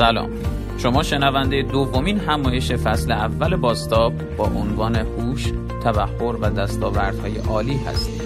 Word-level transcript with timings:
سلام 0.00 0.30
شما 0.78 1.02
شنونده 1.02 1.62
دومین 1.62 2.18
همایش 2.18 2.72
فصل 2.72 3.12
اول 3.12 3.56
باستاب 3.56 4.36
با 4.36 4.44
عنوان 4.44 4.96
هوش، 4.96 5.52
تبخور 5.84 6.36
و 6.36 6.50
دستاوردهای 6.50 7.38
عالی 7.38 7.76
هستید. 7.76 8.22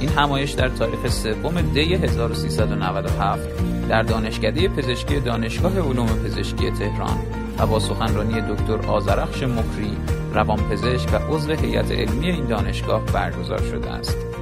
این 0.00 0.08
همایش 0.08 0.50
در 0.50 0.68
تاریخ 0.68 1.08
سوم 1.08 1.60
دی 1.60 1.94
1397 1.94 3.48
در 3.88 4.02
دانشکده 4.02 4.68
پزشکی 4.68 5.20
دانشگاه 5.20 5.78
علوم 5.78 6.06
پزشکی 6.06 6.70
تهران 6.70 7.18
و 7.58 7.66
با 7.66 7.78
سخنرانی 7.80 8.40
دکتر 8.40 8.86
آزرخش 8.86 9.42
مکری 9.42 9.96
روانپزشک 10.32 11.08
و 11.12 11.34
عضو 11.34 11.52
هیئت 11.52 11.90
علمی 11.90 12.30
این 12.30 12.46
دانشگاه 12.46 13.04
برگزار 13.04 13.62
شده 13.62 13.90
است. 13.90 14.33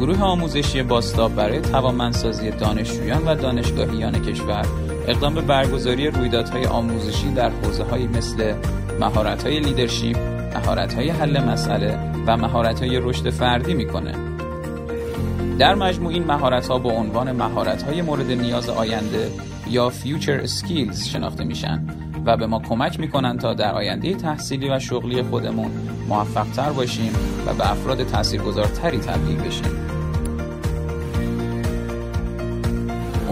گروه 0.00 0.20
آموزشی 0.20 0.82
باستاب 0.82 1.34
برای 1.34 1.60
توانمندسازی 1.60 2.50
دانشجویان 2.50 3.24
و 3.26 3.34
دانشگاهیان 3.34 4.12
کشور 4.12 4.66
اقدام 5.08 5.34
به 5.34 5.40
برگزاری 5.40 6.10
رویدادهای 6.10 6.66
آموزشی 6.66 7.30
در 7.30 7.50
حوزه‌هایی 7.50 8.06
مثل 8.06 8.54
مهارت‌های 9.00 9.60
لیدرشپ، 9.60 10.16
مهارت‌های 10.54 11.08
حل 11.08 11.44
مسئله 11.44 11.98
و 12.26 12.36
مهارت‌های 12.36 13.00
رشد 13.00 13.30
فردی 13.30 13.74
می‌کنه. 13.74 14.14
در 15.58 15.74
مجموع 15.74 16.12
این 16.12 16.24
مهارت‌ها 16.24 16.78
با 16.78 16.90
عنوان 16.90 17.32
مهارت‌های 17.32 18.02
مورد 18.02 18.30
نیاز 18.30 18.68
آینده 18.68 19.30
یا 19.70 19.90
Future 19.90 20.46
Skills 20.46 21.08
شناخته 21.08 21.44
میشن 21.44 21.86
و 22.26 22.36
به 22.36 22.46
ما 22.46 22.58
کمک 22.58 23.00
می‌کنن 23.00 23.38
تا 23.38 23.54
در 23.54 23.74
آینده 23.74 24.14
تحصیلی 24.14 24.68
و 24.68 24.78
شغلی 24.78 25.22
خودمون 25.22 25.70
موفقتر 26.08 26.70
باشیم 26.70 27.12
و 27.46 27.54
به 27.54 27.70
افراد 27.70 28.02
تاثیرگذارتری 28.02 28.98
تبدیل 28.98 29.36
بشیم. 29.36 29.89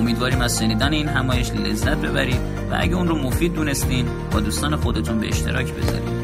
امیدواریم 0.08 0.40
از 0.40 0.58
شنیدن 0.58 0.92
این 0.92 1.08
همایش 1.08 1.50
لذت 1.50 1.96
ببرید 1.96 2.40
و 2.70 2.76
اگه 2.80 2.94
اون 2.94 3.08
رو 3.08 3.18
مفید 3.18 3.54
دونستین 3.54 4.06
با 4.32 4.40
دوستان 4.40 4.76
خودتون 4.76 5.20
به 5.20 5.28
اشتراک 5.28 5.72
بذارید. 5.72 6.18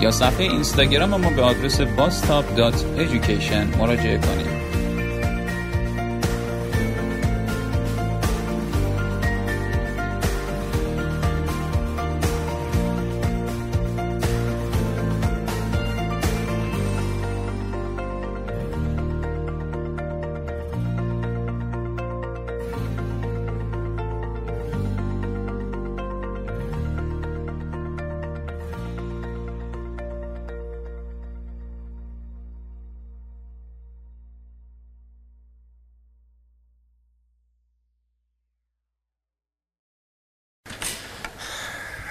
یا 0.02 0.12
صفحه 0.12 0.44
اینستاگرام 0.44 1.10
ما 1.10 1.30
به 1.30 1.42
آدرس 1.42 1.82
bastop.education 1.82 3.78
مراجعه 3.78 4.18
کنید. 4.18 4.59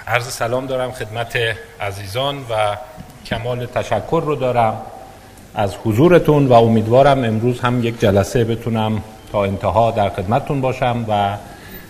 عرض 0.09 0.27
سلام 0.27 0.65
دارم 0.65 0.91
خدمت 0.91 1.37
عزیزان 1.81 2.37
و 2.37 2.77
کمال 3.25 3.65
تشکر 3.65 4.23
رو 4.25 4.35
دارم 4.35 4.73
از 5.55 5.75
حضورتون 5.85 6.47
و 6.47 6.53
امیدوارم 6.53 7.23
امروز 7.23 7.59
هم 7.59 7.83
یک 7.83 7.99
جلسه 7.99 8.43
بتونم 8.43 9.03
تا 9.31 9.43
انتها 9.43 9.91
در 9.91 10.09
خدمتتون 10.09 10.61
باشم 10.61 11.05
و 11.09 11.37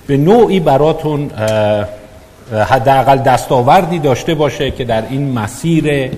به 0.07 0.17
نوعی 0.17 0.59
براتون 0.59 1.31
حداقل 2.51 3.17
دستاوردی 3.17 3.99
داشته 3.99 4.35
باشه 4.35 4.71
که 4.71 4.83
در 4.85 5.03
این 5.09 5.31
مسیر 5.31 6.11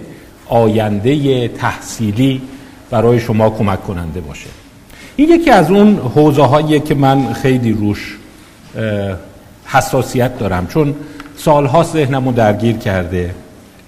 آینده 0.48 1.48
تحصیلی 1.48 2.42
برای 2.90 3.20
شما 3.20 3.50
کمک 3.50 3.84
کننده 3.84 4.22
باشه. 4.22 4.50
این 5.16 5.30
یکی 5.30 5.50
از 5.50 5.72
اون 5.72 5.98
حوزه 6.16 6.44
هایی 6.44 6.80
که 6.80 6.96
من 6.96 7.34
خیلی 7.34 7.74
روش 7.74 8.18
حساسیت 9.66 10.40
دارم. 10.40 10.68
چون 10.68 10.96
سالها 11.44 11.84
ذهنمو 11.84 12.32
درگیر 12.32 12.78
کرده 12.78 13.36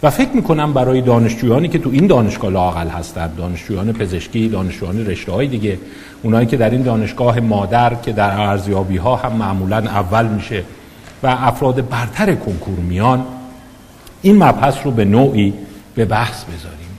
و 0.04 0.10
فکر 0.10 0.30
می‌کنم 0.30 0.74
برای 0.74 1.02
دانشجویانی 1.02 1.68
که 1.68 1.80
تو 1.80 1.90
این 1.90 2.08
دانشگاه 2.08 2.52
لاقل 2.52 2.88
هستن 2.88 3.32
دانشجویان 3.38 3.94
پزشکی 3.94 4.50
دانشجویان 4.50 5.06
رشته 5.06 5.32
های 5.32 5.48
دیگه 5.48 5.80
اونایی 6.24 6.48
که 6.48 6.58
در 6.58 6.70
این 6.70 6.82
دانشگاه 6.82 7.40
مادر 7.40 7.96
که 7.96 8.12
در 8.12 8.42
ارزیابی 8.42 8.98
ها 8.98 9.16
هم 9.16 9.34
معمولا 9.34 9.78
اول 9.78 10.26
میشه 10.26 10.64
و 11.24 11.28
افراد 11.28 11.90
برتر 11.90 12.36
کنکور 12.36 12.80
میان 12.80 13.26
این 14.22 14.44
مبحث 14.44 14.76
رو 14.84 14.92
به 14.92 15.06
نوعی 15.06 15.54
به 15.96 16.06
بحث 16.06 16.44
بذاریم 16.44 16.98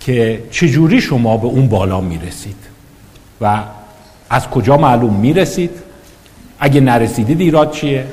که 0.00 0.42
چجوری 0.50 1.00
شما 1.00 1.36
به 1.36 1.46
اون 1.46 1.68
بالا 1.68 2.00
می‌رسید 2.00 2.56
و 3.40 3.62
از 4.30 4.48
کجا 4.48 4.76
معلوم 4.76 5.14
می‌رسید؟ 5.14 5.70
اگه 6.60 6.80
نرسیدید 6.80 7.40
ایراد 7.40 7.72
چیه؟ 7.72 8.06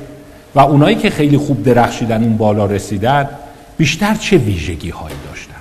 و 0.54 0.60
اونایی 0.60 0.96
که 0.96 1.10
خیلی 1.10 1.38
خوب 1.38 1.62
درخشیدن 1.62 2.22
اون 2.22 2.36
بالا 2.36 2.66
رسیدن 2.66 3.28
بیشتر 3.76 4.14
چه 4.14 4.36
ویژگی 4.36 4.90
هایی 4.90 5.16
داشتن؟ 5.28 5.54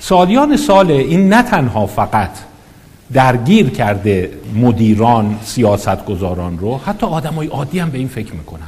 سالیان 0.00 0.56
سال 0.56 0.90
این 0.90 1.28
نه 1.28 1.42
تنها 1.42 1.86
فقط 1.86 2.30
درگیر 3.12 3.70
کرده 3.70 4.30
مدیران 4.54 5.38
سیاستگزاران 5.44 6.58
رو 6.58 6.80
حتی 6.86 7.06
آدمای 7.06 7.46
عادی 7.46 7.78
هم 7.78 7.90
به 7.90 7.98
این 7.98 8.08
فکر 8.08 8.32
می‌کنن. 8.32 8.60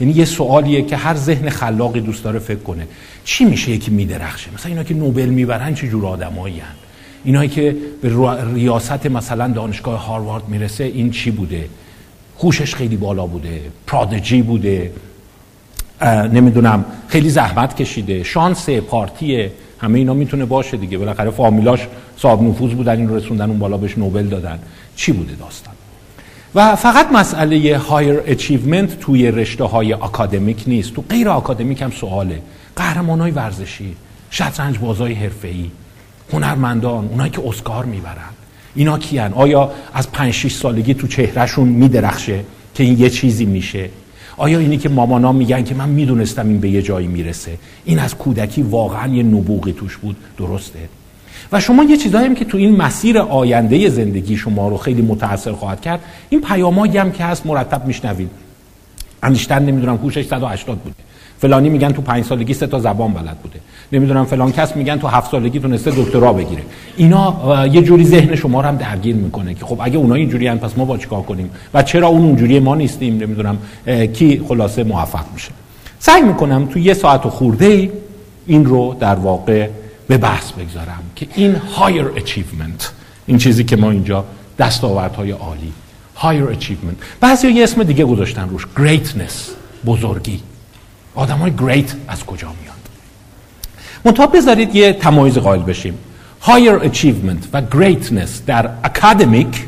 یعنی 0.00 0.12
یه 0.12 0.24
سوالیه 0.24 0.82
که 0.82 0.96
هر 0.96 1.14
ذهن 1.14 1.48
خلاقی 1.48 2.00
دوست 2.00 2.24
داره 2.24 2.38
فکر 2.38 2.58
کنه. 2.58 2.86
چی 3.24 3.44
میشه 3.44 3.70
یکی 3.70 3.90
میدرخشه؟ 3.90 4.50
مثلا 4.54 4.70
اینا 4.70 4.84
که 4.84 4.94
نوبل 4.94 5.26
می‌برن 5.26 5.74
چه 5.74 5.88
جور 5.88 6.06
آدمایی؟ 6.06 6.62
اینایی 7.24 7.48
که 7.48 7.76
به 8.02 8.12
ریاست 8.54 9.06
مثلا 9.06 9.48
دانشگاه 9.48 10.06
هاروارد 10.06 10.48
می‌رسه 10.48 10.84
این 10.84 11.10
چی 11.10 11.30
بوده؟ 11.30 11.64
هوشش 12.42 12.74
خیلی 12.74 12.96
بالا 12.96 13.26
بوده 13.26 13.60
prodigy 13.86 14.42
بوده 14.42 14.92
نمی‌دونم 16.32 16.84
خیلی 17.08 17.30
زحمت 17.30 17.76
کشیده 17.76 18.22
شانس 18.22 18.70
پارتی 18.70 19.50
همه 19.80 19.98
اینا 19.98 20.14
می‌تونه 20.14 20.44
باشه 20.44 20.76
دیگه. 20.76 20.98
بالاخره 20.98 21.30
فامیلاش 21.30 21.86
صاحب 22.16 22.42
نفوذ 22.42 22.72
بودن 22.72 22.96
این 22.96 23.16
رسوندن 23.16 23.50
اون 23.50 23.58
بالا 23.58 23.76
بهش 23.76 23.98
نوبل 23.98 24.26
دادن. 24.26 24.58
چی 24.96 25.12
بوده 25.12 25.34
داستان؟ 25.34 25.74
و 26.54 26.76
فقط 26.76 27.12
مسئله 27.12 27.78
higher 27.78 28.20
achievement 28.26 29.00
توی 29.00 29.30
رشته 29.30 29.64
های 29.64 29.92
اکادمیک 29.92 30.64
نیست. 30.66 30.94
تو 30.94 31.04
غیر 31.10 31.28
اکادمیک 31.28 31.82
هم 31.82 31.90
سواله. 31.90 32.42
قهرمان 32.76 33.20
های 33.20 33.30
ورزشی 33.30 33.96
شطرنج 34.30 34.78
بازای 34.78 35.12
حرفه‌ای 35.12 35.70
هنرمندان 36.32 37.08
اونایی 37.08 37.30
که 37.30 37.42
اسکار 37.48 37.84
می‌برن. 37.84 38.37
اینا 38.74 38.98
کیان؟ 38.98 39.32
آیا 39.32 39.70
از 39.94 40.12
5 40.12 40.32
6 40.32 40.52
سالگی 40.52 40.94
تو 40.94 41.06
چهرهشون 41.06 41.68
میدرخشه 41.68 42.40
که 42.74 42.84
این 42.84 43.00
یه 43.00 43.10
چیزی 43.10 43.44
میشه؟ 43.44 43.90
آیا 44.36 44.58
اینی 44.58 44.78
که 44.78 44.88
مامانا 44.88 45.32
میگن 45.32 45.64
که 45.64 45.74
من 45.74 45.88
می‌دونستم 45.88 46.48
این 46.48 46.60
به 46.60 46.68
یه 46.68 46.82
جایی 46.82 47.06
می‌رسه؟ 47.06 47.58
این 47.84 47.98
از 47.98 48.14
کودکی 48.14 48.62
واقعا 48.62 49.14
یه 49.14 49.22
نبوغی 49.22 49.72
توش 49.72 49.96
بود 49.96 50.16
درسته؟ 50.38 50.78
و 51.52 51.60
شما 51.60 51.84
یه 51.84 51.96
چیزایی 51.96 52.26
هم 52.26 52.34
که 52.34 52.44
تو 52.44 52.58
این 52.58 52.76
مسیر 52.76 53.18
آینده 53.18 53.88
زندگی 53.88 54.36
شما 54.36 54.68
رو 54.68 54.76
خیلی 54.76 55.02
متاثر 55.02 55.52
خواهد 55.52 55.80
کرد 55.80 56.00
این 56.28 56.40
پیامایی 56.40 56.98
هم 56.98 57.12
که 57.12 57.24
هست 57.24 57.46
مرتب 57.46 57.86
میشنوید. 57.86 58.30
انیشتن 59.22 59.64
نمی‌دونم 59.64 59.96
هوشش 59.96 60.26
180 60.26 60.78
بوده. 60.78 60.96
فلانی 61.38 61.68
میگن 61.68 61.92
تو 61.92 62.02
پنج 62.02 62.24
سالگی 62.24 62.54
سه 62.54 62.66
تا 62.66 62.78
زبان 62.78 63.12
بلد 63.12 63.38
بوده. 63.38 63.60
نمی‌دونم 63.92 64.24
فلان 64.24 64.52
کس 64.52 64.76
میگن 64.76 64.96
تو 64.96 65.08
هفت 65.08 65.30
سالگی 65.30 65.60
تونسته 65.60 65.90
دکترا 65.90 66.32
بگیره. 66.32 66.62
اینا 66.96 67.66
یه 67.66 67.82
جوری 67.82 68.04
ذهن 68.04 68.34
شما 68.34 68.60
رو 68.60 68.68
هم 68.68 68.76
درگیر 68.76 69.16
می‌کنه 69.16 69.54
که 69.54 69.64
خب 69.64 69.78
اگه 69.80 69.96
اونا 69.96 70.14
اینجوری 70.14 70.50
پس 70.50 70.78
ما 70.78 70.84
با 70.84 70.98
چیکار 70.98 71.22
کنیم؟ 71.22 71.50
و 71.74 71.82
چرا 71.82 72.08
اون 72.08 72.22
اونجوری 72.22 72.60
ما 72.60 72.74
نیستیم 72.74 73.16
نمی‌دونم 73.16 73.58
کی 74.12 74.42
خلاصه 74.48 74.84
موفق 74.84 75.24
میشه. 75.34 75.50
سعی 75.98 76.22
می‌کنم 76.22 76.66
تو 76.66 76.78
یه 76.78 76.94
ساعت 76.94 77.26
و 77.26 77.30
خورده 77.30 77.66
ای 77.66 77.90
این 78.46 78.64
رو 78.64 78.96
در 79.00 79.14
واقع 79.14 79.68
به 80.08 80.18
بحث 80.18 80.52
بگذارم 80.52 81.02
که 81.16 81.26
این 81.34 81.54
higher 81.54 82.06
achievement 82.16 82.92
این 83.26 83.38
چیزی 83.38 83.64
که 83.64 83.76
ما 83.76 83.90
اینجا 83.90 84.24
دستاوردهای 84.58 85.30
عالی 85.30 85.72
higher 86.16 86.44
achievement 86.44 86.96
بعضی 87.20 87.48
یه 87.48 87.62
اسم 87.62 87.82
دیگه 87.82 88.04
گذاشتن 88.04 88.48
روش 88.48 88.66
greatness 88.76 89.34
بزرگی. 89.86 90.40
آدم 91.14 91.38
های 91.38 91.52
great 91.58 91.94
از 92.08 92.24
کجا 92.24 92.48
میاد 92.62 92.77
منتها 94.04 94.26
بذارید 94.26 94.74
یه 94.74 94.92
تمایز 94.92 95.38
قائل 95.38 95.62
بشیم. 95.62 95.94
Higher 96.42 96.84
achievement 96.84 97.48
و 97.52 97.62
greatness 97.72 98.30
در 98.46 98.70
اکادمیک 98.84 99.66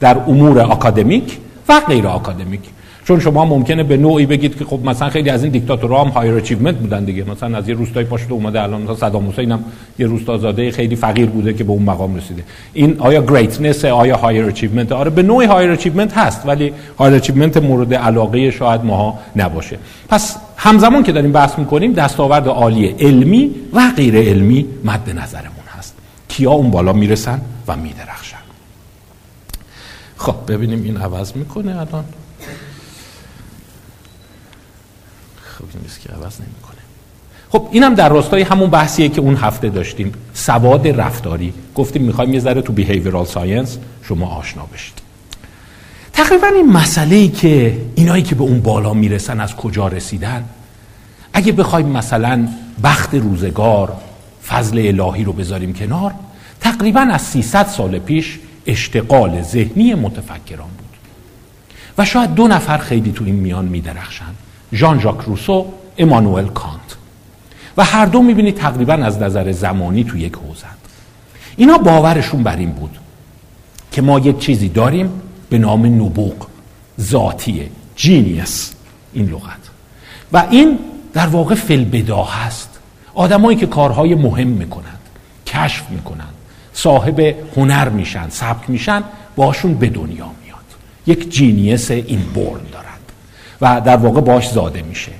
در 0.00 0.18
امور 0.18 0.60
اکادمیک 0.60 1.38
و 1.68 1.80
غیر 1.80 2.06
اکادمیک 2.06 2.60
چون 3.04 3.20
شما 3.20 3.44
ممکنه 3.44 3.82
به 3.82 3.96
نوعی 3.96 4.26
بگید 4.26 4.58
که 4.58 4.64
خب 4.64 4.80
مثلا 4.84 5.08
خیلی 5.08 5.30
از 5.30 5.42
این 5.42 5.52
دیکتاتورها 5.52 6.04
هم 6.04 6.10
higher 6.10 6.34
achievement 6.34 6.76
بودن 6.76 7.04
دیگه. 7.04 7.24
مثلا 7.30 7.58
از 7.58 7.68
یه 7.68 7.74
روستای 7.74 8.04
پاشو 8.04 8.34
اومده 8.34 8.62
الان 8.62 8.82
مثلا 8.82 8.94
صدام 8.94 9.28
حسین 9.28 9.52
هم 9.52 9.64
یه 9.98 10.06
روستازاده 10.06 10.70
خیلی 10.70 10.96
فقیر 10.96 11.26
بوده 11.26 11.52
که 11.52 11.64
به 11.64 11.72
اون 11.72 11.82
مقام 11.82 12.16
رسیده. 12.16 12.42
این 12.72 12.96
آیا 12.98 13.22
greatness 13.22 13.84
آیا 13.84 14.16
higher 14.16 14.44
achievement 14.44 14.92
آره 14.92 15.10
به 15.10 15.22
نوعی 15.22 15.46
higher 15.46 15.70
achievement 15.70 16.18
هست 16.18 16.46
ولی 16.46 16.72
higher 16.98 17.14
achievement 17.14 17.56
مورد 17.56 17.94
علاقه 17.94 18.50
شاید 18.50 18.84
ماها 18.84 19.18
نباشه. 19.36 19.78
پس 20.08 20.36
همزمان 20.62 21.02
که 21.02 21.12
داریم 21.12 21.32
بحث 21.32 21.58
می‌کنیم 21.58 21.92
دستاورد 21.92 22.48
عالی 22.48 22.86
علمی 22.86 23.54
و 23.72 23.92
غیر 23.96 24.16
علمی 24.16 24.66
مد 24.84 25.10
نظرمون 25.10 25.66
هست. 25.78 25.94
کیا 26.28 26.50
اون 26.50 26.70
بالا 26.70 26.92
می‌رسن 26.92 27.40
و 27.68 27.76
میدرخشن. 27.76 28.36
خب 30.16 30.34
ببینیم 30.48 30.82
این 30.82 30.96
عوض 30.96 31.36
می‌کنه 31.36 31.70
الان. 31.70 32.04
خب 35.42 35.64
این 35.74 35.82
که 36.04 36.12
عوض 36.12 36.40
نمی‌کنه. 36.40 36.82
خب 37.50 37.68
اینم 37.72 37.94
در 37.94 38.08
راستای 38.08 38.42
همون 38.42 38.70
بحثیه 38.70 39.08
که 39.08 39.20
اون 39.20 39.36
هفته 39.36 39.68
داشتیم. 39.68 40.12
سواد 40.34 40.88
رفتاری. 40.88 41.54
گفتیم 41.74 42.02
می‌خوایم 42.02 42.34
یه 42.34 42.40
ذره 42.40 42.62
تو 42.62 42.72
بیهیویرال 42.72 43.24
ساینس 43.24 43.78
شما 44.02 44.26
آشنا 44.26 44.66
بشید. 44.66 45.01
تقریبا 46.12 46.46
این 46.46 46.72
مسئله 46.72 47.16
ای 47.16 47.28
که 47.28 47.78
اینایی 47.94 48.22
که 48.22 48.34
به 48.34 48.42
اون 48.42 48.60
بالا 48.60 48.94
می‌رسن 48.94 49.40
از 49.40 49.56
کجا 49.56 49.88
رسیدن؟ 49.88 50.44
اگه 51.32 51.52
بخوایم 51.52 51.86
مثلا 51.86 52.48
بخت 52.84 53.14
روزگار 53.14 53.96
فضل 54.46 54.78
الهی 54.78 55.24
رو 55.24 55.32
بذاریم 55.32 55.72
کنار 55.72 56.14
تقریبا 56.60 57.00
از 57.00 57.22
300 57.22 57.66
سال 57.66 57.98
پیش 57.98 58.38
اشتغال 58.66 59.42
ذهنی 59.42 59.94
متفکران 59.94 60.68
بود. 60.78 60.88
و 61.98 62.04
شاید 62.04 62.34
دو 62.34 62.48
نفر 62.48 62.78
خیلی 62.78 63.12
تو 63.12 63.24
این 63.24 63.34
میان 63.34 63.64
میدرخشند. 63.64 64.34
ژان 64.72 65.00
ژاک 65.00 65.20
روسو 65.20 65.66
امانوئل 65.98 66.46
کانت. 66.46 66.96
و 67.76 67.84
هر 67.84 68.06
دو 68.06 68.22
می‌بینید 68.22 68.56
تقریبا 68.56 68.94
از 68.94 69.22
نظر 69.22 69.52
زمانی 69.52 70.04
تو 70.04 70.18
یک 70.18 70.34
حوزند 70.34 70.78
اینا 71.56 71.78
باورشون 71.78 72.42
بر 72.42 72.56
این 72.56 72.70
بود 72.70 72.98
که 73.92 74.02
ما 74.02 74.18
یک 74.18 74.38
چیزی 74.38 74.68
داریم 74.68 75.10
به 75.52 75.58
نام 75.58 75.86
نبوغ. 75.86 76.34
ذاتیه. 77.00 77.68
جینیس 77.96 78.72
این 79.12 79.26
لغت. 79.26 79.70
و 80.32 80.46
این 80.50 80.78
در 81.12 81.26
واقع 81.26 81.54
فلبدا 81.54 82.22
هست 82.22 82.78
آدمایی 83.14 83.58
که 83.58 83.66
کارهای 83.66 84.14
مهم 84.14 84.48
می‌کنند 84.48 84.98
کشف 85.46 85.90
می‌کنند 85.90 86.34
صاحب 86.72 87.20
هنر 87.56 87.88
میشن 87.88 88.28
سبک 88.28 88.70
میشن 88.70 89.02
باشون 89.36 89.74
به 89.74 89.88
دنیا 89.88 90.30
میاد. 90.44 90.68
یک 91.06 91.30
جینیس 91.30 91.90
این 91.90 92.20
بورن 92.34 92.60
دارن 92.72 93.00
و 93.60 93.80
در 93.80 93.96
واقع 93.96 94.20
باش 94.20 94.50
زاده 94.50 94.82
میشه. 94.82 95.12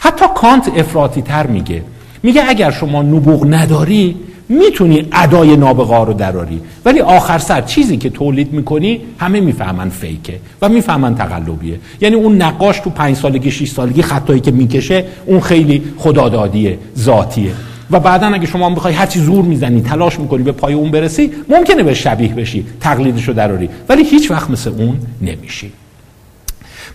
حتی 0.00 0.24
کانت 0.36 0.68
افراطی 0.76 1.22
تر 1.22 1.46
میگه. 1.46 1.84
میگه 2.22 2.44
اگر 2.48 2.70
شما 2.70 3.02
نبوغ 3.02 3.46
نداری 3.54 4.16
می‌تونی 4.48 5.08
ادای 5.12 5.56
نابغا 5.56 6.02
رو 6.02 6.12
دراری 6.12 6.60
ولی 6.84 7.00
آخر 7.00 7.38
سر 7.38 7.60
چیزی 7.60 7.96
که 7.96 8.10
تولید 8.10 8.52
می‌کنی 8.52 9.00
همه 9.18 9.40
می‌فهمن 9.40 9.88
فیکه 9.88 10.40
و 10.62 10.68
می‌فهمن 10.68 11.14
تقلبیه. 11.14 11.80
یعنی 12.00 12.14
اون 12.14 12.42
نقاش 12.42 12.80
تو 12.80 12.90
پنج 12.90 13.16
سالگی 13.16 13.50
شیش 13.50 13.70
سالگی 13.70 14.02
خطایی 14.02 14.40
که 14.40 14.50
می‌کشه 14.50 15.04
اون 15.26 15.40
خیلی 15.40 15.82
خدادادیه 15.96 16.78
ذاتیه. 16.98 17.52
و 17.90 18.00
بعدا 18.00 18.26
اگه 18.26 18.46
شما 18.46 18.70
بخوای 18.70 18.94
هرچی 18.94 19.20
زور 19.20 19.44
می‌زنی 19.44 19.80
تلاش 19.80 20.20
می‌کنی 20.20 20.42
به 20.42 20.52
پای 20.52 20.74
اون 20.74 20.90
برسی 20.90 21.30
ممکنه 21.48 21.82
به 21.82 21.94
شبیه 21.94 22.34
بشی 22.34 22.66
تقلیدشو 22.80 23.32
دراری 23.32 23.68
ولی 23.88 24.04
هیچ 24.04 24.30
وقت 24.30 24.50
مثل 24.50 24.70
اون 24.70 24.98
نمیشی. 25.22 25.72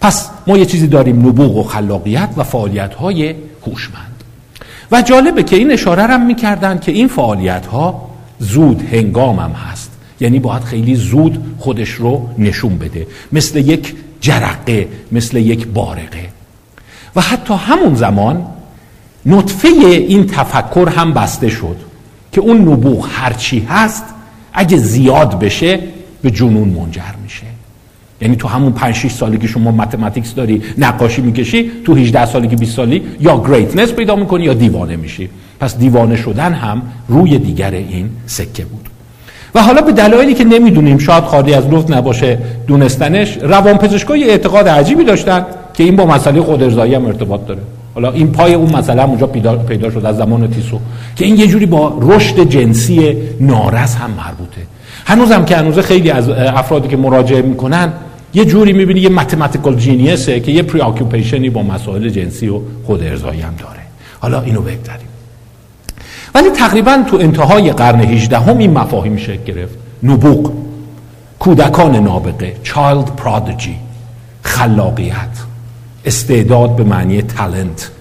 پس 0.01 0.29
ما 0.47 0.57
یه 0.57 0.65
چیزی 0.65 0.88
داریم 0.88 1.27
نبوغ 1.27 1.57
و 1.57 1.63
خلاقیت 1.63 2.29
و 2.38 2.44
فعالیت 2.44 2.94
های 2.94 3.35
هوشمند. 3.67 4.12
و 4.94 5.01
جالبه 5.01 5.44
که 5.44 5.56
این 5.56 5.72
اشاره 5.72 6.04
هم 6.04 6.25
می‌کردن 6.25 6.80
که 6.80 6.92
این 6.92 7.07
فعالیت 7.07 7.66
ها 7.66 8.10
زود 8.40 8.81
هنگام 8.92 9.40
هم 9.40 9.51
هست. 9.51 9.92
یعنی 10.19 10.40
باید 10.40 10.63
خیلی 10.63 10.95
زود 10.95 11.56
خودش 11.60 11.90
رو 11.90 12.30
نشون 12.38 12.78
بده. 12.78 13.07
مثل 13.31 13.57
یک 13.57 13.95
جرقه 14.22 14.88
مثل 15.12 15.38
یک 15.38 15.68
بارقه. 15.68 16.30
و 17.16 17.22
حتی 17.22 17.54
همون 17.54 17.95
زمان 17.95 18.45
نطفه 19.25 19.68
این 19.68 20.28
تفکر 20.28 20.90
هم 20.90 21.13
بسته 21.13 21.50
شد 21.50 21.78
که 22.31 22.42
اون 22.42 22.57
نبوغ 22.57 23.10
هرچی 23.12 23.60
هست 23.69 24.04
اگه 24.54 24.78
زیاد 24.78 25.40
بشه 25.40 25.80
به 26.22 26.31
جنون 26.31 26.69
منجر 26.69 27.13
میشه. 27.24 27.52
یعنی 28.23 28.35
تو 28.35 28.47
همون 28.47 28.71
5 28.71 28.95
6 28.95 29.11
سالگی 29.11 29.47
شما 29.47 29.71
متماتیکس 29.71 30.35
داری 30.35 30.61
نقاشی 30.77 31.21
می‌کشی 31.21 31.71
تو 31.85 31.95
18 31.95 32.25
سالگی 32.25 32.55
20 32.55 32.75
سالی 32.75 33.01
یا 33.19 33.43
گریتنس 33.47 33.91
پیدا 33.91 34.15
می‌کنی 34.15 34.43
یا 34.43 34.53
دیوانه 34.53 34.95
میشی. 34.95 35.29
پس 35.59 35.77
دیوانه 35.77 36.15
شدن 36.15 36.53
هم 36.53 36.81
روی 37.07 37.37
دیگر 37.37 37.71
این 37.71 38.09
سکه 38.25 38.65
بود. 38.65 38.89
و 39.55 39.61
حالا 39.61 39.81
به 39.81 39.91
دلایلی 39.91 40.33
که 40.33 40.43
نمی‌دونیم 40.43 40.97
شاید 40.97 41.23
خالی 41.23 41.53
از 41.53 41.67
لطف 41.69 41.91
نباشه 41.91 42.37
دونستنش 42.67 43.37
روانپزشکای 43.41 44.29
اعتقاد 44.29 44.67
عجیبی 44.67 45.03
داشتن 45.03 45.45
که 45.73 45.83
این 45.83 45.95
با 45.95 46.05
مسئله 46.05 46.41
خودارضایی 46.41 46.95
هم 46.95 47.05
ارتباط 47.05 47.45
داره. 47.47 47.61
حالا 47.95 48.11
این 48.11 48.31
پای 48.31 48.53
اون 48.53 48.69
هم 48.75 49.09
اونجا 49.09 49.27
پیدا 49.27 49.91
شد 49.91 50.05
از 50.05 50.17
زمان 50.17 50.47
تیسو 50.47 50.79
که 51.15 51.25
این 51.25 51.37
یه 51.37 51.47
جوری 51.47 51.65
با 51.65 51.97
رشد 52.01 52.49
جنسی 52.49 53.17
نارس 53.39 53.95
هم 53.95 54.09
مربوطه. 54.11 54.61
هنوزم 55.05 55.45
که 55.45 55.57
هنوز 55.57 55.79
خیلی 55.79 56.09
از 56.09 56.29
افرادی 56.29 56.87
که 56.87 56.97
مراجعه 56.97 57.41
می‌کنن 57.41 57.93
یه 58.33 58.45
جوری 58.45 58.74
می‌بینی 58.74 59.00
یه 59.00 59.09
متماتیکال 59.09 59.75
جینیسه 59.75 60.39
که 60.39 60.51
یه 60.51 60.63
پری 60.63 61.50
با 61.50 61.63
مسائل 61.63 62.09
جنسی 62.09 62.47
و 62.47 62.59
خود 62.83 63.03
ارزایی 63.03 63.41
هم 63.41 63.56
داره. 63.59 63.80
حالا 64.19 64.41
اینو 64.41 64.62
بگذاریم. 64.62 65.07
ولی 66.35 66.50
تقریبا 66.50 67.03
تو 67.07 67.18
انتهای 67.18 67.71
قرن 67.71 68.00
18 68.01 68.39
هم 68.39 68.57
این 68.57 68.71
مفاهیم 68.71 69.18
شکل 69.18 69.44
گرفت. 69.44 69.77
نبوغ 70.03 70.51
کودکان 71.39 71.95
نابغه 71.95 72.56
child 72.63 73.15
prodigy 73.15 73.75
خلاقیت 74.41 75.37
استعداد 76.06 76.75
به 76.75 76.83
معنی 76.83 77.21
talent 77.21 77.92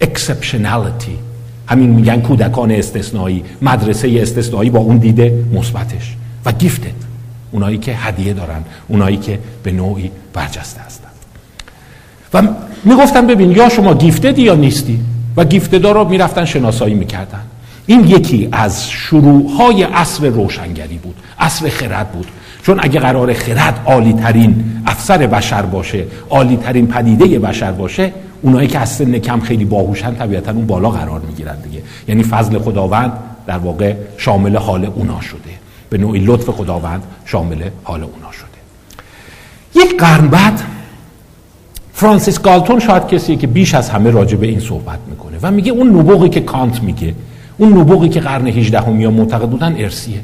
exceptionality 0.00 1.18
همین 1.66 1.90
میگن 1.90 2.20
کودکان 2.20 2.70
استثنایی 2.70 3.44
مدرسه 3.62 4.18
استثنایی 4.22 4.70
با 4.70 4.78
اون 4.78 4.96
دید 4.96 5.44
مثبتش. 5.52 6.16
و 6.44 6.52
gifted 6.52 7.11
اونایی 7.52 7.78
که 7.78 7.92
هدیه 7.94 8.32
دارن 8.32 8.64
اونایی 8.88 9.16
که 9.16 9.38
به 9.62 9.72
نوعی 9.72 10.10
برجسته 10.32 10.80
هستن. 10.80 11.08
و 12.34 12.42
می‌گفتن 12.84 13.26
ببین 13.26 13.50
یا 13.50 13.68
شما 13.68 13.94
gifted 13.94 14.35
ی 14.35 14.42
یا 14.42 14.54
نیستی. 14.54 15.00
و 15.36 15.44
gifted 15.44 15.85
ا 15.85 15.92
رو 15.92 16.08
می‌رفتن 16.08 16.44
شناسایی 16.44 16.94
می‌کردن. 16.94 17.40
این 17.86 18.08
یکی 18.08 18.48
از 18.52 18.90
شروعهای 18.90 19.82
عصر 19.82 20.28
روشنگری 20.28 20.98
بود 20.98 21.14
عصر 21.38 21.68
خرد 21.68 22.12
بود. 22.12 22.26
چون 22.62 22.80
اگه 22.82 23.00
قرار 23.00 23.32
خرد 23.32 23.80
عالی 23.86 24.12
ترین 24.12 24.64
افسر 24.86 25.18
بشر 25.18 25.62
باشه 25.62 26.04
عالی 26.30 26.56
ترین 26.56 26.86
پدیده 26.86 27.38
بشر 27.38 27.72
باشه 27.72 28.12
اونایی 28.42 28.68
که 28.68 28.78
از 28.78 28.88
سن 28.88 29.18
کم 29.18 29.40
خیلی 29.40 29.64
باهوشن 29.64 30.14
طبیعتا 30.14 30.52
اون 30.52 30.66
بالا 30.66 30.90
قرار 30.90 31.20
می‌گیرن 31.20 31.60
دیگه. 31.60 31.82
یعنی 32.08 32.22
فضل 32.22 32.58
خداوند 32.58 33.12
در 33.46 33.58
واقع 33.58 33.94
شامل 34.18 34.56
حال 34.56 34.84
اونا 34.84 35.20
شده. 35.20 35.61
به 35.92 35.98
نوعی 35.98 36.20
لطف 36.20 36.50
خداوند 36.50 37.02
شامل 37.24 37.62
حال 37.84 38.02
اونا 38.02 38.32
شده. 38.32 39.82
یک 39.84 39.98
قرن 39.98 40.28
بعد 40.28 40.60
فرانسیس 41.92 42.40
گالتون 42.40 42.80
شاید 42.80 43.06
کسی 43.06 43.36
که 43.36 43.46
بیش 43.46 43.74
از 43.74 43.90
همه 43.90 44.10
راجع 44.10 44.36
به 44.36 44.46
این 44.46 44.60
صحبت 44.60 44.98
می‌کنه 45.10 45.38
و 45.42 45.50
میگه 45.50 45.72
اون 45.72 45.88
نبوغی 45.88 46.28
که 46.28 46.40
کانت 46.40 46.82
میگه 46.82 47.14
اون 47.58 47.78
نبوغی 47.78 48.08
که 48.08 48.20
قرن 48.20 48.46
18 48.46 48.80
هم 48.80 49.00
یا 49.00 49.10
معتقد 49.10 49.48
بودن 49.48 49.74
ارسیه 49.78 50.20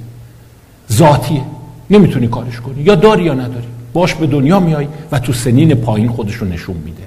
ذاتیه. 0.92 1.42
نمی‌تونی 1.90 2.28
کارش 2.28 2.60
کنی. 2.60 2.82
یا 2.82 2.94
داری 2.94 3.24
یا 3.24 3.34
نداری. 3.34 3.66
باش 3.92 4.14
به 4.14 4.26
دنیا 4.26 4.60
میای 4.60 4.88
و 5.12 5.18
تو 5.18 5.32
سنین 5.32 5.74
پایین 5.74 6.08
خودش 6.08 6.42
نشون 6.42 6.76
میده. 6.76 7.02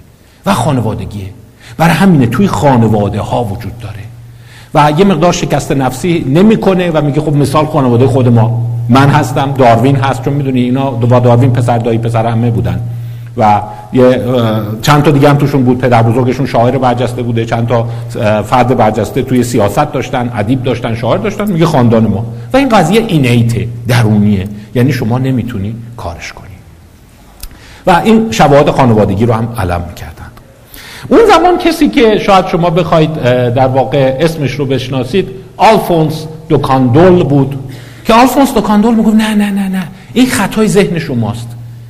و 0.46 0.54
خانوادگیه. 0.54 1.30
برای 1.78 1.94
همینه 1.94 2.28
توی 2.28 2.48
خانواده 2.48 3.22
ها 3.22 3.44
وجود 3.44 3.80
داره. 3.80 4.11
و 4.74 4.94
یه 4.98 5.06
مقدار 5.06 5.34
شکست 5.34 5.72
نفسی 5.72 6.26
نمی‌کنه 6.30 6.92
و 6.92 7.02
میگه 7.02 7.22
خب 7.22 7.36
مثال 7.36 7.66
خانواده 7.66 8.08
خود 8.08 8.28
ما. 8.28 8.66
من 8.90 9.10
هستم 9.10 9.54
داروین 9.58 9.96
هست 9.96 10.22
چون 10.22 10.34
می‌دونی 10.34 10.62
اینا 10.62 10.92
دو 10.92 11.08
با 11.08 11.20
داروین 11.20 11.54
پسر 11.54 11.78
دایی 11.78 11.98
پسر 11.98 12.26
همه 12.26 12.52
بودن. 12.52 12.80
و 13.38 13.62
یه 13.94 14.22
چند 14.82 15.04
تا 15.04 15.12
دیگه 15.12 15.30
هم 15.30 15.38
توشون 15.38 15.64
بود 15.64 15.78
پدر 15.78 16.04
بزرگشون 16.04 16.46
شاعر 16.46 16.78
برجسته 16.78 17.22
بوده 17.24 17.46
چند 17.46 17.68
تا 17.68 17.88
فرد 18.42 18.78
برجسته 18.78 19.22
توی 19.22 19.44
سیاست 19.44 19.92
داشتن 19.92 20.32
ادیب 20.36 20.64
داشتن 20.64 20.96
شاعر 20.96 21.18
داشتن 21.18 21.52
میگه 21.52 21.66
خاندان 21.66 22.08
ما. 22.08 22.26
و 22.54 22.58
این 22.58 22.70
قضیه 22.70 23.02
innate 23.08 23.59
ه 23.59 23.68
درونیه. 23.88 24.48
یعنی 24.76 24.92
شما 24.92 25.18
نمی‌تونی 25.18 25.76
کارش 25.98 26.34
کنی. 26.34 26.48
و 27.88 28.02
این 28.04 28.32
شواهد 28.32 28.70
خانوادگی 28.70 29.26
رو 29.26 29.34
هم 29.34 29.48
علم 29.58 29.82
می‌کردن 29.90 30.21
اون 31.10 31.20
زمان 31.28 31.58
کسی 31.58 31.90
که 31.90 32.20
شاید 32.20 32.48
شما 32.48 32.70
بخواید 32.70 33.14
در 33.54 33.68
واقع 33.68 34.18
اسمش 34.20 34.52
رو 34.52 34.66
بشناسید 34.66 35.28
آلفونس 35.58 36.26
دوکاندول 36.50 37.24
بود. 37.24 37.56
که 38.06 38.14
آلفونس 38.14 38.54
دوکاندول 38.54 38.96
میگه 38.96 39.10
نه 39.10 39.36
نه 39.36 39.52
نه 39.52 39.68
نه 39.68 39.88
این 40.14 40.26
خطای 40.26 40.68
ذهن 40.68 41.00
شماست. 41.00 41.48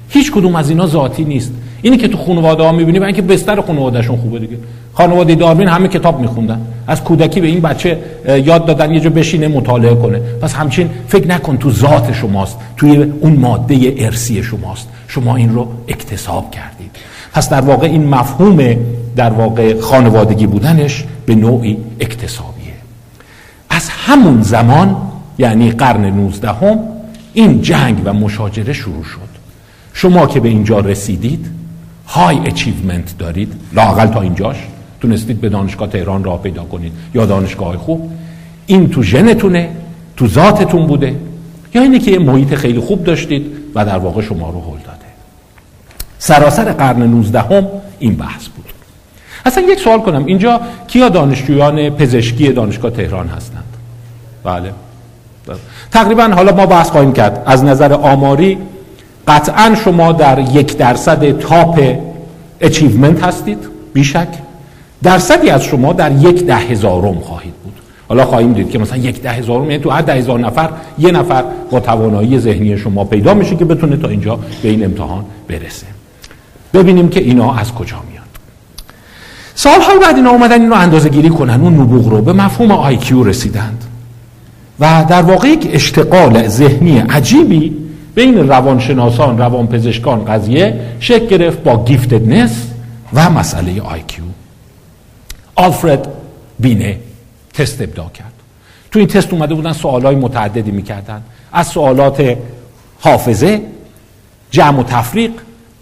هیچ 0.10 0.32
کدوم 0.32 0.56
از 0.56 0.70
اینا 0.70 0.88
ذاتی 0.88 1.24
نیست. 1.24 1.52
اینی 1.82 1.98
که 1.98 2.08
تو 2.08 2.18
خانواده 2.18 2.64
ها 2.64 2.72
می‌بینی 2.72 3.00
اینکه 3.00 3.22
بستر 3.22 3.62
خانوادهشون 3.62 4.18
خوبه 4.18 4.40
دیگه. 4.40 4.58
خانواده 4.94 5.36
داروین 5.36 5.68
همه 5.68 5.88
کتاب 5.88 6.20
میخوندن. 6.20 6.62
از 6.88 7.04
کودکی 7.04 7.42
به 7.42 7.48
این 7.48 7.60
بچه 7.60 7.98
یاد 8.46 8.66
دادن 8.66 8.94
یه 8.94 9.00
جا 9.00 9.10
بشینه 9.10 9.48
مطالعه 9.48 9.96
کنه. 9.96 10.22
پس 10.42 10.54
همچین 10.54 10.90
فکر 11.08 11.28
نکن 11.28 11.58
تو 11.58 11.72
ذات 11.72 12.14
شماست 12.14 12.58
توی 12.78 13.12
اون 13.22 13.36
ماده 13.36 13.94
ارسی 13.98 14.44
شماست. 14.44 14.90
شما 15.08 15.36
این 15.36 15.54
رو 15.54 15.68
اکتساب 15.88 16.52
کردید. 16.52 16.92
پس 17.34 17.50
در 17.50 17.62
واقع 17.62 17.88
این 17.88 18.06
مفهوم 18.06 18.76
در 19.16 19.30
واقع 19.34 19.80
خانوادگی 19.80 20.48
بودنش 20.48 21.04
به 21.26 21.36
نوعی 21.36 21.78
اکتسابیه. 22.00 22.74
از 23.70 23.90
همون 23.90 24.42
زمان 24.42 24.98
یعنی 25.38 25.72
قرن 25.72 26.06
19 26.06 26.52
هم 26.52 26.80
این 27.34 27.62
جنگ 27.62 28.02
و 28.06 28.14
مشاجره 28.14 28.74
شروع 28.74 29.04
شد. 29.04 29.32
شما 29.94 30.28
که 30.28 30.40
به 30.40 30.50
اینجا 30.50 30.80
رسیدید 30.80 31.46
های 32.08 32.38
اچیومنت 32.38 33.18
دارید 33.18 33.54
لاقل 33.74 34.08
تا 34.08 34.22
اینجاش. 34.22 34.58
تونستید 35.02 35.42
به 35.42 35.50
دانشگاه 35.50 35.90
تهران 35.90 36.24
راه 36.24 36.42
پیدا 36.42 36.64
کنید 36.64 36.92
یا 37.14 37.26
دانشگاه 37.26 37.78
خوب. 37.78 38.12
این 38.66 38.90
تو 38.90 39.04
ژنتونه 39.04 39.70
تو 40.18 40.28
ذاتتون 40.28 40.88
بوده. 40.88 41.16
یا 41.74 41.82
اینه 41.82 42.00
که 42.00 42.12
یه 42.12 42.20
محیط 42.20 42.56
خیلی 42.56 42.80
خوب 42.80 43.04
داشتید 43.04 43.46
و 43.76 43.86
در 43.86 43.98
واقع 43.98 44.22
شما 44.22 44.50
رو 44.50 44.62
هل 44.62 44.78
داده. 44.86 45.12
سراسر 46.20 46.72
قرن 46.72 47.04
19 47.04 47.42
هم 47.42 47.68
این 48.00 48.16
بحث 48.16 48.48
اصلا 49.46 49.64
یک 49.64 49.80
سوال 49.80 50.00
کنم. 50.00 50.26
اینجا 50.26 50.62
کیا 50.88 51.10
دانشجویان 51.10 51.90
پزشکی 51.90 52.52
دانشگاه 52.52 52.92
تهران 52.92 53.28
هستند؟ 53.28 53.64
بله. 54.44 54.72
تقریبا 55.92 56.24
حالا 56.24 56.56
ما 56.56 56.66
بحث 56.66 56.90
خواهیم 56.90 57.14
کرد. 57.14 57.44
از 57.46 57.64
نظر 57.64 57.94
آماری 57.94 58.58
قطعا 59.28 59.76
شما 59.84 60.12
در 60.12 60.40
یک 60.40 60.78
درصد 60.78 61.40
top 61.40 61.96
achievement 62.62 63.24
هستید 63.24 63.58
بیشک. 63.94 64.28
درصدی 65.04 65.50
از 65.50 65.64
شما 65.64 65.94
در 65.94 66.12
یک 66.12 66.46
ده 66.46 66.56
هزارم 66.56 67.20
خواهید 67.20 67.54
بود. 67.54 67.74
حالا 68.10 68.26
خواهیم 68.26 68.54
دید 68.54 68.70
که 68.70 68.80
مثلا 68.80 68.98
یک 68.98 69.22
ده 69.22 69.32
هزارم 69.32 69.72
یعنی 69.72 69.84
تو 69.84 69.90
هر 69.90 70.02
ده 70.02 70.14
هزار 70.14 70.40
نفر 70.40 70.70
یه 71.00 71.12
نفر 71.12 71.44
با 71.72 71.80
توانایی 71.80 72.40
ذهنی 72.40 72.78
شما 72.78 73.06
پیدا 73.06 73.34
میشه 73.34 73.56
که 73.56 73.66
بتونه 73.66 73.98
تا 73.98 74.08
اینجا 74.08 74.40
به 74.64 74.70
این 74.70 74.86
امتحان 74.86 75.26
برسه. 75.48 75.86
ببینیم 76.74 77.10
که 77.10 77.20
اینا 77.20 77.54
از 77.54 77.74
کجا 77.74 77.96
میاد. 78.10 78.11
سالها 79.62 80.00
بعد 80.00 80.16
اینا 80.16 80.30
اومدن 80.30 80.62
اینو 80.62 80.76
اندازه 80.76 81.10
گیری 81.10 81.30
کنن 81.30 81.62
اون 81.62 81.74
نبوغ 81.74 82.08
رو 82.08 82.22
به 82.22 82.34
مفهوم 82.34 82.72
IQ 82.72 83.24
رسیدند. 83.24 83.84
و 84.80 85.06
در 85.10 85.22
واقع 85.22 85.48
یک 85.48 85.70
اشتغال 85.72 86.48
ذهنی 86.48 86.98
عجیبی 86.98 87.78
بین 88.16 88.48
روانشناسان 88.50 89.38
روانپزشکان 89.38 90.26
قضیه 90.26 90.80
شکل 91.00 91.26
گرفت 91.26 91.64
با 91.64 91.86
giftedness 91.86 92.68
و 93.14 93.30
مسئله 93.30 93.82
IQ 93.82 94.24
آلفرد 95.56 96.08
بینه 96.60 97.00
تست 97.54 97.82
ابداع 97.82 98.10
کرد. 98.10 98.34
تو 98.92 99.00
این 99.00 99.08
تست 99.08 99.34
اومده 99.34 99.56
بودن 99.56 99.74
سوالای 99.74 100.16
متعددی 100.16 100.72
می‌کردن. 100.72 101.22
از 101.54 101.68
سوالات 101.68 102.38
حافظه 103.00 103.62
جمع 104.52 104.80
و 104.80 104.84
تفریق 104.84 105.32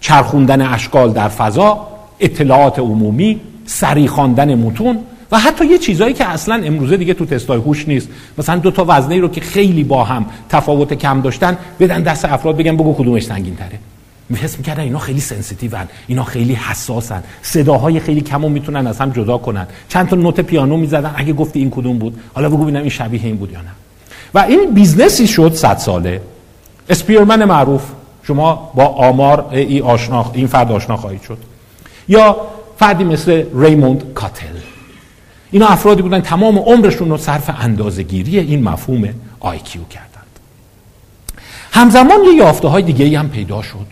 چرخوندن 0.00 0.62
اشکال 0.62 1.12
در 1.12 1.28
فضا 1.28 1.86
اطلاعات 2.20 2.78
عمومی 2.78 3.40
سری 3.70 4.08
خواندن 4.08 4.54
متون 4.54 4.98
و 5.32 5.38
حتی 5.38 5.66
یه 5.66 5.78
چیزایی 5.78 6.14
که 6.14 6.24
اصلا 6.24 6.54
امروزه 6.64 6.96
دیگه 6.96 7.14
تو 7.14 7.26
تستای 7.26 7.58
هوش 7.58 7.88
نیست. 7.88 8.08
مثلا 8.38 8.56
دو 8.56 8.70
تا 8.70 8.84
وزنه 8.88 9.20
رو 9.20 9.28
که 9.28 9.40
خیلی 9.40 9.84
با 9.84 10.04
هم 10.04 10.26
تفاوت 10.48 10.94
کم 10.94 11.20
داشتن 11.20 11.58
بدن 11.80 12.02
دست 12.02 12.24
افراد 12.24 12.56
بگن 12.56 12.76
بگو 12.76 12.94
کدومش 12.94 13.24
سنگین 13.24 13.56
تره 13.56 13.78
حس 14.36 14.58
می‌کردن 14.58 14.82
اینا 14.82 14.98
خیلی 14.98 15.20
سنسیتیون 15.20 15.88
اینا 16.06 16.24
خیلی 16.24 16.54
حساسن. 16.54 17.22
صداهای 17.42 18.00
خیلی 18.00 18.20
کمو 18.20 18.48
می‌تونن 18.48 18.86
از 18.86 19.00
هم 19.00 19.10
جدا 19.10 19.38
کنن. 19.38 19.66
چند 19.88 20.08
تا 20.08 20.16
نوت 20.16 20.40
پیانو 20.40 20.76
می‌زدن 20.76 21.12
اگه 21.16 21.32
گفتی 21.32 21.58
این 21.58 21.70
کدوم 21.70 21.98
بود 21.98 22.20
حالا 22.34 22.48
بگو 22.48 22.62
ببینم 22.62 22.80
این 22.80 22.90
شبیه 22.90 23.24
این 23.24 23.36
بود 23.36 23.52
یا 23.52 23.60
نه. 23.60 23.70
و 24.34 24.38
این 24.38 24.74
business 24.74 25.20
ی 25.20 25.26
شد 25.26 25.54
صد 25.54 25.78
ساله. 25.78 26.20
اسپیرمن 26.88 27.44
معروف. 27.44 27.82
شما 28.22 28.70
با 28.74 28.84
آمار 28.84 29.48
ای 29.50 29.80
آشنا 29.80 30.30
این 30.34 30.46
فرد 30.46 30.72
آشنا 30.72 30.96
خواهید 30.96 31.22
شد. 31.22 31.38
یا 32.08 32.36
فردی 32.80 33.04
مثل 33.04 33.44
ریموند 33.54 34.12
کاتل. 34.14 34.56
اینا 35.50 35.66
افرادی 35.66 36.02
بودن 36.02 36.20
تمام 36.20 36.58
عمرشون 36.58 37.08
رو 37.10 37.16
صرف 37.16 37.50
اندازگیری 37.58 38.38
این 38.38 38.62
مفهوم 38.62 39.08
آیکیو 39.40 39.82
کردند. 39.84 40.38
همزمان 41.72 42.24
یه 42.24 42.34
یافته 42.34 42.68
های 42.68 42.82
دیگه 42.82 43.18
هم 43.18 43.28
پیدا 43.28 43.62
شد. 43.62 43.86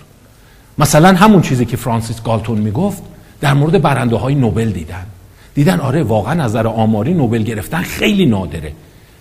مثلا 0.79 1.09
همون 1.09 1.43
چیزی 1.43 1.65
که 1.65 1.77
فرانسیس 1.77 2.23
گالتون 2.23 2.59
می‌گفت 2.59 3.03
در 3.41 3.55
مورد 3.55 3.83
برنده 3.83 4.17
های 4.17 4.35
نوبل 4.35 4.71
دیدن. 4.71 5.07
دیدن 5.55 5.81
آره 5.81 6.03
واقعا 6.03 6.35
نظر 6.35 6.67
آماری 6.67 7.15
نوبل 7.15 7.43
گرفتن 7.43 7.83
خیلی 7.83 8.27
نادره. 8.27 8.73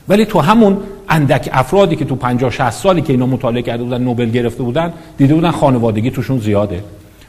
ولی 0.08 0.26
تو 0.26 0.40
همون 0.40 0.78
اندک 1.10 1.50
افرادی 1.52 1.96
که 1.96 2.06
تو 2.06 2.16
50 2.16 2.52
60 2.52 2.70
سالی 2.70 3.02
که 3.02 3.14
اینا 3.14 3.26
مطالعه 3.26 3.62
کرده 3.62 3.84
بودن 3.84 4.02
نوبل 4.02 4.30
گرفته 4.30 4.64
بودن 4.64 4.94
دیده 5.18 5.34
بودن 5.34 5.52
خانوادگی 5.52 6.12
توشون 6.12 6.40
زیاده. 6.40 6.84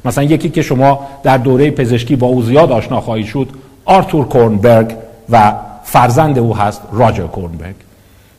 مثلا 0.04 0.24
یکی 0.24 0.48
که 0.48 0.62
شما 0.62 1.00
در 1.22 1.36
دوره 1.36 1.70
پزشکی 1.70 2.16
با 2.16 2.26
او 2.26 2.42
زیاد 2.42 2.72
آشنا 2.72 3.00
خواهید 3.00 3.26
شد 3.26 3.48
آرتور 3.84 4.24
کورنبرگ 4.24 4.94
و 5.30 5.52
فرزند 5.84 6.38
او 6.38 6.56
هست 6.56 6.82
راجر 6.92 7.26
کورنبرگ. 7.26 7.74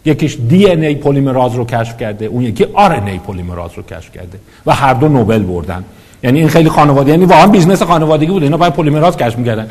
یکیش 0.06 0.38
دی 0.50 0.72
ان 0.72 0.84
ای 0.84 0.96
پلیمراز 0.96 1.56
رو 1.56 1.66
کشف 1.66 1.98
کرده 1.98 2.26
اون 2.26 2.44
یکی 2.44 2.66
آر 2.74 2.94
ان 2.94 3.08
ای 3.08 3.18
پلیمراز 3.18 3.72
رو 3.76 3.84
کشف 3.84 4.12
کرده 4.12 4.40
و 4.66 4.74
هر 4.74 4.94
دو 4.94 5.08
نوبل 5.08 5.44
بردن. 5.44 5.84
یعنی 6.24 6.40
این 6.40 6.48
خیلی 6.48 6.70
خانواده 6.70 7.12
یعنی 7.12 7.26
واقعا 7.26 7.48
business 7.48 7.84
خانوادگی 7.84 8.32
بوده 8.32 8.46
اینا 8.46 8.58
باید 8.58 8.74
پلیمراز 8.74 9.18
کشف 9.18 9.38
می‌کردن. 9.38 9.68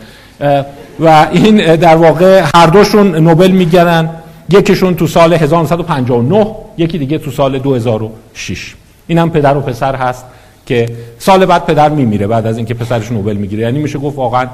و 1.00 1.26
این 1.32 1.76
در 1.76 1.96
واقع 1.96 2.44
هر 2.54 2.66
دوشون 2.66 3.16
نوبل 3.16 3.50
می‌گیرن 3.50 4.10
یکیشون 4.50 4.94
تو 4.94 5.06
سال 5.06 5.32
1959 5.34 6.46
یکی 6.76 6.98
دیگه 6.98 7.18
تو 7.18 7.30
سال 7.30 7.58
2006 7.58 8.74
اینم 9.06 9.30
پدر 9.30 9.56
و 9.56 9.60
پسر 9.60 9.94
هست. 9.94 10.24
که 10.68 10.86
سال 11.18 11.46
بعد 11.46 11.66
پدر 11.66 11.88
میمیره 11.88 12.26
بعد 12.26 12.46
از 12.46 12.56
اینکه 12.56 12.74
پسرش 12.74 13.12
نوبل 13.12 13.36
می‌گیره. 13.36 13.62
یعنی 13.62 13.78
میشه 13.78 13.98
گفت 13.98 14.16
واقعا 14.16 14.46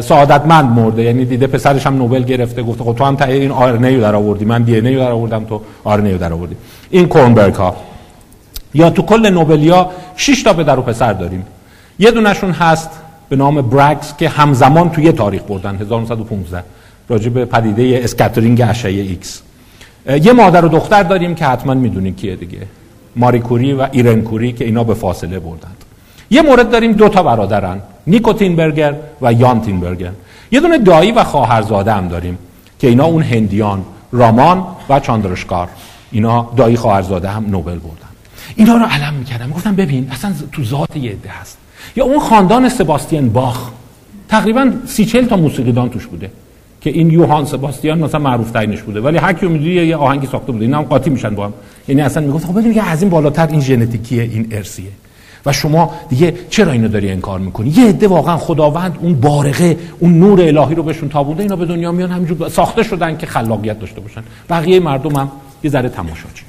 سعادتمند 0.00 0.64
مرده. 0.64 1.02
یعنی 1.02 1.24
دیده 1.24 1.46
پسرش 1.46 1.86
هم 1.86 1.96
نوبل 1.96 2.22
گرفته. 2.22 2.62
گفته 2.62 2.84
خب 2.84 2.94
تو 2.96 3.04
هم 3.04 3.16
این 3.28 3.50
آرنه 3.50 3.94
رو 3.94 4.00
در 4.00 4.14
آوردی 4.14 4.44
من 4.44 4.62
دی 4.62 4.80
رو 4.80 5.00
در 5.00 5.10
آوردم 5.10 5.44
تو 5.44 5.60
آرنه 5.84 6.12
رو 6.12 6.18
در 6.18 6.32
آوردی 6.32 6.56
این 6.90 7.08
کورنبرگ 7.08 7.54
ها 7.54 7.76
یا 8.74 8.90
تو 8.90 9.02
کل 9.02 9.30
نوبلیا 9.30 9.90
6 10.16 10.42
تا 10.42 10.52
پدر 10.52 10.78
و 10.78 10.82
پسر 10.82 11.12
داریم. 11.12 11.46
یه 11.98 12.10
دونشون 12.10 12.50
هست 12.50 12.90
به 13.28 13.36
نام 13.36 13.62
برگز 13.62 14.16
که 14.16 14.28
همزمان 14.28 14.90
تو 14.90 15.00
یه 15.00 15.12
تاریخ 15.12 15.42
بردن 15.42 15.76
1915 15.76 16.62
راجع 17.08 17.28
به 17.28 17.44
پدیده 17.44 18.00
scattering 18.04 18.64
اشعه 18.68 18.92
ایکس. 18.92 19.42
یه 20.22 20.32
مادر 20.32 20.64
و 20.64 20.68
دختر 20.68 21.02
داریم 21.02 21.34
که 21.34 21.46
حتما 21.46 21.74
می‌دونید 21.74 22.16
کیه 22.16 22.36
دیگه. 22.36 22.58
ماری 23.16 23.40
کوری 23.40 23.72
و 23.72 23.88
ایرن 23.92 24.22
کوری 24.22 24.52
که 24.52 24.64
اینا 24.64 24.84
به 24.84 24.94
فاصله 24.94 25.38
بردند. 25.38 25.84
یه 26.30 26.42
مورد 26.42 26.70
داریم 26.70 26.92
دو 26.92 27.08
تا 27.08 27.22
برادرن 27.22 27.80
نیکو 28.06 28.56
تینبرگن 28.56 28.94
و 29.22 29.32
یان 29.32 29.80
تینبرگن 29.80 30.10
یه 30.52 30.60
دونه 30.60 30.78
دایی 30.78 31.12
و 31.12 31.24
خواهرزاده 31.24 31.92
هم 31.92 32.08
داریم 32.08 32.38
که 32.78 32.88
اینا 32.88 33.04
اون 33.04 33.22
هندیان 33.22 33.84
رامان 34.12 34.66
و 34.88 35.00
چاندرشکار. 35.00 35.68
اینا 36.12 36.50
دایی 36.56 36.76
خواهرزاده 36.76 37.28
هم 37.28 37.46
نوبل 37.50 37.78
بردن 37.78 38.08
اینا 38.56 38.76
رو 38.76 38.84
علم 38.84 39.14
می‌کردم. 39.14 39.50
گفتم 39.50 39.76
ببین 39.76 40.08
اصلا 40.10 40.32
تو 40.52 40.64
ذات 40.64 40.96
یه 40.96 41.10
عده 41.10 41.28
هست. 41.28 41.58
یا 41.96 42.04
اون 42.04 42.20
خاندان 42.20 42.68
سباستین 42.68 43.28
باخ. 43.28 43.70
تقریبا 44.28 44.72
سی 44.86 45.04
چل 45.04 45.26
تا 45.26 45.36
موسیقیدان 45.36 45.88
توش 45.90 46.06
بوده 46.06 46.30
که 46.80 46.90
این 46.90 47.10
یوهان 47.10 47.44
سباستیان 47.44 47.98
مثلا 47.98 48.20
معروف 48.20 48.50
ترینش 48.50 48.82
بوده. 48.82 49.00
ولی 49.00 49.18
هر 49.18 49.32
کیو 49.32 49.48
می‌دونی 49.48 49.70
یه 49.70 49.96
آهنگی 49.96 50.26
ساخته 50.26 50.52
بوده. 50.52 50.64
اینا 50.64 50.78
هم 50.78 50.84
قاطی 50.84 51.10
میشن 51.10 51.34
با 51.34 51.44
هم. 51.44 51.52
یعنی 51.88 52.02
اصلا 52.02 52.26
می‌گفت 52.26 52.46
خب 52.46 52.60
ببین 52.60 52.80
از 52.80 53.02
این 53.02 53.10
بالاتر 53.10 53.46
این 53.46 53.60
ژنتیکیه 53.60 54.22
این 54.22 54.48
ارسیه 54.50 54.90
و 55.46 55.52
شما 55.52 55.94
دیگه 56.08 56.34
چرا 56.50 56.72
اینو 56.72 56.88
داری 56.88 57.10
انکار 57.10 57.38
می‌کنی؟ 57.38 57.70
یه 57.70 57.88
عده 57.88 58.08
واقعا 58.08 58.36
خداوند 58.36 58.98
اون 59.00 59.14
بارقه 59.14 59.76
اون 59.98 60.18
نور 60.18 60.40
الهی 60.40 60.74
رو 60.74 60.82
بهشون 60.82 61.08
تابونده 61.08 61.42
اینا 61.42 61.56
به 61.56 61.66
دنیا 61.66 61.92
میان 61.92 62.10
همینجور 62.10 62.48
ساخته 62.48 62.82
شدن 62.82 63.16
که 63.16 63.26
خلاقیت 63.26 63.80
داشته 63.80 64.00
باشن. 64.00 64.22
بقیه 64.50 64.80
مردم 64.80 65.16
هم 65.16 65.30
یه 65.62 65.70
ذره 65.70 65.88
تماشاچی 65.88 66.44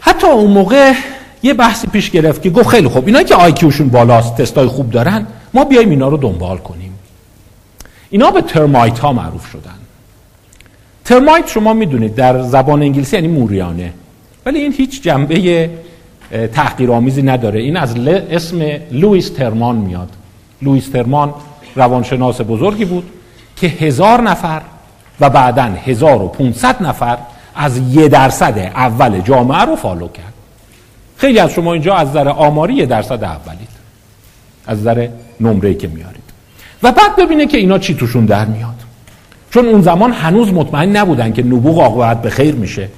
حتی 0.00 0.26
اون 0.26 0.50
موقع 0.50 0.92
یه 1.42 1.54
بحثی 1.54 1.86
پیش 1.86 2.10
گرفت 2.10 2.42
که 2.42 2.50
گفت 2.50 2.68
خیلی 2.68 2.88
خوب 2.88 3.06
اینا 3.06 3.22
که 3.22 3.34
آیکیوشون 3.34 3.88
بالاست 3.88 4.36
تستای 4.36 4.66
خوب 4.66 4.90
دارن 4.90 5.26
ما 5.54 5.64
بیایم 5.64 5.90
اینا 5.90 6.08
رو 6.08 6.16
دنبال 6.16 6.58
کنیم. 6.58 6.92
اینا 8.10 8.30
به 8.30 8.42
ترمایت 8.42 8.98
ها 8.98 9.12
معروف 9.12 9.46
شدن. 9.46 9.81
ترمایت 11.04 11.48
شما 11.48 11.72
می‌دونید 11.72 12.14
در 12.14 12.42
زبان 12.42 12.82
انگلیسی 12.82 13.16
یعنی 13.16 13.28
موریانه. 13.28 13.92
ولی 14.46 14.58
این 14.58 14.72
هیچ 14.72 15.02
جنبه 15.02 15.70
تحقیرآمیزی 16.52 17.22
نداره. 17.22 17.60
این 17.60 17.76
از 17.76 17.96
اسم 18.06 18.62
لوئیس 18.90 19.28
ترمان 19.28 19.76
میاد. 19.76 20.08
لوئیس 20.62 20.88
ترمان 20.88 21.34
روانشناس 21.74 22.40
بزرگی 22.40 22.84
بود 22.84 23.10
که 23.56 23.66
هزار 23.66 24.20
نفر 24.20 24.62
و 25.20 25.30
بعدا 25.30 25.62
1500 25.62 26.82
نفر 26.82 27.18
از 27.54 27.78
یه 27.78 28.08
درصد 28.08 28.58
اول 28.58 29.20
جامعه 29.20 29.60
رو 29.60 29.76
فالو 29.76 30.08
کرد. 30.08 30.32
خیلی 31.16 31.38
از 31.38 31.50
شما 31.50 31.72
اینجا 31.72 31.94
از 31.94 32.08
نظر 32.08 32.28
آماری 32.28 32.74
یه 32.74 32.86
درصد 32.86 33.24
اولید. 33.24 33.68
از 34.66 34.78
نظر 34.78 35.08
نمره 35.40 35.74
که 35.74 35.88
میارید. 35.88 36.22
و 36.82 36.92
بعد 36.92 37.16
ببینه 37.16 37.46
که 37.46 37.58
اینا 37.58 37.78
چی 37.78 37.94
توشون 37.94 38.26
در 38.26 38.44
میاد. 38.44 38.81
چون 39.52 39.68
اون 39.68 39.82
زمان 39.82 40.12
هنوز 40.12 40.52
مطمئن 40.52 40.96
نبودن 40.96 41.32
که 41.32 41.42
نبوغ 41.42 41.80
عاقبت 41.80 42.22
به 42.22 42.30
خیر 42.30 42.54
میشه. 42.54 42.88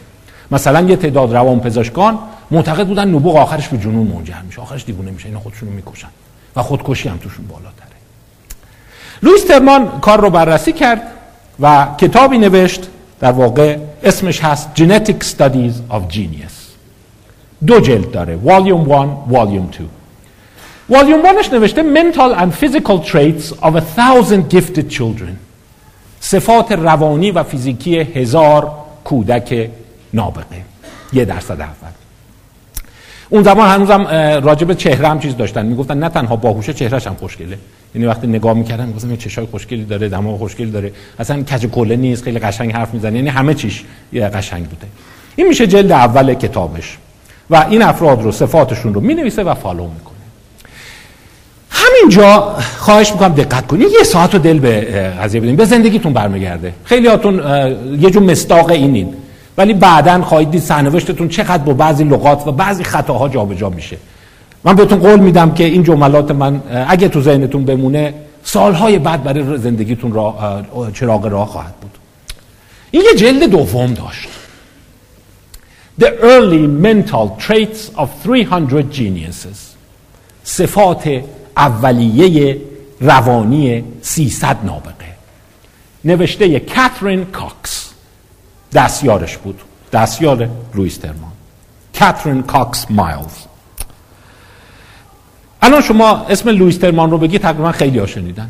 مثلا 0.50 0.80
یه 0.80 0.96
تعداد 0.96 1.34
روان 1.34 1.61
پزشکان 1.61 2.18
معتقد 2.50 2.87
بودن 2.87 3.08
نبوغ 3.08 3.37
آخرش 3.37 3.68
به 3.68 3.78
جنون 3.78 4.06
منجر 4.06 4.34
میشه. 4.46 4.61
آخرش 4.61 4.84
دیوونه 4.84 5.11
میشه. 5.11 5.26
اینا 5.26 5.40
خودشونو 5.40 5.73
می‌کشن 5.73 6.08
و 6.56 6.62
خودکشی 6.62 7.08
هم 7.08 7.16
توشون 7.16 7.46
بالاتره. 7.46 7.96
لویس 9.23 9.44
ترمان 9.44 10.00
کار 10.00 10.20
رو 10.20 10.30
بررسی 10.30 10.73
کرد 10.73 11.02
و 11.61 11.87
کتابی 11.99 12.38
نوشت 12.38 12.88
در 13.20 13.32
واقع 13.32 13.76
اسمش 14.04 14.40
هست 14.40 14.68
Genetic 14.76 15.25
Studies 15.25 15.94
of 15.94 16.14
Genius. 16.14 16.54
دو 17.66 17.80
جلد 17.80 18.11
داره. 18.11 18.38
Volume 18.44 18.88
1 18.88 19.08
Volume 19.30 19.76
2 19.76 19.84
Volume 20.90 21.25
1 21.40 21.52
نوشته 21.52 21.82
Mental 21.82 22.34
and 22.34 22.64
Physical 22.64 22.99
Traits 23.12 23.52
of 23.62 23.75
a 23.75 23.80
Thousand 23.80 24.54
Gifted 24.54 24.90
Children. 24.90 25.43
صفات 26.25 26.73
روانی 26.73 27.31
و 27.31 27.43
فیزیکی 27.43 27.99
هزار 27.99 28.73
کودک 29.04 29.71
نابغه. 30.14 30.45
یه 31.12 31.25
درصد 31.25 31.61
اول. 31.61 31.90
اون 33.28 33.43
زمان 33.43 33.69
هنوزم 33.69 34.07
راجب 34.45 34.73
چهره 34.73 35.09
هم 35.09 35.19
چیز 35.19 35.37
داشتن. 35.37 35.66
می‌گفتن 35.66 35.99
نه 35.99 36.09
تنها 36.09 36.37
باهوشه 36.37 36.73
چهرهش 36.73 37.07
هم 37.07 37.14
خوشگله. 37.14 37.59
یعنی 37.95 38.07
وقتی 38.07 38.26
نگاه 38.26 38.54
می‌کردن 38.54 38.87
می‌گفتن 38.87 39.11
یه 39.11 39.16
چشای 39.16 39.47
خوشگلی 39.47 39.85
داره 39.85 40.09
دماغ 40.09 40.38
خوشگلی 40.38 40.71
داره. 40.71 40.93
اصلا 41.19 41.43
کج 41.43 41.66
کله 41.66 41.97
نیست 41.97 42.25
خیلی 42.25 42.38
قشنگ 42.38 42.73
حرف 42.73 42.95
می‌زنه. 42.95 43.16
یعنی 43.16 43.28
همه 43.28 43.54
چیش 43.54 43.85
یه 44.12 44.28
قشنگ 44.28 44.64
بوده. 44.64 44.87
این 45.37 45.49
میشه 45.49 45.66
جلد 45.66 45.93
اول 45.93 46.35
کتابش. 46.35 46.99
و 47.50 47.66
این 47.71 47.83
افراد 47.83 48.23
رو 48.23 48.33
صفاتشون 48.33 48.95
رو 48.95 49.00
می‌نویسه 49.00 49.43
و 49.45 49.54
فالو 49.54 49.87
می‌کنه. 49.87 50.13
همینجا 51.85 52.57
خواهش 52.79 53.12
می‌کنم 53.12 53.35
دقت 53.35 53.67
کنید. 53.67 53.88
یه 53.99 54.05
ساعت 54.05 54.35
رو 54.35 54.38
دل 54.41 54.59
به 54.59 54.81
قضیه 55.23 55.41
بدین. 55.41 55.57
به 55.57 55.64
زندگیتون 55.64 56.12
برمیگرده. 56.12 56.73
خیلی 56.85 57.09
هاتون 57.09 57.35
یه 58.00 58.11
جور 58.11 58.23
مستاق 58.23 58.71
اینین. 58.71 59.14
ولی 59.59 59.75
بعدا 59.75 60.23
خواهید 60.23 60.50
دید 60.50 60.62
سرنوشتتون 60.62 61.29
چقدر 61.29 61.62
با 61.62 61.75
بعضی 61.75 62.05
لغات 62.05 62.47
و 62.47 62.53
بعضی 62.53 62.85
خطاها 62.85 63.29
جابجا 63.29 63.69
میشه. 63.69 63.97
من 64.64 64.76
بهتون 64.76 64.99
قول 64.99 65.21
میدم 65.21 65.55
که 65.55 65.64
این 65.64 65.83
جملات 65.83 66.31
من 66.31 66.62
اگه 66.88 67.09
تو 67.09 67.21
ذهنتون 67.21 67.64
بمونه 67.64 68.14
سالهای 68.45 68.99
بعد 68.99 69.25
برای 69.25 69.59
زندگیتون 69.59 70.12
را 70.12 70.62
چراغ 70.95 71.26
راه 71.26 71.47
خواهد 71.49 71.75
بود. 71.81 71.91
این 72.91 73.03
یه 73.12 73.14
جلد 73.14 73.50
دوم 73.50 73.95
داشت. 73.95 74.29
The 76.00 76.05
early 76.05 76.67
mental 76.87 77.26
traits 77.47 77.99
of 77.99 78.09
300 78.25 78.93
geniuses. 78.93 79.59
صفات 80.45 81.21
اولیه 81.56 82.61
روانی 83.00 83.84
300 84.02 84.56
نابغه. 84.64 84.94
نوشته 86.04 86.61
کاترین 86.61 87.25
کاکس. 87.25 87.90
دستیارش 88.73 89.37
بود. 89.37 89.61
دستیار 89.92 90.49
لویس 90.75 90.96
ترمان 90.96 91.32
کاترین 91.99 92.42
کاکس 92.42 92.87
مایلز. 92.90 93.34
الان 95.62 95.82
شما 95.82 96.26
اسم 96.28 96.49
لویس 96.49 96.78
ترمان 96.78 97.11
رو 97.11 97.18
بگی 97.18 97.38
تقریبا 97.38 97.73
خیلی 97.73 97.99
ها 97.99 98.06
شنیدن. 98.06 98.49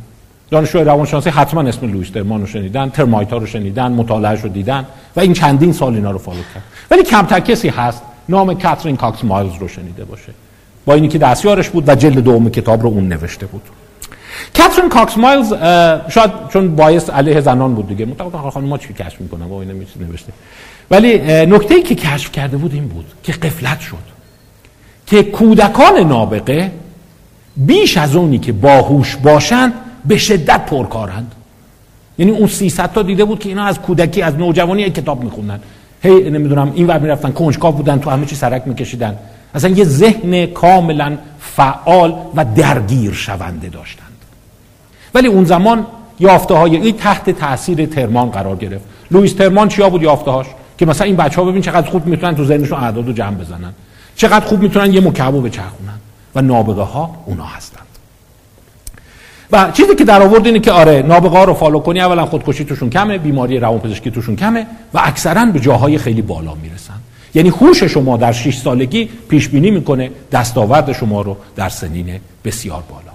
دانشجوی 0.51 0.85
روانشناسی 0.85 1.31
حتما 1.31 1.61
اسم 1.61 1.93
لویس 1.93 2.11
ترمان 2.11 2.41
رو 2.41 2.47
شنیدن 2.47 2.91
Termite 2.91 3.31
ها 3.33 3.39
رو 3.39 3.47
شنیدن 3.47 3.93
مطالعه 3.93 4.43
رو 4.43 4.49
دیدن 4.49 4.87
و 5.17 5.21
این 5.21 5.33
چندین 5.33 5.73
سال 5.73 5.95
اینا 5.95 6.11
رو 6.11 6.19
follow 6.19 6.43
کرد. 6.55 6.63
ولی 6.91 7.03
کمتر 7.03 7.41
کسی 7.41 7.69
هست 7.69 8.03
نام 8.29 8.55
کاترین 8.55 8.97
کاکس 8.97 9.25
مایلز 9.25 9.57
رو 9.61 9.69
شنیده 9.69 10.05
باشه. 10.05 10.33
با 10.87 10.95
اینی 10.95 11.09
که 11.09 11.19
دستیارش 11.19 11.69
بود 11.69 11.89
و 11.89 11.95
جلد 11.95 12.19
دوم 12.19 12.51
کتاب 12.51 12.83
رو 12.83 12.89
اون 12.89 13.09
نوشته 13.09 13.47
بود. 13.47 13.63
کاترین 14.59 14.89
کاکس 14.89 15.19
مایلز 15.19 15.53
شاید 16.09 16.31
چون 16.53 16.77
باعث 16.77 17.11
علیه 17.11 17.41
زنان 17.41 17.75
بود 17.75 17.89
دیگه. 17.89 18.05
مطابق 18.05 18.51
خانم 18.51 18.67
ما 18.67 18.79
چی 18.79 18.95
کشف 18.95 19.21
می‌کنم 19.21 19.49
با 19.49 19.63
اینا 19.63 19.75
نوشته. 20.01 20.33
ولی 20.91 21.19
نکته 21.47 21.75
ای 21.75 21.83
که 21.83 21.95
کشف 21.95 22.33
کرده 22.33 22.57
بود 22.57 22.75
این 22.75 22.89
بود 22.89 23.05
که 23.23 23.33
قفلت 23.33 23.81
شد. 23.81 23.97
که 25.07 25.23
کودکان 25.23 25.99
نابغه 25.99 26.73
بیش 27.57 27.97
از 27.97 28.17
اونی 28.17 28.39
که 28.39 28.53
باهوش 28.53 29.17
باشند 29.17 29.73
به 30.05 30.17
شدت 30.19 30.67
پرکارند. 30.67 31.33
یعنی 32.19 32.33
اون 32.33 32.47
300 32.47 32.93
تا 32.93 33.03
دیده 33.03 33.25
بود 33.25 33.39
که 33.39 33.49
اینا 33.49 33.65
از 33.65 33.81
کودکی 33.81 34.23
از 34.23 34.35
نوجوانی 34.35 34.91
کتاب 34.91 35.25
میخوندن. 35.25 35.61
هی 36.03 36.31
نمی‌دونم 36.31 36.73
این 36.75 36.87
ور 36.87 36.99
می‌رفتن 36.99 37.33
کنجکاو 37.33 37.75
بودن 37.75 37.99
تو 37.99 38.11
همه 38.11 38.27
چی 38.27 38.37
سرک 38.37 38.63
میکشیدن. 38.67 39.17
اصلا 39.55 39.71
یه 39.71 39.85
ذهن 39.85 40.47
کاملا 40.47 41.19
فعال 41.41 42.15
و 42.35 42.45
درگیر 42.45 43.13
شونده 43.13 43.69
داشتند. 43.69 44.05
ولی 45.15 45.29
اون 45.29 45.45
زمان 45.45 45.87
یافته 46.21 46.55
های 46.55 46.77
این 46.77 46.97
تحت 46.97 47.31
تاثیر 47.31 47.87
ترمان 47.87 48.31
قرار 48.31 48.57
گرفت. 48.57 48.85
لوئیس 49.11 49.33
ترمان 49.33 49.69
چیا 49.69 49.91
بود 49.91 50.03
یافته 50.03 50.31
هاش 50.31 50.47
که 50.79 50.87
مثلا 50.87 51.07
این 51.07 51.17
بچه 51.17 51.41
ها 51.41 51.45
ببین 51.45 51.63
چقدر 51.63 51.91
خوب 51.91 52.07
می‌تونن 52.07 52.35
تو 52.35 52.45
ذهنشون 52.45 52.79
اعداد 52.79 53.07
رو 53.07 53.13
جمع 53.13 53.37
بزنن. 53.37 53.73
چقدر 54.17 54.47
خوب 54.47 54.63
می‌تونن 54.63 54.95
یه 54.95 55.01
مکعب 55.01 55.47
بچرخونن 55.47 55.99
و 56.35 56.43
نابغه 56.43 56.83
ها 56.83 57.11
اونا 57.27 57.45
هستند. 57.45 57.85
و 59.53 59.71
چیزی 59.73 59.95
که 59.95 60.05
در 60.05 60.23
آورد 60.23 60.47
اینه 60.47 60.61
که 60.61 60.73
آره 60.73 61.03
نابغه 61.03 61.39
ها 61.39 61.45
رو 61.45 61.55
فالو 61.55 61.81
کنی 61.81 62.01
اولا 62.01 62.27
خودکشی 62.27 62.65
توشون 62.65 62.91
کمه 62.91 63.19
بیماری 63.19 63.59
روانپزشکی 63.59 64.11
توشون 64.11 64.37
کمه 64.37 64.67
و 64.95 65.01
اکثرا 65.05 65.45
به 65.45 65.61
جاهای 65.61 65.99
خیلی 65.99 66.23
بالا 66.23 66.55
می‌رسن. 66.55 66.95
یعنی 67.35 67.49
هوش 67.49 67.83
شما 67.83 68.17
در 68.17 68.33
6 68.33 68.57
سالگی 68.57 69.09
پیش 69.29 69.49
بینی 69.49 69.71
می‌کنه 69.71 70.11
دستاورد 70.33 70.93
شما 70.93 71.23
رو 71.23 71.37
در 71.57 71.69
سنین 71.69 72.21
بسیار 72.45 72.83
بالا. 72.91 73.15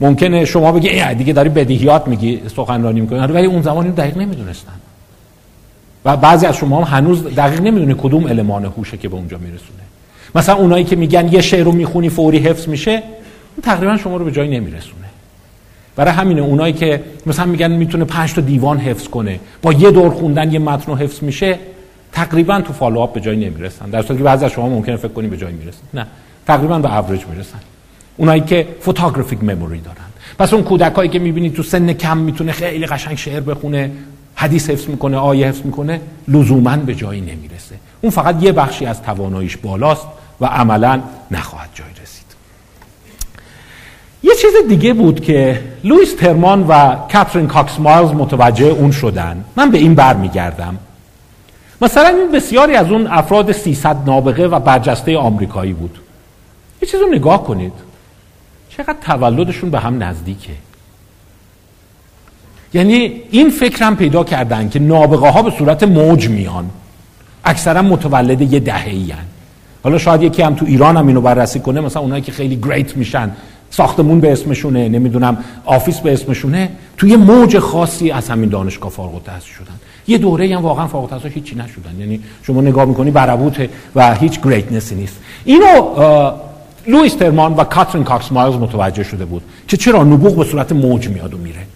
ممکنه 0.00 0.44
شما 0.44 0.72
بگی 0.72 0.88
ای 0.88 1.14
دیگه 1.14 1.32
داری 1.32 1.48
بدیهیات 1.48 2.08
میگی 2.08 2.40
سخنرانی 2.56 3.00
می‌کنی. 3.00 3.18
آره، 3.18 3.34
ولی 3.34 3.46
اون 3.46 3.62
زمان 3.62 3.90
دقیق 3.90 4.16
نمی‌دونستن. 4.16 4.72
و 6.04 6.16
بعضی 6.16 6.46
از 6.46 6.56
شما 6.56 6.84
هم 6.84 6.96
هنوز 6.96 7.24
دقیق 7.24 7.60
نمی‌دونه 7.60 7.94
کدوم 7.94 8.26
المان 8.26 8.64
هوشه 8.64 8.96
که 8.96 9.08
به 9.08 9.16
اونجا 9.16 9.38
میرسونه. 9.38 9.80
مثلا 10.34 10.54
اونایی 10.54 10.84
که 10.84 10.96
میگن 10.96 11.28
یه 11.32 11.40
شعر 11.40 11.64
رو 11.64 11.72
می‌خونی 11.72 12.08
فوری 12.08 12.38
حفظ 12.38 12.68
میشه 12.68 13.02
تقریبا 13.62 13.96
شما 13.96 14.16
رو 14.16 14.24
به 14.24 14.32
جایی 14.32 14.50
نمیرسونه. 14.60 15.06
برای 15.96 16.14
همینه 16.14 16.40
اونایی 16.40 16.72
که 16.72 17.02
مثلا 17.26 17.44
میگن 17.44 17.70
می‌تونه 17.70 18.04
پنج 18.04 18.32
تا 18.32 18.40
دیوان 18.40 18.78
حفظ 18.78 19.08
کنه 19.08 19.40
با 19.62 19.72
یه 19.72 19.90
دور 19.90 20.10
خوندن 20.10 20.52
یه 20.52 20.58
متن 20.58 20.94
حفظ 20.94 21.22
میشه 21.22 21.58
تقریبا 22.16 22.60
تو 22.60 22.72
فالوآپ 22.72 23.12
به 23.14 23.20
جایی 23.20 23.50
نمی‌رسن. 23.50 23.90
در 23.90 24.02
صورتی 24.02 24.16
که 24.16 24.24
بعضی 24.24 24.44
از 24.44 24.50
شما 24.50 24.68
ممکنه 24.68 24.96
فکر 24.96 25.12
کنی 25.12 25.28
به 25.28 25.36
جایی 25.36 25.54
می‌رسن. 25.54 25.82
نه. 25.94 26.06
تقریبا 26.46 26.78
به 26.78 26.98
اوریج 26.98 27.24
می‌رسن. 27.26 27.58
اونایی 28.16 28.40
که 28.40 28.68
photographic 28.80 29.44
memory 29.44 29.80
دارن. 29.80 29.96
پس 30.38 30.52
اون 30.54 30.62
کودکایی 30.62 31.08
که 31.08 31.18
می‌بینید 31.18 31.54
تو 31.54 31.62
سن 31.62 31.92
کم 31.92 32.16
می‌تونه 32.18 32.52
خیلی 32.52 32.86
قشنگ 32.86 33.16
شعر 33.16 33.40
بخونه 33.40 33.90
حدیث 34.34 34.70
حفظ 34.70 34.88
می‌کنه 34.88 35.16
آیه 35.16 35.48
حفظ 35.48 35.60
می‌کنه 35.64 36.00
لزوما 36.28 36.76
به 36.76 36.94
جایی 36.94 37.20
نمی‌رسه. 37.20 37.74
اون 38.00 38.10
فقط 38.10 38.42
یه 38.42 38.52
بخشی 38.52 38.86
از 38.86 39.02
تواناییش 39.02 39.56
بالاست 39.56 40.06
و 40.40 40.46
عملا 40.46 41.00
نخواهد 41.30 41.68
جای 41.74 41.90
رسید. 42.02 42.26
یه 44.22 44.32
چیز 44.34 44.68
دیگه 44.68 44.92
بود 44.92 45.20
که 45.20 45.62
لویس 45.84 46.14
ترمان 46.14 46.66
و 46.66 46.96
کاترین 47.12 47.46
کاکس 47.46 47.80
مایلز 47.80 48.10
متوجه 48.10 48.66
اون 48.66 48.90
شدن. 48.90 49.44
من 49.56 49.70
به 49.70 49.78
این 49.78 49.94
بر 49.94 50.14
میگردم 50.14 50.78
مثلا 51.80 52.08
این 52.08 52.32
بسیاری 52.32 52.74
از 52.74 52.90
اون 52.90 53.06
افراد 53.06 53.52
300 53.52 53.96
نابغه 54.06 54.46
و 54.46 54.58
برجسته 54.58 55.18
آمریکایی 55.18 55.72
بود. 55.72 55.98
یه 56.82 56.88
چیز 56.88 57.00
رو 57.00 57.08
نگاه 57.08 57.44
کنید. 57.44 57.72
چقدر 58.68 58.96
تولدشون 59.00 59.70
به 59.70 59.78
هم 59.78 60.02
نزدیکه. 60.02 60.52
یعنی 62.74 63.22
این 63.30 63.50
فکرم 63.50 63.96
پیدا 63.96 64.24
کردن 64.24 64.68
که 64.68 64.78
نابغه 64.78 65.28
ها 65.28 65.42
به 65.42 65.50
صورت 65.50 65.82
موج 65.82 66.28
میان. 66.28 66.70
اکثرا 67.44 67.82
متولد 67.82 68.42
یه 68.52 68.60
دهه 68.60 68.88
ای 68.88 69.12
حالا 69.84 69.98
شاید 69.98 70.22
یکی 70.22 70.42
هم 70.42 70.54
تو 70.54 70.66
ایران 70.66 70.96
هم 70.96 71.06
اینو 71.06 71.20
بررسی 71.20 71.60
کنه 71.60 71.80
مثلا 71.80 72.02
اونایی 72.02 72.22
که 72.22 72.32
خیلی 72.32 72.56
great 72.56 72.96
میشن. 72.96 73.30
ساختمون 73.76 74.20
به 74.20 74.32
اسمشونه 74.32 74.88
نمی‌دونم 74.88 75.38
office 75.64 76.00
به 76.00 76.12
اسمشونه. 76.12 76.70
توی 76.96 77.16
موج 77.16 77.58
خاصی 77.58 78.10
از 78.10 78.28
همین 78.28 78.48
دانشگاه 78.48 78.90
فارغ 78.90 79.14
التحصیل 79.14 79.52
شدن. 79.54 79.74
یه 80.06 80.18
دوره 80.18 80.56
هم 80.56 80.62
واقعا 80.62 80.86
فارغ 80.86 81.04
التحصیل 81.12 81.32
هیچی 81.32 81.54
نشدن. 81.54 82.00
یعنی 82.00 82.20
شما 82.42 82.60
نگاه 82.60 82.84
می‌کنی 82.84 83.10
برهوته 83.10 83.68
و 83.94 84.14
هیچ 84.14 84.40
greatness 84.40 84.89
ی 84.89 84.94
نیست. 84.94 85.16
اینو 85.44 85.92
لویس 86.86 87.14
ترمان 87.14 87.54
و 87.54 87.64
کاترین 87.64 88.04
کاکس 88.04 88.32
مایلز 88.32 88.54
متوجه 88.54 89.02
شده 89.02 89.24
بود 89.24 89.42
که 89.68 89.76
چرا 89.76 90.04
نبوغ 90.04 90.36
به 90.36 90.44
صورت 90.44 90.72
موج 90.72 91.08
میاد 91.08 91.34
و 91.34 91.38
میره. 91.38 91.66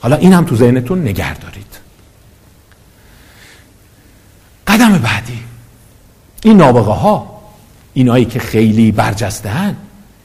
حالا 0.00 0.16
این 0.16 0.32
هم 0.32 0.44
تو 0.44 0.56
ذهنتون 0.56 1.02
نگه 1.02 1.38
دارید. 1.38 1.78
قدم 4.66 4.92
بعدی. 4.92 5.38
این 6.42 6.56
نابغه 6.56 6.92
ها 6.92 7.40
اینایی 7.94 8.24
که 8.24 8.38
خیلی 8.38 8.92
برجسته 8.92 9.48
هن 9.48 9.76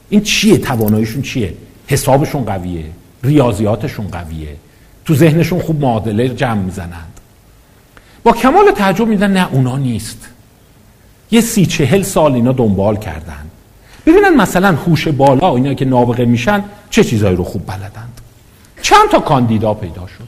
این 0.10 0.22
چیه؟ 0.22 0.58
تواناییشون 0.58 1.22
چیه؟ 1.22 1.54
حسابشون 1.88 2.44
قویه؟ 2.46 2.86
ریاضیاتشون 3.24 4.08
قویه؟ 4.08 4.56
تو 5.06 5.16
ذهنشون 5.16 5.60
خوب 5.60 5.82
معادله 5.82 6.30
جمع 6.30 6.62
می‌زنند؟ 6.62 7.20
با 8.24 8.32
کمال 8.32 8.72
تعجب 8.72 9.08
میدن 9.08 9.32
نه 9.32 9.48
اونا 9.52 9.78
نیست. 9.78 10.28
یه 11.32 11.42
سی 11.42 11.66
چهل 11.66 12.02
سال 12.02 12.34
اینا 12.34 12.52
دنبال 12.52 12.98
کردن. 12.98 13.46
ببینن 14.06 14.36
مثلا 14.36 14.76
هوش 14.76 15.08
بالا 15.08 15.56
اینا 15.56 15.74
که 15.74 15.86
نابغه 15.86 16.26
میشن 16.26 16.64
چه 16.90 17.04
چیزایی 17.04 17.36
رو 17.36 17.44
خوب 17.44 17.66
بلدند؟ 17.66 18.22
چند 18.82 19.10
تا 19.12 19.20
کاندیدا 19.20 19.74
پیدا 19.74 20.08
شد. 20.08 20.28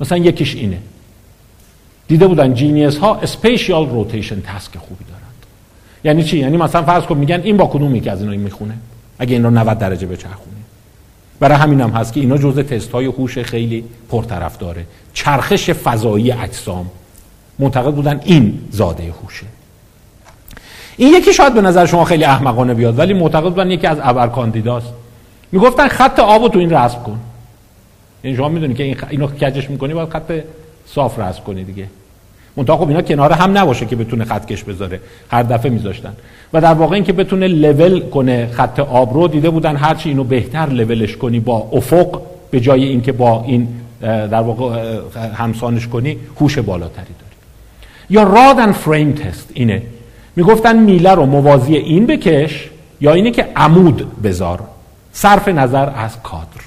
مثلا 0.00 0.18
یکیش 0.18 0.54
اینه. 0.54 0.78
دیده 2.08 2.26
بودن 2.26 2.54
جینیس 2.54 2.98
ها 2.98 3.14
اسپیشیال 3.14 3.88
روتیشن 3.88 4.40
تسک 4.40 4.78
خوبی 4.78 5.04
دارند. 5.04 5.46
یعنی 6.04 6.24
چی؟ 6.24 6.38
یعنی 6.38 6.56
مثلا 6.56 6.82
فرض 6.82 7.02
کن 7.02 7.16
میگن 7.16 7.40
این 7.40 7.56
با 7.56 7.66
کدوم 7.66 7.94
یکی 7.94 8.10
از 8.10 8.22
اینا 8.22 8.36
می‌خونه؟ 8.36 8.74
اگه 9.18 9.32
این 9.32 9.44
رو 9.44 9.50
90 9.50 9.78
درجه 9.78 10.06
بچرخونه 10.06 10.56
برای 11.40 11.58
همین 11.58 11.80
هم 11.80 11.90
هست 11.90 12.12
که 12.12 12.20
اینا 12.20 12.38
جزء 12.38 12.62
تست 12.62 12.90
های 12.90 13.06
هوش 13.06 13.38
خیلی 13.38 13.84
پرطرف 14.08 14.58
داره 14.58 14.86
چرخش 15.14 15.70
فضایی 15.70 16.32
اجسام 16.32 16.90
معتقد 17.58 17.94
بودن 17.94 18.20
این 18.24 18.60
زاده 18.70 19.12
هوشه. 19.22 19.46
این 20.96 21.14
یکی 21.14 21.32
شاید 21.32 21.54
به 21.54 21.60
نظر 21.60 21.86
شما 21.86 22.04
خیلی 22.04 22.24
احمقانه 22.24 22.74
بیاد 22.74 22.98
ولی 22.98 23.12
معتقد 23.12 23.48
بودن 23.48 23.70
یکی 23.70 23.86
از 23.86 23.98
ابر 24.02 24.28
کاندیداست. 24.28 24.92
می‌گفتن 25.52 25.88
خط 25.88 26.18
آب 26.18 26.52
تو 26.52 26.58
این 26.58 26.70
رسم 26.70 27.02
کن. 27.02 27.20
یعنی 28.24 28.36
شما 28.36 28.48
می‌دونی 28.48 28.74
که 28.74 28.82
این 28.82 28.94
خ... 28.94 29.04
اینو 29.10 29.26
کجش 29.26 29.70
می‌کنی 29.70 29.94
باید 29.94 30.08
خط 30.08 30.32
صاف 30.86 31.18
رسم 31.18 31.42
کنی 31.44 31.64
دیگه. 31.64 31.86
منتها 32.56 32.76
خب 32.76 32.88
اینا 32.88 33.02
کنار 33.02 33.32
هم 33.32 33.58
نباشه 33.58 33.86
که 33.86 33.96
بتونه 33.96 34.24
خط 34.24 34.46
کش 34.46 34.64
بذاره. 34.64 35.00
هر 35.30 35.42
دفعه 35.42 35.70
میذاشتن. 35.70 36.12
و 36.52 36.60
در 36.60 36.74
واقع 36.74 36.94
اینکه 36.94 37.12
بتونه 37.12 37.48
لول 37.48 38.00
کنه 38.00 38.48
خط 38.52 38.80
آب 38.80 39.14
رو 39.14 39.28
دیده 39.28 39.50
بودن 39.50 39.76
هرچی 39.76 40.08
اینو 40.08 40.24
بهتر 40.24 40.66
لولش 40.66 41.16
کنی 41.16 41.40
با 41.40 41.68
افق 41.72 42.20
به 42.50 42.60
جای 42.60 42.84
اینکه 42.84 43.12
با 43.12 43.44
این 43.46 43.68
در 44.02 44.40
واقع 44.40 44.98
همسانش 45.34 45.88
کنی 45.88 46.16
هوش 46.40 46.58
بالاتری 46.58 46.94
داری. 46.94 47.34
یا 48.10 48.22
رادن 48.22 48.72
فریم 48.72 49.12
تست 49.12 49.50
اینه. 49.54 49.82
می‌گفتن 50.36 50.76
میله 50.76 51.10
رو 51.10 51.26
موازی 51.26 51.76
این 51.76 52.06
بکش 52.06 52.70
یا 53.00 53.12
اینه 53.12 53.30
که 53.30 53.48
عمود 53.56 54.22
بذار. 54.22 54.60
صرف 55.12 55.48
نظر 55.48 55.90
از 55.96 56.22
کادر. 56.22 56.60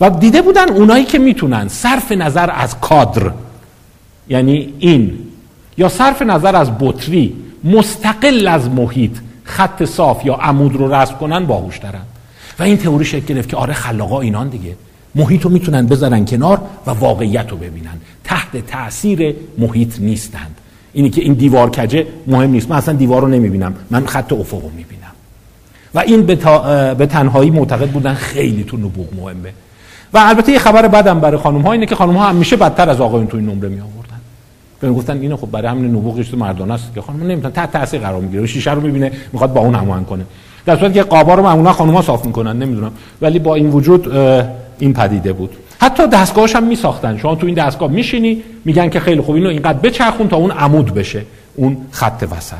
و 0.00 0.10
دیده 0.10 0.42
بودن 0.42 0.68
اونایی 0.68 1.04
که 1.04 1.18
می‌تونن 1.18 1.68
صرف 1.68 2.12
نظر 2.12 2.50
از 2.54 2.80
کادر 2.80 3.30
یعنی 4.28 4.74
این. 4.78 5.18
یا 5.78 5.88
صرف 5.88 6.22
نظر 6.22 6.56
از 6.56 6.70
بطری 6.80 7.34
مستقل 7.64 8.48
از 8.48 8.68
محیط 8.70 9.12
خط 9.44 9.84
صاف 9.84 10.26
یا 10.26 10.34
عمود 10.34 10.76
رو 10.76 10.94
رسم 10.94 11.14
کنن 11.14 11.46
باهوش 11.46 11.78
دارن. 11.78 12.02
و 12.58 12.62
این 12.62 12.76
تئوری 12.76 13.04
شکل 13.04 13.34
گرفت 13.34 13.48
که 13.48 13.56
آره 13.56 13.72
خلاقا 13.72 14.20
اینان 14.20 14.48
دیگه. 14.48 14.76
محیط 15.14 15.42
رو 15.42 15.50
می‌تونن 15.50 15.86
بذارن 15.86 16.24
کنار 16.24 16.60
و 16.86 16.90
واقعیت 16.90 17.50
رو 17.50 17.56
ببینن. 17.56 18.00
تحت 18.24 18.66
تاثیر 18.66 19.34
محیط 19.58 20.00
نیستند. 20.00 20.56
اینی 20.92 21.10
که 21.10 21.22
این 21.22 21.32
دیوار 21.32 21.70
کجه 21.70 22.06
مهم 22.26 22.50
نیست. 22.50 22.70
من 22.70 22.76
اصلا 22.76 22.94
دیوار 22.94 23.22
رو 23.22 23.28
نمی‌بینم. 23.28 23.74
من 23.90 24.06
خط 24.06 24.32
افق 24.32 24.62
رو 24.62 24.70
می‌بینم. 24.76 25.12
و 25.94 25.98
این 25.98 26.26
به, 26.26 26.34
به 26.94 27.06
تنهایی 27.06 27.50
معتقد 27.50 27.88
بودن 27.88 28.14
خیلی 28.14 28.64
تو 28.64 28.76
نبوغ 28.76 29.06
مهمه. 29.16 29.52
و 30.12 30.18
البته 30.18 30.52
یه 30.52 30.58
خبر 30.58 30.88
بدم 30.88 31.20
برای 31.20 31.36
خانم 31.36 31.60
ها 31.60 31.72
اینه 31.72 31.86
که 31.86 31.94
خانم 31.94 32.16
ها 32.16 32.28
همیشه 32.28 32.56
بدتر 32.56 32.90
از 32.90 33.00
آقایون 33.00 33.26
تو 33.26 33.36
این 33.36 33.46
نمره 33.46 33.68
می 33.68 33.80
به 34.80 34.90
گفتن 34.90 35.20
اینو 35.20 35.36
خب 35.36 35.50
برای 35.50 35.68
همین 35.68 35.94
نبوغش 35.94 36.28
تو 36.28 36.36
مردانه 36.36 36.74
است. 36.74 36.94
که 36.94 37.00
خانم 37.00 37.22
نمی‌تونن 37.22 37.52
تحت 37.52 37.72
تاثیر 37.72 38.00
قرار 38.00 38.20
می‌گیره. 38.20 38.46
شیشه 38.46 38.72
رو 38.72 38.80
می‌بینه 38.80 39.12
می‌خواد 39.32 39.52
با 39.52 39.60
اون 39.60 39.74
هماهنگ 39.74 40.06
کنه. 40.06 40.24
در 40.66 40.76
صورتی 40.76 40.94
که 40.94 41.02
قابا 41.02 41.34
رو 41.34 41.42
معمولا 41.42 41.72
خانم 41.72 41.94
ها 41.94 42.02
صاف 42.02 42.26
می‌کنن 42.26 42.58
نمی‌دونم. 42.58 42.92
ولی 43.22 43.38
با 43.38 43.54
این 43.54 43.70
وجود 43.70 44.16
این 44.78 44.92
پدیده 44.92 45.32
بود. 45.32 45.50
حتی 45.80 46.06
دستگاهش 46.06 46.56
هم 46.56 46.64
میساختن. 46.64 47.18
شما 47.18 47.34
تو 47.34 47.46
این 47.46 47.54
دستگاه 47.54 47.90
میشینی 47.90 48.42
میگن 48.64 48.88
که 48.88 49.00
خیلی 49.00 49.20
خوب 49.20 49.34
اینو 49.34 49.48
اینقدر 49.48 49.78
بچرخون 49.78 50.28
تا 50.28 50.36
اون 50.36 50.50
عمود 50.50 50.94
بشه. 50.94 51.22
اون 51.54 51.76
خط 51.90 52.28
وسط. 52.36 52.54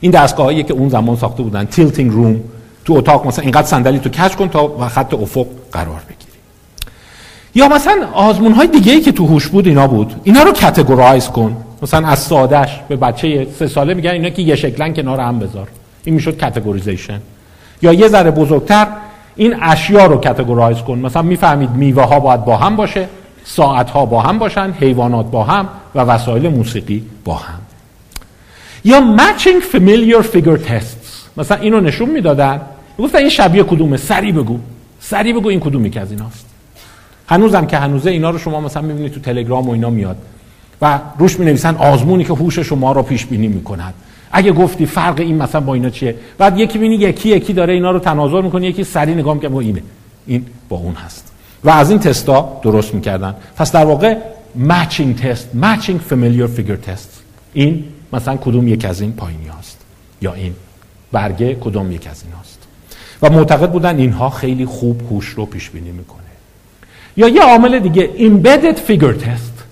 این 0.00 0.12
دستگاهایی 0.12 0.62
که 0.62 0.74
اون 0.74 0.88
زمان 0.88 1.16
ساخته 1.16 1.42
بودن 1.42 1.64
tilting 1.64 2.12
room 2.12 2.40
تو 2.84 2.94
اتاق 2.94 3.26
مثلا 3.26 3.42
اینقدر 3.42 3.66
صندلی 3.66 3.98
تو 3.98 4.08
کج 4.08 4.36
کن 4.36 4.48
تا 4.48 4.88
خط 4.88 5.14
افق 5.14 5.46
قرار 5.72 6.00
بگیری 6.08 6.17
یا 7.54 7.68
مثلا 7.68 8.06
آزمون 8.12 8.52
های 8.52 8.66
دیگه 8.66 8.92
ای 8.92 9.00
که 9.00 9.12
تو 9.12 9.26
هوش 9.26 9.48
بود 9.48 9.66
اینا 9.66 9.86
بود. 9.86 10.14
اینا 10.24 10.42
رو 10.42 10.52
categorize 10.52 11.28
کن. 11.28 11.56
مثلا 11.82 12.08
از 12.08 12.18
سادش 12.18 12.80
به 12.88 12.96
بچه 12.96 13.46
سه 13.58 13.66
ساله 13.66 13.94
میگن 13.94 14.10
اینا 14.10 14.28
که 14.28 14.42
یه 14.42 14.56
شکلن 14.56 14.94
کنار 14.94 15.20
هم 15.20 15.38
بذار. 15.38 15.68
این 16.04 16.14
می‌شد 16.14 16.40
categorization 16.40 17.20
یا 17.82 17.92
یه 17.92 18.08
ذره 18.08 18.30
بزرگتر 18.30 18.86
این 19.36 19.56
اشیا 19.62 20.06
رو 20.06 20.16
categorize 20.16 20.78
کن. 20.78 20.98
مثلا 20.98 21.22
می‌فهمید 21.22 21.70
میوه 21.70 22.02
ها 22.02 22.20
باید 22.20 22.44
با 22.44 22.56
هم 22.56 22.76
باشه 22.76 23.08
ساعت 23.44 23.90
ها 23.90 24.06
با 24.06 24.20
هم 24.20 24.38
باشن 24.38 24.74
حیوانات 24.80 25.30
با 25.30 25.44
هم 25.44 25.68
و 25.94 26.00
وسایل 26.00 26.48
موسیقی 26.48 27.04
با 27.24 27.34
هم. 27.34 27.58
یا 28.84 29.16
matching 29.16 29.74
familiar 29.74 30.22
figure 30.36 30.68
tests. 30.68 31.36
مثلا 31.36 31.56
اینو 31.56 31.80
نشون 31.80 32.10
می‌دادن. 32.10 32.60
گفتن 32.98 33.18
این 33.18 33.28
شبیه 33.28 33.62
کدومه؟ 33.62 33.96
سری 33.96 34.32
بگو. 34.32 34.58
سری 35.00 35.32
بگو 35.32 35.48
این 35.48 35.60
کدومی 35.60 35.90
که 35.90 36.00
از 36.00 36.10
ایناست. 36.10 36.47
هنوزم 37.28 37.66
که 37.66 37.76
هنوزه 37.76 38.10
اینا 38.10 38.30
رو 38.30 38.38
شما 38.38 38.60
مثلا 38.60 38.82
می‌بینید 38.82 39.12
تو 39.12 39.20
تلگرام 39.20 39.68
و 39.68 39.70
اینا 39.70 39.90
میاد. 39.90 40.16
و 40.82 41.00
روش 41.18 41.38
می 41.38 41.46
نویسن 41.46 41.76
آزمونی 41.76 42.24
که 42.24 42.32
هوش 42.32 42.58
شما 42.58 42.92
رو 42.92 43.02
پیش 43.02 43.26
بینی 43.26 43.48
می‌کند. 43.48 43.94
اگه 44.32 44.52
گفتی 44.52 44.86
فرق 44.86 45.20
این 45.20 45.36
مثلا 45.36 45.60
با 45.60 45.74
اینا 45.74 45.90
چیه؟ 45.90 46.14
بعد 46.38 46.58
یکی 46.58 46.78
بینی 46.78 46.94
یکی 46.94 47.28
یکی 47.28 47.52
داره 47.52 47.72
اینا 47.74 47.90
رو 47.90 47.98
تناظر 47.98 48.40
می‌کنه 48.42 48.66
یکی 48.66 48.84
سری 48.84 49.14
نگاه 49.14 49.34
می‌کنه 49.34 49.48
با 49.48 49.60
اینه. 49.60 49.82
این 50.26 50.46
با 50.68 50.76
اون 50.76 50.94
هست. 50.94 51.32
و 51.64 51.70
از 51.70 51.90
این 51.90 51.98
تستا 51.98 52.60
درست 52.62 52.94
می‌کردن. 52.94 53.34
پس 53.56 53.72
در 53.72 53.84
واقع 53.84 54.16
matching 54.68 55.20
تست 55.22 55.48
matching 55.62 56.12
familiar 56.12 56.58
figure 56.58 56.88
test. 56.88 57.08
این 57.52 57.84
مثلا 58.12 58.36
کدوم 58.36 58.68
یک 58.68 58.84
از 58.84 59.00
این 59.00 59.12
پایینی 59.12 59.48
هست 59.58 59.78
یا 60.22 60.34
این 60.34 60.54
برگه 61.12 61.54
کدوم 61.54 61.92
یک 61.92 62.06
از 62.10 62.22
این 62.22 62.32
هست 62.40 62.58
و 63.22 63.30
معتقد 63.30 63.70
بودن 63.70 63.98
اینها 63.98 64.30
خیلی 64.30 64.66
خوب 64.66 65.00
هوش 65.10 65.26
رو 65.28 65.46
پیش 65.46 65.70
بینی 65.70 65.90
می‌کنه. 65.90 66.27
یا 67.18 67.28
یه 67.28 67.42
عامل 67.42 67.78
دیگه 67.78 68.10
embedded 68.16 68.76
figure 68.90 69.24
test. 69.24 69.62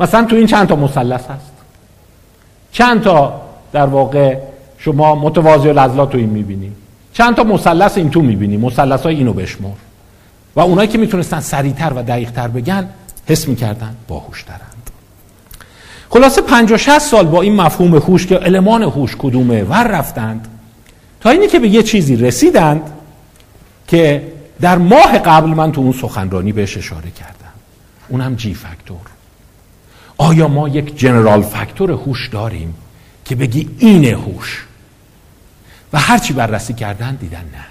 مثلا 0.00 0.24
تو 0.24 0.36
این 0.36 0.46
چند 0.46 0.68
تا 0.68 0.76
مثلث 0.76 1.26
هست. 1.26 1.52
چند 2.72 3.02
تا 3.02 3.40
در 3.72 3.86
واقع 3.86 4.36
شما 4.78 5.14
متوازی 5.14 5.68
و 5.68 6.06
تو 6.06 6.18
این 6.18 6.28
می‌بینی. 6.28 6.72
چند 7.12 7.34
تا 7.34 7.44
مثلث 7.44 7.98
این 7.98 8.10
تو 8.10 8.22
می‌بینی. 8.22 8.56
مثلث 8.56 9.02
های 9.02 9.14
اینو 9.14 9.32
بشمر 9.32 9.74
و 10.56 10.60
اونایی 10.60 10.88
که 10.88 10.98
می‌تونستن 10.98 11.40
سریعتر 11.40 11.92
و 11.92 12.02
دقیقتر 12.02 12.48
بگن 12.48 12.88
حس 13.26 13.48
می‌کردن 13.48 13.96
باهوش 14.08 14.42
دارند 14.42 14.90
خلاصه 16.10 16.42
50 16.42 16.78
60 16.78 16.98
سال 16.98 17.26
با 17.26 17.42
این 17.42 17.54
مفهوم 17.56 17.94
هوش 17.94 18.26
که 18.26 18.46
المان 18.46 18.82
هوش 18.82 19.16
کدومه 19.18 19.62
ور 19.62 19.88
رفتند. 19.88 20.48
تا 21.20 21.30
اینی 21.30 21.46
که 21.46 21.58
به 21.58 21.68
یه 21.68 21.82
چیزی 21.82 22.16
رسیدند 22.16 22.82
که 23.88 24.22
در 24.64 24.78
ماه 24.78 25.18
قبل 25.18 25.48
من 25.48 25.72
تو 25.72 25.80
اون 25.80 25.92
سخنرانی 25.92 26.52
بهش 26.52 26.76
اشاره 26.76 27.10
کردم. 27.10 27.52
اونم 28.08 28.34
جی 28.34 28.54
فاکتور 28.54 28.96
آیا 30.16 30.48
ما 30.48 30.68
یک 30.68 30.98
جنرال 30.98 31.42
فاکتور 31.42 31.90
هوش 31.90 32.28
داریم 32.28 32.74
که 33.24 33.34
بگی 33.34 33.70
اینه 33.78 34.08
هوش؟ 34.08 34.66
و 35.92 35.98
هرچی 35.98 36.32
بررسی 36.32 36.74
کردن 36.74 37.14
دیدن 37.14 37.38
نه. 37.38 37.64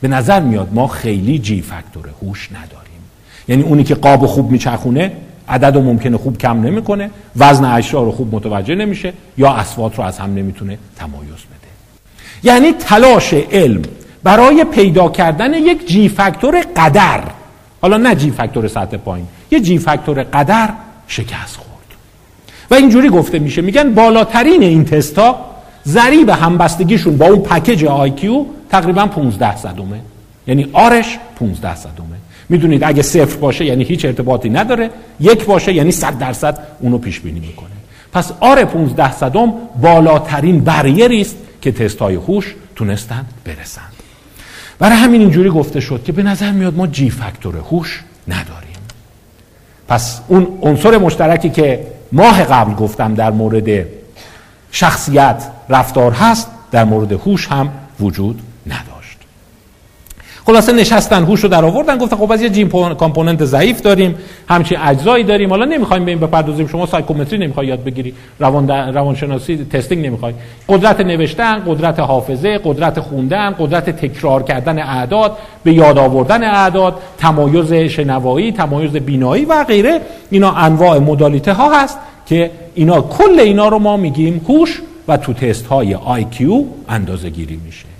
به 0.00 0.08
نظر 0.08 0.40
میاد 0.40 0.68
ما 0.72 0.86
خیلی 0.86 1.38
جی 1.38 1.62
فاکتور 1.62 2.08
هوش 2.22 2.48
نداریم. 2.52 3.02
یعنی 3.48 3.62
اونی 3.62 3.84
که 3.84 3.94
قاب 3.94 4.26
خوب 4.26 4.50
میچرخونه 4.50 5.12
عدد 5.48 5.76
رو 5.76 5.82
ممکنه 5.82 6.16
خوب 6.16 6.38
کم 6.38 6.60
نمی‌کنه 6.60 7.10
وزن 7.36 7.64
اشیا 7.64 8.02
رو 8.02 8.12
خوب 8.12 8.34
متوجه 8.34 8.74
نمیشه 8.74 9.12
یا 9.38 9.52
اسوات 9.52 9.98
رو 9.98 10.04
از 10.04 10.18
هم 10.18 10.34
نمی‌تونه 10.34 10.78
تمایز 10.96 11.28
بده. 11.28 11.70
یعنی 12.42 12.72
تلاش 12.72 13.34
علم 13.34 13.82
برای 14.24 14.64
پیدا 14.64 15.08
کردن 15.08 15.54
یک 15.54 15.88
جی 15.88 16.08
فاکتور 16.08 16.60
قدر. 16.76 17.20
حالا 17.82 17.96
نه 17.96 18.14
g 18.14 18.30
factor 18.30 18.68
سطح 18.68 18.96
پایین 18.96 19.26
یه 19.50 19.60
g 19.60 19.78
factor 19.78 20.22
قدر 20.22 20.70
شکست 21.08 21.56
خورد. 21.56 21.86
و 22.70 22.74
اینجوری 22.74 23.08
گفته 23.08 23.38
میشه 23.38 23.62
میگن 23.62 23.94
بالاترین 23.94 24.62
این 24.62 24.84
تستا 24.84 25.36
ضریب 25.86 26.28
همبستگیشون 26.28 27.16
با 27.16 27.26
اون 27.26 27.38
package 27.38 27.84
IQ 27.84 28.44
تقریبا 28.70 29.06
15 29.06 29.56
صدومه 29.56 30.00
یعنی 30.46 30.66
r 30.72 30.87
ش 30.87 31.18
15 31.38 31.74
صدومه 31.74 32.16
می‌دونید 32.48 32.84
اگه 32.84 33.02
صفر 33.02 33.36
باشه 33.36 33.64
یعنی 33.64 33.84
هیچ 33.84 34.04
ارتباطی 34.04 34.50
نداره 34.50 34.90
یک 35.20 35.44
باشه 35.44 35.72
یعنی 35.72 35.92
100 35.92 36.18
درصد 36.18 36.58
اونو 36.80 36.98
پیش 36.98 37.20
بینی 37.20 37.40
می‌کنه. 37.40 37.68
پس 38.12 38.32
r 38.40 38.64
15 38.64 39.12
صدم 39.12 39.52
بالاترین 39.82 40.60
barrier 40.60 41.12
ی 41.12 41.20
است 41.20 41.36
که 41.62 41.72
تست 41.72 41.98
های 41.98 42.14
هوش 42.14 42.54
تونستند 42.76 43.26
برسند 43.44 43.93
برای 44.78 44.96
همین 44.96 45.20
اینجوری 45.20 45.50
گفته 45.50 45.80
شد 45.80 46.02
که 46.04 46.12
به 46.12 46.22
نظر 46.22 46.50
میاد 46.50 46.76
ما 46.76 46.86
g 46.86 47.10
factor 47.10 47.56
هوش 47.56 48.02
نداریم. 48.28 48.76
پس 49.88 50.20
اون 50.28 50.58
عنصر 50.62 50.98
مشترکی 50.98 51.50
که 51.50 51.86
ماه 52.12 52.44
قبل 52.44 52.74
گفتم 52.74 53.14
در 53.14 53.30
مورد 53.30 53.86
شخصیت 54.70 55.44
رفتار 55.68 56.12
هست 56.12 56.48
در 56.70 56.84
مورد 56.84 57.12
هوش 57.12 57.48
هم 57.48 57.72
وجود 58.00 58.42
نداشت 58.66 58.93
خلاصه 60.46 60.72
نشستن 60.72 61.24
هوش 61.24 61.40
رو 61.40 61.48
در 61.48 61.64
آوردن 61.64 61.98
گفتن 61.98 62.16
خب 62.16 62.32
از 62.32 62.42
یه 62.42 62.50
g 62.50 62.68
component 62.68 63.44
ضعیف 63.44 63.80
داریم 63.80 64.14
همچین 64.48 64.78
اجزایی 64.82 65.24
داریم 65.24 65.50
حالا 65.50 65.64
نمی‌خوایم 65.64 66.04
به 66.04 66.10
این 66.10 66.20
بپردازیم. 66.20 66.66
شما 66.66 66.86
psychometry 66.86 67.38
نمی‌خوای 67.38 67.66
یاد 67.66 67.84
بگیری 67.84 68.14
روان 68.38 68.68
روانشناسی 68.68 69.66
testing 69.72 70.06
نمی‌خوای. 70.06 70.34
قدرت 70.68 71.00
نوشتن 71.00 71.62
قدرت 71.66 72.00
حافظه 72.00 72.60
قدرت 72.64 73.00
خوندن 73.00 73.50
قدرت 73.58 73.90
تکرار 73.90 74.42
کردن 74.42 74.78
اعداد 74.78 75.36
به 75.64 75.72
یاد 75.72 75.98
آوردن 75.98 76.44
اعداد 76.44 76.94
تمایز 77.18 77.72
شنوایی 77.72 78.52
تمایز 78.52 78.90
بینایی 78.90 79.44
و 79.44 79.64
غیره. 79.64 80.00
اینا 80.30 80.50
انواع 80.52 80.98
مدالیته 80.98 81.52
ها 81.52 81.82
هست 81.82 81.98
که 82.26 82.50
اینا 82.74 83.00
کل 83.00 83.40
اینا 83.40 83.68
رو 83.68 83.78
ما 83.78 83.96
میگیم 83.96 84.46
هوش 84.48 84.80
و 85.08 85.16
تو 85.16 85.32
تست 85.32 85.66
های 85.66 85.94
IQ 85.94 86.44
اندازه 86.88 87.30
گیری 87.30 87.60
میشه. 87.64 87.93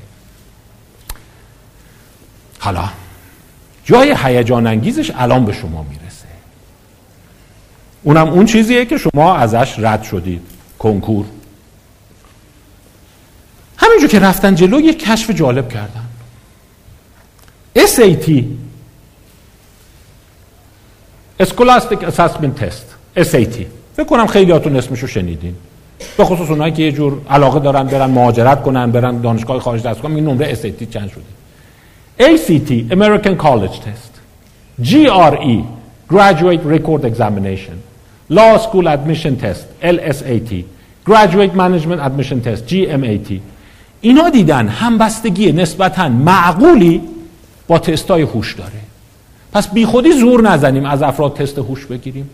حالا 2.64 2.88
جای 3.85 4.16
هیجان 4.24 4.66
انگیزش 4.66 5.11
الان 5.18 5.44
به 5.44 5.53
شما 5.53 5.87
می‌رسه. 5.90 6.27
اونم 8.03 8.29
اون 8.29 8.46
چیزیه 8.46 8.85
که 8.85 8.98
شما 8.98 9.37
ازش 9.37 9.74
رد 9.79 10.03
شدید. 10.03 10.40
کنکور. 10.79 11.24
همینجور 13.77 14.09
که 14.09 14.18
رفتن 14.18 14.55
جلو 14.55 14.81
یک 14.81 15.05
کشف 15.05 15.31
جالب 15.31 15.68
کردن. 15.68 16.05
SAT 17.77 18.31
Scholastic 21.42 22.00
Assessment 22.11 22.61
Test. 22.61 22.87
SAT 23.16 23.57
فکر 23.96 24.07
کنم 24.07 24.27
خیلیاتون 24.27 24.77
اسمشو 24.77 25.07
شنیدین. 25.07 25.57
به 26.16 26.24
خصوص 26.24 26.50
اونایی 26.50 26.72
که 26.72 26.83
یه 26.83 26.92
جور 26.92 27.20
علاقه 27.31 27.61
دارن 27.61 27.87
برن 27.87 28.11
مهاجرت 28.11 28.62
کنن 28.62 28.90
برن 28.90 29.20
دانشگاه 29.20 29.61
خارج 29.61 29.83
کنن 29.83 30.14
این 30.14 30.24
نمره 30.24 30.55
SAT 30.55 30.85
چند 30.90 31.11
شده؟ 31.11 31.43
ACT 32.18 32.92
American 32.92 33.37
College 33.37 33.81
Test. 33.81 34.12
GRE 34.81 35.64
Graduate 36.07 36.62
Record 36.62 37.05
Examination. 37.05 37.83
Law 38.31 38.57
School 38.59 38.87
Admission 38.87 39.37
Test 39.37 39.66
LSAT 39.83 40.64
Graduate 41.05 41.55
Management 41.55 42.00
Admission 42.00 42.40
Test 42.40 42.68
GMAT 42.70 43.40
اینا 44.00 44.31
دیدن 44.31 44.68
همبستگی 44.68 45.53
نسبتا 45.53 46.09
معقولی 46.09 47.00
با 47.68 47.79
تستای 47.79 48.22
هوش 48.22 48.55
داره. 48.55 48.70
پس 49.53 49.68
بیخودی 49.68 50.12
زور 50.12 50.42
نزنیم 50.42 50.85
از 50.85 51.03
افراد 51.03 51.35
تست 51.35 51.59
هوش 51.59 51.87
بگیریم. 51.87 52.31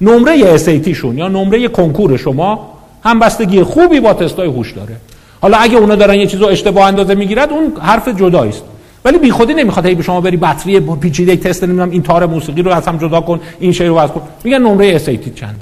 نمره 0.00 0.58
SAT 0.58 0.88
شون 0.88 1.18
یا 1.18 1.28
نمره 1.28 1.68
کنکور 1.68 2.16
شما 2.16 2.72
همبستگی 3.04 3.62
خوبی 3.62 4.00
با 4.00 4.14
تستای 4.14 4.48
هوش 4.48 4.72
داره. 4.72 4.96
حالا 5.40 5.56
اگه 5.56 5.76
اونا 5.76 5.94
دارن 5.94 6.14
یه 6.14 6.26
چیزو 6.26 6.46
اشتباه 6.46 6.86
اندازه 6.86 7.14
می‌گیرد 7.14 7.50
اون 7.50 7.72
حرف 7.80 8.08
جدایی 8.08 8.50
است 8.50 8.62
ولی 9.04 9.18
بی 9.18 9.30
خودی 9.30 9.54
نمی‌خواد 9.54 9.86
هی 9.86 9.94
به 9.94 10.02
شما 10.02 10.20
بری 10.20 10.36
بطری 10.36 10.80
پیچیده 10.80 11.36
تست 11.36 11.64
نمی‌دونم 11.64 11.90
این 11.90 12.02
تار 12.02 12.26
موسیقی 12.26 12.62
رو 12.62 12.72
از 12.72 12.88
هم 12.88 12.98
جدا 12.98 13.20
کن 13.20 13.40
این 13.60 13.72
شعر 13.72 13.88
رو 13.88 14.06
کن. 14.06 14.20
میگن 14.44 14.58
نمره 14.58 14.98
SAT 14.98 15.34
چنده. 15.34 15.60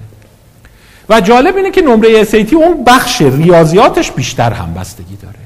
و 1.09 1.21
جالب 1.21 1.57
اینه 1.57 1.71
که 1.71 1.83
نمره 1.83 2.25
SAT 2.25 2.53
اون 2.53 2.85
بخش 2.85 3.23
ریاضیاتش 3.23 4.11
بیشتر 4.11 4.53
هم 4.53 4.75
بستگی 4.75 5.17
داره 5.23 5.39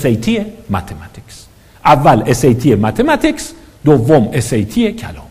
SAT 0.00 0.40
ماتماتیکس 0.70 1.46
اول 1.84 2.34
SAT 2.34 2.66
ماتماتیکس 2.66 3.52
دوم 3.84 4.30
SAT 4.32 4.78
کلامی. 4.78 5.26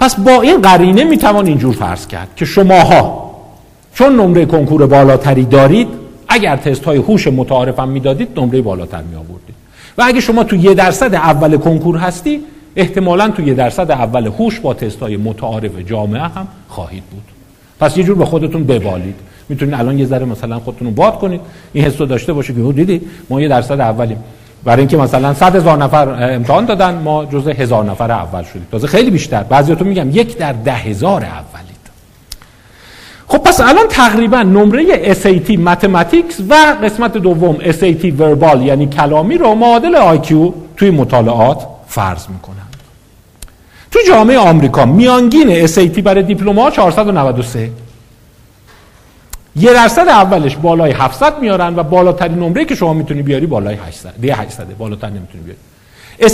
پس 0.00 0.20
با 0.20 0.42
این 0.42 0.62
قرینه 0.62 1.04
می‌توان 1.04 1.46
اینجور 1.46 1.74
فرض 1.74 2.06
کرد 2.06 2.28
که 2.36 2.44
شماها 2.44 3.30
چون 3.94 4.16
نمره 4.16 4.46
کنکور 4.46 4.86
بالاتری 4.86 5.44
دارید 5.44 5.88
اگر 6.28 6.56
تست 6.56 6.84
های 6.84 6.98
هوش 6.98 7.26
متعارفم 7.26 7.88
می‌دادید 7.88 8.40
نمره 8.40 8.62
بالاتر 8.62 9.02
می 9.02 9.16
آوردید 9.16 9.35
و 9.98 10.02
اگه 10.06 10.20
شما 10.20 10.44
تو 10.44 10.56
یه 10.56 10.74
درصد 10.74 11.14
اول 11.14 11.56
کنکور 11.56 11.96
هستی 11.96 12.40
احتمالا 12.76 13.28
تو 13.28 13.42
یه 13.42 13.54
درصد 13.54 13.90
اول 13.90 14.26
هوش 14.26 14.60
با 14.60 14.74
تست 14.74 15.00
های 15.00 15.16
متعارف 15.16 15.78
جامعه 15.86 16.22
هم 16.22 16.48
خواهید 16.68 17.02
بود. 17.02 17.22
پس 17.80 17.96
یه 17.96 18.04
جور 18.04 18.16
به 18.16 18.24
خودتون 18.24 18.64
ببالید. 18.64 19.14
می‌تونید 19.48 19.74
الان 19.74 19.98
یه 19.98 20.06
ذره 20.06 20.24
مثلا 20.24 20.58
خودتون 20.58 20.88
رو 20.88 20.94
باد 20.94 21.18
کنید. 21.18 21.40
این 21.72 21.84
حس 21.84 22.00
رو 22.00 22.06
داشته 22.06 22.32
باشید 22.32 22.56
که 22.56 22.72
دیدی 22.72 23.00
ما 23.30 23.40
یه 23.40 23.48
درصد 23.48 23.80
اولیم. 23.80 24.18
برای 24.64 24.78
اینکه 24.78 24.96
مثلا 24.96 25.34
100 25.34 25.56
هزار 25.56 25.78
نفر 25.78 26.34
امتحان 26.34 26.64
دادن 26.64 26.94
ما 26.94 27.24
جزء 27.24 27.52
هزار 27.52 27.84
نفر 27.84 28.10
اول 28.10 28.42
شدیم. 28.42 28.66
تازه 28.72 28.86
خیلی 28.86 29.10
بیشتر. 29.10 29.42
بعضیاتون 29.42 29.88
میگم 29.88 30.10
یک 30.10 30.38
در 30.38 30.52
ده 30.52 30.72
هزار 30.72 31.24
اولید 31.24 31.55
خب 33.36 33.42
پس 33.42 33.60
الان 33.60 33.88
تقریبا 33.88 34.42
نمره 34.42 35.14
SAT 35.14 35.58
ماتماتیکس 35.58 36.40
و 36.50 36.54
قسمت 36.82 37.12
دوم 37.12 37.58
SAT 37.58 38.04
وربال 38.18 38.62
یعنی 38.62 38.86
کلامی 38.86 39.38
رو 39.38 39.54
معادل 39.54 40.16
IQ 40.16 40.34
توی 40.76 40.90
مطالعات 40.90 41.66
فرض 41.88 42.26
می‌کنن 42.28 42.66
تو 43.90 43.98
جامعه 44.08 44.38
آمریکا 44.38 44.86
میانگین 44.86 45.66
SAT 45.66 45.98
برای 45.98 46.22
دیپلم‌ها 46.22 46.70
493 46.70 47.70
یه 49.56 49.72
درصد 49.72 50.08
اولش 50.08 50.56
بالای 50.56 50.92
700 50.92 51.40
میارن 51.40 51.76
و 51.76 51.82
بالاترین 51.82 52.38
نمره 52.38 52.64
که 52.64 52.74
شما 52.74 52.92
می‌تونی 52.92 53.22
بیاری 53.22 53.46
بالای 53.46 53.74
800 53.74 54.14
دیگه 54.20 54.34
800 54.34 54.76
بالاتر 54.78 55.08
نمی‌تونی 55.08 55.44
بیاری. 55.44 55.58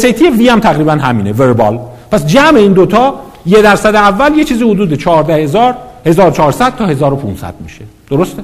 SAT 0.01 0.38
وی 0.38 0.49
هم 0.49 0.61
تقریبا 0.61 0.93
همینه 0.93 1.33
وربال 1.33 1.81
پس 2.11 2.27
جمع 2.27 2.59
این 2.59 2.73
دوتا 2.73 3.15
یه 3.47 3.62
درصد 3.62 3.95
اول 3.95 4.38
یه 4.38 4.45
چیزی 4.45 4.71
حدود 4.71 4.95
14000 4.95 5.77
1400 6.07 6.77
تا 6.77 6.87
1500 6.87 7.55
میشه. 7.61 7.85
درسته؟ 8.11 8.43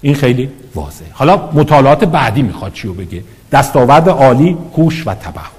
این 0.00 0.14
خیلی 0.14 0.50
واضحه. 0.74 1.08
حالا 1.12 1.50
مطالعات 1.52 2.04
بعدی 2.04 2.42
می‌خواد 2.42 2.72
چیو 2.72 2.94
بگه؟ 2.94 3.24
دستاورد 3.52 4.08
عالی 4.08 4.56
هوش 4.76 5.06
و 5.06 5.14
تبهر 5.14 5.58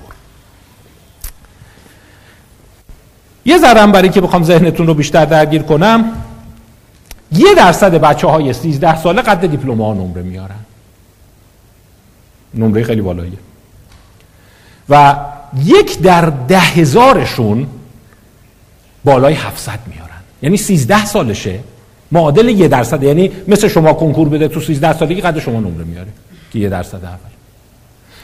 یه 3.50 3.58
ذرم 3.58 3.92
برای 3.92 4.10
که 4.10 4.22
بخوام 4.22 4.44
ذهنتون 4.44 4.88
رو 4.88 4.94
بیشتر 4.94 5.26
درگیر 5.26 5.62
کنم 5.62 6.12
یه 7.32 7.54
درصد 7.58 7.94
بچه 7.94 8.28
های 8.28 8.54
13 8.54 9.02
ساله 9.02 9.22
قد 9.22 9.46
دیپلم 9.46 9.82
ها 9.82 9.94
نمره 9.94 10.22
میارن. 10.22 10.60
نمره 12.54 12.84
خیلی 12.84 13.02
بالاییه. 13.02 13.38
و 14.90 15.16
یک 15.66 16.00
در 16.00 16.26
ده 16.26 16.60
هزارشون 16.60 17.68
بالای 19.06 19.34
700 19.34 19.80
میارن. 19.88 20.09
یعنی 20.42 20.58
13 20.58 21.06
سالشه. 21.06 21.60
معادل 22.12 22.50
یه 22.50 22.68
درصد. 22.68 23.04
یعنی 23.04 23.32
مثل 23.48 23.68
شما 23.68 23.94
کنکور 23.94 24.30
بده 24.30 24.48
تو 24.48 24.60
13 24.60 24.98
سالگی 24.98 25.22
قد 25.22 25.40
شما 25.40 25.60
نمره 25.60 25.84
میاره. 25.84 26.10
که 26.54 26.60
یه 26.60 26.70
درصد 26.70 27.06
اول. 27.06 27.18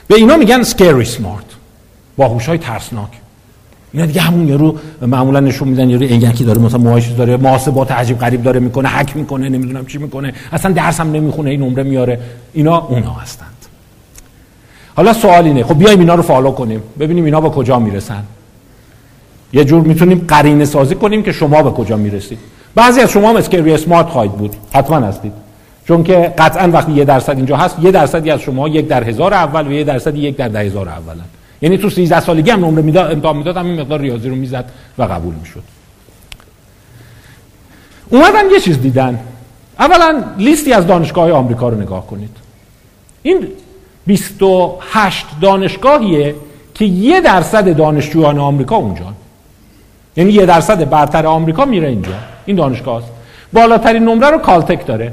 به 0.08 0.16
اینا 0.16 0.38
میگن 0.38 0.64
سکری 0.64 1.06
سمارت 1.06 1.46
باهوش 2.18 2.46
های 2.50 2.58
ترسناک. 2.58 3.10
اینا 3.94 4.06
دیگه 4.06 4.22
همون 4.22 4.48
یارو 4.48 4.78
معمولا 5.02 5.40
نشون 5.40 5.68
میدن 5.68 5.90
یارو 5.90 6.06
عینکی 6.06 6.44
داره 6.44 6.62
مثلا 6.62 6.80
موهاش 6.80 7.08
داره 7.08 7.38
محاسبات 7.38 7.92
عجیب 7.92 8.20
غریب 8.20 8.44
داره 8.44 8.60
می‌کنه 8.60 8.90
حک 8.90 9.18
می‌کنه 9.18 9.50
نمی‌دونم 9.50 9.86
چی 9.86 9.98
می‌کنه. 9.98 10.34
اصلا 10.52 10.72
درس 10.72 11.00
هم 11.00 11.12
نمی‌خونه 11.12 11.50
این 11.50 11.62
نمره 11.62 11.84
میاره. 11.84 12.20
اینا 12.54 12.78
اونا 12.78 13.14
هستند. 13.14 13.50
حالا 14.96 15.14
سوال 15.14 15.44
اینه. 15.44 15.64
خب 15.64 15.78
بیایم 15.78 16.00
اینا 16.00 16.16
رو 16.16 16.22
follow 16.22 16.52
کنیم. 16.52 16.82
ببینیم 17.00 17.26
اینا 17.26 17.42
به 17.42 17.50
کجا 17.50 17.80
می‌رسن. 17.80 18.24
یه 19.54 19.66
جور 19.66 19.82
می‌تونیم 19.82 20.26
قرینه 20.28 20.66
سازی 20.66 20.96
کنیم 20.96 21.24
که 21.24 21.32
شما 21.32 21.64
به 21.64 21.72
کجا 21.72 21.98
می‌رسید. 21.98 22.40
بعضی 22.76 23.02
از 23.02 23.12
شما 23.12 23.30
هم 23.30 23.36
scary 23.36 23.74
smart 23.74 24.10
خواهید 24.10 24.32
بود. 24.32 24.56
حتما 24.74 24.98
هستید. 24.98 25.34
چون 25.88 26.04
که 26.04 26.34
قطعا 26.38 26.72
وقتی 26.72 26.92
یه 26.92 27.06
درصد 27.06 27.36
اینجا 27.38 27.58
هست 27.58 27.78
یه 27.82 27.92
درصدی 27.92 28.32
از 28.32 28.40
شما 28.40 28.68
یک 28.68 28.88
در 28.88 29.04
هزار 29.04 29.34
اول 29.34 29.68
و 29.68 29.72
یه 29.72 29.84
درصدی 29.84 30.20
یک 30.20 30.36
در 30.38 30.48
ده 30.48 30.60
هزار 30.60 30.90
اولن. 30.90 31.26
یعنی 31.62 31.78
تو 31.78 31.90
13 31.90 32.20
سالگی 32.20 32.52
هم 32.52 32.66
نمره 32.66 32.82
می‌داد 32.82 33.12
امتحان 33.12 33.38
می‌داد 33.38 33.58
این 33.58 33.82
مقدار 33.82 34.00
ریاضی 34.00 34.30
رو 34.30 34.36
می‌زد 34.36 34.66
و 34.98 35.04
قبول 35.04 35.34
می‌شد. 35.34 35.64
اومدن 38.10 38.52
یه 38.52 38.60
چیز 38.60 38.82
دیدن. 38.82 39.20
اولا 39.80 40.24
لیستی 40.38 40.74
از 40.74 40.88
دانشگاه 40.88 41.32
آمریکا 41.32 41.70
رو 41.70 41.82
نگاه 41.82 42.08
کنید. 42.08 42.30
این 43.22 43.48
28 44.08 45.26
دانشگاهیه 45.42 46.36
که 46.74 46.86
یه 46.86 47.22
درصد 47.22 47.78
دانشجویان 47.78 48.40
آمریکا 48.40 48.76
اونجا 48.76 49.06
یعنی 50.16 50.32
یه 50.32 50.46
درصد 50.46 50.90
برتر 50.90 51.26
آمریکا 51.26 51.66
میره 51.66 51.88
اینجا. 51.88 52.12
این 52.46 52.56
دانشگاه 52.56 52.98
است 52.98 53.12
بالاترین 53.54 54.04
نمره 54.04 54.30
رو 54.30 54.38
کالتک 54.38 54.86
داره. 54.86 55.12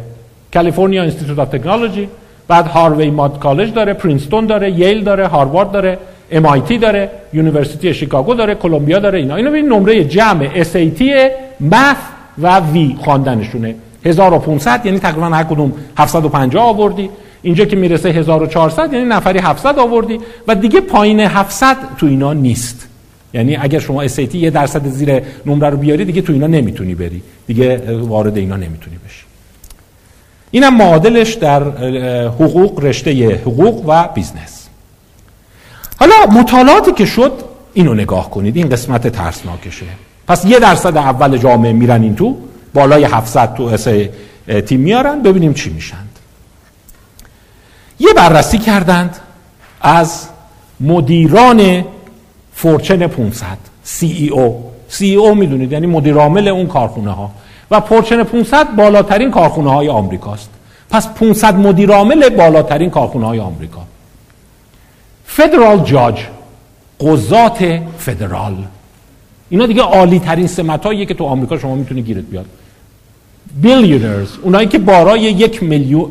California 0.55 1.03
Institute 1.03 1.39
of 1.39 1.49
Technology 1.49 2.09
بعد 2.49 2.67
هاروی 2.67 3.11
ماد 3.11 3.39
کالج 3.39 3.73
داره 3.73 3.93
پرینستون 3.93 4.47
داره 4.47 4.71
ییل 4.71 5.05
داره 5.05 5.27
هاروارد 5.27 5.71
داره 5.71 5.99
MIT 6.33 6.73
داره 6.73 7.11
University 7.33 7.95
شیکاگو 7.95 8.35
داره 8.35 8.55
کلمبیا 8.55 8.99
داره 8.99 9.19
اینا. 9.19 9.37
اینو 9.37 9.51
ببین 9.51 9.69
نمره 9.69 10.05
جمع 10.05 10.63
SAT 10.63 11.03
math 11.61 11.97
و 12.39 12.61
وی 12.61 12.97
خواندنشونه. 13.01 13.75
1500 14.05 14.87
یعنی 14.87 14.99
تقریبا 14.99 15.27
هر 15.27 15.45
کدوم 15.45 15.73
750 15.97 16.65
آوردی. 16.65 17.11
اینجا 17.43 17.65
که 17.65 17.77
می‌رسه 17.77 18.09
1400 18.09 18.93
یعنی 18.93 19.05
نفری 19.05 19.39
700 19.39 19.79
آوردی. 19.79 20.21
و 20.49 20.55
دیگه 20.55 20.81
پایین 20.81 21.21
700 21.21 21.77
تو 21.99 22.07
اینا 22.07 22.33
نیست. 22.33 22.89
یعنی 23.35 23.57
اگر 23.57 23.79
شما 23.79 24.09
SAT 24.09 24.35
یه 24.35 24.51
درصد 24.51 24.87
زیر 24.87 25.23
نمره 25.47 25.71
رو 25.71 25.77
بیاری 25.77 26.05
دیگه 26.05 26.23
تو 26.23 26.33
اینا 26.33 26.47
نمی‌تونی 26.47 26.95
بری. 26.95 27.23
دیگه 27.47 27.97
وارد 27.99 28.37
اینا 28.37 28.57
نمی‌تونی 28.57 28.97
بشی. 28.97 29.25
اینم 30.51 30.77
معادلش 30.77 31.35
در 31.35 31.63
حقوق 32.29 32.85
رشته 32.85 33.35
حقوق 33.35 33.85
و 33.87 34.09
business. 34.15 34.69
حالا 35.97 36.15
مطالعاتی 36.33 36.93
که 36.93 37.05
شد 37.05 37.33
اینو 37.73 37.95
نگاه 37.95 38.31
کنید. 38.31 38.57
این 38.57 38.69
قسمت 38.69 39.09
ترسناکشه. 39.09 39.87
پس 40.29 40.45
یه 40.45 40.59
درصد 40.59 40.97
اول 40.97 41.39
جامعه 41.39 41.73
میرن 41.73 42.03
این 42.03 42.15
تو 42.15 42.39
بالای 42.75 43.05
700 43.05 43.55
تو 43.55 43.63
اس 43.63 43.89
تیم 44.67 44.81
میارن 44.81 45.23
ببینیم 45.23 45.55
چی 45.55 45.71
میشند 45.71 46.09
یه 47.99 48.09
بررسی 48.17 48.59
کردند 48.59 49.17
از 49.81 50.27
مدیران 50.81 51.85
فورچن 52.63 53.07
500 53.07 53.47
CEO 53.87 54.51
CEO 54.99 55.35
می‌دونید 55.35 55.73
یعنی 55.73 55.87
مدیر 55.87 56.15
عامل 56.15 56.49
اون 56.49 56.67
کارخونه 56.67 57.11
ها 57.11 57.31
و 57.71 57.81
فورچن 57.81 58.23
500 58.23 58.77
بالاترین 58.77 59.31
کارخونه 59.31 59.71
های 59.71 59.89
آمریکاست. 59.89 60.51
پس 60.91 61.09
500 61.09 61.55
مدیر 61.55 61.93
عامل 61.93 62.29
بالاترین 62.29 62.91
کارخونه 62.91 63.27
های 63.27 63.41
آمریکا. 63.41 63.83
فدرال 65.27 65.79
جاج. 65.79 66.27
قضات 67.01 67.81
فدرال. 67.99 68.57
اینا 69.51 69.67
دیگه 69.67 69.83
عالی 69.83 70.19
ترین 70.19 70.47
سمت 70.47 71.09
که 71.09 71.15
تو 71.15 71.25
آمریکا 71.25 71.59
شما 71.59 71.75
می‌تونی 71.75 72.03
گیرت 72.03 72.25
بیاد. 72.25 72.47
بیلیونرز 73.63 74.31
اونایی 74.43 74.69
که 74.69 74.79
بارای 74.79 75.21
یک 75.21 75.63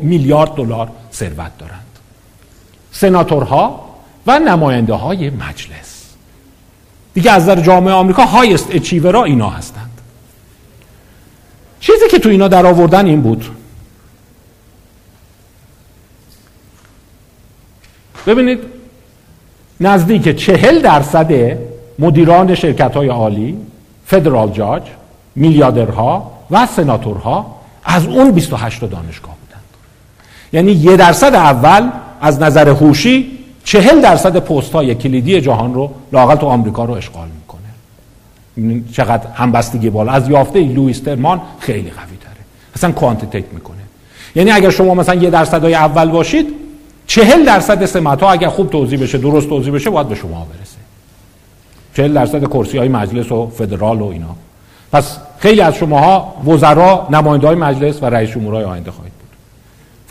میلیارد 0.02 0.54
دلار 0.54 0.88
ثروت 1.12 1.58
دارند. 1.58 1.86
سناتورها 2.92 3.84
و 4.26 4.38
نماینده 4.38 4.94
های 4.94 5.30
مجلس. 5.30 5.91
دیگه 7.14 7.30
از 7.30 7.46
در 7.46 7.60
جامعه 7.60 7.94
آمریکا 7.94 8.24
هایست 8.24 8.68
اچیورا 8.70 9.24
اینا 9.24 9.50
هستند. 9.50 10.00
چیزی 11.80 12.08
که 12.10 12.18
تو 12.18 12.28
اینا 12.28 12.48
در 12.48 12.66
آوردن 12.66 13.06
این 13.06 13.22
بود. 13.22 13.44
ببینید 18.26 18.58
نزدیک 19.80 20.36
چهل 20.36 20.80
درصد 20.80 21.58
مدیران 21.98 22.54
شرکت 22.54 22.94
های 22.94 23.08
عالی 23.08 23.56
فدرال 24.06 24.50
جاج 24.50 24.82
میلیاردرها 25.36 26.32
و 26.50 26.66
سناتورها 26.66 27.56
از 27.84 28.06
اون 28.06 28.30
28 28.30 28.80
دانشگاه 28.80 29.36
بودند. 29.40 29.64
یعنی 30.52 30.72
یه 30.72 30.96
درصد 30.96 31.34
اول 31.34 31.90
از 32.20 32.40
نظر 32.40 32.68
هوشی 32.68 33.38
چهل 33.64 34.00
درصد 34.00 34.36
پست 34.36 34.72
های 34.72 34.94
کلیدی 34.94 35.40
جهان 35.40 35.74
رو 35.74 35.90
لاقل 36.12 36.34
تو 36.34 36.46
آمریکا 36.46 36.84
رو 36.84 36.94
اشغال 36.94 37.28
می‌کنه. 37.40 38.82
چقدر 38.92 39.26
همبستگی 39.34 39.90
بالا. 39.90 40.12
از 40.12 40.28
یافته 40.28 40.60
لوئیس 40.60 41.00
ترمان 41.00 41.40
خیلی 41.58 41.90
قوی 41.90 42.16
تره. 42.20 42.44
اصلا 42.76 42.92
کوانتیتیت 42.92 43.44
می‌کنه. 43.52 43.76
یعنی 44.34 44.50
اگر 44.50 44.70
شما 44.70 44.94
مثلا 44.94 45.14
یه 45.14 45.30
درصد 45.30 45.62
های 45.62 45.74
اول 45.74 46.08
باشید 46.08 46.46
چهل 47.06 47.44
درصد 47.44 47.84
سمت 47.84 48.22
ها 48.22 48.32
اگر 48.32 48.48
خوب 48.48 48.70
توضیح 48.70 49.02
بشه 49.02 49.18
درست 49.18 49.48
توضیح 49.48 49.74
بشه 49.74 49.90
باید 49.90 50.08
به 50.08 50.14
شما 50.14 50.46
برسه. 50.50 50.76
چهل 51.96 52.12
درصد 52.12 52.48
کرسی 52.48 52.78
های 52.78 52.88
مجلس 52.88 53.32
و 53.32 53.50
فدرال 53.50 54.00
و 54.00 54.06
اینا. 54.06 54.36
پس 54.92 55.16
خیلی 55.38 55.60
از 55.60 55.74
شماها 55.74 56.34
وزرا 56.46 57.08
نماینده 57.10 57.46
های 57.46 57.56
مجلس 57.56 58.02
و 58.02 58.06
رئیس 58.06 58.30
جمهورهای 58.30 58.64
آینده 58.64 58.90
خواهید 58.90 59.11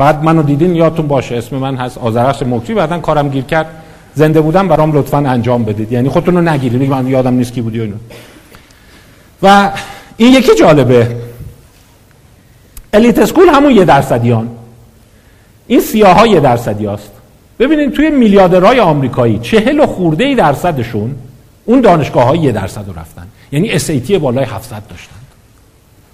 فقط 0.02 0.16
منو 0.16 0.44
دیدین 0.44 0.76
یادتون 0.76 1.08
باشه 1.08 1.36
اسم 1.36 1.56
من 1.56 1.76
هست 1.76 1.98
آذرخش 1.98 2.44
مکری. 2.44 2.74
بعدا 2.74 3.00
کارم 3.00 3.30
گیر 3.30 3.44
کرد. 3.44 3.68
زنده 4.16 4.42
بودم 4.42 4.68
برام 4.68 4.98
لطفا 4.98 5.18
انجام 5.18 5.64
بدید. 5.64 5.92
یعنی 5.92 6.10
خودتون 6.10 6.36
رو 6.36 6.42
نگیرید. 6.42 6.90
من 6.90 7.08
یادم 7.08 7.34
نیست 7.34 7.54
کی 7.54 7.62
بودی 7.62 7.80
و 7.80 7.82
اینو 7.82 7.96
و 9.42 9.72
این 10.18 10.34
یکی 10.34 10.56
جالبه. 10.56 11.16
الیت 12.94 13.20
اسکول 13.20 13.50
همون 13.50 13.72
یه 13.72 13.86
درصدیان. 13.86 14.50
این 15.68 15.80
سیاه 15.80 16.20
ها 16.20 16.28
یه 16.28 16.40
درصدی 16.40 16.86
هست. 16.86 17.12
ببینید 17.60 17.92
توی 17.92 18.10
میلیاردرهای 18.10 18.80
آمریکایی 18.80 19.40
چهل 19.40 19.80
و 19.80 19.86
خورده 19.86 20.36
درصدشون 20.36 21.16
اون 21.66 21.82
دانشگاه 21.82 22.24
های 22.24 22.40
یه 22.40 22.52
درصد 22.52 22.84
رو 22.88 23.00
رفتن. 23.00 23.28
یعنی 23.52 23.70
اسیتی 23.70 24.18
بالای 24.18 24.46
700 24.46 24.84
داشتن. 24.90 25.21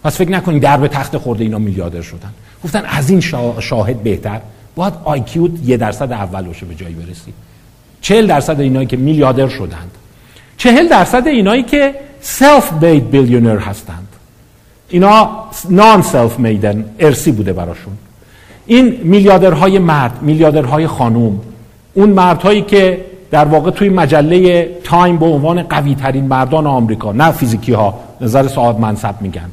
پس 0.08 0.18
فکر 0.18 0.32
نکنید 0.32 0.64
در 0.64 0.78
به 0.78 0.88
تخت 0.88 1.18
خورده 1.18 1.44
اینا 1.44 1.58
میلیاردر 1.58 2.02
شدن. 2.02 2.30
گفتن 2.64 2.86
از 2.86 3.10
این 3.10 3.22
شاهد 3.60 4.04
بهتر. 4.04 4.40
باید 4.76 4.94
آیکیوت 5.04 5.52
یه 5.66 5.78
درصد 5.78 6.12
اول 6.12 6.42
باشه 6.42 6.66
به 6.66 6.76
جایی 6.76 6.96
برسی. 6.96 7.34
چهل 8.02 8.28
درصد 8.28 8.60
اینایی 8.60 8.88
که 8.88 8.98
میلیاردر 8.98 9.48
شدند. 9.48 9.92
چهل 10.58 10.88
درصد 10.88 11.28
اینایی 11.28 11.64
که 11.64 11.96
self-made 12.22 13.12
billionaire 13.12 13.58
هستند. 13.58 14.08
اینا 14.90 15.30
non 15.70 16.02
self-made 16.02 16.40
ن 16.40 16.86
ارثی 17.00 17.32
بوده 17.32 17.54
براشون. 17.54 17.94
این 18.66 19.00
میلیاردرهای 19.04 19.80
مرد 19.80 20.22
میلیاردرهای 20.22 20.88
خانوم 20.88 21.42
اون 21.94 22.10
مردهایی 22.10 22.62
که 22.62 23.06
در 23.32 23.46
واقع 23.46 23.72
توی 23.72 23.90
مجله 23.90 24.66
تایم 24.84 25.18
به 25.18 25.26
عنوان 25.26 25.64
قوی 25.64 25.96
ترین 25.96 26.26
مردان 26.26 26.68
آمریکا 26.68 27.12
نه 27.12 27.32
فیزیکی 27.32 27.74
ها 27.74 28.00
نظر 28.22 28.48
صاحب 28.48 28.80
منصب 28.80 29.16
میگن. 29.22 29.52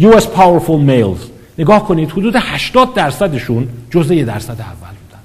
US 0.00 0.24
powerful 0.24 0.80
males. 0.88 1.30
نگاه 1.58 1.84
کنید 1.88 2.10
حدود 2.10 2.36
80 2.36 2.94
درصدشون 2.94 3.68
جزء 3.90 4.14
یه 4.14 4.24
درصد 4.24 4.60
اول 4.60 4.72
بودن. 4.72 5.22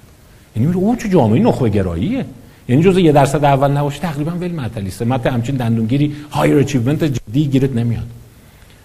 یعنی 0.56 0.68
میگه 0.68 0.80
او 0.80 0.96
چه 0.96 1.10
جامعه 1.10 1.40
نخبه 1.40 1.70
گراییه. 1.70 2.26
یعنی 2.70 2.84
جزء 2.84 3.00
یه 3.00 3.12
درصد 3.12 3.46
اول 3.46 3.72
نباشه 3.72 4.00
تقریبا 4.00 4.32
ول 4.32 4.52
معطلی 4.52 4.90
سمت 4.90 5.28
همچین 5.28 5.56
دندونگیری 5.56 6.16
higher 6.32 6.58
achievement 6.58 7.04
جدی 7.04 7.46
گیرت 7.46 7.76
نمیاد. 7.76 8.08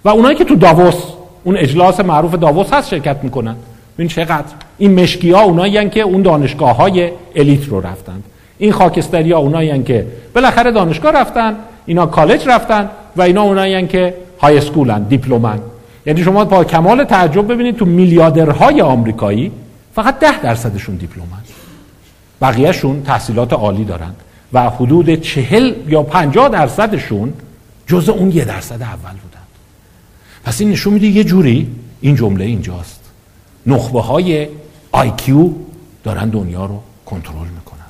و 0.04 0.08
اونایی 0.08 0.36
که 0.36 0.44
تو 0.44 0.54
داووس 0.54 1.02
اون 1.44 1.56
اجلاس 1.56 2.00
معروف 2.00 2.34
داووس 2.34 2.72
هست 2.72 2.88
شرکت 2.88 3.16
می‌کنن. 3.22 3.56
ببین 3.94 4.08
چقدر. 4.08 4.52
این 4.78 5.02
مشکی 5.02 5.30
ها 5.30 5.42
اونایی 5.42 5.90
که 5.90 6.00
اون 6.00 6.22
دانشگاه 6.22 6.76
های 6.76 7.10
elite 7.36 7.68
رو 7.68 7.80
رفتند 7.80 8.24
این 8.58 8.72
خاکستری 8.72 9.32
ها 9.32 9.38
اونایی 9.38 9.82
که 9.82 10.06
بالاخره 10.34 10.70
دانشگاه 10.70 11.12
رفتن 11.12 11.56
اینا 11.86 12.06
کالج 12.06 12.48
رفتن 12.48 12.90
و 13.16 13.22
اینا 13.22 13.42
اونایی 13.42 13.86
که 13.86 14.14
high 14.40 14.58
school 14.58 14.96
ن 14.96 15.02
دیپلمن 15.02 15.58
یعنی 16.06 16.22
شما 16.22 16.44
با 16.44 16.64
کمال 16.64 17.04
تعجب 17.04 17.52
ببینید 17.52 17.76
تو 17.76 17.84
میلیاردرهای 17.84 18.80
آمریکایی 18.80 19.52
فقط 19.94 20.18
ده 20.18 20.40
درصدشون 20.40 20.94
دیپلمن. 20.96 21.26
بقیهشون 22.42 23.02
تحصیلات 23.02 23.52
عالی 23.52 23.84
دارند 23.84 24.16
و 24.52 24.70
حدود 24.70 25.14
چهل 25.14 25.74
یا 25.88 26.02
پنجاه 26.02 26.48
درصدشون 26.48 27.32
جز 27.86 28.08
اون 28.08 28.30
یه 28.30 28.44
درصد 28.44 28.82
اول 28.82 29.12
بودند 29.22 29.46
پس 30.44 30.60
این 30.60 30.70
نشون 30.70 30.92
میده 30.92 31.06
یه 31.06 31.24
جوری 31.24 31.70
این 32.00 32.14
جمله 32.14 32.44
اینجاست. 32.44 33.00
نخبه 33.66 34.00
های 34.00 34.48
آیکیو 34.92 35.50
دارن 36.04 36.28
دنیا 36.28 36.64
رو 36.66 36.80
کنترل 37.06 37.48
می‌کنند 37.54 37.80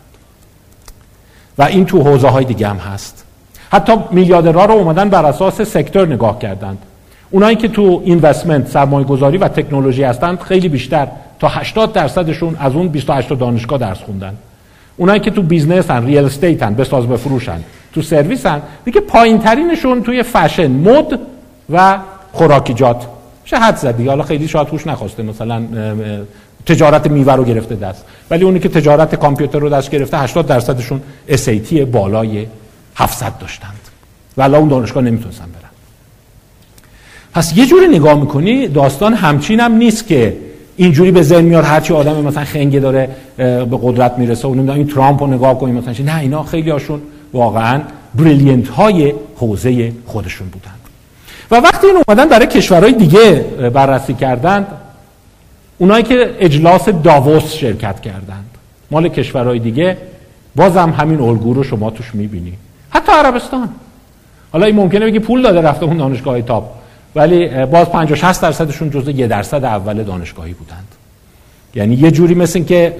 و 1.59 1.63
این 1.63 1.87
تو 1.87 2.03
حوزه 2.03 2.29
های 2.29 2.45
دیگه 2.45 2.69
هم 2.69 2.77
هست. 2.77 3.25
حتی 3.71 3.93
میلیاردرها 4.11 4.65
رو 4.65 4.75
اومدن 4.75 5.09
بر 5.09 5.27
اساس 5.27 5.63
سکتور 5.63 6.07
نگاه 6.09 6.39
کردند. 6.39 6.79
اونایی 7.31 7.57
که 7.57 7.69
تو 7.69 8.03
investment 8.05 8.69
سرمایه 8.69 9.07
گذاری 9.07 9.39
و 9.39 9.49
تکنولوژی 9.49 10.03
هستند 10.03 10.41
خیلی 10.41 10.69
بیشتر. 10.69 11.09
تا 11.39 11.49
80 11.49 11.93
درصدشون 11.93 12.57
از 12.61 12.75
اون 12.75 12.89
28 12.89 13.33
دانشگاه 13.33 13.79
درس 13.79 13.99
خوندن. 13.99 14.35
اونایی 14.97 15.21
که 15.21 15.31
تو 15.31 15.43
business 15.43 15.91
هن 15.91 16.07
real 16.07 16.25
estate 16.25 16.63
هن 16.63 16.75
بساز 16.75 17.07
بفروشن 17.07 17.61
تو 17.93 18.03
سرویس 18.03 18.47
هن. 18.47 18.63
دیگه 18.85 19.01
پایین 19.01 19.39
ترینشون 19.39 20.03
توی 20.03 20.23
فشن 20.23 20.71
مد 20.71 21.21
و 21.71 21.99
خوراکیجات 22.33 23.07
چه 23.45 23.57
حد 23.57 23.77
زدی 23.77 24.09
حالا 24.09 24.23
خیلی 24.23 24.49
شاید 24.49 24.69
هوش 24.69 24.87
نخواسته. 24.87 25.23
مثلا 25.23 25.63
تجارت 26.67 27.11
میوه 27.11 27.33
رو 27.33 27.45
گرفته 27.45 27.75
دست. 27.75 28.05
ولی 28.31 28.45
اونی 28.45 28.59
که 28.59 28.69
تجارت 28.69 29.15
کامپیوتر 29.15 29.59
رو 29.59 29.69
دست 29.69 29.91
گرفته 29.91 30.19
80 30.19 30.47
درصدشون 30.47 31.01
SAT 31.29 31.73
بالای 31.73 32.47
700 32.97 33.39
داشتند. 33.39 33.81
و 34.37 34.43
اون 34.43 34.69
دانشگاه 34.69 35.03
نمی‌تونستن 35.03 35.45
برن. 35.45 35.66
پس 37.37 37.57
یه 37.57 37.67
جوری 37.67 37.89
نگاه 37.89 38.21
می‌کنی 38.21 38.69
داستان 38.69 39.15
همچین 39.15 39.61
هم 39.61 39.73
نیست 39.73 40.07
که 40.07 40.37
اینجوری 40.77 41.11
به 41.11 41.23
ذهن 41.23 41.45
میاد 41.45 41.65
هرچی 41.65 41.95
آدم 41.95 42.17
مثلا 42.17 42.45
خنگه 42.45 42.81
داره 42.81 43.09
به 43.37 43.79
قدرت 43.83 44.19
می‌رسه 44.19 44.49
و 44.49 44.55
نمی‌دونم 44.55 44.79
این 44.79 44.87
ترامپ 44.87 45.23
رو 45.23 45.27
نگاه 45.27 45.59
کنیم 45.59 45.75
مثلا 45.75 46.05
نه 46.05 46.19
اینا 46.21 46.43
خیلی 46.43 46.71
هاشون 46.71 47.01
واقعا 47.33 47.81
بریلینت 48.15 48.69
های 48.69 49.15
حوزه 49.37 49.93
خودشون 50.07 50.49
بودند 50.49 50.81
و 51.51 51.57
وقتی 51.57 51.87
این 51.87 51.97
اومدن 52.09 52.29
برای 52.29 52.47
کشورهای 52.47 52.93
دیگه 52.93 53.45
بررسی 53.75 54.15
کردند 54.15 54.67
اونایی 55.79 56.03
که 56.03 56.37
اجلاس 56.41 56.89
داووس 56.89 57.53
شرکت 57.53 58.01
کردند 58.01 58.51
مال 58.91 59.09
کشورهای 59.09 59.59
دیگه 59.59 59.97
بازم 60.57 60.95
همین 60.99 61.21
الگو 61.21 61.55
رو 61.55 61.63
شما 61.63 61.91
توش 61.91 62.15
می‌بینی. 62.15 62.53
حتی 62.91 63.13
عربستان. 63.13 63.69
حالا 64.53 64.67
این 64.67 64.77
ممکنه 64.77 65.05
بگی 65.07 65.19
پول 65.19 65.43
داده 65.43 65.61
رفته 65.61 65.85
اون 65.85 65.97
دانشگاه 65.97 66.43
تاپ. 66.43 66.65
ولی 67.17 67.67
باز 67.67 67.91
50 67.91 68.19
60 68.19 68.43
درصدشون 68.43 68.91
جزء 68.91 69.11
یه 69.11 69.27
درصد 69.27 69.65
اول 69.65 70.03
دانشگاهی 70.03 70.53
بودند. 70.53 70.87
یعنی 71.75 71.95
یه 71.95 72.11
جوری 72.11 72.35
مثل 72.35 72.63
که 72.63 72.95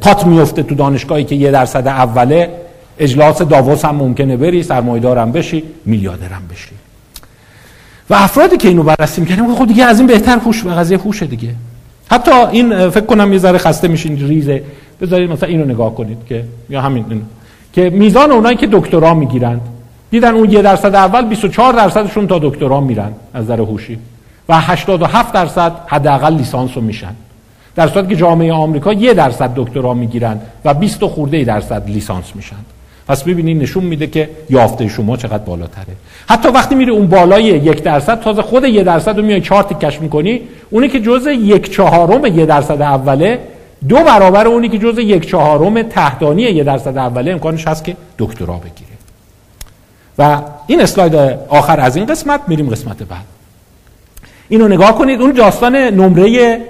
پات 0.00 0.26
میفته 0.26 0.62
تو 0.62 0.74
دانشگاهی 0.74 1.24
که 1.24 1.34
یه 1.34 1.50
درصد 1.50 1.86
اوله. 1.86 2.50
اجلاس 2.98 3.42
داووس 3.42 3.84
هم 3.84 3.94
ممکنه 3.94 4.36
بری 4.36 4.62
سرمایه‌دارم 4.62 5.32
بشی 5.32 5.64
میلیاردرم 5.84 6.42
بشی. 6.52 6.70
و 8.10 8.14
افرادی 8.14 8.56
که 8.56 8.68
اینو 8.68 8.82
بررسی 8.82 9.20
می‌کنن 9.20 9.54
خب 9.54 9.66
دیگه 9.66 9.84
از 9.84 9.98
این 9.98 10.06
بهتر 10.06 10.38
هوش 10.38 10.66
و 10.66 10.70
قضیه 10.70 10.98
هوش 10.98 11.22
دیگه. 11.22 11.50
حتی 12.10 12.30
این 12.30 12.90
فکر 12.90 13.04
کنم 13.04 13.32
یه 13.32 13.38
ذره 13.38 13.58
خسته 13.58 13.88
میشین 13.88 14.28
ریزه. 14.28 14.62
بذارید 15.00 15.30
مثلا 15.30 15.48
اینو 15.48 15.64
نگاه 15.64 15.94
کنید 15.94 16.18
که 16.28 16.44
یا 16.70 16.80
همین 16.80 17.22
که 17.72 17.90
میزان 17.90 18.32
اونایی 18.32 18.56
که 18.56 18.68
دکترا 18.72 19.14
می‌گیرند 19.14 19.60
دیدن 20.10 20.34
اون 20.34 20.50
یه 20.50 20.62
درصد 20.62 20.94
اول 20.94 21.26
24 21.26 21.72
درصدشون 21.72 22.26
تا 22.26 22.38
دکترا 22.38 22.80
میرن 22.80 23.12
از 23.34 23.44
نظر 23.44 23.60
هوشی 23.60 23.98
و 24.48 24.60
87 24.60 25.32
درصد 25.32 25.72
حداقل 25.86 26.34
لیسانس 26.34 26.70
رو 26.74 26.82
میشن. 26.82 27.14
در 27.76 27.88
صورتی 27.88 28.08
که 28.08 28.16
جامعه 28.16 28.52
آمریکا 28.52 28.92
یه 28.92 29.14
درصد 29.14 29.50
دکترا 29.56 29.94
می‌گیرن 29.94 30.40
و 30.64 30.74
20 30.74 31.06
خورده 31.06 31.44
درصد 31.44 31.82
لیسانس 31.86 32.36
میشن. 32.36 32.56
پس 33.08 33.22
ببینید 33.22 33.62
نشون 33.62 33.84
میده 33.84 34.06
که 34.06 34.30
یافته 34.50 34.88
شما 34.88 35.16
چقدر 35.16 35.44
بالاتره. 35.44 35.96
حتی 36.28 36.48
وقتی 36.48 36.74
میره 36.74 36.92
اون 36.92 37.06
بالای 37.06 37.44
یک 37.44 37.82
درصد 37.82 38.20
تازه 38.20 38.42
خود 38.42 38.64
یه 38.64 38.82
درصد 38.82 39.16
رو 39.16 39.24
میای 39.24 39.40
چهار 39.40 39.62
کش 39.62 40.00
می‌کنی 40.00 40.40
اونی 40.70 40.88
که 40.88 41.00
جزء 41.00 41.30
یک 41.30 41.72
چهارم 41.72 42.26
یه 42.26 42.46
درصد 42.46 42.82
اوله 42.82 43.38
دو 43.88 43.96
برابر 43.96 44.46
اونی 44.46 44.68
که 44.68 44.78
جزء 44.78 45.00
یک 45.00 45.28
چهارم 45.28 45.82
تحتانی 45.82 46.42
یه 46.42 46.64
درصد 46.64 46.98
اوله 46.98 47.32
امکانش 47.32 47.68
هست 47.68 47.84
که 47.84 47.96
دکترا 48.18 48.54
بگیره. 48.54 48.97
و 50.18 50.42
این 50.66 50.80
اسلاید 50.80 51.14
آخر 51.48 51.80
از 51.80 51.96
این 51.96 52.06
قسمت 52.06 52.40
میریم 52.46 52.70
قسمت 52.70 53.02
بعد. 53.02 53.24
اینو 54.48 54.68
نگاه 54.68 54.98
کنید 54.98 55.20
اون 55.20 55.32
داستان 55.32 55.76
نمره 55.76 56.60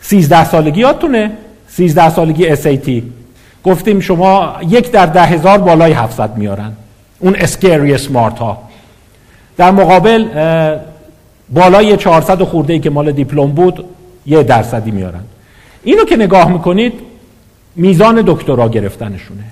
13 0.00 0.44
سالگی 0.44 0.80
یادتونه؟ 0.80 1.30
13 1.68 2.10
سالگی 2.10 2.56
SAT 2.56 3.02
گفتیم 3.64 4.00
شما 4.00 4.56
یک 4.68 4.90
در 4.90 5.06
ده 5.06 5.22
هزار 5.22 5.58
بالای 5.58 5.92
700 5.92 6.36
میارن. 6.36 6.72
اون 7.18 7.36
اسکری 7.36 7.98
سمارت 7.98 8.38
ها. 8.38 8.62
در 9.56 9.70
مقابل 9.70 10.28
بالای 11.50 11.96
400 11.96 12.42
خورده 12.42 12.72
ای 12.72 12.78
که 12.78 12.90
مال 12.90 13.12
دیپلم 13.12 13.46
بود 13.46 13.84
یه 14.26 14.42
درصدی 14.42 14.90
میارن. 14.90 15.24
اینو 15.82 16.04
که 16.04 16.16
نگاه 16.16 16.52
می‌کنید 16.52 16.92
میزان 17.76 18.22
دکترا 18.26 18.68
گرفتنشونه. 18.68 19.44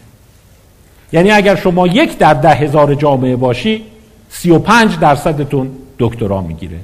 یعنی 1.13 1.31
اگر 1.31 1.57
شما 1.57 1.87
یک 1.87 2.19
در 2.19 2.35
ده 2.35 2.55
هزار 2.55 2.95
جامعه 2.95 3.37
باشی 3.37 3.83
35 4.31 4.99
درصدتون 4.99 5.71
دکترا 5.99 6.41
می‌گیره. 6.41 6.79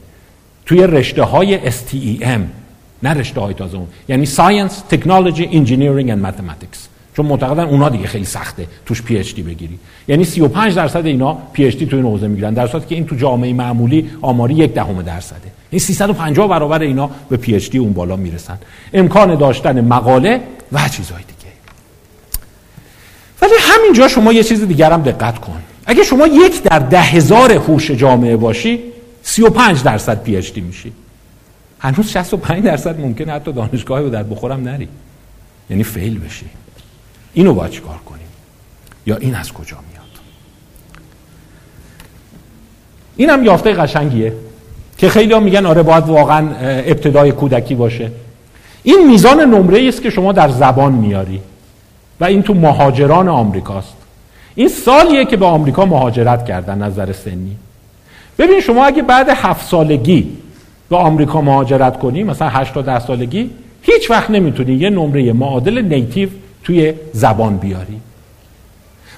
توی 0.67 0.87
رشته 0.87 1.23
های 1.23 1.71
STEM 1.71 2.41
نه 3.03 3.11
رشته 3.11 3.41
های 3.41 3.55
تازه 3.55 3.77
اون. 3.77 3.87
یعنی 4.09 4.27
Science, 4.27 4.95
Technology, 4.95 5.47
Engineering 5.53 6.09
and 6.09 6.27
Mathematics. 6.27 6.79
چون 7.17 7.27
معتقدن 7.27 7.65
اونا 7.65 7.89
دیگه 7.89 8.07
خیلی 8.07 8.25
سخته 8.25 8.67
توش 8.87 9.03
پی 9.03 9.19
اچ 9.19 9.35
دی 9.35 9.43
بگیری. 9.43 9.79
یعنی 10.09 10.25
35 10.25 10.75
درصد 10.75 11.07
اینا 11.07 11.39
PhD 11.53 11.87
تو 11.87 11.97
این 11.97 12.05
حوزه 12.05 12.29
می‌گیرن 12.29 12.55
در 12.55 12.67
صورتی 12.67 12.87
که 12.89 12.95
این 12.95 13.07
تو 13.07 13.17
جامعه 13.17 13.53
معمولی 13.53 14.11
آماری 14.23 14.55
یک 14.55 14.75
دهم 14.75 15.03
درصده. 15.03 15.53
این 15.71 15.79
350 15.79 16.49
برابر 16.49 16.83
اینا 16.83 17.11
به 17.29 17.37
PhD 17.37 17.79
اون 17.79 17.93
بالا 17.93 18.17
می‌رسن. 18.17 18.59
امکان 18.95 19.35
داشتن 19.35 19.81
مقاله 19.81 20.41
و 20.73 20.89
چیزهای 20.89 21.23
دیگه. 21.23 21.32
ولی 23.43 23.53
همینجا 23.61 24.09
شما 24.09 24.33
یه 24.33 24.43
چیز 24.43 24.65
دیگر 24.65 24.93
هم 24.93 25.03
دقت 25.03 25.39
کن. 25.39 25.63
اگه 25.87 26.05
شما 26.05 26.27
یک 26.27 26.63
در 26.63 26.79
ده 26.79 27.01
هزار 27.01 27.53
هوش 27.53 27.91
جامعه 27.91 28.37
باشی 28.37 28.81
35 29.23 29.83
درصد 29.83 30.23
PhD 30.23 30.61
میشی. 30.61 30.93
هنوز 31.79 32.09
65 32.09 32.65
درصد 32.65 33.01
ممکنه 33.01 33.33
حتی 33.33 33.53
دانشگاهی 33.53 34.05
رو 34.05 34.11
در 34.11 34.23
بخورم 34.23 34.69
نری. 34.69 34.89
یعنی 35.71 35.85
فیل 35.85 36.19
بشی. 36.19 36.47
اینو 37.35 37.55
باید 37.55 37.71
چیکار 37.71 37.97
کنیم؟ 37.97 38.27
یا 39.07 39.17
این 39.17 39.35
از 39.35 39.53
کجا 39.53 39.77
میاد؟ 39.91 40.03
این 43.17 43.31
هم 43.31 43.45
یافته 43.45 43.73
قشنگیه 43.73 44.33
که 44.99 45.09
خیلی 45.09 45.39
میگن 45.39 45.67
آره 45.67 45.83
باید 45.83 46.05
واقعا 46.07 46.51
ابتدای 46.61 47.33
کودکی 47.33 47.75
باشه. 47.75 48.11
این 48.83 49.07
میزان 49.07 49.41
نمره 49.41 49.89
است 49.89 50.03
که 50.03 50.11
شما 50.11 50.33
در 50.33 50.49
زبان 50.49 50.93
میاری. 50.93 51.41
و 52.23 52.25
این 52.25 52.43
تو 52.43 52.55
مهاجران 52.55 53.29
آمریکاست. 53.29 53.97
این 54.55 54.69
سالیه 54.69 55.25
که 55.25 55.37
به 55.37 55.47
آمریکا 55.47 55.85
مهاجرت 55.85 56.45
کردن 56.45 56.83
نظر 56.83 57.13
سنی. 57.13 57.57
ببین 58.39 58.61
شما 58.61 58.85
اگه 58.85 59.03
بعد 59.03 59.29
هفت 59.29 59.69
سالگی 59.69 60.31
به 60.91 60.97
آمریکا 60.97 61.41
مهاجرت 61.41 61.99
کنی 61.99 62.23
مثلا 62.23 62.49
هشت 62.49 62.75
تا 62.75 62.83
ده 62.83 62.99
سالگی 62.99 63.51
هیچ 63.83 64.11
وقت 64.11 64.31
نمی‌تونی 64.31 64.73
یه 64.73 64.91
نمره 64.91 65.33
معادل 65.33 65.83
نیتیو 65.83 66.29
توی 66.65 66.95
زبان 67.13 67.57
بیاری. 67.57 68.01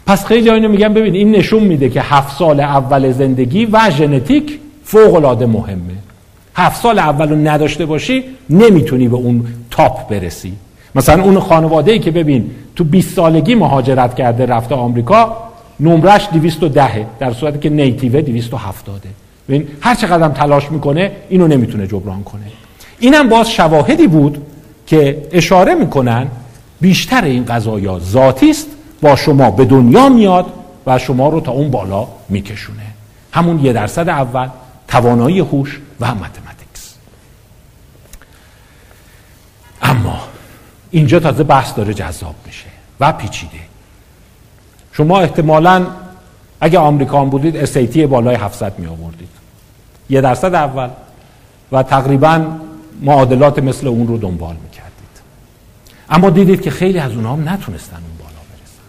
پس 0.06 0.26
خیلی 0.26 0.50
اینو 0.50 0.68
میگن 0.68 0.94
ببین 0.94 1.14
این 1.14 1.30
نشون 1.30 1.62
میده 1.62 1.88
که 1.88 2.00
هفت 2.02 2.36
سال 2.38 2.60
اول 2.60 3.12
زندگی 3.12 3.66
و 3.66 3.90
ژنتیک 3.90 4.58
فوق 4.84 5.14
العاده 5.14 5.46
مهمه. 5.46 5.94
هفت 6.54 6.82
سال 6.82 6.98
اول 6.98 7.28
رو 7.28 7.36
نداشته 7.36 7.86
باشی 7.86 8.24
نمی‌تونی 8.50 9.08
به 9.08 9.16
اون 9.16 9.46
تاپ 9.70 10.08
برسی. 10.08 10.52
مثلا 10.94 11.22
اون 11.22 11.40
خانواده 11.40 11.92
ای 11.92 11.98
که 11.98 12.10
ببین 12.10 12.50
تو 12.76 12.84
20 12.84 13.16
سالگی 13.16 13.54
مهاجرت 13.54 14.14
کرده 14.14 14.46
رفته 14.46 14.74
آمریکا 14.74 15.36
نمرش 15.80 16.28
210 16.32 17.06
در 17.18 17.32
صورتی 17.32 17.58
که 17.58 17.70
نیتیوه 17.70 18.20
270 18.20 19.02
ببین 19.48 19.68
هر 19.80 19.94
چقدر 19.94 20.28
تلاش 20.28 20.70
می‌کنه 20.70 21.12
اینو 21.28 21.48
نمی‌تونه 21.48 21.86
جبران 21.86 22.22
کنه. 22.22 22.42
اینم 22.98 23.28
باز 23.28 23.50
شواهدی 23.50 24.06
بود 24.06 24.46
که 24.86 25.26
اشاره 25.32 25.74
می‌کنن 25.74 26.26
بیشتر 26.80 27.24
این 27.24 27.44
قضایا 27.44 27.98
ذاتی 27.98 28.50
است 28.50 28.66
با 29.02 29.16
شما 29.16 29.50
به 29.50 29.64
دنیا 29.64 30.08
میاد 30.08 30.46
و 30.86 30.98
شما 30.98 31.28
رو 31.28 31.40
تا 31.40 31.52
اون 31.52 31.70
بالا 31.70 32.06
میکشونه. 32.28 32.86
همون 33.32 33.64
یه 33.64 33.72
درصد 33.72 34.08
اول 34.08 34.48
توانایی 34.88 35.38
هوش 35.38 35.80
و 36.00 36.14
متمتیکس 36.14 36.94
اما 39.82 40.33
اینجا 40.94 41.20
تازه 41.20 41.42
بحث 41.44 41.74
داره 41.74 41.94
جذاب 41.94 42.34
میشه 42.46 42.66
و 43.00 43.12
پیچیده. 43.12 43.60
شما 44.92 45.20
احتمالا 45.20 45.86
اگه 46.60 46.78
آمریکان 46.78 47.30
بودید 47.30 47.56
اسیتی 47.56 48.06
بالای 48.06 48.34
700 48.34 48.78
می 48.78 48.86
آوردید. 48.86 49.28
یه 50.10 50.20
درصد 50.20 50.54
اول 50.54 50.88
و 51.72 51.82
تقریبا 51.82 52.46
معادلات 53.02 53.58
مثل 53.58 53.88
اون 53.88 54.06
رو 54.06 54.18
دنبال 54.18 54.54
می 54.54 54.74
اما 56.10 56.30
دیدید 56.30 56.62
که 56.62 56.70
خیلی 56.70 56.98
از 56.98 57.12
اونها 57.12 57.32
هم 57.32 57.48
نتونستن 57.48 57.96
اون 57.96 58.16
بالا 58.18 58.40
برسن. 58.50 58.84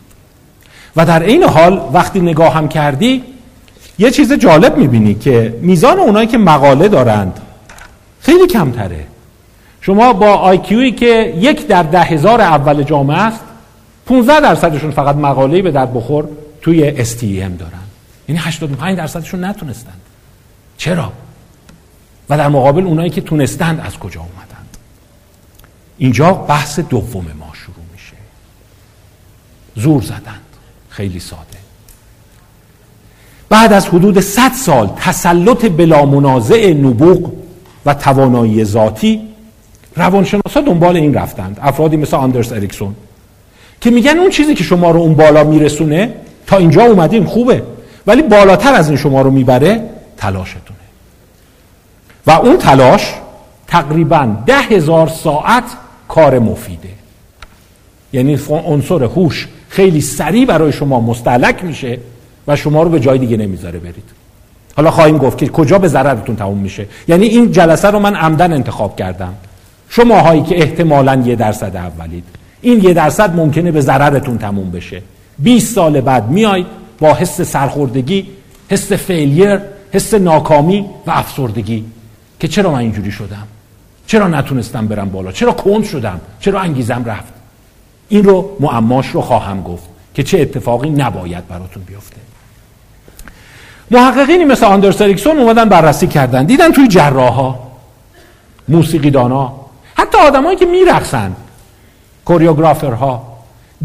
و 0.95 1.05
در 1.05 1.23
این 1.23 1.43
حال 1.43 1.89
وقتی 1.93 2.19
نگاه 2.19 2.53
هم 2.53 2.67
کردی 2.67 3.23
یه 3.99 4.11
چیز 4.11 4.33
جالب 4.33 4.77
می‌بینی 4.77 5.13
که 5.13 5.59
میزان 5.61 5.99
اونایی 5.99 6.27
که 6.27 6.37
مقاله 6.37 6.87
دارند 6.87 7.39
خیلی 8.19 8.47
کمتره. 8.47 9.05
شما 9.85 10.13
با 10.13 10.33
آیکیوی 10.33 10.91
که 10.91 11.35
یک 11.37 11.67
در 11.67 11.83
ده 11.83 12.01
هزار 12.01 12.41
اول 12.41 12.83
جامعه 12.83 13.17
است 13.17 13.39
15 14.05 14.39
درصدشون 14.39 14.91
فقط 14.91 15.15
مقاله‌ای 15.15 15.61
به 15.61 15.71
در 15.71 15.85
بخور 15.85 16.27
توی 16.61 17.05
STEM 17.05 17.59
دارن. 17.59 17.83
یعنی 18.27 18.41
85 18.41 18.97
درصدشون 18.97 19.43
نتونستند 19.43 20.01
چرا؟ 20.77 21.11
و 22.29 22.37
در 22.37 22.47
مقابل 22.47 22.83
اونایی 22.83 23.09
که 23.09 23.21
تونستند 23.21 23.79
از 23.79 23.99
کجا 23.99 24.21
اومدن. 24.21 24.65
اینجا 25.97 26.31
بحث 26.33 26.79
دوم 26.79 27.25
ما 27.39 27.53
شروع 27.53 27.85
میشه. 27.93 28.15
زور 29.75 30.01
زدند 30.01 30.41
خیلی 30.89 31.19
ساده. 31.19 31.57
بعد 33.49 33.73
از 33.73 33.87
حدود 33.87 34.19
100 34.19 34.51
سال 34.51 34.87
تسلط 34.97 35.65
بلا 35.65 36.05
منازع 36.05 36.73
نبوغ 36.73 37.31
و 37.85 37.93
توانایی 37.93 38.63
ذاتی 38.63 39.34
روانشناسا 39.95 40.61
دنبال 40.61 40.97
این 40.97 41.13
رفتند. 41.13 41.59
افرادی 41.61 41.97
مثل 41.97 42.17
آندرس 42.17 42.51
اریکسون. 42.51 42.95
که 43.81 43.89
میگن 43.89 44.17
اون 44.17 44.29
چیزی 44.29 44.55
که 44.55 44.63
شما 44.63 44.91
رو 44.91 44.99
اون 44.99 45.13
بالا 45.13 45.43
میرسونه 45.43 46.13
تا 46.47 46.57
اینجا 46.57 46.83
اومدیم 46.83 47.25
خوبه. 47.25 47.63
ولی 48.07 48.21
بالاتر 48.21 48.73
از 48.73 48.89
این 48.89 48.97
شما 48.97 49.21
رو 49.21 49.31
می‌بره 49.31 49.89
تلاشتونه. 50.17 50.79
و 52.27 52.31
اون 52.31 52.57
تلاش 52.57 53.13
تقریبا 53.67 54.35
ده 54.45 54.57
هزار 54.57 55.07
ساعت 55.07 55.63
کار 56.07 56.39
مفیده. 56.39 56.89
یعنی 58.13 58.39
عنصر 58.49 59.03
هوش 59.03 59.47
خیلی 59.69 60.01
سریع 60.01 60.45
برای 60.45 60.71
شما 60.71 60.99
مستعلک 60.99 61.63
میشه 61.63 61.99
و 62.47 62.55
شما 62.55 62.83
رو 62.83 62.89
به 62.89 62.99
جای 62.99 63.19
دیگه 63.19 63.37
نمی‌ذاره 63.37 63.79
برید. 63.79 64.09
حالا 64.77 64.91
خواهیم 64.91 65.17
گفت 65.17 65.37
که 65.37 65.47
کجا 65.47 65.79
به 65.79 65.87
ضررتون 65.87 66.35
تموم 66.35 66.57
میشه. 66.57 66.85
یعنی 67.07 67.25
این 67.25 67.51
جلسه 67.51 67.87
رو 67.87 67.99
من 67.99 68.15
عمدن 68.15 68.53
انتخاب 68.53 68.95
کردم. 68.95 69.33
شما 69.89 70.21
هایی 70.21 70.43
که 70.43 70.57
احتمالا 70.57 71.23
یه 71.25 71.35
درصد 71.35 71.75
اولید. 71.75 72.23
این 72.61 72.83
یه 72.83 72.93
درصد 72.93 73.35
ممکنه 73.35 73.71
به 73.71 73.81
ضررتون 73.81 74.37
تموم 74.37 74.71
بشه. 74.71 75.01
20 75.39 75.75
سال 75.75 76.01
بعد 76.01 76.29
میاید 76.29 76.65
با 76.99 77.13
حس 77.13 77.41
سرخوردگی 77.41 78.27
حس 78.69 78.93
فیلیر 78.93 79.59
حس 79.91 80.13
ناکامی 80.13 80.85
و 81.07 81.11
افسردگی. 81.11 81.85
که 82.39 82.47
چرا 82.47 82.71
من 82.71 82.79
اینجوری 82.79 83.11
شدم؟ 83.11 83.47
چرا 84.07 84.27
نتونستم 84.27 84.87
برم 84.87 85.09
بالا؟ 85.09 85.31
چرا 85.31 85.51
کند 85.51 85.83
شدم؟ 85.83 86.21
چرا 86.39 86.59
انگیزم 86.59 87.03
رفت؟ 87.05 87.33
این 88.09 88.23
رو 88.23 88.57
معماش 88.59 89.07
رو 89.07 89.21
خواهم 89.21 89.63
گفت 89.63 89.83
که 90.13 90.23
چه 90.23 90.41
اتفاقی 90.41 90.89
نباید 90.89 91.47
براتون 91.47 91.83
بیفته. 91.83 92.17
محققینی 93.91 94.45
مثل 94.45 94.65
آندرس 94.65 95.01
اریکسون 95.01 95.37
اومدن 95.37 95.69
بررسی 95.69 96.07
کردن. 96.07 96.45
دیدن 96.45 96.71
توی 96.71 96.87
جراها 96.87 97.71
موسیقیدانا 98.67 99.53
حتی 100.05 100.17
آدمایی 100.17 100.57
که 100.57 100.65
میرقصن 100.65 101.31
choreographer 102.25 103.29
ها 103.29 103.37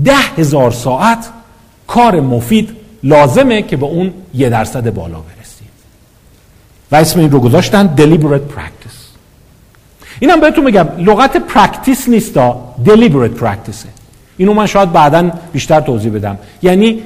ده 0.04 0.16
هزار 0.16 0.70
ساعت 0.70 1.28
کار 1.86 2.20
مفید 2.20 2.76
لازمه 3.02 3.62
که 3.62 3.76
به 3.76 3.86
اون 3.86 4.12
یه 4.34 4.48
درصد 4.48 4.94
بالا 4.94 5.18
برسید 5.18 5.70
و 6.92 6.96
اسم 6.96 7.20
این 7.20 7.30
رو 7.30 7.40
گذاشتن 7.40 7.94
deliberate 7.96 8.58
practice. 8.58 9.00
اینم 10.20 10.40
بهتون 10.40 10.64
میگم 10.64 10.88
لغت 10.98 11.36
practice 11.36 12.08
نیستا 12.08 12.74
deliberate 12.84 13.42
practice 13.42 13.86
اینو 14.36 14.54
من 14.54 14.66
شاید 14.66 14.92
بعدا 14.92 15.30
بیشتر 15.52 15.80
توضیح 15.80 16.12
بدم. 16.12 16.38
یعنی 16.62 17.02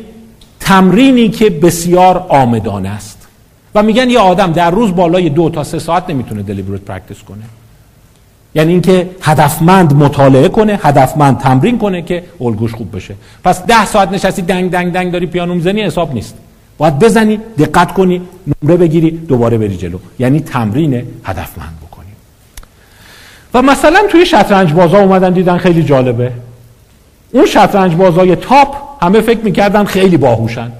تمرینی 0.60 1.28
که 1.28 1.50
بسیار 1.50 2.26
عامدانه 2.28 2.88
است. 2.88 3.18
و 3.74 3.82
میگن 3.82 4.10
یه 4.10 4.18
آدم 4.18 4.52
در 4.52 4.70
روز 4.70 4.94
بالای 4.94 5.28
دو 5.28 5.50
تا 5.50 5.64
سه 5.64 5.78
ساعت 5.78 6.10
نمی‌تونه 6.10 6.42
deliberate 6.42 6.80
practice 6.80 7.22
کنه. 7.22 7.44
یعنی 8.54 8.72
اینکه 8.72 9.08
هدفمند 9.22 9.94
مطالعه 9.94 10.48
کنه 10.48 10.78
هدفمند 10.82 11.38
تمرین 11.38 11.78
کنه 11.78 12.02
که 12.02 12.24
الگوش 12.40 12.74
خوب 12.74 12.96
بشه. 12.96 13.14
پس 13.44 13.66
ده 13.66 13.86
ساعت 13.86 14.12
نشستی 14.12 14.42
دنگ 14.42 14.70
دنگ 14.70 14.92
دنگ 14.92 15.12
داری 15.12 15.26
پیانو 15.26 15.54
می‌زنی 15.54 15.82
حساب 15.82 16.14
نیست. 16.14 16.34
باید 16.78 16.98
بزنی 16.98 17.40
دقت 17.58 17.92
کنی 17.92 18.22
نمره 18.62 18.76
بگیری 18.76 19.10
دوباره 19.10 19.58
بری 19.58 19.76
جلو. 19.76 19.98
یعنی 20.18 20.40
تمرین 20.40 20.94
هدفمند 21.24 21.78
بکنی. 21.86 22.08
و 23.54 23.62
مثلا 23.62 24.00
توی 24.10 24.26
شطرنج 24.26 24.72
بازا 24.72 24.98
اومدن 24.98 25.32
دیدن 25.32 25.58
خیلی 25.58 25.82
جالبه. 25.82 26.32
اون 27.32 27.46
شطرنج 27.46 27.94
بازای 27.94 28.36
top 28.36 28.76
همه 29.02 29.20
فکر 29.20 29.40
می‌کردن 29.40 29.84
خیلی 29.84 30.16
باهوشن. 30.16 30.72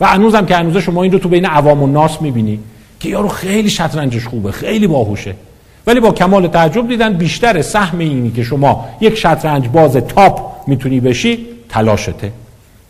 و 0.00 0.06
هنوزم 0.06 0.46
که 0.46 0.56
هنوز 0.56 0.76
شما 0.76 1.02
این 1.02 1.12
رو 1.12 1.18
تو 1.18 1.28
بین 1.28 1.46
عوام 1.46 1.82
و 1.82 1.86
ناس 1.86 2.22
می‌بینی 2.22 2.58
که 3.00 3.08
یارو 3.08 3.28
خیلی 3.28 3.70
شطرنجش 3.70 4.26
خوبه 4.26 4.52
خیلی 4.52 4.86
باهوشه. 4.86 5.34
ولی 5.86 6.00
با 6.00 6.12
کمال 6.12 6.46
تعجب 6.48 6.88
دیدن 6.88 7.12
بیشتر 7.12 7.62
سهم 7.62 7.98
اینی 7.98 8.30
که 8.30 8.42
شما 8.42 8.88
یک 9.00 9.14
شطرنج 9.14 9.68
باز 9.68 9.96
تاپ 9.96 10.40
می‌تونی 10.66 11.00
بشی 11.00 11.46
تلاشته. 11.68 12.32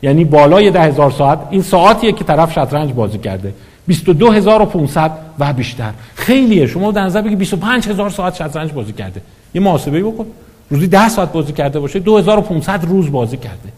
یعنی 0.02 0.24
بالای 0.24 0.70
ده 0.70 0.80
هزار 0.80 1.10
ساعت 1.10 1.38
این 1.50 1.62
ساعتیه 1.62 2.12
که 2.12 2.24
طرف 2.24 2.52
شطرنج 2.52 2.92
بازی 2.92 3.18
کرده. 3.18 3.54
22500 3.88 5.10
و 5.38 5.52
بیشتر. 5.52 5.92
خیلیه. 6.14 6.66
شما 6.66 6.92
در 6.92 7.04
نظر 7.04 7.22
بگی 7.22 7.36
25000 7.36 8.10
ساعت 8.10 8.34
شطرنج 8.34 8.72
بازی 8.72 8.92
کرده. 8.92 9.20
یه 9.54 9.60
محاسبه 9.60 10.02
بکن. 10.02 10.26
روزی 10.70 10.86
10 10.86 11.08
ساعت 11.08 11.32
بازی 11.32 11.52
کرده 11.52 11.80
باشه 11.80 11.98
2500 11.98 12.84
روز 12.84 13.12
بازی 13.12 13.36
کرده. 13.36 13.68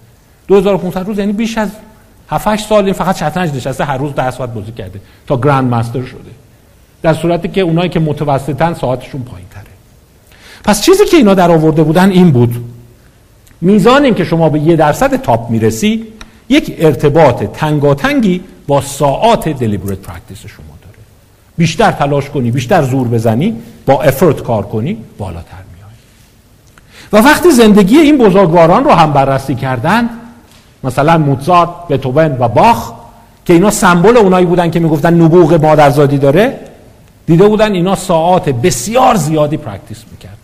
2500 0.48 1.06
روز 1.06 1.18
یعنی 1.18 1.32
بیش 1.32 1.58
از 1.58 1.68
7 2.28 2.48
8 2.48 2.66
سال 2.66 2.84
این 2.84 2.92
فقط 2.92 3.16
شطرنج 3.16 3.54
نشسته 3.54 3.84
هر 3.84 3.96
روز 3.96 4.14
10 4.14 4.30
ساعت 4.30 4.54
بازی 4.54 4.72
کرده 4.72 5.00
تا 5.26 5.36
grand 5.36 5.74
master 5.74 6.02
شده. 6.02 6.43
در 7.04 7.14
صورتی 7.14 7.48
که 7.48 7.60
اونایی 7.60 7.88
که 7.88 8.00
متوسطن 8.00 8.74
ساعتشون 8.74 9.22
پایین 9.22 9.48
تره 9.50 9.64
پس 10.64 10.82
چیزی 10.82 11.04
که 11.04 11.16
اینا 11.16 11.34
در 11.34 11.50
آورده 11.50 11.82
بودن 11.82 12.10
این 12.10 12.30
بود. 12.30 12.64
میزان 13.60 14.04
این 14.04 14.14
که 14.14 14.24
شما 14.24 14.48
به 14.48 14.58
یه 14.58 14.76
درصد 14.76 15.16
top 15.16 15.50
می‌رسی 15.50 16.06
یک 16.48 16.76
ارتباط 16.78 17.44
تنگاتنگی 17.44 18.40
با 18.66 18.80
ساعات 18.80 19.48
deliberate 19.48 19.98
practice 19.98 20.38
شما 20.38 20.74
داره. 20.82 20.98
بیشتر 21.58 21.90
تلاش 21.92 22.30
کنی 22.30 22.50
بیشتر 22.50 22.82
زور 22.82 23.08
بزنی 23.08 23.56
با 23.86 24.02
effort 24.02 24.42
کار 24.42 24.62
کنی 24.62 24.96
بالاتر 25.18 25.64
میای 25.74 25.92
و 27.12 27.26
وقتی 27.28 27.50
زندگی 27.50 27.98
این 27.98 28.18
بزرگواران 28.18 28.84
رو 28.84 28.90
هم 28.90 29.12
بررسی 29.12 29.54
کردن 29.54 30.08
مثلا 30.84 31.18
موتزارت، 31.18 31.68
بتوون 31.88 32.36
و 32.38 32.48
باخ 32.48 32.92
که 33.44 33.52
اینا 33.52 33.70
سمبل 33.70 34.16
اونایی 34.16 34.46
بودن 34.46 34.70
که 34.70 34.80
می‌گفتن 34.80 35.14
نبوغ 35.14 35.54
مادرزادی 35.64 36.18
داره 36.18 36.58
دیده 37.26 37.48
بودن 37.48 37.72
اینا 37.72 37.94
ساعات 37.94 38.48
بسیار 38.48 39.14
زیادی 39.14 39.56
practice 39.56 40.04
می‌کردن. 40.10 40.34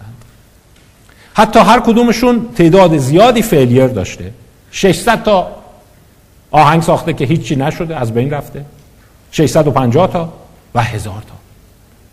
حتی 1.34 1.58
هر 1.58 1.80
کدومشون 1.80 2.46
تعداد 2.56 2.96
زیادی 2.96 3.42
failure 3.42 3.86
داشته. 3.86 4.32
600 4.70 5.22
تا 5.22 5.50
آهنگ 6.50 6.82
ساخته 6.82 7.12
که 7.12 7.24
هیچی 7.24 7.56
نشده 7.56 7.96
از 7.96 8.14
بین 8.14 8.30
رفته. 8.30 8.64
650 9.32 10.12
تا 10.12 10.32
و 10.74 10.82
هزار 10.82 11.22
تا. 11.28 11.34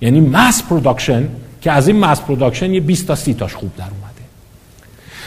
یعنی 0.01 0.21
mass 0.21 0.63
production 0.63 1.29
که 1.61 1.71
از 1.71 1.87
این 1.87 1.99
mass 1.99 2.21
production 2.21 2.73
یه 2.73 2.79
20 2.79 3.07
تا 3.07 3.15
30 3.15 3.33
تاش 3.33 3.55
خوب 3.55 3.75
در 3.77 3.83
اومده. 3.83 4.21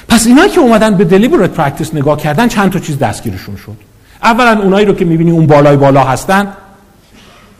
پس 0.08 0.26
اینایی 0.26 0.50
که 0.50 0.60
اومدن 0.60 0.96
به 0.96 1.04
deliberate 1.04 1.50
practice 1.50 1.94
نگاه 1.94 2.18
کردن 2.18 2.48
چند 2.48 2.72
تا 2.72 2.78
چیز 2.78 2.98
دستگیرشون 2.98 3.56
شد. 3.56 3.76
اولا 4.22 4.62
اونایی 4.62 4.86
رو 4.86 4.94
که 4.94 5.04
می‌بینی 5.04 5.30
اون 5.30 5.46
بالای 5.46 5.76
بالا 5.76 6.04
هستن 6.04 6.52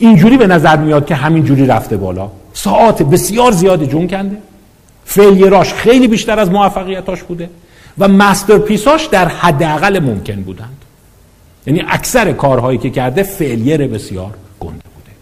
اینجوری 0.01 0.37
به 0.37 0.47
نظر 0.47 0.77
میاد 0.77 1.07
که 1.07 1.15
همین 1.15 1.45
جوری 1.45 1.67
رفته 1.67 1.97
بالا. 1.97 2.31
ساعات 2.53 3.03
بسیار 3.03 3.53
زیادی 3.53 3.87
جون 3.87 4.09
کنده. 4.09 4.37
failure 5.05 5.59
اش 5.59 5.75
خیلی 5.75 6.09
بیشتر 6.09 6.39
از 6.41 6.51
موفقیتاش 6.51 7.23
بوده 7.23 7.51
و 7.99 8.09
masterpiece 8.09 8.59
اش 8.59 9.07
در 9.07 9.29
حداقل 9.29 9.99
ممکن 9.99 10.43
بودند. 10.43 10.77
یعنی 11.67 11.85
اکثر 11.89 12.33
کارهایی 12.33 12.79
که 12.79 12.91
کرده 12.91 13.23
failure 13.23 13.87
بسیار 13.87 14.31
گنده 14.61 14.83
بوده. 14.95 15.13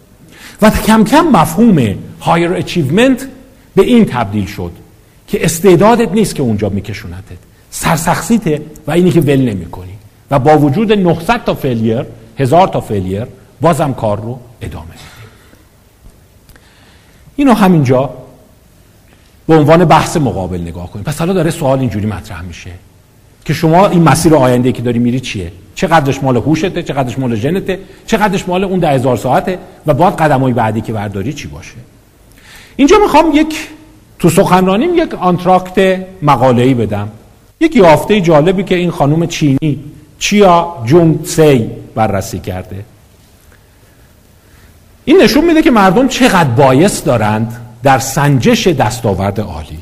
و 0.63 0.71
کم 0.87 1.05
کم 1.05 1.27
مفهوم 1.27 1.95
higher 2.21 2.53
achievement 2.53 3.29
به 3.77 3.83
این 3.83 4.05
تبدیل 4.05 4.47
شد 4.47 4.73
که 5.29 5.45
استعدادت 5.45 6.13
نیست 6.13 6.35
که 6.35 6.43
اونجا 6.43 6.69
میکشونتت. 6.69 7.39
سرسختیته 7.71 8.63
و 8.87 8.91
اینی 8.91 9.11
که 9.11 9.21
ول 9.21 9.41
نمی 9.41 9.67
کنی 9.67 9.93
و 10.31 10.39
با 10.39 10.59
وجود 10.59 10.93
900 10.93 11.45
تا 11.45 11.55
failure 11.55 12.05
هزار 12.39 12.69
تا 12.69 12.81
failure 12.81 13.27
بازم 13.61 13.93
کار 13.93 14.21
رو 14.21 14.39
ادامه 14.63 14.87
میدیم. 14.87 15.31
اینو 17.37 17.53
همینجا 17.53 18.11
به 19.47 19.55
عنوان 19.55 19.85
بحث 19.85 20.17
مقابل 20.17 20.61
نگاه 20.61 20.91
کنیم. 20.91 21.05
پس 21.05 21.19
حالا 21.19 21.33
داره 21.33 21.51
سوال 21.51 21.79
اینجوری 21.79 22.07
مطرح 22.07 22.43
میشه 22.43 22.71
که 23.45 23.55
شما 23.55 23.87
این 23.87 24.03
مسیر 24.03 24.35
آینده 24.35 24.73
که 24.73 24.83
داری 24.83 24.99
میری 24.99 25.21
چیه؟ 25.21 25.53
چقدرش 25.75 26.23
مال 26.23 26.37
هوشته؟ 26.37 26.83
چقدرش 26.83 27.19
مال 27.19 27.37
ژنته؟ 27.37 27.79
چقدرش 28.07 28.49
مال 28.49 28.65
اون 28.65 28.79
ده 28.79 28.89
هزار 28.89 29.17
ساعته؟ 29.17 29.59
و 29.87 29.95
باید 29.95 30.15
قدم 30.15 30.53
بعدی 30.53 30.81
که 30.81 30.93
برداری 30.93 31.33
چی 31.33 31.49
باشه؟ 31.49 31.75
اینجا 32.77 32.99
می‌خوام 32.99 33.31
یک 33.35 33.69
تو 34.19 34.31
سخنرانیم 34.31 34.95
یک 34.95 35.15
آنتراکت 35.15 36.07
مقاله‌ای 36.23 36.75
بدم. 36.75 37.09
یک 37.61 37.77
یافته 37.77 38.21
جالبی 38.21 38.63
که 38.63 38.75
این 38.75 38.91
خانم 38.91 39.27
چینی 39.27 39.85
چیا 40.19 40.83
جونگ 40.85 41.25
سی 41.25 41.71
بررسی 41.95 42.39
کرده. 42.39 42.85
این 45.09 45.23
نشون 45.23 45.45
میده 45.45 45.63
که 45.63 45.71
مردم 45.71 46.09
چقدر 46.09 46.49
بایست 46.49 47.05
دارند 47.05 47.61
در 47.83 47.99
سنجش 47.99 48.67
دستاورد 48.67 49.41
عالی. 49.41 49.79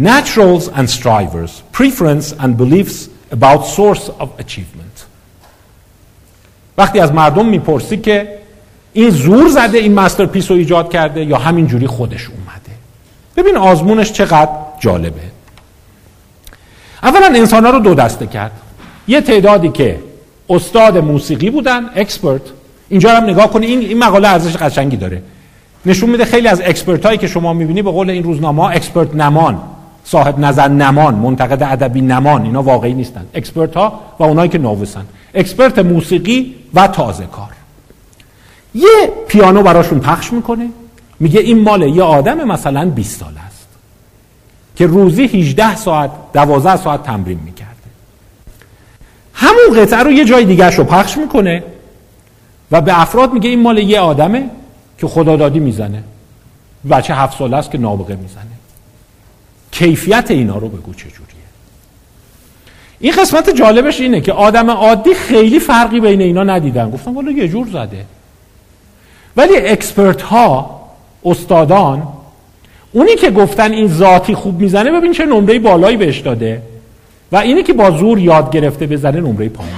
Naturals 0.00 0.62
and 0.62 0.88
strivers, 0.88 1.50
preference 1.78 2.42
and 2.42 2.56
beliefs 2.58 3.08
about 3.32 3.66
source 3.66 4.08
of 4.20 4.28
achievement. 4.38 5.04
وقتی 6.78 7.00
از 7.00 7.12
مردم 7.12 7.46
می‌پرسی 7.46 7.96
که 7.96 8.38
این 8.92 9.10
زور 9.10 9.48
زده 9.48 9.78
این 9.78 9.94
masterpiece 9.94 10.50
رو 10.50 10.56
ایجاد 10.56 10.92
کرده 10.92 11.24
یا 11.24 11.38
همین 11.38 11.66
جوری 11.66 11.86
خودش 11.86 12.28
اومده. 12.28 12.78
ببین 13.36 13.56
آزمونش 13.56 14.12
چقدر 14.12 14.50
جالبه. 14.80 15.20
اولا 17.02 17.26
انسان 17.26 17.64
ها 17.64 17.70
رو 17.70 17.78
دو 17.78 17.94
دسته 17.94 18.26
کرد. 18.26 18.52
یه 19.08 19.20
تعدادی 19.20 19.68
که 19.68 19.98
استاد 20.48 20.98
موسیقی 20.98 21.50
بودن 21.50 21.90
expert 21.96 22.42
اینجا 22.88 23.10
هم 23.10 23.24
نگاه 23.24 23.50
کنی 23.50 23.66
این 23.66 23.80
این 23.80 23.98
مقاله 23.98 24.28
ارزش 24.28 24.56
قشنگی 24.56 24.96
داره. 24.96 25.22
نشون 25.86 26.10
میده 26.10 26.24
خیلی 26.24 26.48
از 26.48 26.60
expert 26.64 27.06
هایی 27.06 27.18
که 27.18 27.26
شما 27.26 27.52
می‌بینی 27.52 27.82
به 27.82 27.90
قول 27.90 28.10
این 28.10 28.22
روزنامه 28.22 28.62
ها 28.62 28.68
expert 28.68 29.14
نمان 29.14 29.60
صاحب 30.04 30.38
نظر 30.38 30.68
نمان 30.68 31.14
منتقد 31.14 31.62
ادبی 31.62 32.00
نمان 32.00 32.42
اینا 32.42 32.62
واقعی 32.62 32.94
نیستن. 32.94 33.26
expert 33.34 33.76
ها 33.76 34.00
و 34.18 34.22
اونایی 34.24 34.48
که 34.48 34.58
novice 34.58 34.97
ن 34.97 35.04
expert 35.34 35.78
موسیقی 35.78 36.54
و 36.74 36.86
تازه 36.86 37.26
کار. 37.26 37.48
یه 38.74 39.12
پیانو 39.28 39.62
براشون 39.62 40.00
پخش 40.00 40.32
می‌کنه 40.32 40.68
میگه 41.20 41.40
این 41.40 41.62
مال 41.62 41.82
یه 41.82 42.02
آدم 42.02 42.44
مثلا 42.44 42.90
20 42.90 43.20
سال 43.20 43.32
است 43.46 43.68
که 44.76 44.86
روزی 44.86 45.22
18 45.22 45.76
ساعت 45.76 46.10
12 46.32 46.76
ساعت 46.76 47.02
تمرین 47.02 47.40
می‌کرده. 47.44 47.70
همون 49.34 49.82
قطعه 49.82 50.02
رو 50.02 50.12
یه 50.12 50.24
جای 50.24 50.44
دیگه 50.44 50.70
رو 50.70 50.84
پخش 50.84 51.16
می‌کنه. 51.16 51.62
و 52.70 52.80
به 52.80 53.00
افراد 53.00 53.32
میگه 53.32 53.50
این 53.50 53.62
مال 53.62 53.78
یه 53.78 54.00
آدمه 54.00 54.50
که 54.98 55.06
خدادادی 55.06 55.58
می‌زنه. 55.58 56.02
بچه 56.90 57.14
هفت 57.14 57.38
ساله 57.38 57.56
است 57.56 57.70
که 57.70 57.78
نابغه 57.78 58.16
می‌زنه. 58.16 58.44
کیفیت 59.70 60.30
اینا 60.30 60.58
رو 60.58 60.68
بگو 60.68 60.94
چه 60.94 61.10
جوریه. 61.10 61.24
این 63.00 63.12
قسمت 63.12 63.50
جالبش 63.50 64.00
اینه 64.00 64.20
که 64.20 64.32
آدم 64.32 64.70
عادی 64.70 65.14
خیلی 65.14 65.60
فرقی 65.60 66.00
بین 66.00 66.20
اینا 66.20 66.44
ندیدن. 66.44 66.90
گفتم 66.90 67.14
والا 67.14 67.30
یه 67.30 67.48
جور 67.48 67.66
زده. 67.66 68.04
ولی 69.36 69.56
اکسپرت 69.56 70.22
ها 70.22 70.80
استادان 71.24 72.02
اونی 72.92 73.16
که 73.16 73.30
گفتن 73.30 73.72
این 73.72 73.88
ذاتی 73.88 74.34
خوب 74.34 74.60
می‌زنه 74.60 74.90
ببین 74.90 75.12
چه 75.12 75.26
نمره 75.26 75.58
بالایی 75.58 75.96
بهش 75.96 76.18
داده 76.18 76.62
و 77.32 77.36
اینی 77.36 77.62
که 77.62 77.72
با 77.72 77.90
زور 77.90 78.18
یاد 78.18 78.50
گرفته 78.50 78.86
بزنه 78.86 79.20
نمره 79.20 79.48
پایین. 79.48 79.74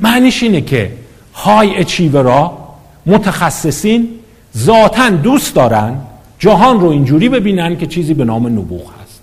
معنیش 0.00 0.42
اینه 0.42 0.60
که 0.60 0.92
های 1.34 1.76
اچیورا 1.76 2.58
متخصصین 3.06 4.08
ذاتا 4.56 5.10
دوست 5.10 5.54
دارن 5.54 5.94
جهان 6.38 6.80
رو 6.80 6.88
اینجوری 6.88 7.28
ببینن 7.28 7.76
که 7.76 7.86
چیزی 7.86 8.14
به 8.14 8.24
نام 8.24 8.46
نبوغ 8.46 8.90
هست. 9.02 9.20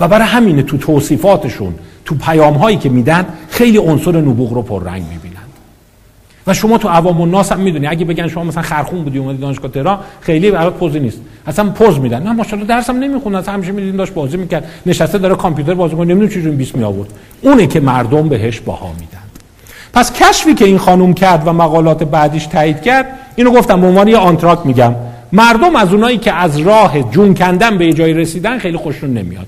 و 0.00 0.08
برای 0.08 0.26
همینه 0.26 0.62
تو 0.62 0.78
توصیفاتشون 0.78 1.74
تو 2.04 2.14
پیام 2.14 2.54
هایی 2.54 2.76
که 2.76 2.88
میدن 2.88 3.26
خیلی 3.50 3.78
عنصر 3.78 4.20
نبوغ 4.20 4.52
رو 4.52 4.62
پررنگ 4.62 5.02
می‌بینند 5.02 5.46
و 6.46 6.54
شما 6.54 6.78
تو 6.78 6.88
عوام 6.88 7.20
الناس 7.20 7.52
هم 7.52 7.60
می‌دونی 7.60 7.86
اگه 7.86 8.04
بگن 8.04 8.28
شما 8.28 8.44
مثلا 8.44 8.62
خرخون 8.62 9.04
بودی 9.04 9.18
اومدی 9.18 9.38
دانشگاه 9.38 9.70
تهران 9.70 9.98
خیلی 10.20 10.50
برات 10.50 10.74
پوزی 10.74 11.00
نیست. 11.00 11.20
اصلا 11.46 11.70
پوز 11.70 11.98
میدن. 11.98 12.22
نه 12.22 12.32
ماشاءالله 12.32 12.68
درسم 12.68 12.96
نمی‌خونه 12.96 13.38
اصلا 13.38 13.54
همیشه 13.54 13.72
میدین 13.72 13.96
داشت 13.96 14.14
بازی 14.14 14.36
می‌کرد. 14.36 14.64
نشسته 14.86 15.18
داره 15.18 15.34
کامپیوتر 15.34 15.74
بازی 15.74 15.96
کنه 15.96 16.14
نمی‌دونه 16.14 16.32
چجوری 16.32 16.56
20 16.56 16.76
می 16.76 16.84
آورد 16.84 17.08
اونه 17.42 17.66
که 17.66 17.80
مردم 17.80 18.28
بهش 18.28 18.60
بها 18.60 18.92
میدن. 19.00 19.25
پس 19.96 20.12
کشفی 20.12 20.54
که 20.54 20.64
این 20.64 20.78
خانم 20.78 21.14
کرد 21.14 21.48
و 21.48 21.52
مقالات 21.52 22.04
بعدیش 22.04 22.46
تایید 22.46 22.82
کرد 22.82 23.06
اینو 23.36 23.50
گفتم 23.50 23.80
به 23.80 23.86
عنوان 23.86 24.08
یه 24.08 24.16
آنتراک 24.16 24.58
میگم. 24.64 24.94
مردم 25.32 25.76
از 25.76 25.92
اونایی 25.92 26.18
که 26.18 26.32
از 26.32 26.58
راه 26.58 27.10
جون 27.10 27.34
کندن 27.34 27.78
به 27.78 27.92
جای 27.92 28.12
رسیدن 28.12 28.58
خیلی 28.58 28.76
خوششون 28.76 29.10
نمیاد. 29.10 29.46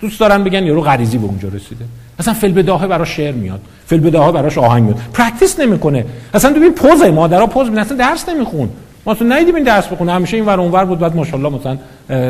دوست 0.00 0.20
دارن 0.20 0.44
بگن 0.44 0.62
یارو 0.62 0.80
غریزی 0.80 1.18
به 1.18 1.26
اونجا 1.26 1.48
رسیده. 1.48 1.84
اصلا 2.18 2.34
فی‌البداهه 2.34 2.86
براش 2.86 3.16
شعر 3.16 3.32
میاد. 3.34 3.60
فی‌البداهه 3.86 4.32
براش 4.32 4.58
آهنگ 4.58 4.82
میاد. 4.82 4.98
practice 5.12 5.60
نمی‌کنه. 5.60 6.04
اصلا 6.34 6.52
ببین 6.52 6.72
پز 6.72 7.02
مادرها 7.02 7.46
پز 7.46 7.68
میدن. 7.68 7.80
اصلا 7.80 7.96
درس 7.96 8.28
نمیخون. 8.28 8.68
ما 9.06 9.12
اصلا 9.12 9.28
ندیدیم 9.28 9.54
این 9.54 9.64
درس 9.64 9.86
بخونه. 9.86 10.12
همیشه 10.12 10.36
این 10.36 10.46
ور 10.46 10.60
اونور 10.60 10.84
بود. 10.84 10.98
بعد 10.98 11.16
ماشاءالله 11.16 11.58
مثلا 11.58 11.78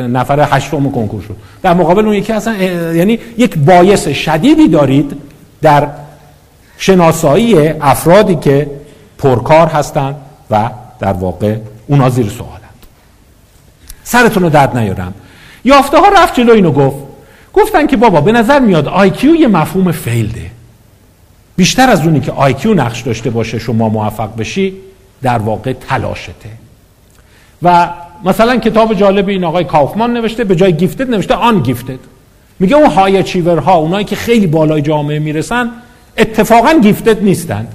نفر 0.07 0.47
هشتم 0.51 0.91
کنکور 0.91 1.21
شد. 1.21 1.35
در 1.63 1.73
مقابل 1.73 2.05
اون 2.05 2.13
یکی 2.13 2.33
اصلا 2.33 2.53
یعنی 2.93 3.19
یک 3.37 3.57
bias 3.57 4.07
شدیدی 4.07 4.67
دارید 4.67 5.17
در 5.61 5.87
شناسایی 6.77 7.67
افرادی 7.67 8.35
که 8.35 8.69
پرکار 9.17 9.67
هستند 9.67 10.15
و 10.51 10.69
در 10.99 11.13
واقع 11.13 11.55
اونا 11.87 12.09
زیر 12.09 12.29
سوالند. 12.29 12.55
سرتون 14.03 14.43
رو 14.43 14.49
درد 14.49 14.77
نیارم. 14.77 15.13
یافته 15.63 15.97
ها 15.97 16.07
رفت 16.07 16.35
جلو 16.35 16.53
اینو 16.53 16.71
گفت. 16.71 16.97
گفتن 17.53 17.87
که 17.87 17.97
بابا 17.97 18.21
به 18.21 18.31
نظر 18.31 18.59
میاد 18.59 18.87
IQ 18.87 19.35
یه 19.35 19.47
مفهوم 19.47 19.91
failed 19.91 20.36
ه. 20.36 20.51
بیشتر 21.55 21.89
از 21.89 22.05
اونی 22.05 22.19
که 22.19 22.31
IQ 22.31 22.73
نقش 22.73 23.01
داشته 23.01 23.29
باشه 23.29 23.59
شما 23.59 23.89
موفق 23.89 24.35
بشی 24.37 24.73
در 25.21 25.37
واقع 25.37 25.73
تلاشته. 25.73 26.49
و 27.63 27.89
مثلا 28.23 28.57
کتاب 28.57 28.93
جالب 28.93 29.29
این 29.29 29.43
آقای 29.43 29.63
کافمان 29.63 30.13
نوشته 30.13 30.43
به 30.43 30.55
جای 30.55 30.73
گیفتد 30.73 31.09
نوشته 31.09 31.33
آن 31.33 31.59
گیفتد. 31.59 31.99
میگه 32.59 32.75
اون 32.75 32.89
های 32.89 33.23
ها 33.45 33.75
اونایی 33.75 34.05
که 34.05 34.15
خیلی 34.15 34.47
بالای 34.47 34.81
جامعه 34.81 35.19
می‌رسن 35.19 35.69
اتفاقا 36.17 36.79
گیفتد 36.81 37.23
نیستند. 37.23 37.67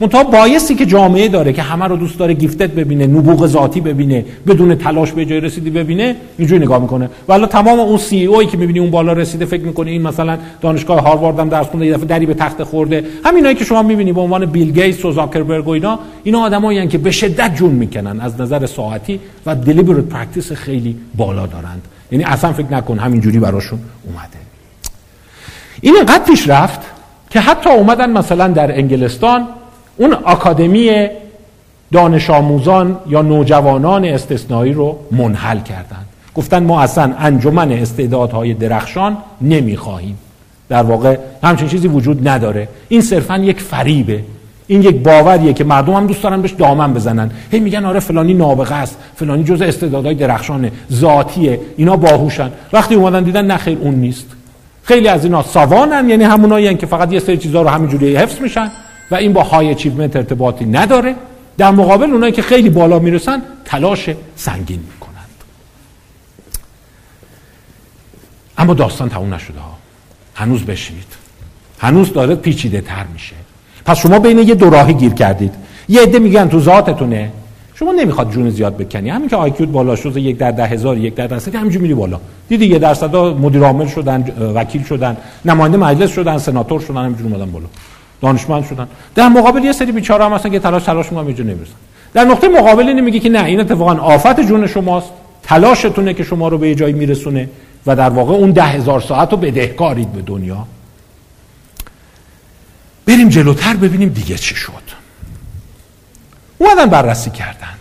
منتها 0.00 0.24
بایستی 0.24 0.74
که 0.74 0.86
جامعه 0.86 1.28
داره 1.28 1.52
که 1.52 1.62
همه 1.62 1.84
رو 1.84 1.96
دوست 1.96 2.18
داره 2.18 2.34
گیفتت 2.34 2.70
ببینه 2.70 3.06
نبوغ 3.06 3.46
ذاتی 3.46 3.80
ببینه 3.80 4.24
بدون 4.46 4.74
تلاش 4.74 5.12
به 5.12 5.24
جای 5.24 5.40
رسیدی 5.40 5.70
ببینه 5.70 6.16
اینجوری 6.38 6.64
نگاه 6.64 6.82
می‌کنه. 6.82 7.10
ولی 7.28 7.46
تمام 7.46 7.80
اون 7.80 7.98
سی 7.98 8.16
ای 8.16 8.26
اوی 8.26 8.46
که 8.46 8.56
می‌بینی 8.56 8.78
اون 8.78 8.90
بالا 8.90 9.12
رسیده 9.12 9.44
فکر 9.44 9.62
می‌کنه 9.62 9.90
این 9.90 10.02
مثلا 10.02 10.38
دانشگاه 10.60 11.00
هاروارد 11.00 11.38
هم 11.38 11.48
درس 11.48 11.66
خونده 11.66 11.86
یه 11.86 11.92
دفعه 11.92 12.04
دری 12.04 12.26
به 12.26 12.34
تخت 12.34 12.62
خورده. 12.62 13.04
همینایی 13.24 13.54
که 13.54 13.64
شما 13.64 13.82
می‌بینی 13.82 14.12
به 14.12 14.20
عنوان 14.20 14.46
بیل 14.46 14.72
گیتس 14.72 15.04
و 15.04 15.12
زاکربرگ 15.12 15.68
و 15.68 15.70
اینا 15.70 15.98
اینا 16.24 16.40
آدمایی 16.40 16.88
که 16.88 16.98
به 16.98 17.10
شدت 17.10 17.54
جون 17.54 17.70
می‌کنن 17.70 18.20
از 18.20 18.40
نظر 18.40 18.66
ساعتی 18.66 19.20
و 19.46 19.54
deliberate 19.54 20.04
practice 20.04 20.52
خیلی 20.52 20.96
بالا 21.16 21.46
دارند. 21.46 21.82
یعنی 22.10 22.24
اصلا 22.24 22.52
فکر 22.52 22.72
نکن 22.72 22.98
همینجوری 22.98 23.38
براشون 23.38 23.78
اومده. 24.04 24.38
این 25.80 25.94
انقدر 25.98 26.24
پیش 26.24 26.48
رفت 26.48 26.80
که 27.34 27.40
حتی 27.40 27.70
اومدن 27.70 28.10
مثلا 28.10 28.48
در 28.48 28.78
انگلستان 28.78 29.46
اون 29.96 30.12
آکادمی 30.12 31.08
دانش 31.92 32.30
آموزان 32.30 32.96
یا 33.06 33.22
نوجوانان 33.22 34.04
استثنایی 34.04 34.72
رو 34.72 34.98
منحل 35.12 35.58
کردند. 35.58 36.06
گفتن 36.34 36.62
ما 36.62 36.80
اصلا 36.80 37.14
انجمن 37.18 37.72
استعدادهای 37.72 38.54
درخشان 38.54 39.16
نمی‌خواهیم. 39.40 40.18
در 40.68 40.82
واقع 40.82 41.18
همچین 41.42 41.68
چیزی 41.68 41.88
وجود 41.88 42.28
نداره. 42.28 42.68
این 42.88 43.00
صرفا 43.00 43.38
یک 43.38 43.60
فریبه. 43.60 44.20
این 44.66 44.82
یک 44.82 44.96
باوریه 44.96 45.52
که 45.52 45.64
مردم 45.64 45.92
هم 45.92 46.06
دوست 46.06 46.22
دارن 46.22 46.42
بهش 46.42 46.52
دامن 46.52 46.94
بزنن. 46.94 47.30
هی 47.50 47.60
میگن 47.60 47.84
آره 47.84 48.00
فلانی 48.00 48.34
نابغه 48.34 48.74
است. 48.74 48.98
فلانی 49.16 49.44
جز 49.44 49.62
استعدادهای 49.62 50.14
درخشانه. 50.14 50.72
ذاتیه. 50.92 51.60
اینا 51.76 51.96
باهوشن. 51.96 52.50
وقتی 52.72 52.94
اومدن 52.94 53.22
دیدن 53.22 53.46
نه 53.46 53.56
خیر 53.56 53.78
اون 53.80 53.94
نیست. 53.94 54.26
خیلی 54.84 55.08
از 55.08 55.24
اینا 55.24 55.42
ساوانن 55.42 56.08
یعنی 56.08 56.24
همونایی 56.24 56.74
که 56.74 56.86
فقط 56.86 57.12
یه 57.12 57.20
سری 57.20 57.38
چیزا 57.38 57.62
رو 57.62 57.68
همینجوری 57.68 58.16
حفظ 58.16 58.40
میشن 58.40 58.70
و 59.10 59.14
این 59.14 59.32
با 59.32 59.42
های 59.42 59.70
اچیومنت 59.70 60.16
ارتباطی 60.16 60.64
نداره. 60.64 61.14
در 61.58 61.70
مقابل 61.70 62.10
اونایی 62.10 62.32
که 62.32 62.42
خیلی 62.42 62.70
بالا 62.70 62.98
می‌رسن 62.98 63.42
تلاش 63.64 64.10
سنگین 64.36 64.80
می‌کنند. 64.92 65.14
اما 68.58 68.74
داستان 68.74 69.08
تموم 69.08 69.34
نشده 69.34 69.60
ها. 69.60 69.78
هنوز 70.34 70.64
بشید 70.64 71.06
هنوز 71.78 72.12
داره 72.12 72.34
پیچیده 72.34 72.80
تر 72.80 73.04
میشه. 73.12 73.36
پس 73.84 73.98
شما 73.98 74.18
بین 74.18 74.38
یه 74.38 74.54
دوراهی 74.54 74.94
گیر 74.94 75.12
کردید. 75.12 75.54
یه 75.88 76.02
عده 76.02 76.18
میگن 76.18 76.48
تو 76.48 76.60
ذاتتونه. 76.60 77.32
شما 77.74 77.92
نمی‌خواد 77.92 78.32
جون 78.32 78.50
زیاد 78.50 78.76
بکنی. 78.76 79.10
همین 79.10 79.28
که 79.28 79.36
آیکیوت 79.36 79.68
بالا 79.68 79.96
شده 79.96 80.20
یک 80.20 80.38
در 80.38 80.50
ده 80.50 80.66
هزار 80.66 80.98
یک 80.98 81.14
در 81.14 81.26
درصد 81.26 81.54
همینجور 81.54 81.82
میری 81.82 81.94
بالا. 81.94 82.20
دیدی 82.48 82.66
یه 82.66 82.78
درصد 82.78 83.16
مدیر 83.16 83.62
عامل 83.62 83.86
شدن 83.86 84.24
وکیل 84.54 84.84
شدن 84.84 85.16
نماینده 85.44 85.78
مجلس 85.78 86.12
شدن 86.12 86.38
سناتور 86.38 86.80
شدن 86.80 87.04
همینجور 87.04 87.26
اومدن 87.26 87.50
بالا. 87.50 87.66
دانشمند 88.20 88.64
شدن. 88.64 88.88
در 89.14 89.28
مقابل 89.28 89.64
یه 89.64 89.72
سری 89.72 89.92
بیچاره 89.92 90.24
هم 90.24 90.32
هستن 90.32 90.50
که 90.50 90.58
تلاش 90.58 90.82
تلاش 90.82 91.06
می‌کنن 91.06 91.26
اینجا 91.26 91.44
نمی‌رسن. 91.44 91.72
در 92.14 92.24
نقطه 92.24 92.48
مقابل 92.48 92.88
اینه 92.88 93.00
میگه 93.00 93.20
که 93.20 93.28
نه 93.28 93.44
این 93.44 93.60
اتفاقا 93.60 93.92
آفت 93.92 94.40
جون 94.40 94.66
شماست. 94.66 95.08
تلاشتونه 95.42 96.14
که 96.14 96.24
شما 96.24 96.48
رو 96.48 96.58
به 96.58 96.68
یه 96.68 96.74
جایی 96.74 96.94
میرسونه 96.94 97.48
و 97.86 97.96
در 97.96 98.10
واقع 98.10 98.32
اون 98.32 98.50
ده 98.50 98.62
هزار 98.62 99.00
ساعت 99.00 99.30
رو 99.32 99.36
بدهکارید 99.36 100.12
به 100.12 100.22
دنیا. 100.22 100.66
بریم 103.06 103.28
جلوتر 103.28 103.76
ببینیم 103.76 104.08
دیگه 104.08 104.34
چی 104.34 104.54
شد. 104.54 104.93
اومدن 106.58 106.86
بررسی 106.86 107.30
کردند. 107.30 107.78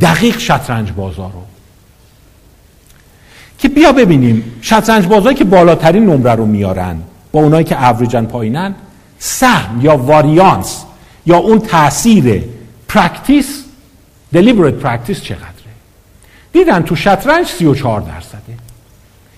دقیق 0.00 0.38
شطرنج 0.38 0.92
بازار 0.92 1.32
رو. 1.32 1.42
که 3.58 3.68
بیا 3.68 3.92
ببینیم 3.92 4.44
شطرنج 4.62 5.06
بازاری 5.06 5.34
که 5.34 5.44
بالاترین 5.44 6.06
نمره 6.06 6.34
رو 6.34 6.46
میارن 6.46 7.02
با 7.32 7.40
اونایی 7.40 7.64
که 7.64 7.88
اوریجن 7.88 8.24
پایینن 8.24 8.74
سهم 9.18 9.80
یا 9.82 9.96
واریانس 9.96 10.84
یا 11.26 11.36
اون 11.36 11.58
تاثیر 11.58 12.44
practice 12.88 13.64
deliberate 14.32 14.74
practice 14.74 15.22
چقدره؟ 15.22 15.50
دیدن 16.52 16.82
تو 16.82 16.96
شطرنج 16.96 17.46
34 17.46 18.00
درصده. 18.00 18.40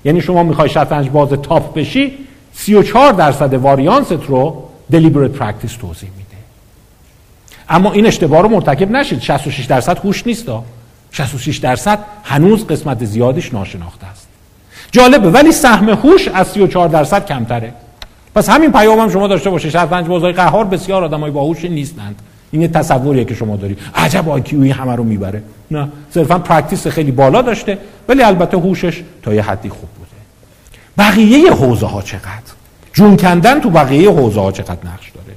یعنی 0.05 0.21
شما 0.21 0.43
می‌خوای 0.43 0.69
شطرنج 0.69 1.11
باز 1.11 1.29
top 1.29 1.75
بشی 1.75 2.19
34 2.55 3.13
درصد 3.13 3.55
واریانست 3.55 4.13
رو 4.29 4.69
deliberate 4.93 5.31
practice 5.31 5.77
توضیح 5.77 6.11
اما 7.73 7.93
این 7.93 8.07
اشتباه 8.07 8.43
رو 8.43 8.49
مرتکب 8.49 8.91
نشید. 8.91 9.21
66 9.21 9.65
درصد 9.65 9.99
هوش 9.99 10.27
نیست 10.27 10.49
66 11.11 11.57
درصد 11.57 11.99
هنوز 12.25 12.67
قسمت 12.67 13.05
زیادش 13.05 13.55
ناشناخته 13.55 14.07
است. 14.07 14.29
جالبه 14.93 15.31
ولی 15.31 15.53
سهم 15.53 15.89
هوش 15.89 16.29
از 16.29 16.47
34 16.49 16.89
درصد 16.89 17.27
کمتره. 17.27 17.73
پس 18.35 18.49
همین 18.49 18.73
پیام 18.73 19.01
هم 19.01 19.11
شما 19.11 19.29
داشته 19.29 19.51
باشید. 19.51 19.71
شطرنج 19.71 20.07
بازای 20.07 20.33
قهار 20.33 20.65
بسیار 20.65 21.05
آدمای 21.05 21.31
باهوش 21.31 21.65
نیستند. 21.65 22.23
این 22.51 22.73
تصوریه 22.73 23.25
که 23.25 23.35
شما 23.35 23.57
دارید. 23.57 23.79
عجب 23.95 24.29
IQ 24.29 24.57
ی 24.57 24.71
همه 24.71 24.97
رو 24.97 25.05
می‌بره. 25.05 25.43
نه 25.71 25.89
صرفا 26.11 26.39
practice 26.39 26.87
خیلی 26.87 27.11
بالا 27.11 27.43
داشته 27.43 27.79
ولی 28.09 28.23
البته 28.23 28.57
هوشش 28.57 29.03
تا 29.23 29.35
یه 29.35 29.43
حدی 29.43 29.69
خوب 29.69 29.89
بوده. 29.99 30.11
بقیه 30.99 31.53
حوزه 31.53 31.87
ها 31.87 32.03
چقدر؟ 32.03 32.53
جون 32.93 33.17
کندن 33.17 33.61
تو 33.61 33.71
بقیه 33.71 34.11
حوزه 34.11 34.41
ها 34.41 34.53
چقدر 34.53 34.79
نقش 34.85 35.11
داره؟ 35.11 35.37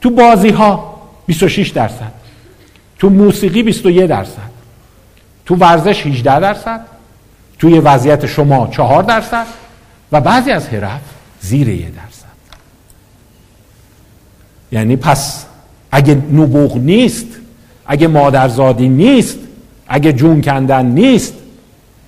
تو 0.00 0.10
بازی 0.10 0.50
ها 0.50 0.91
26 1.26 1.68
درصد. 1.68 2.12
تو 2.98 3.08
موسیقی 3.08 3.62
21 3.62 4.06
درصد. 4.06 4.50
تو 5.46 5.54
ورزش 5.54 6.06
18 6.06 6.40
درصد. 6.40 6.86
توی 7.58 7.80
وضعیت 7.80 8.26
شما 8.26 8.66
4 8.66 9.02
درصد. 9.02 9.46
و 10.12 10.20
بعضی 10.20 10.50
از 10.50 10.68
حرف 10.68 11.00
زیر 11.40 11.68
یه 11.68 11.90
درصد. 11.90 12.32
یعنی 14.72 14.96
پس 14.96 15.46
اگه 15.92 16.14
نبوغ 16.14 16.76
نیست 16.76 17.26
اگه 17.86 18.08
مادرزادی 18.08 18.88
نیست 18.88 19.38
اگه 19.88 20.12
جون 20.12 20.40
کندن 20.40 20.86
نیست 20.86 21.34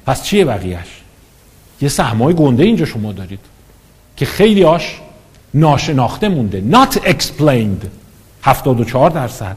پس 0.07 0.23
چیه 0.23 0.45
بقیهش 0.45 0.89
یه 1.81 1.89
سهمای 1.89 2.35
گنده 2.35 2.65
اینجا 2.65 2.85
شما 2.85 3.13
دارید 3.13 3.41
که 4.17 4.27
خیلی 4.27 4.65
آش 4.65 5.01
ناشناخته 5.55 6.29
مونده 6.29 6.63
not 6.71 6.95
explained. 6.95 7.87
74 8.45 9.11
درصد. 9.11 9.57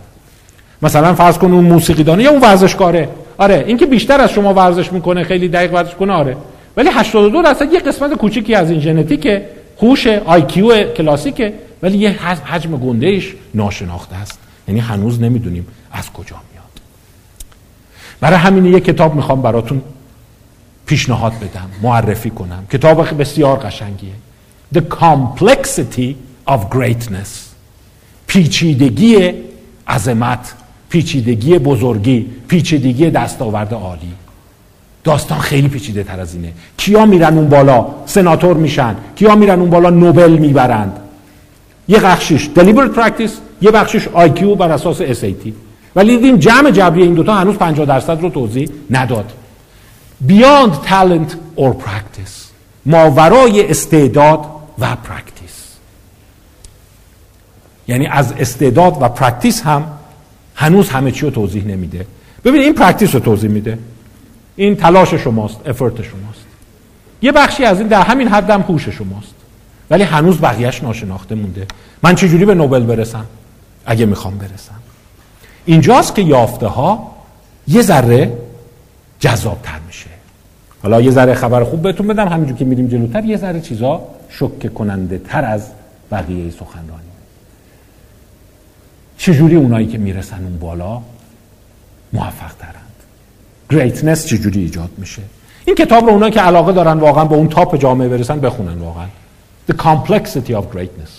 مثلا 0.82 1.14
فرض 1.14 1.38
کن 1.38 1.52
اون 1.52 1.64
موسیقی 1.64 2.04
دانه 2.04 2.24
یا 2.24 2.32
اون 2.32 2.42
ورزشکاره. 2.42 3.10
آره 3.38 3.64
این 3.68 3.78
که 3.78 3.86
بیشتر 3.86 4.22
از 4.22 4.32
شما 4.32 4.54
ورزش 4.54 4.94
می‌کنه 4.94 5.24
خیلی 5.24 5.48
دقیق 5.48 5.74
ورزش 5.74 5.96
کنه 5.96 6.14
آره. 6.14 6.38
ولی 6.78 6.90
82 6.90 7.42
درصد 7.42 7.74
یه 7.74 7.80
قسمت 7.80 8.14
کوچیکی 8.14 8.56
از 8.56 8.72
این 8.72 8.80
ژنتیکه 8.80 9.46
هوش 9.82 10.08
آیکیو 10.08 10.84
کلاسیکه 10.84 11.54
ولی 11.84 11.98
یه 11.98 12.10
حجم 12.46 12.78
گندهش 12.78 13.34
ناشناخته 13.54 14.16
است. 14.16 14.40
یعنی 14.68 14.80
هنوز 14.80 15.22
نمی‌دونیم 15.22 15.68
از 15.92 16.14
کجا 16.14 16.36
میاد. 16.52 16.82
برای 18.22 18.38
همین 18.38 18.66
یه 18.66 18.80
کتاب 18.80 19.16
می‌خوام 19.16 19.42
براتون 19.42 19.82
پیشنهاد 20.86 21.34
بدم 21.34 21.70
معرفی 21.82 22.30
کنم. 22.30 22.64
کتاب 22.72 23.18
بسیار 23.22 23.58
قشنگیه. 23.58 24.14
The 24.76 24.80
complexity 24.80 26.16
of 26.48 26.60
greatness. 26.76 27.47
پیچیدگی 28.28 29.34
عظمت 29.88 30.54
پیچیدگی 30.90 31.60
بزرگی 31.60 32.26
پیچیدگی 32.48 33.10
دستاورد 33.10 33.74
عالی. 33.74 34.14
داستان 35.04 35.40
خیلی 35.40 35.68
پیچیده 35.68 36.04
تر 36.04 36.20
از 36.20 36.36
اینه. 36.36 36.54
کیا 36.78 37.06
میرن 37.06 37.38
اون 37.38 37.50
بالا؟ 37.50 37.86
سناتور 38.06 38.58
میشن. 38.58 38.96
کیا 39.16 39.36
میرن 39.36 39.60
اون 39.60 39.70
بالا؟ 39.70 39.90
نوبل 39.90 40.32
می‌برند. 40.32 41.00
یه 41.88 42.00
بخشش 42.00 42.50
deliberate 42.56 42.98
practice 43.00 43.32
یه 43.62 43.72
بخشش 43.72 44.06
IQ 44.06 44.44
بر 44.44 44.72
اساس 44.72 45.02
SAT 45.02 45.52
ولی 45.96 46.16
دیدیم 46.16 46.38
جمع 46.38 46.72
جبری 46.72 47.04
این 47.04 47.14
دوتا 47.14 47.34
هنوز 47.34 47.56
50 47.56 47.86
درصد 47.86 48.22
رو 48.22 48.30
توضیح 48.30 48.70
نداد. 48.90 49.34
Beyond 50.28 50.72
talent 50.90 51.32
or 51.58 51.70
practice 51.70 52.38
ماورای 52.86 53.70
استعداد 53.70 54.46
و 54.80 54.96
practice 54.96 55.37
یعنی 57.88 58.08
از 58.08 58.34
استعداد 58.34 58.98
و 59.02 59.10
practice 59.10 59.62
هم 59.62 59.84
هنوز 60.56 60.90
همه 60.90 61.12
چی 61.12 61.26
رو 61.26 61.32
توضیح 61.32 61.66
نمیده. 61.66 62.06
ببین 62.46 62.62
این 62.62 62.74
practice 62.74 63.16
رو 63.16 63.20
توضیح 63.20 63.50
میده. 63.50 63.78
این 64.56 64.76
تلاش 64.76 65.14
شماست 65.14 65.60
effort 65.66 65.96
شماست. 65.96 66.46
یه 67.22 67.32
بخشی 67.32 67.64
از 67.64 67.80
این 67.80 67.88
در 67.88 68.02
همین 68.02 68.28
حد 68.28 68.50
هم 68.50 68.62
هوش 68.62 68.90
شماست. 68.90 69.36
ولی 69.90 70.04
هنوز 70.04 70.42
بقیهش 70.42 70.84
ناشناخته 70.84 71.36
مونده. 71.36 71.68
من 72.04 72.16
چجوری 72.16 72.46
به 72.46 72.56
نوبل 72.56 72.84
برسم؟ 72.84 73.26
اگه 73.86 74.06
می‌خوام 74.06 74.38
برسم. 74.38 74.80
اینجاست 75.66 76.16
که 76.16 76.22
یافته 76.22 76.68
ها 76.68 77.12
یه 77.68 77.82
ذره 77.82 78.38
جذابتر 79.20 79.80
میشه. 79.88 80.10
حالا 80.84 81.02
یه 81.02 81.12
ذره 81.12 81.34
خبر 81.34 81.64
خوب 81.64 81.82
بهتون 81.82 82.08
بدم. 82.08 82.28
همینجور 82.28 82.58
که 82.58 82.66
میریم 82.66 82.88
جلوتر 82.88 83.26
یه 83.26 83.38
ذره 83.38 83.62
چیزا 83.62 84.02
شکه 84.30 84.70
کننده 84.70 85.18
تر 85.18 85.46
از 85.46 85.68
بقیه 86.12 86.52
سخنرانی. 86.52 87.07
چجوری 89.18 89.56
اونایی 89.56 89.88
که 89.88 89.98
می‌رسن 89.98 90.44
اون 90.44 90.60
بالا 90.60 91.02
موفق 92.14 92.54
ترند 92.60 92.74
greatness 93.70 94.26
چجوری 94.26 94.60
ایجاد 94.60 94.90
میشه؟ 94.98 95.22
این 95.66 95.76
کتاب 95.76 96.06
رو 96.06 96.10
اونایی 96.10 96.32
که 96.32 96.42
علاقه 96.42 96.72
دارن 96.74 97.00
واقعا 97.00 97.26
به 97.26 97.36
اون 97.36 97.48
top 97.48 97.76
جامعه 97.76 98.08
برسن 98.08 98.40
بخونن 98.40 98.78
واقعا. 98.78 99.06
The 99.72 99.74
Complexity 99.74 100.52
of 100.52 100.76
Greatness. 100.76 101.12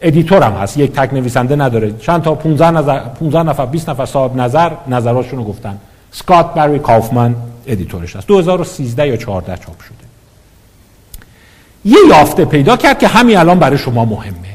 editor 0.00 0.42
هم 0.42 0.52
هست 0.52 0.78
یک 0.78 0.92
تک 0.92 1.14
نویسنده 1.14 1.56
نداره. 1.56 1.92
چند 1.92 2.22
تا 2.22 2.34
15 2.34 2.70
نظر 2.70 2.98
15 2.98 3.42
نفر 3.42 3.66
20 3.66 3.88
نفر 3.88 4.06
صاحب 4.06 4.36
نظر 4.36 4.70
نظراشون 4.88 5.44
گفتن. 5.44 5.78
سکات 6.12 6.54
بری 6.54 6.78
کافمن 6.78 7.34
editor 7.66 8.04
ش 8.04 8.16
هست. 8.16 8.26
2013 8.26 9.08
یا 9.08 9.16
14 9.16 9.56
چاپ 9.56 9.80
شده. 9.80 9.94
یه 11.84 11.98
یافته 12.08 12.44
پیدا 12.44 12.76
کرد 12.76 12.98
که 12.98 13.08
همین 13.08 13.36
الان 13.36 13.58
برای 13.58 13.78
شما 13.78 14.04
مهمه. 14.04 14.53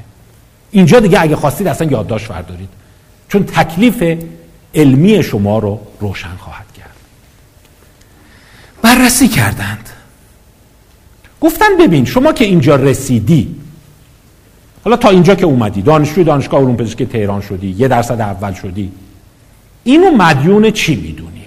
اینجا 0.71 0.99
دیگه 0.99 1.21
اگه 1.21 1.35
خواستید 1.35 1.67
اصلا 1.67 1.87
یادداشت 1.87 2.27
بردارید. 2.27 2.69
چون 3.29 3.43
تکلیف 3.43 4.17
علمی 4.75 5.23
شما 5.23 5.59
رو 5.59 5.79
روشن 5.99 6.35
خواهد 6.39 6.65
کرد. 6.77 6.95
بررسی 8.81 9.27
کردند. 9.27 9.89
گفتن 11.41 11.77
ببین 11.79 12.05
شما 12.05 12.33
که 12.33 12.45
اینجا 12.45 12.75
رسیدی 12.75 13.55
حالا 14.83 14.97
تا 14.97 15.09
اینجا 15.09 15.35
که 15.35 15.45
اومدی 15.45 15.81
دانشجوی 15.81 16.23
دانشگاه 16.23 16.61
علوم 16.61 16.77
پزشکی 16.77 17.05
تهران 17.05 17.41
شدی 17.41 17.75
یه 17.77 17.87
درصد 17.87 18.21
اول 18.21 18.53
شدی 18.53 18.91
اینو 19.83 20.11
مدیون 20.11 20.71
چی 20.71 20.95
می‌دونی؟ 20.95 21.45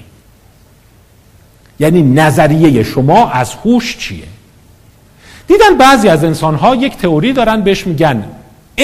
یعنی 1.81 2.03
نظریه 2.03 2.83
شما 2.83 3.31
از 3.31 3.55
هوش 3.65 3.99
چیه؟ 3.99 4.25
دیدن 5.47 5.79
بعضی 5.79 6.09
از 6.09 6.25
انسان 6.25 6.55
ها 6.55 6.75
یک 6.75 6.97
تئوری 6.97 7.33
دارن 7.33 7.61
بهش 7.61 7.87
میگن 7.87 8.25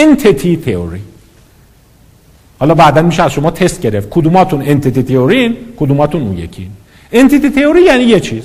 انتیتی 0.00 0.56
تئوری 0.56 1.00
حالا 2.60 2.74
بعدا 2.74 3.02
میشه 3.02 3.22
از 3.22 3.32
شما 3.32 3.50
تست 3.50 3.80
گرفت. 3.80 4.08
کدوماتون 4.10 4.62
انتیتی 4.62 5.02
تئورین 5.02 5.56
کدوماتون 5.76 6.22
اون 6.22 6.38
یکین 6.38 6.70
انتیتی 7.12 7.50
تئوری 7.50 7.82
یعنی 7.82 8.04
یه 8.04 8.20
چیز. 8.20 8.44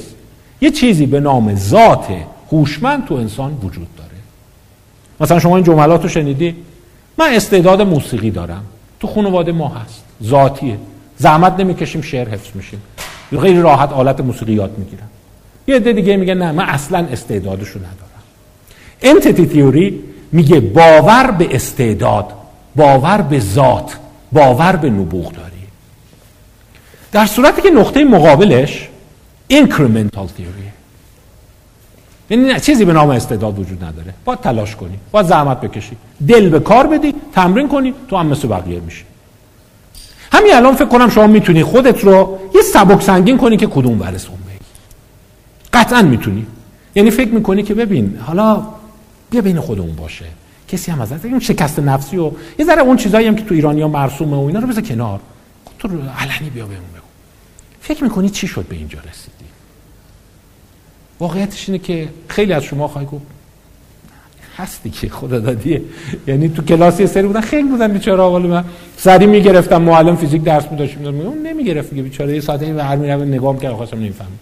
یه 0.61 0.71
چیزی 0.71 1.05
به 1.05 1.19
نام 1.19 1.55
ذات 1.55 2.05
هوشمند 2.51 3.05
تو 3.05 3.13
انسان 3.13 3.51
وجود 3.63 3.87
داره. 3.97 4.09
مثلا 5.19 5.39
شما 5.39 5.55
این 5.55 5.65
جملات 5.65 6.03
رو 6.03 6.09
شنیدی؟ 6.09 6.55
من 7.17 7.33
استعداد 7.33 7.81
موسیقی 7.81 8.31
دارم. 8.31 8.63
تو 8.99 9.07
خانواده 9.07 9.51
ما 9.51 9.67
هست. 9.67 10.03
ذاتیه. 10.23 10.77
زحمت 11.17 11.59
نمی‌کشیم 11.59 12.01
شعر 12.01 12.29
حفظ 12.29 12.55
میشیم. 12.55 12.81
خیلی 13.41 13.61
راحت 13.61 13.91
آلت 13.91 14.19
موسیقی 14.19 14.53
یاد 14.53 14.77
می‌گیرم. 14.77 15.09
یه 15.67 15.75
عده 15.75 15.93
دیگه 15.93 16.17
میگه 16.17 16.33
نه 16.33 16.51
من 16.51 16.65
اصلا 16.65 17.07
استعدادشو 17.11 17.79
ندارم. 17.79 18.23
انتیتی 19.01 19.45
تیوری 19.45 19.99
میگه 20.33 20.59
باور 20.59 21.31
به 21.31 21.55
استعداد 21.55 22.33
باور 22.75 23.21
به 23.21 23.39
ذات 23.39 23.97
باور 24.31 24.75
به 24.75 24.89
نبوغ 24.89 25.31
داری. 25.31 25.67
در 27.11 27.25
صورتی 27.25 27.61
که 27.61 27.69
نقطه 27.69 28.03
مقابلش 28.03 28.89
incremental 29.53 30.27
theory. 30.37 30.69
یعنی 32.29 32.59
چیزی 32.59 32.85
به 32.85 32.93
نام 32.93 33.09
استعداد 33.09 33.59
وجود 33.59 33.83
نداره. 33.83 34.13
باید 34.25 34.39
تلاش 34.39 34.75
کنی 34.75 34.99
باید 35.11 35.25
زحمت 35.25 35.61
بکشی. 35.61 35.97
دل 36.27 36.49
به 36.49 36.59
کار 36.59 36.87
بدی 36.87 37.15
تمرین 37.33 37.67
کنی 37.67 37.93
تو 38.09 38.17
هم 38.17 38.27
مثل 38.27 38.47
بقیه 38.47 38.79
میشی. 38.79 39.03
همین 40.31 40.53
الان 40.53 40.75
فکر 40.75 40.85
کنم 40.85 41.09
شما 41.09 41.27
می‌تونی 41.27 41.63
خودت 41.63 42.03
رو 42.03 42.39
یه 42.55 42.61
سبک 42.61 43.01
سنگین 43.01 43.37
کنی 43.37 43.57
که 43.57 43.67
کدوم 43.67 44.01
ورسون 44.01 44.35
بگی. 44.35 44.65
قطعا 45.73 46.01
می‌تونی. 46.01 46.45
یعنی 46.95 47.11
فکر 47.11 47.29
می‌کنی 47.29 47.63
که 47.63 47.73
ببین 47.73 48.19
حالا 48.25 48.65
بیا 49.33 49.41
بین 49.41 49.59
خودمون 49.59 49.95
باشه. 49.95 50.25
کسی 50.67 50.91
هم 50.91 51.01
ازت 51.01 51.25
اون 51.25 51.39
شکست 51.39 51.79
نفسی 51.79 52.17
و 52.17 52.31
یه 52.59 52.65
ذره 52.65 52.81
اون 52.81 52.97
چیزایی 52.97 53.27
هم 53.27 53.35
که 53.35 53.43
تو 53.43 53.53
ایرانیا 53.55 53.87
مرسومه 53.87 54.37
و 54.37 54.39
اینا 54.39 54.59
رو 54.59 54.67
بذار 54.67 54.83
کنار. 54.83 55.19
تو 55.79 55.87
علنی 55.87 56.49
بیا 56.49 56.65
بهمون 56.65 56.89
بگو. 56.93 57.03
فکر 57.81 58.03
می‌کنی 58.03 58.29
چی 58.29 58.47
شد 58.47 58.65
به 58.69 58.75
اینجا 58.75 58.99
رسیدی؟ 58.99 59.45
واقعیتش 61.19 61.69
اینه 61.69 61.79
که 61.79 62.09
خیلی 62.27 62.53
از 62.53 62.63
شما 62.63 62.87
خواهی 62.87 63.07
گفت 63.07 63.25
هستی 64.57 64.89
که 64.89 65.09
خدا 65.09 65.39
دادیه 65.39 65.81
یعنی 66.27 66.49
تو 66.49 66.61
کلاس 66.61 66.99
یه 66.99 67.05
سری 67.05 67.27
بودن 67.27 67.41
خیلی 67.41 67.69
بودن 67.69 67.93
بیچاره 67.93 68.23
ولی 68.23 68.47
من. 68.47 68.65
سری 68.97 69.25
می‌گرفتم 69.25 69.81
معلم 69.81 70.15
فیزیک 70.15 70.43
درس 70.43 70.71
میداشت 70.71 70.97
میدم 70.97 71.19
اون 71.19 71.47
نمی‌گرفت 71.47 71.89
دیگه 71.89 72.01
بیچاره 72.03 72.33
یه 72.33 72.41
ساعت 72.41 72.61
این 72.61 72.79
هر 72.79 72.95
میرم 72.95 73.21
نگاه 73.21 73.53
می‌کرد 73.53 73.73
خواستم 73.73 73.97
نمی‌فهمم. 73.97 74.37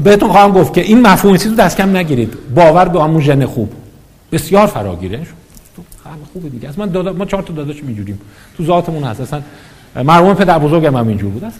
بهتون 0.00 0.32
خواهم 0.32 0.52
گفت 0.52 0.74
که 0.74 0.80
این 0.80 1.00
مفهوم 1.00 1.36
چیزو 1.36 1.54
دست 1.54 1.76
کم 1.76 1.96
نگیرید. 1.96 2.34
باور 2.54 2.88
به 2.88 3.02
همون 3.02 3.20
ژن 3.20 3.46
خوب. 3.46 3.72
بسیار 4.32 4.66
فراگیره 4.66 5.18
تو 5.76 5.82
خوبه 6.32 6.48
دیگه. 6.48 6.68
از 6.68 6.78
من 6.78 6.86
دادا 6.86 7.12
ما 7.12 7.24
چهار 7.24 7.42
تا 7.42 7.52
داداش 7.52 7.84
میجوریم 7.84 8.20
تو 8.56 8.64
ذاتمون 8.64 9.04
هست. 9.04 9.20
اصلا 9.20 9.42
مرحوم 10.04 10.34
پدر 10.34 10.58
بزرگم 10.58 10.96
هم 10.96 11.08
اینجور 11.08 11.30
بود. 11.30 11.52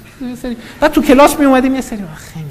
سری 0.43 0.57
بعد 0.81 0.93
تو 0.93 1.03
کلاس 1.03 1.39
می 1.39 1.45
اومدیم 1.45 1.75
یه 1.75 1.81
سری 1.81 1.99
خیلی 2.17 2.47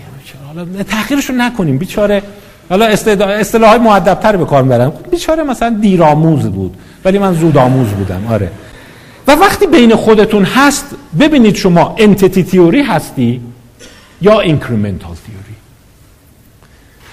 حالا 0.48 0.84
تحقیرشو 0.84 1.34
نکنیم. 1.34 1.78
بیچاره 1.78 2.24
حالا 2.70 2.86
اصطلاح 2.86 3.78
مؤدبتر 3.78 4.38
به 4.38 4.46
کار 4.46 4.64
می‌برم 4.64 4.94
بیچاره 5.12 5.44
مثلا 5.44 5.70
دیرآموز 5.70 6.46
بود. 6.46 6.78
ولی 7.06 7.20
من 7.20 7.34
زود 7.34 7.58
آموز 7.58 7.88
بودم. 7.88 8.28
آره. 8.30 8.52
و 9.28 9.32
وقتی 9.32 9.68
بین 9.68 9.96
خودتون 9.96 10.44
هست 10.44 10.86
ببینید 11.20 11.56
شما 11.56 11.96
entity 11.98 12.44
theory 12.44 12.82
هستی 12.82 13.42
یا 14.22 14.40
incremental 14.40 15.16
theory 15.26 15.51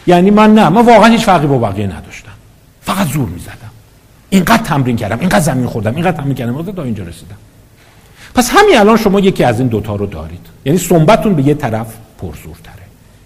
یعنی 0.09 0.31
من 0.31 0.55
نه 0.55 0.69
من 0.69 0.87
واقعا 0.87 1.11
هیچ 1.11 1.25
فرقی 1.25 1.47
با 1.47 1.59
بقیه 1.59 1.87
نداشتم. 1.87 2.33
فقط 2.83 3.07
زور 3.07 3.29
می‌زدم. 3.29 3.71
اینقدر 4.31 4.63
تمرین 4.63 4.97
کردم 4.97 5.21
اینقدر 5.21 5.41
زمین 5.41 5.67
خوردم 5.67 5.95
اینقدر 5.95 6.17
تمرین 6.17 6.35
کردم 6.35 6.73
تا 6.73 6.83
اینجا 6.83 7.05
رسیدم. 7.05 7.37
پس 8.35 8.51
همین 8.51 8.79
الان 8.79 8.97
شما 8.97 9.21
یکی 9.21 9.45
از 9.45 9.59
این 9.61 9.69
دوتا 9.69 9.97
رو 9.97 10.07
دارید. 10.07 10.47
یعنی 10.65 10.79
سنبه‌تون 10.79 11.35
به 11.35 11.43
یه 11.43 11.55
طرف 11.55 11.87
پرزورتره. 12.19 12.75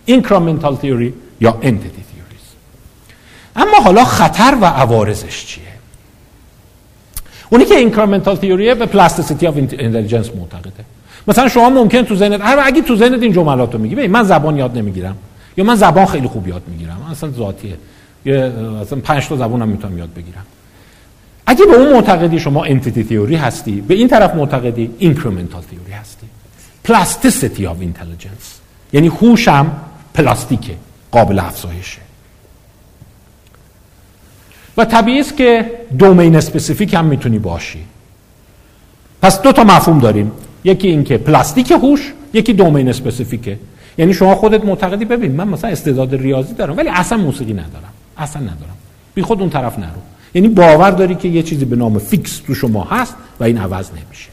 incremental 0.05 0.77
theory 0.77 1.15
یا 1.41 1.59
entity 1.63 2.03
اما 3.57 3.77
حالا 3.85 4.05
خطر 4.05 4.57
و 4.61 4.65
عوارضش 4.65 5.47
چیه؟ 5.47 5.65
اونی 7.51 7.65
که 7.65 7.75
incremental 7.75 8.37
theory 8.37 8.69
ه 8.69 8.75
به 8.75 8.87
plasticity 8.87 9.47
of 9.47 9.57
intelligence 9.57 10.31
معتقده. 10.37 10.85
مثلا 11.29 11.49
شما 11.49 11.71
ممکن 11.71 12.03
تو 12.03 12.17
ذهنت 12.17 12.41
اگه 12.65 12.83
تو 12.83 12.97
ذهنت 12.97 13.23
این 13.23 13.33
جملات 13.33 13.73
رو 13.73 13.79
میگی 13.79 14.07
من 14.07 14.23
زبان 14.23 14.57
یاد 14.57 14.79
نمی‌گیرم. 14.79 15.17
یا 15.57 15.65
من 15.65 15.75
زبان 15.75 16.07
خیلی 16.07 16.29
خوب 16.29 16.49
یاد 16.49 16.63
می‌گیرم. 16.69 17.07
اصلا 17.11 17.31
ذاتیه. 17.31 17.77
یا 18.25 18.47
اصلا 18.81 19.01
پنج 19.01 19.29
تا 19.29 19.37
زبانم 19.37 19.69
می‌تونم 19.69 19.99
یاد 19.99 20.15
بگیرم. 20.15 20.47
اگه 21.47 21.65
به 21.65 21.77
اون 21.77 21.93
معتقدی 21.93 22.41
شما 22.41 22.65
entity 22.65 23.05
theory 23.05 23.37
هستی 23.37 23.81
به 23.81 23.95
این 23.95 24.09
طرف 24.09 24.35
معتقدی 24.35 24.91
incremental 24.99 25.63
theory 25.63 25.93
هستی. 25.93 26.27
plasticity 26.85 27.67
of 27.67 27.77
intelligence 27.81 28.61
یعنی 28.93 29.09
هوشم 29.09 29.73
plastic 30.15 30.67
ه 30.67 30.75
قابل 31.11 31.39
افزایشه. 31.39 32.01
و 34.77 34.85
طبیعی 34.85 35.21
است 35.21 35.37
که 35.37 35.71
domain 35.99 36.37
specific 36.37 36.95
هم 36.95 37.05
می‌تونی 37.05 37.39
باشی. 37.39 37.85
پس 39.23 39.43
دو 39.43 39.53
تا 39.53 39.65
مفهوم 39.65 39.99
داریم. 39.99 40.33
یکی 40.65 40.89
اینکه 40.89 41.19
plastic 41.19 41.71
هوش 41.71 42.13
یکی 42.33 42.53
domain 42.53 42.89
specific 42.89 43.51
ه 43.51 43.59
یعنی 43.99 44.15
شما 44.15 44.35
خودت 44.35 44.65
معتقدی 44.65 45.05
ببین 45.05 45.33
من 45.33 45.49
مثلا 45.49 45.71
استعداد 45.71 46.15
ریاضی 46.15 46.55
دارم 46.55 46.77
ولی 46.77 46.89
اصلا 46.89 47.19
موسیقی 47.19 47.53
ندارم. 47.53 47.93
اصلا 48.17 48.43
ندارم. 48.43 48.77
بی 49.15 49.23
خود 49.23 49.41
اون 49.41 49.51
طرف 49.51 49.79
نرو. 49.79 50.01
یعنی 50.35 50.49
باور 50.49 50.91
داری 50.91 51.15
که 51.15 51.29
یه 51.29 51.43
چیزی 51.43 51.65
به 51.65 51.77
نام 51.77 51.99
fix 51.99 52.39
تو 52.39 52.55
شما 52.55 52.85
هست 52.85 53.15
و 53.41 53.45
این 53.45 53.59
عوض 53.59 53.91
نمیشه. 53.91 54.29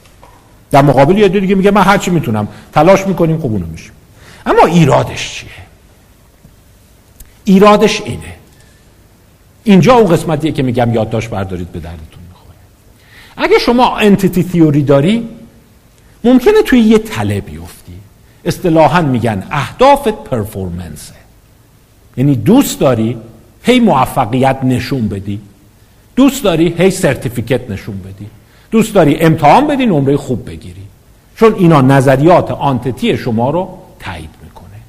در 0.72 0.82
مقابل 0.82 1.18
یه 1.18 1.30
دیگه 1.30 1.56
میگه 1.56 1.72
من 1.72 1.82
هرچی 1.82 2.12
می‌تونم 2.12 2.48
تلاش 2.74 3.08
می‌کنیم 3.08 3.38
خوب 3.38 3.52
اونو 3.52 3.66
میشه 3.66 3.90
اما 4.46 4.66
ایرادش 4.66 5.36
چیه؟ 5.36 5.50
ایرادش 7.44 8.02
اینه. 8.02 8.36
اینجا 9.64 9.94
اون 9.94 10.16
قسمتیه 10.16 10.52
که 10.52 10.64
میگم 10.64 10.94
یادداشت 10.94 11.30
بردارید 11.30 11.72
به 11.72 11.80
دردتون 11.80 12.24
می‌خوره. 12.30 12.58
اگه 13.38 13.60
شما 13.60 13.98
انتیتی 13.98 14.44
تیوری 14.44 14.84
داری 14.84 15.28
ممکنه 16.24 16.62
توی 16.66 16.80
یه 16.80 16.98
تله 16.98 17.42
بیفتی. 17.42 17.79
اصطلاحا 18.46 19.02
میگن 19.02 19.44
اهدافت 19.52 20.24
پرفورمنسه 20.24 21.14
یعنی 22.18 22.36
دوست 22.36 22.80
داری 22.80 23.18
هی 23.64 23.80
موفقیت 23.80 24.60
نشون 24.64 25.08
بدی. 25.08 25.42
دوست 26.16 26.44
داری 26.44 26.76
هی 26.78 26.92
certificate 26.92 27.70
نشون 27.70 27.98
بدی. 27.98 28.28
دوست 28.72 28.94
داری 28.94 29.16
امتحان 29.16 29.68
بدی 29.68 29.86
نمره 29.86 30.18
خوب 30.18 30.46
بگیری. 30.46 30.84
چون 31.36 31.56
اینا 31.56 31.82
نظریات 31.82 32.52
entity 32.52 33.18
شما 33.18 33.50
رو 33.50 33.78
تایید 34.00 34.30
می‌کنه. 34.44 34.80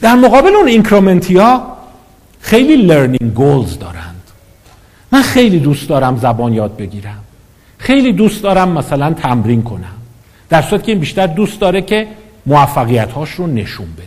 در 0.00 0.14
مقابل 0.14 0.54
اون 0.54 0.68
incremental 0.68 1.36
ها 1.36 1.76
خیلی 2.40 2.76
learning 2.76 3.34
goals 3.34 3.78
دارند. 3.78 4.22
من 5.12 5.22
خیلی 5.22 5.58
دوست 5.58 5.88
دارم 5.88 6.16
زبان 6.16 6.52
یاد 6.52 6.76
بگیرم. 6.76 7.24
خیلی 7.78 8.12
دوست 8.12 8.42
دارم 8.42 8.68
مثلا 8.68 9.12
تمرین 9.12 9.62
کنم. 9.62 9.94
در 10.54 10.62
صورت 10.62 10.84
که 10.84 10.92
این 10.92 11.00
بیشتر 11.00 11.26
دوست 11.26 11.60
داره 11.60 11.82
که 11.82 12.06
موفقیت 12.46 13.12
هاش 13.12 13.30
رو 13.30 13.46
نشون 13.46 13.86
بده. 13.92 14.06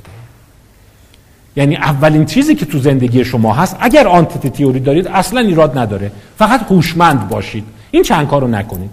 یعنی 1.56 1.76
اولین 1.76 2.26
چیزی 2.26 2.56
که 2.56 2.66
تو 2.66 2.80
زندگی 2.80 3.26
شما 3.26 3.54
هست 3.54 3.78
اگر 3.80 4.08
آنتیتی 4.08 4.50
تیوری 4.50 4.80
دارید 4.80 5.08
اصلا 5.08 5.40
ایراد 5.40 5.78
نداره. 5.78 6.12
فقط 6.38 6.62
هوشمند 6.70 7.30
باشید. 7.30 7.64
این 7.92 8.04
چند 8.04 8.28
کار 8.28 8.42
رو 8.42 8.48
نکنید. 8.48 8.90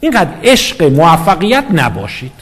اینقدر 0.00 0.30
عشق 0.44 0.82
موفقیت 0.82 1.64
نباشید. 1.72 2.32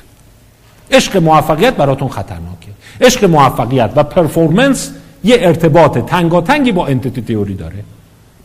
عشق 0.90 1.16
موفقیت 1.16 1.74
براتون 1.74 2.08
خطرناکه. 2.08 2.68
عشق 3.00 3.24
موفقیت 3.24 3.90
و 3.96 4.02
پرفورمنس 4.02 4.90
یه 5.24 5.36
ارتباط 5.40 5.98
تنگاتنگی 5.98 6.72
با 6.72 6.86
انتیتی 6.86 7.22
تیوری 7.22 7.54
داره. 7.54 7.84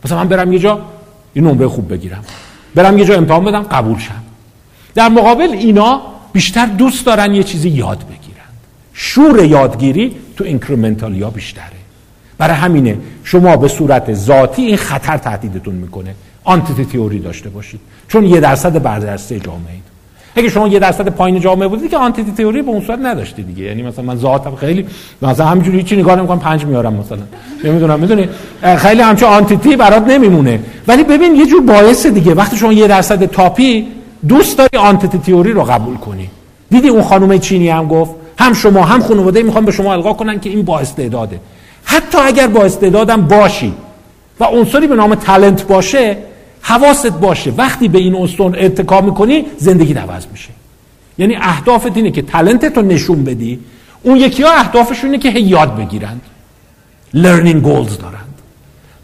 مثلا 0.04 0.18
من 0.18 0.28
برم 0.28 0.52
یه 0.52 0.58
جا 0.58 0.80
این 1.34 1.46
نمره 1.46 1.68
خوب 1.68 1.92
بگیرم. 1.92 2.24
برم 2.74 2.98
یه 2.98 3.04
جا 3.04 3.14
امتحان 3.14 3.44
بدم 3.44 3.62
قبول 3.62 3.98
شم. 3.98 4.22
در 4.94 5.08
مقابل 5.08 5.50
اینا 5.52 6.11
بیشتر 6.32 6.66
دوست 6.66 7.06
دارن 7.06 7.34
یه 7.34 7.42
چیزی 7.42 7.68
یاد 7.68 7.98
بگیرند 7.98 8.56
شور 8.92 9.44
یادگیری 9.44 10.16
تو 10.36 10.44
اینکریمنتالیا 10.44 11.30
بیشتره. 11.30 11.64
برای 12.38 12.56
همینه 12.56 12.98
شما 13.24 13.56
به 13.56 13.68
صورت 13.68 14.14
ذاتی 14.14 14.62
این 14.62 14.76
خطر 14.76 15.16
تهدیدتون 15.16 15.74
می‌کنه. 15.74 16.14
آنتیتی 16.44 16.84
تیوری 16.84 17.18
داشته 17.18 17.48
باشید. 17.48 17.80
چون 18.08 18.24
یه 18.24 18.40
درصد 18.40 18.82
برجسته 18.82 19.40
جامعه 19.40 19.72
اید. 19.72 19.82
اگه 20.36 20.48
شما 20.48 20.68
یه 20.68 20.78
درصد 20.78 21.08
پایین 21.08 21.40
جامعه 21.40 21.68
بودید 21.68 21.90
که 21.90 21.96
آنتیتی 21.96 22.32
تئوری 22.32 22.62
به 22.62 22.70
اون 22.70 22.80
صورت 22.80 22.98
نداشتی 23.02 23.42
دیگه. 23.42 23.64
یعنی 23.64 23.82
مثلا 23.82 24.04
من 24.04 24.16
ذاتم 24.16 24.54
خیلی 24.54 24.86
مثلا 25.22 25.46
همینجوری 25.46 25.78
هیچی 25.78 25.96
نگاه 25.96 26.16
نمی‌کنم 26.16 26.38
پنج 26.38 26.64
میارم 26.64 26.94
مثلا. 26.94 27.18
نمی‌دونم 27.64 28.00
می‌دونی؟ 28.00 28.28
خیلی 28.76 29.02
همچون 29.02 29.28
آنتیتی 29.28 29.76
برات 29.76 30.02
نمیمونه. 30.02 30.60
ولی 30.88 31.04
ببین 31.04 31.36
یه 31.36 31.46
جور 31.46 31.62
باعث 31.62 32.06
دیگه. 32.06 32.34
وقتی 32.34 32.56
شما 32.56 32.72
یه 32.72 32.86
درصد 32.86 33.24
تاپی 33.24 33.86
دوست 34.28 34.58
داری 34.58 34.78
آنتیتی 34.78 35.18
تئوری 35.18 35.52
رو 35.52 35.62
قبول 35.62 35.96
کنی؟ 35.96 36.30
دیدی 36.70 36.88
اون 36.88 37.02
خانم 37.02 37.38
چینی 37.38 37.68
هم 37.68 37.88
گفت 37.88 38.10
هم 38.38 38.52
شما 38.52 38.84
هم 38.84 39.00
خانواده 39.02 39.42
می‌خوان 39.42 39.64
به 39.64 39.72
شما 39.72 39.92
القا 39.92 40.12
کنن 40.12 40.40
که 40.40 40.50
این 40.50 40.62
با 40.62 40.78
استعداده. 40.78 41.40
حتی 41.84 42.18
اگر 42.18 42.46
با 42.46 42.62
استعدادم 42.62 43.22
باشی 43.22 43.74
و 44.40 44.44
عنصری 44.44 44.86
به 44.86 44.94
نام 44.94 45.14
تالنت 45.14 45.66
باشه 45.66 46.16
حواست 46.60 47.12
باشه. 47.12 47.50
وقتی 47.50 47.88
به 47.88 47.98
این 47.98 48.14
عنصر 48.14 48.42
اتکا 48.42 49.00
می‌کنی 49.00 49.44
زندگی 49.58 49.94
عوض 49.94 50.26
میشه. 50.32 50.50
یعنی 51.18 51.36
اهدافت 51.36 51.96
اینه 51.96 52.10
که 52.10 52.22
تالنتت 52.22 52.76
رو 52.76 52.82
نشون 52.82 53.24
بدی. 53.24 53.58
اون 54.02 54.16
یکی 54.16 54.42
ها 54.42 54.52
اهدافشون 54.52 55.10
اینه 55.10 55.22
که 55.22 55.30
هی 55.30 55.42
یاد 55.42 55.76
بگیرند. 55.76 56.20
Learning 57.14 57.64
goals 57.66 57.96
دارند. 58.02 58.32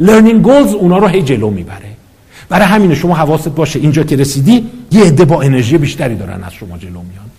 Learning 0.03 0.47
goals 0.47 0.75
اونا 0.75 0.99
رو 0.99 1.07
هی 1.07 1.23
جلو 1.23 1.51
می‌بره. 1.51 1.89
برای 2.49 2.67
همین 2.67 2.95
شما 2.95 3.15
حواست 3.15 3.49
باشه 3.49 3.79
اینجا 3.79 4.03
که 4.03 4.17
رسیدی 4.17 4.67
یه 4.91 5.05
عده 5.05 5.25
با 5.25 5.43
انرژی 5.43 5.79
بیشتری 5.79 6.17
دارن 6.17 6.45
از 6.45 6.53
شما 6.53 6.79
جلو 6.79 6.91
میان. 6.91 7.31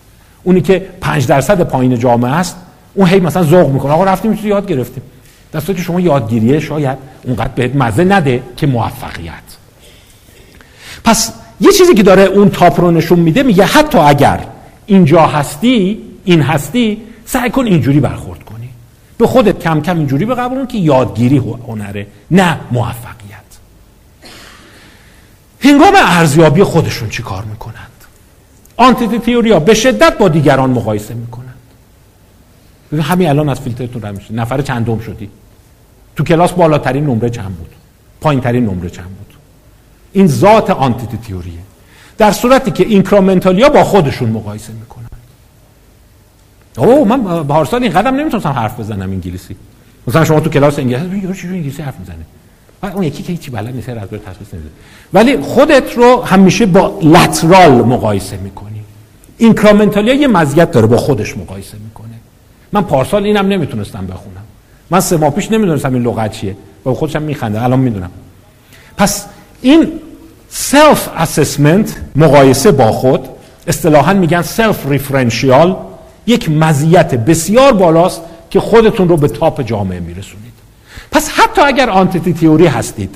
اونی 0.42 0.60
که 0.60 0.86
پنج 1.00 1.26
درصد 1.26 1.62
پایین 1.62 1.98
جامعه 1.98 2.32
است 2.32 2.56
اون 2.94 3.08
هی 3.08 3.20
مثلا 3.20 3.42
ذوق 3.42 3.70
می‌کنه. 3.70 3.92
آقا 3.92 4.04
رفتیم 4.04 4.34
تو 4.34 4.46
یاد 4.46 4.66
گرفتیم. 4.66 5.02
در 5.52 5.60
که 5.60 5.82
شما 5.82 6.00
یادگیریه 6.00 6.60
شاید 6.60 6.98
اونقدر 7.22 7.48
بهت 7.54 7.76
مزه 7.76 8.04
نده 8.04 8.42
که 8.56 8.66
موفقیت. 8.66 9.32
پس 11.04 11.32
یه 11.60 11.72
چیزی 11.72 11.94
که 11.94 12.02
داره 12.02 12.22
اون 12.22 12.50
تاپ 12.50 12.80
رو 12.80 12.90
نشون 12.90 13.18
میده 13.18 13.42
میگه 13.42 13.64
حتی 13.64 13.98
اگر 13.98 14.40
اینجا 14.86 15.26
هستی 15.26 15.98
این 16.24 16.42
هستی 16.42 17.02
سعی 17.26 17.50
کن 17.50 17.66
اینجوری 17.66 18.00
برخورد 18.00 18.42
کنی. 18.42 18.68
به 19.18 19.26
خودت 19.26 19.58
کم 19.58 19.80
کم 19.80 19.98
اینجوری 19.98 20.24
بقبولون 20.24 20.66
که 20.66 20.78
یادگیری 20.78 21.36
هنره 21.68 22.06
نه 22.30 22.60
موفقیت. 22.72 23.19
هنگام 25.60 25.94
ارزیابی 25.96 26.62
خودشون 26.62 27.08
چی 27.08 27.22
کار 27.22 27.44
می‌کنند؟ 27.44 27.90
آنتیتی 28.76 29.18
تیوریا 29.18 29.60
به 29.60 29.74
شدت 29.74 30.18
با 30.18 30.28
دیگران 30.28 30.70
مقایسه 30.70 31.14
می‌کنند. 31.14 31.54
همین 33.00 33.28
الان 33.28 33.48
از 33.48 33.60
فیلترتون 33.60 34.02
رد 34.02 34.16
میشه. 34.16 34.34
نفر 34.34 34.62
چندم 34.62 34.98
شدی؟ 34.98 35.30
تو 36.16 36.24
کلاس 36.24 36.52
بالاترین 36.52 37.06
نمره 37.06 37.30
چند 37.30 37.56
بود؟ 37.56 37.70
پایینترین 38.20 38.64
نمره 38.64 38.90
چند 38.90 39.06
بود؟ 39.06 39.34
این 40.12 40.26
ذات 40.26 40.70
آنتیتی 40.70 41.16
تیوریه 41.16 41.58
در 42.18 42.32
صورتی 42.32 42.70
که 42.70 42.84
اینکرامنتالیا 42.84 43.68
با 43.68 43.84
خودشون 43.84 44.30
مقایسه 44.30 44.72
می‌کنن 44.72 45.06
او 46.76 47.04
من 47.04 47.46
پارسال 47.46 47.82
اینقدرم 47.82 48.14
نمی‌تونستم 48.14 48.48
حرف 48.48 48.80
بزنم 48.80 49.10
انگلیسی. 49.10 49.56
مثلا 50.06 50.24
شما 50.24 50.40
تو 50.40 50.50
کلاس 50.50 50.78
انگلیسی 50.78 51.34
چجوری 51.34 51.56
انگلیسی 51.56 51.82
حرف 51.82 51.98
می‌زنه 51.98 52.16
اون 52.82 53.02
یکی 53.02 53.22
که 53.22 53.32
هیچی 53.32 53.50
بلد 53.50 53.74
نیست 53.74 53.88
از 53.88 53.96
تشخیص 53.96 54.54
نمیده. 54.54 54.70
ولی 55.12 55.36
خودت 55.36 55.96
رو 55.96 56.22
همیشه 56.22 56.66
با 56.66 56.98
lateral 57.02 57.72
مقایسه 57.72 58.36
می‌کنی. 58.36 58.80
incremental 59.38 60.08
یا 60.08 60.14
یه 60.14 60.26
مزیت 60.26 60.70
داره 60.70 60.86
با 60.86 60.96
خودش 60.96 61.36
مقایسه 61.36 61.76
می‌کنه. 61.84 62.14
من 62.72 62.82
پارسال 62.82 63.24
اینم 63.24 63.46
نمی‌تونستم 63.46 64.06
بخونم. 64.06 64.44
من 64.90 65.00
سه 65.00 65.16
ماه 65.16 65.30
پیش 65.30 65.52
نمی‌دونستم 65.52 65.94
این 65.94 66.02
لغت 66.02 66.32
چیه. 66.32 66.56
و 66.86 66.94
خودشم 66.94 67.22
میخنده 67.22 67.62
الان 67.62 67.78
می‌دونم. 67.78 68.10
پس 68.96 69.26
این 69.62 69.92
self-assessment 70.48 71.96
مقایسه 72.16 72.70
با 72.70 72.92
خود 72.92 73.28
اصطلاحا 73.66 74.14
میگن 74.14 74.42
self-referential 74.42 75.76
یک 76.26 76.50
مزیت 76.50 77.14
بسیار 77.14 77.72
بالاست 77.72 78.20
که 78.50 78.60
خودتون 78.60 79.08
رو 79.08 79.16
به 79.16 79.28
top 79.28 79.62
جامعه 79.62 80.00
میرسونید. 80.00 80.49
پس 81.12 81.28
حتی 81.28 81.60
اگر 81.60 81.90
entity 81.90 82.32
theory 82.32 82.66
هستید 82.66 83.14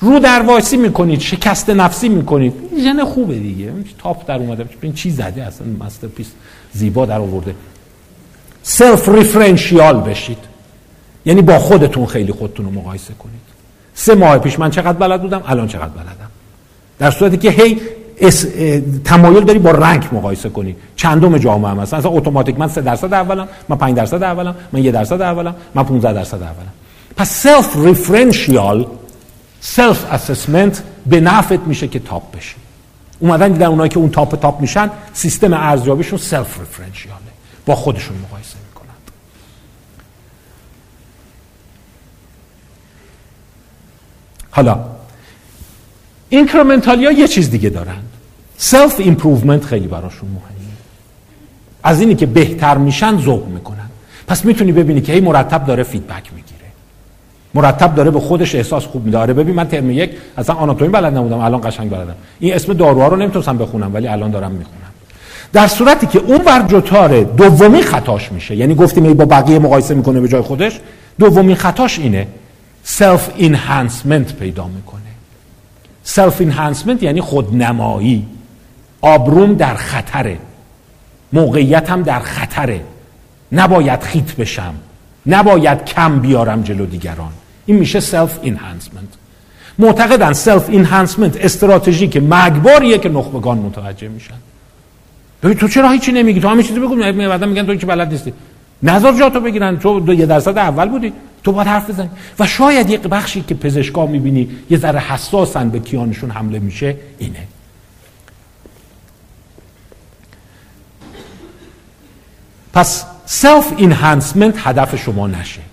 رودروایسی 0.00 0.76
می‌کنید 0.76 1.20
شکست 1.20 1.70
نفسی 1.70 2.08
می‌کنید 2.08 2.54
ژن 2.78 3.04
خوبه 3.04 3.34
دیگه. 3.34 3.72
top 3.98 4.26
در 4.28 4.38
اومده 4.38 4.64
این 4.80 4.92
چی 4.92 5.10
زده 5.10 5.42
اصلا 5.42 5.66
masterpiece 5.80 6.26
زیبا 6.72 7.06
در 7.06 7.18
آورده. 7.18 7.54
self-referential 8.62 10.00
بشید. 10.00 10.38
یعنی 11.24 11.42
با 11.42 11.58
خودتون 11.58 12.06
خیلی 12.06 12.32
خودتون 12.32 12.66
رو 12.66 12.72
مقایسه 12.72 13.14
کنید. 13.18 13.40
سه 13.94 14.14
ماه 14.14 14.38
پیش 14.38 14.58
من 14.58 14.70
چقدر 14.70 14.92
بلد 14.92 15.22
بودم؟ 15.22 15.42
الان 15.46 15.68
چقدر 15.68 15.88
بلدم؟ 15.88 16.30
در 16.98 17.10
صورتی 17.10 17.36
که 17.36 17.50
هی 17.50 17.80
تمایل 19.04 19.44
داری 19.44 19.58
با 19.58 19.70
rank 19.70 20.04
مقایسه 20.12 20.48
کنی. 20.48 20.76
چندم 20.96 21.38
جامعه 21.38 21.70
هم 21.70 21.78
هست 21.78 21.94
اصلا 21.94 22.10
اتوماتیک 22.10 22.58
من 22.58 22.68
3 22.68 22.80
درصد 22.80 23.14
اولم 23.14 23.48
من 23.68 23.76
5 23.76 23.96
درصد 23.96 24.22
اولم 24.22 24.54
من 24.72 24.84
1 24.84 24.92
درصد 24.92 25.20
اولم 25.20 25.54
من 25.74 25.84
15 25.84 26.12
درصد 26.12 26.42
اولم. 26.42 26.72
پس 27.20 27.42
self-referential 27.42 28.86
self-assessment 29.60 30.82
به 31.06 31.20
نفعت 31.20 31.60
میشه 31.60 31.88
که 31.88 31.98
top 31.98 32.36
بشی 32.36 32.54
اومدن 33.18 33.52
دیدن 33.52 33.66
اونایی 33.66 33.88
که 33.88 33.98
اون 33.98 34.10
top 34.10 34.40
top 34.40 34.60
میشن 34.60 34.90
سیستم 35.12 35.52
ارزیابیشون 35.52 36.18
self-referential 36.18 36.58
ه 36.60 37.20
با 37.66 37.74
خودشون 37.74 38.16
مقایسه 38.16 38.56
حالا 44.50 44.84
incremental 46.28 47.05
یا 47.05 47.12
یه 47.12 47.28
چیز 47.28 47.50
دیگه 47.50 47.68
دارن. 47.68 48.02
self-improvement 48.56 49.64
خیلی 49.64 49.86
براشون 49.86 50.28
مهمه. 50.28 50.72
از 51.82 52.00
اینی 52.00 52.14
که 52.14 52.26
بهتر 52.26 52.78
میشن 52.78 53.18
ذوق 53.18 53.46
می‌کنن. 53.46 53.90
پس 54.26 54.44
می‌تونی 54.44 54.72
ببینی 54.72 55.00
که 55.00 55.12
هی 55.12 55.20
مرتب 55.20 55.66
داره 55.66 55.82
feedback 55.82 56.32
می‌گیره 56.32 56.39
مرتب 57.54 57.94
داره 57.94 58.10
به 58.10 58.20
خودش 58.20 58.54
احساس 58.54 58.86
خوب 58.86 59.04
میداره 59.04 59.34
ببین 59.34 59.54
من 59.54 59.68
ترم 59.68 59.90
یک 59.90 60.10
اصلا 60.38 60.56
آناتومی 60.56 60.90
بلد 60.90 61.16
نبودم 61.16 61.38
الان 61.38 61.60
قشنگ 61.60 61.90
بلدم. 61.90 62.14
این 62.40 62.54
اسم 62.54 62.72
داروها 62.72 63.08
رو 63.08 63.16
نمی‌تونستم 63.16 63.58
بخونم 63.58 63.94
ولی 63.94 64.08
الان 64.08 64.30
دارم 64.30 64.52
می‌خونم. 64.52 64.76
در 65.52 65.66
صورتی 65.66 66.06
که 66.06 66.18
اون 66.18 66.38
بر 66.38 66.62
جوتار 66.62 67.22
دومی 67.22 67.82
خطاش 67.82 68.32
میشه. 68.32 68.56
یعنی 68.56 68.74
گفتیم 68.74 69.04
ای 69.04 69.14
با 69.14 69.24
بقیه 69.24 69.58
مقایسه 69.58 69.94
می‌کنه 69.94 70.20
به 70.20 70.28
جای 70.28 70.40
خودش 70.40 70.80
دومی 71.18 71.54
خطاش 71.54 71.98
اینه. 71.98 72.26
self-enhancement 72.82 74.34
پیدا 74.34 74.66
می‌کنه. 74.66 75.00
self-enhancement 76.02 77.02
یعنی 77.02 77.20
خودنمایی. 77.20 78.26
آبروم 79.00 79.54
در 79.54 79.74
خطره. 79.74 80.38
موقعیتم 81.32 82.02
در 82.02 82.20
خطره. 82.20 82.80
نباید 83.52 84.02
خیت 84.02 84.36
بشم. 84.36 84.74
نباید 85.26 85.84
کم 85.84 86.18
بیارم 86.18 86.62
جلو 86.62 86.86
دیگران. 86.86 87.32
این 87.70 87.78
میشه 87.78 88.00
self-enhancement 88.00 89.08
معتقدن 89.78 90.32
self-enhancement 90.32 91.36
استراتژی 91.36 92.08
که 92.08 92.20
مرگباریه 92.20 92.98
که 92.98 93.08
نخبگان 93.08 93.58
متوجه 93.58 94.08
میشن. 94.08 94.34
ببین 95.42 95.56
تو 95.56 95.68
چرا 95.68 95.90
هیچی 95.90 96.12
نمیگی؟ 96.12 96.40
تو 96.40 96.48
همه 96.48 96.62
چیزی 96.62 96.80
بگو. 96.80 96.96
بعدا 96.96 97.46
میگن 97.46 97.66
تو 97.66 97.74
که 97.74 97.86
بلد 97.86 98.12
نیستی. 98.12 98.32
نذار 98.82 99.18
جاتو 99.18 99.40
بگیرن. 99.40 99.78
تو 99.78 100.00
دو 100.00 100.14
یه 100.14 100.26
درصد 100.26 100.58
اول 100.58 100.88
بودی. 100.88 101.12
تو 101.44 101.52
باید 101.52 101.68
حرف 101.68 101.90
بزنی. 101.90 102.10
و 102.38 102.46
شاید 102.46 102.90
یه 102.90 102.98
بخشی 102.98 103.40
که 103.40 103.54
پزشکا 103.54 104.06
می‌بینی 104.06 104.48
یه 104.70 104.78
ذره 104.78 104.98
حساسن 104.98 105.70
به 105.70 105.78
کیانشون 105.78 106.30
حمله 106.30 106.58
میشه 106.58 106.96
اینه. 107.18 107.46
پس 112.72 113.04
self-enhancement 113.26 114.54
هدف 114.58 114.96
شما 114.96 115.26
نشه. 115.26 115.69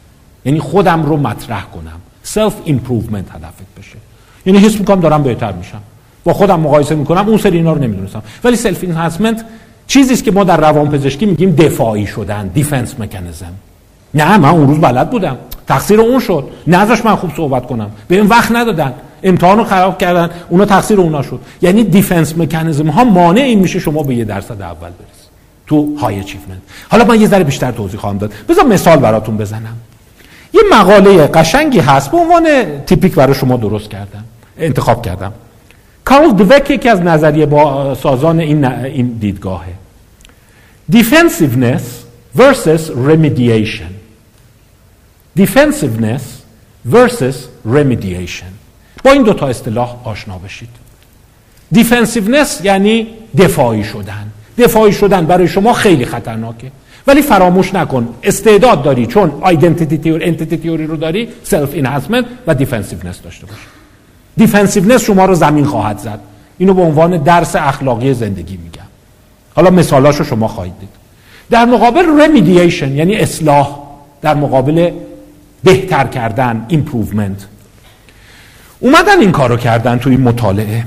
یعنی 0.47 0.59
خودم 0.59 1.03
رو 1.03 1.17
مطرح 1.17 1.63
کنم. 1.63 1.99
self-improvement 2.23 3.25
هدفت 3.31 3.79
بشه. 3.79 3.97
یعنی 4.45 4.59
حس 4.59 4.79
می‌کنم 4.79 4.99
دارم 4.99 5.23
بهتر 5.23 5.51
میشم. 5.51 5.81
با 6.23 6.33
خودم 6.33 6.59
مقایسه 6.59 6.95
می‌کنم 6.95 7.29
اون 7.29 7.37
سری 7.37 7.57
اینا 7.57 7.73
رو 7.73 7.81
نمی‌دونستم. 7.81 8.21
ولی 8.43 8.55
self-enhancement 8.55 9.45
چیزی 9.87 10.13
است 10.13 10.23
که 10.23 10.31
ما 10.31 10.43
در 10.43 10.57
روان 10.57 10.89
پزشکی 10.89 11.25
میگیم 11.25 11.55
دفاعی 11.55 12.07
شدن 12.07 12.47
defense 12.47 12.95
mechanism 12.99 13.53
نه 14.13 14.37
من 14.37 14.49
اون 14.49 14.67
روز 14.67 14.79
بلد 14.79 15.09
بودم. 15.09 15.37
تقصیر 15.67 16.01
اون 16.01 16.19
شد. 16.19 16.47
نذاش 16.67 17.05
من 17.05 17.15
خوب 17.15 17.31
صحبت 17.37 17.67
کنم. 17.67 17.91
به 18.07 18.15
این 18.15 18.25
وقت 18.25 18.51
ندادن. 18.51 18.93
امتحانو 19.23 19.63
خراب 19.63 19.97
کردن. 19.97 20.29
اونا 20.49 20.65
تقصیر 20.65 21.01
اونا 21.01 21.21
شد. 21.21 21.39
یعنی 21.61 21.83
defense 21.83 22.37
mechanism 22.37 22.89
ها 22.89 23.03
مانع 23.03 23.41
این 23.41 23.59
میشه 23.59 23.79
شما 23.79 24.03
به 24.03 24.15
یه 24.15 24.25
درصد 24.25 24.61
اول 24.61 24.89
برسید. 24.89 25.27
تو 25.67 25.95
high 25.97 26.19
achievement 26.19 26.61
حالا 26.89 27.05
من 27.05 27.21
یه 27.21 27.27
ذره 27.27 27.43
بیشتر 27.43 27.71
توضیح 27.71 27.99
خواهم 27.99 28.17
داد. 28.17 28.33
بذار 28.49 28.65
مثال 28.65 28.97
براتون 28.97 29.37
بزنم. 29.37 29.77
یه 30.53 30.61
مقاله 30.71 31.27
قشنگی 31.27 31.79
هست 31.79 32.11
به 32.11 32.17
عنوان 32.17 32.47
تیپیک 32.85 33.15
برای 33.15 33.35
شما 33.35 33.57
درست 33.57 33.89
کردم 33.89 34.23
انتخاب 34.57 35.05
کردم. 35.05 35.33
کارول 36.05 36.31
دوک 36.31 36.69
یکی 36.69 36.89
از 36.89 37.01
نظریه 37.01 37.45
پردازان 37.45 38.39
این, 38.39 38.65
این 38.65 39.07
دیدگاهه. 39.07 39.73
Defensiveness 40.91 41.83
versus 42.37 42.89
remediation. 43.07 43.91
Defensiveness 45.39 46.23
versus 46.91 47.35
remediation. 47.65 48.51
با 49.03 49.11
این 49.11 49.23
دوتا 49.23 49.47
اصطلاح 49.47 50.07
آشنا 50.07 50.37
بشید. 50.37 50.69
Defensiveness 51.75 52.63
یعنی 52.63 53.07
دفاعی 53.37 53.83
شدن. 53.83 54.31
دفاعی 54.57 54.93
شدن 54.93 55.25
برای 55.25 55.47
شما 55.47 55.73
خیلی 55.73 56.05
خطرناکه. 56.05 56.71
ولی 57.07 57.21
فراموش 57.21 57.73
نکن 57.73 58.09
استعداد 58.23 58.83
داری 58.83 59.05
چون 59.05 59.31
identity 59.41 59.97
theory 59.97 60.25
entity 60.25 60.57
theory 60.57 60.87
رو 60.87 60.95
داری 60.95 61.29
self-enhancement 61.43 62.25
و 62.47 62.55
defensiveness 62.55 63.21
داشته 63.21 63.45
باش. 63.45 63.57
defensiveness 64.37 65.03
شما 65.03 65.25
رو 65.25 65.35
زمین 65.35 65.65
خواهد 65.65 65.97
زد. 65.97 66.19
اینو 66.57 66.73
به 66.73 66.81
عنوان 66.81 67.17
درس 67.17 67.55
اخلاقی 67.55 68.13
زندگی 68.13 68.57
میگم. 68.57 68.81
حالا 69.55 69.69
مثالاشو 69.69 70.23
شما 70.23 70.47
خواهید 70.47 70.79
دید. 70.79 70.89
در 71.49 71.65
مقابل 71.65 72.05
remediation 72.21 72.95
یعنی 72.95 73.15
اصلاح 73.15 73.79
در 74.21 74.35
مقابل 74.35 74.91
بهتر 75.63 76.07
کردن 76.07 76.65
improvement 76.67 77.45
اومدن 78.79 79.19
این 79.19 79.31
کارو 79.31 79.57
کردن 79.57 79.97
توی 79.97 80.17
مطالعه. 80.17 80.83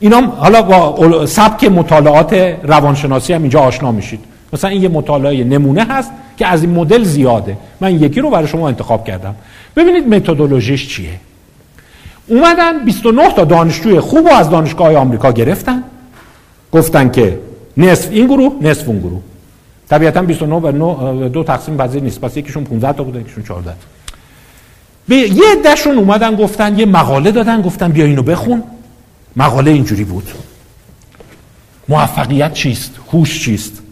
اینا 0.00 0.20
حالا 0.20 0.62
با 0.62 1.26
سبک 1.26 1.64
مطالعات 1.64 2.32
روانشناسی 2.62 3.32
هم 3.32 3.42
اینجا 3.42 3.60
آشنا 3.60 3.92
میشید. 3.92 4.20
مثلا 4.52 4.70
این 4.70 4.82
یه 4.82 4.88
مطالعه 4.88 5.44
نمونه 5.44 5.84
هست 5.84 6.10
که 6.36 6.46
از 6.46 6.62
این 6.62 6.72
مدل 6.74 7.04
زیاده. 7.04 7.56
من 7.80 8.00
یکی 8.00 8.20
رو 8.20 8.30
برای 8.30 8.48
شما 8.48 8.68
انتخاب 8.68 9.04
کردم. 9.04 9.34
ببینید 9.76 10.08
متدولوژیش 10.08 10.88
چیه. 10.88 11.20
اومدن 12.26 12.84
29 12.84 13.32
تا 13.32 13.44
دانشجوی 13.44 14.00
خوب 14.00 14.26
و 14.26 14.28
از 14.28 14.50
دانشگاه 14.50 14.96
آمریکا 14.96 15.32
گرفتن. 15.32 15.82
گفتن 16.72 17.10
که 17.10 17.38
نصف 17.76 18.08
این 18.10 18.26
گروه 18.26 18.52
نصف 18.62 18.88
اون 18.88 18.98
گروه. 18.98 19.20
طبیعتا 19.88 20.22
29 20.22 20.60
به 20.60 20.72
9 20.72 21.28
دو 21.28 21.44
تقسیم 21.44 21.76
پذیر 21.76 22.02
نیست. 22.02 22.20
پس 22.20 22.36
یکیشون 22.36 22.64
15 22.64 22.92
تا 22.92 23.02
بوده 23.02 23.20
یکیشون 23.20 23.44
14 23.44 23.70
تا 23.70 23.76
به 25.08 25.16
یه 25.16 25.42
عدهشون 25.58 25.98
اومدن 25.98 26.36
گفتن 26.36 26.78
یه 26.78 26.86
مقاله 26.86 27.30
دادن 27.30 27.62
گفتن 27.62 27.88
بیا 27.88 28.04
اینو 28.04 28.22
بخون. 28.22 28.62
مقاله 29.36 29.70
اینجوری 29.70 30.04
بود. 30.04 30.28
موفقیت 31.88 32.52
چیست؟ 32.52 32.90
هوش 33.12 33.44
چیست؟ 33.44 33.82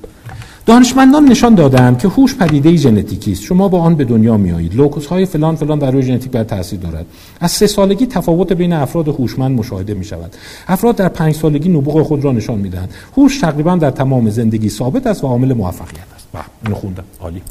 دانشمندان 0.66 1.24
نشان 1.24 1.55
دادند 1.55 1.99
که 1.99 2.09
هوش 2.09 2.34
پدیده 2.34 2.76
ژنتیکی 2.76 3.32
است. 3.32 3.43
شما 3.43 3.68
با 3.68 3.80
آن 3.80 3.95
به 3.95 4.05
دنیا 4.05 4.36
میآیید. 4.36 4.74
locus 4.74 5.07
های 5.07 5.26
فلان 5.26 5.57
فلان 5.57 5.78
در 5.78 5.91
روی 5.91 6.03
ژنتیک 6.03 6.32
بر 6.32 6.45
تاثیر 6.45 6.80
دارد. 6.80 7.07
از 7.41 7.53
سه 7.53 7.66
سالگی 7.66 8.07
تفاوت 8.07 8.53
بین 8.53 8.72
افراد 8.72 9.09
هوشمند 9.09 9.59
مشاهده 9.59 9.95
می 9.95 10.05
شود 10.05 10.36
افراد 10.68 10.97
در 10.97 11.09
پنج 11.09 11.34
سالگی 11.34 11.68
نبوغ 11.68 12.03
خود 12.03 12.24
را 12.24 12.32
نشان 12.32 12.59
می‌دهند. 12.59 12.95
هوش 13.16 13.39
تقریبا 13.39 13.76
در 13.76 13.91
تمام 13.91 14.30
زندگی 14.30 14.68
ثابت 14.68 15.07
است 15.07 15.24
و 15.24 15.26
عامل 15.26 15.53
موفقیت 15.53 16.07
است. 16.16 16.26
بله 16.32 16.45
اینو 16.64 16.74
خوندم. 16.74 17.05
عالی. 17.20 17.43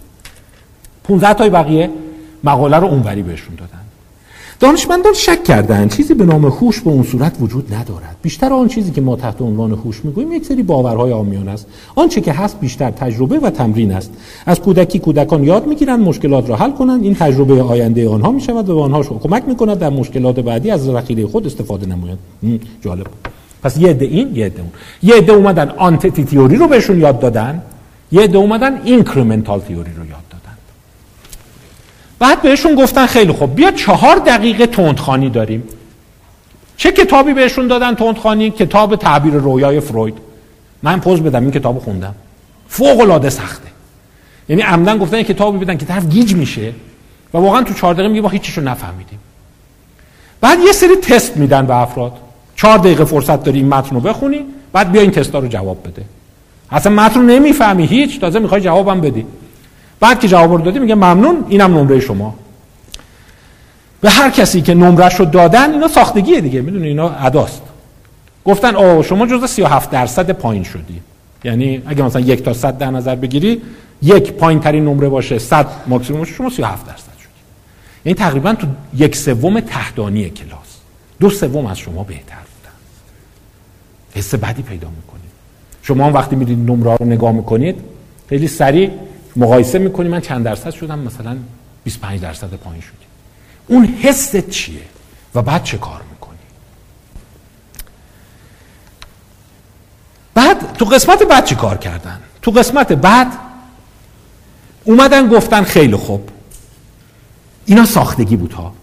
15 1.04 1.34
تای 1.34 1.50
بقیه 1.50 1.90
مقاله 2.44 2.78
رو 2.78 2.88
اونوری 2.88 3.24
بهشون 3.24 3.56
دادن. 3.56 3.87
دانشمندان 4.60 5.14
شک 5.14 5.44
کردند 5.44 5.94
چیزی 5.94 6.14
به 6.14 6.26
نام 6.26 6.46
هوش 6.46 6.82
به 6.82 6.90
اون 6.90 7.04
صورت 7.04 7.36
وجود 7.42 7.74
ندارد. 7.74 8.16
بیشتر 8.22 8.54
آن 8.54 8.68
چیزی 8.68 8.92
که 8.92 9.02
ما 9.02 9.16
تحت 9.16 9.42
عنوان 9.42 9.72
هوش 9.72 10.06
می‌گوییم 10.06 10.32
یک 10.32 10.46
سری 10.46 10.64
باورهای 10.64 11.12
عامیانه 11.12 11.52
است. 11.52 11.68
آنچه 11.96 12.22
که 12.22 12.32
هست 12.32 12.60
بیشتر 12.60 12.92
تجربه 12.92 13.40
و 13.40 13.50
تمرین 13.50 13.92
است. 13.92 14.12
از 14.46 14.60
کودکی 14.60 15.00
کودکان 15.00 15.44
یاد 15.44 15.68
می‌گیرند 15.68 16.00
مشکلات 16.00 16.50
را 16.50 16.56
حل 16.56 16.72
کنند. 16.72 17.04
این 17.04 17.16
تجربه 17.16 17.62
آینده 17.62 18.10
آنها 18.10 18.32
می‌شود 18.32 18.70
و 18.70 18.76
به 18.76 18.82
آنها 18.82 19.04
کمک 19.04 19.44
می‌کند 19.48 19.80
در 19.80 19.90
مشکلات 19.90 20.40
بعدی 20.40 20.72
از 20.72 20.84
ذخیره 20.86 21.28
خود 21.28 21.46
استفاده 21.46 21.86
نمایند 21.86 22.18
جالب. 22.82 23.08
پس 23.64 23.78
یه 23.78 23.90
عده 23.90 24.06
این 24.06 24.36
یه 24.36 24.46
عده 24.46 24.62
اون. 24.62 24.72
یه 25.04 25.16
عده 25.16 25.34
اومدن 25.34 25.70
entity 25.70 26.24
theory 26.24 26.56
رو 26.56 26.68
بهشون 26.68 27.00
یاد 27.00 27.20
دادن 27.20 27.62
یه 28.12 28.22
عده 28.22 28.38
اومدن 28.38 28.82
incremental 28.84 29.60
theory 29.60 29.92
رو 29.98 30.06
یاد 30.06 30.27
بعد 32.20 32.42
بهشون 32.42 32.76
گفتن 32.76 33.06
خیلی 33.06 33.32
خوب. 33.32 33.56
بیا 33.56 33.72
چهار 33.72 34.16
دقیقه 34.16 34.68
تندخوانی 34.68 35.30
داریم. 35.30 35.64
چه 36.78 36.92
کتابی 36.92 37.34
بهشون 37.34 37.68
دادن 37.68 37.96
تندخوانی؟ 37.96 38.50
کتاب 38.50 38.96
تعبیر 38.96 39.34
رویای 39.34 39.80
فروید. 39.80 40.18
من 40.84 41.00
پوز 41.00 41.22
بدم 41.22 41.42
این 41.42 41.52
کتاب 41.52 41.80
خوندم. 41.80 42.16
فوق 42.68 43.00
العاده 43.00 43.30
سخته. 43.30 43.68
یعنی 44.50 44.62
عمدن 44.62 44.98
گفتن 44.98 45.24
کتابی 45.24 45.58
بدن 45.58 45.78
که 45.78 45.86
طرف 45.86 46.06
گیج 46.06 46.34
میشه 46.34 46.74
و 47.34 47.38
واقعا 47.38 47.64
تو 47.64 47.74
چهار 47.74 47.94
دقیقه 47.94 48.10
میگه 48.10 48.22
ما 48.22 48.30
هیچیشو 48.30 48.62
نفهمیدیم. 48.62 49.20
بعد 50.42 50.60
یه 50.60 50.72
سری 50.72 50.96
تست 50.96 51.38
میدن 51.38 51.66
به 51.66 51.76
افراد. 51.76 52.14
چهار 52.56 52.78
دقیقه 52.78 53.06
فرصت 53.06 53.44
داری 53.44 53.60
این 53.60 53.68
متن 53.68 53.96
رو 53.96 54.02
بخونی 54.02 54.46
بعد 54.74 54.92
بیا 54.92 55.02
این 55.02 55.12
تستا 55.12 55.40
رو 55.40 55.48
جواب 55.48 55.88
بده. 55.88 56.06
اصلا 56.72 56.92
متن 56.92 57.20
رو 57.20 57.26
نمی‌فهمی 57.26 57.86
هیچ 57.86 58.20
تازه 58.20 58.40
می‌خوای 58.40 58.62
جوابم 58.62 59.02
بدی. 59.02 59.26
بعد 60.00 60.20
که 60.20 60.28
جواب 60.28 60.52
رو 60.52 60.62
دادی 60.62 60.80
میگه 60.80 60.96
ممنون 60.96 61.46
اینم 61.48 61.78
نمره 61.78 62.00
شما. 62.00 62.36
به 64.02 64.10
هر 64.10 64.30
کسی 64.30 64.62
که 64.62 64.74
نمرش 64.74 65.16
رو 65.16 65.26
دادن 65.26 65.72
اینا 65.74 65.88
ساختگیه 65.88 66.42
دیگه 66.42 66.62
می‌دونی 66.62 66.88
اینا 66.88 67.10
اداست. 67.10 67.62
گفتن 68.46 68.76
او 68.76 69.04
شما 69.04 69.28
جز 69.28 69.46
37 69.46 69.92
درصد 69.92 70.32
پایین 70.32 70.64
شدی. 70.64 71.02
یعنی 71.44 71.82
اگه 71.86 72.04
مثلا 72.04 72.22
یک 72.22 72.44
تا 72.44 72.54
صد 72.54 72.78
در 72.78 72.92
نظر 72.92 73.16
بگیری 73.16 73.62
یک 74.02 74.32
پایین 74.32 74.60
ترین 74.60 74.86
نمره 74.86 75.10
باشه 75.10 75.40
100 75.40 75.68
ماکسیموم 75.88 76.24
شما 76.24 76.50
37 76.50 76.86
درصد 76.86 77.18
شدی. 77.20 77.30
یعنی 78.06 78.16
تقریبا 78.16 78.54
تو 78.54 78.68
یک 78.94 79.16
سوم 79.16 79.60
تحتانی 79.60 80.30
کلاس. 80.30 80.78
دو 81.20 81.30
سوم 81.30 81.66
از 81.66 81.78
شما 81.78 82.04
بهتر 82.04 82.36
بودن. 82.36 82.76
حس 84.16 84.36
بدی 84.36 84.62
پیدا 84.62 84.88
می‌کنید. 84.88 85.32
شما 85.82 86.06
هم 86.06 86.14
وقتی 86.14 86.36
میرید 86.36 86.72
نمره 86.72 86.96
رو 86.96 87.06
نگاه 87.06 87.32
می‌کنید 87.32 87.76
خیلی 88.30 88.48
سریع 88.48 88.92
مقایسه 89.38 89.80
می‌کنی؟ 89.80 90.10
من 90.10 90.22
چند 90.22 90.46
درصد 90.46 90.70
شدم؟ 90.70 91.00
مثلا 91.00 91.38
25 91.84 92.22
درصد 92.22 92.54
پایین 92.54 92.82
شدی. 92.82 93.06
اون 93.68 93.86
حست 93.86 94.50
چیه؟ 94.50 94.82
و 95.36 95.42
بعد 95.42 95.64
چه 95.64 95.78
کار 95.78 96.02
می‌کنی؟ 96.12 96.38
بعد 100.34 100.74
تو 100.74 100.86
قسمت 100.86 101.24
بعد 101.24 101.46
چی 101.46 101.56
کار 101.56 101.78
کردن؟ 101.78 102.20
تو 102.42 102.52
قسمت 102.52 102.94
بعد 102.94 103.28
اومدن 104.84 105.28
گفتن 105.28 105.64
خیلی 105.64 105.96
خوب. 105.96 106.30
اینا 107.66 107.86
ساختگی 107.86 108.36
بود 108.36 108.54
ها. 108.54 108.74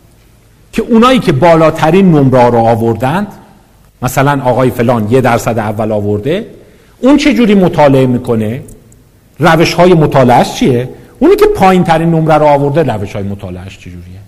که 0.72 0.82
اونایی 0.82 1.18
که 1.18 1.32
بالاترین 1.32 2.12
نمره 2.12 2.44
رو 2.50 2.58
آوردند 2.58 3.26
مثلا 4.02 4.42
آقای 4.44 4.70
فلان 4.70 5.10
یه 5.10 5.20
درصد 5.20 5.58
اول 5.58 5.92
آورده 5.92 6.54
اون 7.00 7.16
چه 7.16 7.34
جوری 7.34 7.54
مطالعه 7.54 8.06
می‌کنه؟ 8.06 8.62
روش 9.38 9.74
های 9.74 9.94
مطالعهش 9.94 10.54
چیه؟ 10.54 10.88
اونی 11.18 11.36
که 11.36 11.46
پایین 11.46 11.84
ترین 11.84 12.10
نمره 12.10 12.34
رو 12.34 12.46
آورده 12.46 12.82
روش 12.82 13.12
های 13.12 13.24
مطالعهش 13.24 13.78
چجوریه؟ 13.78 14.24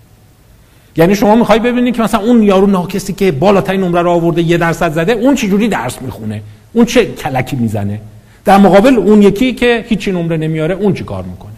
یعنی 0.95 1.15
شما 1.15 1.35
می‌خوای 1.35 1.59
ببینید 1.59 1.95
که 1.95 2.01
مثلا 2.01 2.19
اون 2.19 2.43
یارو 2.43 2.67
ناکسی 2.67 3.13
که 3.13 3.31
بالاترین 3.31 3.81
نمره 3.81 4.01
رو 4.01 4.09
آورده 4.09 4.41
یه 4.41 4.57
درصد 4.57 4.93
زده 4.93 5.11
اون 5.11 5.35
چجوری 5.35 5.67
درس 5.67 6.01
می‌خونه؟ 6.01 6.41
اون 6.73 6.85
چه 6.85 7.05
کلکی 7.05 7.55
می‌زنه؟ 7.55 7.99
در 8.45 8.57
مقابل 8.57 8.95
اون 8.95 9.21
یکی 9.21 9.53
که 9.53 9.85
هیچی 9.87 10.11
نمره 10.11 10.37
نمیاره 10.37 10.75
اون 10.75 10.93
چی 10.93 11.03
کار 11.03 11.23
می‌کنه؟ 11.23 11.51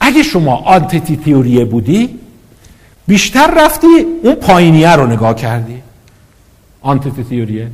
اگه 0.00 0.22
شما 0.22 0.56
آنتیتی 0.56 1.16
تیوریه 1.16 1.64
بودی 1.64 2.18
بیشتر 3.06 3.54
رفتی 3.56 3.86
اون 4.22 4.34
پایینیه 4.34 4.96
رو 4.96 5.06
نگاه 5.06 5.34
کردی. 5.34 5.82
آنتیتی 6.80 7.24
تیوریه 7.24 7.68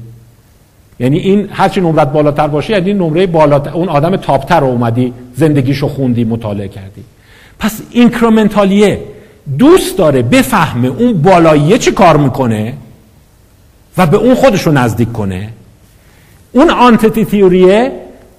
یعنی 0.99 1.19
این 1.19 1.49
هرچی 1.53 1.81
نمرت 1.81 2.13
بالاتر 2.13 2.49
باشه 2.49 2.73
یعنی 2.73 2.93
نمره 2.93 3.27
بالاتر 3.27 3.71
اون 3.71 3.89
آدم 3.89 4.17
تاپتر 4.17 4.61
رو 4.61 4.67
اومدی 4.67 5.13
زندگیشو 5.37 5.89
خوندی 5.89 6.25
مطالعه 6.25 6.69
کردی. 6.69 7.05
پس 7.59 7.81
اینکرومنتالیه 7.91 9.01
دوست 9.59 9.99
داره 9.99 10.23
بفهمه 10.23 10.89
اون 10.89 11.23
بالاییه 11.23 11.79
چی 11.79 11.93
کار 11.93 12.17
می‌کنه 12.17 12.75
و 13.99 14.07
به 14.07 14.17
اون 14.17 14.35
خودشو 14.35 14.71
نزدیک 14.71 15.13
کنه. 15.13 15.49
اون 16.53 16.71
آنتیتی 16.71 17.25
تیوریه 17.25 17.93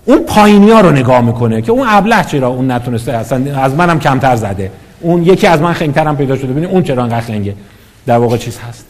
اون 0.05 0.19
پایینی 0.19 0.71
ها 0.71 0.81
رو 0.81 0.91
نگاه 0.91 1.21
می‌کنه 1.21 1.61
که 1.61 1.71
اون 1.71 1.87
ابله 1.89 2.23
چرا 2.23 2.47
اون 2.47 2.71
نتونسته 2.71 3.13
اصلا 3.13 3.61
از 3.61 3.75
منم 3.75 3.99
کمتر 3.99 4.35
زده. 4.35 4.71
اون 5.01 5.23
یکی 5.23 5.47
از 5.47 5.61
من 5.61 5.73
خنگترم 5.73 6.17
پیدا 6.17 6.35
شده 6.35 6.47
ببینید 6.47 6.69
اون 6.69 6.83
چرا 6.83 7.03
انقدر 7.03 7.21
خنگه. 7.21 7.53
در 8.05 8.17
واقع 8.17 8.37
چیز 8.37 8.59
هست. 8.59 8.85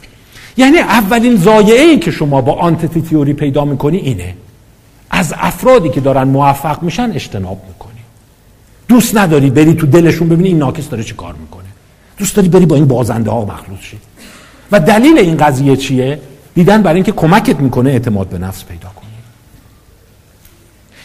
یعنی 0.58 0.78
اولین 0.78 1.36
زایعه 1.36 1.82
ای 1.82 1.99
که 1.99 2.12
شما 2.12 2.41
با 2.41 2.53
آنتیتی 2.53 3.01
تیوری 3.01 3.34
پیدا 3.34 3.66
می‌کنی 3.66 3.97
اینه. 3.97 4.36
از 5.10 5.34
افرادی 5.38 5.89
که 5.89 6.01
دارن 6.01 6.24
موفق 6.24 6.84
میشن 6.84 7.12
اجتناب 7.12 7.62
می‌کنی. 7.68 7.91
دوست 8.88 9.18
نداری 9.18 9.49
بری 9.49 9.74
تو 9.74 9.88
دلشون 9.88 10.30
ببینی 10.30 10.47
این 10.47 10.58
ناکس 10.58 10.89
داره 10.89 11.03
چی 11.03 11.14
کار 11.14 11.34
می‌کنه. 11.34 11.66
دوست 12.18 12.36
داری 12.36 12.49
بری 12.49 12.66
با 12.66 12.76
این 12.76 12.86
بازنده 12.86 13.32
ها 13.32 13.45
مخلوط 13.45 13.80
شی. 13.82 13.97
و 14.72 14.80
دلیل 14.80 15.18
این 15.18 15.38
قضیه 15.38 15.76
چیه؟ 15.76 16.20
دیدن 16.56 16.82
برای 16.82 16.95
اینکه 16.95 17.12
کمکت 17.12 17.60
می‌کنه 17.60 17.89
اعتماد 17.89 18.28
به 18.28 18.38
نفس 18.38 18.64
پیدا 18.64 18.89
کنی. 18.89 19.06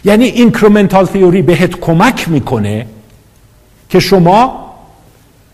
یعنی 0.05 0.25
incremental 0.25 1.07
theory 1.07 1.43
بهت 1.43 1.81
کمک 1.81 2.29
می‌کنه 2.29 2.87
که 3.89 4.01
شما 4.01 4.70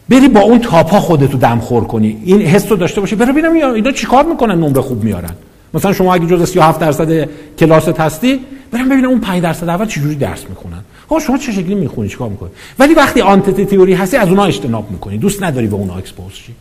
بری 0.08 0.28
با 0.28 0.40
اون 0.40 0.58
تاپا 0.58 1.00
خودتو 1.00 1.38
دمخور 1.38 1.84
کنی. 1.84 2.22
این 2.24 2.40
حس 2.42 2.70
رو 2.70 2.76
داشته 2.76 3.00
باشی. 3.00 3.16
برو 3.16 3.32
ببینم 3.32 3.52
اینا 3.52 3.92
چیکار 3.92 4.24
می‌کنن 4.24 4.54
نمره 4.54 4.80
خوب 4.80 5.04
میارن. 5.04 5.34
مثلا 5.74 5.92
شما 5.92 6.14
اگه 6.14 6.26
جز 6.26 6.48
37 6.48 6.80
درصد 6.80 7.28
کلاست 7.58 8.00
هستی 8.00 8.40
برم 8.70 8.88
ببینم 8.88 9.08
اون 9.08 9.20
5 9.20 9.42
درصد 9.42 9.68
اول 9.68 9.86
چجوری 9.86 10.14
درس 10.14 10.44
می‌خونن. 10.48 10.80
ها 11.10 11.18
شما 11.18 11.38
چه 11.38 11.52
شکلی 11.52 11.74
می‌خونی؟ 11.74 12.08
چیکار 12.08 12.28
می‌کنی؟ 12.28 12.50
ولی 12.78 12.94
وقتی 12.94 13.20
entity 13.20 13.64
theory 13.64 13.94
هستی 13.94 14.16
از 14.16 14.28
اونها 14.28 14.44
اجتناب 14.44 14.90
می‌کنی. 14.90 15.18
دوست 15.18 15.42
نداری 15.42 15.66
به 15.66 15.74
اونها 15.74 15.98
expose 15.98 16.32
شی. 16.32 16.52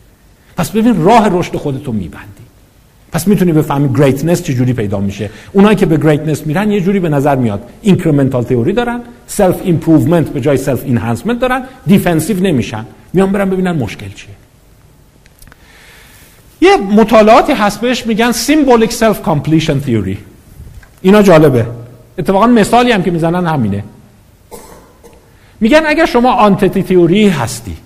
پس 0.56 0.70
ببین 0.70 1.04
راه 1.04 1.38
رشد 1.38 1.56
خودتو 1.56 1.92
میبندی. 1.92 2.46
پس 3.12 3.28
می‌تونی 3.28 3.52
بفهمی 3.52 3.88
greatness 3.98 4.42
چجوری 4.42 4.72
پیدا 4.72 5.00
میشه. 5.00 5.30
اونایی 5.52 5.76
که 5.76 5.86
به 5.86 5.96
greatness 5.96 6.46
میرن 6.46 6.70
یه 6.70 6.80
جوری 6.80 7.00
به 7.00 7.08
نظر 7.08 7.36
میاد. 7.36 7.62
incremental 7.82 8.42
theory 8.42 8.72
دارن 8.72 9.00
self 9.26 9.60
improvement 9.64 10.28
به 10.28 10.40
جای 10.40 10.56
self 10.56 10.84
enhancement 10.84 11.40
دارن 11.40 11.62
defensive 11.86 12.40
نمیشن. 12.40 12.86
میان 13.12 13.32
برن 13.32 13.50
ببینن 13.50 13.72
مشکل 13.72 14.08
چیه. 14.08 14.34
یه 16.60 16.76
مطالعاتی 16.76 17.52
هست 17.52 17.80
بهش 17.80 18.06
میگن 18.06 18.32
symbolic 18.32 18.90
self 18.90 19.16
completion 19.26 19.88
theory. 19.88 20.16
اینا 21.02 21.22
جالبه. 21.22 21.66
اتفاقا 22.18 22.46
مثالی 22.46 22.92
هم 22.92 23.02
که 23.02 23.10
می‌زنن 23.10 23.46
همینه. 23.46 23.84
میگن 25.60 25.82
اگر 25.86 26.06
شما 26.06 26.32
آنتیتی 26.32 26.82
تیوری 26.82 27.28
هستی 27.28 27.76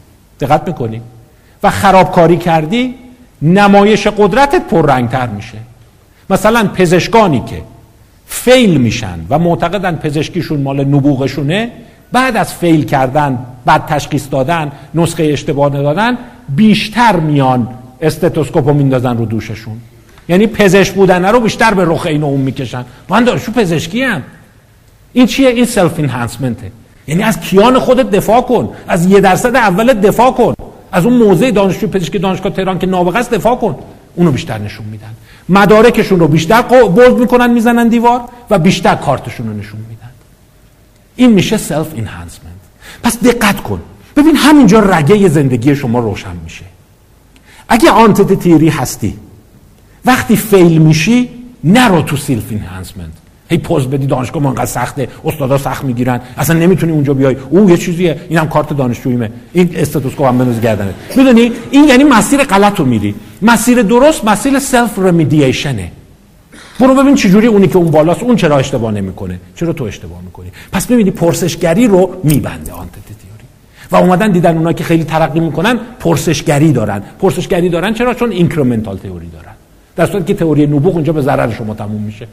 دقت 0.41 0.69
می‌کنی 0.69 1.01
و 1.63 1.71
خرابکاری 1.71 2.37
کردی 2.37 2.95
نمایش 3.43 4.07
قدرتت 4.07 4.63
پررنگتر 4.69 5.27
میشه. 5.27 5.59
مثلا 6.31 6.69
پزشکانی 6.75 7.43
که 7.47 7.63
فیل 8.27 8.81
میشن 8.81 9.19
و 9.31 9.39
معتقدن 9.39 9.97
پزشکیشون 9.97 10.61
مال 10.61 10.85
نبوغشونه 10.85 11.73
بعد 12.13 12.37
از 12.37 12.55
فیل 12.55 12.85
کردن 12.85 13.39
بعد 13.65 13.87
تشخیص 13.87 14.27
دادن 14.31 14.73
نسخه 14.95 15.25
اشتباه 15.25 15.71
دادن 15.71 16.19
بیشتر 16.49 17.17
میان 17.17 17.69
استتوسکوپ 18.01 18.69
رو 18.69 18.75
میندازن 18.75 19.17
رو 19.17 19.25
دوششون. 19.25 19.77
یعنی 20.29 20.47
پزشک 20.47 20.95
بودن 20.95 21.25
رو 21.25 21.41
بیشتر 21.41 21.75
به 21.75 21.85
رخ 21.85 22.07
این 22.07 22.23
اون 22.23 22.41
می‌کشن. 22.41 22.85
من 23.09 23.25
دارشو 23.25 23.53
پزشکی 23.53 24.03
هم 24.03 24.23
این 25.13 25.27
چیه؟ 25.27 25.49
این 25.49 25.65
self 25.65 25.99
enhancement 25.99 26.67
ه 26.67 26.73
یعنی 27.07 27.23
از 27.23 27.41
کیان 27.41 27.79
خودت 27.79 28.11
دفاع 28.11 28.41
کن. 28.41 28.69
از 28.89 29.07
یه 29.07 29.21
درصد 29.21 29.57
اول 29.57 29.93
دفاع 29.93 30.33
کن. 30.33 30.55
از 30.93 31.07
اون 31.07 31.15
موضع 31.15 31.51
دانشجو 31.51 31.87
پزشکی 31.87 32.19
دانشگاه 32.19 32.53
تهران 32.53 32.79
که 32.79 32.87
نابغه 32.87 33.19
است 33.19 33.31
دفاع 33.31 33.57
کن. 33.57 33.79
اونو 34.15 34.33
بیشتر 34.33 34.59
نشون 34.59 34.87
میدن. 34.87 35.11
مدارکشون 35.49 36.21
رو 36.21 36.29
بیشتر 36.29 36.63
bold 36.63 37.19
می‌کنن 37.19 37.51
می‌زنن 37.51 37.89
دیوار 37.89 38.21
و 38.51 38.59
بیشتر 38.59 38.95
کارتشون 38.95 39.47
رو 39.47 39.53
نشون 39.53 39.81
میدن. 39.89 40.00
این 41.21 41.33
میشه 41.33 41.57
self 41.57 41.87
enhancement 41.95 42.61
پس 43.03 43.19
دقت 43.19 43.63
کن. 43.63 43.81
ببین 44.17 44.37
همینجا 44.37 44.81
رگه 44.81 45.29
زندگی 45.29 45.75
شما 45.75 45.99
روشن 45.99 46.37
میشه. 46.45 46.65
اگه 47.69 47.91
entity 47.91 48.33
theory 48.33 48.69
هستی 48.69 49.15
وقتی 50.05 50.37
fail 50.37 50.79
میشی 50.79 51.29
نرو 51.65 52.03
تو 52.03 52.17
self 52.17 52.45
enhancement 52.51 53.13
هی 53.49 53.59
پوز 53.59 53.87
بدی 53.87 54.07
دانشگاه 54.07 54.47
انقدر 54.47 54.67
سخته 54.67 55.09
استادا 55.25 55.59
سخت 55.59 55.85
می‌گیرن 55.85 56.21
اصلا 56.37 56.59
نمی‌تونی 56.59 56.93
اونجا 56.93 57.15
بیای. 57.15 57.37
او 57.51 57.71
یه 57.71 57.77
چیزیه. 57.77 58.21
اینم 58.29 58.49
کارت 58.49 58.73
دانشجوییمه. 58.73 59.31
این 59.53 59.71
استتوسکوپ 59.75 60.27
هم 60.27 60.39
بنداز 60.39 60.61
گردنت 60.61 60.95
می‌دونی؟ 61.17 61.53
این 61.71 61.85
یعنی 61.85 62.05
مسیر 62.05 62.45
غلط 62.45 62.81
رو 62.81 62.87
میری. 62.87 63.15
مسیر 63.43 63.83
درست 63.83 64.25
مسیر 64.25 64.59
self 64.59 64.99
remediation 64.99 65.85
ه 65.85 65.93
برو 66.81 66.95
ببین 66.95 67.15
چجوری 67.15 67.47
اونی 67.47 67.69
که 67.69 67.77
اون 67.77 67.91
بالاست 67.91 68.23
اون 68.23 68.37
چرا 68.37 68.59
اشتباه 68.59 68.93
نمی‌کنه. 68.93 69.41
چرا 69.57 69.73
تو 69.73 69.85
اشتباه 69.85 70.21
می‌کنی؟ 70.25 70.53
پس 70.73 70.87
ببینی 70.87 71.11
پرسشگری 71.11 71.87
رو 71.87 72.17
میبنده 72.25 72.73
entity 72.73 73.15
theory 73.15 73.45
و 73.91 73.97
اومدن 73.97 74.33
دیدن 74.33 74.57
اونا 74.57 74.73
که 74.73 74.85
خیلی 74.85 75.05
ترقی 75.05 75.41
می‌کنن 75.41 75.79
پرسشگری 76.01 76.73
دارن. 76.73 77.03
پرسشگری 77.19 77.69
دارن 77.69 77.95
چرا؟ 77.95 78.15
چون 78.15 78.31
incremental 78.31 78.97
theory 78.97 79.27
دارن. 79.27 79.55
در 79.97 80.07
صورتی 80.07 80.27
که 80.27 80.35
تئوری 80.35 80.67
نبوغ 80.67 80.95
اونجا 80.95 81.13
به 81.13 81.21
ضرر 81.23 81.53
شما 81.53 81.75
تموم 81.75 82.03
میشه. 82.03 82.29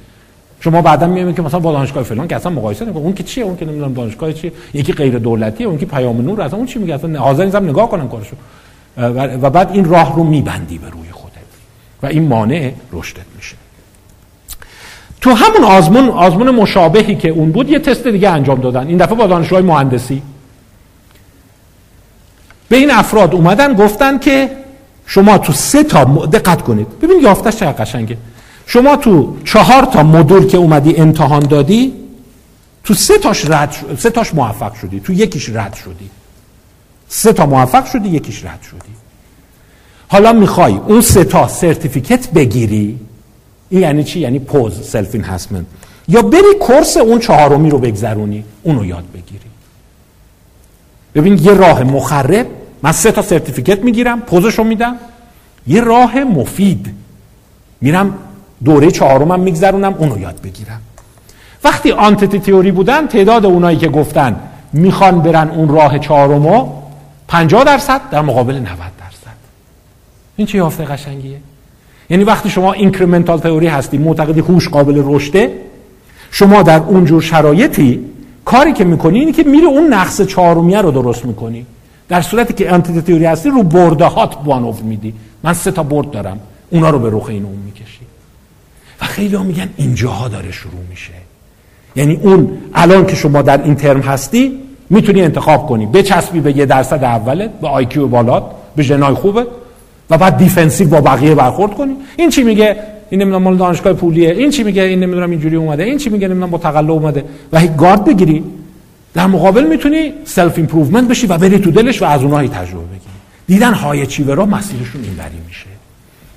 شما 0.60 0.82
بعدا 0.82 1.08
می‌بینید 1.08 1.36
که 1.36 1.42
مثلا 1.42 1.60
با 1.60 1.72
دانشگاه 1.72 2.04
فلان 2.04 2.28
که 2.28 2.36
اصلا 2.36 2.52
مقایسه 2.52 2.86
نمی‌کنه 2.86 3.04
اون 3.04 3.14
که 3.14 3.24
چیه؟ 3.24 3.44
اون 3.44 3.58
که 3.58 3.66
نمی‌دونم 3.66 3.94
دانشگاه 3.94 4.34
چیه؟ 4.34 4.52
یکی 4.74 4.94
غیر 4.94 5.18
دولتیه 5.18 5.68
اون 5.68 5.78
که 5.78 5.86
پیام 5.86 6.22
نور 6.22 6.42
اصلا 6.42 6.58
اون 6.58 6.68
چی 6.68 6.80
میگه؟ 6.80 6.96
اصلا 6.96 7.20
حاضر 7.20 7.46
نیستم 7.46 7.70
نگاه 7.70 7.90
کنم 7.90 8.10
کارشو. 8.10 8.36
و 9.42 9.50
بعد 9.50 9.72
این 9.72 9.86
راه 9.86 10.16
رو 10.16 10.24
میبندی 10.24 10.78
به 10.78 10.90
روی 10.90 11.12
خودت. 11.12 11.34
و 12.04 12.06
این 12.06 12.28
مانع 12.28 12.72
رشدت 12.94 13.26
میشه. 13.36 13.56
تو 15.22 15.34
همون 15.34 15.64
آزمون 15.64 16.10
آزمون 16.10 16.50
مشابهی 16.52 17.16
که 17.16 17.30
اون 17.30 17.52
بود 17.52 17.70
یه 17.70 17.80
تست 17.80 18.08
دیگه 18.08 18.30
انجام 18.30 18.62
دادن. 18.62 18.88
این 18.88 18.98
دفعه 18.98 19.16
با 19.16 19.28
دانشجوهای 19.28 19.64
مهندسی. 19.66 20.22
به 22.70 22.78
این 22.78 22.92
افراد 22.92 23.34
اومدن 23.34 23.74
گفتن 23.74 24.20
که 24.20 24.50
شما 25.06 25.38
تو 25.38 25.54
سه 25.54 25.84
تا 25.84 26.04
دقت 26.26 26.62
کنید. 26.62 27.00
ببین 27.00 27.20
یافتش 27.22 27.56
چقدر 27.56 27.84
قشنگه. 27.84 28.18
شما 28.66 28.96
تو 28.96 29.38
چهار 29.44 29.86
تا 29.86 30.04
مدول 30.04 30.48
که 30.48 30.58
اومدی 30.58 30.96
امتحان 30.96 31.44
دادی 31.44 31.94
تو 32.84 32.94
سه 32.94 33.18
تاش 33.18 33.46
رد 33.46 33.72
شد. 33.72 33.98
سه 34.00 34.10
تاش 34.10 34.34
موفق 34.34 34.74
شدی. 34.74 35.00
تو 35.00 35.14
یکیش 35.14 35.50
رد 35.50 35.74
شدی. 35.74 36.10
سه 37.08 37.34
تا 37.34 37.46
موفق 37.46 37.86
شدی 37.86 38.10
یکیش 38.10 38.46
رد 38.46 38.62
شدی. 38.62 38.94
حالا 40.08 40.34
می‌خوای 40.34 40.74
اون 40.74 41.02
سه 41.02 41.24
تا 41.24 41.48
certificate 41.48 42.32
بگیری؟ 42.32 43.00
این 43.70 43.82
یعنی 43.82 44.04
چی؟ 44.04 44.20
یعنی 44.20 44.40
پوز 44.40 44.90
self 44.90 45.16
enhancement 45.16 45.66
یا 46.08 46.22
بری 46.22 46.54
course 46.60 46.98
اون 46.98 47.20
چهارمی 47.20 47.70
رو 47.70 47.78
بگذرونی 47.80 48.44
اونو 48.64 48.86
یاد 48.86 49.04
بگیری. 49.14 49.40
ببین 51.16 51.38
یه 51.38 51.54
راه 51.54 51.84
مخرب 51.84 52.48
من 52.84 52.92
سه 52.92 53.12
تا 53.12 53.22
certificate 53.22 53.80
می‌گیرم 53.80 54.22
پوزشو 54.22 54.64
میدم. 54.64 54.96
یه 55.68 55.82
راه 55.82 56.24
مفید. 56.24 56.94
میرم 57.82 58.14
دوره 58.64 58.92
چهارمم 58.92 59.40
میگذرونم 59.40 59.94
اونو 59.94 60.20
یاد 60.20 60.42
بگیرم. 60.42 60.82
وقتی 61.64 61.92
entity 61.92 62.40
theory 62.40 62.72
بودن 62.72 63.08
تعداد 63.08 63.46
اونایی 63.46 63.78
که 63.78 63.88
گفتن 63.88 64.40
می‌خوان 64.74 65.22
برن 65.22 65.50
اون 65.50 65.70
راه 65.70 66.00
چهارمو 66.00 66.74
50 67.28 67.64
درصد 67.64 68.02
در 68.12 68.22
مقابل 68.22 68.54
90 68.54 68.68
درصد. 69.00 69.38
این 70.36 70.48
چه 70.48 70.58
یافته 70.58 70.86
قشنگیه؟ 70.86 71.40
یعنی 72.10 72.24
وقتی 72.24 72.50
شما 72.50 72.74
incremental 72.74 73.40
theory 73.40 73.68
هستی 73.68 73.98
معتقدی 73.98 74.40
هوش 74.40 74.70
قابل 74.70 75.04
رشده 75.06 75.52
شما 76.32 76.64
در 76.64 76.80
اونجور 76.80 77.22
شرایطی 77.22 78.00
کاری 78.46 78.74
که 78.74 78.84
می‌کنی 78.84 79.20
اینه 79.20 79.32
که 79.32 79.44
میری 79.44 79.66
اون 79.66 79.94
نقص 79.94 80.22
چهارمیه 80.22 80.82
رو 80.82 80.92
درست 80.92 81.26
می‌کنی. 81.26 81.66
در 82.10 82.22
صورتی 82.22 82.54
که 82.54 82.72
entity 82.72 83.02
theory 83.02 83.26
هستی 83.26 83.50
رو 83.50 83.64
برده 83.64 84.06
هات 84.06 84.44
بانوف 84.44 84.82
میدی. 84.82 85.14
من 85.44 85.54
سه 85.54 85.72
تا 85.72 85.84
برد 85.84 86.12
دارم. 86.12 86.40
اونا 86.70 86.90
رو 86.90 87.00
به 87.00 87.10
رخ 87.12 87.26
این 87.30 87.46
اون 87.46 87.58
می‌کشی. 87.66 88.00
خیلی 89.00 89.36
ها 89.36 89.44
میگن 89.44 89.70
اینجاها 89.78 90.28
داره 90.28 90.52
شروع 90.52 90.82
میشه. 90.90 91.14
یعنی 91.96 92.20
اون 92.22 92.58
الان 92.74 93.06
که 93.06 93.16
شما 93.16 93.42
در 93.42 93.64
این 93.64 93.76
ترم 93.76 94.02
هستی 94.02 94.60
می‌تونی 94.90 95.22
انتخاب 95.22 95.68
کنی. 95.68 95.86
بچسبی 95.86 96.40
به 96.40 96.58
یه 96.58 96.66
درصد 96.66 97.04
اولت 97.04 97.50
به 97.62 97.68
IQ 97.68 98.08
بالات 98.08 98.44
به 98.76 98.84
جنای 98.84 99.14
خوبه 99.14 99.46
و 100.10 100.18
بعد 100.18 100.38
defensive 100.38 100.90
با 100.90 101.02
بقیه 101.02 101.36
برخورد 101.36 101.74
کنی. 101.74 101.96
این 102.18 102.30
چی 102.30 102.44
میگه؟ 102.44 102.76
این 103.10 103.22
نمی‌دونم 103.22 103.44
مال 103.44 103.58
دانشگاه 103.58 103.94
پولیه. 103.94 104.32
این 104.32 104.50
چی 104.50 104.64
میگه؟ 104.64 104.84
این 104.84 105.00
نمی‌دونم 105.00 105.32
اینجوری 105.32 105.56
اومده. 105.56 105.84
این 105.84 105.98
چی 105.98 106.10
میگه؟ 106.10 106.28
نمی‌دونم 106.28 106.52
با 106.52 106.58
تقلب 106.58 106.92
اومده. 106.92 107.24
و 107.52 107.60
هی 107.60 107.68
گارد 107.78 108.06
بگیری. 108.06 108.44
در 109.14 109.28
مقابل 109.28 109.68
می‌تونی 109.68 110.14
self 110.26 110.58
improvement 110.58 111.08
بشی 111.08 111.28
و 111.28 111.38
بری 111.38 111.60
تو 111.60 111.72
دلش 111.72 112.02
و 112.02 112.06
از 112.06 112.24
اونها 112.24 112.48
تجربه 112.48 112.86
بگیری. 112.86 113.18
دیدن 113.48 113.74
های 113.74 114.06
چیورا 114.06 114.46
مسیرشون 114.46 115.04
اینوری 115.04 115.38
میشه. 115.48 115.66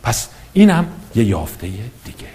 پس 0.02 0.28
اینم 0.52 0.84
یه 1.14 1.24
یافته 1.24 1.66
دیگه. 1.66 2.30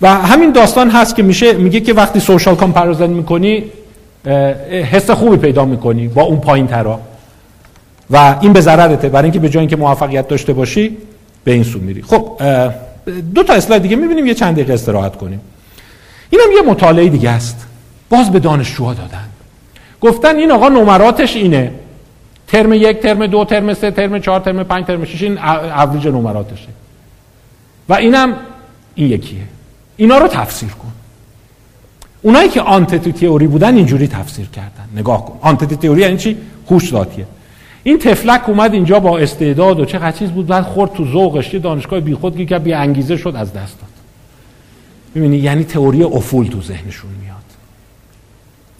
و 0.00 0.14
همین 0.14 0.52
داستان 0.52 0.90
هست 0.90 1.16
که 1.16 1.22
میشه 1.22 1.52
میگه 1.52 1.80
که 1.80 1.92
وقتی 1.92 2.20
social 2.20 2.54
comparison 2.54 3.10
می‌کنی 3.10 3.64
حس 4.90 5.10
خوبی 5.10 5.36
پیدا 5.36 5.64
می‌کنی 5.64 6.08
با 6.08 6.22
اون 6.22 6.40
پایین 6.40 6.66
ترا 6.66 7.00
و 8.10 8.38
این 8.40 8.52
به 8.52 8.60
ضررته. 8.60 9.08
برای 9.08 9.24
اینکه 9.24 9.38
به 9.38 9.48
جای 9.48 9.60
اینکه 9.60 9.76
موفقیت 9.76 10.28
داشته 10.28 10.52
باشی 10.52 10.96
به 11.44 11.52
این 11.52 11.62
سو 11.62 11.78
میری. 11.78 12.02
خب 12.02 12.40
دو 13.34 13.42
تا 13.42 13.52
اسلاید 13.52 13.82
دیگه 13.82 13.96
می‌بینیم 13.96 14.26
یه 14.26 14.34
چند 14.34 14.54
دقیقه 14.54 14.72
استراحت 14.72 15.16
کنیم. 15.16 15.40
اینم 16.30 16.52
یه 16.56 16.62
مطالعه 16.70 17.08
دیگه 17.08 17.30
است. 17.30 17.66
باز 18.10 18.32
به 18.32 18.38
دانشجوها 18.38 18.94
دادن. 18.94 19.24
گفتن 20.00 20.36
این 20.36 20.52
آقا 20.52 20.68
نمراتش 20.68 21.36
اینه. 21.36 21.72
ترم 22.46 22.72
یک 22.72 23.00
ترم 23.00 23.26
دو 23.26 23.44
ترم 23.44 23.74
سه 23.74 23.90
ترم 23.90 24.18
چهار 24.18 24.40
ترم 24.40 24.62
پنج 24.62 24.86
ترم 24.86 25.04
شش 25.04 25.22
این 25.22 25.38
اوریج 25.38 26.08
نمراتشه. 26.08 26.68
و 27.88 27.94
اینم 27.94 28.34
این 28.94 29.10
یکیه. 29.10 29.42
اینا 29.96 30.18
رو 30.18 30.28
تفسیر 30.28 30.68
کن. 30.68 30.92
اونایی 32.22 32.48
که 32.48 32.60
آنتیتی 32.60 33.12
تئوری 33.12 33.46
بودن 33.46 33.76
اینجوری 33.76 34.08
تفسیر 34.08 34.46
کردن. 34.46 34.88
نگاه 34.96 35.26
کن. 35.26 35.38
آنتیتی 35.40 35.76
تئوری 35.76 36.00
یعنی 36.00 36.16
چی؟ 36.16 36.36
هوش 36.70 36.90
ذاتیه. 36.90 37.26
این 37.84 37.98
تفلک 37.98 38.48
اومد 38.48 38.72
اینجا 38.72 39.00
با 39.00 39.18
استعداد 39.18 39.80
و 39.80 39.84
چه 39.84 40.12
چیز 40.18 40.30
بود 40.30 40.46
بعد 40.46 40.64
خورد 40.64 40.92
تو 40.92 41.06
ذوقش 41.06 41.54
یه 41.54 41.60
دانشگاه 41.60 42.00
بیخود 42.00 42.46
که 42.46 42.58
بی 42.58 42.72
انگیزه 42.72 43.16
شد 43.16 43.34
از 43.36 43.52
دست 43.52 43.80
داد. 43.80 43.90
می‌بینی 45.14 45.36
یعنی 45.36 45.64
تئوری 45.64 46.02
افول 46.02 46.46
تو 46.46 46.62
ذهنشون 46.62 47.10
میاد. 47.22 47.36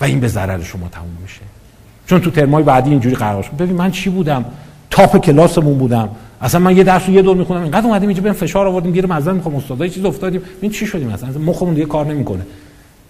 و 0.00 0.04
این 0.04 0.20
به 0.20 0.28
ضرر 0.28 0.62
شما 0.62 0.88
تموم 0.88 1.16
میشه. 1.22 1.40
چون 2.06 2.20
تو 2.20 2.30
ترمای 2.30 2.64
بعدی 2.64 2.90
اینجوری 2.90 3.14
قرار 3.14 3.42
شد. 3.42 3.56
ببین 3.56 3.76
من 3.76 3.90
چی 3.90 4.10
بودم؟ 4.10 4.44
تاپ 4.90 5.16
کلاسمون 5.16 5.78
بودم. 5.78 6.08
اصلا 6.40 6.60
من 6.60 6.76
یه 6.76 6.84
درس 6.84 7.08
رو 7.08 7.14
یه 7.14 7.22
دور 7.22 7.36
می‌خونم 7.36 7.62
اینقدر 7.62 7.86
اومدیم 7.86 8.08
اینجا 8.08 8.22
بهم 8.22 8.32
فشار 8.32 8.66
آوردیم 8.66 8.92
گیر 8.92 9.06
معذرت 9.06 9.34
می‌خوام 9.34 9.56
استادا 9.56 9.88
چیز 9.88 10.04
افتادیم. 10.04 10.42
این 10.60 10.70
چی 10.70 10.86
شدیم 10.86 11.08
مثلا 11.08 11.28
مخمون 11.28 11.74
دیگه 11.74 11.86
کار 11.86 12.06
نمی‌کنه. 12.06 12.42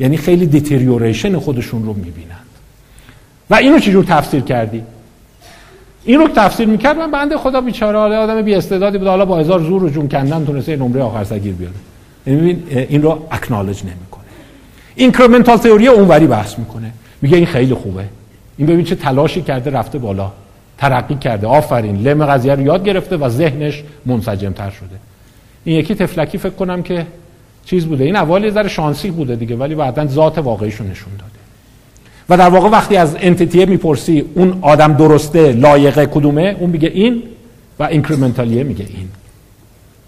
یعنی 0.00 0.16
خیلی 0.16 0.46
deterioration 0.46 1.38
خودشون 1.38 1.84
رو 1.84 1.94
می‌بینند 1.94 2.38
و 3.50 3.54
اینو 3.54 3.78
چجور 3.78 4.04
تفسیر 4.04 4.40
کردی؟ 4.40 4.82
این 6.04 6.20
رو 6.20 6.28
تفسیر 6.28 6.68
می‌کرد 6.68 6.96
من 6.96 7.10
بنده 7.10 7.36
خدا 7.36 7.60
بیچاره 7.60 7.98
حالا 7.98 8.22
آدم 8.22 8.42
بی 8.42 8.54
استعدادی 8.54 8.98
بود 8.98 9.08
حالا 9.08 9.24
با 9.24 9.38
هزار 9.38 9.60
زور 9.60 9.84
و 9.84 9.88
جون 9.88 10.08
کندن 10.08 10.44
تونسته 10.44 10.76
نمره 10.76 11.02
آخر 11.02 11.24
سگیر 11.24 11.54
بیاره. 11.54 11.74
یعنی 12.26 12.62
این 12.88 13.02
رو 13.02 13.26
acknowledge 13.30 13.82
نمی‌کنه. 13.82 14.24
incremental 14.94 15.56
theory 15.56 15.88
اونوری 15.88 16.26
بحث 16.26 16.58
می‌کنه. 16.58 16.92
میگه 17.22 17.36
این 17.36 17.46
خیلی 17.46 17.74
خوبه. 17.74 18.04
این 18.56 18.66
ببین 18.66 18.84
چه 18.84 18.94
تلاشی 18.94 19.42
کرده 19.42 19.70
رفته 19.70 19.98
بالا. 19.98 20.32
ترقی 20.78 21.14
کرده. 21.14 21.46
آفرین. 21.46 21.96
لم 21.96 22.26
قضیه 22.26 22.54
رو 22.54 22.62
یاد 22.62 22.84
گرفته 22.84 23.16
و 23.16 23.28
ذهنش 23.28 23.82
منسجمتر 24.06 24.70
شده. 24.70 24.96
این 25.64 25.78
یکی 25.78 25.94
تفلکی 25.94 26.38
فکر 26.38 26.50
کنم 26.54 26.82
که 26.82 27.06
چیز 27.64 27.86
بوده. 27.86 28.04
این 28.04 28.16
اول 28.16 28.44
یه 28.44 28.50
ذره 28.50 28.68
شانسی 28.68 29.10
بوده 29.10 29.36
دیگه 29.36 29.56
ولی 29.56 29.74
بعدا 29.74 30.06
ذات 30.06 30.38
واقعیشو 30.38 30.84
نشون 30.84 31.12
داده. 31.18 31.41
و 32.32 32.36
در 32.36 32.48
واقع 32.48 32.68
وقتی 32.68 32.96
از 32.96 33.16
انتیتیه 33.20 33.66
می‌پرسی 33.66 34.24
اون 34.34 34.58
آدم 34.62 34.92
درسته 34.92 35.52
لایقه 35.52 36.06
کدومه؟ 36.06 36.56
اون 36.60 36.70
میگه 36.70 36.88
این 36.94 37.22
و 37.78 37.82
اینکریمنتالیه 37.84 38.62
میگه 38.62 38.84
این. 38.88 39.08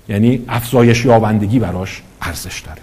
یعنی 0.08 0.42
افزایش 0.48 1.04
یابندگی 1.04 1.58
براش 1.58 2.02
ارزش 2.22 2.60
داره. 2.60 2.82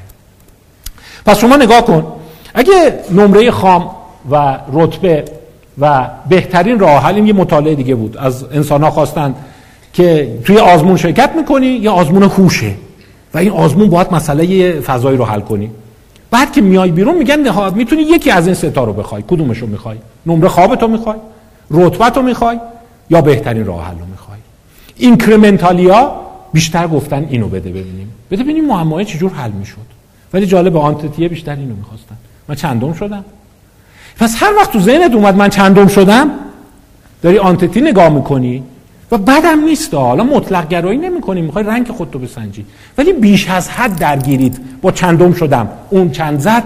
پس 1.26 1.40
شما 1.40 1.58
نگاه 1.58 1.86
کن. 1.86 2.08
اگه 2.54 2.94
نمره 3.12 3.52
خام 3.52 3.90
و 4.32 4.60
رتبه 4.74 5.26
و 5.80 6.10
بهترین 6.30 6.80
راه 6.80 7.04
حل 7.04 7.16
این 7.16 7.28
یه 7.28 7.34
مطالعه 7.34 7.76
دیگه 7.76 7.96
بود. 7.96 8.18
از 8.18 8.46
انسان 8.52 8.84
ها 8.84 8.92
خواستن 8.92 9.36
که 9.94 10.38
توی 10.46 10.58
آزمون 10.58 10.98
شرکت 10.98 11.32
می‌کنی 11.36 11.68
یا 11.68 11.92
آزمون 11.92 12.28
خوشه 12.28 12.74
و 13.34 13.38
این 13.38 13.52
آزمون 13.52 13.90
باید 13.90 14.14
مسئله 14.14 14.72
فضایی 14.80 15.18
رو 15.18 15.26
حل 15.26 15.42
کنی. 15.42 15.72
بعد 16.32 16.52
که 16.52 16.62
میای 16.62 16.92
بیرون 16.92 17.18
میگن 17.18 17.40
نهاد 17.40 17.76
می‌تونی 17.76 18.02
یکی 18.02 18.32
از 18.32 18.46
این 18.46 18.56
ستا 18.56 18.84
رو 18.84 18.94
بخوای. 18.94 19.24
کدومش 19.28 19.58
رو 19.58 19.68
می‌خوای؟ 19.68 19.98
نمره 20.26 20.50
خوابتو 20.50 20.88
می‌خوای؟ 20.88 21.18
رتبتو 21.72 22.22
می‌خوای؟ 22.22 22.60
یا 23.10 23.22
بهترین 23.22 23.66
راه 23.66 23.86
حل 23.86 24.00
رو 24.00 24.06
می‌خوای؟ 24.06 24.40
اینکریمنتالیا 24.96 26.16
بیشتر 26.54 26.88
گفتن 26.88 27.28
اینو 27.30 27.48
بده 27.48 27.70
ببینیم. 27.70 28.12
بده 28.32 28.44
ببینیم 28.44 28.66
معمای 28.66 29.06
چجور 29.06 29.32
حل 29.32 29.52
می‌شد. 29.52 29.92
ولی 30.34 30.46
جالب 30.46 30.78
آنتتیه 30.78 31.28
بیشتر 31.28 31.56
اینو 31.56 31.76
می‌خواستن. 31.76 32.16
من 32.48 32.56
چندم 32.56 32.94
شدم. 32.94 33.26
پس 34.20 34.44
هر 34.44 34.54
وقت 34.58 34.72
تو 34.72 34.80
ذهنت 34.80 35.14
اومد 35.14 35.36
من 35.36 35.50
چندم 35.50 35.88
شدم 35.88 36.30
داری 37.22 37.38
entity 37.38 37.82
نگاه 37.82 38.10
می‌کنی. 38.10 38.64
و 39.12 39.18
بعدم 39.18 39.64
نیست. 39.64 39.94
حالا 39.94 40.24
مطلق 40.24 40.68
گرایی 40.68 40.98
نمی‌کنی 40.98 41.42
می‌خوای 41.42 41.64
rank 41.66 41.88
خودتو 41.88 42.20
بسنجی. 42.20 42.66
ولی 42.98 43.14
بیش 43.14 43.50
از 43.50 43.70
حد 43.70 43.96
درگیرید. 43.96 44.60
با 44.82 44.92
چندم 44.92 45.34
شدم. 45.34 45.70
اون 45.90 46.12
چند 46.12 46.40
زد 46.40 46.64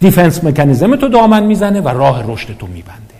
defense 0.00 0.44
mechanism 0.44 0.96
تو 0.96 1.08
دامن 1.08 1.42
می‌زنه 1.42 1.80
و 1.80 1.88
راه 1.88 2.32
رشد 2.32 2.58
تو 2.58 2.66
میبنده. 2.66 3.18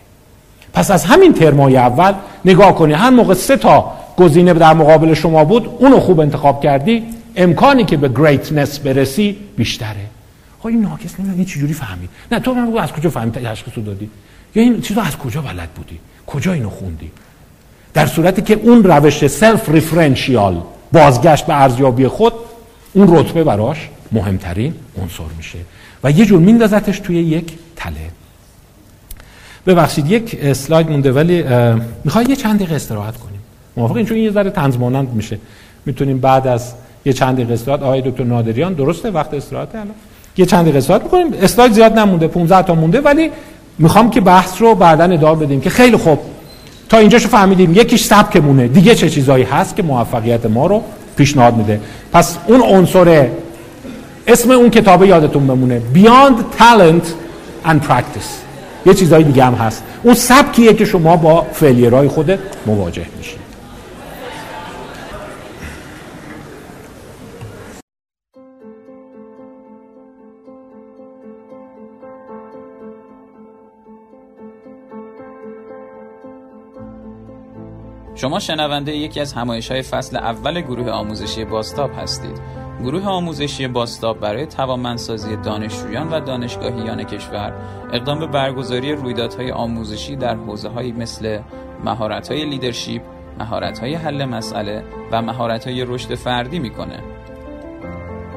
پس 0.72 0.90
از 0.90 1.04
همین 1.04 1.32
ترمای 1.32 1.76
اول 1.76 2.12
نگاه 2.44 2.74
کنی. 2.74 2.92
هر 2.92 3.10
موقع 3.10 3.34
سه 3.34 3.56
تا 3.56 3.92
گزینه 4.16 4.54
در 4.54 4.74
مقابل 4.74 5.14
شما 5.14 5.44
بود 5.44 5.68
اونو 5.78 6.00
خوب 6.00 6.20
انتخاب 6.20 6.62
کردی 6.62 7.02
امکانی 7.36 7.84
که 7.84 7.96
به 7.96 8.08
greatness 8.08 8.78
برسی 8.78 9.36
بیشتره. 9.56 10.06
ها 10.62 10.68
این 10.68 10.82
ناکس 10.82 11.20
نمی‌دونم 11.20 11.44
چجوری 11.44 11.72
فهمید؟ 11.72 12.10
نه 12.32 12.40
تو 12.40 12.54
من 12.54 12.78
از 12.78 12.92
کجا 12.92 13.10
فهمید؟ 13.10 13.32
تشخیص 13.32 13.74
دادی. 13.86 14.10
یا 14.54 14.62
این 14.62 14.80
چیزو 14.80 15.00
از 15.00 15.16
کجا 15.16 15.42
بلد 15.42 15.68
بودی؟ 15.68 15.98
کجا 16.26 16.52
اینو 16.52 16.70
خوندی؟ 16.70 17.10
در 17.94 18.06
صورتی 18.06 18.42
که 18.42 18.54
اون 18.54 18.84
روش 18.84 19.26
self 19.26 19.68
referential 19.68 20.62
بازگشت 20.92 21.46
به 21.46 21.62
ارزیابی 21.62 22.08
خود 22.08 22.32
اون 22.92 23.16
رتبه 23.16 23.44
براش 23.44 23.88
مهمترین 24.12 24.74
عنصر 25.02 25.22
میشه. 25.36 25.58
و 26.04 26.10
یه 26.10 26.26
جور 26.26 26.40
میندازتش 26.40 26.98
توی 26.98 27.16
یک 27.16 27.52
تله. 27.76 27.94
ببخشید 29.66 30.10
یک 30.10 30.38
slide 30.42 30.90
مونده 30.90 31.12
ولی 31.12 31.44
می‌خوای 32.04 32.24
یه 32.28 32.36
چند 32.36 32.56
دقیقه 32.56 32.74
استراحت 32.74 33.16
کنیم؟ 33.16 33.40
موافقین 33.76 34.06
چون 34.06 34.16
یه 34.16 34.30
ذره 34.30 34.50
طنز 34.50 34.76
میشه. 35.14 35.38
می‌تونیم 35.86 36.18
بعد 36.18 36.46
از 36.46 36.72
یه 37.04 37.12
چند 37.12 37.34
دقیقه 37.34 37.54
استراحت 37.54 37.82
آقای 37.82 38.02
دکتر 38.02 38.24
نادریان 38.24 38.72
درسته؟ 38.72 39.10
وقت 39.10 39.34
استراحت 39.34 39.74
الان؟ 39.74 39.94
یه 40.36 40.46
چند 40.46 40.62
دقیقه 40.62 40.78
استراحت 40.78 41.02
می‌کنیم 41.02 41.26
اسلاید 41.42 41.72
زیاد 41.72 41.98
نمونده 41.98 42.28
15 42.28 42.62
تا 42.62 42.74
مونده 42.74 43.00
ولی 43.00 43.30
می‌خوام 43.78 44.10
که 44.10 44.20
بحث 44.20 44.62
رو 44.62 44.74
بعدا 44.74 45.04
ادامه 45.04 45.46
بدیم 45.46 45.60
که 45.60 45.70
خیلی 45.70 45.96
خوب. 45.96 46.18
تا 46.88 46.98
اینجاشو 46.98 47.28
فهمیدیم. 47.28 47.74
یکیش 47.74 48.04
سبکمونه. 48.04 48.68
دیگه 48.68 48.94
چه 48.94 49.10
چیزایی 49.10 49.44
هست 49.44 49.76
که 49.76 49.82
موفقیت 49.82 50.46
ما 50.46 50.66
رو 50.66 50.82
پیشنهاد 51.16 51.56
میده. 51.56 51.80
پس 52.12 52.36
اون 52.46 52.62
عنصر 52.62 53.28
اسم 54.26 54.50
اون 54.50 54.70
کتابه 54.70 55.06
یادتون 55.06 55.46
بمونه. 55.46 55.82
Beyond 55.94 56.60
Talent 56.60 57.04
and 57.66 57.90
Practice. 57.90 58.30
یه 58.86 58.94
چیزایی 58.94 59.24
دیگه 59.24 59.44
هم 59.44 59.54
هست. 59.54 59.82
اون 60.02 60.14
سبکیه 60.14 60.74
که 60.74 60.84
شما 60.84 61.16
با 61.16 61.46
فعلیرهای 61.52 62.08
خودت 62.08 62.38
مواجه 62.66 63.06
میشید. 63.18 63.47
شما 78.20 78.38
شنونده 78.38 78.96
یکی 78.96 79.20
از 79.20 79.32
همایش 79.32 79.70
های 79.70 79.82
فصل 79.82 80.16
اول 80.16 80.60
گروه 80.60 80.90
آموزشی 80.90 81.44
باستاب 81.44 81.90
هستید. 81.98 82.40
گروه 82.82 83.06
آموزشی 83.06 83.68
باستاب 83.68 84.20
برای 84.20 84.46
توانمندسازی 84.46 85.36
دانشجویان 85.36 86.10
و 86.10 86.20
دانشگاهیان 86.20 87.04
کشور 87.04 87.52
اقدام 87.92 88.18
به 88.18 88.26
برگزاری 88.26 88.92
رویدادهای 88.92 89.50
آموزشی 89.50 90.16
در 90.16 90.34
حوزه 90.34 90.68
های 90.68 90.92
مثل 90.92 91.40
مهارت 91.84 92.32
های 92.32 92.44
لیدرشپ، 92.44 93.00
مهارت 93.38 93.78
های 93.78 93.94
حل 93.94 94.24
مسئله 94.24 94.84
و 95.12 95.22
مهارت 95.22 95.66
های 95.66 95.84
رشد 95.84 96.14
فردی 96.14 96.58
می‌کنه. 96.58 97.02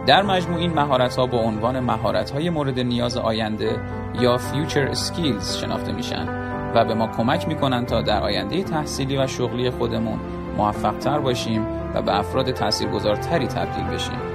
در 0.08 0.22
مجموع 0.22 0.60
این 0.60 0.74
مهارت 0.74 1.16
ها 1.16 1.26
با 1.26 1.38
عنوان 1.38 1.80
مهارت 1.80 2.32
های 2.32 2.50
مورد 2.50 2.80
نیاز 2.80 3.18
آینده 3.18 3.80
یا 4.20 4.38
Future 4.38 4.96
Skills 4.96 5.56
شناخته 5.62 5.92
میشن 5.92 6.41
و 6.76 6.86
به 6.86 6.94
ما 6.94 7.08
کمک 7.08 7.48
می‌کنن 7.48 7.86
تا 7.86 8.02
در 8.02 8.24
آینده 8.24 8.64
تحصیلی 8.64 9.18
و 9.18 9.28
شغلی 9.28 9.70
خودمون 9.70 10.20
موفق 10.58 10.98
تر 10.98 11.20
باشیم 11.20 11.68
و 11.96 12.02
به 12.02 12.20
افراد 12.20 12.52
تاثیرگذارتری 12.52 13.48
تبدیل 13.48 13.86
بشیم. 13.86 14.31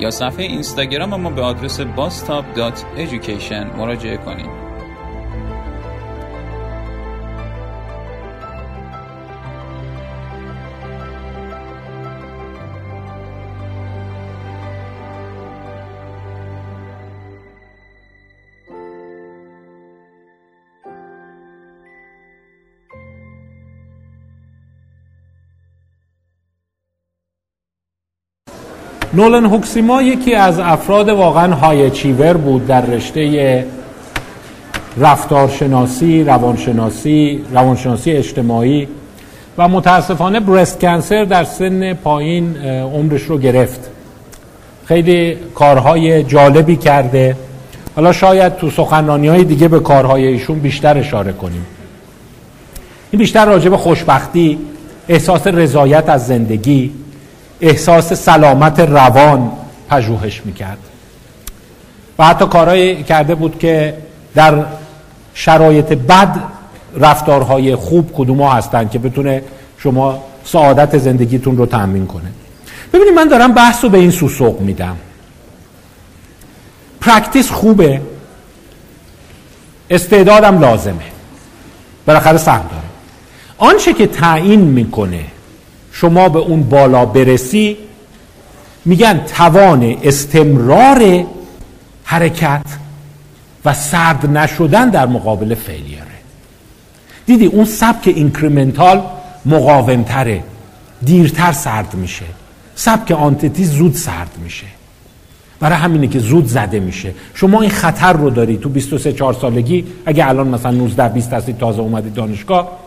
یا 0.00 0.10
صفحه 0.10 0.44
اینستاگرام 0.44 1.20
ما 1.20 1.30
به 1.30 1.42
آدرس 1.42 1.80
bastop.education 1.80 3.76
مراجعه 3.78 4.16
کنید. 4.16 4.65
نولن 29.16 29.46
هوکسیما 29.46 30.02
یکی 30.02 30.34
از 30.34 30.58
افراد 30.58 31.08
واقعا 31.08 31.54
های 31.54 31.90
چیور 31.90 32.36
بود 32.36 32.66
در 32.66 32.80
رشته 32.80 33.66
رفتارشناسی، 34.96 36.24
روانشناسی، 36.24 37.44
روانشناسی 37.52 38.12
اجتماعی 38.12 38.88
و 39.58 39.68
متاسفانه 39.68 40.40
برست 40.40 40.80
کنسر 40.80 41.24
در 41.24 41.44
سن 41.44 41.94
پایین 41.94 42.56
عمرش 42.66 43.22
رو 43.22 43.38
گرفت. 43.38 43.80
خیلی 44.86 45.36
کارهای 45.54 46.22
جالبی 46.22 46.76
کرده. 46.76 47.36
حالا 47.96 48.12
شاید 48.12 48.56
تو 48.56 48.70
سخنرانی 48.70 49.28
های 49.28 49.44
دیگه 49.44 49.68
به 49.68 49.80
کارهای 49.80 50.26
ایشون 50.26 50.58
بیشتر 50.58 50.98
اشاره 50.98 51.32
کنیم. 51.32 51.66
این 53.10 53.18
بیشتر 53.18 53.44
راجع 53.44 53.76
خوشبختی 53.76 54.58
احساس 55.08 55.46
رضایت 55.46 56.08
از 56.08 56.26
زندگی. 56.26 56.92
احساس 57.60 58.12
سلامت 58.12 58.80
روان 58.80 59.52
پژوهش 59.90 60.42
می‌کرد. 60.44 60.78
و 62.18 62.24
حتی 62.24 62.46
کارهایی 62.46 63.02
کرده 63.02 63.34
بود 63.34 63.58
که 63.58 63.94
در 64.34 64.64
شرایط 65.34 65.92
بد 65.92 66.38
رفتارهای 66.96 67.76
خوب 67.76 68.10
کدوم 68.16 68.42
ها 68.42 68.52
هستن 68.52 68.88
که 68.88 68.98
بتونه 68.98 69.42
شما 69.78 70.24
سعادت 70.44 70.98
زندگیتون 70.98 71.56
رو 71.56 71.66
تأمین 71.66 72.06
کنه. 72.06 72.32
ببینید 72.92 73.14
من 73.14 73.28
دارم 73.28 73.52
بحث 73.52 73.84
رو 73.84 73.90
به 73.90 73.98
این 73.98 74.10
سو 74.10 74.30
سوق 74.30 74.60
میدم. 74.60 74.96
practice 77.00 77.50
خوبه 77.50 78.00
استعدادم 79.90 80.60
لازمه 80.60 81.04
بالاخره 82.06 82.38
سهم 82.38 82.64
داره. 82.70 82.82
آنچه 83.58 83.92
که 83.92 84.06
تعیین 84.06 84.60
می‌کنه 84.60 85.24
شما 86.00 86.28
به 86.28 86.38
اون 86.38 86.62
بالا 86.62 87.06
برسی 87.06 87.76
میگن 88.84 89.18
توان 89.18 89.96
استمرار 90.02 91.24
حرکت 92.04 92.66
و 93.64 93.74
سرد 93.74 94.26
نشدن 94.26 94.90
در 94.90 95.06
مقابل 95.06 95.54
فیلیره 95.54 96.02
دیدی 97.26 97.46
اون 97.46 97.64
سبک 97.64 98.08
اینکریمنتال 98.08 99.02
مقاومتره 99.46 100.42
دیرتر 101.02 101.52
سرد 101.52 101.94
میشه. 101.94 102.24
سبک 102.74 103.10
آنتتی 103.10 103.64
زود 103.64 103.94
سرد 103.94 104.30
میشه. 104.42 104.66
برای 105.60 105.78
همینه 105.78 106.06
که 106.06 106.18
زود 106.18 106.46
زده 106.46 106.80
میشه. 106.80 107.14
شما 107.34 107.60
این 107.60 107.70
خطر 107.70 108.12
رو 108.12 108.30
داری 108.30 108.56
تو 108.56 108.68
23 108.68 109.12
4 109.12 109.32
سالگی 109.32 109.84
اگه 110.06 110.28
الان 110.28 110.48
مثلا 110.48 110.70
19 110.70 111.08
20 111.08 111.32
هستید 111.32 111.58
تازه 111.58 111.80
اومدید 111.80 112.14
دانشگاه 112.14 112.85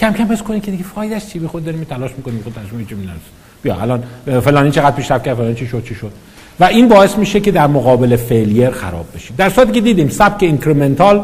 کم 0.00 0.12
کم 0.12 0.24
بس 0.24 0.42
کنید 0.42 0.62
که 0.62 0.70
دیگه 0.70 0.84
فایدهش 0.84 1.26
چی؟ 1.26 1.38
بیخود 1.38 1.64
داریم 1.64 1.84
تلاش 1.84 2.10
می‌کنیم 2.16 2.40
خود 2.44 2.52
تلاش 2.52 2.72
می‌کنیم 2.72 3.10
بیا 3.62 3.80
الان 3.80 4.02
فلانی 4.40 4.70
چقدر 4.70 4.96
پیشرفت 4.96 5.24
کرد 5.24 5.36
فلانی 5.36 5.54
چی 5.54 5.66
شد 5.66 5.84
چی 5.84 5.94
شد. 5.94 6.12
و 6.60 6.64
این 6.64 6.88
باعث 6.88 7.18
میشه 7.18 7.40
که 7.40 7.50
در 7.50 7.66
مقابل 7.66 8.16
failure 8.16 8.70
خراب 8.70 9.06
بشیم 9.14 9.34
در 9.36 9.50
صورتی 9.50 9.72
که 9.72 9.80
دیدیم 9.80 10.08
سبک 10.08 10.42
incremental 10.42 11.22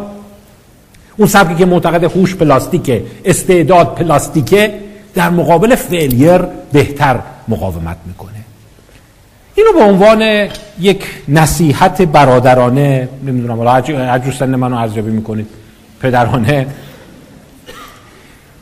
اون 1.17 1.29
سبکی 1.29 1.55
که 1.55 1.67
معتقد 1.67 2.05
هوش 2.05 2.35
پلاستیکه 2.35 3.05
استعداد 3.25 3.95
پلاستیکه 3.95 4.75
در 5.15 5.31
مقابل 5.31 5.75
failure 5.75 6.39
بهتر 6.73 7.19
مقاومت 7.49 7.97
می‌کنه. 8.07 8.31
اینو 9.55 9.73
به 9.73 9.81
عنوان 9.81 10.49
یک 10.81 11.05
نصیحت 11.29 12.03
برادرانه 12.03 13.09
نمی‌دونم 13.27 13.57
حالا 13.57 13.73
هر 13.73 14.31
سن 14.31 14.55
منو 14.55 14.77
ارزیابی 14.77 15.11
می‌کنید 15.11 15.47
پدرانه 16.01 16.67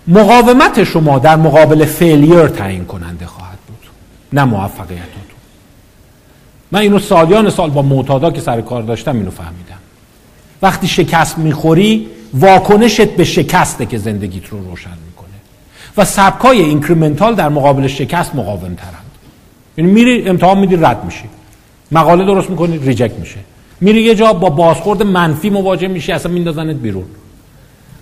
مقاومت 0.09 0.85
شما 0.85 1.19
در 1.19 1.37
مقابل 1.37 1.85
failure 1.85 2.47
تعیین 2.49 2.85
کننده 2.85 3.27
خواهد 3.27 3.59
بود 3.67 3.91
نه 4.33 4.45
موفقیتاتون 4.45 5.25
من 6.73 6.81
اینو 6.81 6.99
سالیان 6.99 7.51
سال 7.51 7.71
با 7.71 7.83
معتادا 7.83 8.31
که 8.31 8.41
سر 8.41 8.61
کار 8.61 8.83
داشتم 8.83 9.17
اینو 9.17 9.31
فهمیدم. 9.31 9.79
وقتی 10.63 10.89
شکست 10.89 11.39
می‌خوری 11.39 12.09
واکنشت 12.35 13.09
به 13.09 13.25
شکسته 13.25 13.87
که 13.87 13.99
زندگیت 13.99 14.47
رو 14.47 14.71
روشن 14.71 14.91
می‌کنه. 15.07 15.29
و 15.97 16.05
سبکای 16.05 16.63
incremental 16.63 17.35
در 17.35 17.49
مقابل 17.49 17.87
شکست 17.87 18.35
مقاوم 18.35 18.75
ترند 18.75 19.11
یعنی 19.77 19.93
میری 19.93 20.29
امتحان 20.29 20.59
میدی 20.59 20.77
رد 20.77 21.05
میشی. 21.05 21.25
مقاله 21.93 22.25
درست 22.25 22.51
می‌کنی 22.51 22.79
reject 22.79 23.19
میشه. 23.19 23.39
میری 23.81 24.03
یه 24.03 24.15
جا 24.15 24.33
با 24.33 24.51
بازخورد 24.51 25.03
منفی 25.03 25.51
مواجه 25.51 25.89
میشی 25.89 26.13
اصلا 26.13 26.33
میندازنت 26.33 26.77
بیرون. 26.77 27.05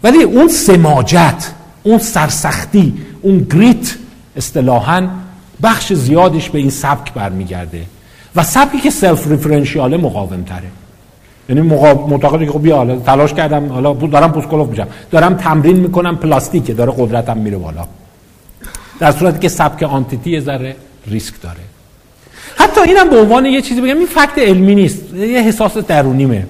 ولی 0.03 0.23
اون 0.23 0.49
سماجت 0.49 1.53
اون 1.83 1.99
سرسختی 1.99 2.95
اون 3.23 3.47
grit 3.51 3.95
اصطلاحا 4.37 5.09
بخش 5.63 5.93
زیادش 5.93 6.51
به 6.51 6.59
این 6.59 6.71
سبک 6.71 7.13
برمیگرده. 7.13 7.83
و 8.37 8.43
سبکی 8.43 8.81
که 8.81 8.91
self-referential 8.91 9.27
ه 9.29 9.97
مقاوم 9.97 10.43
تره 10.43 10.69
یعنی 11.49 11.61
معتقده 11.61 12.47
که 12.47 12.53
خب 12.53 12.63
بیا 12.63 12.77
حالا 12.77 12.97
تلاش 12.97 13.35
کردم 13.35 13.69
حالا 13.73 13.93
دارم 13.93 14.33
پوست 14.33 14.49
کلفت 14.49 14.69
میشم. 14.69 14.87
دارم 15.11 15.35
تمرین 15.35 15.77
می‌کنم 15.77 16.17
پلاستیکه 16.17 16.75
داره 16.75 16.93
قدرتم 16.97 17.37
میره 17.37 17.57
بالا. 17.57 17.85
در 19.01 19.13
صورتی 19.13 19.39
که 19.39 19.49
سبک 19.49 19.83
entity 19.83 20.41
theory 20.41 20.77
ریسک 21.07 21.35
داره. 21.43 21.61
حتی 22.57 22.81
اینم 22.81 23.11
به 23.11 23.21
عنوان 23.21 23.47
یه 23.47 23.63
چیزی 23.63 23.81
بگم 23.81 23.97
این 23.99 24.07
فکت 24.07 24.39
علمی 24.39 24.75
نیست. 24.75 25.15
یه 25.15 25.41
حساس 25.41 25.77
درونیمه. 25.77 26.47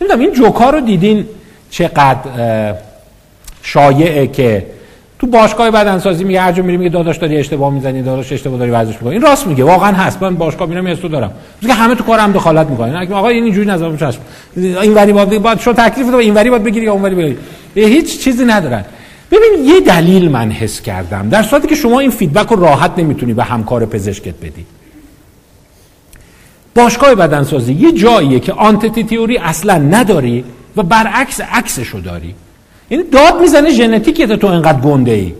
نمی‌دونم 0.00 0.20
این 0.20 0.32
جوکا 0.32 0.70
رو 0.70 0.80
دیدین 0.80 1.26
چقدر 1.70 2.74
شایعه 3.62 4.26
که 4.26 4.66
تو 5.18 5.26
باشگاه 5.26 5.70
بدنسازی 5.70 6.24
میگه 6.24 6.40
هر 6.40 6.52
جا 6.52 6.62
میری 6.62 6.76
میگه 6.76 6.90
داداش 6.90 7.16
داری 7.16 7.36
اشتباه 7.36 7.72
می‌زنی 7.72 8.02
داداش 8.02 8.32
اشتباه 8.32 8.58
داری 8.58 8.70
ورزش 8.70 8.92
می‌کنی. 8.92 9.12
این 9.12 9.22
راست 9.22 9.46
میگه 9.46 9.64
واقعا 9.64 9.92
هست. 9.92 10.22
من 10.22 10.34
باشگاه 10.34 10.68
میرم 10.68 10.86
استو 10.86 11.08
دارم. 11.08 11.32
میگه 11.62 11.74
همه 11.74 11.94
تو 11.94 12.04
کارم 12.04 12.32
دخالت 12.32 12.66
می‌کنن. 12.66 13.12
آقا 13.12 13.28
این 13.28 13.44
اینجوری 13.44 13.68
نظر 13.68 13.96
چشم. 13.96 14.20
این 14.56 14.94
وری 14.94 15.12
باید 15.12 15.42
باید 15.42 15.60
شو 15.60 15.72
تکلیف 15.72 16.10
تو 16.10 16.16
این 16.16 16.34
وری 16.34 16.50
باید 16.50 16.62
بگیری 16.62 16.86
یا 16.86 16.92
اون 16.92 17.02
وری 17.02 17.14
بگیری. 17.14 17.38
هیچ 17.74 18.20
چیزی 18.20 18.44
ندارن. 18.44 18.84
ببین 19.30 19.64
یه 19.64 19.80
دلیل 19.80 20.30
من 20.30 20.50
حس 20.50 20.80
کردم. 20.80 21.28
در 21.28 21.42
صورتی 21.42 21.68
که 21.68 21.74
شما 21.74 22.00
این 22.00 22.10
فیدبک 22.10 22.48
رو 22.48 22.60
راحت 22.60 22.98
نمی‌تونی 22.98 23.34
به 23.34 23.44
همکار 23.44 23.86
پزشکت 23.86 24.34
بدی. 24.42 24.66
باشگاه 26.74 27.14
بدنسازی 27.14 27.72
یه 27.72 27.92
جاییه 27.92 28.40
که 28.40 28.52
آنتیتی 28.52 29.04
تئوری 29.04 29.38
اصلا 29.38 29.78
نداری 29.78 30.44
و 30.76 30.82
برعکس 30.82 31.40
عکسشو 31.40 32.00
داری. 32.00 32.34
یعنی 32.92 33.04
داد 33.04 33.40
می‌زنه 33.40 33.70
ژنتیکت 33.70 34.32
تو 34.32 34.46
انقدر 34.46 34.80
گنده 34.80 35.12
ای 35.12 35.32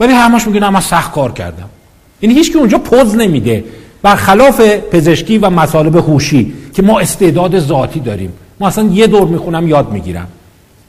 ولی 0.00 0.12
همش 0.12 0.46
میگه 0.46 0.70
من 0.70 0.80
سخت 0.80 1.12
کار 1.12 1.32
کردم. 1.32 1.68
یعنی 2.22 2.34
هیچ 2.34 2.52
که 2.52 2.58
اونجا 2.58 2.78
پوز 2.78 3.14
نمیده. 3.16 3.64
برخلاف 4.02 4.60
پزشکی 4.90 5.38
و 5.38 5.50
مطالب 5.50 5.96
هوشی 5.96 6.52
که 6.74 6.82
ما 6.82 7.00
استعداد 7.00 7.58
ذاتی 7.58 8.00
داریم. 8.00 8.32
ما 8.60 8.66
اصلا 8.68 8.84
یه 8.84 9.06
دور 9.06 9.28
می‌خونم 9.28 9.68
یاد 9.68 9.92
می‌گیرم. 9.92 10.26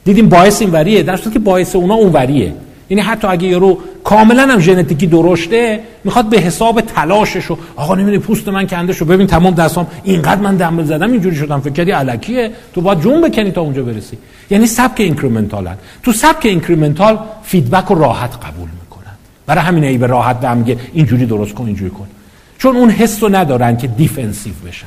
دیدیم 0.04 0.28
باعث 0.28 0.62
این 0.62 0.70
وریه. 0.70 1.02
در 1.02 1.16
که 1.16 1.38
باعث 1.38 1.76
اونا 1.76 1.94
اون 1.94 2.12
وریه. 2.12 2.52
یعنی 2.90 3.02
حتی 3.02 3.26
اگه 3.26 3.48
یارو 3.48 3.78
کاملا 4.04 4.42
هم 4.42 4.60
ژنتیکی 4.60 5.06
درشته 5.06 5.80
می‌خواد 6.04 6.28
به 6.28 6.38
حساب 6.38 6.80
تلاشش 6.80 7.50
و 7.50 7.56
آقا 7.76 7.94
نمی‌دونی 7.94 8.18
پوست 8.18 8.48
من 8.48 8.66
کنده 8.66 8.92
شد 8.92 9.04
ببین 9.04 9.26
تمام 9.26 9.54
دستام 9.54 9.86
اینقدر 10.04 10.40
من 10.40 10.56
دمبل 10.56 10.84
زدم 10.84 11.12
اینجوری 11.12 11.36
شدم. 11.36 11.60
فکر 11.60 11.72
کردی 11.72 11.92
الکیه 11.92 12.50
تو 12.74 12.80
باید 12.80 13.00
جون 13.00 13.20
بکنی 13.20 13.50
تا 13.50 13.60
اونجا 13.60 13.82
برسی. 13.82 14.18
یعنی 14.50 14.66
سبک 14.66 15.00
incremental 15.00 15.64
ن. 15.64 15.76
تو 16.02 16.12
سبک 16.12 16.46
incremental 16.46 17.18
feedback 17.42 17.84
رو 17.84 17.98
راحت 17.98 18.36
قبول 18.36 18.68
می‌کنن. 18.80 19.12
برای 19.46 19.64
همین 19.64 19.84
ای 19.84 19.98
به 19.98 20.06
راحت 20.06 20.40
به 20.40 20.54
میگه 20.54 20.76
اینجوری 20.92 21.26
درست 21.26 21.54
کن 21.54 21.66
اینجوری 21.66 21.90
کن. 21.90 22.06
چون 22.58 22.76
اون 22.76 22.90
حس 22.90 23.22
رو 23.22 23.36
ندارن 23.36 23.76
که 23.76 23.86
defensive 23.86 24.52
بشن. 24.66 24.86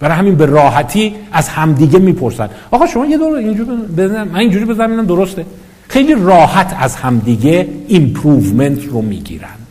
برای 0.00 0.18
همین 0.18 0.34
به 0.34 0.46
راحتی 0.46 1.14
از 1.32 1.48
همدیگه 1.48 1.98
می‌پرسن. 1.98 2.48
آقا 2.70 2.86
شما 2.86 3.06
یه 3.06 3.18
دور 3.18 3.36
اینجوری 3.36 3.70
بزن 3.96 4.28
من 4.28 4.36
اینجوری 4.36 4.64
بزنم 4.64 5.06
درسته. 5.06 5.46
خیلی 5.88 6.14
راحت 6.14 6.76
از 6.80 6.96
همدیگه 6.96 7.68
improvement 7.88 8.84
رو 8.84 9.02
می‌گیرند 9.02 9.66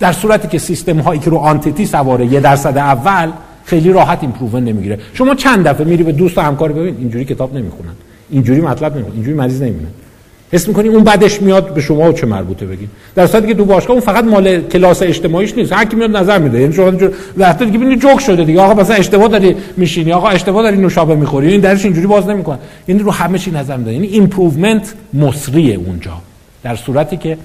در 0.00 0.12
صورتی 0.12 0.48
که 0.48 0.58
سیستم 0.58 0.98
هایی 0.98 1.20
که 1.20 1.30
رو 1.30 1.36
entity 1.36 1.86
سواره 1.86 2.26
یه 2.26 2.40
درصد 2.40 2.78
اول 2.78 3.32
خیلی 3.64 3.92
راحت 3.92 4.18
improvement 4.22 4.68
نمی‌گیره. 4.68 4.98
شما 5.14 5.34
چند 5.34 5.68
دفعه 5.68 5.86
میری 5.86 6.02
به 6.02 6.12
دوست 6.12 6.38
و 6.38 6.40
همکار 6.40 6.72
ببین 6.72 6.96
اینجوری 6.96 7.24
کتاب 7.24 7.54
نمی‌خونن. 7.54 7.92
اینجوری 8.30 8.60
مطلب 8.60 8.92
نمی‌خونن 8.92 9.14
اینجوری 9.14 9.36
مریض 9.36 9.62
نمی‌بینن 9.62 9.90
حس 10.52 10.68
می‌کنی 10.68 10.88
اون 10.88 11.04
بعدش 11.04 11.42
میاد 11.42 11.74
به 11.74 11.80
شما 11.80 12.08
و 12.08 12.12
چه 12.12 12.26
مربوطه 12.26 12.66
بگین 12.66 12.88
در 13.14 13.26
صورتی 13.26 13.46
که 13.46 13.54
تو 13.54 13.64
باشگاه 13.64 13.90
اون 13.90 14.00
فقط 14.00 14.24
مال 14.24 14.60
کلاس 14.60 15.02
اجتماعیش 15.02 15.54
نیست 15.54 15.72
هر 15.72 15.84
کی 15.84 15.96
میاد 15.96 16.16
نظر 16.16 16.38
میده. 16.38 16.60
یعنی 16.60 16.72
شما 16.72 16.90
در 17.38 17.52
که 17.52 17.64
ببینید 17.64 18.00
جوک 18.00 18.20
شده 18.20 18.44
دیگه. 18.44 18.60
آقا 18.60 18.82
مثلا 18.82 18.96
اشتباه 18.96 19.28
داری 19.28 19.56
میشینی 19.76 20.12
آقا 20.12 20.28
اشتباه 20.28 20.62
داری 20.62 20.76
نوشابه 20.76 21.14
می‌خوری. 21.14 21.52
این 21.52 21.60
درش 21.60 21.84
اینجوری 21.84 22.06
باز 22.06 22.26
نمی‌کنه. 22.26 22.58
یعنی 22.88 23.02
رو 23.02 23.10
همه 23.10 23.38
چی 23.38 23.50
نظر 23.50 23.76
میده. 23.76 23.92
یعنی 23.92 24.06
improvement 24.06 24.94
مسریه 25.14 25.74
اونجا. 25.76 26.12
در 26.62 26.76
صورتی 26.76 27.16
که 27.16 27.38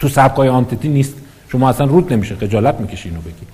تو 0.00 0.08
سبکای 0.08 0.48
entity 0.48 0.88
نیست. 0.88 1.14
شما 1.48 1.68
اصلا 1.68 1.86
روت 1.86 2.12
نمیشه 2.12 2.34
خجالت 2.34 2.80
می‌کشی 2.80 3.08
اینو 3.08 3.20
بگی. 3.20 3.46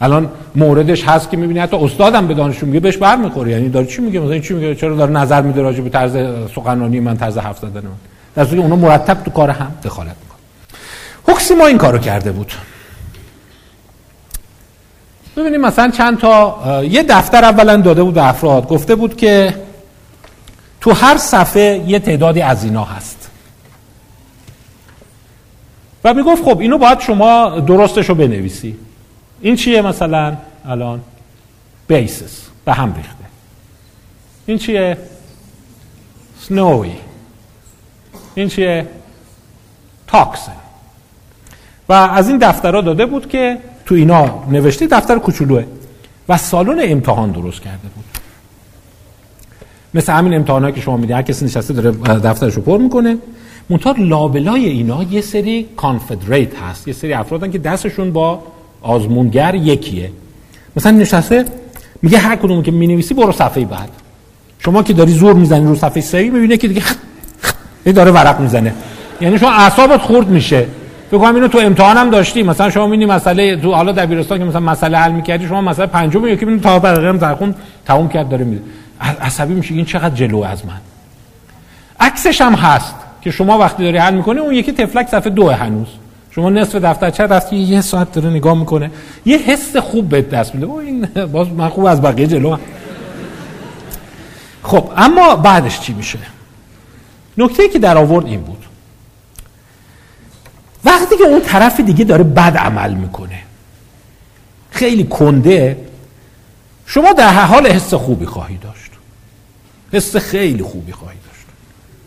الان 0.00 0.30
موردش 0.54 1.04
هست 1.04 1.30
که 1.30 1.36
می‌بینی 1.36 1.60
حتی 1.60 1.76
استادم 1.76 2.26
به 2.26 2.34
دانشجو 2.34 2.66
میگه 2.66 2.80
بهش 2.80 2.96
برمیخوره 2.96 3.50
یعنی 3.50 3.68
داره 3.68 3.86
چی 3.86 4.02
میگه؟ 4.02 4.20
مثلا 4.20 4.38
چی 4.38 4.54
میگه؟ 4.54 4.74
چرا 4.74 4.96
داره 4.96 5.10
نظر 5.10 5.42
میده 5.42 5.62
راجع 5.62 5.80
به 5.80 5.90
طرز 5.90 6.16
سخنرانی 6.54 7.00
من 7.00 7.16
طرز 7.16 7.38
حرف 7.38 7.58
زدن 7.58 7.80
من؟ 7.80 7.90
در 8.34 8.44
صورتی 8.44 8.62
اونا 8.62 8.76
مرتب 8.76 9.24
تو 9.24 9.30
کار 9.30 9.50
هم 9.50 9.74
دخالت 9.84 10.16
می‌کنه 10.22 10.38
هوکسی 11.28 11.54
ما 11.54 11.66
این 11.66 11.78
کارو 11.78 11.98
کرده 11.98 12.32
بود. 12.32 12.52
ببینیم 15.36 15.60
مثلا 15.60 15.90
چند 15.90 16.18
تا 16.18 16.84
یه 16.84 17.02
دفتر 17.02 17.44
اولا 17.44 17.76
داده 17.76 18.02
بود 18.02 18.14
به 18.14 18.28
افراد. 18.28 18.68
گفته 18.68 18.94
بود 18.94 19.16
که 19.16 19.54
تو 20.80 20.92
هر 20.92 21.16
صفحه 21.16 21.84
یه 21.86 21.98
تعدادی 21.98 22.42
از 22.42 22.64
اینا 22.64 22.84
هست. 22.84 23.30
و 26.04 26.14
می‌گفت 26.14 26.44
خب 26.44 26.58
اینو 26.60 26.78
باید 26.78 27.00
شما 27.00 27.60
درستش 27.60 28.08
رو 28.08 28.14
بنویسی. 28.14 28.76
این 29.40 29.56
چیه 29.56 29.82
مثلا؟ 29.82 30.36
الان 30.64 31.00
بیسس 31.88 32.46
به 32.64 32.72
هم 32.72 32.94
ریخته. 32.94 33.24
این 34.46 34.58
چیه؟ 34.58 34.98
سنوی 36.40 36.92
این 38.34 38.48
چیه؟ 38.48 38.86
تاکسن 40.06 40.52
و 41.88 41.92
از 41.92 42.28
این 42.28 42.38
دفترها 42.38 42.80
داده 42.80 43.06
بود 43.06 43.28
که 43.28 43.58
تو 43.86 43.94
اینا 43.94 44.44
نوشته 44.50 44.86
دفتر 44.86 45.18
کوچولوه 45.18 45.64
و 46.28 46.36
سالن 46.36 46.78
امتحان 46.82 47.30
درست 47.30 47.60
کرده 47.60 47.88
بود. 47.94 48.04
مثل 49.94 50.12
همین 50.12 50.34
امتحانایی 50.34 50.74
که 50.74 50.80
شما 50.80 50.96
می‌دید 50.96 51.16
هر 51.16 51.22
کسی 51.22 51.44
نشسته 51.44 51.74
داره 51.74 52.18
دفترش 52.20 52.54
رو 52.54 52.62
پر 52.62 52.78
می‌کنه. 52.78 53.18
منتها 53.68 53.94
لابلای 53.98 54.66
اینا 54.66 55.02
یه 55.02 55.20
سری 55.20 55.68
کانفدریت 55.76 56.56
هست 56.56 56.88
یه 56.88 56.94
سری 56.94 57.12
افرادن 57.12 57.50
که 57.50 57.58
دستشون 57.58 58.12
با 58.12 58.42
آزمونگر 58.82 59.54
یکیه. 59.54 60.10
مثلا 60.76 60.92
نشسته 60.92 61.44
میگه 62.02 62.18
هر 62.18 62.36
کدوم 62.36 62.62
که 62.62 62.70
می‌نویسی 62.70 63.14
برو 63.14 63.32
صفحه 63.32 63.64
بعد. 63.64 63.88
شما 64.58 64.82
که 64.82 64.92
داری 64.92 65.12
زور 65.12 65.32
می‌زنی 65.34 65.66
رو 65.66 65.74
صفحه 65.74 66.00
سری 66.00 66.30
می‌بینه 66.30 66.56
که 66.56 66.68
دیگه 66.68 66.82
داره 67.94 68.10
ورق 68.10 68.40
می‌زنه. 68.40 68.74
یعنی 69.20 69.38
شما 69.38 69.50
اعصابت 69.50 70.00
خورد 70.00 70.28
میشه. 70.28 70.66
فکر 71.10 71.18
کنم 71.18 71.34
اینو 71.34 71.48
تو 71.48 71.58
امتحانم 71.58 72.10
داشتی. 72.10 72.42
مثلا 72.42 72.70
شما 72.70 72.86
می‌بینی 72.86 73.06
مسئله 73.06 73.56
تو 73.56 73.72
حالا 73.72 73.92
دبیرستان 73.92 74.38
که 74.38 74.44
مثلا 74.44 74.60
مسئله 74.60 74.98
حل 74.98 75.12
می‌کردی 75.12 75.46
شما 75.46 75.60
مثلا 75.60 75.86
پنجم 75.86 76.26
یکی 76.26 76.44
می‌بینی 76.44 76.60
تا 76.60 76.78
دقیقه 76.78 77.18
زرخون 77.18 77.54
تموم 77.86 78.08
کرد 78.08 78.28
داره 78.28 78.44
میده. 78.44 78.62
عصبی 79.20 79.54
میشه 79.54 79.74
این 79.74 79.84
چقدر 79.84 80.14
جلو 80.14 80.38
از 80.38 80.66
من. 80.66 80.80
عکسش 82.00 82.40
هم 82.40 82.54
هست 82.54 82.94
که 83.22 83.30
شما 83.30 83.58
وقتی 83.58 83.82
داری 83.82 83.98
حل 83.98 84.14
می‌کنی 84.14 84.38
اون 84.38 84.54
یکی 84.54 84.72
تفلک 84.72 85.08
صفحه 85.08 85.30
دو 85.30 85.50
هنوز. 85.50 85.88
شما 86.38 86.50
نصف 86.50 86.74
دفترچه 86.74 87.26
رفتی 87.26 87.56
یه 87.56 87.80
ساعت 87.80 88.12
داره 88.12 88.30
نگاه 88.30 88.58
می‌کنه. 88.58 88.90
یه 89.24 89.38
حس 89.38 89.76
خوب 89.76 90.08
به 90.08 90.22
دست 90.22 90.54
میده. 90.54 90.70
این 90.70 91.06
باز 91.06 91.48
من 91.48 91.68
خوب 91.68 91.84
از 91.84 92.02
بقیه 92.02 92.26
جلو 92.26 92.52
هم. 92.52 92.60
خب 94.62 94.92
اما 94.96 95.36
بعدش 95.36 95.80
چی 95.80 95.92
میشه؟ 95.92 96.18
نکته 97.38 97.68
که 97.68 97.78
در 97.78 97.98
آورد 97.98 98.26
این 98.26 98.40
بود. 98.40 98.64
وقتی 100.84 101.16
که 101.16 101.24
اون 101.24 101.40
طرف 101.40 101.80
دیگه 101.80 102.04
داره 102.04 102.24
بد 102.24 102.56
عمل 102.56 102.94
می‌کنه 102.94 103.38
خیلی 104.70 105.04
کنده 105.04 105.76
شما 106.86 107.12
در 107.12 107.32
حال 107.32 107.66
حس 107.66 107.94
خوبی 107.94 108.26
خواهی 108.26 108.56
داشت. 108.56 108.90
حس 109.92 110.16
خیلی 110.16 110.62
خوبی 110.62 110.92
خواهی 110.92 111.18
داشت. 111.26 111.46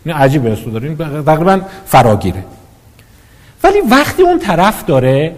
این 0.04 0.14
عجیب 0.14 0.46
حس 0.46 0.64
دارین 0.64 0.96
تقریبا 0.96 1.60
فراگیره. 1.86 2.44
ولی 3.64 3.80
وقتی 3.80 4.22
اون 4.22 4.38
طرف 4.38 4.84
داره 4.84 5.34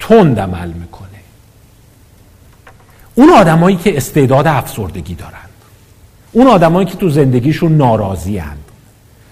تند 0.00 0.40
عمل 0.40 0.68
می‌کنه. 0.68 1.08
اون 3.14 3.30
آدمایی 3.30 3.76
که 3.76 3.96
استعداد 3.96 4.46
افسردگی 4.46 5.14
دارند. 5.14 5.48
اون 6.32 6.46
آدمایی 6.46 6.86
که 6.86 6.96
تو 6.96 7.10
زندگیشون 7.10 7.76
ناراضی 7.76 8.38
هند. 8.38 8.64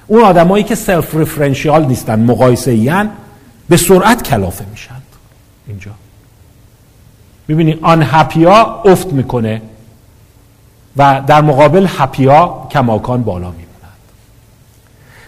اون 0.06 0.22
آدمایی 0.24 0.64
که 0.64 0.74
self-referential 0.74 1.84
نیستن 1.84 2.24
مقایسه 2.24 3.08
به 3.68 3.76
سرعت 3.76 4.22
کلافه 4.22 4.64
میشن. 4.70 5.02
اینجا. 5.66 5.90
می‌بینی 7.48 7.78
unhappy 7.82 8.02
ا 8.02 8.82
افت 8.84 9.12
می‌کنه 9.12 9.62
و 10.96 11.22
در 11.26 11.40
مقابل 11.40 11.86
happy 11.90 12.54
ا 12.54 12.66
کماکان 12.70 13.22
بالا 13.22 13.50
میمونند 13.50 13.66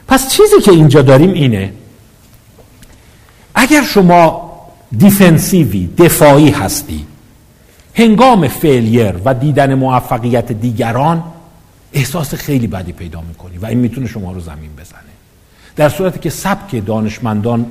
پس 0.09 0.31
چیزی 0.31 0.61
که 0.65 0.71
اینجا 0.71 1.03
داریم 1.03 1.33
اینه 1.33 1.73
اگر 3.61 3.85
شما 3.85 4.51
دیفنسیوی 4.99 5.87
دفاعی 5.87 6.51
هستی 6.51 7.07
هنگام 7.95 8.49
فیلیر 8.49 9.15
و 9.25 9.35
دیدن 9.35 9.75
موفقیت 9.75 10.53
دیگران 10.53 11.25
احساس 11.93 12.35
خیلی 12.35 12.67
بدی 12.67 12.93
پیدا 12.93 13.21
می‌کنی 13.21 13.59
و 13.59 13.67
این 13.67 13.79
می‌تونه 13.79 14.07
شما 14.07 14.33
رو 14.33 14.41
زمین 14.41 14.71
بزنه. 14.79 15.01
در 15.77 15.89
صورتی 15.89 16.19
که 16.19 16.31
سبک 16.31 16.87
دانشمندان 16.87 17.67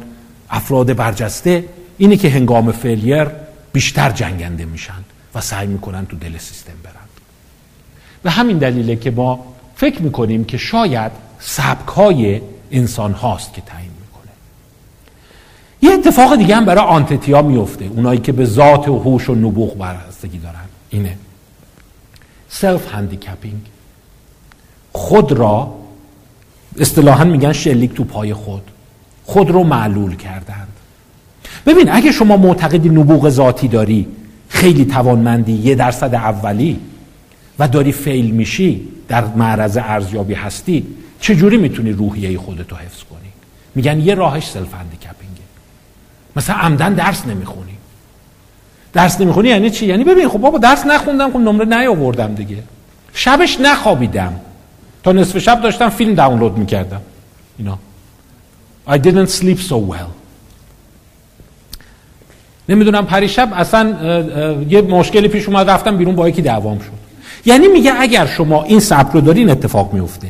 افراد 0.50 0.96
برجسته 0.96 1.66
اینه 1.98 2.18
که 2.18 2.30
هنگام 2.30 2.72
فیلیر 2.72 3.28
بیشتر 3.74 4.10
جنگنده 4.10 4.66
میشن 4.66 5.04
و 5.36 5.42
سعی 5.42 5.68
می‌کنن 5.68 6.06
تو 6.06 6.18
دل 6.18 6.38
سیستم 6.38 6.74
برن. 6.84 6.94
و 8.26 8.30
همین 8.30 8.58
دلیله 8.58 8.96
که 8.96 9.12
ما 9.12 9.46
فکر 9.76 10.02
می‌کنیم 10.02 10.44
که 10.44 10.58
شاید 10.58 11.12
سبک 11.40 11.88
های 11.88 12.42
انسان 12.72 13.14
هاست 13.14 13.54
که 13.54 13.62
تعیین 13.62 13.87
یه 15.82 15.92
اتفاق 15.92 16.36
دیگه 16.36 16.56
هم 16.56 16.66
برای 16.66 16.86
entity 16.86 17.34
ا 17.34 17.42
میفته. 17.42 17.86
اونایی 17.86 18.20
که 18.20 18.32
به 18.32 18.46
ذات 18.46 18.88
و 18.88 19.00
هوش 19.00 19.30
و 19.30 19.36
نبوغ 19.36 19.78
وابستگی 19.78 20.38
دارن. 20.38 20.66
اینه. 20.90 21.18
self-handicapping 22.50 23.62
خود 24.92 25.32
را 25.32 25.76
اصطلاحا 26.80 27.24
میگن 27.24 27.54
شلیک 27.54 27.94
تو 27.94 28.04
پای 28.04 28.34
خود. 28.34 28.62
خود 29.26 29.52
رو 29.52 29.64
معلول 29.64 30.16
کردند. 30.16 30.68
ببین 31.66 31.90
اگه 31.92 32.12
شما 32.12 32.38
معتقدی 32.38 32.90
نبوغ 32.90 33.30
ذاتی 33.30 33.68
داری 33.68 34.08
خیلی 34.50 34.86
توانمندی 34.86 35.52
یه 35.52 35.76
درصد 35.76 36.16
اولی 36.16 36.80
و 37.60 37.68
داری 37.68 37.92
فیل 37.92 38.32
میشی 38.32 38.88
در 39.08 39.26
معرض 39.26 39.78
ارزیابی 39.78 40.34
هستی 40.34 40.88
چجوری 41.20 41.58
می‌تونی 41.58 41.92
روحیه 41.92 42.38
خودتو 42.38 42.76
حفظ 42.76 43.04
کنی؟ 43.04 43.30
میگن 43.76 44.00
یه 44.00 44.16
راهش 44.16 44.48
سلف 44.48 44.74
هندیکپینگه 44.74 45.27
مثلا 46.38 46.56
عمدن 46.56 46.94
درس 46.94 47.26
نمی‌خونی. 47.26 47.78
درس 48.94 49.22
نمی‌خونی 49.22 49.50
یعنی 49.50 49.70
چی؟ 49.70 49.86
یعنی 49.86 50.04
ببین 50.04 50.30
خب 50.30 50.40
بابا 50.40 50.58
درس 50.58 50.86
نخوندم 50.86 51.32
خب 51.32 51.38
نمره 51.38 51.66
نیاوردم 51.66 52.34
دیگه. 52.34 52.64
شبش 53.14 53.60
نخوابیدم. 53.62 54.34
تا 55.04 55.12
نصف 55.12 55.38
شب 55.38 55.62
داشتم 55.62 55.90
فیلم 55.90 56.14
دانلود 56.14 56.58
می‌کردم. 56.58 57.02
اینا. 57.58 57.78
I 58.88 58.98
didn't 58.98 59.30
sleep 59.30 59.60
so 59.70 59.76
well. 59.92 60.12
نمی‌دونم 62.70 63.06
پریشب 63.06 63.50
اصلا 63.54 63.96
یه 64.70 64.82
مشکلی 64.82 65.28
پیش 65.28 65.48
اومد 65.48 65.70
رفتم 65.70 65.98
بیرون 65.98 66.16
با 66.16 66.30
یکی 66.30 66.42
دعوام 66.42 66.80
شد. 66.80 66.98
یعنی 67.46 67.68
میگه 67.68 67.94
اگر 68.00 68.26
شما 68.26 68.64
این 68.64 68.80
سبک 68.80 69.12
رو 69.12 69.22
دارین 69.22 69.50
اتفاق 69.50 69.94
میفته 69.94 70.28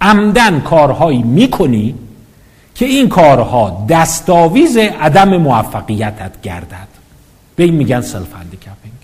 عمداً 0.00 0.60
کارهایی 0.60 1.22
می‌کنی 1.22 1.94
که 2.80 2.86
این 2.86 3.08
کارها 3.08 3.86
دستاویز 3.88 4.76
عدم 4.76 5.36
موفقیتت 5.36 6.40
گردد. 6.42 6.88
به 7.56 7.64
این 7.64 7.74
میگن 7.74 8.00
self-handicapping 8.00 8.94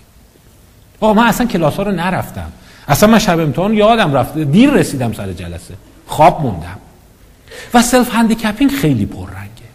با 0.99 1.13
من 1.13 1.27
اصلا 1.27 1.47
کلاس 1.47 1.77
ها 1.77 1.83
رو 1.83 1.91
نرفتم. 1.91 2.51
اصلا 2.87 3.09
من 3.09 3.19
شب 3.19 3.39
امتحان 3.39 3.73
یادم 3.73 4.13
رفته 4.13 4.45
دیر 4.45 4.69
رسیدم 4.69 5.13
سر 5.13 5.33
جلسه. 5.33 5.73
خواب 6.07 6.41
موندم. 6.41 6.77
و 7.73 7.81
self-handicapping 7.81 8.71
خیلی 8.71 9.05
پررنگه. 9.05 9.67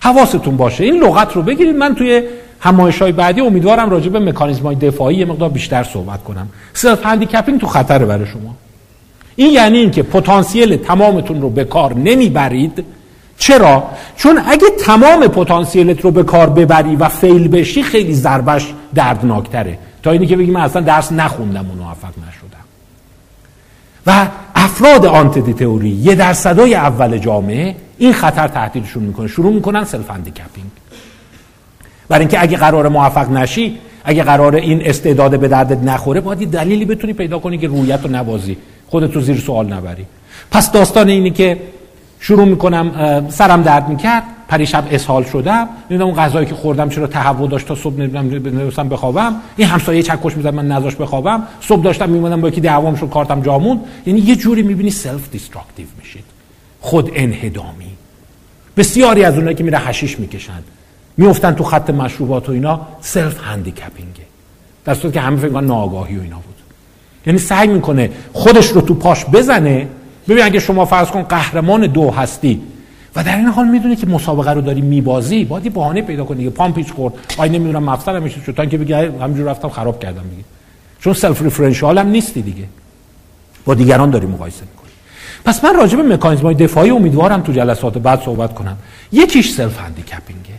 حواستون 0.00 0.56
باشه. 0.56 0.84
این 0.84 1.02
لغت 1.02 1.32
رو 1.32 1.42
بگیرید. 1.42 1.76
من 1.76 1.94
توی 1.94 2.22
همایش 2.60 3.02
های 3.02 3.12
بعدی 3.12 3.40
امیدوارم 3.40 3.90
راجع 3.90 4.08
به 4.08 4.18
مکانیزم 4.18 4.62
های 4.62 4.76
دفاعی 4.76 5.16
یه 5.16 5.24
مقدار 5.24 5.48
بیشتر 5.48 5.84
صحبت 5.84 6.24
کنم. 6.24 6.48
self-handicapping 6.74 7.60
تو 7.60 7.66
خطره 7.66 8.06
برای 8.06 8.26
شما. 8.26 8.54
این 9.38 9.52
یعنی 9.52 9.78
اینکه 9.78 10.02
پتانسیل 10.02 10.76
تمامتون 10.76 11.40
رو 11.40 11.50
به 11.50 11.64
کار 11.64 11.94
نمی‌برید. 11.94 12.84
چرا؟ 13.38 13.84
چون 14.16 14.40
اگه 14.46 14.66
تمام 14.80 15.26
پتانسیلت 15.26 16.00
رو 16.00 16.10
به 16.10 16.22
کار 16.22 16.50
ببری 16.50 16.96
و 16.96 17.08
fail 17.08 17.48
بشی 17.48 17.82
خیلی 17.82 18.14
ضربش 18.14 18.74
دردناکتره. 18.94 19.78
تا 20.02 20.10
اینی 20.10 20.26
که 20.26 20.36
بگی 20.36 20.56
اصلا 20.56 20.82
درس 20.82 21.12
نخوندم 21.12 21.70
و 21.70 21.74
موفق 21.74 22.08
نشدم. 22.08 22.64
و 24.06 24.28
افراد 24.54 25.06
entity 25.06 25.52
theory 25.52 25.88
یه 25.88 26.14
درصدای 26.14 26.74
اول 26.74 27.18
جامعه 27.18 27.76
این 27.98 28.12
خطر 28.12 28.48
تهدیدشون 28.48 29.02
می‌کنه. 29.02 29.28
شروع 29.28 29.52
می‌کنن 29.52 29.84
self-handicapping 29.84 30.70
برای 32.08 32.20
اینکه 32.20 32.42
اگه 32.42 32.56
قرار 32.56 32.88
موفق 32.88 33.30
نشی 33.30 33.78
اگه 34.04 34.22
قرار 34.22 34.54
این 34.54 34.82
استعداد 34.84 35.40
به 35.40 35.48
دردت 35.48 35.78
نخوره 35.78 36.20
باید 36.20 36.50
دلیلی 36.50 36.84
بتونی 36.84 37.12
پیدا 37.12 37.38
کنی 37.38 37.58
که 37.58 37.68
رویت 37.68 38.00
رو 38.04 38.10
نبازی 38.10 38.56
خودت 38.88 39.20
زیر 39.20 39.40
سوال 39.40 39.72
نبری. 39.72 40.06
پس 40.50 40.72
داستان 40.72 41.08
اینه 41.08 41.30
که 41.30 41.60
شروع 42.20 42.44
می‌کنم 42.44 43.26
سرم 43.28 43.62
درد 43.62 43.88
می‌کرد 43.88 44.22
پریشب 44.48 44.84
اسهال 44.90 45.24
شدم 45.24 45.68
نمی‌دونم 45.90 46.10
اون 46.10 46.20
غذایی 46.24 46.46
که 46.46 46.54
خوردم 46.54 46.88
چرا 46.88 47.06
تهوع 47.06 47.48
داشت 47.48 47.66
تا 47.66 47.74
صبح 47.74 47.94
نمی‌دونم 47.94 48.88
بخوابم. 48.88 49.34
این 49.56 49.68
همسایه 49.68 50.02
چکش 50.02 50.36
می‌زد 50.36 50.54
من 50.54 50.68
نذاش 50.68 50.96
بخوابم. 50.96 51.42
صبح 51.60 51.82
داشتم 51.82 52.10
میمونم 52.10 52.40
با 52.40 52.48
یکی 52.48 52.60
دعوام 52.60 52.94
شد 52.94 53.10
کارتم 53.10 53.42
جا 53.42 53.50
موند 53.50 53.80
یعنی 54.06 54.20
یه 54.20 54.36
جوری 54.36 54.62
می‌بینی 54.62 54.90
self-destructive 54.90 55.86
میشید. 55.98 56.24
خود 56.80 57.10
انهدامی. 57.14 57.92
بسیاری 58.76 59.24
از 59.24 59.34
اونایی 59.34 59.56
که 59.56 59.64
میره 59.64 59.78
حشیش 59.78 60.18
می‌کشن. 60.20 60.62
میفتن 61.16 61.52
تو 61.52 61.64
خط 61.64 61.90
مشروبات 61.90 62.48
و 62.48 62.52
اینا. 62.52 62.80
self 63.00 63.40
handicapping 63.44 64.16
ه 64.16 64.22
در 64.84 64.94
صورتی 64.94 65.14
که 65.14 65.20
همه 65.20 65.36
فکر 65.36 65.60
ناآگاهی 65.60 66.16
و 66.16 66.22
اینا. 66.22 66.36
یعنی 67.26 67.38
سعی 67.38 67.68
می‌کنه 67.68 68.10
خودش 68.32 68.66
رو 68.66 68.80
تو 68.80 68.94
پاش 68.94 69.24
بزنه. 69.24 69.86
ببین 70.28 70.44
اگه 70.44 70.58
شما 70.58 70.84
فرض 70.84 71.08
کن 71.08 71.22
قهرمان 71.22 71.86
دو 71.86 72.10
هستی 72.10 72.60
و 73.16 73.24
در 73.24 73.36
این 73.36 73.46
حال 73.46 73.68
می‌دونی 73.68 73.96
که 73.96 74.06
مسابقه 74.06 74.50
رو 74.52 74.60
داری 74.60 74.80
میبازی 74.80 75.44
باید 75.44 75.64
یه 75.64 75.70
بهانه 75.70 76.02
پیدا 76.02 76.24
کنی. 76.24 76.44
که 76.44 76.50
پام 76.50 76.72
پیچ 76.72 76.92
خورد. 76.92 77.14
آی 77.38 77.48
نمی‌دونم 77.48 77.84
مفصلم 77.84 78.22
میشه 78.22 78.40
شد. 78.46 78.54
تا 78.54 78.62
اینکه 78.62 78.78
بگی 78.78 78.92
همینجور 78.92 79.50
رفتم 79.50 79.68
خراب 79.68 80.00
کردم 80.00 80.22
دیگه. 80.30 80.44
چون 81.00 81.12
self 81.12 81.42
referential 81.42 81.98
هم 81.98 82.08
نیستی 82.08 82.42
دیگه. 82.42 82.64
با 83.64 83.74
دیگران 83.74 84.10
داری 84.10 84.26
مقایسه 84.26 84.60
می‌کنی. 84.60 84.90
پس 85.44 85.64
من 85.64 85.76
راجع 85.76 85.96
به 85.96 86.02
مکانیزم 86.02 86.42
های 86.42 86.54
دفاعی 86.54 86.90
امیدوارم 86.90 87.40
تو 87.40 87.52
جلسات 87.52 87.98
بعد 87.98 88.22
صحبت 88.22 88.54
کنم. 88.54 88.76
یکیش 89.12 89.50
self 89.50 89.80
handicapping 89.80 90.48
ه 90.48 90.54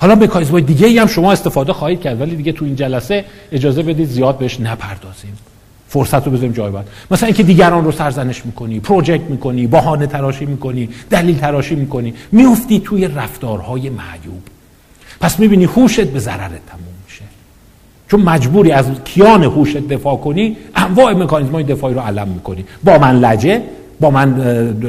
حالا 0.00 0.14
مکانیزم 0.14 0.52
های 0.52 0.62
دیگه 0.62 0.86
ای 0.86 0.98
هم 0.98 1.06
شما 1.06 1.32
استفاده 1.32 1.72
خواهید 1.72 2.00
کرد 2.00 2.20
ولی 2.20 2.36
دیگه 2.36 2.52
تو 2.52 2.64
این 2.64 2.76
جلسه 2.76 3.24
اجازه 3.52 3.82
بدید 3.82 4.08
زیاد 4.08 4.38
بهش 4.38 4.60
نپردازیم. 4.60 5.36
فرصت 5.94 6.26
رو 6.26 6.32
بذاریم 6.32 6.52
جای 6.52 6.70
بعد. 6.70 6.86
مثلا 7.10 7.26
اینکه 7.26 7.42
دیگران 7.42 7.84
رو 7.84 7.92
سرزنش 7.92 8.46
می‌کنی 8.46 8.80
project 8.80 9.30
می‌کنی 9.30 9.66
بهانه 9.66 10.06
تراشی 10.06 10.46
می‌کنی 10.46 10.88
دلیل 11.10 11.38
تراشی 11.38 11.74
می‌کنی 11.74 12.14
میفتی 12.32 12.80
توی 12.80 13.08
رفتارهای 13.08 13.90
معیوب. 13.90 14.42
پس 15.20 15.40
می‌بینی 15.40 15.64
هوشت 15.64 16.04
به 16.04 16.18
ضررت 16.18 16.66
تموم 16.66 16.94
میشه. 17.06 17.22
چون 18.08 18.20
مجبوری 18.20 18.72
از 18.72 18.86
کیان 19.04 19.44
هوشت 19.44 19.88
دفاع 19.88 20.16
کنی 20.16 20.56
انواع 20.74 21.12
مکانیزم 21.12 21.52
های 21.52 21.64
دفاعی 21.64 21.94
رو 21.94 22.00
علم 22.00 22.28
می‌کنی. 22.28 22.64
با 22.84 22.98
من 22.98 23.20
لجه 23.20 23.62
با 24.00 24.10
من 24.10 24.34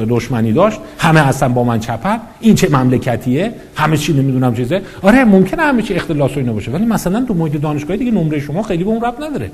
دشمنی 0.10 0.53
داشت 0.53 0.80
همه 0.98 1.22
هستن 1.22 1.53
با 1.53 1.64
من 1.64 1.80
چپن 1.80 2.19
این 2.40 2.56
چه 2.56 2.69
مملکتیه 2.69 3.53
همه 3.76 3.98
چی 3.98 4.14
نمی‌دونم 4.14 4.56
چیزه. 4.56 4.82
آره 5.02 5.26
ممکنه 5.26 5.61
همه 5.61 5.82
چی 5.82 5.94
اختلاس 5.94 6.36
و 6.36 6.40
اینا 6.40 6.53
باشه 6.53 6.72
ولی 6.72 6.86
مثلا 6.86 7.26
تو 7.27 7.34
محیط 7.34 7.61
دانشگاهی 7.61 7.99
دیگه 7.99 8.11
نمره 8.11 8.40
شما 8.40 8.64
خیلی 8.64 8.84
به 8.84 8.90
اون 8.90 9.02
ربط 9.02 9.22
نداره. 9.22 9.52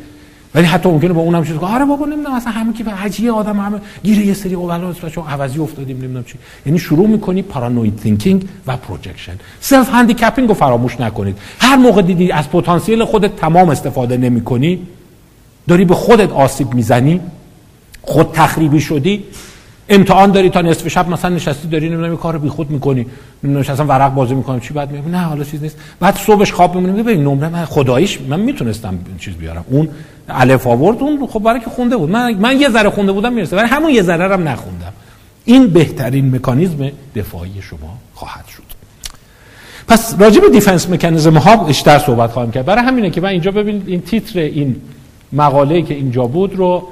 ولی 0.55 0.65
حتی 0.65 0.89
ممکنه 0.89 1.13
با 1.13 1.21
اونم 1.21 1.45
چیز 1.45 1.57
آره 1.57 1.85
بابا 1.85 2.05
نمی‌دونم 2.05 2.35
اصلا 2.35 2.51
همه 2.51 2.73
که 2.73 2.83
حجیه 2.83 3.31
آدم 3.31 3.59
همه 3.59 3.81
گیر 4.03 4.19
یه 4.19 4.33
سری 4.33 4.53
اولاست 4.53 5.03
و 5.03 5.09
چون 5.09 5.27
عوضی 5.27 5.59
افتادیم 5.59 5.97
نمی‌دونم 5.97 6.23
چی. 6.23 6.37
یعنی 6.65 6.79
شروع 6.79 7.07
می‌کنی 7.07 7.41
paranoid 7.41 7.97
thinking 7.97 8.49
و 8.67 8.77
projection 8.77 9.35
self 9.59 9.89
handicapping 9.89 10.47
رو 10.47 10.53
فراموش 10.53 10.99
نکنید. 10.99 11.37
هر 11.59 11.75
موقع 11.75 12.01
دیدی 12.01 12.31
از 12.31 12.49
پتانسیل 12.49 13.05
خودت 13.05 13.35
تمام 13.35 13.69
استفاده 13.69 14.17
نمی‌کنی 14.17 14.87
داری 15.67 15.85
به 15.85 15.95
خودت 15.95 16.31
آسیب 16.31 16.73
می‌زنی 16.73 17.21
خود 18.01 18.31
تخریبی 18.33 18.79
شدی 18.79 19.23
امتحان 19.91 20.31
داری 20.31 20.49
تا 20.49 20.61
نصف 20.61 20.87
شب 20.87 21.09
مثلا 21.09 21.35
نشستی 21.35 21.67
داری 21.67 21.89
نمی‌دونم 21.89 22.37
بی 22.37 22.49
خود 22.49 22.71
می‌کنی. 22.71 23.05
نشستم 23.43 23.89
ورق 23.89 24.13
بازی 24.13 24.35
می‌کنم 24.35 24.59
چی 24.59 24.73
بعد 24.73 24.91
میگم؟ 24.91 25.11
نه 25.11 25.17
حالا 25.17 25.43
چیز 25.43 25.63
نیست. 25.63 25.77
بعد 25.99 26.15
صبحش 26.15 26.51
خواب 26.53 26.75
میمونم 26.75 27.03
ببین 27.03 27.23
نمره 27.23 27.49
من 27.49 27.65
خداییش 27.65 28.21
من 28.21 28.39
می‌تونستم 28.39 28.99
چیز 29.19 29.33
بیارم. 29.33 29.65
اون 29.69 29.89
الف 30.29 30.67
آورد 30.67 30.97
اون 30.99 31.27
خب 31.27 31.39
برای 31.39 31.59
که 31.59 31.69
خونده 31.69 31.97
بود. 31.97 32.09
من 32.09 32.33
من 32.33 32.61
یه 32.61 32.69
ذره 32.69 32.89
خونده 32.89 33.11
بودم 33.11 33.33
می‌رسه. 33.33 33.57
ولی 33.57 33.67
همون 33.67 33.89
یه 33.89 34.01
ذره 34.01 34.33
هم 34.33 34.47
نخوندم. 34.47 34.93
این 35.45 35.67
بهترین 35.67 36.35
مکانیزم 36.35 36.91
دفاعی 37.15 37.61
شما 37.61 37.97
خواهد 38.13 38.45
شد. 38.47 38.63
پس 39.87 40.15
راجع 40.19 40.41
به 40.41 40.49
دیفنس 40.49 40.89
مکانیزم 40.89 41.37
ها 41.37 41.55
بیشتر 41.55 41.99
صحبت 41.99 42.31
خواهم 42.31 42.51
کرد. 42.51 42.65
برای 42.65 42.83
همینه 42.85 43.09
که 43.09 43.21
من 43.21 43.29
اینجا 43.29 43.51
ببینید 43.51 43.87
این 43.87 44.01
تیتر 44.01 44.39
این 44.39 44.75
مقاله 45.33 45.81
که 45.81 45.93
اینجا 45.93 46.25
بود 46.25 46.55
رو 46.55 46.87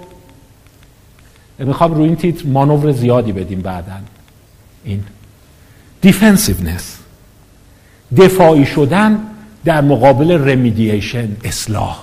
می‌خوام 1.60 1.94
روی 1.94 2.06
این 2.06 2.15
تیتر 2.15 2.48
مانور 2.48 2.91
زیادی 2.91 3.31
بدیم 3.31 3.61
بعدا. 3.61 3.94
این 4.84 5.03
defensiveness 6.02 6.98
دفاعی 8.18 8.65
شدن 8.65 9.19
در 9.65 9.81
مقابل 9.81 10.49
remediation 10.49 11.27
اصلاح. 11.44 11.99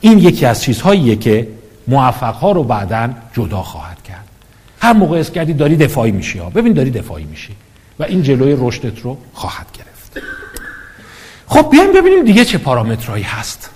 این 0.00 0.18
یکی 0.18 0.46
از 0.46 0.62
چیزهاییه 0.62 1.16
که 1.16 1.48
موفق 1.88 2.34
ها 2.34 2.52
رو 2.52 2.62
بعدا 2.62 3.10
جدا 3.32 3.62
خواهد 3.62 4.02
کرد. 4.02 4.28
هر 4.80 4.92
موقع 4.92 5.18
حس 5.18 5.30
کردی 5.30 5.52
داری 5.52 5.76
دفاعی 5.76 6.12
میشی 6.12 6.38
ها. 6.38 6.50
ببین 6.50 6.72
داری 6.72 6.90
دفاعی 6.90 7.24
میشی 7.24 7.52
و 7.98 8.02
این 8.02 8.22
جلوی 8.22 8.56
رشدت 8.58 9.00
رو 9.00 9.18
خواهد 9.32 9.66
گرفت. 9.72 10.26
خب 11.46 11.70
بیایم 11.70 11.92
ببینیم 11.92 12.24
دیگه 12.24 12.44
چه 12.44 12.58
پارامترهایی 12.58 13.24
هست. 13.24 13.70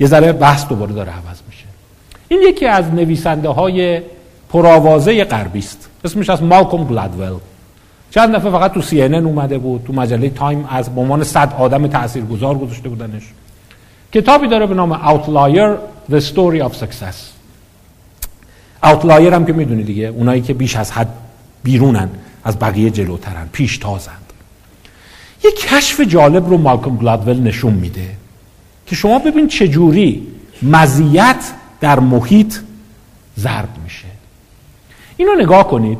یه 0.00 0.06
ذره 0.06 0.32
بحث 0.32 0.66
دوباره 0.66 0.92
داره 0.92 1.10
عوض 1.10 1.38
میشه. 1.48 1.64
این 2.28 2.40
یکی 2.48 2.66
از 2.66 2.94
نویسنده 2.94 3.48
های 3.48 4.02
پرآوازه 4.50 5.24
غربی 5.24 5.58
است. 5.58 5.88
اسمش 6.04 6.30
از 6.30 6.42
مالکوم 6.42 6.84
گلادول 6.84 7.38
چند 8.10 8.36
دفعه 8.36 8.50
فقط 8.50 8.72
تو 8.72 8.82
سی 8.82 9.02
اومده 9.02 9.58
بود 9.58 9.84
تو 9.86 9.92
مجله 9.92 10.30
تایم 10.30 10.66
از 10.70 10.94
به 10.94 11.00
عنوان 11.00 11.24
صد 11.24 11.54
آدم 11.58 11.86
تاثیرگذار 11.86 12.58
گذاشته 12.58 12.88
بودنش. 12.88 13.22
کتابی 14.12 14.48
داره 14.48 14.66
به 14.66 14.74
نام 14.74 14.94
Outlier 14.94 15.76
The 16.12 16.20
Story 16.20 16.68
of 16.68 16.72
Success. 16.72 17.16
Outlier 18.84 19.32
هم 19.32 19.46
که 19.46 19.52
می‌دونی 19.52 19.82
دیگه 19.82 20.06
اونایی 20.06 20.40
که 20.40 20.54
بیش 20.54 20.76
از 20.76 20.92
حد 20.92 21.08
بیرونن 21.62 22.08
از 22.44 22.58
بقیه 22.58 22.90
جلوترن 22.90 23.48
پیش 23.52 23.78
تازند. 23.78 24.32
یه 25.44 25.50
کشف 25.50 26.00
جالب 26.00 26.48
رو 26.48 26.58
مالکوم 26.58 26.96
گلادول 26.96 27.40
نشون 27.40 27.72
میده 27.72 28.08
که 28.86 28.96
شما 28.96 29.18
ببین 29.18 29.48
چجوری 29.48 30.26
مزیت 30.62 31.52
در 31.80 32.00
محیط 32.00 32.54
ضرب 33.38 33.68
میشه. 33.84 34.09
اینو 35.20 35.34
نگاه 35.34 35.68
کنید. 35.68 35.98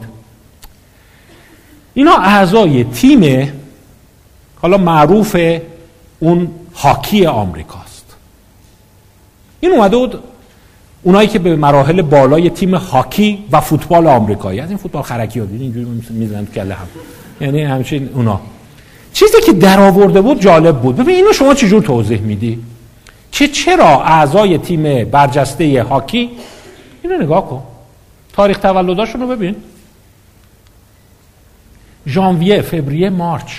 اینا 1.94 2.16
اعضای 2.16 2.84
تیم 2.84 3.52
حالا 4.62 4.76
معروف 4.76 5.36
اون 6.18 6.48
هاکی 6.74 7.26
آمریکاست. 7.26 8.16
این 9.60 9.72
اومده 9.72 9.96
بود 9.96 10.22
اونایی 11.02 11.28
که 11.28 11.38
به 11.38 11.56
مراحل 11.56 12.02
بالای 12.02 12.50
تیم 12.50 12.74
هاکی 12.74 13.44
و 13.52 13.60
فوتبال 13.60 14.06
آمریکایی. 14.06 14.60
از 14.60 14.68
این 14.68 14.78
فوتبال 14.78 15.02
خرکی 15.02 15.40
ها 15.40 15.46
اینجوری 15.52 16.02
می‌زنن 16.10 16.46
کله 16.46 16.74
هم. 16.74 16.86
یعنی 17.40 17.62
همچین 17.62 18.10
اونا. 18.14 18.40
چیزی 19.12 19.40
که 19.46 19.52
در 19.52 19.80
آورده 19.80 20.20
بود 20.20 20.40
جالب 20.40 20.80
بود. 20.80 20.96
ببین 20.96 21.14
اینو 21.14 21.32
شما 21.32 21.54
چجور 21.54 21.82
توضیح 21.82 22.20
میدی؟ 22.20 22.58
که 23.32 23.48
چرا 23.48 24.02
اعضای 24.02 24.58
تیم 24.58 25.04
برجسته 25.04 25.82
هاکی؟ 25.82 26.30
اینو 27.02 27.22
نگاه 27.22 27.48
کن. 27.48 27.62
تاریخ 28.40 28.58
تولداشون 28.58 29.20
رو 29.20 29.26
ببین. 29.26 29.56
ژانویه 32.06 32.62
فوریه 32.62 33.10
مارچ. 33.10 33.52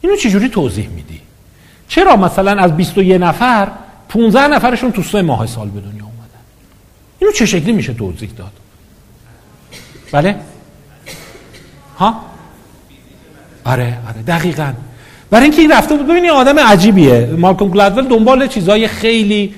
اینو 0.00 0.16
چجوری 0.16 0.48
توضیح 0.48 0.88
میدی؟ 0.88 1.20
چرا 1.88 2.16
مثلا 2.16 2.62
از 2.62 2.76
21 2.76 3.20
نفر 3.20 3.68
15 4.08 4.48
نفرشون 4.48 4.92
تو 4.92 5.02
سه 5.02 5.22
ماه 5.22 5.46
سال 5.46 5.68
به 5.68 5.80
دنیا 5.80 6.04
اومدن؟ 6.04 6.42
اینو 7.18 7.32
چه 7.32 7.46
شکلی 7.46 7.72
میشه 7.72 7.94
توضیح 7.94 8.30
داد؟ 8.36 8.52
بله؟ 10.12 10.36
ها؟ 11.98 12.20
آره 13.64 13.98
آره 14.08 14.22
دقیقا. 14.22 14.72
برای 15.30 15.44
اینکه 15.44 15.62
این 15.62 15.72
رفته 15.72 15.96
بود 15.96 16.06
ببینید 16.06 16.30
آدم 16.30 16.58
عجیبیه. 16.58 17.26
مالکوم 17.38 17.68
گلادول 17.68 18.08
دنبال 18.08 18.46
چیزای 18.46 18.88
خیلی 18.88 19.54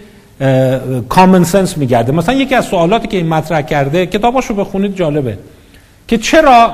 کامن 1.09 1.45
سنس 1.45 1.79
میگرده. 1.79 2.13
مثلا 2.13 2.35
یکی 2.35 2.55
از 2.55 2.65
سوالاتی 2.65 3.09
که 3.09 3.17
این 3.17 3.29
مطرح 3.29 3.63
کرده 3.63 4.07
کتاباشو 4.07 4.55
بخونید 4.55 4.97
جالبه. 4.97 5.39
که 6.09 6.19
چرا 6.19 6.73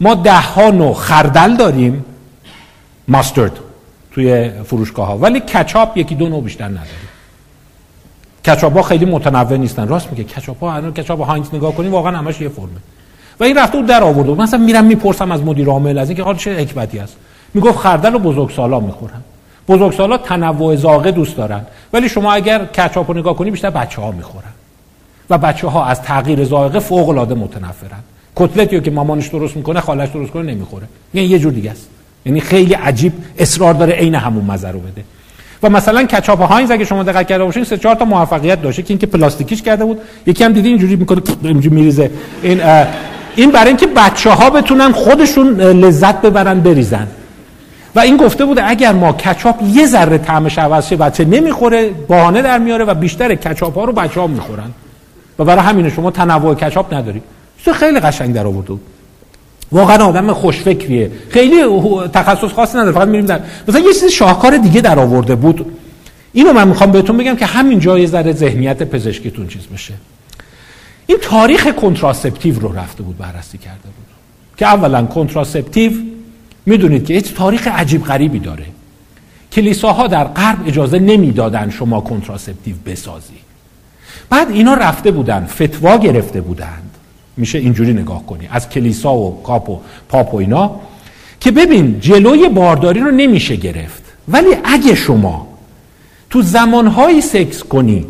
ما 0.00 0.14
ده 0.14 0.40
ها 0.40 0.70
نوع 0.70 0.94
خردل 0.94 1.56
داریم؟ 1.56 2.04
ماسترد 3.08 3.52
توی 4.10 4.50
فروشگاه 4.64 5.06
ها 5.06 5.18
ولی 5.18 5.40
کچاپ 5.40 5.96
یکی 5.96 6.14
دو 6.14 6.28
نوع 6.28 6.42
بیشتر 6.42 6.64
نداریم. 6.64 7.08
کچاپ 8.46 8.76
ها 8.76 8.82
خیلی 8.82 9.04
متنوع 9.04 9.56
نیستن. 9.56 9.88
راست 9.88 10.10
میگه. 10.10 10.24
کچاپ 10.24 10.60
ها 10.60 10.90
کچاپ 10.90 11.22
هاینز 11.22 11.46
نگاه 11.52 11.74
کنیم 11.74 11.92
واقعا 11.92 12.18
همش 12.18 12.40
یه 12.40 12.48
فرمه. 12.48 12.68
و 13.40 13.44
این 13.44 13.58
رفته 13.58 13.78
بود 13.78 13.86
در 13.86 14.02
آورده. 14.02 14.42
مثلا 14.42 14.60
میرم 14.60 14.84
می‌پرسم 14.84 15.32
از 15.32 15.42
مدیر 15.42 15.68
عامل 15.68 15.98
از 15.98 16.08
اینکه 16.08 16.22
حال 16.22 16.36
چه 16.36 16.56
حکمتی 16.56 16.98
هست. 16.98 17.16
می‌گفت 17.54 17.78
خردل 17.78 18.14
و 18.14 18.18
بزرگسالا 18.18 18.80
می‌خورن. 18.80 19.22
بزرگسالا 19.68 20.18
تنوع 20.18 20.76
زاغه 20.76 21.10
دوست 21.10 21.36
دارن. 21.36 21.60
ولی 21.92 22.08
شما 22.08 22.32
اگر 22.32 22.64
کچاپ 22.64 23.10
رو 23.10 23.18
نگاه 23.18 23.36
کنی 23.36 23.50
بیشتر 23.50 23.70
بچه 23.70 24.02
ها 24.02 24.10
می‌خورن. 24.10 24.52
و 25.30 25.38
بچه 25.38 25.68
ها 25.68 25.86
از 25.86 26.02
تغییر 26.02 26.44
زائقه 26.44 26.78
فوق 26.78 27.08
العاده 27.08 27.34
متنفرن. 27.34 28.00
کتلتی 28.36 28.80
که 28.80 28.90
مامانش 28.90 29.28
درست 29.28 29.56
می‌کنه 29.56 29.80
خالش 29.80 30.08
درست 30.08 30.30
کنه 30.32 30.54
نمی‌خوره. 30.54 30.86
یعنی 31.14 31.28
یه 31.28 31.38
جور 31.38 31.52
دیگه 31.52 31.70
است. 31.70 31.88
یعنی 32.26 32.40
خیلی 32.40 32.74
عجیب 32.74 33.12
اصرار 33.38 33.74
داره 33.74 33.92
عین 33.92 34.14
همون 34.14 34.44
مزه 34.44 34.68
رو 34.68 34.78
بده. 34.78 35.04
و 35.62 35.70
مثلا 35.70 36.04
کچاپ 36.04 36.42
هاینز 36.42 36.70
اگه 36.70 36.84
شما 36.84 37.02
دقت 37.02 37.26
کرده 37.26 37.44
باشین 37.44 37.64
سه 37.64 37.76
چهار 37.76 37.94
تا 37.94 38.04
موفقیت 38.04 38.62
داشته 38.62 38.82
که 38.82 38.90
اینکه 38.90 39.06
پلاستیکیش 39.06 39.62
کرده 39.62 39.84
بود. 39.84 39.98
یکی 40.26 40.44
هم 40.44 40.52
دیدی 40.52 40.68
اینجوری 40.68 40.96
می‌کنه 40.96 41.22
اینجوری 41.42 41.76
میریزه. 41.76 42.10
این 42.42 42.60
این 43.36 43.50
برای 43.50 43.68
اینکه 43.68 43.86
بچه 43.86 44.30
ها 44.30 44.50
بتونن 44.50 44.92
خودشون 44.92 45.60
لذت 45.60 46.22
ببرن 46.22 46.60
بریزن. 46.60 47.08
و 47.94 48.00
این 48.00 48.16
گفته 48.16 48.44
بوده 48.44 48.68
اگر 48.70 48.92
ما 48.92 49.12
کچاپ 49.12 49.62
یه 49.62 49.86
ذره 49.86 50.18
طعمش 50.18 50.58
عوض 50.58 50.88
شه 50.88 50.96
بچه 50.96 51.24
نمی‌خوره 51.24 51.90
بهانه 52.08 52.42
در 52.42 52.58
میاره 52.58 52.84
و 52.84 52.94
بیشتر 52.94 53.34
کچاپ 53.34 53.74
ها 53.74 53.84
رو 53.84 53.92
بچه 53.92 54.20
ها 54.20 54.26
می‌خورن. 54.26 54.70
و 55.38 55.44
برای 55.44 55.62
همین 55.64 55.90
شما 55.90 56.10
تنوع 56.10 56.54
کچاپ 56.54 56.94
نداری. 56.94 57.22
تو 57.64 57.72
خیلی 57.72 58.00
قشنگ 58.00 58.34
در 58.34 58.46
آورد 58.46 58.66
واقعا 59.72 60.04
آدم 60.04 60.32
خوشفکریه. 60.32 61.10
خیلی 61.30 61.56
تخصص 62.12 62.52
خاصی 62.52 62.78
نداره 62.78 62.92
فقط 62.92 63.08
میریم 63.08 63.26
در 63.26 63.40
مثلا 63.68 63.80
یه 63.80 63.92
چیز 63.92 64.04
شاهکار 64.04 64.56
دیگه 64.56 64.80
در 64.80 64.98
آورده 64.98 65.34
بود. 65.34 65.66
اینو 66.32 66.52
من 66.52 66.68
می‌خوام 66.68 66.90
بهتون 66.90 67.16
بگم 67.16 67.36
که 67.36 67.46
همین 67.46 67.78
جای 67.78 68.06
ذره 68.06 68.32
ذهنیت 68.32 68.82
پزشکیتون 68.82 69.48
چیز 69.48 69.62
بشه. 69.66 69.94
این 71.06 71.18
تاریخ 71.22 71.68
contraceptive 71.68 72.60
رو 72.60 72.78
رفته 72.78 73.02
بود 73.02 73.18
بررسی 73.18 73.58
کرده 73.58 73.82
بود. 73.82 74.06
که 74.56 74.66
اولا 74.66 75.06
contraceptive 75.06 75.92
می‌دونید 76.66 77.04
که 77.04 77.14
هیچ 77.14 77.34
تاریخ 77.34 77.68
عجیب 77.68 78.04
غریبی 78.04 78.38
داره. 78.38 78.66
کلیساها 79.52 80.06
در 80.06 80.24
غرب 80.24 80.58
اجازه 80.66 80.98
نمی‌دادن 80.98 81.70
شما 81.70 82.00
contraceptive 82.00 82.76
بسازی. 82.86 83.34
بعد 84.30 84.50
اینا 84.50 84.74
رفته 84.74 85.10
بودن 85.10 85.46
فتوا 85.46 85.96
گرفته 85.96 86.40
بودند. 86.40 86.90
میشه 87.36 87.58
اینجوری 87.58 87.92
نگاه 87.92 88.26
کنی. 88.26 88.48
از 88.50 88.68
کلیسا 88.68 89.14
و 89.14 89.42
کاپ 89.42 89.70
و 89.70 89.78
پاپ 90.08 90.34
و 90.34 90.36
اینا. 90.36 90.80
که 91.40 91.50
ببین 91.50 92.00
جلوی 92.00 92.48
بارداری 92.48 93.00
رو 93.00 93.10
نمیشه 93.10 93.56
گرفت. 93.56 94.02
ولی 94.28 94.48
اگه 94.64 94.94
شما 94.94 95.46
تو 96.30 96.42
زمانهایی 96.42 97.20
سکس 97.20 97.62
کنی 97.62 98.06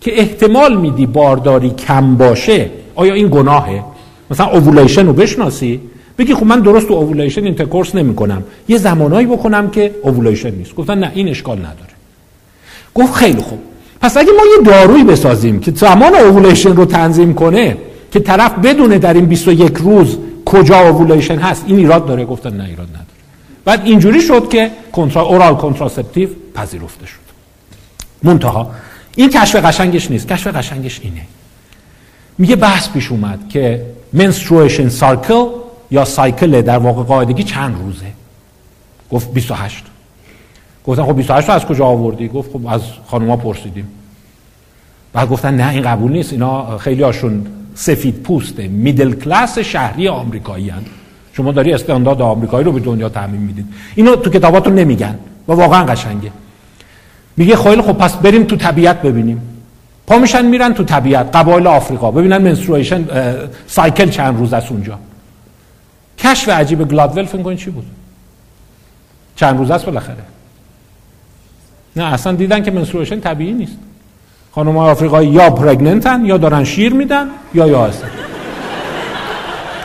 که 0.00 0.20
احتمال 0.20 0.76
میدی 0.76 1.06
بارداری 1.06 1.70
کم 1.70 2.16
باشه 2.16 2.70
آیا 2.94 3.14
این 3.14 3.28
گناهه؟ 3.28 3.84
مثلا 4.30 4.46
اووولیشن 4.46 5.06
رو 5.06 5.12
بشناسی؟ 5.12 5.80
بگی 6.18 6.34
خب 6.34 6.46
من 6.46 6.60
درست 6.60 6.88
تو 6.88 6.94
ovulation 6.94 7.44
intercourse 7.44 7.94
نمی 7.94 8.14
کنم 8.14 8.44
یه 8.68 8.78
زمانایی 8.78 9.26
بکنم 9.26 9.70
که 9.70 9.94
اووولیشن 10.02 10.50
نیست. 10.50 10.74
گفتن 10.74 10.98
نه 10.98 11.12
این 11.14 11.28
اشکال 11.28 11.58
نداره. 11.58 11.96
گفت 12.94 13.14
خیلی 13.14 13.42
خوب. 13.42 13.58
پس 14.00 14.16
اگه 14.16 14.32
ما 14.32 14.42
یه 14.56 14.64
دارویی 14.64 15.04
بسازیم 15.04 15.60
که 15.60 15.70
زمان 15.70 16.14
اووولیشن 16.14 16.76
رو 16.76 16.84
تنظیم 16.84 17.34
کنه 17.34 17.76
که 18.10 18.20
طرف 18.20 18.52
بدونه 18.52 18.98
در 18.98 19.14
این 19.14 19.26
21 19.26 19.76
روز 19.76 20.18
کجا 20.44 20.78
اووولیشن 20.88 21.38
هست 21.38 21.64
این 21.66 21.78
ایراد 21.78 22.06
داره. 22.06 22.24
گفتن 22.24 22.56
نه 22.56 22.64
ایراد 22.64 22.88
نداره. 22.88 23.06
بعد 23.64 23.82
اینجوری 23.84 24.20
شد 24.20 24.48
که 24.48 24.70
contra 24.92 25.22
oral 25.22 25.54
contraceptive 25.54 26.28
پذیرفته 26.54 27.06
شد. 27.06 27.26
منتها 28.22 28.70
این 29.16 29.30
کشف 29.30 29.56
قشنگش 29.56 30.10
نیست. 30.10 30.28
کشف 30.28 30.46
قشنگش 30.46 31.00
اینه. 31.02 31.22
میگه 32.38 32.56
بحث 32.56 32.88
پیش 32.90 33.10
اومد 33.10 33.38
که 33.48 33.82
menstruation 34.12 34.88
cycle 34.88 35.44
یا 35.90 36.04
cycle 36.04 36.62
در 36.62 36.78
واقع 36.78 37.02
قاعدگی 37.02 37.42
چند 37.42 37.76
روزه؟ 37.78 38.06
گفت 39.10 39.32
28 39.32 39.84
گفتن 40.86 41.04
خب 41.04 41.16
28 41.16 41.48
رو 41.48 41.54
از 41.54 41.64
کجا 41.64 41.86
آوردی؟ 41.86 42.28
گفت 42.28 42.52
خب 42.52 42.66
از 42.66 42.82
خانوما 43.06 43.36
پرسیدیم. 43.36 43.88
بعد 45.12 45.28
گفتن 45.28 45.54
نه 45.54 45.68
این 45.68 45.82
قبول 45.82 46.12
نیست. 46.12 46.32
اینا 46.32 46.78
خیلی 46.78 47.02
هاشون 47.02 47.46
سفید 47.74 48.14
پوسته 48.22 48.68
میدل 48.68 49.14
کلاس 49.14 49.58
شهری 49.58 50.08
آمریکایی 50.08 50.68
هن. 50.68 50.82
شما 51.32 51.52
داری 51.52 51.72
استاندارد 51.72 52.22
آمریکایی 52.22 52.64
رو 52.64 52.72
به 52.72 52.80
دنیا 52.80 53.08
تعمین 53.08 53.40
می‌دید. 53.40 53.66
اینو 53.94 54.16
تو 54.16 54.30
کتاباتون 54.30 54.74
نمیگن 54.74 55.18
و 55.48 55.52
واقعا 55.52 55.84
قشنگه. 55.84 56.30
میگه 57.36 57.56
خیلی 57.56 57.82
خب 57.82 57.92
پس 57.92 58.16
بریم 58.16 58.44
تو 58.44 58.56
طبیعت 58.56 59.02
ببینیم. 59.02 59.42
پا 60.06 60.18
میشن 60.18 60.44
میرن 60.44 60.74
تو 60.74 60.84
طبیعت 60.84 61.36
قبایل 61.36 61.66
آفریقا. 61.66 62.10
ببینن 62.10 62.38
منسترویشن 62.38 63.04
سایکل 63.66 64.10
چند 64.10 64.38
روز 64.38 64.52
است 64.52 64.72
اونجا. 64.72 64.98
کشف 66.26 66.48
عجیب 66.48 66.88
گلادول 66.88 67.24
فکر 67.24 67.54
چی 67.54 67.70
بود؟ 67.70 67.86
چند 69.36 69.58
روز 69.58 69.70
است 69.70 69.84
بالاخره. 69.84 70.16
نه 71.96 72.04
اصلا 72.04 72.32
دیدن 72.32 72.62
که 72.62 72.70
منسترویشن 72.70 73.20
طبیعی 73.20 73.52
نیست. 73.52 73.76
خانم 74.54 74.76
آفریقایی 74.76 75.28
یا 75.28 75.50
پرگننتن 75.50 76.24
یا 76.24 76.36
دارن 76.36 76.64
شیر 76.64 76.92
میدن 76.92 77.26
یا 77.54 77.66
یا 77.66 77.86
هستن. 77.86 78.08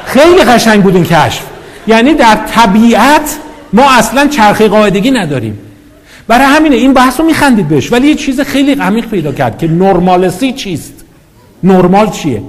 خیلی 0.05 0.43
قشنگ 0.43 0.83
بود 0.83 0.95
این 0.95 1.03
کشف. 1.03 1.45
یعنی 1.87 2.13
در 2.13 2.35
طبیعت 2.35 3.37
ما 3.73 3.91
اصلا 3.91 4.27
چرخه 4.27 4.67
قاعدگی 4.67 5.11
نداریم. 5.11 5.59
برای 6.27 6.45
همینه 6.45 6.75
این 6.75 6.93
بحث 6.93 7.19
رو 7.19 7.25
میخندید 7.25 7.67
بهش. 7.67 7.91
ولی 7.91 8.07
یه 8.07 8.15
چیز 8.15 8.41
خیلی 8.41 8.73
عمیق 8.73 9.05
پیدا 9.05 9.31
کرد 9.31 9.57
که 9.57 9.67
نرمالسی 9.67 10.53
چیست؟ 10.53 10.93
نرمال 11.63 12.09
چیه؟ 12.09 12.41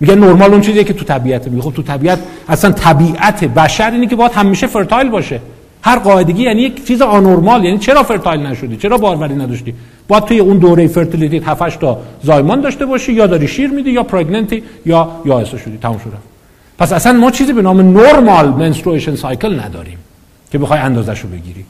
میگه 0.00 0.14
نرمال 0.14 0.50
اون 0.50 0.60
چیزیه 0.60 0.84
که 0.84 0.92
تو 0.92 1.04
طبیعت 1.04 1.48
میگه. 1.48 1.62
خب 1.62 1.72
تو 1.72 1.82
طبیعت 1.82 2.18
اصلا 2.48 2.72
طبیعت 2.72 3.44
بشر 3.44 3.90
اینه 3.90 4.06
که 4.06 4.16
باید 4.16 4.32
همیشه 4.32 4.66
fertile 4.66 5.08
باشه. 5.08 5.40
هر 5.82 5.98
قاعدگی 5.98 6.42
یعنی 6.42 6.62
یک 6.62 6.86
چیز 6.86 7.02
آنورمال. 7.02 7.64
یعنی 7.64 7.78
چرا 7.78 8.02
fertile 8.02 8.40
نشدی؟ 8.40 8.76
چرا 8.76 8.98
باروری 8.98 9.34
نداشتی؟ 9.34 9.74
باید 10.08 10.24
توی 10.24 10.38
اون 10.38 10.58
دوره 10.58 10.86
fertility 10.86 11.42
7 11.46 11.80
تا 11.80 11.98
زایمان 12.22 12.60
داشته 12.60 12.86
باشی 12.86 13.12
یا 13.12 13.26
داری 13.26 13.48
شیر 13.48 13.70
میدی 13.70 13.90
یا 13.90 14.02
pregnant 14.02 14.55
ی 14.55 14.62
یا 14.86 15.08
یا 15.24 15.44
شدی. 15.44 15.78
تموم 15.82 15.98
شده 15.98 16.16
پس 16.78 16.92
اصلا 16.92 17.12
ما 17.12 17.30
چیزی 17.30 17.52
به 17.52 17.62
نام 17.62 17.80
normal 17.80 18.48
menstruation 18.48 19.14
cycle 19.14 19.60
نداریم 19.60 19.98
که 20.52 20.58
بخوای 20.58 20.80
اندازش 20.80 21.20
رو 21.20 21.28
بگیری. 21.28 21.64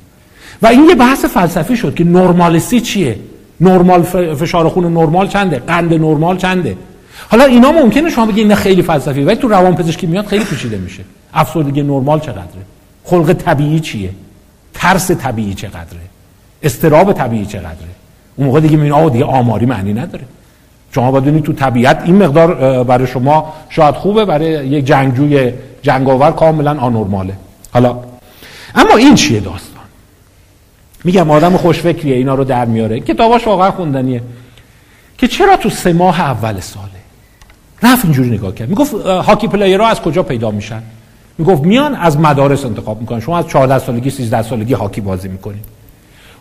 و 0.63 0.67
این 0.67 0.89
یه 0.89 0.95
بحث 0.95 1.25
فلسفی 1.25 1.77
شد 1.77 1.95
که 1.95 2.05
normalcy 2.05 2.81
چیه؟ 2.81 3.19
نرمال 3.61 4.03
فشار 4.35 4.69
خون 4.69 4.85
نرمال 4.85 5.29
چنده؟ 5.29 5.59
قند 5.59 5.95
نرمال 5.95 6.37
چنده؟ 6.37 6.77
حالا 7.29 7.45
اینا 7.45 7.73
ممکنه 7.73 8.11
شما 8.11 8.27
بگید 8.27 8.55
خیلی 8.55 8.83
فلسفی 8.83 9.23
ولی 9.23 9.37
تو 9.37 9.49
روان 9.49 9.75
پزشکی 9.77 10.07
میاد 10.07 10.27
خیلی 10.27 10.45
پیچیده 10.45 10.79
میشه. 10.79 11.03
افسردگی 11.35 11.83
نرمال 11.83 12.21
چقدره؟ 12.21 12.63
خلق 13.05 13.33
طبیعی 13.33 13.81
چیه؟ 13.81 14.11
ترس 14.75 15.11
طبیعی 15.11 15.55
چقدره؟ 15.55 16.01
استراب 16.63 17.13
طبیعی 17.13 17.47
چقدره؟ 17.47 17.95
اون 18.37 18.47
موقع 18.47 18.61
دیگه 18.61 18.77
میگن 18.77 19.09
دیگه 19.09 19.25
آماری 19.25 19.67
معنی 19.67 19.93
نداره. 19.93 20.25
شما 20.95 21.11
باید 21.11 21.43
تو 21.43 21.53
طبیعت 21.53 22.03
این 22.05 22.17
مقدار 22.17 22.85
برای 22.85 23.07
شما 23.07 23.53
شاید 23.69 23.95
خوبه 23.95 24.25
برای 24.25 24.69
یک 24.69 24.85
جنگجوی 24.85 25.53
جنگاور 25.83 26.31
کاملا 26.31 26.79
آنورماله. 26.81 27.33
حالا 27.73 27.99
اما 28.75 28.97
این 28.97 29.15
چیه 29.15 29.41
داستان؟ 29.41 29.85
میگم 31.05 31.31
آدم 31.31 31.57
خوشفکریه 31.57 32.17
اینا 32.17 32.35
رو 32.35 32.45
در 32.45 32.65
میاره. 32.65 33.01
کتاباش 33.01 33.47
واقعا 33.47 33.71
خوندنیه. 33.71 34.23
که 35.19 35.29
چرا 35.29 35.57
تو 35.57 35.71
سه 35.71 35.93
ماه 35.93 36.21
اول 36.21 36.61
ساله 36.61 36.96
رفت 37.83 38.05
اینجوری 38.05 38.31
نگاه 38.31 38.55
کرد. 38.55 38.69
می‌گفت 38.69 38.95
هاکی 39.07 39.49
پلیرها 39.49 39.87
از 39.87 40.01
کجا 40.01 40.23
پیدا 40.23 40.51
میشن؟ 40.51 40.83
می‌گفت 41.39 41.63
میان 41.63 41.95
از 41.95 42.19
مدارس 42.19 42.65
انتخاب 42.65 43.01
می‌کنن. 43.01 43.21
شما 43.21 43.39
از 43.39 43.47
14 43.49 43.79
سالگی 43.79 44.11
13 44.11 44.43
سالگی 44.43 44.75
هاکی 44.75 45.01
بازی 45.01 45.29
می‌کنید. 45.29 45.65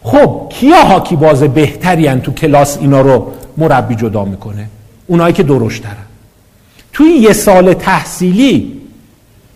خب 0.03 0.47
کیا 0.49 0.83
هاکی 0.83 1.15
باز 1.15 1.43
بهتری 1.43 2.15
تو 2.19 2.31
کلاس 2.31 2.77
اینا 2.77 3.01
رو 3.01 3.31
مربی 3.57 3.95
جدا 3.95 4.25
می‌کنه؟ 4.25 4.67
اونایی 5.07 5.33
که 5.33 5.43
درشترن. 5.43 6.05
توی 6.93 7.09
یه 7.09 7.33
سال 7.33 7.73
تحصیلی 7.73 8.81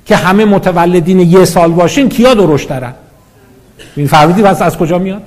که 0.05 0.15
همه 0.15 0.45
متولدین 0.45 1.19
یه 1.19 1.45
سال 1.45 1.71
باشین 1.71 2.09
کیا 2.09 2.33
درشترن؟ 2.33 2.93
این 3.95 4.07
فهمیدی 4.07 4.41
بس 4.41 4.61
از 4.61 4.77
کجا 4.77 4.99
میاد؟ 4.99 5.21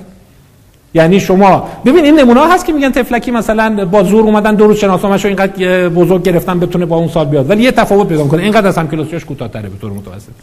یعنی 0.93 1.19
شما 1.19 1.67
ببین 1.85 2.05
این 2.05 2.19
نمونه 2.19 2.53
هست 2.53 2.65
که 2.65 2.73
میگن 2.73 2.91
تفلکی 2.91 3.31
مثلا 3.31 3.85
با 3.85 4.03
زور 4.03 4.23
اومدن 4.23 4.55
دو 4.55 4.67
روز 4.67 4.77
شناسنامه‌شو 4.77 5.27
اینقدر 5.27 5.89
بزرگ 5.89 6.23
گرفتن 6.23 6.59
بتونه 6.59 6.85
با 6.85 6.97
اون 6.97 7.07
سال 7.07 7.25
بیاد. 7.25 7.49
ولی 7.49 7.63
یه 7.63 7.71
تفاوت 7.71 8.07
پیدا 8.07 8.27
کنه 8.27 8.43
اینقدر 8.43 8.67
از 8.67 8.77
هم 8.77 8.87
کلاسیش 8.87 9.25
کوتاه‌تره 9.25 9.69
به 9.69 9.77
طور 9.81 9.91
متوسط. 9.91 10.33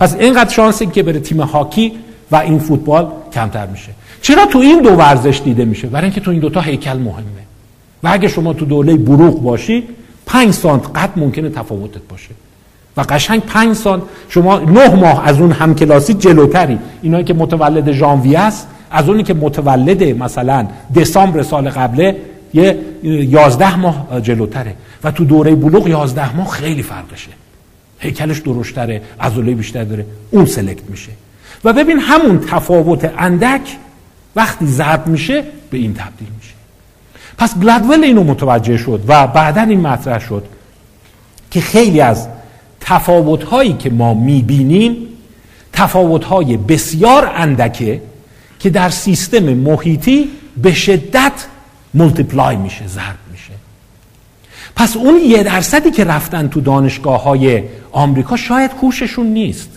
پس 0.00 0.16
اینقدر 0.16 0.50
شانسی 0.50 0.86
که 0.86 1.02
بره 1.02 1.20
تیم 1.20 1.40
هاکی 1.40 1.92
و 2.30 2.36
این 2.36 2.58
فوتبال 2.58 3.08
کمتر 3.32 3.66
میشه. 3.66 3.88
چرا 4.22 4.46
تو 4.46 4.58
این 4.58 4.82
دو 4.82 4.90
ورزش 4.90 5.40
دیده 5.44 5.64
میشه؟ 5.64 5.86
برای 5.86 6.04
اینکه 6.04 6.20
تو 6.20 6.30
این 6.30 6.40
دوتا 6.40 6.60
هیکل 6.60 6.96
مهمه. 6.96 7.44
و 8.02 8.08
اگه 8.12 8.28
شما 8.28 8.52
تو 8.52 8.64
دوله 8.64 8.96
بروغ 8.96 9.42
باشی 9.42 9.82
پنج 10.26 10.50
سانت 10.50 10.82
قد 10.94 11.10
ممکنه 11.16 11.50
تفاوتت 11.50 12.08
باشه. 12.08 12.30
و 12.96 13.00
قشنگ 13.08 13.40
پنج 13.40 13.76
سانت 13.76 14.02
شما 14.28 14.58
نه 14.58 14.94
ماه 14.94 15.28
از 15.28 15.40
اون 15.40 15.52
همکلاسی 15.52 16.14
جلوتری. 16.14 16.78
اینایی 17.02 17.24
که 17.24 17.34
متولد 17.34 17.92
ژانویه 17.92 18.38
است 18.38 18.68
از 18.94 19.08
اونی 19.08 19.22
که 19.22 19.34
متولد 19.34 20.02
مثلا 20.02 20.66
دسامبر 20.96 21.42
سال 21.42 21.70
قبله 21.70 22.16
یه 22.54 22.78
یازده 23.02 23.76
ماه 23.76 24.20
جلوتره. 24.22 24.74
و 25.04 25.10
تو 25.10 25.24
دوره 25.24 25.54
بلوغ 25.54 25.88
یازده 25.88 26.36
ماه 26.36 26.48
خیلی 26.48 26.82
فرقشه. 26.82 27.30
هیکلش 27.98 28.38
درشتره 28.38 29.02
عضله 29.20 29.54
بیشتر 29.54 29.84
داره. 29.84 30.06
اون 30.30 30.46
سلکت 30.46 30.90
میشه. 30.90 31.10
و 31.64 31.72
ببین 31.72 31.98
همون 31.98 32.40
تفاوت 32.40 33.12
اندک 33.18 33.60
وقتی 34.36 34.66
ضرب 34.66 35.06
میشه 35.06 35.42
به 35.70 35.78
این 35.78 35.94
تبدیل 35.94 36.28
میشه. 36.38 36.54
پس 37.38 37.58
گلدول 37.58 38.04
اینو 38.04 38.24
متوجه 38.24 38.76
شد 38.76 39.00
و 39.08 39.26
بعدا 39.26 39.62
این 39.62 39.80
مطرح 39.80 40.18
شد 40.18 40.44
که 41.50 41.60
خیلی 41.60 42.00
از 42.00 42.28
تفاوت 42.80 43.42
هایی 43.42 43.72
که 43.72 43.90
ما 43.90 44.14
می‌بینیم 44.14 44.96
تفاوت 45.72 46.24
های 46.24 46.56
بسیار 46.56 47.32
اندکه 47.34 48.00
که 48.64 48.70
در 48.70 48.90
سیستم 48.90 49.54
محیطی 49.54 50.28
به 50.62 50.72
شدت 50.72 51.32
ملتیپلای 51.94 52.56
میشه 52.56 52.86
ضرب 52.86 53.16
میشه. 53.32 53.52
پس 54.76 54.96
اون 54.96 55.20
یه 55.26 55.42
درصدی 55.42 55.90
که 55.90 56.04
رفتن 56.04 56.48
تو 56.48 56.60
دانشگاه 56.60 57.22
های 57.22 57.62
آمریکا 57.92 58.36
شاید 58.36 58.70
هوششون 58.82 59.26
نیست. 59.26 59.70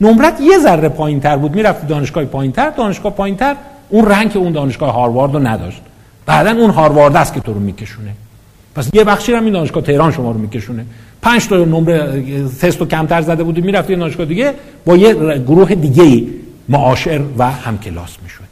نمرت 0.00 0.40
یه 0.40 0.58
ذره 0.58 0.88
پایین 0.88 1.20
تر 1.20 1.36
بود 1.36 1.54
می‌رفت 1.54 1.86
دانشگاه 1.86 2.24
پایین 2.24 2.52
تر 2.52 2.70
دانشگاه 2.70 3.12
پایین 3.12 3.36
تر 3.36 3.56
اون 3.88 4.06
رنگ 4.06 4.32
اون 4.34 4.52
دانشگاه 4.52 4.92
هاروارد 4.92 5.34
رو 5.34 5.46
نداشت. 5.46 5.80
بعدا 6.26 6.50
اون 6.50 6.70
هاروارد 6.70 7.16
است 7.16 7.34
که 7.34 7.40
تو 7.40 7.52
رو 7.52 7.60
میکشونه. 7.60 8.10
پس 8.74 8.88
یه 8.92 9.04
بخشی 9.04 9.32
هم 9.32 9.44
این 9.44 9.52
دانشگاه 9.52 9.82
تهران 9.82 10.12
شما 10.12 10.30
رو 10.30 10.38
میکشونه. 10.38 10.84
پنج 11.22 11.46
تا 11.46 11.56
نمره 11.56 12.22
تست 12.60 12.82
کمتر 12.82 13.22
زده 13.22 13.44
بودی 13.44 13.60
می‌رفتی 13.60 13.96
دانشگاه 13.96 14.26
دیگه 14.26 14.54
با 14.84 14.96
یه 14.96 15.14
گروه 15.38 15.74
دیگه 15.74 16.26
معاشر 16.68 17.20
و 17.38 17.50
همکلاس 17.50 18.16
می‌شدی. 18.22 18.44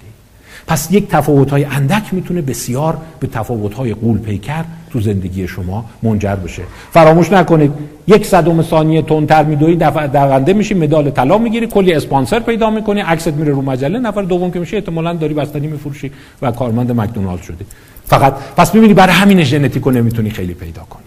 پس 0.66 0.88
یک 0.90 1.09
تفاوت 1.09 1.51
های 1.51 1.64
اندک 1.64 2.14
می‌تونه 2.14 2.43
بسیار 2.43 2.98
به 3.20 3.26
تفاوت 3.26 3.74
های 3.74 3.94
قول 3.94 4.18
پیکر 4.18 4.64
تو 4.90 5.01
زندگی 5.01 5.48
شما 5.48 5.84
منجر 6.02 6.36
بشه. 6.36 6.62
فراموش 6.93 7.32
نکنید 7.32 7.72
یک 8.06 8.26
صدم 8.26 8.62
ثانیه 8.62 9.02
تندتر 9.02 9.44
میدوی 9.44 9.76
دونده 9.76 10.52
میشی 10.52 10.74
مدال 10.74 11.10
طلا 11.10 11.38
می‌گیری 11.38 11.66
کلی 11.66 11.93
اسپانسر 11.93 12.40
پیدا 12.40 12.70
می‌کنی 12.70 13.01
عکست 13.01 13.28
میره 13.28 13.52
رو 13.52 13.62
مجله 13.62 13.98
نفر 13.98 14.22
دوم 14.22 14.51
که 14.51 14.59
میشه 14.59 14.76
احتمالاً 14.76 15.12
داری 15.12 15.34
بستنی 15.34 15.66
میفروشی 15.66 16.12
و 16.43 16.51
کارمند 16.51 16.93
مکدونالد 16.93 17.43
شدی. 17.43 17.64
فقط 18.06 18.34
پس 18.56 18.74
می‌بینی 18.74 18.94
برای 18.94 19.14
همین 19.14 19.43
ژنتیکو 19.43 19.90
نمی‌تونی 19.90 20.30
خیلی 20.30 20.55
پیدا 20.55 20.82
کنی. 20.82 21.02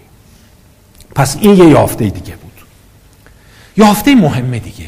پس 1.16 1.38
این 1.42 1.58
یه 1.58 1.66
یافته 1.66 2.06
دیگه 2.06 2.36
بود. 2.36 2.52
یافته 3.78 4.16
مهمه 4.16 4.60
دیگه. 4.60 4.86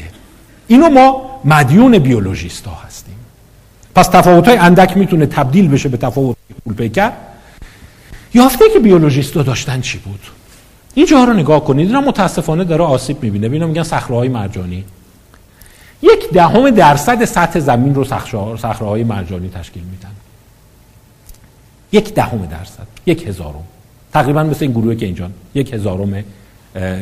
اینو 0.68 0.88
ما 0.88 1.31
مدیون 1.44 1.98
بیولوژیست 1.98 2.66
ها 2.66 2.74
هستیم. 2.86 3.14
پس 3.94 4.08
تفاوت 4.08 4.48
های 4.48 4.56
اندک 4.56 4.96
می‌تونه 4.96 5.26
تبدیل 5.26 5.68
بشه 5.68 5.88
به 5.88 5.96
تفاوت 5.96 6.36
پول 6.64 6.74
پیکر. 6.74 7.12
یافته 8.34 8.64
که 8.72 8.78
بیولوژیست 8.78 9.36
ها 9.36 9.42
داشتن 9.42 9.80
چی 9.80 9.98
بود؟ 9.98 10.20
اینجا 10.94 11.24
رو 11.24 11.32
نگاه 11.32 11.64
کنید. 11.64 11.86
اینا 11.86 12.00
متاسفانه 12.00 12.64
داره 12.64 12.84
آسیب 12.84 13.22
می‌بینه. 13.22 13.50
اینا 13.52 13.66
میگن 13.66 13.82
صخره 13.82 14.28
مرجانی. 14.28 14.84
یک 16.02 16.30
دهم 16.32 16.70
درصد 16.70 17.24
سطح 17.24 17.58
زمین 17.60 17.94
رو 17.94 18.04
صخره 18.56 19.04
مرجانی 19.04 19.48
تشکیل 19.48 19.82
میدن. 19.82 20.10
یک 21.92 22.14
دهم 22.14 22.46
درصد. 22.46 22.86
یک 23.06 23.28
هزارم. 23.28 23.64
تقریبا 24.12 24.42
مثل 24.42 24.64
این 24.64 24.72
گروهی 24.72 24.96
که 24.96 25.06
اینجا 25.06 25.30
یک 25.54 25.72
هزارم 25.72 26.24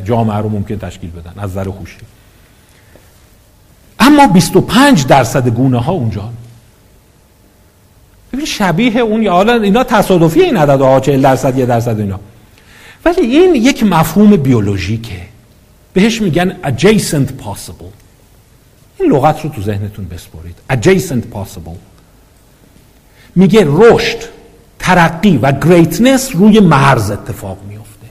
جامعه 0.04 0.36
رو 0.36 0.48
ممکن 0.48 0.78
تشکیل 0.78 1.10
بدن. 1.10 1.32
از 1.36 1.50
نظر 1.50 1.70
خوشی. 1.70 1.96
اما 4.10 4.26
25 4.26 5.06
درصد 5.06 5.48
گونه 5.48 5.78
ها 5.78 5.92
اونجا. 5.92 6.30
ببین 8.32 8.46
شبیه 8.46 8.98
اون 8.98 9.26
حالا 9.26 9.62
اینا 9.62 9.84
تصادفی 9.84 10.40
این 10.40 10.56
عدد 10.56 10.80
ها 10.80 11.00
40 11.00 11.22
درصد 11.22 11.58
یه 11.58 11.66
درصد 11.66 12.00
اینا. 12.00 12.20
ولی 13.04 13.20
این 13.20 13.54
یک 13.54 13.82
مفهوم 13.82 14.36
بیولوژیکه. 14.36 15.20
بهش 15.92 16.20
میگن 16.20 16.56
adjacent 16.64 17.44
possible. 17.44 17.92
این 19.00 19.12
لغت 19.12 19.44
رو 19.44 19.50
تو 19.50 19.62
ذهنتون 19.62 20.08
بسپرید. 20.08 20.56
adjacent 20.72 21.36
possible. 21.36 21.76
میگه 23.36 23.64
رشد 23.66 24.18
ترقی 24.78 25.36
و 25.36 25.52
greatness 25.52 26.36
روی 26.36 26.60
مرز 26.60 27.10
اتفاق 27.10 27.58
میفته 27.68 28.06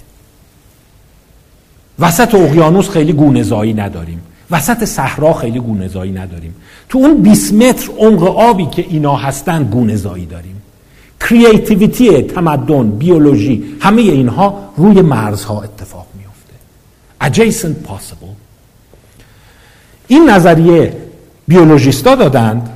وسط 1.99 2.35
اقیانوس 2.35 2.89
خیلی 2.89 3.13
گونه‌زایی 3.13 3.73
نداریم. 3.73 4.21
وسط 4.51 4.85
صحرا 4.85 5.33
خیلی 5.33 5.59
گونه‌زایی 5.59 6.11
نداریم. 6.11 6.55
تو 6.89 6.97
اون 6.97 7.21
20 7.21 7.53
متر 7.53 7.91
عمق 7.97 8.23
آبی 8.23 8.65
که 8.65 8.85
اینا 8.89 9.15
هستن 9.15 9.63
گونه‌زایی 9.63 10.25
داریم. 10.25 10.61
creativity 11.19 12.21
تمدن 12.21 12.89
بیولوژی 12.89 13.63
همه 13.79 14.01
اینها 14.01 14.73
روی 14.77 15.01
مرزها 15.01 15.61
اتفاق 15.61 16.07
میفته 16.17 16.55
adjacent 17.21 17.87
possible. 17.87 18.33
این 20.07 20.29
نظریه 20.29 20.97
بیولوژیستا 21.47 22.15
دادند. 22.15 22.69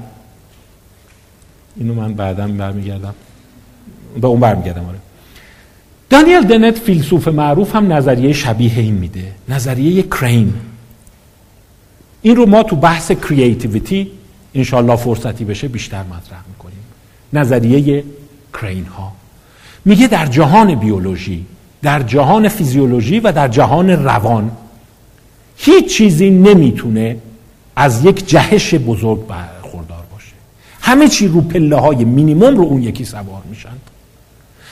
اینو 1.77 1.93
من 1.93 2.13
بعدا 2.13 2.47
برمیگردم. 2.47 3.13
به 4.21 4.27
اون 4.27 4.39
برمیگردم 4.39 4.85
آره. 4.85 4.97
دانیل 6.09 6.41
دنت 6.41 6.79
فیلسوف 6.79 7.27
معروف 7.27 7.75
هم 7.75 7.93
نظریه 7.93 8.33
شبیه 8.33 8.79
این 8.79 8.93
میده. 8.93 9.31
نظریه 9.49 10.03
کرین. 10.03 10.53
این 12.23 12.35
رو 12.35 12.45
ما 12.45 12.63
تو 12.63 12.75
بحث 12.75 13.11
کریتیویتی 13.11 14.11
انشالله 14.55 14.95
فرصتی 14.95 15.45
بشه 15.45 15.67
بیشتر 15.67 16.03
مطرح 16.03 16.39
می‌کنیم. 16.49 16.83
نظریه 17.33 18.03
کرین 18.53 18.85
ها. 18.85 19.11
میگه 19.85 20.07
در 20.07 20.25
جهان 20.25 20.75
بیولوژی 20.75 21.45
در 21.81 22.03
جهان 22.03 22.47
فیزیولوژی 22.47 23.19
و 23.19 23.31
در 23.31 23.47
جهان 23.47 23.89
روان 23.89 24.51
هیچ 25.57 25.97
چیزی 25.97 26.29
نمی‌تونه 26.29 27.17
از 27.75 28.05
یک 28.05 28.27
جهش 28.27 28.73
بزرگ 28.73 29.27
برخوردار 29.27 30.03
باشه. 30.13 30.33
همه 30.81 31.07
چی 31.07 31.27
رو 31.27 31.41
پله 31.41 31.75
های 31.75 32.05
مینیموم 32.05 32.57
رو 32.57 32.63
اون 32.63 32.83
یکی 32.83 33.05
سوار 33.05 33.41
میشن. 33.49 33.69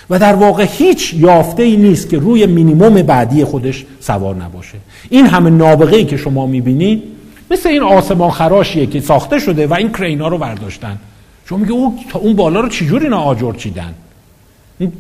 و 0.10 0.20
در 0.20 0.36
واقع 0.36 0.66
هیچ 0.72 1.14
یافته 1.14 1.64
ای 1.64 1.78
نیست 1.78 2.10
که 2.10 2.18
روی 2.18 2.46
مینیموم 2.46 3.02
بعدی 3.02 3.44
خودش 3.44 3.86
سوار 4.00 4.36
نباشه. 4.36 4.78
این 5.10 5.26
همه 5.26 5.50
نابغه 5.50 5.96
ای 5.96 6.06
که 6.06 6.18
شما 6.18 6.46
می‌بینید 6.46 7.04
مثل 7.52 7.70
این 7.70 7.84
آسمان 7.84 8.32
خراشیه 8.32 8.86
که 8.86 9.00
ساخته 9.00 9.40
شده 9.40 9.68
و 9.68 9.74
این 9.74 9.92
کرینا 9.92 10.28
رو 10.28 10.38
برداشتن. 10.38 10.98
شما 11.46 11.58
میگه 11.58 11.72
او 11.72 12.00
اون 12.14 12.36
بالا 12.36 12.60
رو 12.60 12.70
چجوری 12.70 13.04
اینا 13.04 13.20
آجر 13.20 13.54
چیدن؟ 13.54 13.94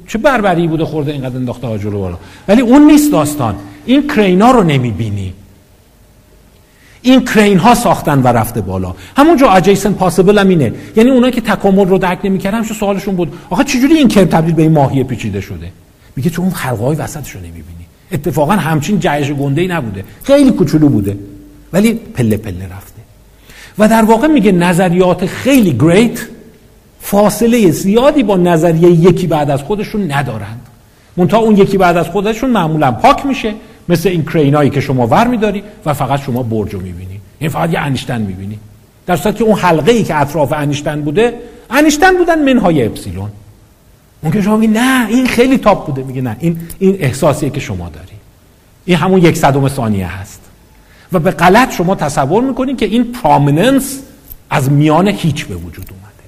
چه 0.07 0.17
بربری 0.17 0.67
بوده 0.67 0.85
خورده 0.85 1.11
اینقدر 1.11 1.35
انداخته 1.35 1.67
آجر 1.67 1.89
بالا؟ 1.89 2.17
ولی 2.47 2.61
اون 2.61 2.91
نیست 2.91 3.11
داستان. 3.11 3.55
این 3.85 4.07
کرینا 4.07 4.51
رو 4.51 4.63
نمی‌بینی. 4.63 5.33
این 7.01 7.25
کرین 7.25 7.57
ها 7.57 7.75
ساختن 7.75 8.21
و 8.21 8.27
رفته 8.27 8.61
بالا. 8.61 8.95
همونجا 9.17 9.51
اجیسن 9.51 9.93
پاسبل 9.93 10.37
هم 10.37 10.47
اینه. 10.47 10.73
یعنی 10.95 11.09
اونایی 11.09 11.33
که 11.33 11.41
تکامل 11.41 11.87
رو 11.87 11.97
درک 11.97 12.19
نمی‌کردن 12.23 12.63
چه 12.63 12.73
سوالشون 12.73 13.15
بود. 13.15 13.33
آخه 13.49 13.63
چجوری 13.63 13.93
این 13.93 14.07
کرم 14.07 14.25
تبدیل 14.25 14.55
به 14.55 14.61
این 14.61 14.71
ماهی 14.71 15.03
پیچیده 15.03 15.41
شده؟ 15.41 15.71
میگه 16.15 16.29
چون 16.29 16.45
اون 16.45 16.53
های 16.53 16.95
وسطش 16.95 17.31
رو 17.31 17.39
نمی‌بینی. 17.39 17.85
اتفاقا 18.11 18.53
همچین 18.53 18.99
جهش 18.99 19.31
گنده 19.31 19.61
ای 19.61 19.67
نبوده. 19.67 20.03
خیلی 20.23 20.51
کوچولو 20.51 20.89
بوده. 20.89 21.17
ولی 21.73 21.93
پله 21.93 22.37
پله 22.37 22.65
رفته. 22.65 23.01
و 23.79 23.87
در 23.87 24.01
واقع 24.01 24.27
میگه 24.27 24.51
نظریات 24.51 25.25
خیلی 25.25 25.75
گریت 25.79 26.19
فاصله 27.01 27.71
زیادی 27.71 28.23
با 28.23 28.37
نظریه 28.37 28.89
یکی 28.91 29.27
بعد 29.27 29.49
از 29.49 29.63
خودشون 29.63 30.11
ندارند. 30.11 30.67
منتها 31.17 31.39
اون 31.39 31.57
یکی 31.57 31.77
بعد 31.77 31.97
از 31.97 32.07
خودشون 32.07 32.49
معمولا 32.49 32.91
پاک 32.91 33.25
میشه 33.25 33.53
مثل 33.89 34.09
این 34.09 34.25
کرینایی 34.25 34.69
که 34.69 34.81
شما 34.81 35.07
ور 35.07 35.27
میداری 35.27 35.63
و 35.85 35.93
فقط 35.93 36.21
شما 36.21 36.43
برج 36.43 36.73
رو 36.73 36.79
می‌بینی. 36.79 37.19
این 37.39 37.49
فقط 37.49 37.73
یه 37.73 37.79
انیشتن 37.79 38.21
می‌بینی. 38.21 38.59
در 39.05 39.15
صورتی 39.15 39.37
که 39.37 39.43
اون 39.43 39.59
حلقه 39.59 39.91
ای 39.91 40.03
که 40.03 40.15
اطراف 40.21 40.53
انیشتن 40.53 41.01
بوده 41.01 41.33
انیشتن 41.69 42.17
بودن 42.17 42.53
منهای 42.53 42.85
اپسیلون. 42.85 43.29
ممکن 44.23 44.41
شما 44.41 44.57
میگی 44.57 44.73
نه 44.73 45.07
این 45.07 45.27
خیلی 45.27 45.57
تاپ 45.57 45.85
بوده. 45.85 46.03
میگه 46.03 46.21
نه 46.21 46.35
این 46.39 46.59
این 46.79 46.97
احساسیه 46.99 47.49
که 47.49 47.59
شما 47.59 47.89
داری. 47.89 48.17
این 48.85 48.97
همون 48.97 49.21
یک 49.21 49.37
صدم 49.37 49.67
ثانیه 49.67 50.07
هست. 50.07 50.40
و 51.13 51.19
به 51.19 51.31
غلط 51.31 51.71
شما 51.73 51.95
تصور 51.95 52.43
می‌کنید 52.43 52.77
که 52.77 52.85
این 52.85 53.11
پرامیننس 53.11 53.99
از 54.49 54.71
میان 54.71 55.07
هیچ 55.07 55.45
به 55.45 55.55
وجود 55.55 55.89
اومده. 55.91 56.23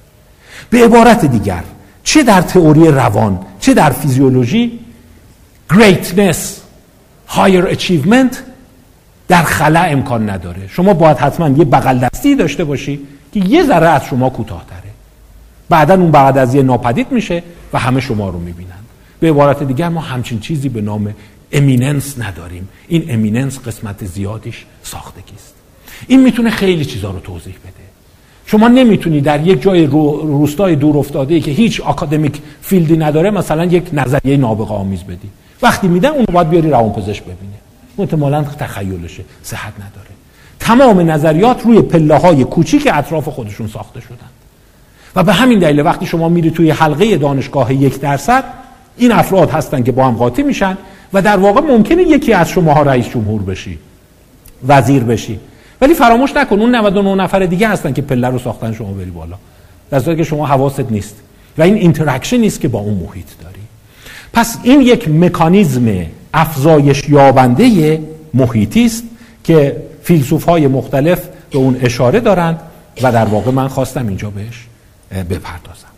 به 0.69 0.85
عبارت 0.85 1.25
دیگر 1.25 1.63
چه 2.03 2.23
در 2.23 2.41
تئوری 2.41 2.87
روان 2.87 3.39
چه 3.59 3.73
در 3.73 3.89
فیزیولوژی 3.89 4.79
greatness 5.73 6.37
higher 7.29 7.75
achievement 7.75 8.35
در 9.27 9.43
خلا 9.43 9.81
امکان 9.81 10.29
نداره. 10.29 10.67
شما 10.67 10.93
باید 10.93 11.17
حتما 11.17 11.49
یه 11.49 11.65
بغل 11.65 11.99
دستی 11.99 12.35
داشته 12.35 12.63
باشی 12.63 12.99
که 13.33 13.39
یه 13.39 13.63
ذره 13.63 13.87
از 13.87 14.05
شما 14.05 14.29
کوتاهتره. 14.29 14.79
بعدا 15.69 15.93
اون 15.93 16.11
بغل 16.11 16.31
دستی 16.31 16.63
ناپدید 16.63 17.11
میشه 17.11 17.43
و 17.73 17.79
همه 17.79 18.01
شما 18.01 18.29
رو 18.29 18.39
می‌بینن. 18.39 18.69
به 19.19 19.29
عبارت 19.29 19.63
دیگر 19.63 19.89
ما 19.89 20.01
همچین 20.01 20.39
چیزی 20.39 20.69
به 20.69 20.81
نام 20.81 21.13
امیننس 21.53 22.19
نداریم. 22.19 22.69
این 22.87 23.05
امیننس 23.09 23.59
قسمت 23.59 24.05
زیادیش 24.05 24.65
ساختگی 24.83 25.35
است 25.35 25.53
این 26.07 26.23
می‌تونه 26.23 26.49
خیلی 26.49 26.85
چیزها 26.85 27.11
رو 27.11 27.19
توضیح 27.19 27.53
بده. 27.53 27.83
شما 28.45 28.67
نمی‌تونی 28.67 29.21
در 29.21 29.47
یک 29.47 29.61
جای 29.61 29.85
روستای 29.85 30.75
دور 30.75 30.97
افتاده 30.97 31.39
که 31.39 31.51
هیچ 31.51 31.81
آکادمیک 31.81 32.41
فیلدی 32.61 32.97
نداره 32.97 33.31
مثلا 33.31 33.65
یک 33.65 33.89
نظریه 33.93 34.37
نابغه 34.37 34.73
آمیز 34.73 35.03
بدی. 35.03 35.29
وقتی 35.61 35.87
میدن 35.87 36.09
اون 36.09 36.25
باید 36.31 36.49
بیاری 36.49 36.69
روانپزشک 36.69 37.23
ببینه. 37.23 37.53
احتمالا 37.99 38.43
تخیلشه 38.43 39.23
صحت 39.43 39.73
نداره. 39.73 40.09
تمام 40.59 41.11
نظریات 41.11 41.61
روی 41.65 41.81
پله 41.81 42.17
های 42.17 42.43
کوچیک 42.43 42.89
اطراف 42.93 43.27
خودشون 43.27 43.67
ساخته 43.67 44.01
شدن 44.01 44.29
و 45.15 45.23
به 45.23 45.33
همین 45.33 45.59
دلیل 45.59 45.79
وقتی 45.79 46.05
شما 46.05 46.29
میری 46.29 46.51
توی 46.51 46.71
حلقه 46.71 47.17
دانشگاه 47.17 47.73
یک 47.73 47.99
درصد 47.99 48.43
این 48.97 49.11
افراد 49.11 49.49
هستن 49.49 49.83
که 49.83 49.91
با 49.91 50.07
هم 50.07 50.13
قاطی 50.13 50.43
میشن. 50.43 50.77
و 51.13 51.21
در 51.21 51.37
واقع 51.37 51.61
ممکنه 51.61 52.03
یکی 52.03 52.33
از 52.33 52.49
شماها 52.49 52.81
رئیس 52.81 53.09
جمهور 53.09 53.41
بشی 53.41 53.79
وزیر 54.67 55.03
بشی. 55.03 55.39
ولی 55.81 55.93
فراموش 55.93 56.35
نکن 56.35 56.59
اون 56.59 56.75
99 56.75 57.15
نفر 57.15 57.45
دیگه 57.45 57.67
هستن 57.67 57.93
که 57.93 58.01
پله 58.01 58.27
رو 58.27 58.39
ساختن 58.39 58.73
شما 58.73 58.91
بری 58.91 59.11
بالا. 59.11 59.35
در 59.89 59.99
صورتی 59.99 60.17
که 60.17 60.23
شما 60.23 60.45
حواست 60.45 60.91
نیست. 60.91 61.15
و 61.57 61.61
این 61.61 61.75
interaction 61.75 62.37
نیست 62.37 62.61
که 62.61 62.67
با 62.67 62.79
اون 62.79 62.93
محیط 62.93 63.25
داری. 63.43 63.59
پس 64.33 64.57
این 64.63 64.81
یک 64.81 65.09
مکانیزم 65.09 66.05
افزایش 66.33 67.09
یابنده 67.09 67.99
محیطی 68.33 68.85
است 68.85 69.03
که 69.43 69.77
فیلسوف 70.03 70.43
های 70.43 70.67
مختلف 70.67 71.27
به 71.51 71.57
اون 71.57 71.77
اشاره 71.81 72.19
دارند 72.19 72.59
و 73.01 73.11
در 73.11 73.25
واقع 73.25 73.51
من 73.51 73.67
خواستم 73.67 74.07
اینجا 74.07 74.29
بهش 74.29 74.67
بپردازم. 75.11 75.92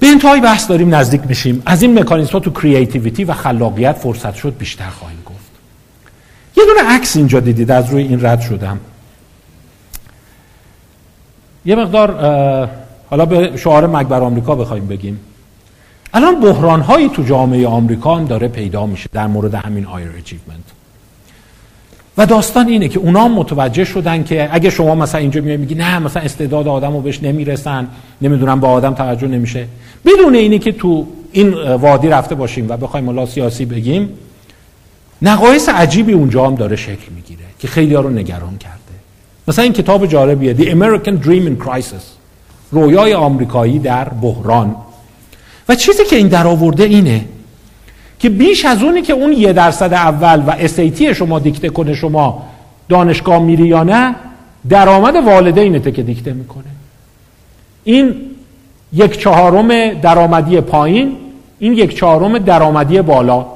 به 0.00 0.06
انتهای 0.06 0.40
بحث 0.40 0.68
داریم 0.68 0.94
نزدیک 0.94 1.20
میشیم. 1.26 1.62
از 1.66 1.82
این 1.82 1.98
مکانیزم 1.98 2.38
تو 2.38 2.50
creativity 2.50 3.24
و 3.24 3.32
خلاقیت 3.32 3.96
فرصت 3.96 4.34
شد 4.34 4.56
بیشتر 4.58 4.88
خواهیم 4.88 5.22
گفت. 5.26 5.50
یه 6.56 6.64
دونه 6.64 6.88
عکس 6.88 7.16
اینجا 7.16 7.40
دیدید 7.40 7.70
از 7.70 7.90
روی 7.90 8.02
این 8.02 8.26
رد 8.26 8.40
شدم. 8.40 8.80
یه 11.64 11.76
مقدار 11.76 12.10
حالا 13.10 13.26
به 13.26 13.56
شعار 13.56 13.86
مکبر 13.86 14.20
آمریکا 14.20 14.54
بخوایم 14.54 14.86
بگیم. 14.86 15.20
الان 16.14 16.40
بحران 16.40 16.80
هایی 16.80 17.08
تو 17.08 17.22
جامعه 17.22 17.66
آمریکا 17.66 18.16
هم 18.16 18.24
داره 18.24 18.48
پیدا 18.48 18.86
میشه 18.86 19.08
در 19.12 19.26
مورد 19.26 19.54
همین 19.54 19.86
higher 19.86 20.08
achievement. 20.18 20.77
و 22.18 22.26
داستان 22.26 22.68
اینه 22.68 22.88
که 22.88 22.98
اونا 22.98 23.28
متوجه 23.28 23.84
شدن 23.84 24.24
که 24.24 24.48
اگه 24.52 24.70
شما 24.70 24.94
مثلا 24.94 25.20
اینجا 25.20 25.40
میای 25.40 25.56
میگی 25.56 25.74
نه 25.74 25.98
مثلا 25.98 26.22
استعداد 26.22 26.68
آدم 26.68 26.92
رو 26.92 27.00
بهش 27.00 27.22
نمی‌رسن 27.22 27.86
نمی‌دونم 28.22 28.60
با 28.60 28.68
آدم 28.68 28.94
توجه 28.94 29.28
نمیشه. 29.28 29.66
بدون 30.06 30.34
اینی 30.34 30.58
که 30.58 30.72
تو 30.72 31.06
این 31.32 31.54
وادی 31.62 32.08
رفته 32.08 32.34
باشیم 32.34 32.68
و 32.68 32.76
بخوایم 32.76 33.06
ملا 33.06 33.26
سیاسی 33.26 33.64
بگیم 33.64 34.08
نقایص 35.22 35.68
عجیبی 35.68 36.12
اونجا 36.12 36.46
هم 36.46 36.54
داره 36.54 36.76
شکل 36.76 37.12
می‌گیره 37.14 37.44
که 37.58 37.68
خیلی 37.68 37.94
ها 37.94 38.00
رو 38.00 38.10
نگران 38.10 38.58
کرده. 38.58 38.78
مثلا 39.48 39.64
این 39.64 39.72
کتاب 39.72 40.06
جالبیه 40.06 40.54
The 40.54 40.66
American 40.70 41.24
Dream 41.24 41.48
in 41.48 41.66
Crisis 41.66 42.04
رویای 42.70 43.14
آمریکایی 43.14 43.78
در 43.78 44.08
بحران. 44.08 44.76
و 45.68 45.74
چیزی 45.74 46.04
که 46.04 46.16
این 46.16 46.28
درآورده 46.28 46.84
اینه 46.84 47.24
که 48.18 48.28
بیش 48.28 48.64
از 48.64 48.82
اونی 48.82 49.02
که 49.02 49.12
اون 49.12 49.32
یه 49.32 49.52
درصد 49.52 49.92
اول 49.92 50.42
و 50.46 50.50
اسیتی 50.50 51.14
شما 51.14 51.38
دیکته 51.38 51.68
کنه 51.68 51.94
شما 51.94 52.42
دانشگاه 52.88 53.38
میری 53.38 53.66
یا 53.66 53.82
نه 53.82 54.14
درآمد 54.68 55.16
والدینته 55.16 55.92
که 55.92 56.02
دیکته 56.02 56.32
می‌کنه. 56.32 56.64
این 57.84 58.14
یک 58.92 59.18
چهارم 59.18 59.92
درآمدی 59.92 60.60
پایین 60.60 61.16
این 61.58 61.72
یک 61.72 61.96
چهارم 61.96 62.38
درآمدی 62.38 63.02
بالا 63.02 63.46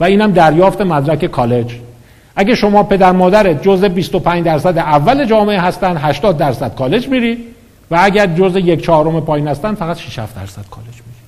و 0.00 0.04
اینم 0.04 0.32
دریافت 0.32 0.80
مدرک 0.80 1.24
کالج. 1.24 1.74
اگه 2.36 2.54
شما 2.54 2.82
پدر 2.82 3.12
مادرت 3.12 3.62
جزء 3.62 3.88
25 3.88 4.44
درصد 4.44 4.78
اول 4.78 5.24
جامعه 5.24 5.60
هستن 5.60 5.96
80 5.96 6.36
درصد 6.36 6.74
کالج 6.74 7.08
میری 7.08 7.38
و 7.90 7.98
اگر 8.02 8.26
جزء 8.26 8.58
یک 8.58 8.84
چهارم 8.84 9.20
پایین 9.20 9.48
هستن 9.48 9.74
فقط 9.74 9.96
6 9.98 10.16
درصد 10.16 10.64
کالج 10.70 10.86
میری. 10.86 11.18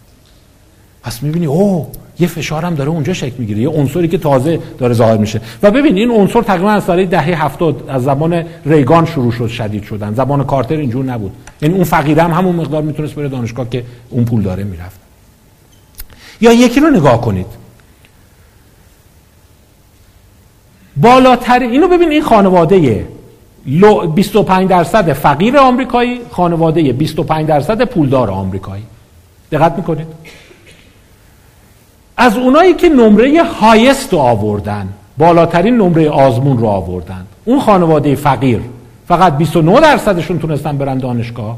پس 1.03 1.23
می‌بینی 1.23 1.47
اوه 1.47 1.87
یه 2.21 2.27
فشارم 2.27 2.75
داره 2.75 2.91
اونجا 2.91 3.13
شکل 3.13 3.35
می‌گیره 3.39 3.61
یه 3.61 3.69
عنصری 3.69 4.09
که 4.09 4.19
تازه 4.19 4.61
داره 4.79 4.95
ظاهر 4.95 5.17
میشه. 5.17 5.41
و 5.63 5.71
ببین 5.71 5.97
این 5.97 6.11
عنصر 6.11 6.43
تقریبا 6.43 6.71
از 6.71 6.85
سال 6.85 7.05
دهه 7.05 7.45
هفتاد 7.45 7.85
از 7.89 8.03
زمان 8.03 8.45
ریگان 8.67 9.07
شروع 9.07 9.33
شد 9.33 9.47
شدید 9.47 9.83
شدن. 9.83 10.15
زمان 10.15 10.45
کارتر 10.45 10.77
اینجور 10.77 11.05
نبود. 11.05 11.33
یعنی 11.63 11.75
اون 11.75 11.85
فقیره 11.85 12.23
هم 12.23 12.31
همون 12.31 12.57
مقدار 12.57 12.83
می‌تونست 12.83 13.15
بره 13.15 13.29
دانشگاه 13.29 13.71
که 13.71 13.85
اون 14.11 14.25
پول 14.25 14.43
داره 14.43 14.65
می‌رفت. 14.65 15.01
یا 16.41 16.53
یکی 16.53 16.81
رو 16.81 16.91
نگاه 16.91 17.21
کنید. 17.21 17.47
بالاتر 20.97 21.59
اینو 21.59 21.89
ببین 21.89 22.11
این 22.11 22.23
خانواده 22.23 23.07
25 24.15 24.69
درصد 24.69 25.13
فقیر 25.13 25.59
آمریکایی 25.59 26.21
خانواده 26.31 26.93
25 26.93 27.47
درصد 27.47 27.85
پولدار 27.85 28.31
آمریکایی. 28.31 28.83
دقت 29.53 29.77
می‌کنید؟ 29.77 30.07
از 32.21 32.37
اونایی 32.37 32.75
که 32.75 32.89
نمره 32.89 33.45
هایست 33.45 34.13
رو 34.13 34.19
آوردن 34.19 34.89
بالاترین 35.19 35.77
نمره 35.77 36.11
آزمون 36.11 36.59
رو 36.59 36.67
آوردن. 36.67 37.27
اون 37.45 37.61
خانواده 37.61 38.15
فقیر 38.15 38.61
فقط 39.09 39.37
29 39.37 39.81
درصدشون 39.81 40.39
تونستن 40.39 40.79
برن 40.79 40.99
دانشگاه 40.99 41.57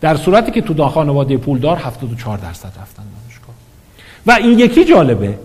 در 0.00 0.16
صورتی 0.16 0.50
که 0.50 0.60
تو 0.60 0.88
خانواده 0.88 1.36
پولدار 1.36 1.76
74 1.76 2.38
درصد 2.38 2.66
رفتن 2.66 3.02
دانشگاه. 3.02 3.54
و 4.26 4.32
این 4.32 4.58
یکی 4.58 4.84
جالبه 4.84 5.38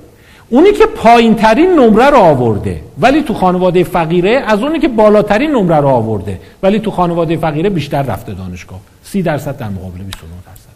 اونی 0.50 0.72
که 0.72 0.86
پایین 0.86 1.36
ترین 1.36 1.80
نمره 1.80 2.10
رو 2.10 2.18
آورده 2.18 2.82
ولی 3.00 3.22
تو 3.22 3.34
خانواده 3.34 3.84
فقیره 3.84 4.44
از 4.48 4.64
اونی 4.64 4.80
که 4.80 4.88
بالاترین 4.88 5.52
نمره 5.52 5.78
رو 5.78 5.88
آورده 5.88 6.40
ولی 6.64 6.80
تو 6.80 6.92
خانواده 6.92 7.38
فقیره 7.38 7.70
بیشتر 7.70 8.02
رفته 8.02 8.34
دانشگاه. 8.34 8.80
30 9.04 9.22
درصد 9.22 9.58
در 9.58 9.70
مقابل 9.70 9.98
29 9.98 10.32
درصد. 10.46 10.75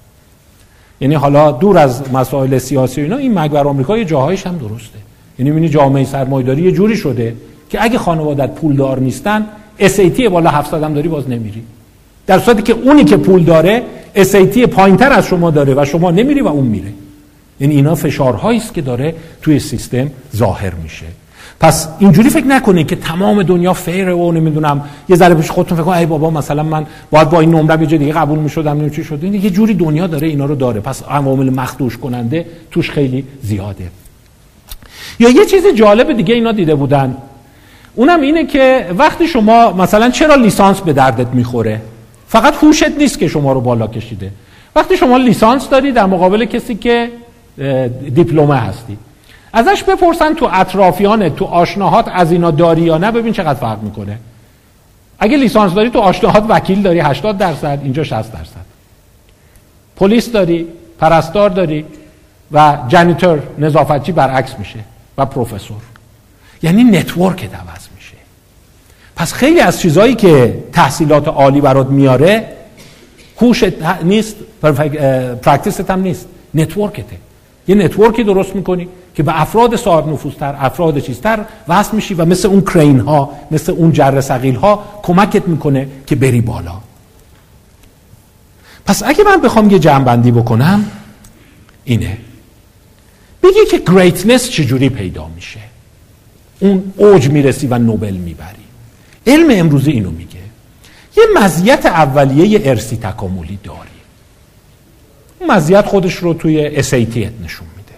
یعنی 1.02 1.16
حالا 1.16 1.52
دور 1.52 1.78
از 1.78 2.02
مسائل 2.14 2.58
سیاسی 2.58 3.02
اینا 3.02 3.18
این 3.18 3.40
مگبر 3.40 3.68
آمریکا 3.68 3.98
یه 3.98 4.06
جاهایش 4.06 4.48
هم 4.48 4.58
درسته. 4.58 5.00
یعنی 5.40 5.50
می‌بینی 5.52 5.70
جامعه 5.70 6.06
سرمایه‌داری 6.06 6.62
یه 6.62 6.72
جوری 6.72 6.98
شده 6.98 7.36
که 7.70 7.84
اگه 7.84 7.98
خانوادت 7.98 8.50
پولدار 8.50 9.00
نیستن 9.00 9.46
SAT 9.80 10.22
بالا 10.22 10.50
700 10.50 10.84
هم 10.84 10.94
داری 10.94 11.08
باز 11.08 11.30
نمیری. 11.30 11.64
در 12.28 12.40
صورتی 12.40 12.62
که 12.62 12.74
اونی 12.74 13.04
که 13.04 13.18
پول 13.18 13.44
داره 13.44 13.84
SAT 14.16 14.58
پایینتر 14.58 15.12
از 15.12 15.26
شما 15.26 15.52
داره 15.52 15.74
و 15.78 15.86
شما 15.86 16.12
نمیری 16.12 16.42
و 16.42 16.48
اون 16.48 16.68
میره. 16.68 16.94
یعنی 17.60 17.76
اینا 17.76 17.96
فشارهایی 17.96 18.60
است 18.60 18.74
که 18.74 18.82
داره 18.82 19.16
توی 19.42 19.60
سیستم 19.60 20.12
ظاهر 20.36 20.74
میشه. 20.74 21.06
پس 21.60 21.88
اینجوری 22.00 22.30
فکر 22.30 22.46
نکنید 22.46 22.88
که 22.88 22.96
تمام 22.96 23.44
دنیا 23.44 23.74
فیره 23.74 24.14
و 24.14 24.32
نمی‌دونم 24.32 24.84
یه 25.10 25.16
ذره 25.16 25.36
پیش 25.36 25.52
خودتون 25.52 25.78
فکر 25.78 25.86
کنید 25.86 25.98
ای 25.98 26.06
بابا 26.06 26.30
مثلا 26.30 26.64
من 26.64 26.86
باید 27.12 27.30
با 27.30 27.40
این 27.40 27.56
نمره 27.56 27.82
یه 27.82 27.98
دیگه 27.98 28.14
قبول 28.14 28.40
می‌شدم 28.40 28.72
نمی‌دونم 28.72 28.92
چی 28.92 29.04
شد. 29.04 29.24
یه 29.24 29.50
جوری 29.50 29.74
دنیا 29.74 30.08
داره 30.08 30.28
اینا 30.28 30.46
رو 30.46 30.56
داره. 30.56 30.80
پس 30.80 31.04
عوامل 31.04 31.50
مخدوش 31.50 31.98
کننده 31.98 32.46
توش 32.72 32.92
خیلی 32.92 33.26
زیاده. 33.42 33.88
یا 35.20 35.30
یه 35.30 35.46
چیز 35.46 35.64
جالب 35.76 36.18
دیگه 36.18 36.34
اینا 36.34 36.52
دیده 36.52 36.76
بودن. 36.76 37.18
اونم 37.96 38.22
اینه 38.22 38.46
که 38.46 38.88
وقتی 38.98 39.28
شما 39.28 39.72
مثلا 39.74 40.10
چرا 40.10 40.36
لیسانس 40.36 40.80
به 40.80 40.94
دردت 40.94 41.28
می‌خوره؟ 41.28 41.82
فقط 42.28 42.54
هوشت 42.64 42.98
نیست 42.98 43.20
که 43.20 43.28
شما 43.28 43.54
رو 43.54 43.62
بالا 43.62 43.88
کشیده. 43.88 44.32
وقتی 44.76 44.98
شما 44.98 45.18
لیسانس 45.18 45.70
داری 45.70 45.92
در 45.92 46.06
مقابل 46.06 46.46
کسی 46.46 46.76
که 46.76 47.10
دیپلمه 48.16 48.56
هستی. 48.56 48.98
ازش 49.54 49.84
بپرسن 49.84 50.34
تو 50.34 50.50
اطرافیانه 50.54 51.30
تو 51.30 51.46
آشناهات 51.46 52.08
از 52.14 52.32
اینا 52.32 52.52
داری 52.52 52.82
یا 52.82 52.98
نه 52.98 53.12
ببین 53.12 53.34
چقدر 53.34 53.60
فرق 53.60 53.84
می‌کنه. 53.84 54.18
اگه 55.20 55.38
لیسانس 55.38 55.74
داری 55.74 55.90
تو 55.90 56.00
آشناهات 56.00 56.46
وکیل 56.50 56.82
داری 56.82 57.00
80 57.00 57.38
درصد 57.38 57.80
اینجا 57.84 58.04
60 58.04 58.32
درصد. 58.34 58.66
پلیس 59.96 60.32
داری 60.32 60.68
پرستار 61.00 61.50
داری 61.50 61.86
و 62.52 62.78
janitor 62.88 63.40
نظافتچی 63.58 64.12
برعکس 64.12 64.60
میشه 64.60 64.80
و 65.18 65.26
پروفسور. 65.26 65.82
یعنی 66.64 66.84
network 66.84 67.44
عوض 67.44 67.88
میشه. 67.96 68.14
پس 69.16 69.34
خیلی 69.34 69.60
از 69.60 69.80
چیزهایی 69.80 70.16
که 70.16 70.64
تحصیلات 70.74 71.28
عالی 71.28 71.62
برات 71.62 71.88
میاره 71.88 72.56
هوش 73.42 73.64
نیست 74.04 74.36
practice 75.42 75.85
ت 75.85 75.90
هم 75.92 76.02
نیست. 76.02 76.28
network 76.54 76.99
ته. 76.99 77.18
یه 77.70 77.76
network 77.76 78.18
ی 78.18 78.24
درست 78.24 78.56
می‌کنی 78.56 78.88
که 79.16 79.24
به 79.24 79.42
افراد 79.42 79.76
صاحب 79.76 80.08
نفوذتر 80.08 80.56
افراد 80.60 81.00
چیزتر 81.00 81.46
وصل 81.68 81.96
میشی 81.96 82.14
و 82.14 82.26
مثل 82.26 82.48
اون 82.48 82.62
crane 82.62 83.00
ها 83.00 83.32
مثل 83.52 83.72
اون 83.72 83.92
جرثقیل 83.92 84.56
ها 84.56 84.84
کمکت 85.04 85.48
می‌کنه 85.48 85.88
که 86.08 86.16
بری 86.16 86.42
بالا. 86.42 86.78
پس 88.86 89.04
اگه 89.04 89.24
من 89.24 89.42
بخوام 89.42 89.70
یه 89.70 89.80
جمع‌بندی 89.80 90.32
بکنم 90.32 90.86
اینه. 91.84 92.18
بگی 93.44 93.66
که 93.72 93.78
greatness 93.94 94.50
چجوری 94.50 94.90
پیدا 94.90 95.28
میشه. 95.36 95.60
اون 96.60 96.94
اوج 96.98 97.30
می‌رسی 97.30 97.68
و 97.68 97.78
نوبل 97.78 98.14
می‌بری. 98.14 98.66
علم 99.28 99.48
امروزی 99.52 99.92
اینو 99.92 100.12
میگه. 100.12 100.40
یه 101.18 101.24
مزیت 101.36 101.86
اولیه 101.86 102.62
ارثی 102.64 102.98
تکاملی 102.98 103.60
داری 103.64 103.89
اون 105.40 105.52
مزیت 105.52 105.86
خودش 105.86 106.16
رو 106.16 106.34
توی 106.34 106.68
aptitude 106.68 107.32
نشون 107.44 107.68
میده. 107.78 107.94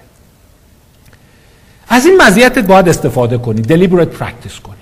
از 1.88 2.06
این 2.06 2.22
مزیتت 2.22 2.68
باید 2.68 2.90
استفاده 2.90 3.38
کنی 3.38 3.62
deliberate 3.62 4.08
practice 4.08 4.60
کنی. 4.60 4.76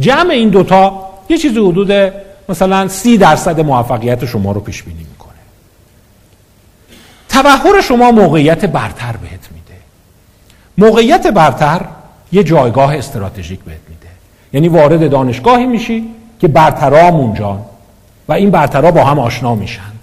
جمع 0.00 0.30
این 0.30 0.48
دوتا 0.48 1.10
یه 1.28 1.38
چیزی 1.38 1.58
حدود 1.58 2.12
مثلا 2.48 2.88
سی 2.88 3.18
درصد 3.18 3.60
موفقیت 3.60 4.24
شما 4.24 4.52
رو 4.52 4.60
پیش 4.60 4.82
بینی 4.82 5.06
می‌کنه. 5.10 5.32
تبحر 7.28 7.80
شما 7.80 8.10
موقعیت 8.10 8.64
برتر 8.64 9.12
بهت 9.12 9.48
میده. 9.54 9.80
موقعیت 10.78 11.26
برتر 11.26 11.80
یه 12.32 12.44
جایگاه 12.44 12.96
استراتژیک 12.96 13.60
بهت 13.60 13.80
میده. 13.88 14.08
یعنی 14.52 14.68
وارد 14.68 15.10
دانشگاهی 15.10 15.66
میشی 15.66 16.04
که 16.40 16.48
برترام 16.48 17.14
اونجان 17.14 17.64
و 18.28 18.32
این 18.32 18.50
برترا 18.50 18.90
با 18.90 19.04
هم 19.04 19.18
آشنا 19.18 19.54
میشند 19.54 19.97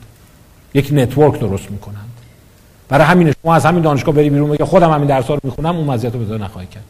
یک 0.76 0.90
network 0.94 1.40
درست 1.40 1.72
می‌کنند. 1.72 2.10
برای 2.90 3.06
همین 3.06 3.34
شما 3.44 3.56
از 3.56 3.66
همین 3.66 3.82
دانشگاه 3.82 4.16
بری 4.16 4.30
بیرون 4.30 4.50
بگی 4.50 4.64
خودم 4.64 4.92
همین 4.92 5.08
درس 5.08 5.32
رو 5.32 5.40
می‌خونم 5.44 5.76
اون 5.76 5.88
مزیت 5.88 6.14
رو 6.14 6.20
پیدا 6.20 6.40
نخواهی 6.40 6.68
کرد. 6.68 6.84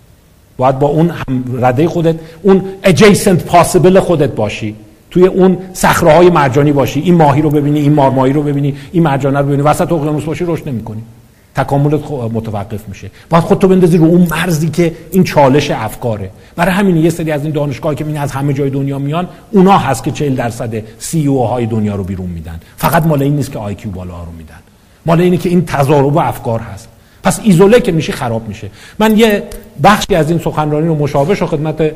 باید 0.57 0.79
با 0.79 0.87
اون 0.87 1.09
هم 1.09 1.43
رده 1.65 1.87
خودت 1.87 2.15
اون 2.41 2.63
adjacent 2.83 3.51
possible 3.51 3.97
خودت 3.97 4.29
باشی. 4.29 4.75
توی 5.11 5.27
اون 5.27 5.57
صخره 5.73 6.29
مرجانی 6.29 6.71
باشی. 6.71 6.99
این 6.99 7.15
ماهی 7.15 7.41
رو 7.41 7.49
ببینی 7.49 7.79
این 7.79 7.93
مارماهی 7.93 8.33
رو 8.33 8.43
ببینی 8.43 8.75
این 8.91 9.03
مرجانه 9.03 9.39
رو 9.39 9.45
ببینی. 9.45 9.61
وسط 9.61 9.91
اقیانوس 9.91 10.23
باشی 10.23 10.45
رشد 10.47 10.69
نمی‌کنی. 10.69 11.03
تکاملت 11.55 12.11
متوقف 12.11 12.89
میشه. 12.89 13.11
باید 13.29 13.43
خودتو 13.43 13.67
بندازی 13.67 13.97
رو 13.97 14.05
اون 14.05 14.27
مرزی 14.31 14.69
که 14.69 14.93
این 15.11 15.23
چالش 15.23 15.71
افکاره. 15.71 16.29
برای 16.55 16.71
همین 16.71 16.97
یه 16.97 17.09
سری 17.09 17.31
از 17.31 17.43
این 17.43 17.53
دانشگاه 17.53 17.95
که 17.95 18.03
می 18.03 18.17
از 18.17 18.31
همه 18.31 18.53
جای 18.53 18.69
دنیا 18.69 18.99
میان 18.99 19.27
اونا 19.51 19.77
هست 19.77 20.03
که 20.03 20.11
40 20.11 20.35
درصد 20.35 20.83
سی 20.99 21.27
او 21.27 21.47
های 21.47 21.65
دنیا 21.65 21.95
رو 21.95 22.03
بیرون 22.03 22.29
میدن. 22.29 22.59
فقط 22.77 23.05
مال 23.05 23.21
این 23.21 23.35
نیست 23.35 23.51
که 23.51 23.59
آی 23.59 23.75
کیو 23.75 23.91
بالا 23.91 24.23
رو 24.23 24.31
میدن. 24.37 24.55
مال 25.05 25.21
اینه 25.21 25.37
که 25.37 25.49
این 25.49 25.65
تضارب 25.65 26.17
افکار 26.17 26.59
هست. 26.59 26.89
پس 27.23 27.39
ایزوله 27.43 27.79
که 27.79 27.91
میشه 27.91 28.13
خراب 28.13 28.47
میشه. 28.47 28.69
من 28.99 29.17
یه 29.17 29.43
بخشی 29.83 30.15
از 30.15 30.29
این 30.29 30.39
سخنرانی 30.39 30.87
رو 30.87 30.95
مشابه 30.95 31.35
شو 31.35 31.45
خدمت 31.45 31.91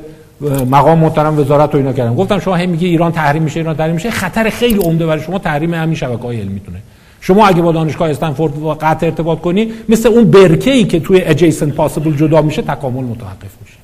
مقام 0.69 0.99
محترم 0.99 1.40
وزارت 1.40 1.76
و 1.76 1.77
اینا 1.77 1.94
کردم. 1.94 2.15
گفتم 2.15 2.40
شما 2.40 2.56
هم 2.56 2.69
میگی 2.69 2.88
ایران 2.88 3.11
تحریم 3.11 3.44
میشه 3.44 3.60
ایران 3.60 3.76
تحریم 3.76 3.95
میشه. 3.95 4.11
خطر 4.11 4.49
خیلی 4.49 4.80
عمده 4.80 5.06
برای 5.06 5.23
شما 5.23 5.40
تحریم 5.40 5.73
همین 5.73 5.95
شبکه 5.95 6.23
های 6.23 6.40
علمیتونه 6.40 6.77
شما 7.21 7.47
اگه 7.47 7.61
با 7.61 7.71
دانشگاه 7.71 8.09
استنفورد 8.09 8.53
قطع 8.81 9.05
ارتباط 9.05 9.41
کنی 9.41 9.71
مثل 9.89 10.09
اون 10.09 10.31
برکه 10.31 10.71
ای 10.71 10.83
که 10.83 10.99
توی 10.99 11.21
adjacent 11.21 11.77
possible 11.77 12.17
جدا 12.17 12.41
میشه 12.41 12.61
تکامل 12.61 13.03
متوقف 13.03 13.57
میشه. 13.61 13.79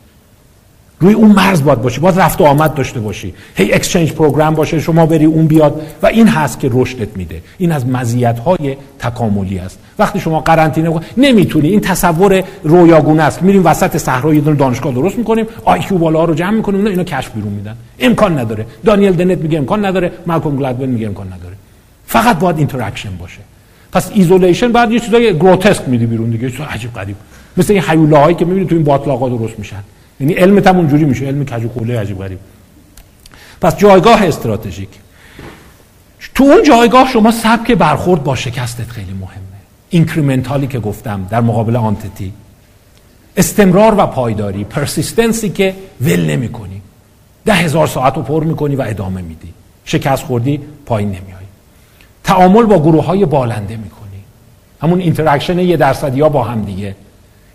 روی 1.00 1.14
اون 1.14 1.32
مرز 1.32 1.64
باید 1.64 1.82
باشی 1.82 2.00
باید 2.02 2.20
رفت 2.20 2.42
و 2.42 2.44
آمد 2.44 2.74
داشته 2.74 3.00
باشی. 3.00 3.34
هی 3.56 3.74
exchange 3.74 4.12
program 4.12 4.54
باشه 4.54 4.80
شما 4.80 5.06
بری 5.06 5.26
اون 5.26 5.48
بیاد 5.48 5.82
و 6.02 6.08
این 6.08 6.28
هست 6.28 6.60
که 6.60 6.70
رشدت 6.74 7.18
میده. 7.18 7.42
این 7.58 7.72
از 7.72 7.88
مزیت 7.88 8.40
های 8.40 8.78
تکاملی 9.00 9.60
است 9.60 9.80
وقتی 10.00 10.20
شما 10.20 10.40
قرنطینه 10.40 11.00
نمی‌تونی. 11.18 11.68
این 11.68 11.80
تصور 11.80 12.44
رویاگونه 12.64 13.24
است. 13.24 13.44
میریم 13.44 13.66
وسط 13.66 13.98
صحرا 13.98 14.34
یه 14.34 14.42
دانشگاه 14.42 14.94
درست 14.94 15.18
می‌کنیم 15.18 15.46
IQ 15.66 15.98
بالا 15.98 16.26
رو 16.26 16.34
جمع 16.34 16.52
می‌کنیم 16.52 16.86
اینا 16.86 17.04
کشف 17.04 17.32
بیرون 17.32 17.54
میدن. 17.54 17.76
امکان 18.00 18.40
نداره. 18.40 18.66
دانیل 18.86 19.12
دنت 19.12 19.38
میگه 19.38 19.58
امکان 19.58 19.86
نداره. 19.86 20.12
مالکوم 20.28 20.56
گلادول 20.56 20.90
میگه 20.90 21.08
امکان 21.08 21.28
نداره. 21.28 21.56
فقط 22.08 22.40
باید 22.40 22.58
interaction 22.58 23.18
باشه. 23.18 23.40
پس 23.92 24.12
isolation 24.14 24.72
بعد 24.72 24.92
یه 24.92 25.00
چیزای 25.00 25.34
گروتسک 25.34 25.88
میدی 25.88 26.06
بیرون 26.06 26.30
دیگه 26.30 26.52
چیز 26.52 26.62
عجیب 26.62 26.94
غریب. 26.94 27.16
مثل 27.58 27.74
این 27.74 27.84
هیولاهایی 27.88 28.36
که 28.36 28.46
می‌بینید 28.46 28.70
تو 28.70 28.76
این 28.76 28.84
باتلاقا 28.84 29.30
درست 29.30 29.60
میشن. 29.60 29.84
یعنی 30.20 30.34
علمت 30.34 30.68
هم 30.68 30.78
اونجوری 30.78 31.06
میشه 31.06 31.26
علم 31.26 31.46
کج 31.46 31.66
و 31.66 32.00
عجیب 32.00 32.20
غریب. 32.20 32.40
پس 33.62 33.78
جایگاه 33.78 34.24
استراتژیک. 34.24 34.90
تو 36.36 36.44
اون 36.44 36.64
جایگاه 36.64 37.08
شما 37.08 37.32
سبک 37.32 37.72
برخورد 37.72 38.24
با 38.24 38.36
شکستت 38.36 38.90
خیلی 38.90 39.14
مهمه. 39.14 39.56
incremental 39.90 40.61
ی 40.61 40.68
که 40.68 40.80
گفتم 40.80 41.28
در 41.30 41.42
مقابل 41.42 41.76
entity. 41.76 42.34
استمرار 43.38 43.96
و 43.98 44.06
پایداری 44.06 44.64
persistence 44.64 45.43
ی 45.43 45.50
که 45.50 45.76
ول 46.02 46.26
نمی 46.26 46.50
کنی 46.50 46.82
ده 47.46 47.54
هزار 47.54 47.88
ساعت 47.88 48.16
رو 48.16 48.22
پر 48.22 48.44
می‌کنی 48.44 48.76
و 48.76 48.82
ادامه 48.82 49.22
میدی. 49.22 49.54
شکست 49.86 50.24
خوردی 50.24 50.60
پایین 50.86 51.10
نمیای 51.10 51.35
تعامل 52.26 52.64
با 52.64 52.80
گروه 52.80 53.06
های 53.06 53.26
بالنده 53.26 53.78
می‌کنی. 53.78 54.20
همون 54.82 55.00
interaction 55.00 55.60
یه 55.60 55.78
درصدی 55.78 56.22
ها 56.22 56.30
با 56.30 56.44
هم 56.44 56.62
دیگه. 56.62 56.96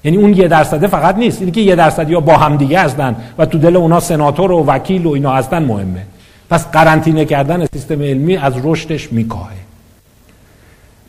یعنی 0.04 0.16
اون 0.16 0.34
یه 0.34 0.48
درصده 0.48 0.86
فقط 0.86 1.16
نیست. 1.16 1.40
اینی 1.40 1.50
که 1.50 1.60
یه 1.60 1.76
درصدی 1.76 2.14
ها 2.14 2.20
با 2.20 2.36
هم 2.36 2.56
دیگه 2.56 2.80
هستن 2.80 3.16
و 3.38 3.46
تو 3.46 3.58
دل 3.58 3.76
اونا 3.76 4.00
سناتور 4.00 4.52
و 4.52 4.64
وکیل 4.66 5.06
و 5.06 5.10
اینا 5.10 5.32
هستن 5.32 5.64
مهمه. 5.64 6.06
پس 6.50 6.66
قرنطینه 6.66 7.24
کردن 7.24 7.66
سیستم 7.66 8.02
علمی 8.02 8.36
از 8.36 8.54
رشدش 8.64 9.12
میکاهه. 9.12 9.60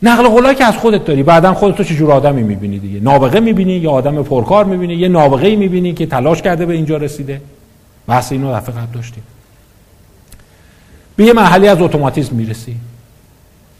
نقل 0.02 0.28
قولا 0.28 0.54
که 0.54 0.64
از 0.64 0.76
خودت 0.76 1.04
داری. 1.04 1.22
بعدا 1.22 1.54
خودت 1.54 1.76
تو 1.76 1.84
چجور 1.84 2.12
آدمی 2.12 2.42
می‌بینی 2.42 2.78
دیگه؟ 2.78 3.00
نابغه 3.00 3.40
می‌بینی 3.40 3.72
یا 3.72 3.90
آدم 3.90 4.22
پرکار 4.22 4.64
می‌بینی؟ 4.64 4.94
یه 4.94 5.08
نابغه 5.08 5.56
می‌بینی 5.56 5.92
که 5.92 6.06
تلاش 6.06 6.42
کرده 6.42 6.66
به 6.66 6.74
اینجا 6.74 6.96
رسیده؟ 6.96 7.40
بحث 8.06 8.32
اینو 8.32 8.54
دفعه 8.54 8.74
قبل 8.74 8.94
داشتیم. 8.94 9.22
به 11.16 11.24
یه 11.24 11.32
مرحله 11.32 11.68
از 11.68 11.82
اتوماتیسم 11.82 12.36
می‌رسی. 12.36 12.76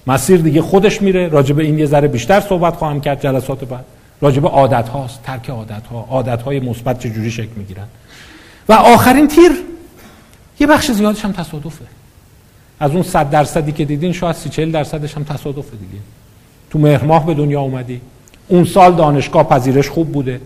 مسیر 0.07 0.41
دیگه 0.41 0.63
خودش 0.63 1.03
میره. 1.03 1.29
راجب 1.29 1.59
این 1.59 1.79
یه 1.79 1.87
ذره 1.87 2.09
بیشتر 2.09 2.41
صحبت 2.41 2.77
خواهم 2.77 3.01
کرد 3.01 3.23
جلسات 3.23 3.65
بعد. 3.65 3.85
راجب 4.21 4.47
عادت 4.47 4.89
هاست 4.89 5.23
ترک 5.23 5.51
عادت 5.51 5.87
ها 5.87 6.07
عادت 6.11 6.43
های 6.43 6.61
مثبت 6.61 6.99
چجوری 6.99 7.31
شکل 7.31 7.53
می‌گیرن. 7.57 7.87
و 8.69 8.73
آخرین 8.73 9.29
تیر 9.29 9.53
یه 10.61 10.67
بخش 10.67 10.91
زیادش 10.91 11.25
هم 11.25 11.33
تصادفه. 11.33 11.85
از 12.81 12.91
اون 12.91 13.03
صد 13.03 13.31
درصدی 13.31 13.73
که 13.73 13.85
دیدین 13.85 14.13
شاید 14.13 14.37
سی 14.37 14.49
چل 14.49 14.71
درصدش 14.71 15.17
هم 15.17 15.25
تصادفه 15.25 15.71
دیگه. 15.71 16.03
تو 16.71 16.79
مهر 16.79 17.05
ماه 17.05 17.27
به 17.27 17.35
دنیا 17.35 17.61
اومدی. 17.61 18.01
اون 18.49 18.65
سال 18.65 18.95
دانشگاه 18.95 19.49
پذیرش 19.49 19.89
خوب 19.89 20.13
بوده. 20.13 20.41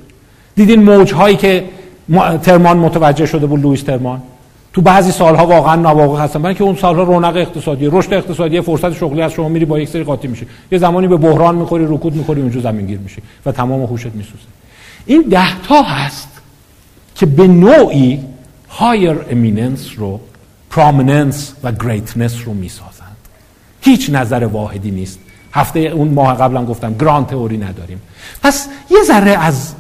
دیدین 0.57 0.83
موج 0.83 1.13
هایی 1.13 1.37
که 1.37 1.65
ترمان 2.43 2.77
متوجه 2.77 3.27
شده 3.27 3.47
بود 3.47 3.63
لوئیس 3.63 3.83
ترمان. 3.83 4.23
تو 4.77 4.83
بعضی 4.83 5.13
سالها 5.13 5.47
واقعا 5.47 5.75
نوابغ 5.75 6.21
هستن. 6.21 6.43
برای 6.43 6.55
که 6.55 6.65
اون 6.65 6.77
سالها 6.77 7.03
رونق 7.03 7.37
اقتصادی 7.37 7.89
رشد 7.93 8.15
اقتصادی 8.15 8.61
فرصت 8.61 8.93
شغلی 8.93 9.23
از 9.23 9.33
شما 9.33 9.49
میری 9.49 9.65
با 9.65 9.79
یک 9.79 9.89
سری 9.89 10.05
قاطی 10.05 10.29
میشه. 10.29 10.47
یه 10.73 10.79
زمانی 10.79 11.07
به 11.07 11.17
بحران 11.17 11.55
می‌خوری 11.55 11.85
رکود 11.85 12.17
می‌خوری 12.17 12.41
اونجا 12.41 12.61
زمینگیر 12.61 12.99
میشی 12.99 13.23
و 13.47 13.53
تمام 13.53 13.83
هوشت 13.83 14.07
میسوزه. 14.07 14.45
این 15.07 15.23
ده 15.23 15.61
تا 15.69 15.83
هست 15.83 16.29
که 17.15 17.27
به 17.27 17.49
نوعی 17.49 18.21
higher 18.69 19.17
eminence 19.31 19.89
رو 19.97 20.21
prominence 20.71 21.53
و 21.63 21.73
greatness 21.73 22.37
رو 22.45 22.55
می‌سازند. 22.55 23.17
هیچ 23.81 24.11
نظر 24.13 24.45
واحدی 24.45 24.91
نیست. 24.91 25.19
هفته 25.53 25.81
اون 25.81 26.09
ماه 26.09 26.37
قبلا 26.39 26.65
گفتم 26.65 26.95
grand 26.95 27.27
theory 27.27 27.57
نداریم. 27.57 28.03
پس 28.43 28.69
یه 28.91 28.99
ذره 29.07 29.31
از 29.31 29.75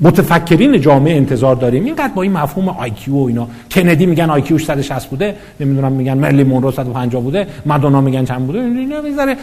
متفکرین 0.00 0.80
جامعه 0.80 1.16
انتظار 1.16 1.56
داریم. 1.56 1.84
اینقدر 1.84 2.12
با 2.14 2.22
این 2.22 2.32
مفهوم 2.32 2.68
آی 2.68 2.92
و 3.08 3.16
اینا. 3.16 3.48
کندی 3.70 4.06
میگن 4.06 4.30
IQ 4.30 4.42
ش 4.42 4.64
160 4.64 5.10
بوده 5.10 5.34
نمی‌دونم 5.60 5.92
میگن 5.92 6.18
مرلین 6.18 6.44
مونرو 6.44 6.70
150 6.70 7.22
بوده 7.22 7.46
مادونا 7.66 8.00
میگن 8.00 8.24
چند 8.24 8.46
بوده. 8.46 8.58
اینا 8.58 9.00
می‌ذاره. 9.00 9.36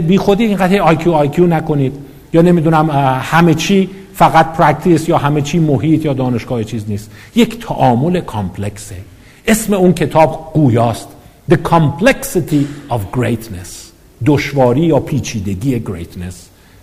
بی 0.00 0.18
خودی 0.18 0.44
اینقدر 0.44 0.80
IQ 0.80 1.12
IQ 1.12 1.46
نکنید. 1.46 1.92
یا 2.32 2.42
نمی‌دونم 2.42 2.90
همه 3.22 3.54
چی 3.54 3.90
فقط 4.14 4.52
practice 4.52 5.08
یا 5.08 5.18
همه 5.18 5.42
چی 5.42 5.58
محیط 5.58 6.04
یا 6.04 6.12
دانشگاه 6.12 6.64
چیز 6.64 6.84
نیست. 6.88 7.10
یک 7.34 7.66
تعامل 7.66 8.20
complex 8.20 8.79
ه. 8.79 8.96
اسم 9.46 9.74
اون 9.74 9.92
کتاب 9.92 10.50
گویاست. 10.54 11.08
The 11.50 11.54
Complexity 11.54 12.90
of 12.90 13.18
Greatness. 13.18 13.70
دشواری 14.26 14.80
یا 14.80 15.00
پیچیدگی 15.00 15.82
greatness. 15.86 16.34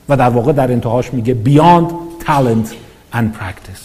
و 0.10 0.18
در 0.18 0.30
واقع 0.30 0.52
در 0.52 0.72
انتهاش 0.72 1.14
میگه 1.14 1.38
Beyond 1.46 1.92
Talent. 2.26 2.68
And 3.14 3.40
practice 3.40 3.84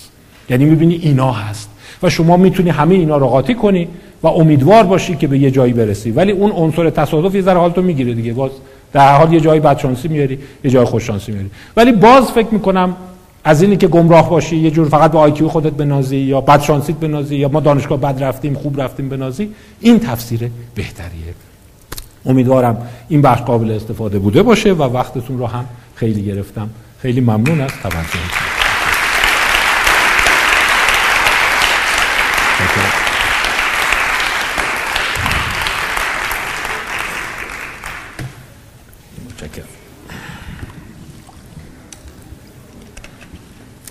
یعنی 0.51 0.65
می‌بینی 0.65 0.95
اینا 0.95 1.33
هست. 1.33 1.71
و 2.03 2.11
شما 2.11 2.37
می‌تونی 2.37 2.71
همه 2.71 2.95
اینا 2.95 3.17
رو 3.17 3.27
قاطی 3.27 3.55
کنی 3.55 3.89
و 4.23 4.27
امیدوار 4.27 4.83
باشی 4.83 5.17
که 5.17 5.27
به 5.27 5.39
یه 5.39 5.51
جایی 5.51 5.73
برسی. 5.73 6.11
ولی 6.11 6.33
اون 6.33 6.51
عنصر 6.51 6.91
تصادف 6.91 7.35
یه 7.35 7.43
ذره 7.43 7.59
حالتو 7.59 7.83
می‌گیره 7.83 8.15
دیگه. 8.15 8.33
باز 8.33 8.51
در 8.93 9.17
حال 9.17 9.33
یه 9.33 9.41
جایی 9.41 9.61
بدشانسی 9.61 10.09
میاری 10.09 10.39
یه 10.65 10.71
جای 10.71 10.85
خوششانسی 10.85 11.33
میاری. 11.33 11.51
ولی 11.77 11.93
باز 11.93 12.33
فکر 12.33 12.49
می‌کنم 12.51 12.97
از 13.45 13.63
اینی 13.63 13.77
که 13.77 13.89
گمراه 13.89 14.31
باشی 14.31 14.57
یه 14.57 14.71
جور 14.71 14.89
فقط 14.89 15.13
به 15.13 15.19
آیکیو 15.19 15.49
خودت 15.49 15.73
بنازی 15.73 16.17
یا 16.17 16.41
بدشانسیت 16.41 16.97
بنازی 16.97 17.37
یا 17.37 17.49
ما 17.49 17.61
دانشگاه 17.61 18.01
بد 18.01 18.23
رفتیم 18.23 18.55
خوب 18.55 18.81
رفتیم 18.81 19.09
بنازی 19.09 19.51
این 19.81 19.99
تفسیر 20.01 20.51
بهتریه. 20.75 21.35
امیدوارم 22.27 22.89
این 23.09 23.23
بخش 23.23 23.43
قابل 23.43 23.71
استفاده 23.71 24.19
بوده 24.19 24.43
باشه 24.43 24.73
و 24.73 24.83
وقتتون 24.83 25.39
رو 25.39 25.47
هم 25.47 25.65
خیلی 25.95 26.23
گرفتم. 26.23 26.71
خیلی 27.03 27.21
ممنون 27.21 27.61
از 27.61 27.71
توجهتون. 27.83 28.48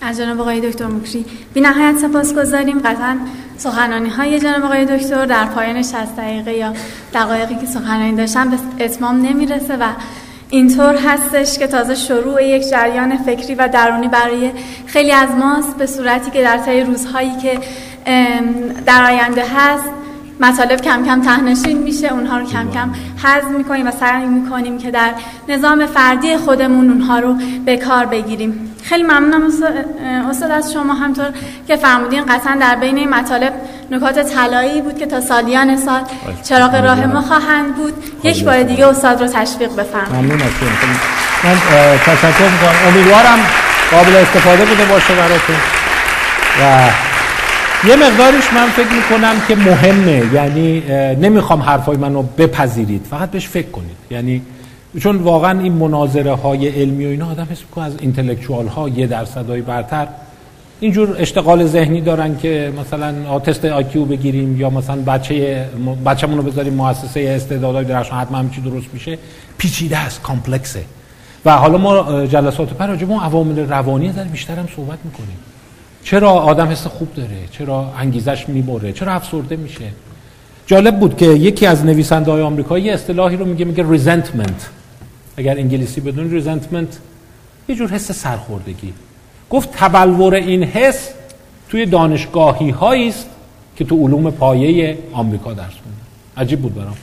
از 0.07 0.17
جناب 0.17 0.41
آقای 0.41 0.69
دکتر 0.69 0.85
مکری. 0.85 1.25
بی 1.53 1.61
نهایت 1.61 1.97
سپاس 1.97 2.33
گذاریم. 2.33 2.79
قطعا 2.79 3.17
سخنانی 3.57 4.09
های 4.09 4.39
جناب 4.39 4.63
آقای 4.63 4.85
دکتر 4.85 5.25
در 5.25 5.45
پایان 5.45 5.83
60 5.83 6.15
دقیقه 6.17 6.53
یا 6.53 6.73
دقایقی 7.13 7.55
که 7.55 7.65
سخنانی 7.65 8.15
داشتن 8.15 8.49
به 8.49 8.85
اتمام 8.85 9.21
نمی‌رسه 9.21 9.77
و 9.77 9.83
اینطور 10.49 10.95
هستش 10.95 11.59
که 11.59 11.67
تازه 11.67 11.95
شروع 11.95 12.43
یک 12.43 12.69
جریان 12.69 13.17
فکری 13.17 13.55
و 13.55 13.67
درونی 13.67 14.07
برای 14.07 14.51
خیلی 14.85 15.11
از 15.11 15.29
ماست 15.29 15.77
به 15.77 15.85
صورتی 15.85 16.31
که 16.31 16.41
در 16.41 16.57
طی 16.57 16.81
روزهایی 16.81 17.31
که 17.41 17.59
در 18.85 19.03
آینده 19.03 19.43
هست 19.55 19.89
مطالب 20.39 20.81
کم 20.81 21.05
کم 21.05 21.21
تهنشین 21.21 21.77
میشه 21.77 22.07
اونها 22.07 22.37
رو 22.37 22.45
کم 22.45 22.71
کم 22.71 22.91
حذف 23.23 23.47
می‌کنیم 23.57 23.87
و 23.87 23.91
سعی 23.91 24.25
می‌کنیم 24.25 24.77
که 24.77 24.91
در 24.91 25.11
نظام 25.49 25.85
فردی 25.85 26.37
خودمون 26.37 26.89
اونها 26.89 27.19
رو 27.19 27.35
به 27.65 27.77
کار 27.77 28.05
بگیریم. 28.05 28.75
خیلی 28.83 29.03
ممنونم 29.03 29.43
استاد 30.29 30.51
از 30.51 30.73
شما. 30.73 30.93
همطور 30.93 31.25
که 31.67 31.75
فرمودین 31.75 32.25
قطعا 32.25 32.57
در 32.61 32.75
بین 32.75 32.97
این 32.97 33.09
مطالب 33.09 33.53
نکات 33.91 34.19
طلایی 34.19 34.81
بود 34.81 34.97
که 34.97 35.05
تا 35.05 35.21
سالیان 35.21 35.77
سال 35.77 36.01
چراغ 36.43 36.75
راه 36.75 37.05
ما 37.05 37.21
خواهند 37.21 37.75
بود. 37.75 37.93
یک 38.23 38.43
بار 38.43 38.63
دیگه 38.63 38.87
استاد 38.87 39.21
رو 39.21 39.27
تشویق 39.27 39.69
بفرمایید. 39.75 40.15
ممنون 40.15 40.41
از 40.41 40.51
من 41.43 41.55
تشکر 42.05 42.49
می‌کنم. 42.51 42.75
امیدوارم 42.87 43.39
قابل 43.91 44.15
استفاده 44.15 44.65
بوده 44.65 44.85
باشه 44.85 45.15
براتون. 45.15 45.55
و 46.61 46.89
یه 47.85 47.95
مقدارش 47.95 48.53
من 48.53 48.67
فکر 48.67 48.93
می‌کنم 48.95 49.35
که 49.47 49.55
مهمه. 49.55 50.33
یعنی 50.33 50.83
نمی‌خوام 51.15 51.61
حرفای 51.61 51.97
منو 51.97 52.21
بپذیرید. 52.21 53.05
فقط 53.09 53.31
بهش 53.31 53.47
فکر 53.47 53.69
کنید. 53.69 53.97
یعنی 54.11 54.41
چون 54.99 55.17
واقعا 55.17 55.59
این 55.59 55.73
مناظره 55.73 56.35
های 56.35 56.67
علمی 56.67 57.05
و 57.05 57.09
اینا 57.09 57.31
آدم 57.31 57.47
حس 57.51 57.61
می‌کنه 57.61 57.85
از 57.85 57.93
اینتלקچوال 57.99 58.67
ها 58.67 58.89
یه 58.89 59.07
درصدای 59.07 59.61
برتر. 59.61 60.07
اینجور 60.79 61.15
اشتغال 61.19 61.65
ذهنی 61.65 62.01
دارن 62.01 62.37
که 62.37 62.73
مثلا 62.79 63.39
تست 63.39 63.65
آیکیو 63.65 64.05
بگیریم 64.05 64.61
یا 64.61 64.69
مثلا 64.69 64.95
بچه 64.95 65.65
بچه‌مون 66.05 66.37
رو 66.37 66.43
بذاریم 66.43 66.73
مؤسسه 66.73 67.19
استعدادهای 67.35 67.85
درخشان 67.85 68.19
حتما 68.19 68.37
همین 68.37 68.51
چی 68.51 68.61
درست 68.61 68.87
میشه؟ 68.93 69.17
پیچیده 69.57 69.97
است 69.97 70.21
کامپلکسه. 70.21 70.83
و 71.45 71.51
حالا 71.51 71.77
ما 71.77 72.25
جلسات 72.25 72.73
پر 72.73 72.87
راجع 72.87 73.05
عوامل 73.05 73.69
روانی 73.69 74.11
در 74.11 74.23
بیشتر 74.23 74.55
هم 74.55 74.67
صحبت 74.75 74.99
می‌کنیم. 75.03 75.37
چرا 76.07 76.31
آدم 76.31 76.67
حس 76.67 76.87
خوب 76.87 77.13
داره؟ 77.13 77.37
چرا 77.51 77.93
انگیزش 77.97 78.49
می‌بره؟ 78.49 78.91
چرا 78.91 79.13
افسرده 79.13 79.55
میشه؟ 79.55 79.85
جالب 80.65 80.99
بود 80.99 81.17
که 81.17 81.25
یکی 81.25 81.65
از 81.65 81.85
نویسنده 81.85 82.31
های 82.31 82.41
آمریکایی 82.41 82.89
اصطلاحی 82.89 83.37
رو 83.37 83.45
میگه 83.45 83.65
میگه 83.65 83.91
resentment 83.91 84.69
اگر 85.37 85.57
انگلیسی 85.57 86.01
بدونین 86.01 86.31
resentment 86.31 86.97
یه 87.69 87.75
جور 87.75 87.89
حس 87.89 88.11
سرخوردگی. 88.11 88.93
گفت 89.49 89.69
تبلور 89.71 90.35
این 90.35 90.63
حس 90.63 91.09
توی 91.69 91.85
دانشگاهی 91.85 92.69
هایی 92.69 93.09
است 93.09 93.29
که 93.75 93.85
تو 93.85 94.07
علوم 94.07 94.31
پایه 94.31 94.97
آمریکا 95.13 95.53
درس 95.53 95.65
خوندن 95.65 96.07
عجیب 96.37 96.61
بود 96.61 96.75
برام. 96.75 96.97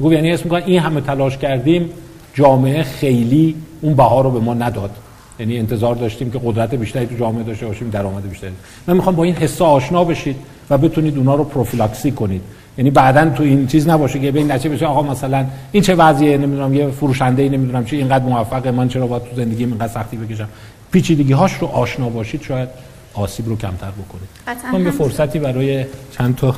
گفت 0.00 0.12
یعنی 0.12 0.30
می‌کنن 0.30 0.62
این 0.62 0.80
همه 0.80 1.00
تلاش 1.00 1.38
کردیم 1.38 1.90
جامعه 2.34 2.82
خیلی 2.82 3.54
اون 3.80 3.94
بها 3.94 4.20
رو 4.20 4.30
به 4.30 4.40
ما 4.40 4.54
نداد. 4.54 4.90
یعنی 5.38 5.58
انتظار 5.58 5.94
داشتیم 5.94 6.30
که 6.30 6.40
قدرت 6.44 6.74
بیشتری 6.74 7.06
تو 7.06 7.16
جامعه 7.16 7.42
داشته 7.42 7.66
باشیم 7.66 7.90
درآمد 7.90 8.28
بیشتری. 8.28 8.50
من 8.86 8.96
می‌خوام 8.96 9.16
با 9.16 9.24
این 9.24 9.34
حس 9.34 9.62
آشنا 9.62 10.04
بشید 10.04 10.36
و 10.70 10.78
بتونید 10.78 11.18
اونا 11.18 11.34
رو 11.34 11.44
پروفیلاکسی 11.44 12.10
کنید. 12.10 12.42
یعنی 12.78 12.90
بعدا 12.90 13.30
تو 13.30 13.42
این 13.42 13.66
چیز 13.66 13.88
نباشه 13.88 14.18
که 14.18 14.30
به 14.30 14.38
این 14.38 14.52
نتیجه 14.52 14.74
بشه 14.74 14.86
آقا 14.86 15.02
مثلا 15.02 15.46
این 15.72 15.82
چه 15.82 15.94
وضعیه 15.94 16.38
نمی‌دونم 16.38 16.74
یه 16.74 16.88
فروشنده 16.88 17.42
ای 17.42 17.48
نمی‌دونم 17.48 17.84
چه 17.84 17.96
اینقدر 17.96 18.24
موفقه 18.24 18.70
من 18.70 18.88
چرا 18.88 19.06
باید 19.06 19.22
تو 19.22 19.36
زندگی 19.36 19.64
اینقدر 19.64 19.92
سختی 19.92 20.16
بکشم؟ 20.16 20.48
پیچیدگی 20.92 21.32
هاش 21.32 21.54
رو 21.54 21.66
آشنا 21.66 22.08
باشید 22.08 22.42
شاید 22.42 22.68
آسیب 23.14 23.48
رو 23.48 23.56
کمتر 23.56 23.90
بکنید. 23.90 24.28
من 24.72 24.80
یه 24.80 24.90
فرصتی 24.90 25.38
برای 25.38 25.84
چند 26.18 26.36
تا 26.36 26.54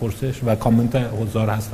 پرسش 0.00 0.40
و 0.46 0.54
کامنت 0.54 0.96
حضار 0.96 1.48
هست 1.48 1.70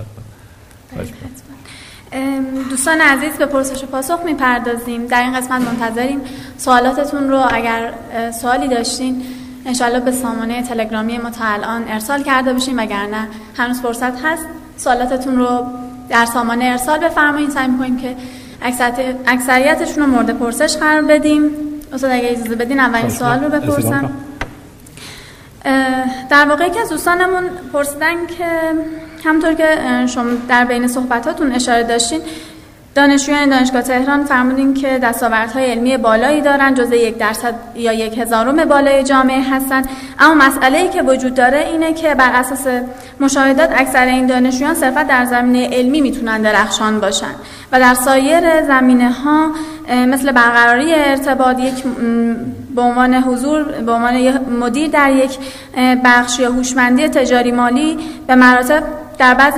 دوستان 2.71 3.01
عزیز 3.01 3.33
به 3.33 3.47
پرسش 3.47 3.85
و 3.85 3.87
پاسخ 3.87 4.21
می‌پردازیم. 4.25 5.07
در 5.07 5.23
این 5.23 5.33
قسمت 5.33 5.63
منتظریم 5.63 6.21
سوالاتتون 6.59 7.31
رو. 7.31 7.43
اگر 7.51 7.93
سوالی 8.41 8.69
داشتین 8.69 9.23
انشالله 9.67 10.01
به 10.01 10.13
سامانه 10.13 10.63
تلگرامی 10.63 11.19
ما 11.19 11.31
تا 11.31 11.45
الان 11.45 11.85
ارسال 11.89 12.23
کرده 12.23 12.53
باشیم. 12.53 12.79
وگرنه 12.79 13.29
هنوز 13.57 13.81
فرصت 13.81 14.25
هست 14.25 14.47
سوالاتتون 14.77 15.39
رو 15.39 15.67
در 16.09 16.25
سامانه 16.27 16.65
ارسال 16.65 16.99
بفرمایید 16.99 17.51
سعی 17.51 17.69
می‌کنیم 17.69 17.97
که 17.97 18.17
اکثریتشون 19.27 20.05
رو 20.05 20.11
مورد 20.11 20.39
پرسش 20.39 20.77
قرار 20.77 21.03
بدیم. 21.03 21.43
استاد 21.93 22.11
اگه 22.11 22.31
اجازه 22.31 22.55
بدین 22.55 22.81
اولین 22.81 23.11
سوال 23.11 23.45
رو 23.45 23.51
بپرسم. 23.51 24.11
در 26.31 26.49
واقع 26.49 26.69
که 26.69 26.81
از 26.81 26.89
دوستانمون 26.89 27.45
پرسیدن 27.73 28.27
که 28.27 28.45
همطور 29.25 29.55
که 29.55 29.79
شما 30.07 30.31
در 30.49 30.65
بین 30.65 30.89
صحبتاتون 30.89 31.53
اشاره 31.53 31.83
داشتین 31.83 32.21
دانشجویان 32.95 33.49
دانشگاه 33.49 33.83
تهران 33.83 34.25
فرمودین 34.25 34.75
که 34.75 34.99
دستاوردهای 34.99 35.71
علمی 35.71 35.97
بالایی 35.97 36.41
دارن 36.41 36.75
جزء 36.75 36.95
یک 36.95 37.19
درصد 37.19 37.55
یا 37.75 37.93
یک 37.93 38.19
هزارم 38.19 38.65
بالای 38.65 39.03
جامعه 39.03 39.43
هستن. 39.43 39.83
اما 40.19 40.35
مسئله 40.35 40.79
ای 40.79 40.89
که 40.89 41.03
وجود 41.03 41.35
داره 41.35 41.59
اینه 41.59 41.93
که 41.93 42.15
بر 42.15 42.31
اساس 42.33 42.67
مشاهدات 43.21 43.71
اکثر 43.77 44.07
این 44.07 44.27
دانشجویان 44.27 44.75
صرفا 44.75 45.03
در 45.03 45.25
زمینه 45.25 45.77
علمی 45.77 46.01
می‌تونن 46.01 46.43
درخشان 46.43 47.01
باشن 47.01 47.35
و 47.73 47.81
در 47.81 47.95
سایر 47.95 48.63
زمینه 48.63 49.13
ها 49.13 49.51
مثل 50.07 50.33
برقراری 50.33 50.95
ارتباط 50.95 51.59
یک 51.59 51.85
به 52.75 52.83
عنوان 52.83 53.15
حضور 53.15 53.63
به 53.63 53.93
عنوان 53.93 54.39
مدیر 54.61 54.89
در 54.89 55.11
یک 55.11 55.39
بخش 56.05 56.39
یا 56.39 56.53
هوشمندی 56.53 57.09
تجاری 57.09 57.53
مالی 57.53 57.99
به 58.27 58.35
مراتب 58.35 58.83
در 59.19 59.35
بعض 59.35 59.55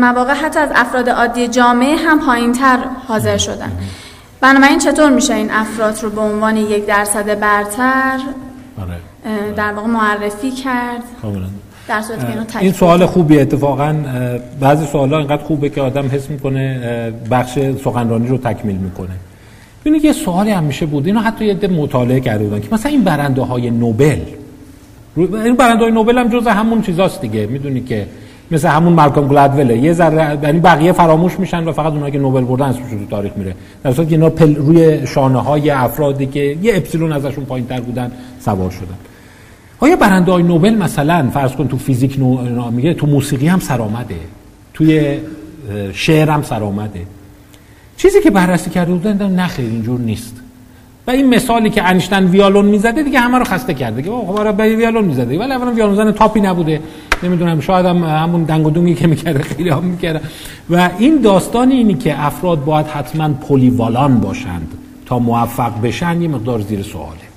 مواقع 0.00 0.34
حتی 0.34 0.58
از 0.58 0.68
افراد 0.74 1.08
عادی 1.08 1.48
جامعه 1.48 1.96
هم 1.96 2.20
پایینتر 2.20 2.78
حاضر 3.08 3.36
شدن. 3.36 3.72
بنابراین 4.40 4.78
چطور 4.78 5.10
میشه 5.10 5.34
این 5.34 5.50
افراد 5.50 6.02
رو 6.02 6.10
به 6.10 6.20
عنوان 6.20 6.56
یک 6.56 6.86
درصد 6.86 7.40
برتر 7.40 8.18
آره. 8.80 8.96
در 9.56 9.72
واقع 9.72 9.88
معرفی 9.88 10.50
کرد؟ 10.50 11.02
در 11.88 12.02
این 12.60 12.72
سوال 12.72 13.06
خوبی 13.06 13.38
اتفاقا 13.38 13.94
بعضی 14.60 14.86
سوال 14.86 15.10
ها 15.10 15.18
اینقدر 15.18 15.42
خوبه 15.42 15.68
که 15.68 15.80
آدم 15.80 16.06
حس 16.06 16.30
می‌کنه 16.30 16.80
بخش 17.30 17.58
سخنرانی 17.84 18.28
رو 18.28 18.38
تکمیل 18.38 18.76
می‌کنه. 18.76 19.10
ببینید 19.80 20.04
یه 20.04 20.12
سوالی 20.12 20.50
هم 20.50 20.64
میشه 20.64 20.86
بود. 20.86 21.06
اینو 21.06 21.20
حتی 21.20 21.44
یه 21.44 21.68
مطالعه 21.68 22.20
کرده 22.20 22.44
بودن 22.44 22.60
که 22.60 22.68
مثلا 22.72 22.90
این 22.90 23.04
برنده 23.04 23.42
های 23.42 23.70
نوبل 23.70 24.20
این 25.16 25.56
برنده 25.56 25.82
های 25.82 25.92
نوبل 25.92 26.18
هم 26.18 26.28
جز 26.28 26.46
همون 26.46 26.82
چیزاست 26.82 27.20
دیگه. 27.20 27.46
می‌دونی 27.46 27.80
که 27.80 28.06
مثل 28.50 28.68
همون 28.68 28.92
مالکوم 28.92 29.28
گلادوله. 29.28 29.78
یه 29.78 29.92
ذره 29.92 30.38
یعنی 30.42 30.60
بقیه 30.60 30.92
فراموش 30.92 31.38
میشن 31.38 31.64
و 31.64 31.72
فقط 31.72 31.92
اونایی 31.92 32.12
که 32.12 32.18
نوبل 32.18 32.44
بردن 32.44 32.64
اسمشون 32.64 32.98
تو 32.98 33.06
تاریخ 33.10 33.32
میره. 33.36 33.54
در 33.84 33.92
صورتی 33.92 34.10
که 34.10 34.16
اینا 34.16 34.30
پل 34.30 34.54
روی 34.54 35.06
شانه 35.06 35.38
های 35.38 35.70
افرادی 35.70 36.26
که 36.26 36.58
یه 36.62 36.76
اپسیلون 36.76 37.12
ازشون 37.12 37.44
پایین 37.44 37.66
تر 37.66 37.80
بودن 37.80 38.12
سوار 38.40 38.70
شدن. 38.70 38.98
آیا 39.78 39.96
برنده 39.96 40.32
های 40.32 40.42
نوبل 40.42 40.74
مثلا 40.74 41.30
فرض 41.34 41.52
کن 41.52 41.68
تو 41.68 41.76
فیزیک 41.76 42.18
نو... 42.18 42.70
میگه 42.70 42.94
تو 42.94 43.06
موسیقی 43.06 43.48
هم 43.48 43.58
سرآمده. 43.58 44.16
توی 44.74 45.18
شعر 45.92 46.30
هم 46.30 46.42
سرآمده. 46.42 47.00
چیزی 47.96 48.20
که 48.20 48.30
بررسی 48.30 48.70
کرده 48.70 48.92
بودن 48.92 49.30
نه 49.30 49.46
خیر 49.46 49.66
اینجور 49.66 50.00
نیست. 50.00 50.39
و 51.06 51.10
این 51.10 51.34
مثالی 51.34 51.70
که 51.70 51.82
انیشتن 51.82 52.24
ویالون 52.24 52.64
می‌زده 52.64 53.02
دیگه 53.02 53.20
همه 53.20 53.38
رو 53.38 53.44
خسته 53.44 53.74
کرده. 53.74 54.02
که 54.02 54.10
خب 54.10 54.30
آره 54.30 54.50
ویالون 54.52 55.04
می‌زده. 55.04 55.38
ولی 55.38 55.52
اولا 55.52 55.72
ویالون 55.72 55.96
زن 55.96 56.12
تاپی 56.12 56.40
نبوده. 56.40 56.80
نمی‌دونم 57.22 57.60
شاید 57.60 57.86
هم 57.86 58.04
همون 58.04 58.42
دنگ 58.42 58.66
و 58.66 58.70
دونگی 58.70 58.94
که 58.94 59.06
می‌کرده 59.06 59.42
خیلی 59.42 59.70
هم 59.70 59.84
می‌کرده. 59.84 60.20
و 60.70 60.90
این 60.98 61.20
داستان 61.20 61.70
اینی 61.70 61.94
که 61.94 62.24
افراد 62.26 62.64
باید 62.64 62.86
حتما 62.86 63.28
polyvalent 63.28 64.20
باشند 64.20 64.68
تا 65.06 65.18
موفق 65.18 65.80
بشن 65.82 66.22
یه 66.22 66.28
مقدار 66.28 66.60
زیر 66.60 66.82
سواله. 66.82 67.30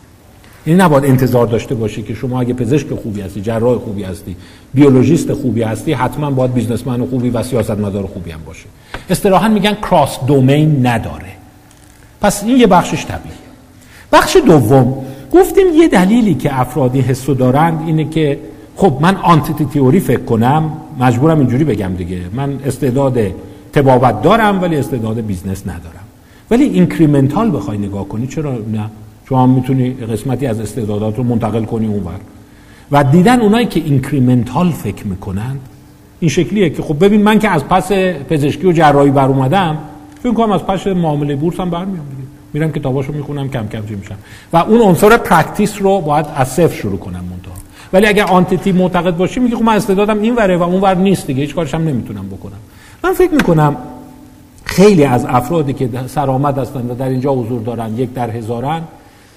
یعنی 0.66 0.80
نباید 0.80 1.06
انتظار 1.06 1.48
داشته 1.48 1.76
باشی 1.76 2.04
که 2.04 2.14
شما 2.14 2.42
اگه 2.42 2.54
پزشک 2.54 2.88
خوبی 3.04 3.22
هستی 3.22 3.42
جراح 3.42 3.78
خوبی 3.78 4.04
هستی 4.04 4.36
بیولوژیست 4.74 5.34
خوبی 5.34 5.64
هستی 5.64 5.94
حتما 5.94 6.32
باید 6.32 6.54
businessman 6.54 7.06
خوبی 7.06 7.30
و 7.30 7.44
سیاستمدار 7.44 8.08
خوبی 8.08 8.32
هم 8.32 8.40
باشه 8.46 8.66
اصطلاحا 9.10 9.48
میگن 9.48 9.74
cross 9.74 10.20
domain 10.28 10.88
نداره. 10.88 11.32
پس 12.22 12.44
این 12.44 12.58
یه 12.58 12.68
بخشش 12.68 13.06
طبیعیه. 13.06 13.43
بخش 14.14 14.38
دوم. 14.48 14.94
گفتیم 15.32 15.66
یه 15.76 15.88
دلیلی 15.88 16.34
که 16.34 16.60
افرادی 16.60 17.02
حسو 17.02 17.34
دارند 17.34 17.84
اینه 17.86 18.10
که 18.10 18.40
خب 18.76 18.98
من 19.02 19.16
entity 19.16 19.66
theory 19.66 20.00
فکر 20.00 20.22
کنم 20.22 20.72
مجبورم 21.00 21.40
اینجوری 21.40 21.64
بگم 21.64 21.94
دیگه. 21.98 22.20
من 22.34 22.60
استعداد 22.66 23.20
طبابت 23.74 24.22
دارم 24.22 24.62
ولی 24.62 24.78
استعداد 24.78 25.22
business 25.22 25.64
ندارم. 25.68 26.04
ولی 26.52 26.64
incremental 26.64 27.56
بخوای 27.56 27.78
نگاه 27.78 28.08
کنی 28.08 28.28
چرا 28.28 28.54
نه؟ 28.54 28.90
شما 29.30 29.48
می‌تونی 29.48 29.92
قسمتی 29.92 30.46
از 30.46 30.60
استعدادات 30.60 31.18
رو 31.18 31.24
منتقل 31.24 31.64
کنی 31.64 31.88
اونور 31.88 32.20
و 32.92 33.04
دیدن 33.04 33.42
اونایی 33.42 33.66
که 33.66 33.80
incremental 33.80 34.72
فکر 34.72 35.08
می‌کنند 35.08 35.60
این 36.20 36.30
شکلیه 36.30 36.70
که 36.70 36.82
خب 36.82 37.06
ببین 37.06 37.24
من 37.24 37.40
که 37.40 37.50
از 37.50 37.68
پس 37.68 37.92
پزشکی 38.30 38.68
و 38.68 38.72
جراحی 38.72 39.12
بر 39.12 39.28
اومدم 39.28 39.78
فکر 40.24 40.34
کنم 40.34 40.52
از 40.52 40.66
پس 40.66 40.88
معامله 40.88 41.36
بورس 41.36 41.60
هم 41.60 41.70
برمیام 41.70 42.06
میرم 42.54 42.72
کتاباشو 42.72 43.14
می‌خونم 43.14 43.50
کم 43.50 43.68
کم 43.68 43.88
چی 43.88 43.96
میشم. 43.96 44.16
و 44.54 44.58
اون 44.58 44.82
عنصر 44.82 45.18
practice 45.18 45.82
رو 45.82 46.02
باید 46.02 46.26
از 46.36 46.48
صفر 46.48 46.76
شروع 46.76 47.00
کنم 47.00 47.24
منتها. 47.32 47.54
ولی 47.94 48.06
اگر 48.06 48.24
entity 48.24 48.72
معتقد 48.72 49.18
باشی 49.18 49.40
میگه 49.40 49.56
خب 49.56 49.64
من 49.64 49.76
استعدادم 49.76 50.22
این 50.22 50.36
وره 50.36 50.58
و 50.58 50.64
اون 50.64 50.82
ور 50.82 50.96
نیست 50.96 51.28
دیگه 51.28 51.42
هیچ 51.42 51.56
کارش 51.56 51.74
هم 51.74 51.84
نمی‌تونم 51.88 52.28
بکنم. 52.28 52.58
من 53.04 53.14
فکر 53.14 53.32
می‌کنم 53.32 53.78
خیلی 54.66 55.04
از 55.04 55.26
افرادی 55.26 55.74
که 55.74 55.90
سرآمد 56.08 56.58
هستند 56.58 56.92
و 56.92 56.96
در 56.96 57.10
اینجا 57.10 57.34
حضور 57.34 57.62
دارن 57.62 57.98
یک 57.98 58.14
در 58.14 58.30
هزارن 58.30 58.82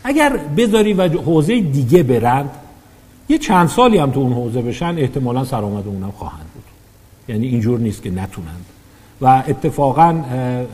اگر 0.04 0.40
بذاری 0.56 0.92
تو 0.92 1.08
حوزه 1.08 1.60
دیگه 1.60 2.02
برند 2.02 2.50
یه 3.28 3.38
چند 3.38 3.68
سالی 3.68 3.98
هم 3.98 4.10
تو 4.10 4.20
اون 4.20 4.32
حوزه 4.32 4.62
بشن 4.62 4.94
احتمالا 4.98 5.44
سرآمد 5.44 5.86
اونم 5.86 6.10
خواهند 6.10 6.46
بود. 6.54 6.64
یعنی 7.28 7.46
اینجور 7.46 7.78
نیست 7.78 8.02
که 8.02 8.10
نتونند. 8.10 8.64
و 9.20 9.42
اتفاقا 9.48 10.14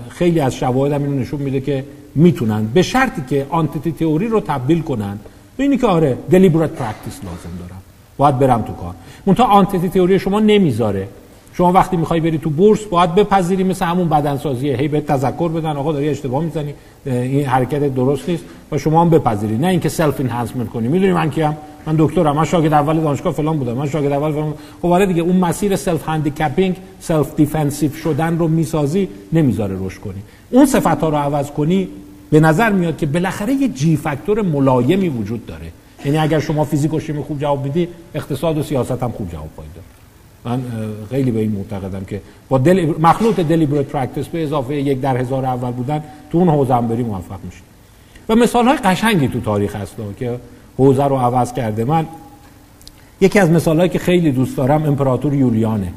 خیلی 0.08 0.40
از 0.40 0.54
شواهد 0.54 0.92
هم 0.92 1.02
اینو 1.02 1.20
نشون 1.20 1.42
میده 1.42 1.60
که 1.60 1.84
می‌تونند 2.14 2.72
به 2.72 2.82
شرطی 2.82 3.22
که 3.28 3.46
entity 3.50 3.92
theory 3.92 4.28
رو 4.28 4.40
تبدیل 4.40 4.82
کنند 4.82 5.20
به 5.56 5.62
اینی 5.62 5.76
که 5.76 5.86
آره 5.86 6.18
deliberate 6.30 6.70
practice 6.70 7.20
لازم 7.24 7.58
دارم. 7.58 7.82
باید 8.16 8.38
برم 8.38 8.62
تو 8.62 8.72
کار. 8.72 8.94
منتها 9.26 9.46
entity 9.46 9.88
theory 9.88 10.18
شما 10.18 10.40
نمی‌ذاره. 10.40 11.08
شما 11.54 11.72
وقتی 11.72 11.96
می‌خوای 11.96 12.20
بری 12.20 12.38
تو 12.38 12.50
بورس 12.50 12.84
باید 12.84 13.14
بپذیری 13.14 13.64
مثل 13.64 13.84
همون 13.84 14.08
بدنسازیه 14.08 14.76
هی 14.76 14.88
بهت 14.88 15.00
تذکر 15.00 15.48
بدن 15.48 15.76
آقا 15.76 15.92
داری 15.92 16.08
اشتباه 16.08 16.44
می‌زنی. 16.44 16.74
این 17.06 17.46
حرکت 17.46 17.94
درست 17.94 18.28
نیست. 18.28 18.44
و 18.72 18.78
شما 18.78 19.00
هم 19.00 19.10
بپذیری. 19.10 19.58
نه 19.58 19.66
اینکه 19.66 19.88
self 19.88 20.20
enhancement 20.20 20.68
کنی. 20.68 20.88
می‌دونی 20.88 21.12
من 21.12 21.30
کیم؟ 21.30 21.56
من 21.86 21.94
دکترم. 21.98 22.36
من 22.36 22.44
شاگرد 22.44 22.72
اول 22.72 23.00
دانشگاه 23.00 23.32
فلان 23.32 23.58
بودم. 23.58 23.72
من 23.72 23.88
شاگرد 23.88 24.12
اول 24.12 24.32
فلان 24.32 24.54
خب 24.82 24.88
آره 24.88 25.06
دیگه 25.06 25.22
اون 25.22 25.36
مسیر 25.36 25.76
self 25.76 26.08
handicapping 26.08 26.76
self 27.00 27.34
defensive 27.34 27.92
شدن 27.92 28.38
رو 28.38 28.48
می‌سازی 28.48 29.08
نمی‌ذاره 29.32 29.74
روش 29.74 29.98
کنی. 29.98 30.22
اون 30.50 30.66
صفت 30.66 31.04
رو 31.04 31.16
عوض 31.16 31.50
کنی 31.50 31.88
به 32.32 32.40
نظر 32.40 32.72
میاد 32.72 32.96
که 32.96 33.06
بالاخره 33.06 33.52
یه 33.52 33.68
g 33.68 33.96
factor 33.96 34.42
ملایمی 34.42 35.08
وجود 35.08 35.46
داره. 35.46 35.72
یعنی 36.04 36.18
اگر 36.18 36.40
شما 36.40 36.64
فیزیک 36.64 36.94
و 36.94 37.00
شیمی 37.00 37.22
خوب 37.22 37.40
جواب 37.40 37.64
میدی 37.64 37.88
اقتصاد 38.14 38.58
و 38.58 38.62
سیاست 38.62 39.02
هم 39.02 39.12
خوب 39.12 39.30
جواب 39.30 39.48
خواهید 39.54 39.72
من 40.44 40.62
خیلی 41.10 41.30
به 41.30 41.40
این 41.40 41.52
معتقدم 41.52 42.04
که 42.04 42.20
با 42.48 42.58
دل... 42.58 42.94
مخلوط 43.00 43.40
deliberate 43.40 43.86
practice 43.86 44.26
به 44.26 44.42
اضافه 44.42 44.74
یک 44.74 45.00
در 45.00 45.16
هزار 45.16 45.44
اول 45.44 45.70
بودن 45.70 46.02
تو 46.32 46.38
اون 46.38 46.48
حوزه 46.48 46.74
هم 46.74 46.88
بری 46.88 47.02
موفق 47.02 47.38
میشید 47.44 47.62
و 48.28 48.34
مثال 48.34 48.68
های 48.68 48.76
قشنگی 48.76 49.28
تو 49.28 49.40
تاریخ 49.40 49.76
هست 49.76 49.96
که 50.18 50.40
حوزه 50.78 51.04
رو 51.04 51.16
عوض 51.16 51.52
کرده. 51.52 51.84
من 51.84 52.06
یکی 53.20 53.38
از 53.38 53.50
مثال 53.50 53.88
که 53.88 53.98
خیلی 53.98 54.32
دوست 54.32 54.56
دارم 54.56 54.84
امپراتور 54.84 55.34
یولیانه. 55.34 55.92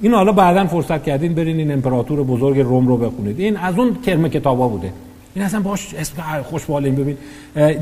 این 0.00 0.14
حالا 0.14 0.32
بعدا 0.32 0.66
فرصت 0.66 1.04
کردین 1.04 1.34
برین 1.34 1.56
این 1.56 1.72
امپراتور 1.72 2.22
بزرگ 2.22 2.60
روم 2.60 2.88
رو 2.88 2.96
بخونید. 2.96 3.40
این 3.40 3.56
از 3.56 3.78
اون 3.78 3.94
کرم 4.06 4.28
کتابا 4.28 4.68
بوده. 4.68 4.92
این 5.34 5.44
اصلا 5.44 5.60
باش 5.60 5.94
اسم 5.94 6.42
خوشبال 6.42 6.84
این 6.84 6.94
ببین. 6.94 7.16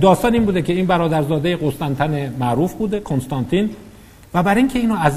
داستان 0.01 0.35
این 0.35 0.45
بوده 0.45 0.63
که 0.63 0.73
این 0.73 0.87
برادرزاده 0.87 1.57
قسطنطن 1.57 2.35
معروف 2.41 2.75
بوده 2.75 3.01
کنستانتین. 3.01 3.71
و 4.35 4.43
برای 4.43 4.59
اینکه 4.59 4.79
اینو 4.79 4.97
از 5.01 5.13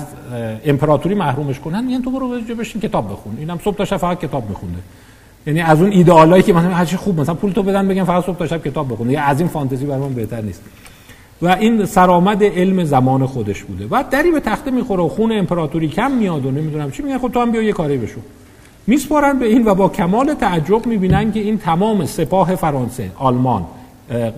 امپراتوری 0.65 1.15
محرومش 1.15 1.59
کنن 1.59 1.85
میگن 1.85 2.01
تو 2.01 2.11
برو 2.11 2.29
بشین 2.59 2.81
کتاب 2.81 3.11
بخون. 3.11 3.37
اینم 3.39 3.59
صبح 3.63 3.75
تا 3.75 3.85
شب 3.85 3.97
فقط 3.97 4.19
کتاب 4.19 4.49
می‌خونه 4.49 4.73
یعنی 5.47 5.61
از 5.61 5.81
اون 5.81 5.91
ایدئالایی 5.91 6.43
که 6.43 6.53
مثلا 6.53 6.69
هر 6.69 6.85
خوب 6.85 7.19
مثلا 7.19 7.35
پول 7.35 7.51
تو 7.51 7.63
بدن 7.63 7.87
بگن 7.87 8.03
فقط 8.03 8.25
صبح 8.25 8.37
تا 8.37 8.47
شب 8.47 8.63
کتاب 8.63 8.91
بخونه. 8.91 9.11
یا 9.11 9.23
از 9.23 9.39
این 9.39 9.49
فانتزی 9.49 9.85
برای 9.85 9.99
من 9.99 10.13
بهتر 10.13 10.41
نیست. 10.41 10.61
و 11.41 11.47
این 11.47 11.85
سرآمد 11.85 12.43
علم 12.43 12.83
زمان 12.83 13.25
خودش 13.25 13.63
بوده. 13.63 13.87
بعد 13.87 14.09
دری 14.09 14.31
به 14.31 14.39
تخته 14.39 14.71
می‌خوره 14.71 15.03
و 15.03 15.07
خون 15.07 15.31
امپراتوری 15.31 15.87
کم 15.87 16.11
میاد 16.11 16.45
و 16.45 16.51
نمی‌دونم 16.51 16.91
چی 16.91 17.03
میگن. 17.03 17.17
خب 17.17 17.31
تو 17.31 17.39
هم 17.39 17.51
بیا 17.51 17.61
یه 17.61 17.71
کاری 17.71 17.97
بشو. 17.97 18.19
میسپارن 18.87 19.39
به 19.39 19.45
این 19.45 19.65
و 19.65 19.75
با 19.75 19.89
کمال 19.89 20.33
تعجب 20.33 20.85
می‌بینن 20.85 21.31
که 21.31 21.39
این 21.39 21.57
تمام 21.57 22.05
سپاه 22.05 22.55
فرانسه 22.55 23.11
آلمان 23.17 23.65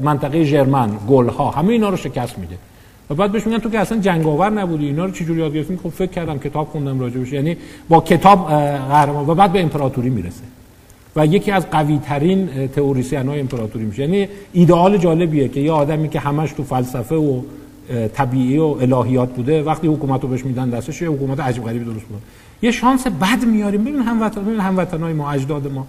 منطقه 0.01 0.43
ژرمن 0.43 0.89
گلها 1.09 1.51
همه 1.51 1.69
اینا 1.69 1.89
رو 1.89 1.97
شکست 1.97 2.39
میده. 2.39 2.55
و 3.09 3.15
بعد 3.15 3.31
بهش 3.31 3.47
میگن 3.47 3.57
تو 3.57 3.69
که 3.69 3.79
اصلا 3.79 3.97
جنگاور 3.97 4.49
نبودی 4.49 4.85
اینا 4.85 5.05
رو 5.05 5.11
چجوری 5.11 5.39
یاد 5.39 5.53
گرفتی 5.53 5.79
خب 5.83 5.89
فکر 5.89 6.11
کردم 6.11 6.37
کتاب 6.37 6.67
خوندم 6.67 6.99
راجبش 6.99 7.33
یعنی 7.33 7.57
با 7.89 8.01
کتاب 8.01 8.47
قهرمان. 8.47 9.29
و 9.29 9.35
بعد 9.35 9.51
به 9.51 9.61
امپراتوری 9.61 10.09
می‌رسه. 10.09 10.43
و 11.15 11.25
یکی 11.25 11.51
از 11.51 11.69
قوی 11.69 11.99
ترین 12.05 12.67
تئوریسین 12.67 13.27
های 13.27 13.39
امپراتوری 13.39 13.85
میشه. 13.85 14.01
یعنی 14.01 14.27
ایدئال 14.53 14.97
جالبیه 14.97 15.47
که 15.47 15.59
یه 15.59 15.71
آدمی 15.71 16.09
که 16.09 16.19
همش 16.19 16.51
تو 16.51 16.63
فلسفه 16.63 17.15
و 17.15 17.41
طبیعی 18.13 18.57
و 18.57 18.63
الهیات 18.63 19.29
بوده 19.29 19.63
وقتی 19.63 19.87
حکومت 19.87 20.21
رو 20.21 20.29
بهش 20.29 20.45
میدن 20.45 20.69
دستش 20.69 21.01
یه 21.01 21.09
حکومت 21.09 21.39
عجیب 21.39 21.63
غریبی 21.63 21.85
درست 21.85 22.05
بود 22.05 22.21
یه 22.61 22.71
شانس 22.71 23.07
بد 23.07 23.45
میاریم. 23.45 23.81
ببین 23.81 23.99
هموطن 23.99 24.41
ببین 24.41 24.59
هموطنای 24.59 25.13
ما 25.13 25.31
اجداد 25.31 25.71
ما. 25.71 25.87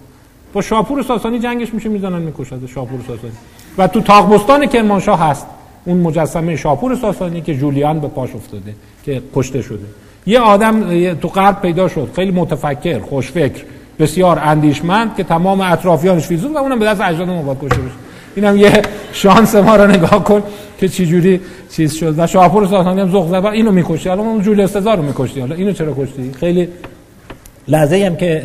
با 0.53 0.61
شاپور 0.61 1.03
ساسانی 1.03 1.39
جنگش 1.39 1.73
میشه 1.73 1.89
می‌زنن 1.89 2.21
می‌کشد 2.21 2.65
شاپور 2.65 2.99
ساسانی. 3.07 3.33
و 3.77 3.87
تو 3.87 4.01
تاغبستان 4.01 4.65
کرمانشاه 4.65 5.19
هست 5.19 5.47
اون 5.85 5.97
مجسمه 5.97 6.55
شاپور 6.55 6.95
ساسانی 6.95 7.41
که 7.41 7.55
جولیان 7.55 7.99
به 7.99 8.07
پاش 8.07 8.35
افتاده 8.35 8.75
که 9.03 9.21
کشته 9.35 9.61
شده. 9.61 9.85
یه 10.25 10.39
آدم 10.39 11.13
تو 11.13 11.27
غرب 11.27 11.61
پیدا 11.61 11.87
شد. 11.87 12.09
خیلی 12.15 12.31
متفکر 12.31 12.99
خوشفکر. 12.99 13.63
بسیار 13.99 14.39
اندیشمند 14.43 15.15
که 15.15 15.23
تمام 15.23 15.61
اطرافیانش 15.61 16.27
فیزون 16.27 16.53
و 16.53 16.57
اونم 16.57 16.79
به 16.79 16.85
دست 16.85 17.01
اجداد 17.01 17.27
ما 17.27 17.41
باید 17.41 17.59
کشته 17.59 17.81
بشه. 17.81 17.93
اینم 18.35 18.57
یه 18.57 18.81
شانس 19.13 19.55
ما 19.55 19.75
رو 19.75 19.87
نگاه 19.87 20.23
کن 20.23 20.43
که 20.79 20.87
چی 20.87 21.05
جوری 21.05 21.41
چیز 21.71 21.93
شد. 21.93 22.13
و 22.17 22.27
شاپور 22.27 22.65
ساسانی 22.65 23.01
هم 23.01 23.09
زبر 23.09 23.51
اینو 23.51 23.71
می‌کشی 23.71 24.09
حالا 24.09 24.21
اون 24.21 24.41
جولیوس 24.41 24.71
سزار 24.71 24.97
رو 24.97 25.03
میکشتی 25.03 25.39
حالا 25.39 25.55
اینو 25.55 25.71
چرا 25.71 25.95
کشتی؟ 25.97 26.31
خیلی 26.39 26.67
لحظه 27.67 28.05
هم 28.05 28.15
که 28.15 28.43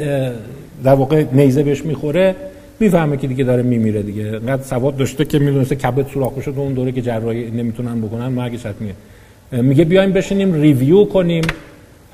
در 0.85 0.95
واقع 0.95 1.25
نیزه 1.33 1.63
بهش 1.63 1.85
می‌خوره 1.85 2.35
می‌فهمه 2.81 3.17
که 3.17 3.27
دیگه 3.27 3.45
داره 3.45 3.63
میمیره 3.63 4.03
دیگه. 4.03 4.25
انقدر 4.25 4.63
سواد 4.63 4.97
داشته 4.97 5.25
که 5.25 5.39
می‌دونسته 5.39 5.77
کبد 5.77 6.07
سوراخ 6.09 6.33
شد 6.45 6.55
اون 6.57 6.73
دوره 6.73 6.93
که 6.93 7.03
جراحی 7.03 7.51
نمی‌تونن 7.51 8.01
بکنن 8.01 8.29
مرگش 8.29 8.67
حتمیه 8.67 8.95
میگه 9.53 9.85
بیایم 9.85 10.13
بشینیم 10.13 10.53
ریویو 10.55 11.05
کنیم. 11.05 11.45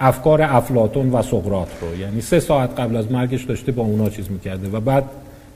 افکار 0.00 0.42
افلاتون 0.42 1.10
و 1.10 1.22
سقراط 1.22 1.68
رو. 1.80 2.00
یعنی 2.00 2.20
سه 2.20 2.40
ساعت 2.40 2.80
قبل 2.80 2.96
از 2.96 3.12
مرگش 3.12 3.44
داشته 3.44 3.72
با 3.72 3.82
اونا 3.82 4.08
چیز 4.08 4.30
می‌کرده 4.30 4.68
و 4.68 4.80
بعد 4.80 5.04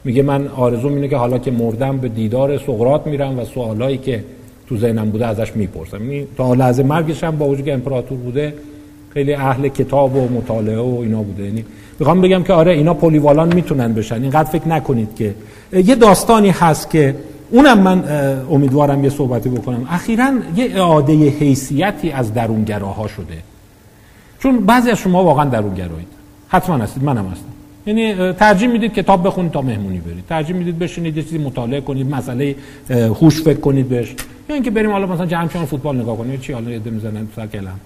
میگه 0.05 0.23
من 0.23 0.49
آرزوم 0.49 0.95
اینه 0.95 1.09
که 1.09 1.17
حالا 1.17 1.39
که 1.39 1.51
مردم 1.51 1.99
به 1.99 2.09
دیدار 2.09 2.59
سقراط 2.59 3.07
میرم 3.07 3.39
و 3.39 3.45
سوالایی 3.45 3.99
که 3.99 4.25
تو 4.69 4.77
ذهنم 4.77 5.11
بوده 5.11 5.27
ازش 5.27 5.57
می‌پرسم. 5.57 6.13
یعنی 6.13 6.27
تا 6.37 6.55
لحظه 6.55 6.83
مرگش 6.83 7.25
هم 7.25 7.39
با 7.39 7.49
وجود 7.49 7.65
که 7.65 7.73
امپراتور 7.73 8.19
بوده 8.19 8.55
خیلی 9.11 9.35
اهل 9.35 9.69
کتاب 9.69 10.17
و 10.17 10.29
مطالعه 10.29 10.79
و 10.79 10.99
اینا 11.03 11.23
بوده. 11.23 11.45
یعنی 11.45 11.65
می‌خوام 11.99 12.21
بگم 12.21 12.43
که 12.43 12.53
آره 12.53 12.73
اینا 12.73 12.95
پلیوالان 12.95 13.55
می‌تونن 13.55 13.93
بشن. 13.93 14.23
اینقدر 14.23 14.51
فکر 14.51 14.69
نکنید 14.69 15.15
که 15.17 15.35
یه 15.73 15.95
داستانی 15.95 16.51
هست 16.51 16.91
که 16.91 17.15
اونم 17.51 17.79
من 17.79 18.05
امیدوارم 18.51 19.05
یه 19.05 19.11
صحبتی 19.11 19.49
بکنم. 19.49 19.87
اخیرا 19.91 20.33
یه 20.57 20.71
اعاده 20.75 21.13
حیثیتی 21.13 22.11
از 22.11 22.35
درونگراها 22.35 23.09
شده. 23.09 23.52
چون 24.43 24.67
بعضی 24.67 24.91
از 24.91 24.99
شما 24.99 25.25
واقعا 25.25 25.45
درونگرایید 25.45 26.09
حتما 26.49 26.77
هستید. 26.77 27.05
منم 27.05 27.27
هستم. 27.27 27.45
یعنی 27.87 28.33
ترجیح 28.33 28.69
می‌دید 28.69 28.93
کتاب 28.93 29.27
بخونید 29.27 29.53
تا 29.53 29.63
مهمونی 29.63 29.99
برید. 29.99 30.25
ترجیح 30.29 30.57
می‌دید 30.57 30.79
بشینید 30.79 31.17
یه 31.17 31.23
چیزی 31.23 31.39
مطالعه 31.39 31.81
کنید 31.81 32.15
مسئله 32.15 32.57
هوش 32.91 33.43
فکر 33.43 33.61
کنید 33.61 33.89
بهش. 33.89 34.15
یا 34.49 34.55
اینکه 34.55 34.71
بریم 34.71 34.91
حالا 34.91 35.07
مثلا 35.07 35.27
جمع 35.27 35.47
فوتبال 35.47 36.01
نگاه 36.01 36.17
کنید 36.17 36.41
چی 36.41 36.53
حالا 36.53 36.71
یه 36.71 36.79
می‌زنن 36.79 37.29
سر 37.37 37.47
کلم. 37.47 37.81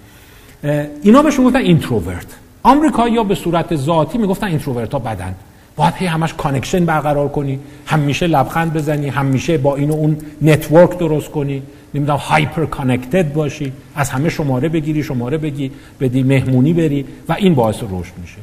اینا 1.03 1.23
بهشون 1.23 1.45
گفتن 1.45 1.59
introvert. 1.59 2.27
آمریکایی‌ها 2.63 3.23
به 3.23 3.35
صورت 3.35 3.75
ذاتی 3.75 4.17
می‌گفتن 4.17 4.47
introvert 4.47 4.93
ها 4.93 4.99
بدن. 4.99 5.35
باید 5.77 5.93
هی 5.97 6.05
همش 6.05 6.33
connection 6.33 6.85
برقرار 6.85 7.27
کنی. 7.27 7.59
همیشه 7.85 8.27
لبخند 8.27 8.73
بزنی 8.73 9.09
همیشه 9.09 9.57
با 9.57 9.75
اینو 9.75 9.93
اون 9.93 10.17
network 10.41 10.97
درست 10.97 11.29
کنی. 11.29 11.61
نمی‌دونم 11.93 12.17
hyper 12.17 12.65
connected 12.65 13.33
باشی. 13.33 13.71
از 13.95 14.09
همه 14.09 14.29
شماره 14.29 14.69
بگیری 14.69 15.03
شماره 15.03 15.37
بگی 15.37 15.71
بدی 15.99 16.23
مهمونی 16.23 16.73
بری 16.73 17.05
و 17.29 17.33
این 17.33 17.55
باعث 17.55 17.75
رشد 17.75 18.13
میشه. 18.21 18.37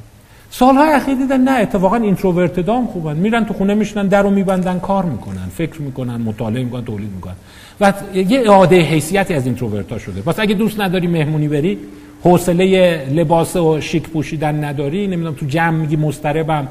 سالهای 0.51 0.93
اخیر 0.93 1.15
دیدن 1.15 1.41
نه 1.41 1.51
اتفاقا 1.51 1.97
introvert 1.97 2.61
ها 2.61 2.69
هم 2.69 2.87
خوبن. 2.87 3.17
میرن 3.17 3.45
تو 3.45 3.55
خونه 3.55 3.75
میشنن 3.75 4.07
در 4.07 4.23
رو 4.23 4.31
میبندن 4.31 4.79
کار 4.79 5.05
می‌کنن 5.05 5.49
فکر 5.57 5.83
می‌کنن 5.83 6.17
مطالعه 6.17 6.65
می‌کنن 6.65 6.85
تولید 6.85 7.11
می‌کنن. 7.15 7.35
و 7.81 7.93
یه 8.15 8.41
اعاده 8.51 8.81
حیثیتی 8.81 9.35
از 9.35 9.47
introvert 9.47 9.93
ها 9.93 9.99
شده. 9.99 10.23
پس 10.23 10.39
اگه 10.39 10.55
دوست 10.55 10.81
نداری 10.81 11.07
مهمونی 11.07 11.49
بری 11.49 11.79
حوصله 12.25 12.97
لباس 13.11 13.57
و 13.57 13.81
شیک 13.81 14.09
پوشیدن 14.09 14.65
نداری. 14.65 15.07
نمی‌دونم 15.07 15.35
تو 15.35 15.47
جمع 15.47 15.77
میگی 15.77 15.97
مضطربم 15.97 16.69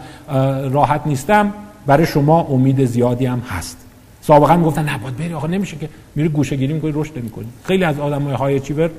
راحت 0.72 1.02
نیستم. 1.06 1.54
برای 1.86 2.06
شما 2.06 2.42
امید 2.42 2.86
زیادی 2.86 3.26
هم 3.26 3.40
هست. 3.40 3.78
سابقا 4.22 4.58
می‌گفتن 4.58 4.86
نه 4.86 4.98
باید 4.98 5.18
بری 5.18 5.34
آقا 5.34 5.48
نمیشه 5.48 5.78
که 5.78 5.90
میری 6.16 6.30
گوشه 6.30 6.56
گیری 6.56 6.74
می‌کنی 6.74 6.92
رشد 6.96 7.18
نمی‌کنی. 7.18 7.46
خیلی 7.64 7.84
از 7.84 8.00
آدمای 8.00 8.34
high 8.34 8.60
achiever 8.60 8.90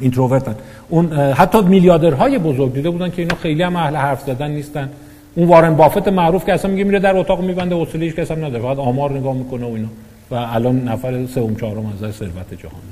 ها 0.00 0.05
introvert 0.05 0.45
ن. 0.45 0.54
اون 0.88 1.12
حتی 1.12 1.62
میلیاردرهای 1.62 2.38
بزرگ 2.38 2.74
دیده 2.74 2.90
بودن 2.90 3.10
که 3.10 3.22
اینا 3.22 3.34
خیلی 3.34 3.62
هم 3.62 3.76
اهل 3.76 3.96
حرف 3.96 4.22
زدن 4.26 4.50
نیستن. 4.50 4.90
اون 5.34 5.48
وارن 5.48 5.76
بافت 5.76 6.08
معروف 6.08 6.44
که 6.44 6.52
اصلا 6.52 6.70
میگه 6.70 6.84
میره 6.84 6.98
در 6.98 7.16
اتاق 7.16 7.40
میبنده 7.40 7.74
حوصله 7.74 8.04
هیچ 8.04 8.14
کس 8.14 8.30
هم 8.30 8.44
نداره. 8.44 8.62
فقط 8.62 8.78
آمار 8.78 9.12
نگاه 9.12 9.34
می‌کنه 9.34 9.66
و 9.66 9.74
اینا. 9.74 9.88
و 10.30 10.34
الان 10.34 10.88
نفر 10.88 11.26
سوم 11.26 11.54
چهارم 11.54 11.86
از 11.86 12.14
ثروت 12.14 12.54
جهان. 12.62 12.82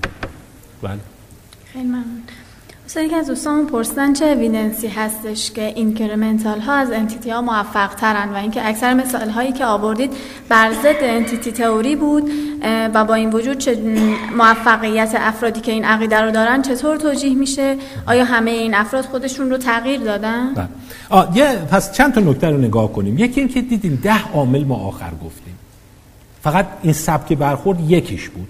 بله. 0.82 0.98
خیلی 1.72 1.84
ممنون. 1.84 2.22
که 3.04 3.16
از 3.16 3.26
دوستان 3.26 3.66
پرسیدن 3.66 4.12
چه 4.12 4.24
evidence 4.24 4.81
ی 4.81 4.88
هستش 4.88 5.50
که 5.50 5.62
incremental 5.62 6.60
ها 6.60 6.72
از 6.72 6.90
entity 6.90 7.30
ها 7.30 7.42
موفق 7.42 7.94
ترن 7.94 8.28
و 8.28 8.36
اینکه 8.36 8.68
اکثر 8.68 8.94
مثال 8.94 9.30
هایی 9.30 9.52
که 9.52 9.64
آوردید 9.64 10.12
بر 10.48 10.72
ضد 10.72 10.96
انتیتی 11.00 11.52
تئوری 11.52 11.96
بود 11.96 12.30
و 12.94 13.04
با 13.04 13.14
این 13.14 13.30
وجود 13.30 13.58
چه 13.58 13.78
موفقیت 14.36 15.14
افرادی 15.18 15.60
که 15.60 15.72
این 15.72 15.84
عقیده 15.84 16.20
رو 16.20 16.30
دارن 16.30 16.62
چطور 16.62 16.96
توجیه 16.96 17.34
میشه؟ 17.34 17.76
آیا 18.06 18.24
همه 18.24 18.50
این 18.50 18.74
افراد 18.74 19.04
خودشون 19.04 19.50
رو 19.50 19.58
تغییر 19.58 20.00
دادن؟ 20.00 20.54
بله. 20.54 20.68
آه 21.08 21.36
یه 21.36 21.56
پس 21.70 21.92
چند 21.92 22.14
تا 22.14 22.20
نکته 22.20 22.50
رو 22.50 22.56
نگاه 22.56 22.92
کنیم. 22.92 23.18
یکی 23.18 23.40
اینکه 23.40 23.62
دیدیم 23.62 24.00
ده 24.02 24.32
عامل 24.32 24.64
ما 24.64 24.76
آخر 24.76 25.10
گفتیم. 25.24 25.58
فقط 26.42 26.66
این 26.82 26.92
سبک 26.92 27.32
برخورد 27.32 27.90
یکیش 27.90 28.28
بود. 28.28 28.48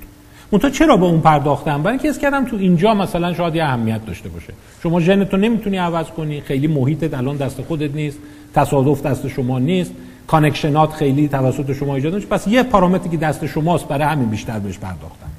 منتها 0.52 0.70
چرا 0.70 0.96
به 0.96 1.04
اون 1.04 1.20
پرداختم 1.20 1.82
برای 1.82 1.98
اینکه 1.98 2.20
کردم 2.20 2.44
تو 2.44 2.56
اینجا 2.56 2.94
مثلا 2.94 3.34
شاید 3.34 3.54
یه 3.54 3.64
اهمیت 3.64 4.06
داشته 4.06 4.28
باشه. 4.28 4.52
شما 4.82 5.00
ژنتو 5.00 5.36
نمی‌تونی 5.36 5.76
عوض 5.76 6.06
کنی 6.06 6.40
خیلی 6.40 6.66
محیطت 6.66 7.14
الان 7.14 7.36
دست 7.36 7.62
خودت 7.62 7.94
نیست 7.94 8.18
تصادف 8.54 9.02
دست 9.02 9.28
شما 9.28 9.58
نیست 9.58 9.92
connection 10.26 10.86
ات 10.86 10.92
خیلی 10.92 11.28
توسط 11.28 11.72
شما 11.72 11.94
ایجاد 11.94 12.12
نمیشه. 12.12 12.28
پس 12.28 12.46
یه 12.46 12.62
پارامتری 12.62 13.08
که 13.10 13.16
دست 13.16 13.46
شماست 13.46 13.88
برای 13.88 14.04
همین 14.04 14.28
بیشتر 14.28 14.58
بهش 14.58 14.78
پرداختم 14.78 15.30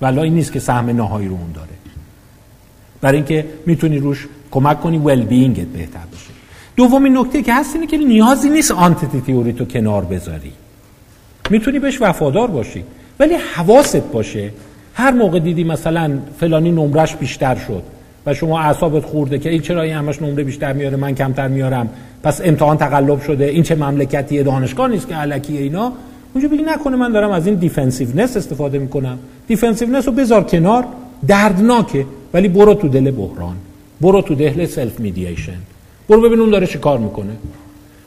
ولی 0.00 0.18
این 0.18 0.34
نیست 0.34 0.52
که 0.52 0.60
سهم 0.60 0.90
نهایی 0.90 1.28
رو 1.28 1.34
اون 1.34 1.52
داره. 1.54 1.68
برای 3.00 3.16
اینکه 3.16 3.46
می‌تونی 3.66 3.98
روش 3.98 4.28
کمک 4.50 4.80
کنی 4.80 4.98
well-being 4.98 5.22
ت 5.22 5.66
بهتر 5.66 6.00
بشه. 6.12 6.30
دومین 6.76 7.18
نکته 7.18 7.42
که 7.42 7.54
هست 7.54 7.74
اینه 7.74 7.86
که 7.86 7.96
نیازی 7.98 8.50
نیست 8.50 8.70
entity 8.70 9.20
theory 9.20 9.52
تو 9.52 9.64
کنار 9.64 10.04
بذاری. 10.04 10.52
می‌تونی 11.50 11.78
بهش 11.78 12.02
وفادار 12.02 12.50
باشی. 12.50 12.84
ولی 13.22 13.34
حواست 13.34 14.02
باشه. 14.12 14.50
هر 14.94 15.10
موقع 15.10 15.38
دیدی 15.38 15.64
مثلا 15.64 16.18
فلانی 16.38 16.70
نمرش 16.70 17.16
بیشتر 17.16 17.54
شد 17.54 17.82
و 18.26 18.34
شما 18.34 18.60
اعصابت 18.60 19.04
خورده 19.04 19.38
که 19.38 19.50
این 19.50 19.60
چرا 19.60 19.82
این 19.82 19.94
همش 19.94 20.22
نمره 20.22 20.44
بیشتر 20.44 20.72
میاره 20.72 20.96
من 20.96 21.14
کمتر 21.14 21.48
میارم 21.48 21.88
پس 22.22 22.40
امتحان 22.44 22.76
تقلب 22.76 23.20
شده 23.20 23.44
این 23.44 23.62
چه 23.62 23.74
مملکتی 23.74 24.42
دانشگاه 24.42 24.88
نیست 24.88 25.08
که 25.08 25.14
الکی 25.14 25.56
اینا. 25.56 25.92
اونجا 26.34 26.48
بگی 26.48 26.62
نکنه 26.62 26.96
من 26.96 27.12
دارم 27.12 27.30
از 27.30 27.46
این 27.46 27.54
defensiveness 27.54 28.36
استفاده 28.36 28.78
می‌کنم. 28.78 29.18
defensiveness 29.48 30.08
رو 30.08 30.12
بذار 30.14 30.44
کنار 30.44 30.84
دردناکه 31.26 32.06
ولی 32.34 32.48
برو 32.48 32.74
تو 32.74 32.88
دل 32.88 33.10
بحران. 33.10 33.56
برو 34.00 34.22
تو 34.22 34.34
دل 34.34 34.66
self 34.66 35.00
mediation 35.00 35.58
برو 36.08 36.20
ببین 36.20 36.40
اون 36.40 36.50
داره 36.50 36.66
چیکار 36.66 36.98
می‌کنه. 36.98 37.32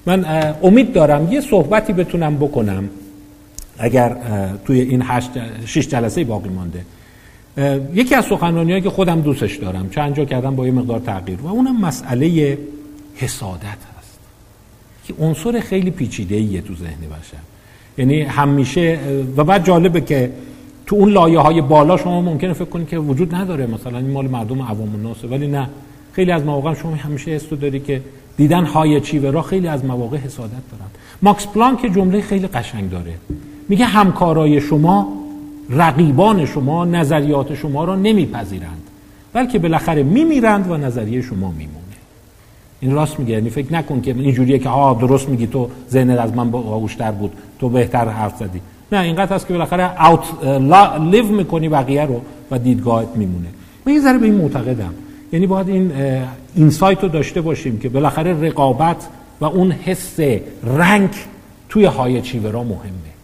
من 0.05 0.25
امید 0.63 0.93
دارم 0.93 1.31
یه 1.31 1.41
صحبتی 1.41 1.93
بتونم 1.93 2.35
بکنم. 2.35 2.89
اگر 3.77 4.17
توی 4.65 4.81
این 4.81 5.03
هشت 5.05 5.29
شش 5.65 5.87
جلسه 5.87 6.23
باقی 6.23 6.49
مانده. 6.49 6.85
یکی 7.93 8.15
از 8.15 8.25
سخنرانیایی 8.25 8.81
که 8.81 8.89
خودم 8.89 9.21
دوستش 9.21 9.55
دارم 9.55 9.89
چند 9.89 10.15
جا 10.15 10.25
کردم 10.25 10.55
با 10.55 10.65
یه 10.65 10.71
مقدار 10.71 10.99
تغییر 10.99 11.41
و 11.41 11.47
اونم 11.47 11.81
مسئله 11.81 12.57
حسادت 13.15 13.63
هست. 13.63 14.19
که 15.07 15.13
عنصر 15.19 15.59
خیلی 15.59 15.91
پیچیده 15.91 16.35
ایه 16.35 16.61
تو 16.61 16.75
ذهن 16.75 17.01
بشر. 17.19 17.37
یعنی 17.97 18.21
همیشه 18.21 18.99
و 19.37 19.43
بعد 19.43 19.65
جالبه 19.65 20.01
که 20.01 20.31
تو 20.85 20.95
اون 20.95 21.09
لایه 21.09 21.39
های 21.39 21.61
بالا 21.61 21.97
شما 21.97 22.21
ممکنه 22.21 22.53
فکر 22.53 22.65
کنید 22.65 22.87
که 22.87 22.97
وجود 22.97 23.35
نداره. 23.35 23.65
مثلا 23.65 23.97
این 23.97 24.11
مال 24.11 24.27
مردم 24.27 24.61
عوام 24.61 24.95
الناسه 24.95 25.27
ولی 25.27 25.47
نه. 25.47 25.69
خیلی 26.13 26.31
از 26.31 26.43
مواقع 26.43 26.73
شما 26.73 26.95
همیشه 26.95 27.31
استو 27.31 27.55
داری 27.55 27.79
که 27.79 28.01
دیدن 28.37 28.65
های 28.65 29.01
چیورا 29.01 29.41
خیلی 29.41 29.67
از 29.67 29.85
مواقع 29.85 30.17
حسادت 30.17 30.51
دارن. 30.51 30.89
ماکس 31.21 31.47
پلانک 31.47 31.91
جمله 31.95 32.21
خیلی 32.21 32.47
قشنگ 32.47 32.89
داره. 32.89 33.13
میگه 33.69 33.85
همکارای 33.85 34.61
شما 34.61 35.13
رقیبان 35.69 36.45
شما 36.45 36.85
نظریات 36.85 37.55
شما 37.55 37.83
را 37.85 37.95
نمیپذیرند 37.95 38.81
بلکه 39.33 39.59
بالاخره 39.59 40.03
میمیرند 40.03 40.71
و 40.71 40.77
نظریه 40.77 41.21
شما 41.21 41.51
میمونه. 41.51 41.79
این 42.79 42.91
راست 42.91 43.19
میگه 43.19 43.33
یعنی 43.33 43.49
فکر 43.49 43.73
نکن 43.73 44.01
که 44.01 44.11
اینجوریه 44.11 44.59
که 44.59 44.69
آه 44.69 44.99
درست 44.99 45.29
میگی 45.29 45.47
تو 45.47 45.69
ذهنت 45.89 46.19
از 46.19 46.35
من 46.35 46.51
باهوشتر 46.51 47.11
بود 47.11 47.31
تو 47.59 47.69
بهتر 47.69 48.09
حرف 48.09 48.37
زدی. 48.37 48.61
نه 48.91 48.99
اینقدر 48.99 49.35
هست 49.35 49.47
که 49.47 49.53
بالاخره 49.53 50.09
اوت 50.09 50.23
لیو 50.99 51.25
می‌کنی 51.25 51.69
بقیه 51.69 52.05
رو 52.05 52.21
و 52.51 52.59
دیدگاهت 52.59 53.07
میمونه. 53.15 53.47
من 53.85 53.93
یه 53.93 53.99
ذره 53.99 54.17
به 54.17 54.25
این 54.25 54.35
معتقدم. 54.35 54.93
یعنی 55.33 55.47
باید 55.47 55.69
این 55.69 55.91
insight 56.55 57.03
رو 57.03 57.09
داشته 57.09 57.41
باشیم 57.41 57.79
که 57.79 57.89
بالاخره 57.89 58.41
رقابت 58.41 59.07
و 59.41 59.45
اون 59.45 59.71
حس 59.71 60.19
rank 60.63 61.09
توی 61.69 61.85
high 61.85 62.21
achiever 62.21 62.59
ا 62.59 62.63
مهمه. 62.63 63.14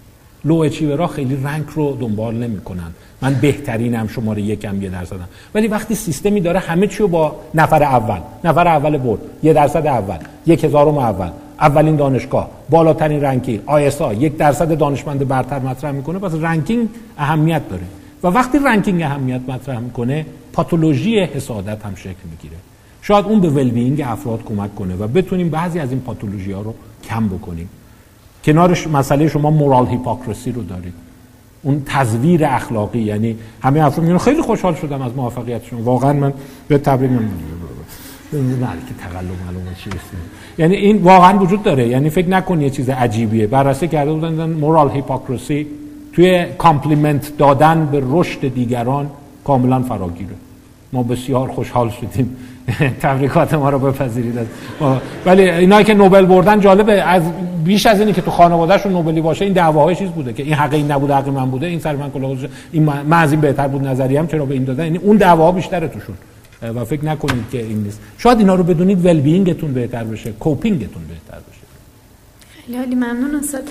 low 0.45 0.55
achiever 0.55 1.01
ا 1.01 1.07
خیلی 1.07 1.37
rank 1.43 1.63
رو 1.75 1.97
دنبال 2.01 2.35
نمی‌کنن. 2.35 2.91
من 3.21 3.33
بهترینم 3.33 4.07
شماره 4.07 4.41
یکم 4.41 4.81
یه 4.81 4.89
درصدم 4.89 5.27
ولی 5.53 5.67
وقتی 5.67 5.95
سیستمی 5.95 6.41
داره 6.41 6.59
همه 6.59 6.87
چی 6.87 6.97
رو 6.97 7.07
با 7.07 7.35
نفر 7.55 7.83
اول 7.83 8.19
نفر 8.43 8.67
اول 8.67 8.97
برد 8.97 9.19
یه 9.43 9.53
درصد 9.53 9.87
اول 9.87 10.17
یک 10.45 10.63
هزارم 10.63 10.97
اول 10.97 11.29
اولین 11.59 11.95
دانشگاه 11.95 12.49
بالاترین 12.69 13.21
ranking 13.21 13.61
آیسا 13.65 14.13
یک 14.13 14.37
درصد 14.37 14.77
دانشمند 14.77 15.27
برتر 15.27 15.59
مطرح 15.59 15.91
می‌کنه 15.91 16.19
پس 16.19 16.31
ranking 16.41 16.89
اهمیت 17.17 17.69
داره. 17.69 17.83
و 18.23 18.27
وقتی 18.27 18.59
ranking 18.65 19.01
اهمیت 19.01 19.41
مطرح 19.47 19.79
می‌کنه 19.79 20.25
پاتولوژی 20.53 21.19
حسادت 21.19 21.85
هم 21.85 21.95
شکل 21.95 22.23
می‌گیره. 22.31 22.57
شاید 23.01 23.25
اون 23.25 23.39
به 23.39 23.49
ولبینگ 23.49 24.01
افراد 24.05 24.43
کمک 24.45 24.75
کنه 24.75 24.95
و 24.95 25.07
بتونیم 25.07 25.49
بعضی 25.49 25.79
از 25.79 25.89
این 25.89 25.99
پاتولوژی 25.99 26.51
ها 26.51 26.61
رو 26.61 26.73
کم 27.09 27.27
بکنیم. 27.27 27.69
کنارش 28.43 28.87
مسئله 28.87 29.27
شما 29.27 29.51
مورال 29.51 29.87
هیپوکراسی 29.87 30.51
رو 30.51 30.63
دارید. 30.63 30.93
اون 31.63 31.83
تزویر 31.85 32.45
اخلاقی 32.45 32.99
یعنی 32.99 33.35
همه 33.61 33.85
افراد 33.85 34.07
میگن 34.07 34.17
خیلی 34.17 34.41
خوشحال 34.41 34.75
شدم 34.75 35.01
از 35.01 35.15
موفقیت 35.15 35.65
شما. 35.65 35.81
واقعا 35.81 36.13
من 36.13 36.33
به 36.67 36.77
تبریک 36.77 37.11
میگم. 37.11 37.25
نه 38.33 38.67
که 38.87 38.93
تقلب 38.99 39.31
معلومه 39.45 39.75
چی 39.83 39.89
یعنی 40.57 40.75
این 40.75 40.97
واقعا 40.97 41.39
وجود 41.39 41.63
داره. 41.63 41.87
یعنی 41.87 42.09
فکر 42.09 42.29
نکن 42.29 42.61
یه 42.61 42.69
چیز 42.69 42.89
عجیبیه. 42.89 43.47
بررسی 43.47 43.87
کرده 43.87 44.13
بودن 44.13 44.49
مورال 44.49 44.89
هیپوکراسی 44.89 45.67
توی 46.13 46.45
compliment 46.57 47.37
دادن 47.37 47.85
به 47.91 48.03
رشد 48.09 48.53
دیگران 48.53 49.09
کاملا 49.43 49.81
فراگیره. 49.81 50.35
ما 50.93 51.03
بسیار 51.03 51.51
خوشحال 51.51 51.89
شدیم. 51.89 52.35
تبریکات 53.01 53.53
ما 53.53 53.69
رو 53.69 53.79
بپذیرید. 53.79 54.39
ولی 55.25 55.49
اینایی 55.49 55.85
که 55.85 55.93
نوبل 55.93 56.25
بردن 56.25 56.59
جالبه. 56.59 57.03
از 57.03 57.23
بیش 57.63 57.85
از 57.85 57.99
اینی 57.99 58.13
که 58.13 58.21
تو 58.21 58.31
خانوادهشون 58.31 58.91
نوبلی 58.91 59.21
باشه 59.21 59.45
این 59.45 59.53
دعواهای 59.53 59.95
چیز 59.95 60.09
بوده 60.09 60.33
که 60.33 60.43
این 60.43 60.53
حق 60.53 60.73
این 60.73 60.91
نبوده 60.91 61.13
حق 61.13 61.29
من 61.29 61.51
بوده 61.51 61.67
این 61.67 61.79
سر 61.79 61.95
من 61.95 62.11
کلا 62.11 62.37
این 62.71 62.83
من 62.83 63.23
از 63.23 63.31
این 63.31 63.41
بهتر 63.41 63.67
بود 63.67 63.87
نظریم 63.87 64.27
چرا 64.27 64.45
به 64.45 64.53
این 64.53 64.63
دادن؟ 64.63 64.83
یعنی 64.83 64.97
اون 64.97 65.17
دعواها 65.17 65.51
بیشتره 65.51 65.87
توشون. 65.87 66.15
و 66.75 66.85
فکر 66.85 67.05
نکنید 67.05 67.45
که 67.51 67.57
این 67.57 67.83
نیست. 67.83 67.99
شاید 68.17 68.37
اینا 68.37 68.55
رو 68.55 68.63
بدونید 68.63 69.05
well-being 69.05 69.19
تون 69.19 69.73
بهتر 69.73 70.03
بشه 70.03 70.31
coping 70.31 70.79
تون 70.79 71.03
بهتر 71.09 71.37
بشه. 71.49 71.61
خیلی 72.65 72.95
ممنون 72.95 73.35
استاد. 73.35 73.63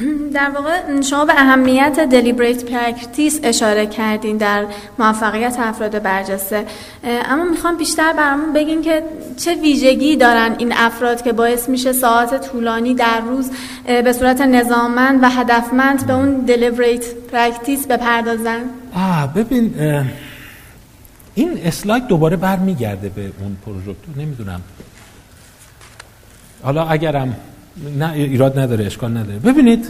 در 0.34 0.50
واقع 0.54 1.00
شما 1.00 1.24
به 1.24 1.32
اهمیت 1.36 2.00
deliberate 2.10 2.64
practice 2.64 3.40
اشاره 3.42 3.86
کردین 3.86 4.36
در 4.36 4.66
موفقیت 4.98 5.56
افراد 5.58 6.02
برجسته. 6.02 6.66
اما 7.04 7.44
می‌خوام 7.44 7.76
بیشتر 7.76 8.12
برامون 8.12 8.52
بگین 8.52 8.82
که 8.82 9.02
چه 9.36 9.54
ویژگی 9.54 10.16
دارن 10.16 10.54
این 10.58 10.72
افراد 10.76 11.22
که 11.22 11.32
باعث 11.32 11.68
میشه 11.68 11.92
ساعت 11.92 12.50
طولانی 12.50 12.94
در 12.94 13.20
روز 13.20 13.50
به 13.86 14.12
صورت 14.12 14.40
نظاممند 14.40 15.22
و 15.22 15.28
هدفمند 15.28 16.06
به 16.06 16.12
اون 16.12 16.34
deliberate 16.34 17.14
practice 17.32 17.86
بپردازن؟ 17.86 18.60
آه 18.94 19.34
ببین 19.34 19.74
این 21.34 21.60
اسلاید 21.64 22.06
دوباره 22.06 22.36
برمیگرده 22.36 23.08
به 23.08 23.32
اون 23.40 23.56
پروژکتور 23.66 24.16
نمی‌دونم. 24.16 24.60
حالا 26.62 26.84
اگرم 26.84 27.36
نه 27.98 28.12
ایراد 28.12 28.58
نداره 28.58 28.86
اشکال 28.86 29.16
نداره. 29.16 29.38
ببینید 29.38 29.86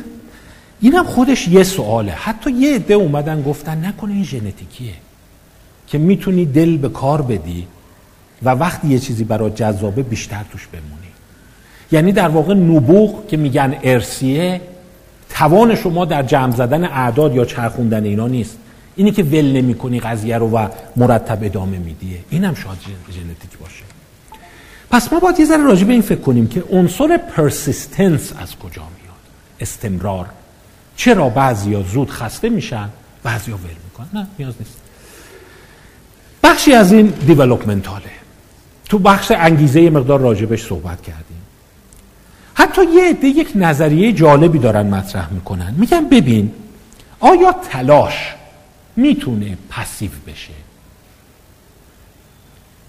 اینم 0.80 1.04
خودش 1.04 1.48
یه 1.48 1.62
سواله. 1.62 2.12
حتی 2.12 2.50
یه 2.50 2.74
عده 2.74 2.94
اومدن 2.94 3.42
گفتن 3.42 3.84
نکنه 3.84 4.12
این 4.12 4.24
ژنتیکیه 4.24 4.92
که 5.86 5.98
می‌تونی 5.98 6.44
دل 6.44 6.76
به 6.76 6.88
کار 6.88 7.22
بدی 7.22 7.66
و 8.42 8.50
وقتی 8.50 8.88
یه 8.88 8.98
چیزی 8.98 9.24
برای 9.24 9.50
جذابه 9.50 10.02
بیشتر 10.02 10.44
توش 10.52 10.66
بمونی. 10.66 11.10
یعنی 11.92 12.12
در 12.12 12.28
واقع 12.28 12.54
نبوغ 12.54 13.26
که 13.28 13.36
میگن 13.36 13.76
ارسیه 13.82 14.60
توان 15.30 15.74
شما 15.74 16.04
در 16.04 16.22
جمع 16.22 16.56
زدن 16.56 16.84
اعداد 16.84 17.34
یا 17.34 17.44
چرخوندن 17.44 18.04
اینا 18.04 18.28
نیست. 18.28 18.56
اینی 18.96 19.10
که 19.10 19.22
ول 19.22 19.52
نمی 19.52 19.74
کنی 19.74 20.00
قضیه 20.00 20.38
رو 20.38 20.50
و 20.50 20.68
مرتب 20.96 21.38
ادامه 21.44 21.78
میدیه 21.78 22.18
اینم 22.30 22.54
شاید 22.54 22.78
ژنتیک 23.12 23.58
باشه. 23.60 23.89
پس 24.90 25.12
ما 25.12 25.20
باید 25.20 25.40
یه 25.40 25.46
ذره 25.46 25.62
راجع 25.62 25.84
به 25.84 25.92
این 25.92 26.02
فکر 26.02 26.20
کنیم 26.20 26.48
که 26.48 26.64
عنصر 26.70 27.16
پرسیستنس 27.16 28.32
از 28.38 28.56
کجا 28.56 28.82
میاد؟ 28.82 29.16
استمرار. 29.60 30.26
چرا 30.96 31.28
بعضیا 31.28 31.82
زود 31.82 32.10
خسته 32.10 32.48
میشن 32.48 32.88
بعضیا 33.22 33.54
ول 33.54 33.70
می‌کنن؟ 33.84 34.20
نه 34.20 34.26
نیاز 34.38 34.54
نیست. 34.60 34.76
بخشی 36.42 36.72
از 36.74 36.92
این 36.92 37.06
دیولوپمنتاله 37.06 38.10
تو 38.88 38.98
بخش 38.98 39.30
انگیزه 39.30 39.90
مقدار 39.90 40.20
راجبش 40.20 40.66
صحبت 40.66 41.02
کردیم. 41.02 41.42
حتی 42.54 42.82
یه 42.84 43.10
عده 43.10 43.26
یک 43.26 43.52
نظریه 43.54 44.12
جالبی 44.12 44.58
دارن 44.58 44.86
مطرح 44.86 45.32
می‌کنن. 45.32 45.74
میگن 45.78 46.08
ببین 46.08 46.52
آیا 47.20 47.52
تلاش 47.52 48.34
می‌تونه 48.96 49.58
پسیو 49.70 50.10
بشه؟ 50.26 50.52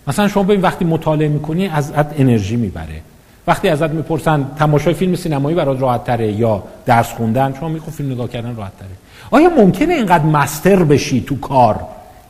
مثلا 0.07 0.27
شما 0.27 0.43
ببین 0.43 0.61
وقتی 0.61 0.85
مطالعه 0.85 1.27
می‌کنی 1.27 1.67
ازت 1.67 2.19
انرژی 2.19 2.55
می‌بره. 2.55 3.01
وقتی 3.47 3.69
ازت 3.69 3.89
می‌پرسن 3.89 4.51
تماشای 4.59 4.93
فیلم 4.93 5.15
سینمایی 5.15 5.55
برات 5.55 5.81
راحت 5.81 6.03
تره 6.03 6.31
یا 6.31 6.63
درس 6.85 7.09
خوندن 7.09 7.53
شما 7.59 7.69
میگو 7.69 7.91
فیلم 7.91 8.11
نگاه 8.11 8.29
کردن 8.29 8.55
راحت 8.55 8.71
تره 8.79 8.87
آیا 9.31 9.49
ممکنه 9.49 9.93
اینقدر 9.93 10.23
مستر 10.23 10.83
بشی 10.83 11.21
تو 11.21 11.39
کار 11.39 11.81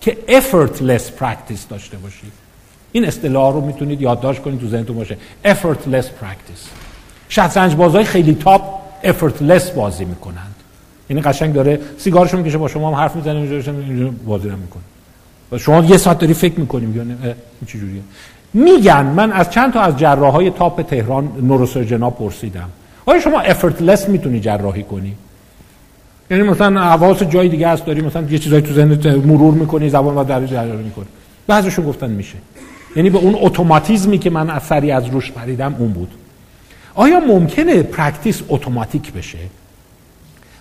که 0.02 0.18
effortless 0.28 1.22
practice 1.22 1.70
داشته 1.70 1.98
باشی؟ 1.98 2.32
این 2.92 3.06
اصطلاح 3.06 3.54
رو 3.54 3.62
می‌تونید 3.62 4.02
یادداشت 4.02 4.42
کنید 4.42 4.60
تو 4.60 4.68
ذهنتون 4.68 4.96
باشه. 4.96 5.18
effortless 5.46 6.06
practice. 6.06 6.68
شطرنج 7.30 7.76
بازای 7.76 8.04
خیلی 8.04 8.34
تاپ 8.34 8.62
effortless 9.04 9.72
بازی 9.76 10.06
می‌کنند. 10.06 10.56
یعنی 11.10 11.22
قشنگ 11.22 11.54
داره 11.54 11.80
سیگارشو 11.98 12.38
می‌کشه 12.38 12.58
با 12.58 12.68
شما 12.68 12.88
هم 12.90 12.96
حرف 12.96 13.16
می‌زنه 13.16 14.12
بازی 14.26 14.50
می‌کنه 14.50 14.84
و 15.52 15.58
شما 15.58 15.84
یه 15.84 15.98
ساعت 15.98 16.20
داری 16.20 16.34
فکر 16.34 16.60
می‌کنیم 16.60 16.96
یا 16.96 17.02
این 17.02 17.18
چجوریه 17.68 18.02
میگن 18.54 19.06
من 19.06 19.32
از 19.32 19.50
چند 19.50 19.74
تا 19.74 19.82
از 19.82 19.98
جراحای 19.98 20.50
تاپ 20.50 20.82
تهران 20.82 21.32
نوروسرجنا 21.42 22.10
پرسیدم. 22.10 22.70
آیا 23.06 23.20
شما 23.20 23.40
افورتلس 23.40 24.10
می‌تونی 24.10 24.40
جراحی 24.40 24.84
کنی؟ 24.84 25.16
یعنی 26.32 26.44
مثلا 26.44 26.82
حواس 26.82 27.24
جای 27.24 27.50
دیگه 27.50 27.68
هست 27.68 27.86
داری 27.86 28.02
مثلا 28.02 28.28
یه 28.30 28.40
چیزایی 28.40 28.62
تو 28.62 28.74
ذهنت 28.74 29.06
مرور 29.06 29.54
می‌کنی 29.54 29.90
زبان 29.90 30.16
و 30.16 30.24
در 30.24 30.46
جراحی 30.46 30.84
می‌کنی. 30.84 31.06
بعضیشون 31.48 31.86
گفتن 31.86 32.10
میشه. 32.10 32.36
یعنی 32.96 33.10
به 33.10 33.18
اون 33.18 33.36
اتوماتیزمی 33.40 34.18
که 34.18 34.30
من 34.30 34.50
از 34.50 34.64
سری 34.64 34.92
از 34.92 35.06
روش 35.06 35.32
پریدم 35.32 35.76
اون 35.80 35.92
بود. 35.92 36.12
آیا 36.96 37.20
ممکنه 37.20 37.84
practice 37.84 38.42
اتوماتیک 38.50 39.14
بشه؟ 39.14 39.38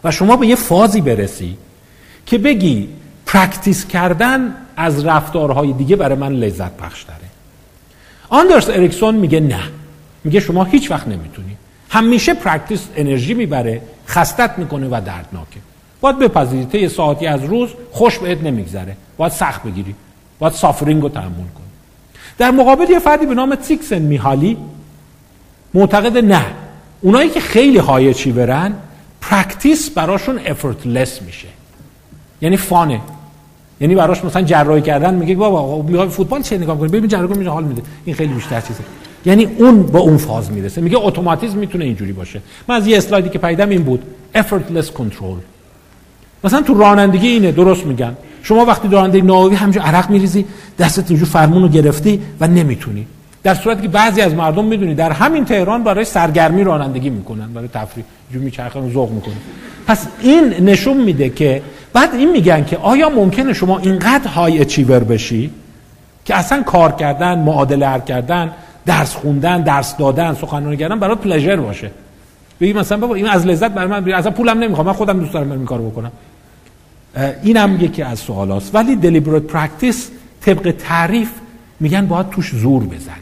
و 0.05 0.11
شما 0.11 0.37
به 0.37 0.47
یه 0.47 0.57
فازی 0.57 1.01
برسی 1.01 1.57
که 2.27 2.39
بگی 2.39 2.89
practice 3.27 3.87
کردن 3.87 4.55
از 4.81 5.05
رفتارهای 5.05 5.73
دیگه 5.73 5.97
برای 5.97 6.19
من 6.19 6.33
لذت 6.33 6.77
بخش 6.77 7.03
داره. 7.03 7.21
آندرس 8.29 8.69
اریکسون 8.69 9.15
میگه 9.15 9.41
نه. 9.41 9.61
میگه 10.25 10.41
شما 10.41 10.65
هیچ 10.65 10.91
وقت 10.91 11.09
نمی‌تونی. 11.09 11.57
همیشه 11.89 12.35
practice 12.35 12.87
انرژی 12.97 13.35
می‌بره 13.35 13.83
خستت 14.07 14.59
می‌کنه 14.59 14.87
و 14.87 15.01
دردناکه. 15.07 15.61
باید 16.01 16.19
بپذیری 16.19 16.81
یه 16.81 16.89
ساعتی 16.89 17.27
از 17.27 17.45
روز 17.45 17.71
خوش 17.93 18.19
بهت 18.19 18.43
نمیگذره. 18.43 18.97
باید 19.17 19.33
سخت 19.33 19.63
بگیری. 19.63 19.95
باید 20.39 20.53
suffering 20.53 21.03
رو 21.03 21.09
تحمل 21.09 21.31
کنی. 21.31 21.71
در 22.39 22.51
مقابل 22.51 22.91
یه 22.91 22.99
فردی 22.99 23.27
به 23.27 23.35
نام 23.35 23.55
تیکسن 23.55 23.99
میهالی 23.99 24.57
معتقد 25.75 26.19
نه. 26.19 26.47
اونایی 27.01 27.31
که 27.31 27.41
خیلی 27.41 27.79
های 27.79 28.15
چی 28.15 28.33
برن 28.33 28.75
پرکتیس 29.21 29.91
براشون 29.91 30.41
افورتلس 30.47 31.23
میشه. 31.23 31.49
یعنی 32.41 32.57
فانه. 32.57 33.01
یعنی 33.81 33.95
براش 33.95 34.25
مثلا 34.25 34.43
جراحی 34.43 34.83
کردن 34.83 35.15
میگه 35.15 35.35
بابا 35.35 35.83
می‌خوای 35.83 36.09
فوتبال 36.09 36.43
چه 36.43 36.59
نگاه 36.59 36.79
کنی؟ 36.79 36.89
ببین 36.89 37.09
جراحی 37.09 37.39
میشه 37.39 37.51
حال 37.51 37.65
میده. 37.65 37.83
این 38.05 38.17
خیلی 38.17 38.35
بیشتر 38.35 38.61
چیزه. 38.61 38.81
یعنی 39.27 39.49
اون 39.59 39.83
با 39.83 39.99
اون 39.99 40.17
فاز 40.17 40.53
می‌رسه. 40.53 40.81
میگه 40.81 40.97
اتوماتیسم 40.99 41.59
می‌تونه 41.59 41.85
اینجوری 41.85 42.13
باشه. 42.13 42.41
من 42.69 42.75
از 42.75 42.87
یه 42.87 42.99
اسلایدی 42.99 43.29
که 43.29 43.39
پیدام 43.39 43.69
این 43.69 43.83
بود 43.83 44.03
effortless 44.35 44.87
control. 44.87 45.41
مثلا 46.45 46.63
تو 46.63 46.75
رانندگی 46.75 47.29
اینه 47.29 47.53
درست 47.53 47.87
میگن. 47.87 48.17
شما 48.43 48.65
وقتی 48.65 48.89
رانندگی 48.89 49.23
ناوی 49.23 49.57
همینجور 49.57 49.83
عرق 49.83 50.11
میریزی 50.11 50.45
دستت 50.79 51.11
اینجور 51.11 51.29
فرمون 51.29 51.63
رو 51.63 51.69
گرفتی 51.69 52.23
و 52.41 52.49
نمی‌تونی. 52.49 53.07
در 53.43 53.55
صورتی 53.55 53.83
که 53.83 53.89
بعضی 53.89 54.21
از 54.21 54.35
مردم 54.35 54.65
می‌دونی 54.65 54.95
در 54.95 55.13
همین 55.13 55.45
تهران 55.45 55.85
برای 55.85 56.05
سرگرمی 56.05 56.65
رانندگی 56.65 57.11
می‌کنن 57.11 57.53
برای 57.53 57.69
تفریح. 57.69 58.05
جو 58.33 58.41
میچرخن 58.41 58.81
و 58.81 58.91
ذوق 58.93 59.11
می‌کنن. 59.11 59.35
پس 59.87 60.07
این 60.21 60.45
نشون 60.45 60.97
میده 60.97 61.29
که 61.29 61.63
بعد 61.93 62.15
این 62.15 62.33
میگن 62.33 62.65
که 62.65 62.77
آیا 62.77 63.09
ممکنه 63.09 63.53
شما 63.53 63.79
اینقدر 63.79 64.29
های 64.29 64.61
اچیور 64.61 65.05
بشی 65.05 65.51
که 66.25 66.35
اصلا 66.35 66.63
کار 66.63 66.93
کردن 66.93 67.39
معادله 67.39 68.01
کردن 68.01 68.53
درس 68.87 69.15
خوندن 69.15 69.63
درس 69.63 69.97
دادن 69.97 70.35
سخنرانی 70.35 70.77
کردن 70.77 70.99
برای 70.99 71.17
پلژر 71.17 71.57
باشه؟ 71.57 71.91
بگی 72.61 72.73
مثلا 72.73 72.99
بابا 72.99 73.15
این 73.15 73.27
از 73.27 73.47
لذت 73.47 73.71
برای 73.71 73.89
من 73.89 74.13
اصلا 74.13 74.31
پولم 74.31 74.59
نمی‌خوام 74.59 74.87
من 74.87 74.93
خودم 74.93 75.19
دوست 75.21 75.33
دارم 75.33 75.53
این 75.53 75.65
کارو 75.65 75.91
بکنم. 75.91 76.13
اینم 77.43 77.79
یکی 77.81 78.03
از 78.03 78.19
سوالاست. 78.19 78.75
ولی 78.75 78.97
deliberate 78.97 79.43
practice 79.43 80.11
طبق 80.41 80.75
تعریف 80.79 81.31
میگن 81.81 82.07
باید 82.07 82.31
توش 82.31 82.51
زور 82.55 82.85
بزنی. 82.85 83.15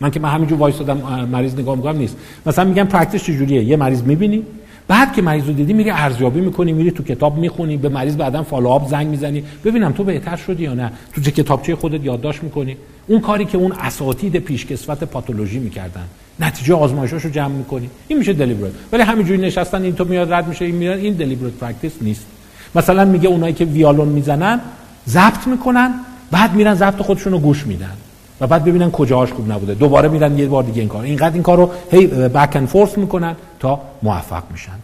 من 0.00 0.10
که 0.10 0.20
من 0.20 0.28
همینجور 0.28 0.58
وایسادم 0.58 1.28
مریض 1.32 1.54
نگاه 1.54 1.76
می‌کنم 1.76 1.96
نیست. 1.98 2.16
مثلا 2.46 2.64
میگن 2.64 2.84
practice 2.84 3.22
چجوریه؟ 3.22 3.64
یه 3.64 3.76
مریض 3.76 4.02
می‌بینی 4.02 4.42
بعد 4.88 5.12
که 5.12 5.22
مریض 5.22 5.46
رو 5.46 5.52
دیدی 5.52 5.72
میری 5.72 5.90
ارزیابی 5.90 6.40
می‌کنی 6.40 6.72
میری 6.72 6.90
تو 6.90 7.02
کتاب 7.02 7.38
می‌خونی 7.38 7.76
به 7.76 7.88
مریض 7.88 8.16
بعدا 8.16 8.42
follow-up 8.42 8.88
زنگ 8.88 9.06
می‌زنی. 9.06 9.44
ببینم 9.64 9.92
تو 9.92 10.04
بهتر 10.04 10.36
شدی 10.36 10.62
یا 10.62 10.74
نه؟ 10.74 10.92
تو 11.14 11.20
چه 11.20 11.30
کتابچه 11.30 11.76
خودت 11.76 12.04
یادداشت 12.04 12.42
می‌کنی؟ 12.42 12.76
اون 13.06 13.20
کاری 13.20 13.44
که 13.44 13.58
اون 13.58 13.72
اساتید 13.72 14.36
پیشکسوت 14.36 15.04
پاتولوژی 15.04 15.58
می‌کردن. 15.58 16.04
نتیجه 16.40 16.74
آزمایشاشو 16.74 17.28
جمع 17.28 17.54
می‌کنی. 17.54 17.90
این 18.08 18.18
میشه 18.18 18.32
deliberate 18.32 18.72
ولی 18.92 19.02
همینجوری 19.02 19.40
نشستن 19.40 19.82
این 19.82 19.94
تو 19.94 20.04
میاد 20.04 20.32
رد 20.32 20.48
میشه 20.48 20.64
این 20.64 20.74
میاد. 20.74 20.98
این 20.98 21.14
deliberate 21.14 21.52
practice 21.52 21.92
نیست. 22.00 22.26
مثلا 22.74 23.04
میگه 23.04 23.28
اونایی 23.28 23.54
که 23.54 23.64
ویالون 23.64 24.08
می‌زنن 24.08 24.60
ضبط 25.08 25.46
می‌کنن 25.46 25.94
بعد 26.30 26.54
میرن 26.54 26.74
ضبط 26.74 27.02
خودشون 27.02 27.32
رو 27.32 27.38
گوش 27.38 27.66
میدن. 27.66 27.92
و 28.40 28.46
بعد 28.46 28.64
ببینن 28.64 28.90
کجاهاش 28.90 29.32
خوب 29.32 29.52
نبوده. 29.52 29.74
دوباره 29.74 30.08
میرن 30.08 30.38
یه 30.38 30.46
بار 30.46 30.62
دیگه 30.62 30.80
این 30.80 30.88
کار. 30.88 31.04
اینقدر 31.04 31.34
این 31.34 31.42
کارو 31.42 31.70
هی 31.90 32.06
back 32.06 32.56
and 32.56 32.68
forth 32.68 32.98
می‌کنن 32.98 33.36
تا 33.60 33.80
موفق 34.02 34.42
میشن. 34.52 34.78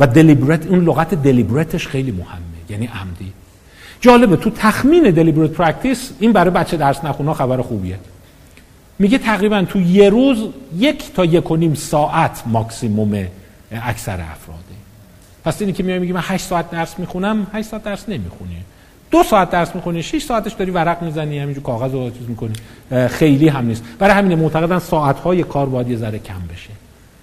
و 0.00 0.06
deliberate 0.06 0.66
اون 0.66 0.84
لغت 0.84 1.14
deliberate 1.14 1.76
ش 1.76 1.88
خیلی 1.88 2.10
مهمه 2.10 2.60
یعنی 2.70 2.86
عمدی. 2.86 3.32
جالبه 4.00 4.36
تو 4.36 4.50
تخمین 4.50 5.10
deliberate 5.10 5.50
practice 5.50 6.10
این 6.20 6.32
برای 6.32 6.50
بچه 6.50 6.76
درس 6.76 7.04
نخونا 7.04 7.34
خبر 7.34 7.62
خوبیه. 7.62 7.98
میگه 8.98 9.18
تقریبا 9.18 9.62
تو 9.62 9.80
یه 9.80 10.08
روز 10.08 10.38
یک 10.76 11.14
تا 11.14 11.24
یک 11.24 11.50
و 11.50 11.56
نیم 11.56 11.74
ساعت 11.74 12.42
ماکسیموم 12.46 13.26
اکثر 13.72 14.20
افراده 14.20 14.60
پس 15.44 15.60
اینی 15.60 15.72
که 15.72 15.82
میای 15.82 15.98
میگی 15.98 16.12
من 16.12 16.20
8 16.24 16.46
ساعت 16.46 16.70
درس 16.70 16.98
می‌خونم 16.98 17.46
8 17.52 17.68
ساعت 17.68 17.84
درس 17.84 18.08
نمی‌خونی. 18.08 18.56
دو 19.10 19.22
ساعت 19.22 19.50
درس 19.50 19.74
می‌خونی 19.74 20.02
6 20.02 20.22
ساعتش 20.22 20.52
داری 20.52 20.70
ورق 20.70 21.02
می‌زنی 21.02 21.38
همینجور 21.38 21.62
کاغذ 21.64 21.92
رو 21.92 22.10
چیز 22.10 22.28
می‌کنی. 22.28 22.52
خیلی 23.08 23.48
هم 23.48 23.66
نیست. 23.66 23.84
برای 23.98 24.14
همین 24.14 24.38
معتقدن 24.38 24.78
ساعت 24.78 25.18
های 25.18 25.42
کار 25.42 25.66
باید 25.66 25.88
یه 25.88 25.96
ذره 25.96 26.18
کم 26.18 26.34
بشه. 26.52 26.70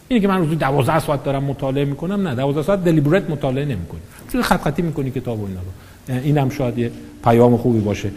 اینی 0.07 0.22
که 0.22 0.27
من 0.27 0.38
روزی 0.38 0.55
12 0.55 0.99
ساعت 0.99 1.23
دارم 1.23 1.43
مطالعه 1.43 1.85
می‌کنم 1.85 2.27
نه 2.27 2.35
12 2.35 2.61
ساعت 2.61 2.84
دلیبرت 2.84 3.30
مطالعه 3.30 3.65
نمی‌کنی. 3.65 3.99
چون 4.31 4.41
خط 4.41 4.61
خطی 4.61 4.81
می‌کنی 4.81 5.11
کتاب 5.11 5.39
و 5.39 5.45
اینا 5.47 5.59
رو. 5.59 6.22
اینم 6.23 6.49
شاید 6.49 6.77
یه 6.77 6.91
پیام 7.23 7.57
خوبی 7.57 7.80
باشه. 7.80 8.11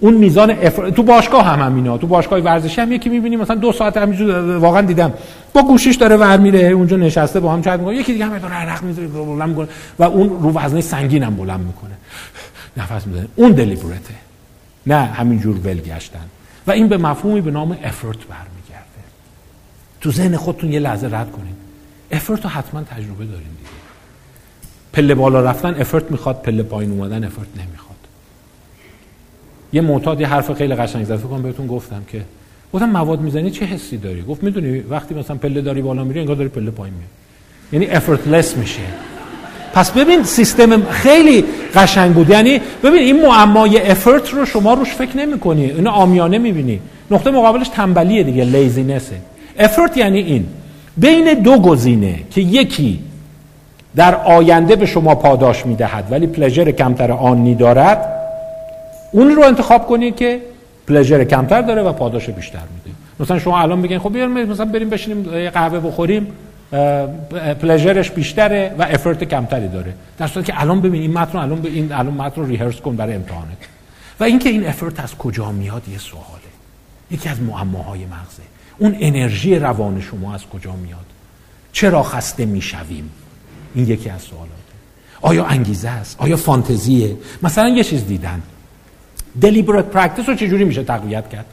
اون 0.00 0.14
میزان 0.14 0.50
افر... 0.50 0.90
تو 0.90 1.02
باشگاه 1.02 1.44
هم 1.44 1.60
همینا 1.60 1.98
تو 1.98 2.06
باشگاه 2.06 2.40
ورزشی 2.40 2.80
هم 2.80 2.92
یکی 2.92 3.08
می‌بینی 3.08 3.36
مثلا 3.36 3.56
دو 3.56 3.72
ساعت 3.72 3.96
همینجور 3.96 4.56
واقعا 4.56 4.80
دیدم. 4.80 5.12
با 5.52 5.62
گوشیش 5.62 5.96
داره 5.96 6.16
ور 6.16 6.36
میره 6.36 6.60
اونجا 6.60 6.96
نشسته 6.96 7.40
با 7.40 7.52
هم 7.52 7.62
چت 7.62 7.78
می‌کنه. 7.78 7.96
یکی 7.96 8.12
دیگه 8.12 8.24
هم 8.24 8.38
داره 8.38 8.54
عرق 8.54 8.82
می‌ذاره 8.82 9.08
و 9.98 10.02
اون 10.02 10.28
رو 10.28 10.52
وزنه 10.52 10.80
سنگین 10.80 11.22
هم 11.22 11.36
بلند 11.36 11.60
می‌کنه. 11.60 11.90
نفس 12.76 13.06
می‌زنه. 13.06 13.28
اون 13.36 13.52
دلیبرته 13.52 14.14
نه 14.86 14.96
همینجور 14.96 15.56
ول 15.56 15.80
گشتن. 15.80 16.24
و 16.66 16.70
این 16.70 16.88
به 16.88 16.96
مفهومی 16.96 17.40
به 17.40 17.50
نام 17.50 17.78
افورت 17.84 18.18
برمیگرده. 18.18 19.02
تو 20.00 20.12
ذهن 20.12 20.36
خودتون 20.36 20.72
یه 20.72 20.80
لحظه 20.80 21.06
رد 21.06 21.32
کنید. 21.32 21.54
افورت 22.10 22.44
رو 22.44 22.50
حتما 22.50 22.82
تجربه 22.82 23.24
دارین 23.24 23.48
دیگه. 23.58 23.70
پله 24.92 25.14
بالا 25.14 25.40
رفتن 25.40 25.74
افورت 25.74 26.10
می‌خواد 26.10 26.42
پله 26.42 26.62
پایین 26.62 26.92
اومدن 26.92 27.24
افورت 27.24 27.48
نمی‌خواد. 27.56 27.98
یه 29.72 29.80
معتاد 29.80 30.20
یه 30.20 30.26
حرف 30.26 30.52
خیلی 30.52 30.74
قشنگ 30.74 31.04
زد. 31.04 31.16
فکر 31.16 31.26
بهتون 31.26 31.66
گفتم 31.66 32.04
که 32.08 32.24
گفتم 32.72 32.90
مواد 32.90 33.20
می‌زنی 33.20 33.50
چه 33.50 33.64
حسی 33.64 33.96
داری؟ 33.96 34.22
گفت 34.22 34.42
می‌دونی 34.42 34.78
وقتی 34.78 35.14
مثلا 35.14 35.36
پله 35.36 35.60
داری 35.60 35.82
بالا 35.82 36.04
میری 36.04 36.20
انگار 36.20 36.36
داری 36.36 36.48
پله 36.48 36.70
پایین 36.70 36.94
میری. 36.94 37.08
یعنی 37.72 37.96
افورتلس 37.96 38.56
میشه 38.56 38.82
پس 39.74 39.90
ببین 39.90 40.22
سیستم 40.22 40.82
خیلی 40.82 41.44
قشنگ 41.74 42.14
بود. 42.14 42.30
یعنی 42.30 42.60
ببین 42.82 43.00
این 43.00 43.26
معمای 43.26 43.90
افرت 43.90 44.30
رو 44.30 44.46
شما 44.46 44.74
روش 44.74 44.94
فکر 44.94 45.16
نمی 45.16 45.38
کنی 45.38 45.64
اینو 45.64 45.90
آمیانه 45.90 46.38
می‌بینی. 46.38 46.80
نقطه 47.10 47.30
مقابلش 47.30 47.68
تنبلیه 47.68 48.22
دیگه 48.22 48.44
لیزینسه 48.44 49.16
افرت 49.58 49.96
یعنی 49.96 50.18
این. 50.18 50.46
بین 50.96 51.34
دو 51.34 51.58
گزینه 51.58 52.18
که 52.30 52.40
یکی 52.40 52.98
در 53.96 54.14
آینده 54.14 54.76
به 54.76 54.86
شما 54.86 55.14
پاداش 55.14 55.66
می‌دهد 55.66 56.04
ولی 56.10 56.26
پلژر 56.26 56.70
کمتر 56.70 57.12
آنی 57.12 57.54
دارد 57.54 58.12
اون 59.12 59.30
رو 59.30 59.44
انتخاب 59.44 59.86
کنی 59.86 60.10
که 60.12 60.40
پلژر 60.88 61.24
کمتر 61.24 61.62
داره 61.62 61.82
و 61.82 61.92
پاداش 61.92 62.30
بیشتر 62.30 62.58
میده. 62.58 62.96
مثلا 63.20 63.38
شما 63.38 63.60
الان 63.60 63.82
بگین 63.82 63.98
خب 63.98 64.12
بیارم 64.12 64.32
مثلا 64.32 64.64
بریم 64.64 64.90
بشینیم 64.90 65.50
قهوه 65.50 65.80
بخوریم. 65.80 66.26
پلژرش 67.60 68.10
بیشتره 68.10 68.74
و 68.78 68.82
افرت 68.82 69.24
کمتری 69.24 69.68
داره. 69.68 69.94
در 70.18 70.26
صورتی 70.26 70.52
که 70.52 70.60
الان 70.60 70.80
ببین 70.80 71.02
این 71.02 71.12
متن 71.12 71.38
الان 71.38 71.60
به 71.60 71.68
این 71.68 71.92
الان 71.92 72.14
متن 72.14 72.40
رو 72.40 72.46
ریهرس 72.46 72.80
کن 72.80 72.96
برای 72.96 73.14
امتحانت. 73.14 73.56
و 74.20 74.24
اینکه 74.24 74.48
این 74.48 74.66
افرت 74.66 75.00
از 75.00 75.14
کجا 75.14 75.52
میاد 75.52 75.88
یه 75.88 75.98
سواله. 75.98 76.24
یکی 77.10 77.28
از 77.28 77.40
معماهای 77.40 78.04
مغزه. 78.04 78.42
اون 78.78 78.96
انرژی 79.00 79.58
روان 79.58 80.00
شما 80.00 80.34
از 80.34 80.46
کجا 80.46 80.72
میاد؟ 80.72 81.06
چرا 81.72 82.02
خسته 82.02 82.46
می‌شویم؟ 82.46 83.10
این 83.74 83.88
یکی 83.88 84.10
از 84.10 84.22
سوالاته. 84.22 84.54
آیا 85.20 85.44
انگیزه 85.44 85.88
است؟ 85.88 86.16
آیا 86.20 86.36
فانتزیه؟ 86.36 87.16
مثلا 87.42 87.68
یه 87.68 87.84
چیز 87.84 88.06
دیدن. 88.06 88.42
deliberate 89.40 89.84
practice 89.84 90.28
رو 90.28 90.34
چجوری 90.34 90.64
میشه 90.64 90.82
تقویت 90.82 91.28
کرد؟ 91.28 91.46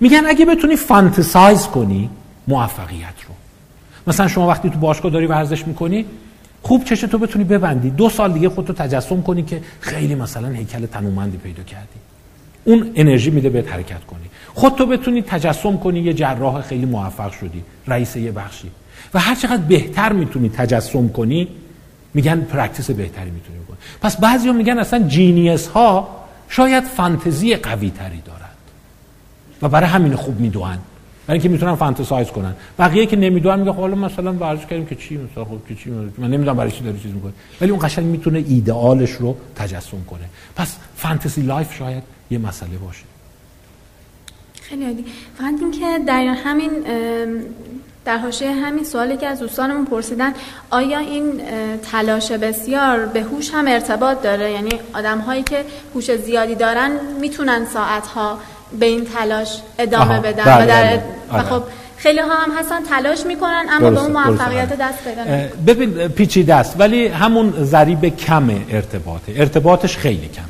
میگن 0.00 0.26
اگه 0.26 0.44
بتونی 0.44 0.76
fantasize 0.76 1.66
کنی 1.66 2.10
موفقیت 2.48 3.25
مثلا 4.06 4.28
شما 4.28 4.48
وقتی 4.48 4.70
تو 4.70 4.78
باشگاه 4.78 5.12
داری 5.12 5.26
ورزش 5.26 5.66
می‌کنی 5.66 6.04
خوب 6.62 6.84
چش 6.84 7.00
تو 7.00 7.18
بتونی 7.18 7.44
ببندی. 7.44 7.90
دو 7.90 8.08
سال 8.08 8.32
دیگه 8.32 8.48
خودتو 8.48 8.72
تجسم 8.72 9.22
کنی 9.22 9.42
که 9.42 9.62
خیلی 9.80 10.14
مثلا 10.14 10.48
هیکل 10.48 10.86
تنومندی 10.86 11.36
پیدا 11.36 11.62
کردی. 11.62 11.98
اون 12.64 12.90
انرژی 12.94 13.30
میده 13.30 13.50
بهت 13.50 13.72
حرکت 13.72 14.04
کنی. 14.04 14.24
خودتو 14.54 14.86
بتونی 14.86 15.22
تجسم 15.22 15.76
کنی 15.76 16.00
یه 16.00 16.14
جراح 16.14 16.62
خیلی 16.62 16.86
موفق 16.86 17.32
شدی 17.32 17.62
رئیس 17.86 18.16
یه 18.16 18.32
بخشی. 18.32 18.70
و 19.14 19.18
هر 19.18 19.34
چقدر 19.34 19.56
بهتر 19.56 20.12
می‌تونی 20.12 20.48
تجسم 20.48 21.08
کنی 21.08 21.48
میگن 22.14 22.40
practice 22.40 22.90
بهتری 22.90 23.30
می‌تونی 23.30 23.58
کنی 23.68 23.76
پس 24.00 24.16
بعضیا 24.16 24.52
میگن 24.52 24.78
اصلا 24.78 25.08
genius 25.08 25.66
ها 25.66 26.08
شاید 26.48 26.84
فانتزی 26.84 27.56
قوی 27.56 27.90
تری 27.90 28.20
دارند 28.20 28.56
و 29.62 29.68
برای 29.68 29.88
همین 29.88 30.16
خوب 30.16 30.40
می‌دونن. 30.40 30.78
برای 31.26 31.38
اینکه 31.38 31.48
می‌تونن 31.48 31.74
fantasize 31.74 32.28
کنن. 32.28 32.54
بقیه 32.78 33.06
که 33.06 33.16
نمی‌دونن 33.16 33.58
میگه 33.58 33.72
خب 33.72 33.78
حالا 33.78 33.94
مثلا 33.94 34.32
ورزش 34.32 34.66
کردیم 34.66 34.86
که 34.86 34.94
چی 34.94 35.16
مثلا 35.16 35.44
خب 35.44 35.58
که 35.68 35.74
چی 35.74 35.90
من 35.90 36.30
نمی‌دونم 36.30 36.56
برای 36.56 36.70
چی 36.70 36.84
داری 36.84 36.98
چیز 36.98 37.12
می‌کنه. 37.12 37.32
ولی 37.60 37.70
اون 37.70 37.80
قشنگ 37.86 38.04
می‌تونه 38.04 38.38
ایدئالش 38.38 39.10
رو 39.10 39.36
تجسم 39.56 40.04
کنه. 40.10 40.24
پس 40.56 40.76
fantasy 40.96 41.42
life 41.42 41.74
شاید 41.74 42.02
یه 42.30 42.38
مسئله 42.38 42.76
باشه. 42.76 43.04
خیلی 44.62 44.84
عالی. 44.84 45.04
فقط 45.38 45.54
اینکه 45.60 45.98
در 46.06 46.22
همین 46.22 46.70
در 48.04 48.18
حاشیه 48.18 48.50
همین 48.50 48.84
سوالی 48.84 49.16
که 49.16 49.26
از 49.26 49.40
دوستانمون 49.40 49.84
پرسیدن 49.84 50.32
آیا 50.70 50.98
این 50.98 51.40
تلاش 51.92 52.32
بسیار 52.32 53.06
به 53.06 53.22
هوش 53.22 53.50
هم 53.54 53.68
ارتباط 53.68 54.22
داره؟ 54.22 54.52
یعنی 54.52 54.68
آدم 54.94 55.18
هایی 55.18 55.42
که 55.42 55.64
هوش 55.94 56.16
زیادی 56.16 56.54
دارن 56.54 56.90
می‌تونن 57.20 57.64
ساعت 57.64 58.06
ها 58.06 58.38
به 58.80 58.86
این 58.86 59.04
تلاش 59.04 59.48
ادامه 59.78 60.20
بدن. 60.20 60.44
بله 60.44 60.64
و, 60.64 60.66
در 60.66 60.82
بله. 60.82 61.02
و 61.32 61.42
خب 61.42 61.62
خیلی 61.96 62.18
ها 62.18 62.34
هم 62.34 62.58
هستن 62.58 62.82
تلاش 62.82 63.26
می‌کنن 63.26 63.64
اما 63.70 63.90
به 63.90 64.00
اون 64.00 64.12
موفقیت 64.12 64.68
دست 64.68 65.04
پیدا 65.04 65.24
نمی‌کنن 65.24 65.64
ببین 65.66 66.08
پیچیده 66.08 66.54
است 66.54 66.76
ولی 66.78 67.06
همون 67.06 67.52
ضریب 67.64 68.16
کم 68.16 68.50
ارتباطه. 68.70 69.32
ارتباطش 69.36 69.96
خیلی 69.96 70.28
کمه. 70.28 70.46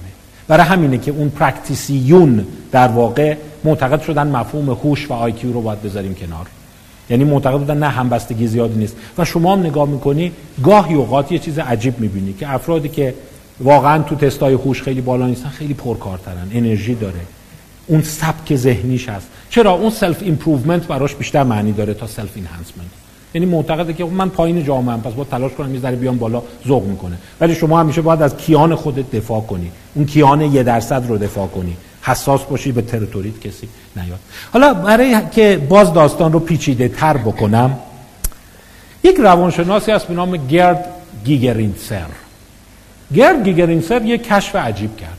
برای 0.49 0.67
همینه 0.67 0.99
که 0.99 1.11
اون 1.11 1.29
practice 1.28 2.14
یون 2.14 2.47
در 2.73 2.89
واقع 2.89 3.37
معتقد 3.65 4.03
شدن 4.03 4.27
مفهوم 4.27 4.71
هوش 4.71 5.11
و 5.11 5.13
IQ 5.12 5.53
رو 5.53 5.61
باید 5.61 5.83
بذاریم 5.83 6.15
کنار. 6.15 6.47
یعنی 7.11 7.25
معتقد 7.25 7.59
بودن 7.59 7.79
نه 7.79 7.89
همبستگی 7.89 8.47
زیادی 8.47 8.79
نیست. 8.79 8.97
و 9.19 9.25
شما 9.25 9.53
هم 9.53 9.61
نگاه 9.61 9.89
می‌کنی 9.89 10.33
گاهی 10.65 10.95
اوقات 10.95 11.33
یه 11.33 11.39
چیز 11.39 11.59
عجیب 11.59 12.01
می‌بینی 12.01 12.33
که 12.33 12.55
افرادی 12.55 12.89
که 12.89 13.15
واقعا 13.61 14.03
تو 14.03 14.15
تستای 14.15 14.55
هوش 14.55 14.83
خیلی 14.83 15.01
بالا 15.01 15.27
نیستن 15.27 15.49
خیلی 15.49 15.75
پرکارترن 15.75 16.51
انرژی 16.53 16.95
داره. 16.95 17.21
اون 17.87 18.03
سبک 18.03 18.57
ذهنیش 18.57 19.09
هست. 19.09 19.27
چرا؟ 19.51 19.71
اون 19.71 19.91
self 19.91 20.23
improvement 20.23 20.87
براش 20.87 21.15
بیشتر 21.15 21.43
معنی 21.43 21.73
داره 21.73 21.95
تا 21.95 22.07
self 22.07 22.31
enhancement 22.35 22.91
یعنی 23.35 23.47
معتقده 23.47 23.93
که 23.93 24.05
من 24.05 24.29
پایین 24.29 24.65
جامعه 24.65 24.95
ام 24.95 25.03
پس 25.03 25.13
با 25.13 25.25
تلاش 25.25 25.53
کنم 25.53 25.75
یه 25.75 25.81
ذره 25.81 25.97
بیام 25.97 26.19
بالا 26.19 26.43
ذوق 26.67 26.85
می‌کنه. 26.85 27.17
ولی 27.41 27.55
شما 27.55 27.81
همیشه 27.81 28.03
باید 28.03 28.23
از 28.23 28.37
کیان 28.37 28.75
خودت 28.75 29.11
دفاع 29.11 29.41
کنی. 29.41 29.71
اون 29.95 30.07
کیان 30.07 30.41
یه 30.41 30.63
درصد 30.63 31.09
رو 31.09 31.19
دفاع 31.19 31.47
کنی. 31.47 31.77
حساس 32.03 32.43
باشی 32.43 32.73
به 32.73 32.83
territory 32.83 33.35
ت 33.35 33.41
کسی 33.41 33.69
نیاد. 33.97 34.19
حالا 34.53 34.75
برای 34.75 35.21
که 35.31 35.67
باز 35.69 35.93
داستان 35.93 36.33
رو 36.33 36.41
پیچیده 36.41 36.89
تر 36.89 37.17
بکنم 37.17 37.79
یک 39.05 39.17
روانشناسی 39.17 39.93
هست 39.93 40.07
به 40.07 40.15
نام 40.15 40.37
گرد 40.37 40.85
گیگرنزر. 41.24 42.07
گرد 43.15 43.45
گیگرنزر 43.45 44.03
یک 44.03 44.29
کشف 44.29 44.57
عجیب 44.57 44.97
کرد. 44.97 45.16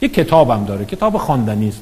یک 0.00 0.14
کتابم 0.14 0.64
داره 0.64 0.84
کتاب 0.84 1.18
خواندنی 1.18 1.68
است 1.68 1.80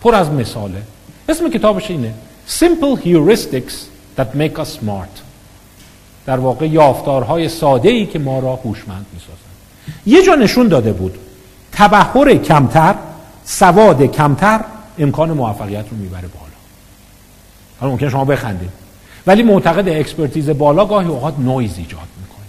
پر 0.00 0.14
از 0.14 0.30
مثاله. 0.30 0.82
اسم 1.28 1.50
کتابش 1.50 1.90
اینه 1.90 2.14
Simple 2.48 3.04
Heuristics 3.04 3.74
that 4.18 4.36
make 4.36 4.58
us 4.58 4.68
smart. 4.80 5.20
در 6.26 6.38
واقع 6.38 6.66
یافتارهای 6.66 7.48
ساده 7.48 7.88
ای 7.88 8.06
که 8.06 8.18
ما 8.18 8.38
را 8.38 8.56
هوشمند 8.56 9.06
می‌سازند. 9.12 9.38
یه 10.06 10.22
جا 10.22 10.34
نشون 10.34 10.68
داده 10.68 10.92
بود 10.92 11.18
تبحر 11.72 12.34
کمتر 12.34 12.94
سواد 13.44 14.02
کمتر 14.02 14.64
امکان 14.98 15.32
موفقیت 15.32 15.84
رو 15.90 15.96
می‌بره 15.96 16.28
بالا. 16.28 16.52
حالا 17.80 17.92
ممکن 17.92 18.08
شما 18.08 18.24
بخندید. 18.24 18.70
ولی 19.26 19.42
معتقد 19.42 19.88
expertise 19.88 20.50
بالا 20.50 20.86
گاهی 20.86 21.08
اوقات 21.08 21.38
نویز 21.38 21.78
ایجاد 21.78 22.08
می‌کنه. 22.20 22.46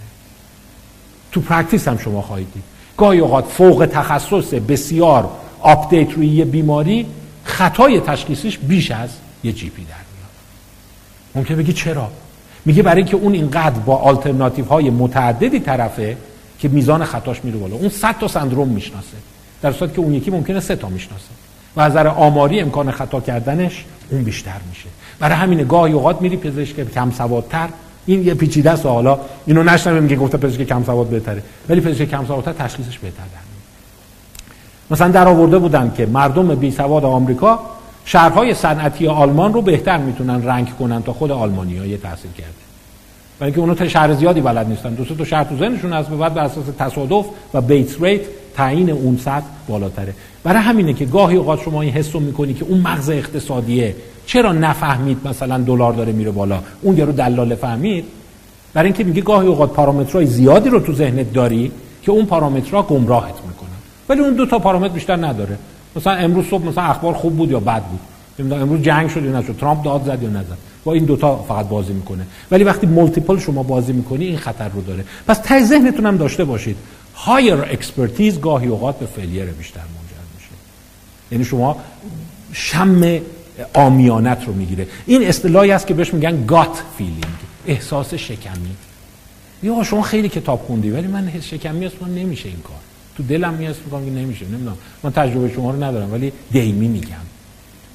تو 1.32 1.40
practice 1.40 1.88
هم 1.88 1.98
شما 1.98 2.22
خواهید 2.22 2.52
دید. 2.54 2.62
گاهی 2.96 3.18
اوقات 3.18 3.44
فوق 3.44 3.88
تخصص 3.92 4.54
بسیار 4.54 5.30
update 5.60 6.12
روی 6.12 6.26
یه 6.26 6.44
بیماری 6.44 7.06
خطای 7.44 8.00
تشخیصش 8.00 8.58
بیش 8.58 8.90
از 8.90 9.10
یه 9.44 9.52
GP 9.52 9.84
در 9.84 9.88
میاد. 9.88 10.30
ممکن 11.34 11.56
بگی 11.56 11.72
چرا؟ 11.72 12.10
میگه 12.64 12.82
برای 12.82 13.02
اینکه 13.02 13.16
اون 13.16 13.32
اینقدر 13.32 13.78
با 13.78 13.96
آلترناتیو 13.96 14.64
های 14.64 14.90
متعددی 14.90 15.60
طرفه 15.60 16.16
که 16.58 16.68
میزان 16.68 17.04
خطاش 17.04 17.44
میره 17.44 17.58
بالا. 17.58 17.76
اون 17.76 17.88
100 17.88 18.18
تا 18.18 18.28
سندروم 18.28 18.68
می‌شناسه. 18.68 19.16
در 19.62 19.72
صورتی 19.72 19.94
که 19.94 20.00
اون 20.00 20.14
یکی 20.14 20.30
ممکنه 20.30 20.60
سه 20.60 20.76
تا 20.76 20.88
می‌شناسه. 20.88 21.24
و 21.76 21.80
از 21.80 21.92
نظر 21.92 22.06
آماری 22.06 22.60
امکان 22.60 22.90
خطا 22.90 23.20
کردنش 23.20 23.84
اون 24.10 24.22
بیشتر 24.22 24.60
میشه. 24.70 24.88
برای 25.18 25.36
همین 25.36 25.64
گاهی 25.64 25.92
اوقات 25.92 26.22
میری 26.22 26.36
پزشک 26.36 26.92
کم 26.94 27.10
سوادتر 27.10 27.68
این 28.06 28.26
یه 28.26 28.34
پیچیده 28.34 28.70
است 28.70 28.86
حالا 28.86 29.18
اینو 29.46 29.62
نشنویم 29.62 30.08
که 30.08 30.16
گفته 30.16 30.38
پزشک 30.38 30.62
کم 30.62 30.84
سواد 30.84 31.06
بهتره. 31.06 31.42
ولی 31.68 31.80
پزشک 31.80 32.10
کم 32.10 32.26
سوادتر 32.26 32.52
تشخیصش 32.52 32.98
بهتر 32.98 33.22
در 33.22 33.42
مثلا 34.90 35.08
در 35.08 35.28
آورده 35.28 35.58
بودن 35.58 35.92
که 35.96 36.06
مردم 36.06 36.54
بی 36.54 36.70
سواد 36.70 37.04
آمریکا 37.04 37.60
شهرهای 38.04 38.54
صنعتی 38.54 39.06
آلمان 39.06 39.52
رو 39.52 39.62
بهتر 39.62 39.98
می‌تونن 39.98 40.44
رنگ 40.44 40.76
کنن 40.78 41.02
تا 41.02 41.12
خود 41.12 41.30
آلمانی‌ها 41.30 41.86
یه 41.86 41.96
تحصیل 41.96 42.30
کرده. 42.30 42.52
برای 43.38 43.52
اینکه 43.52 43.60
اونا 43.60 43.88
شهر 43.88 44.14
زیادی 44.14 44.40
بلد 44.40 44.68
نیستن. 44.68 44.94
دو 44.94 45.04
تا 45.04 45.24
شهر 45.24 45.44
تو 45.44 45.56
ذهنشون 45.56 45.92
هست 45.92 46.10
بعد 46.10 46.34
بر 46.34 46.44
اساس 46.44 46.64
تصادف 46.78 47.26
و 47.54 47.60
بیت 47.60 48.02
ریت 48.02 48.20
تعیین 48.56 48.90
اون 48.90 49.16
سطح 49.16 49.46
بالاتره. 49.68 50.14
برای 50.44 50.62
همینه 50.62 50.92
که 50.92 51.04
گاهی 51.04 51.36
اوقات 51.36 51.62
شما 51.62 51.82
این 51.82 51.92
حسو 51.92 52.20
می‌کنی 52.20 52.54
که 52.54 52.64
اون 52.64 52.80
مغز 52.80 53.10
اقتصادیه 53.10 53.94
چرا 54.26 54.52
نفهمید 54.52 55.18
مثلا 55.24 55.58
دلار 55.58 55.92
داره 55.92 56.12
میره 56.12 56.30
بالا؟ 56.30 56.62
اون 56.82 56.96
یارو 56.96 57.12
دلال 57.12 57.54
فهمید. 57.54 58.04
برای 58.74 58.86
اینکه 58.86 59.04
میگه 59.04 59.22
گاهی 59.22 59.48
اوقات 59.48 59.72
پارامترهای 59.72 60.26
زیادی 60.26 60.68
رو 60.68 60.80
تو 60.80 60.92
ذهنت 60.92 61.32
داری 61.32 61.72
که 62.02 62.12
اون 62.12 62.26
پارامترها 62.26 62.82
گمراهت 62.82 63.34
می‌کنن. 63.48 63.68
ولی 64.08 64.20
اون 64.20 64.34
دو 64.34 64.46
تا 64.46 64.58
پارامتر 64.58 64.94
بیشتر 64.94 65.16
نداره. 65.16 65.58
مثلا 65.96 66.12
امروز 66.12 66.46
صبح 66.46 66.66
مثلا 66.66 66.84
اخبار 66.84 67.14
خوب 67.14 67.36
بود 67.36 67.50
یا 67.50 67.60
بد 67.60 67.82
بود؟ 67.82 68.00
امروز 68.52 68.82
جنگ 68.82 69.10
شد 69.10 69.24
یا 69.24 69.38
نشد؟ 69.38 69.56
ترامپ 69.56 69.84
داد 69.84 70.04
زد 70.04 70.22
یا 70.22 70.28
نزد؟ 70.28 70.58
با 70.84 70.92
این 70.92 71.04
دوتا 71.04 71.36
فقط 71.48 71.68
بازی 71.68 71.92
می‌کنه. 71.92 72.26
ولی 72.50 72.64
وقتی 72.64 72.86
multiple 72.86 73.38
شما 73.38 73.62
بازی 73.62 73.92
می‌کنی 73.92 74.24
این 74.24 74.38
خطر 74.38 74.68
رو 74.68 74.80
داره. 74.80 75.04
پس 75.28 75.38
ته 75.38 75.64
ذهنتون 75.64 76.06
هم 76.06 76.16
داشته 76.16 76.44
باشید. 76.44 76.76
higher 77.14 77.54
expertise 77.54 78.40
گاهی 78.40 78.68
اوقات 78.68 78.98
به 78.98 79.06
failure 79.06 79.44
بیشتر 79.44 79.80
منجر 79.80 80.22
میشه. 80.34 80.48
یعنی 81.32 81.44
شما 81.44 81.76
شم 82.52 83.20
عامیانه‌ت 83.74 84.44
رو 84.46 84.52
می‌گیره. 84.52 84.86
این 85.06 85.28
اصطلاحی 85.28 85.70
است 85.70 85.86
که 85.86 85.94
بهش 85.94 86.14
میگن 86.14 86.46
gut 86.46 86.82
feeling 86.98 87.24
احساس 87.66 88.14
شکمی. 88.14 88.70
یا 89.62 89.82
شما 89.82 90.02
خیلی 90.02 90.28
کتاب 90.28 90.60
خوندی 90.66 90.90
ولی 90.90 91.06
من 91.06 91.32
شکمی 91.40 91.90
من 92.00 92.14
نمیشه 92.14 92.48
این 92.48 92.60
کار. 92.64 92.76
تو 93.16 93.22
دلم 93.22 93.54
میاد 93.54 93.76
میگم 93.86 94.04
که 94.04 94.10
نمیشه 94.10 94.46
نمی‌دونم. 94.46 94.76
من 95.02 95.12
تجربه 95.12 95.52
شما 95.54 95.70
رو 95.70 95.84
ندارم 95.84 96.12
ولی 96.12 96.32
دیمی 96.50 96.88
میگم. 96.88 97.24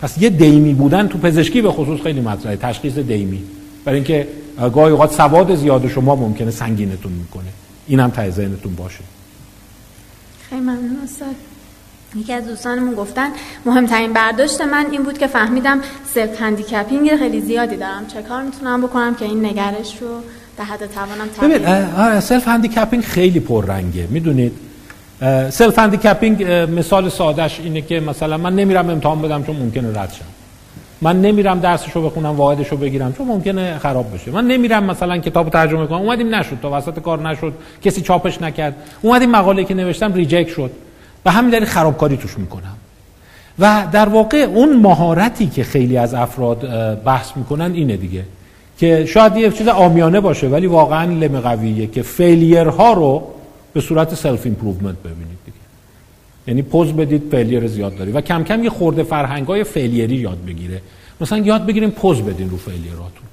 پس 0.02 0.22
یه 0.22 0.30
دیمی 0.30 0.74
بودن 0.74 1.08
تو 1.08 1.18
پزشکی 1.18 1.62
به 1.62 1.72
خصوص 1.72 2.02
خیلی 2.02 2.22
مطرحه. 2.22 2.56
تشخیص 2.56 2.98
دیمی. 2.98 3.44
برای 3.86 3.98
اینکه 3.98 4.28
گاهی 4.74 4.92
اوقات 4.92 5.14
سواد 5.14 5.56
زیاد 5.56 5.88
شما 5.88 6.16
ممکنه 6.16 6.52
سنگینتون 6.52 7.12
می‌کنه. 7.12 7.50
این 7.88 8.00
هم 8.00 8.10
ته 8.10 8.30
ذهنتون 8.30 8.76
باشه. 8.76 9.00
خیلی 10.50 10.62
ممنون 10.62 10.98
استاد. 11.04 11.36
یکی 12.16 12.34
از 12.34 12.48
دوستانمون 12.48 12.96
گفتن 12.96 13.28
مهمترین 13.66 14.14
برداشت 14.14 14.62
من 14.62 14.86
این 14.92 15.04
بود 15.04 15.18
که 15.18 15.28
فهمیدم 15.28 15.82
self 16.14 16.42
handicapping 16.42 17.16
خیلی 17.16 17.42
زیادی 17.42 17.76
دارم. 17.76 18.08
چه 18.14 18.22
کار 18.22 18.44
می‌تونم 18.44 18.82
بکنم 18.82 19.16
که 19.16 19.26
این 19.26 19.46
نگرش 19.46 19.98
رو 20.02 20.08
به 20.58 20.64
حد 20.64 20.86
توانم 20.86 21.28
تغییر 21.38 22.20
self 22.20 22.48
handicapping 22.48 23.04
خیلی 23.04 23.40
پررنگه 23.40 24.08
می‌دونید؟ 24.10 24.52
self 25.50 25.80
handicapping 25.80 26.44
مثال 26.80 27.10
سادهش 27.10 27.60
اینه 27.64 27.82
که 27.82 28.00
مثلا 28.00 28.38
من 28.38 28.56
نمیرم 28.56 28.90
امتحان 28.90 29.22
بدم 29.22 29.44
چون 29.44 29.56
ممکنه 29.56 30.02
رد 30.02 30.14
شم. 30.14 30.26
من 31.02 31.22
نمیرم 31.22 31.60
درسشو 31.60 32.02
بخونم 32.02 32.36
واحدشو 32.36 32.78
بگیرم 32.78 33.14
چون 33.14 33.28
ممکنه 33.28 33.78
خراب 33.78 34.14
بشه. 34.14 34.32
من 34.32 34.48
نمیرم 34.48 34.84
مثلا 34.84 35.18
کتاب 35.18 35.50
ترجمه 35.50 35.88
کنم. 35.88 35.98
اومدیم 35.98 36.36
نشد 36.36 36.58
تا 36.62 36.78
وسط 36.78 37.00
کار 37.00 37.30
نشد 37.30 37.54
کسی 37.84 38.02
چاپش 38.02 38.42
نکرد. 38.42 38.76
اومدیم 39.02 39.32
مقاله 39.32 39.64
که 39.64 39.74
نوشتم 39.74 40.14
reject 40.14 40.50
شد. 40.50 40.72
و 41.28 41.32
همین 41.32 41.50
دلیل 41.50 41.66
خرابکاری 41.66 42.18
توش 42.18 42.38
می‌کنم. 42.38 42.78
و 43.60 43.88
در 43.92 44.10
واقع 44.10 44.38
اون 44.38 44.76
مهارتی 44.76 45.48
که 45.48 45.64
خیلی 45.64 45.98
از 45.98 46.14
افراد 46.14 46.60
بحث 47.04 47.32
می‌کنن 47.36 47.72
اینه 47.74 47.98
دیگه 47.98 48.24
که 48.78 49.06
شاید 49.06 49.36
یه 49.36 49.52
چیز 49.52 49.68
عامیانه 49.68 50.20
باشه 50.20 50.48
ولی 50.48 50.68
واقعا 50.68 51.04
لم 51.04 51.40
قویه 51.40 51.88
که 51.88 52.02
failure 52.02 52.68
ها 52.68 52.94
رو 52.94 53.24
به 53.74 53.82
صورت 53.82 54.16
self 54.16 54.46
improvement 54.46 54.98
ببینید 54.98 55.38
دیگه. 55.46 55.58
یعنی 56.48 56.62
پز 56.62 56.94
بدید 56.94 57.24
failure 57.32 57.68
زیاد 57.68 57.98
داری 57.98 58.12
و 58.12 58.22
کم 58.22 58.44
کم 58.44 58.64
یه 58.64 58.70
خورده 58.70 59.04
فرهنگای 59.04 59.64
failure 59.64 60.09
ی 60.09 60.16
یاد 60.16 60.38
بگیره. 60.48 60.82
مثلا 61.22 61.38
یاد 61.38 61.66
بگیریم 61.66 61.90
پز 61.90 62.22
بدین 62.22 62.50
رو 62.50 62.58
failure 62.58 63.06
اتون 63.06 63.27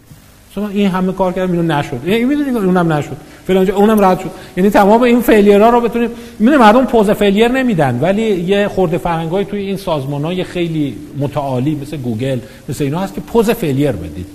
این 0.62 0.89
همه 0.89 1.12
کار 1.12 1.32
کردم 1.32 1.52
اینو 1.52 1.62
نشد. 1.62 2.01
این 2.05 2.28
می‌دونی 2.28 2.51
اونم 2.51 2.93
نشد. 2.93 3.16
فلان 3.47 3.70
اونم 3.70 4.05
رد 4.05 4.20
شد. 4.20 4.31
یعنی 4.56 4.70
تمام 4.70 5.02
این 5.02 5.20
failure 5.20 5.64
ها 5.64 5.70
رو 5.70 5.81
بتونیم 5.81 6.10
می‌دونی 6.39 6.59
مردم 6.59 6.85
پز 6.85 7.10
failure 7.10 7.48
نمیدن 7.48 7.98
ولی 8.02 8.22
یه 8.22 8.68
خورده 8.68 8.98
فرهنگای 8.98 9.44
توی 9.44 9.60
این 9.60 9.76
سازمانای 9.76 10.44
خیلی 10.44 10.97
متعالی 11.18 11.78
مثل 11.82 11.97
گوگل 11.97 12.39
مثل 12.68 12.85
اینا 12.85 12.98
هست 12.98 13.14
که 13.14 13.20
پوز 13.20 13.51
فیلیر 13.51 13.93
بدید. 13.93 14.26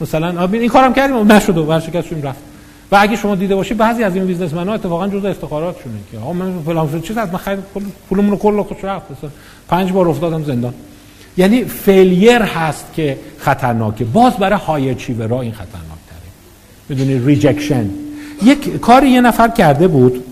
مثلا 0.00 0.48
این 0.52 0.68
کارم 0.68 0.94
کردیم 0.94 1.32
نشد 1.32 1.58
و 1.58 1.64
ورشکست 1.64 2.06
شدیم 2.08 2.22
رفت. 2.22 2.38
و 2.92 2.98
اگه 3.00 3.16
شما 3.16 3.34
دیده 3.34 3.54
باشی 3.54 3.74
بعضی 3.74 4.02
از 4.02 4.14
این 4.14 4.26
بیزنسمن‌ها 4.26 4.74
اتفاقا 4.74 5.08
جزء 5.08 5.28
افتخاراتشونه 5.28 5.94
که 6.12 6.18
آقا 6.18 6.32
من 6.32 6.62
فلان 6.66 7.00
چیز 7.00 7.16
از 7.16 7.28
من 7.28 7.38
خرید 7.38 7.58
پولمون 8.08 8.30
رو 8.30 8.36
کل 8.36 8.62
خوش 8.62 8.84
رفت. 8.84 9.06
پنج 9.68 9.92
بار 9.92 10.08
افتادم 10.08 10.44
زندان. 10.44 10.74
یعنی 11.38 11.64
فیلیر 11.64 12.42
هست 12.42 12.86
که 12.94 13.18
خطرناکه. 13.38 14.04
باز 14.04 14.32
برای 14.36 14.58
های 14.58 14.96
را 15.18 15.40
این 15.40 15.52
خطرناک 15.52 15.98
تره 16.08 16.30
می‌دونی 16.88 17.26
ریجکشن 17.26 17.90
یک 18.42 18.76
کاری 18.76 19.10
یه 19.10 19.20
نفر 19.20 19.48
کرده 19.48 19.88
بود 19.88 20.24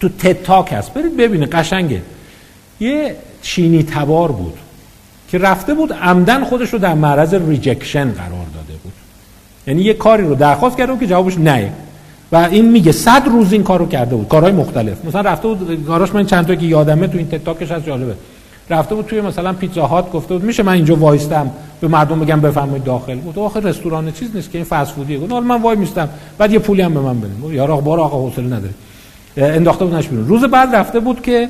تو 0.00 0.08
تتاک 0.08 0.72
هست. 0.72 0.94
برید 0.94 1.16
ببینید 1.16 1.48
قشنگه. 1.48 2.02
یه 2.80 3.16
چینی 3.42 3.82
تبار 3.82 4.32
بود 4.32 4.54
که 5.30 5.38
رفته 5.38 5.74
بود 5.74 5.92
عمدا 5.92 6.44
خودش 6.44 6.70
رو 6.70 6.78
در 6.78 6.94
معرض 6.94 7.34
rejection 7.34 8.12
قرار 8.12 8.46
داده 8.54 8.78
بود. 8.82 8.92
یعنی 9.66 9.82
یه 9.82 9.94
کاری 9.94 10.22
رو 10.22 10.34
درخواست 10.34 10.76
کرده 10.76 10.92
بود 10.92 11.00
که 11.00 11.06
جوابش 11.06 11.38
نه. 11.38 11.72
و 12.32 12.36
این 12.36 12.70
میگه 12.70 12.92
صد 12.92 13.22
روز 13.26 13.52
این 13.52 13.62
کارو 13.62 13.86
کرده 13.86 14.16
بود. 14.16 14.28
کارهای 14.28 14.52
مختلف. 14.52 15.04
مثلا 15.04 15.20
رفته 15.20 15.48
بود 15.48 15.86
کاراش 15.86 16.14
من 16.14 16.26
چند 16.26 16.46
تا 16.46 16.54
که 16.54 16.66
یادمه 16.66 17.06
تو 17.06 17.18
این 17.18 17.28
TED 17.28 17.42
Talk 17.42 17.61
ش 17.61 17.70
از 17.70 17.84
جالبه. 17.84 18.14
رفته 18.70 18.94
بود 18.94 19.06
توی 19.06 19.20
مثلا 19.20 19.52
Pizza 19.52 19.86
Hut 19.86 20.12
گفته 20.12 20.34
بود 20.34 20.44
میشه 20.44 20.62
من 20.62 20.72
اینجا 20.72 20.96
وایستم. 20.96 21.50
به 21.80 21.88
مردم 21.88 22.20
بگم 22.20 22.40
بفرمایید 22.40 22.84
داخل. 22.84 23.14
بود 23.14 23.38
آخه 23.38 23.60
رستوران 23.60 24.12
چیز 24.12 24.28
نیست 24.34 24.50
که 24.50 24.58
این 24.58 24.64
فست 24.64 24.92
فودیه 24.92 25.18
گفت 25.18 25.32
من 25.32 25.62
وای 25.62 25.76
میستم. 25.76 26.08
بعد 26.38 26.52
یه 26.52 26.58
پولی 26.58 26.82
هم 26.82 26.94
به 26.94 27.00
من 27.00 27.20
بدین 27.20 27.54
یا 27.54 27.66
بار 27.66 28.00
آقا 28.00 28.18
حوصله 28.18 28.46
نداره 28.46 28.74
انداخته 29.36 29.84
بودنش 29.84 30.08
بیرون. 30.08 30.26
روز 30.26 30.44
بعد 30.44 30.74
رفته 30.74 31.00
بود 31.00 31.22
که 31.22 31.48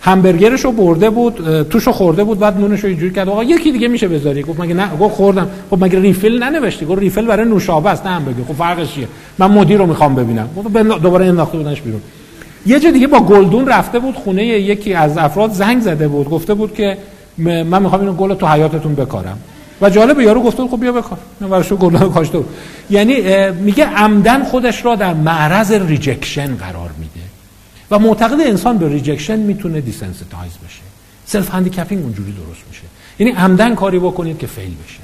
همبرگرش 0.00 0.64
رو 0.64 0.72
برده 0.72 1.10
بود 1.10 1.62
توشو 1.62 1.92
خورده 1.92 2.24
بود 2.24 2.38
بعد 2.38 2.60
نونش 2.60 2.80
رو 2.80 2.88
اینجوری 2.88 3.12
کرد. 3.12 3.28
آقا 3.28 3.44
یکی 3.44 3.72
دیگه 3.72 3.88
میشه 3.88 4.08
بذاری. 4.08 4.42
گفت 4.42 4.60
مگه 4.60 4.74
نه؟ 4.74 4.96
گفت 4.96 5.14
خوردم. 5.14 5.48
خب 5.70 5.84
مگه 5.84 6.00
ریفل 6.00 6.42
ننوشتی؟ 6.42 6.86
گفت 6.86 6.98
ریفل 6.98 7.26
برای 7.26 7.48
نوشابه 7.48 7.90
است. 7.90 8.06
نه 8.06 8.12
همبرگر. 8.12 8.44
خب 8.48 8.54
فرقش 8.54 8.94
چیه؟ 8.94 9.08
من 9.38 9.50
مدیر 9.50 9.78
رو 9.78 9.86
می‌خوام 9.86 10.14
ببینم. 10.14 10.48
گفت 10.56 10.72
دوباره 11.02 11.26
انداخته 11.26 11.58
بودنش 11.58 11.80
بیرون. 11.80 12.00
یه 12.66 12.80
جا 12.80 12.90
دیگه 12.90 13.06
با 13.06 13.20
گلدون 13.20 13.66
رفته 13.66 13.98
بود 13.98 14.14
خونه 14.14 14.44
یکی 14.44 14.94
از 14.94 15.18
افراد 15.18 15.52
زنگ 15.52 15.82
زده 15.82 16.08
بود 16.08 16.28
گفته 16.28 16.54
بود 16.54 16.74
که 16.74 16.98
من 17.38 17.82
می‌خوام 17.82 18.00
اینو 18.00 18.12
گل 18.12 18.34
تو 18.34 18.46
حیاتتون 18.46 18.94
بکارم. 18.94 19.38
و 19.80 19.90
جالب 19.90 20.20
یارو 20.20 20.42
گفته 20.42 20.62
خب 20.68 20.80
بیا 20.80 20.92
بکار. 20.92 21.18
من 21.40 21.62
شو 21.62 21.76
گل 21.76 21.98
کاشته 21.98 22.38
بود. 22.38 22.48
یعنی 22.90 23.14
میگه 23.50 23.86
عمدن 23.86 24.44
خودش 24.44 24.84
را 24.84 24.94
در 24.94 25.14
معرض 25.14 25.72
rejection 25.72 26.56
قرار 26.56 26.90
میده. 26.98 27.26
و 27.90 27.98
معتقد 27.98 28.40
انسان 28.40 28.78
به 28.78 28.88
rejection 28.88 29.38
می‌تونه 29.38 29.80
desensitize 29.80 30.52
بشه. 30.52 30.80
self-handicapping 31.26 32.02
اونجوری 32.02 32.32
درست 32.32 32.62
میشه. 32.68 32.82
یعنی 33.18 33.32
عمدن 33.32 33.74
کاری 33.74 33.98
بکنید 33.98 34.38
که 34.38 34.46
fail 34.46 34.74
بشه. 34.84 35.00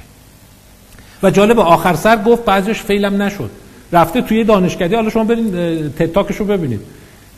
و 1.23 1.31
جالب 1.31 1.59
آخر 1.59 1.93
سر 1.93 2.17
گفت 2.17 2.45
بعضیش 2.45 2.81
fail 2.81 3.08
هم 3.08 3.21
نشد. 3.21 3.49
رفته 3.91 4.21
توی 4.21 4.43
دانشکده 4.43 4.95
حالا 4.95 5.09
شما 5.09 5.23
برین 5.23 5.51
TED 5.99 6.11
talkش 6.11 6.35
رو 6.35 6.45
ببینید. 6.45 6.79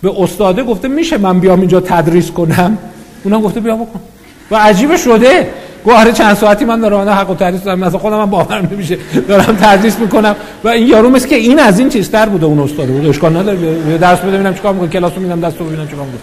به 0.02 0.12
استاده 0.22 0.64
گفته 0.64 0.88
میشه 0.88 1.18
من 1.18 1.40
بیام 1.40 1.60
اینجا 1.60 1.80
تدریس 1.80 2.32
کنم؟ 2.32 2.78
اونم 3.24 3.42
گفته 3.42 3.60
بیا 3.60 3.76
بکن. 3.76 4.00
و 4.52 4.56
عجیب 4.56 4.96
شده. 4.96 5.48
گوهر 5.84 6.12
چند 6.12 6.36
ساعتی 6.36 6.66
من 6.66 6.80
دارم 6.80 7.10
حق 7.10 7.30
و 7.30 7.36
تدریس 7.36 7.64
دارم 7.64 7.80
مثلا 7.80 8.00
خودم 8.00 8.18
من 8.18 8.26
باورم 8.26 8.70
نمیشه. 8.72 8.98
دارم 9.28 9.58
تدریس 9.62 10.00
می‌کنم. 10.00 10.36
و 10.64 10.68
این 10.68 10.88
یارو 10.88 11.10
مثل 11.10 11.28
که 11.28 11.36
این 11.36 11.60
از 11.60 11.80
این 11.80 11.90
چیزتر 11.90 12.26
بوده 12.26 12.46
اون 12.46 12.60
استاد 12.60 12.88
بود 12.88 13.06
اشکال 13.06 13.38
نداره. 13.38 13.98
درس 13.98 14.20
بده 14.20 14.32
ببینم 14.32 14.53
چیکار 14.53 14.74
می‌کنه. 14.74 14.90
کلاسو 14.90 15.22
میدم 15.22 15.40
دستو 15.42 15.64
ببینم 15.64 15.88
چیکار 15.88 16.06
می‌کنه. 16.06 16.22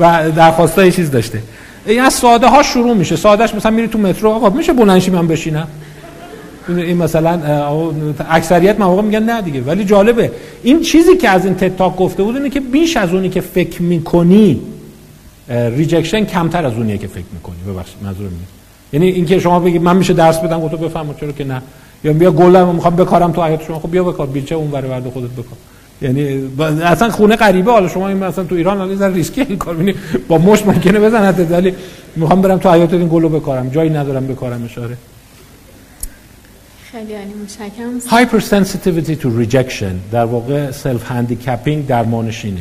و 0.00 0.30
درخواستای 0.30 0.92
چیز 0.92 1.10
داشته. 1.10 1.38
این 1.86 2.00
از 2.00 2.14
ساده 2.14 2.46
ها 2.46 2.62
شروع 2.62 2.94
میشه. 2.94 3.16
سادهش 3.16 3.54
مثلا 3.54 3.70
میری 3.70 3.88
تو 3.88 3.98
مترو 3.98 4.30
آقا 4.30 4.50
میشه 4.50 4.72
بلندشی 4.72 5.10
من 5.10 5.26
بشینم؟ 5.26 5.68
این 6.68 6.96
مثلا 6.96 7.40
اکثریت 8.30 8.80
مواقع 8.80 9.02
میگن 9.02 9.22
نه 9.22 9.42
دیگه. 9.42 9.60
ولی 9.60 9.84
جالبه. 9.84 10.30
این 10.62 10.80
چیزی 10.80 11.16
که 11.16 11.28
از 11.28 11.44
این 11.44 11.54
تتاک 11.54 11.96
گفته 11.96 12.22
بود 12.22 12.36
اینه 12.36 12.50
که 12.50 12.60
بیش 12.60 12.96
از 12.96 13.14
اونی 13.14 13.28
که 13.28 13.40
فکر 13.40 13.82
می‌کنی 13.82 14.60
rejection 15.48 16.24
کمتر 16.24 16.66
از 16.66 16.72
اونیه 16.72 16.98
که 16.98 17.06
فکر 17.06 17.24
می‌کنی. 17.32 17.56
ببخشید 17.68 17.96
منظورم 18.02 18.30
یعنی 18.92 19.08
اینکه 19.08 19.38
شما 19.38 19.60
بگید 19.60 19.82
من 19.82 19.96
میشه 19.96 20.12
درس 20.12 20.38
بدم 20.38 20.60
گفتم 20.60 20.76
بفهم 20.76 21.14
چرا 21.20 21.32
که 21.32 21.44
نه. 21.44 21.62
یا 22.04 22.12
بیا 22.12 22.30
گلم 22.30 22.74
می‌خوام 22.74 22.96
بکارم 22.96 23.32
تو 23.32 23.44
حیاط 23.44 23.62
شما. 23.62 23.78
خب 23.78 23.90
بیا 23.90 24.04
بکار 24.04 24.26
بیلچه 24.26 24.54
اون 24.54 24.70
ور 24.70 25.00
خودت 25.00 25.30
بکار. 25.30 25.58
یعنی 26.02 26.40
اصلا 26.84 27.10
خونه 27.10 27.36
غریبه. 27.36 27.72
حالا 27.72 27.88
شما 27.88 28.08
این 28.08 28.16
مثلا 28.16 28.44
تو 28.44 28.54
ایران 28.54 28.78
حالا 28.78 28.94
زن 28.94 29.14
ریسکی 29.14 29.40
این 29.40 29.58
کار. 29.58 29.94
با 30.28 30.38
مش 30.38 30.66
ممکنه 30.66 31.00
بزنت 31.00 31.50
ولی 31.50 31.74
می‌خوام 32.16 32.42
برم 32.42 32.58
تو 32.58 32.72
حیاط 32.72 32.92
این 32.92 33.08
گلو 33.08 33.28
بکارم. 33.28 33.68
جایی 33.68 33.90
ندارم 33.90 34.26
بکارم 34.26 34.64
اشاره. 34.64 34.96
خیلی 36.96 37.14
عالی 37.14 37.34
متشکرم 37.42 37.98
هایپر 38.10 38.40
sensitivity 38.40 39.22
to 39.22 39.26
rejection 39.26 40.12
در 40.12 40.24
واقع 40.24 40.70
self-handicapping 40.70 41.86
درمانش 41.86 42.44
اینه. 42.44 42.60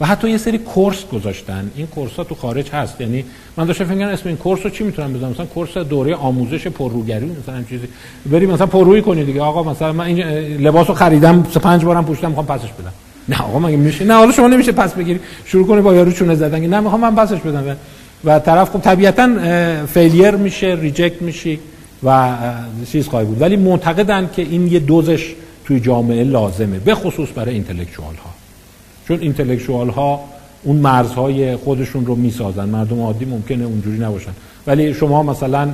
و 0.00 0.06
حتی 0.06 0.30
یه 0.30 0.38
سری 0.38 0.58
course 0.58 1.06
گذاشتن. 1.06 1.70
این 1.76 1.86
course 1.86 2.12
ها 2.12 2.24
تو 2.24 2.34
خارج 2.34 2.70
هست. 2.70 3.00
یعنی 3.00 3.24
من 3.56 3.64
داشتم 3.64 3.84
فکر 3.84 4.02
اسم 4.02 4.28
این 4.28 4.36
course 4.36 4.60
رو 4.64 4.70
چی 4.70 4.84
می‌تونم 4.84 5.12
بذارم 5.12 5.32
مثلا 5.32 5.46
course 5.46 5.78
دوره 5.78 6.14
آموزش 6.14 6.66
پرروگری 6.66 7.36
مثلا 7.42 7.54
این 7.54 7.64
چیزی. 7.64 7.88
بری 8.26 8.46
مثلا 8.46 8.66
پررویی 8.66 9.02
کنی 9.02 9.24
دیگه. 9.24 9.42
آقا 9.42 9.70
مثلا 9.70 9.92
من 9.92 10.04
این 10.04 10.18
لباس 10.56 10.88
رو 10.88 10.94
خریدم 10.94 11.46
سه 11.54 11.60
پنج 11.60 11.84
بارم 11.84 12.04
پوشیدم 12.04 12.28
می‌خوام 12.28 12.46
پسش 12.46 12.68
بدم. 12.72 12.92
نه 13.28 13.42
آقا 13.42 13.58
مگه 13.58 13.76
میشه؟ 13.76 14.04
نه 14.04 14.14
حالا 14.14 14.32
شما 14.32 14.48
نمیشه 14.48 14.72
پس 14.72 14.94
بگیری. 14.94 15.20
شروع 15.44 15.66
کنی 15.66 15.80
با 15.80 15.94
یارو 15.94 16.12
چونه 16.12 16.34
زدن. 16.34 16.66
نه 16.66 16.80
می‌خوام 16.80 17.00
من 17.00 17.14
پسش 17.14 17.38
بدم. 17.38 17.76
و 18.24 18.38
طرف 18.38 18.70
خب 18.70 18.80
طبیعتا 18.80 19.28
failure 19.86 20.30
میشه 20.30 20.78
reject 20.80 21.22
میشی. 21.22 21.58
و 22.04 22.36
چیز 22.92 23.08
خواهی 23.08 23.26
بود. 23.26 23.40
ولی 23.40 23.56
معتقدن 23.56 24.30
که 24.36 24.42
این 24.42 24.66
یه 24.66 24.78
دوزش 24.78 25.34
توی 25.64 25.80
جامعه 25.80 26.24
لازمه 26.24 26.78
به 26.78 26.94
خصوص 26.94 27.28
برای 27.34 27.54
اینتלקچوال 27.54 28.14
ها 28.14 28.30
چون 29.08 29.20
اینتלקچوال 29.20 29.88
ها 29.88 30.20
اون 30.62 30.76
مرزهای 30.76 31.56
خودشون 31.56 32.06
رو 32.06 32.14
می‌سازن. 32.14 32.68
مردم 32.68 33.00
عادی 33.00 33.24
ممکنه 33.24 33.64
اونجوری 33.64 33.98
نباشن. 33.98 34.30
ولی 34.66 34.94
شما 34.94 35.22
مثلا 35.22 35.70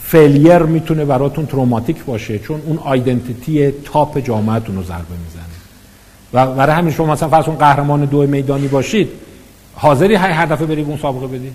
فیلیر 0.00 0.58
می‌تونه 0.58 1.04
براتون 1.04 1.46
تروماتیک 1.46 2.04
باشه 2.04 2.38
چون 2.38 2.62
اون 2.66 2.78
آیدنتیتی 2.78 3.70
تاپ 3.70 4.18
جامعتون 4.18 4.76
رو 4.76 4.82
ضربه 4.82 5.14
می‌زنه. 5.24 5.42
و 6.32 6.54
برای 6.54 6.76
همین 6.76 6.94
شما 6.94 7.12
مثلا 7.12 7.28
فرض 7.28 7.44
قهرمان 7.44 8.04
دو 8.04 8.26
میدانی 8.26 8.68
باشید 8.68 9.08
حاضری 9.74 10.14
هر 10.14 10.46
دفعه 10.46 10.66
بری 10.66 10.82
اون 10.82 10.98
سابقه 10.98 11.26
بدی؟ 11.26 11.52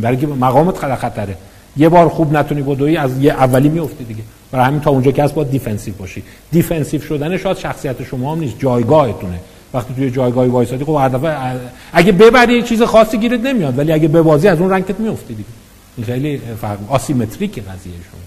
برای 0.00 0.26
مقامت 0.26 0.94
خطره. 0.94 1.36
یه 1.76 1.88
بار 1.88 2.08
خوب 2.08 2.36
نتونی 2.36 2.62
بدوی 2.62 2.96
از 2.96 3.18
یه 3.18 3.32
اولی 3.32 3.68
میفتی 3.68 4.04
دیگه. 4.04 4.22
برای 4.52 4.66
همین 4.66 4.80
تا 4.80 4.90
اونجا 4.90 5.10
که 5.10 5.22
از 5.22 5.34
باید 5.34 5.50
defensive 5.50 5.94
باشی. 5.94 6.22
defensive 6.52 7.00
شدن 7.00 7.36
شاید 7.36 7.56
شخصیت 7.56 8.04
شما 8.04 8.32
هم 8.32 8.40
نیست 8.40 8.58
جایگاهتونه. 8.58 9.40
وقتی 9.74 9.94
توی 9.94 10.10
جایگاهی 10.10 10.50
وایسادی 10.50 10.84
خب 10.84 10.96
هر 11.00 11.56
اگه 11.92 12.12
ببری 12.12 12.62
چیز 12.62 12.82
خاصی 12.82 13.18
گیرت 13.18 13.40
نمیاد 13.40 13.78
ولی 13.78 13.92
اگه 13.92 14.08
ببازی 14.08 14.48
از 14.48 14.60
اون 14.60 14.70
رنگت 14.70 15.00
میفتی 15.00 15.34
دیگه. 15.34 15.48
این 15.96 16.06
خیلی 16.06 16.40
فرق 16.60 16.78
asymmetric 16.88 17.52
قضیه 17.52 17.92
شما. 17.92 18.20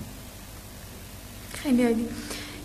خیلی 1.64 1.84
عالی. 1.84 2.06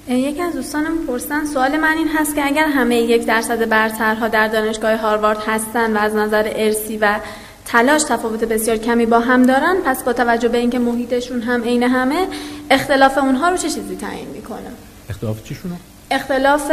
یکی 0.08 0.42
از 0.42 0.52
دوستانم 0.52 1.06
پرسن 1.06 1.44
سوال 1.44 1.76
من 1.76 1.96
این 1.98 2.08
هست 2.08 2.34
که 2.34 2.46
اگر 2.46 2.66
همه 2.66 2.96
یک 2.96 3.26
درصد 3.26 3.68
برترها 3.68 4.28
در 4.28 4.48
دانشگاه 4.48 4.96
هاروارد 4.96 5.38
هستن 5.46 5.96
و 5.96 6.00
از 6.00 6.14
نظر 6.14 6.52
ارسی 6.56 6.96
و 6.96 7.20
تلاش 7.68 8.02
تفاوت 8.02 8.44
بسیار 8.44 8.76
کمی 8.76 9.06
با 9.06 9.20
هم 9.20 9.42
دارن. 9.42 9.76
پس 9.86 10.02
با 10.02 10.12
توجه 10.12 10.48
به 10.48 10.58
اینکه 10.58 10.78
محیطشون 10.78 11.42
هم 11.42 11.62
عین 11.62 11.82
همه 11.82 12.26
اختلاف 12.70 13.18
اونها 13.18 13.48
رو 13.48 13.56
چه 13.56 13.70
چیزی 13.70 13.96
تعیین 13.96 14.28
می‌کنه؟ 14.28 14.70
اختلاف 15.10 15.44
چیشونو؟ 15.44 15.74
اختلاف 16.10 16.70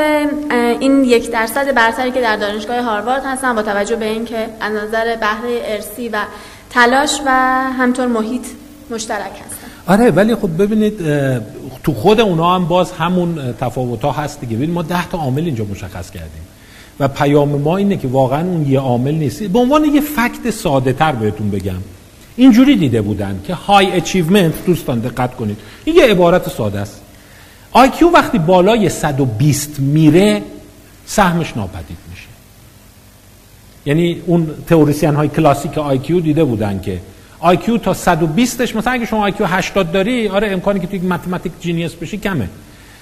این 0.80 1.04
یک 1.04 1.32
درصد 1.32 1.74
برتری 1.76 2.12
که 2.12 2.22
در 2.22 2.36
دانشگاه 2.36 2.82
هاروارد 2.82 3.24
هستن 3.26 3.56
با 3.56 3.62
توجه 3.62 3.96
به 3.96 4.06
اینکه 4.06 4.48
از 4.62 4.74
نظر 4.74 5.16
بهره 5.16 5.62
ارسی 5.64 6.10
و 6.10 6.18
تلاش 6.70 7.22
و 7.26 7.30
همطور 7.80 8.08
محیط 8.08 8.46
مشترک 8.90 9.42
هستن. 9.46 9.68
آره 9.88 10.12
ولی 10.12 10.36
خب 10.36 10.64
ببینید 10.64 10.98
تو 11.84 11.94
خود 11.94 12.20
اونا 12.20 12.56
هم 12.56 12.66
باز 12.66 12.92
همون 12.92 13.54
تفاوت 13.60 14.02
ها 14.02 14.12
هست 14.12 14.40
دیگه. 14.40 14.56
ببینید 14.56 14.76
ما 14.76 14.82
ده 14.82 15.10
تا 15.10 15.18
عامل 15.18 15.46
اینجا 15.46 15.64
مشخص 15.64 16.12
کردیم. 16.12 16.48
و 17.00 17.08
پیام 17.08 17.50
ما 17.50 17.78
اینه 17.78 17.98
که 17.98 18.08
واقعا 18.08 18.42
اون 18.42 18.66
یه 18.72 18.80
عامل 18.80 19.14
نیست. 19.14 19.44
به 19.44 19.60
عنوان 19.60 19.86
یه 19.86 20.02
fact 20.02 20.52
ساده 20.52 20.94
تر 20.94 21.12
بهتون 21.12 21.50
بگم. 21.50 21.82
اینجوری 22.36 22.76
دیده 22.76 23.02
بودن 23.02 23.40
که 23.48 23.54
high 23.54 23.92
achievement 23.92 24.66
دوستان 24.66 25.00
دقت 25.00 25.36
کنید. 25.36 25.58
این 25.86 25.96
یه 25.96 26.04
عبارت 26.06 26.50
ساده 26.50 26.80
است. 26.80 27.02
IQ 27.72 28.10
وقتی 28.10 28.40
بالای 28.40 28.90
120 28.90 29.80
میره 29.80 30.42
سهمش 31.06 31.58
ناپدید 31.58 31.98
میشه. 32.10 32.28
یعنی 33.86 34.22
اون 34.26 34.48
تئوریسین 34.68 35.16
های 35.16 35.28
کلاسیک 35.28 35.78
IQ 35.78 36.20
دیده 36.20 36.44
بودن 36.44 36.80
که 36.80 37.00
IQ 37.40 37.78
تا 37.78 37.94
120ش 37.94 38.76
مثلا 38.76 38.94
اگه 38.94 39.06
شما 39.06 39.24
IQ 39.24 39.45
80 39.46 39.92
داری 39.92 40.28
آره 40.28 40.52
امکانی 40.52 40.80
که 40.80 40.88
تو 40.88 40.96
یک 40.96 41.04
mathematic 41.04 41.52
genius 41.60 41.94
بشی 41.94 42.18
کمه. 42.18 42.50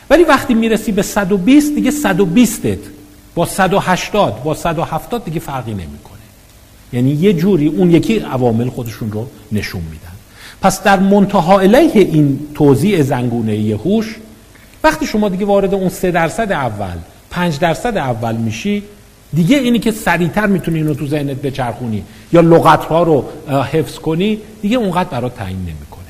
ولی 0.10 0.24
وقتی 0.24 0.54
می‌رسی 0.54 0.92
به 0.92 1.02
120 1.02 1.76
دیگه 1.76 1.92
120 1.92 2.68
ت 2.68 2.78
با 3.36 3.46
180 3.46 4.44
با 4.44 4.54
170 4.54 5.26
دیگه 5.26 5.40
فرقی 5.40 5.72
نمی‌کنه. 5.72 6.14
یعنی 6.94 7.12
یه 7.12 7.34
جوری 7.34 7.68
اون 7.68 7.92
یکی 7.92 8.20
عوامل 8.20 8.70
خودشون 8.70 9.12
رو 9.12 9.28
نشون 9.52 9.82
میدن. 9.82 10.14
پس 10.62 10.84
در 10.84 11.00
منتها 11.00 11.60
علیه 11.60 11.92
این 11.96 12.40
توزیع 12.56 13.02
زنگونه 13.02 13.80
هوش 13.86 14.16
وقتی 14.84 15.06
شما 15.06 15.30
دیگه 15.30 15.46
وارد 15.46 15.74
اون 15.74 15.90
3 15.90 16.12
درصد 16.12 16.52
اول 16.52 16.98
5 17.30 17.60
درصد 17.60 17.98
اول 17.98 18.36
میشی 18.36 18.84
دیگه 19.34 19.58
اینی 19.58 19.80
که 19.80 19.92
سریعتر 19.92 20.46
می‌تونی 20.46 20.78
اینو 20.78 20.94
تو 20.94 21.08
ذهنت 21.08 21.42
بچرخونی 21.42 22.04
یا 22.34 22.42
لغت 22.42 22.86
ها 22.86 23.04
رو 23.04 23.26
حفظ 23.72 24.00
کنی 24.00 24.40
دیگه 24.62 24.78
اونقدر 24.78 25.10
برات 25.10 25.36
تعیین 25.36 25.60
نمی‌کنه. 25.60 26.04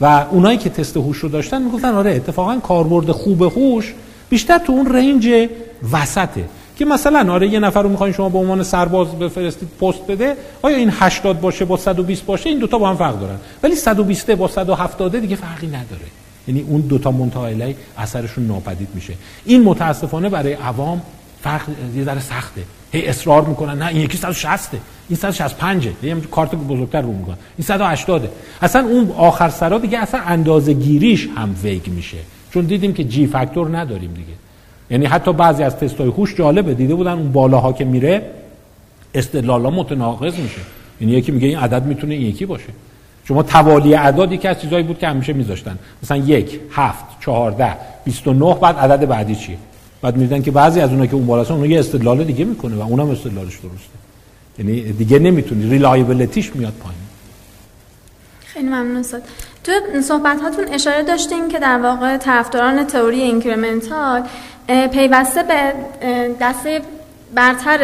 و 0.00 0.26
اونایی 0.30 0.58
که 0.58 0.70
تست 0.70 0.96
هوش 0.96 1.18
رو 1.18 1.28
داشتن 1.28 1.62
می‌گفتن 1.62 1.94
آره 1.94 2.14
اتفاقا 2.14 2.56
کاربرد 2.56 3.10
خوب 3.10 3.42
هوش 3.42 3.94
بیشتر 4.28 4.58
تو 4.58 4.72
اون 4.72 4.94
رنج 4.94 5.48
وسطه. 5.92 6.44
که 6.78 6.84
مثلا 6.84 7.32
آره 7.32 7.48
یه 7.48 7.60
نفر 7.60 7.82
رو 7.82 7.88
می‌خواین 7.88 8.14
شما 8.14 8.28
به 8.28 8.38
عنوان 8.38 8.62
سرباز 8.62 9.08
بفرستید 9.08 9.68
پست 9.80 10.06
بده 10.08 10.36
آیا 10.62 10.76
این 10.76 10.92
80 10.92 11.40
باشه 11.40 11.64
با 11.64 11.76
120 11.76 12.24
باشه؟ 12.24 12.48
این 12.48 12.58
دوتا 12.58 12.78
با 12.78 12.88
هم 12.88 12.96
فرق 12.96 13.20
دارن. 13.20 13.36
ولی 13.62 13.74
120 13.74 14.30
با 14.30 14.48
170 14.48 15.18
دیگه 15.18 15.36
فرقی 15.36 15.66
نداره. 15.66 16.06
یعنی 16.48 16.60
اون 16.68 16.80
دوتا 16.80 17.10
منتها 17.10 17.48
اثرشون 17.98 18.46
ناپدید 18.46 18.88
میشه. 18.94 19.14
این 19.44 19.62
متاسفانه 19.62 20.28
برای 20.28 20.52
عوام 20.52 21.02
فرق 21.42 21.62
یه 21.96 22.04
ذره 22.04 22.20
سخته. 22.20 22.62
هی 22.92 23.06
اصرار 23.06 23.44
می‌کنن 23.44 23.78
نه 23.78 23.86
این 23.86 24.00
یکی 24.00 24.18
160 24.18 24.70
این 25.08 25.18
165 25.18 25.88
یه 26.02 26.16
کارت 26.30 26.54
بزرگتر 26.54 27.00
رو 27.00 27.12
می‌کنن. 27.12 27.36
این 27.58 27.66
180 27.66 28.28
اصلا 28.62 28.86
اون 28.86 29.12
آخر 29.16 29.48
سرا 29.48 29.78
دیگه 29.78 29.98
اصلا 29.98 30.20
اندازه 30.20 30.72
گیریش 30.72 31.28
هم 31.36 31.54
ویگ 31.62 31.88
میشه. 31.88 32.18
چون 32.56 32.64
دیدیم 32.64 32.94
که 32.94 33.04
جی 33.04 33.26
فاکتور 33.26 33.78
نداریم 33.78 34.14
دیگه. 34.14 34.32
یعنی 34.90 35.06
حتی 35.06 35.32
بعضی 35.32 35.62
از 35.62 35.76
تستای 35.76 36.08
هوش 36.08 36.34
جالبه. 36.34 36.74
دیده 36.74 36.94
بودن 36.94 37.12
اون 37.12 37.32
بالاها 37.32 37.72
که 37.72 37.84
میره 37.84 38.22
استدلالا 39.14 39.70
متناقض 39.70 40.34
میشه. 40.38 40.60
یعنی 41.00 41.12
یکی 41.12 41.32
میگه 41.32 41.48
این 41.48 41.58
عدد 41.58 41.86
می‌تونه 41.86 42.14
این 42.14 42.26
یکی 42.26 42.46
باشه. 42.46 42.68
شما 43.24 43.42
توالی 43.42 43.94
اعداد 43.94 44.32
یکی 44.32 44.48
از 44.48 44.60
چیزایی 44.60 44.82
بود 44.82 44.98
که 44.98 45.08
همیشه 45.08 45.32
میذاشتن. 45.32 45.78
مثلا 46.02 46.16
یک 46.16 46.60
هفت 46.70 47.04
چهارده 47.20 47.76
بیست 48.04 48.26
و 48.26 48.32
نه 48.32 48.54
بعد 48.54 48.76
عدد 48.76 49.08
بعدی 49.08 49.36
چیه 49.36 49.58
بعد 50.02 50.16
میدن 50.16 50.42
که 50.42 50.50
بعضی 50.50 50.80
از 50.80 50.90
اونها 50.90 51.06
که 51.06 51.14
اون 51.14 51.26
بالاست 51.26 51.50
اون 51.50 51.70
یه 51.70 51.78
استدلال 51.78 52.24
دیگه 52.24 52.44
می‌کنه 52.44 52.76
و 52.76 52.80
اونم 52.80 53.10
استدلالش 53.10 53.54
درسته. 53.54 53.96
یعنی 54.58 54.92
دیگه 54.92 55.18
نمی‌تونی 55.18 55.70
reliabilityش 55.70 56.56
میاد 56.56 56.72
پایین. 56.72 57.00
خیلی 58.46 58.68
ممنون 58.68 58.96
استاد. 58.96 59.22
تو 59.66 60.00
صحبت 60.02 60.40
هاتون 60.40 60.64
اشاره 60.72 61.02
داشتین 61.02 61.48
که 61.48 61.58
در 61.58 61.78
واقع 61.78 62.16
طرفداران 62.16 62.86
تئوری 62.86 63.20
incremental 63.20 64.22
پیوسته 64.92 65.42
به 65.42 65.72
دسته 66.40 66.80
برتر 67.34 67.78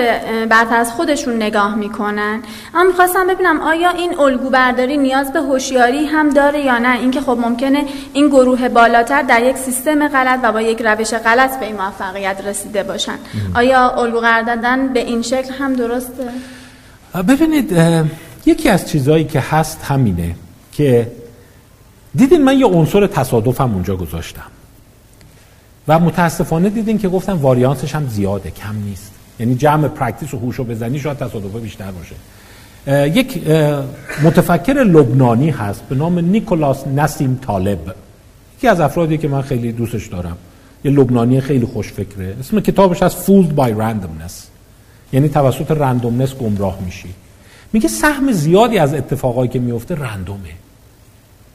برتر 0.51 0.77
از 0.77 0.93
خودشون 0.93 1.37
نگاه 1.37 1.75
می‌کنن. 1.75 2.43
اما 2.75 2.85
می‌خواستم 2.85 3.27
ببینم 3.27 3.61
آیا 3.61 3.91
این 3.91 4.19
الگو 4.19 4.51
برداری 4.51 4.97
نیاز 4.97 5.33
به 5.33 5.41
هوشیاری 5.41 6.07
هم 6.07 6.31
داره 6.31 6.61
یا 6.61 6.79
نه؟ 6.79 6.99
اینکه 6.99 7.21
خب 7.21 7.39
ممکنه 7.43 7.85
این 8.13 8.29
گروه 8.29 8.69
بالاتر 8.69 9.23
در 9.23 9.43
یک 9.43 9.57
سیستم 9.57 10.09
غلط 10.09 10.41
و 10.43 10.53
با 10.53 10.61
یک 10.61 10.83
روش 10.83 11.15
غلط 11.15 11.61
به 11.61 11.67
این 11.67 11.77
موفقیت 11.77 12.47
رسیده 12.47 12.83
باشن. 12.83 13.19
آیا 13.55 13.91
الگو 13.91 14.21
قرار 14.21 14.43
دادن 14.43 14.89
به 14.89 15.01
این 15.01 15.23
شکل 15.23 15.53
هم 15.53 15.73
درسته؟ 15.73 16.29
ببینید 17.29 17.77
یکی 18.47 18.69
از 18.69 18.89
چیزهایی 18.89 19.25
که 19.25 19.41
هست 19.41 19.85
همینه 19.85 20.35
که 20.73 21.07
دیدین 22.15 22.45
من 22.45 22.59
یه 22.59 22.67
عنصر 22.67 23.07
تصادفم 23.07 23.75
اونجا 23.75 23.97
گذاشتم. 23.97 24.51
و 25.89 25.99
متاسفانه 25.99 26.71
دیدین 26.71 26.99
که 26.99 27.09
گفتم 27.09 27.39
varianceش 27.39 27.95
هم 27.95 28.09
زیاده 28.09 28.51
کم 28.51 28.77
نیست. 28.85 29.13
یعنی 29.41 29.55
جمع 29.55 29.89
practice 29.89 30.35
و 30.35 30.39
هوش 30.39 30.61
و 30.61 30.65
بزنی 30.65 30.99
شاید 30.99 31.17
تصادفه 31.17 31.59
بیشتر 31.59 31.91
باشه. 31.91 32.15
یک 33.19 33.49
متفکر 34.23 34.73
لبنانی 34.73 35.51
هست 35.51 35.83
به 35.89 35.95
نام 35.95 36.19
نیکولاس 36.19 36.87
نسیم 36.87 37.39
طالب. 37.47 37.95
یکی 38.59 38.69
از 38.69 38.81
افرادی 38.81 39.19
که 39.19 39.29
من 39.29 39.43
خیلی 39.43 39.73
دوستش 39.73 40.07
دارم. 40.07 40.37
یه 40.85 40.91
لبنانی 40.91 41.41
خیلی 41.41 41.67
خوش 41.67 41.93
فکره 41.93 42.37
اسم 42.41 42.61
کتابش 42.61 43.03
از 43.03 43.17
Fooled 43.27 43.59
by 43.59 43.71
Randomness. 43.71 44.33
یعنی 45.13 45.29
توسط 45.29 45.71
رندومنس 45.71 46.35
گمراه 46.35 46.79
میشی. 46.85 47.09
میگه 47.73 47.89
سهم 47.89 48.33
زیادی 48.33 48.79
از 48.79 48.95
اتفاقایی 48.95 49.49
که 49.49 49.59
میفته 49.59 49.95
رندومه. 49.95 50.51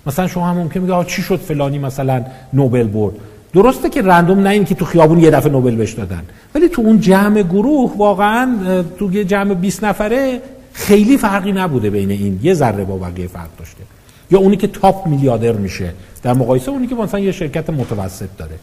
مثلا 0.08 0.27
شما 0.27 0.48
هم 0.48 0.58
ممکن 0.58 0.80
میگه 0.80 1.03
چی 1.03 1.22
شد 1.22 1.40
فلانی 1.40 1.80
مثلا 1.80 2.26
نوبل 2.53 2.88
برد؟ 2.88 3.14
درسته 3.53 3.90
که 3.90 4.02
رندوم 4.02 4.40
نه 4.40 4.50
این 4.50 4.66
که 4.66 4.76
تو 4.76 4.86
خیابون 4.86 5.19
یه 5.19 5.32
دفعه 5.32 5.52
نوبل 5.52 5.76
بهش 5.76 5.94
دادن. 5.94 6.24
ولی 6.56 6.69
تو 6.69 6.82
اون 6.82 7.00
جمع 7.00 7.42
گروه 7.42 7.98
واقعا 7.98 8.58
تو 9.00 9.14
یه 9.14 9.26
جمع 9.26 9.53
20 9.53 9.84
نفره 9.84 10.42
خیلی 10.74 11.18
فرقی 11.18 11.52
نبوده 11.52 11.90
بین 11.90 12.11
این. 12.11 12.40
یه 12.44 12.53
ذره 12.53 12.84
با 12.84 12.98
بقیه 12.98 13.27
فرق 13.27 13.50
داشته. 13.60 13.84
یا 14.32 14.40
اونی 14.40 14.58
که 14.58 14.68
تاپ 14.68 15.08
میلیاردر 15.08 15.52
میشه. 15.52 15.94
در 16.24 16.34
مقایسه 16.34 16.72
اونی 16.72 16.88
که 16.88 16.95
مثلا 16.95 17.19
یه 17.19 17.32
شرکت 17.32 17.69
متوسط 17.69 18.30
داره. 18.38 18.56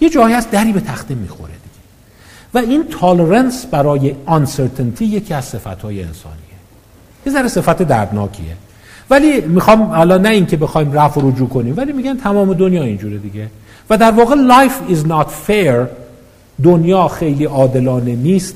یه 0.00 0.10
جایی 0.10 0.34
هست 0.34 0.50
دری 0.50 0.72
به 0.72 0.80
تخته 0.80 1.14
می‌خوره 1.14 1.52
دیگه. 1.52 1.78
و 2.54 2.70
این 2.70 2.84
تالرنس 3.00 3.66
برای 3.66 4.14
آنسرتنتی 4.26 5.04
یکی 5.04 5.34
از 5.34 5.44
صفتهای 5.44 6.02
انسانیه. 6.02 6.38
یه 7.26 7.32
ذره 7.32 7.48
صفت 7.48 7.82
دردناکیه. 7.82 8.56
ولی 9.10 9.40
می‌خوام 9.40 9.82
حالا 9.82 10.18
نه 10.18 10.28
اینکه 10.28 10.56
بخوایم 10.56 10.92
رفع 10.92 11.20
و 11.20 11.30
رجوع 11.30 11.48
کنیم 11.48 11.74
ولی 11.76 11.92
میگن 11.92 12.16
تمام 12.16 12.52
دنیا 12.54 12.82
اینجوره 12.82 13.18
دیگه. 13.18 13.46
و 13.90 13.96
در 13.96 14.10
واقع 14.10 14.34
life 14.34 14.92
is 14.92 15.08
not 15.08 15.26
fair. 15.48 15.86
دنیا 16.62 17.08
خیلی 17.08 17.44
عادلانه 17.44 18.14
نیست. 18.14 18.54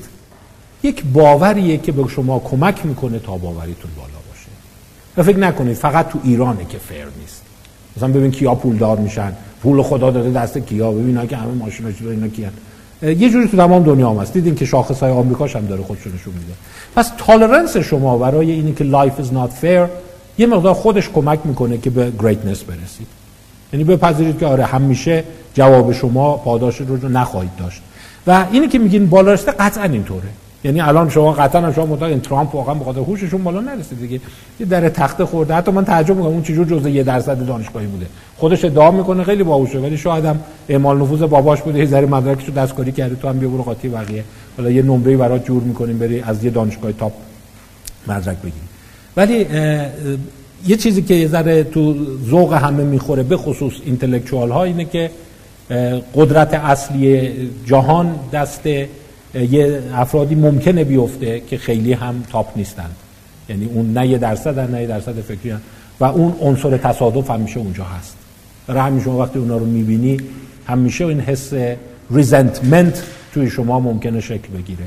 یک 0.82 1.04
باوریه 1.12 1.78
که 1.78 1.92
به 1.92 2.08
شما 2.08 2.38
کمک 2.38 2.86
می‌کنه 2.86 3.18
تا 3.18 3.32
باوریتون 3.36 3.90
بالا 3.96 4.18
باشه. 4.28 4.48
و 5.16 5.22
فکر 5.22 5.38
نکنید 5.38 5.76
فقط 5.76 6.08
تو 6.08 6.18
ایرانه 6.24 6.64
که 6.68 6.78
فیر 6.78 7.04
نیست. 7.20 7.42
مثلا 7.96 8.08
ببین 8.08 8.30
کیا 8.30 8.54
پولدار 8.54 8.98
میشن. 8.98 9.32
پول 9.62 9.82
خدا 9.82 10.10
داده 10.10 10.30
دست 10.30 10.58
کیا. 10.58 10.92
ببین 10.92 11.26
که 11.26 11.36
همه 11.36 11.52
ماشینا 11.52 11.92
چیزا 11.92 12.10
اینا 12.10 12.28
کیان. 12.28 12.52
یه 13.02 13.30
جوری 13.30 13.48
تو 13.48 13.56
تمام 13.56 13.82
دنیا 13.82 14.10
هم 14.10 14.16
هست. 14.16 14.32
دیدین 14.32 14.54
که 14.54 14.64
شاخص 14.64 15.00
های 15.00 15.12
آمریکاش 15.12 15.56
هم 15.56 15.66
داره 15.66 15.82
خودشون 15.82 16.12
نشون 16.12 16.34
میده. 16.34 16.52
پس 16.96 17.12
تالرنس 17.18 17.76
شما 17.76 18.18
برای 18.18 18.50
اینی 18.50 18.72
که 18.72 18.84
life 18.84 19.22
is 19.22 19.28
not 19.28 19.64
fair 19.64 19.88
یه 20.38 20.46
مقدار 20.46 20.74
خودش 20.74 21.08
کمک 21.08 21.38
می‌کنه 21.44 21.78
که 21.78 21.90
به 21.90 22.12
greatness 22.18 22.58
برسید. 22.64 23.06
یعنی 23.72 23.84
بپذیرید 23.84 24.38
که 24.38 24.46
آره 24.46 24.64
همیشه 24.64 25.24
جواب 25.54 25.92
شما 25.92 26.36
پاداش 26.36 26.76
رو 26.76 27.08
نخواهید 27.08 27.56
داشت. 27.58 27.82
و 28.26 28.46
اینی 28.52 28.68
که 28.68 28.78
میگین 28.78 29.06
بالا 29.06 29.32
رسیده 29.32 29.52
قطعا 29.52 29.84
اینطوره. 29.84 30.28
یعنی 30.64 30.80
الان 30.80 31.10
شما 31.10 31.32
قطعا 31.32 31.62
هم 31.62 31.72
شما 31.72 32.06
این 32.06 32.20
ترامپ 32.20 32.54
واقعا 32.54 32.74
به 32.74 32.84
خاطر 32.84 33.00
هوششون 33.00 33.44
بالا 33.44 33.60
نرسید 33.60 34.00
دیگه. 34.00 34.20
یه 34.60 34.66
در 34.66 34.88
تخته 34.88 35.24
خورده. 35.24 35.54
حتی 35.54 35.72
من 35.72 35.84
تعجب 35.84 36.16
می‌کنم 36.16 36.32
اون 36.32 36.42
چجور 36.42 36.66
جزء 36.66 36.88
یه 36.88 37.02
درصد 37.02 37.46
دانشگاهی 37.46 37.86
بوده. 37.86 38.06
خودش 38.36 38.64
ادعا 38.64 38.90
می‌کنه 38.90 39.24
خیلی 39.24 39.42
باهوشه 39.42 39.78
ولی 39.78 39.96
شاید 39.96 40.24
هم 40.24 40.40
اعمال 40.68 41.00
نفوذ 41.00 41.22
باباش 41.22 41.62
بوده. 41.62 41.78
یه 41.78 41.86
ذره 41.86 42.06
مدرکشو 42.06 42.52
دستکاری 42.52 42.92
کرده. 42.92 43.14
تو 43.14 43.28
هم 43.28 43.38
بیا 43.38 43.48
برو 43.48 43.62
قاطی 43.62 43.88
بقیه. 43.88 44.24
حالا 44.56 44.70
یه 44.70 44.82
نمره 44.82 45.16
برات 45.16 45.44
جور 45.44 45.62
می‌کنیم 45.62 45.98
بری 45.98 46.20
از 46.20 46.44
یه 46.44 46.50
دانشگاه 46.50 46.92
تاپ 46.92 47.12
مدرک 48.06 48.36
بگیری 48.38 48.71
ولی 49.16 49.46
یه 50.66 50.76
چیزی 50.76 51.02
که 51.02 51.14
یه 51.14 51.28
ذره 51.28 51.64
تو 51.64 51.96
ذوق 52.30 52.52
همه 52.52 52.84
می‌خوره 52.84 53.22
به 53.22 53.36
خصوص 53.36 53.72
اینتלקچوال 53.84 54.50
ها 54.50 54.64
اینه 54.64 54.84
که 54.84 55.10
قدرت 56.14 56.54
اصلی 56.54 57.32
جهان 57.66 58.14
دست 58.32 58.66
یه 59.34 59.82
افرادی 59.94 60.34
ممکنه 60.34 60.84
بیفته 60.84 61.40
که 61.40 61.58
خیلی 61.58 61.92
هم 61.92 62.22
top 62.32 62.56
نیستند 62.56 62.96
یعنی 63.48 63.64
اون 63.74 63.92
نه 63.92 64.06
یه 64.06 64.18
درصد 64.18 64.58
نه 64.58 64.80
یه 64.80 64.86
درصد 64.86 65.20
فکری 65.20 65.50
هم. 65.50 65.60
و 66.00 66.04
اون 66.04 66.34
عنصر 66.40 66.76
تصادف 66.76 67.30
همیشه 67.30 67.60
اونجا 67.60 67.84
هست. 67.84 68.16
برای 68.66 68.80
همین 68.80 69.00
شما 69.00 69.18
وقتی 69.18 69.38
اونا 69.38 69.56
رو 69.56 69.66
می‌بینی 69.66 70.16
همیشه 70.66 71.06
این 71.06 71.20
حس 71.20 71.52
resentment 72.10 73.02
توی 73.34 73.50
شما 73.50 73.80
ممکنه 73.80 74.20
شکل 74.20 74.48
بگیره. 74.58 74.84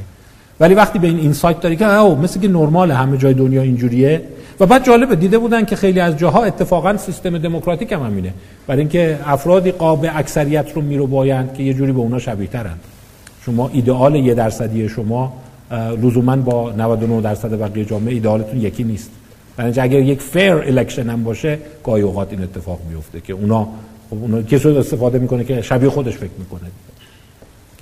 ولی 0.59 0.74
وقتی 0.74 1.00
به 1.00 1.08
این 1.08 1.19
insight 1.19 1.59
داری 1.59 1.75
که 1.75 2.00
او 2.00 2.16
مثل 2.16 2.40
که 2.40 2.48
نرمال 2.48 2.92
همه 2.92 3.17
جای 3.17 3.34
دنیا 3.34 3.61
اینجوریه. 3.61 4.22
و 4.59 4.66
بعد 4.66 4.85
جالبه 4.85 5.16
دیده 5.16 5.38
بودن 5.38 5.66
که 5.66 5.75
خیلی 5.75 6.00
از 6.00 6.17
جاها 6.17 6.43
اتفاقا 6.43 6.98
سیستم 6.98 7.38
دموکراتیک 7.38 7.92
هم 7.92 8.03
همینه. 8.03 8.34
برای 8.67 8.80
اینکه 8.80 9.19
افرادی 9.25 9.72
قاپ 9.72 10.06
اکثریت 10.14 10.72
رو 10.75 10.82
می‌ربایند 10.82 11.53
که 11.53 11.64
یه 11.64 11.74
جوری 11.74 11.92
به 11.92 12.00
اونا 12.00 12.19
شبیه 12.19 12.48
ترند 12.48 12.80
شما 13.45 13.69
ایدئال 13.74 14.16
یه 14.16 14.34
درصدی 14.34 14.90
شما 14.90 15.34
لزوما 16.01 16.35
با 16.35 16.72
99 16.72 17.22
درصد 17.22 17.59
بقیه 17.59 17.85
جامعه 17.85 18.14
ایدئالتون 18.14 18.61
یکی 18.61 18.84
نیست. 18.84 19.09
برای 19.58 19.80
اگر 19.80 20.00
یک 20.00 20.22
fair 20.22 20.53
election 20.53 21.09
هم 21.09 21.24
باشه 21.24 21.59
گاهی 21.84 22.01
اوقات 22.01 22.32
این 22.32 22.43
اتفاق 22.43 22.80
میفته 22.90 23.22
که 23.22 23.34
اونا 23.34 23.67
خب 24.09 24.17
اونا 24.22 24.42
کسی 24.42 24.69
استفاده 24.69 25.19
می‌کنه 25.19 25.43
که 25.43 25.61
شبیه 25.61 25.90
خودش 25.90 26.14
فکر 26.14 26.30
می‌کنه. 26.40 26.69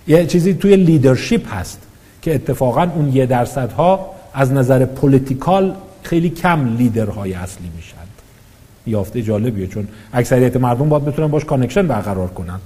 یه 0.07 0.25
چیزی 0.25 0.53
توی 0.53 0.75
leadership 0.75 1.53
هست. 1.53 1.79
که 2.23 2.35
اتفاقا 2.35 2.83
اون 2.95 3.15
یه 3.15 3.25
درصد 3.25 3.71
ها 3.71 4.09
از 4.33 4.51
نظر 4.51 4.85
political 4.85 5.75
خیلی 6.03 6.29
کم 6.29 6.75
leaderهای 6.77 7.33
اصلی 7.33 7.69
میشن. 7.75 7.97
یافته 8.87 9.21
جالبیه 9.21 9.67
چون 9.67 9.87
اکثریت 10.13 10.57
مردم 10.57 10.89
باید 10.89 11.05
بتونن 11.05 11.27
باش 11.27 11.45
connection 11.45 11.87
برقرار 11.87 12.27
کنن. 12.27 12.59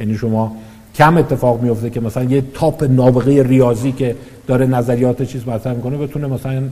یعنی 0.00 0.14
شما 0.14 0.56
کم 0.94 1.16
اتفاق 1.16 1.62
میفته 1.62 1.90
که 1.90 2.00
مثلا 2.00 2.24
یه 2.24 2.44
top 2.54 2.84
نابغه 2.84 3.42
ریاضی 3.42 3.92
که 3.92 4.16
داره 4.46 4.66
نظریات 4.66 5.22
چیز 5.22 5.48
مطرح 5.48 5.74
می‌کنه 5.74 5.96
بتونه 5.96 6.26
مثلا 6.26 6.62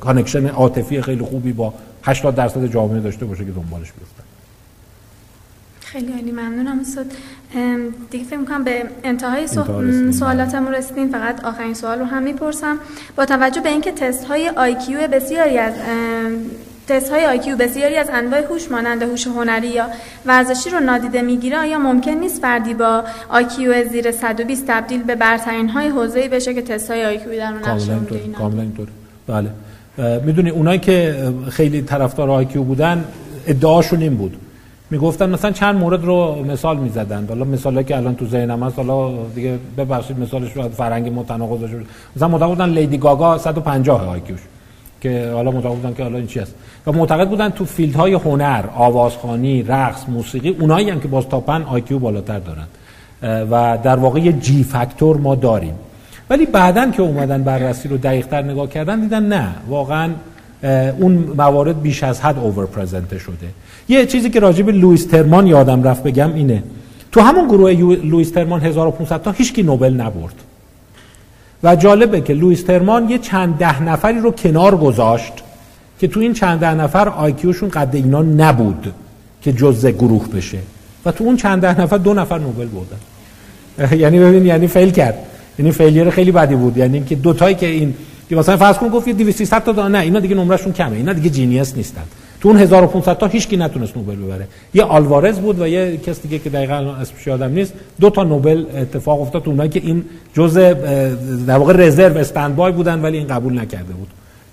connection 0.00 0.46
عاطفی 0.46 1.02
خیلی 1.02 1.24
خوبی 1.24 1.52
با 1.52 1.74
80 2.02 2.34
درصد 2.34 2.66
جامعه 2.66 3.00
داشته 3.00 3.26
باشه 3.26 3.44
که 3.44 3.50
دنبالش 3.50 3.92
بیفته. 3.92 4.22
خیلی 5.80 6.12
عالی 6.12 6.32
ممنونم 6.32 6.80
استاد. 6.80 7.06
دیگه 8.10 8.24
فکر 8.24 8.36
می‌کنم 8.36 8.64
به 8.64 8.82
انتهای 9.04 9.46
سوالاتمون 10.12 10.74
رسیدیم. 10.74 11.08
فقط 11.08 11.44
آخرین 11.44 11.74
سوال 11.74 11.98
رو 11.98 12.04
هم 12.04 12.22
می‌پرسم. 12.22 12.78
با 13.16 13.24
توجه 13.24 13.60
به 13.60 13.68
اینکه 13.68 13.92
تست 13.92 14.24
های 14.24 14.48
I 14.48 14.76
بسیاری 15.12 15.58
از 15.58 15.74
تست 16.88 17.10
های 17.12 17.26
IQ 17.26 17.56
بسیاری 17.56 17.96
از 17.96 18.10
انواع 18.12 18.42
هوش 18.44 18.70
مانند 18.70 19.02
هوش 19.02 19.26
هنری 19.26 19.68
یا 19.68 19.86
ورزشی 20.26 20.70
رو 20.70 20.80
نادیده 20.80 21.22
می‌گیره 21.22 21.58
آیا 21.58 21.78
ممکن 21.78 22.10
نیست 22.10 22.42
فردی 22.42 22.74
با 22.74 23.04
IQ 23.28 23.88
زیر 23.88 24.10
120 24.10 24.66
تبدیل 24.66 25.02
به 25.02 25.14
برترین 25.14 25.68
های 25.68 25.88
حوزه‌ای 25.88 26.28
بشه 26.28 26.54
که 26.54 26.62
تست 26.62 26.90
های 26.90 27.04
IQ 27.04 27.36
در 27.36 27.52
اون 27.52 27.68
نقش 27.68 27.88
کاملا 28.38 28.62
اینطور 28.62 28.88
بله. 29.26 29.50
می‌دونی 30.24 30.50
اونایی 30.50 30.78
که 30.78 31.14
خیلی 31.50 31.82
طرفدار 31.82 32.30
IQ 32.30 32.62
بودن 32.62 33.04
ادعاشون 33.46 34.00
این 34.02 34.16
بود. 34.16 34.36
می‌گفتن 34.90 35.30
مثلا 35.30 35.50
چند 35.50 35.74
مورد 35.74 36.04
رو 36.04 36.44
مثال 36.44 36.76
می‌زدن. 36.76 37.26
حالا 37.28 37.44
مثالی 37.44 37.84
که 37.84 37.96
الان 37.96 38.14
تو 38.14 38.26
ذهنم 38.26 38.62
هست 38.62 38.78
حالا 38.78 39.12
دیگه 39.34 39.58
ببخشید 39.76 40.18
مثالش 40.18 40.52
رو 40.56 40.68
فرنگی 40.68 41.10
متناقض 41.10 41.70
شد 41.70 41.86
مثلا 42.16 42.28
معتقد 42.28 42.62
لیدی 42.62 42.98
گاگا 42.98 43.38
150 43.38 44.08
IQش 44.08 44.40
که 45.00 45.30
حالا 45.34 45.50
معتقد 45.50 45.74
بودن 45.74 45.94
که 45.94 46.02
حالا 46.02 46.18
این 46.18 46.26
چی 46.26 46.40
است 46.40 46.54
و 46.86 46.92
معتقد 46.92 47.28
بودن 47.28 47.48
تو 47.48 47.64
fieldهای 47.64 48.14
هنر 48.14 48.64
آوازخوانی 48.74 49.62
رقص 49.62 50.08
موسیقی 50.08 50.48
اونایی 50.48 50.90
هم 50.90 51.00
که 51.00 51.08
باز 51.08 51.28
تا 51.28 51.40
پن 51.40 51.62
IQ 51.62 51.98
بالاتر 51.98 52.38
دارن. 52.38 52.66
و 53.22 53.78
در 53.82 53.96
واقع 53.96 54.20
یه 54.20 54.32
g 54.32 54.64
factor 54.64 55.16
ما 55.16 55.34
داریم. 55.34 55.74
ولی 56.30 56.46
بعدا 56.46 56.90
که 56.90 57.02
اومدن 57.02 57.42
بررسی 57.42 57.88
رو 57.88 57.96
دقیقتر 57.96 58.42
نگاه 58.42 58.68
کردن 58.68 59.00
دیدن 59.00 59.22
نه. 59.22 59.48
واقعا 59.68 60.10
اون 60.98 61.12
موارد 61.12 61.82
بیش 61.82 62.02
از 62.02 62.20
حد 62.20 62.38
over-presented 62.38 63.18
شده. 63.18 63.46
یه 63.88 64.06
چیزی 64.06 64.30
که 64.30 64.40
راجع 64.40 64.57
به 64.57 64.68
لوئیس 64.68 65.06
ترمان 65.06 65.46
یادم 65.46 65.82
رفت 65.82 66.02
بگم 66.02 66.34
اینه. 66.34 66.62
تو 67.12 67.20
همون 67.20 67.48
گروه 67.48 67.72
لوئیس 68.04 68.30
ترمان 68.30 68.60
1500 68.60 69.22
تا 69.22 69.30
هیچکی 69.30 69.62
نوبل 69.62 69.94
نبرد. 69.94 70.34
و 71.62 71.76
جالبه 71.76 72.20
که 72.20 72.32
لوئیس 72.34 72.62
ترمان 72.62 73.10
یه 73.10 73.18
چند 73.18 73.58
ده 73.58 73.82
نفری 73.82 74.18
رو 74.18 74.30
کنار 74.30 74.76
گذاشت 74.76 75.32
که 76.00 76.08
تو 76.08 76.20
این 76.20 76.32
چند 76.32 76.60
ده 76.60 76.74
نفر 76.74 77.08
IQشون 77.08 77.68
قد 77.68 77.90
اینا 77.92 78.22
نبود 78.22 78.92
که 79.42 79.52
جزء 79.52 79.90
گروه 79.90 80.28
بشه. 80.28 80.58
و 81.04 81.12
تو 81.12 81.24
اون 81.24 81.36
چند 81.36 81.62
ده 81.62 81.80
نفر 81.80 81.96
دو 81.96 82.14
نفر 82.14 82.38
نوبل 82.38 82.66
بردن. 82.66 83.96
یعنی 83.96 84.18
ببین 84.18 84.46
یعنی 84.46 84.66
fail 84.66 84.90
کرد. 84.90 85.18
یعنی 85.58 85.72
failure 85.72 86.10
خیلی 86.10 86.32
بدی 86.32 86.54
بود. 86.54 86.76
یعنی 86.76 86.96
اینکه 86.96 87.14
دو 87.14 87.32
تایی 87.32 87.54
که 87.54 87.66
این 87.66 87.94
که 88.30 88.36
مثلا 88.36 88.56
فرض 88.56 88.78
کن 88.78 88.88
گفت 88.88 89.08
200 89.08 89.58
تا 89.58 89.88
نه 89.88 89.98
اینا 89.98 90.20
دیگه 90.20 90.34
نمرهشون 90.34 90.72
کمه. 90.72 90.96
اینا 90.96 91.12
دیگه 91.12 91.30
genius 91.30 91.76
نیستن. 91.76 92.02
تو 92.40 92.48
اون 92.48 92.58
1500 92.58 93.18
تا 93.18 93.26
هیچ 93.26 93.48
کی 93.48 93.56
نتونست 93.56 93.96
نوبل 93.96 94.16
ببره. 94.16 94.48
یه 94.74 94.82
آلوارز 94.82 95.38
بود 95.38 95.60
و 95.60 95.68
یه 95.68 95.96
کس 95.96 96.22
دیگه 96.22 96.38
که 96.38 96.50
دقیقاً 96.50 96.74
اسمش 96.74 97.26
یادم 97.26 97.52
نیست. 97.52 97.72
دو 98.00 98.10
تا 98.10 98.24
نوبل 98.24 98.64
اتفاق 98.74 99.20
افتاد 99.20 99.48
اونایی 99.48 99.70
که 99.70 99.80
این 99.84 100.04
جزء 100.34 100.74
در 101.46 101.58
واقع 101.58 101.72
رزرو 101.72 102.18
استندبای 102.18 102.72
بودن 102.72 103.02
ولی 103.02 103.18
این 103.18 103.26
قبول 103.26 103.60
نکرده 103.60 103.92
بود. 103.92 104.08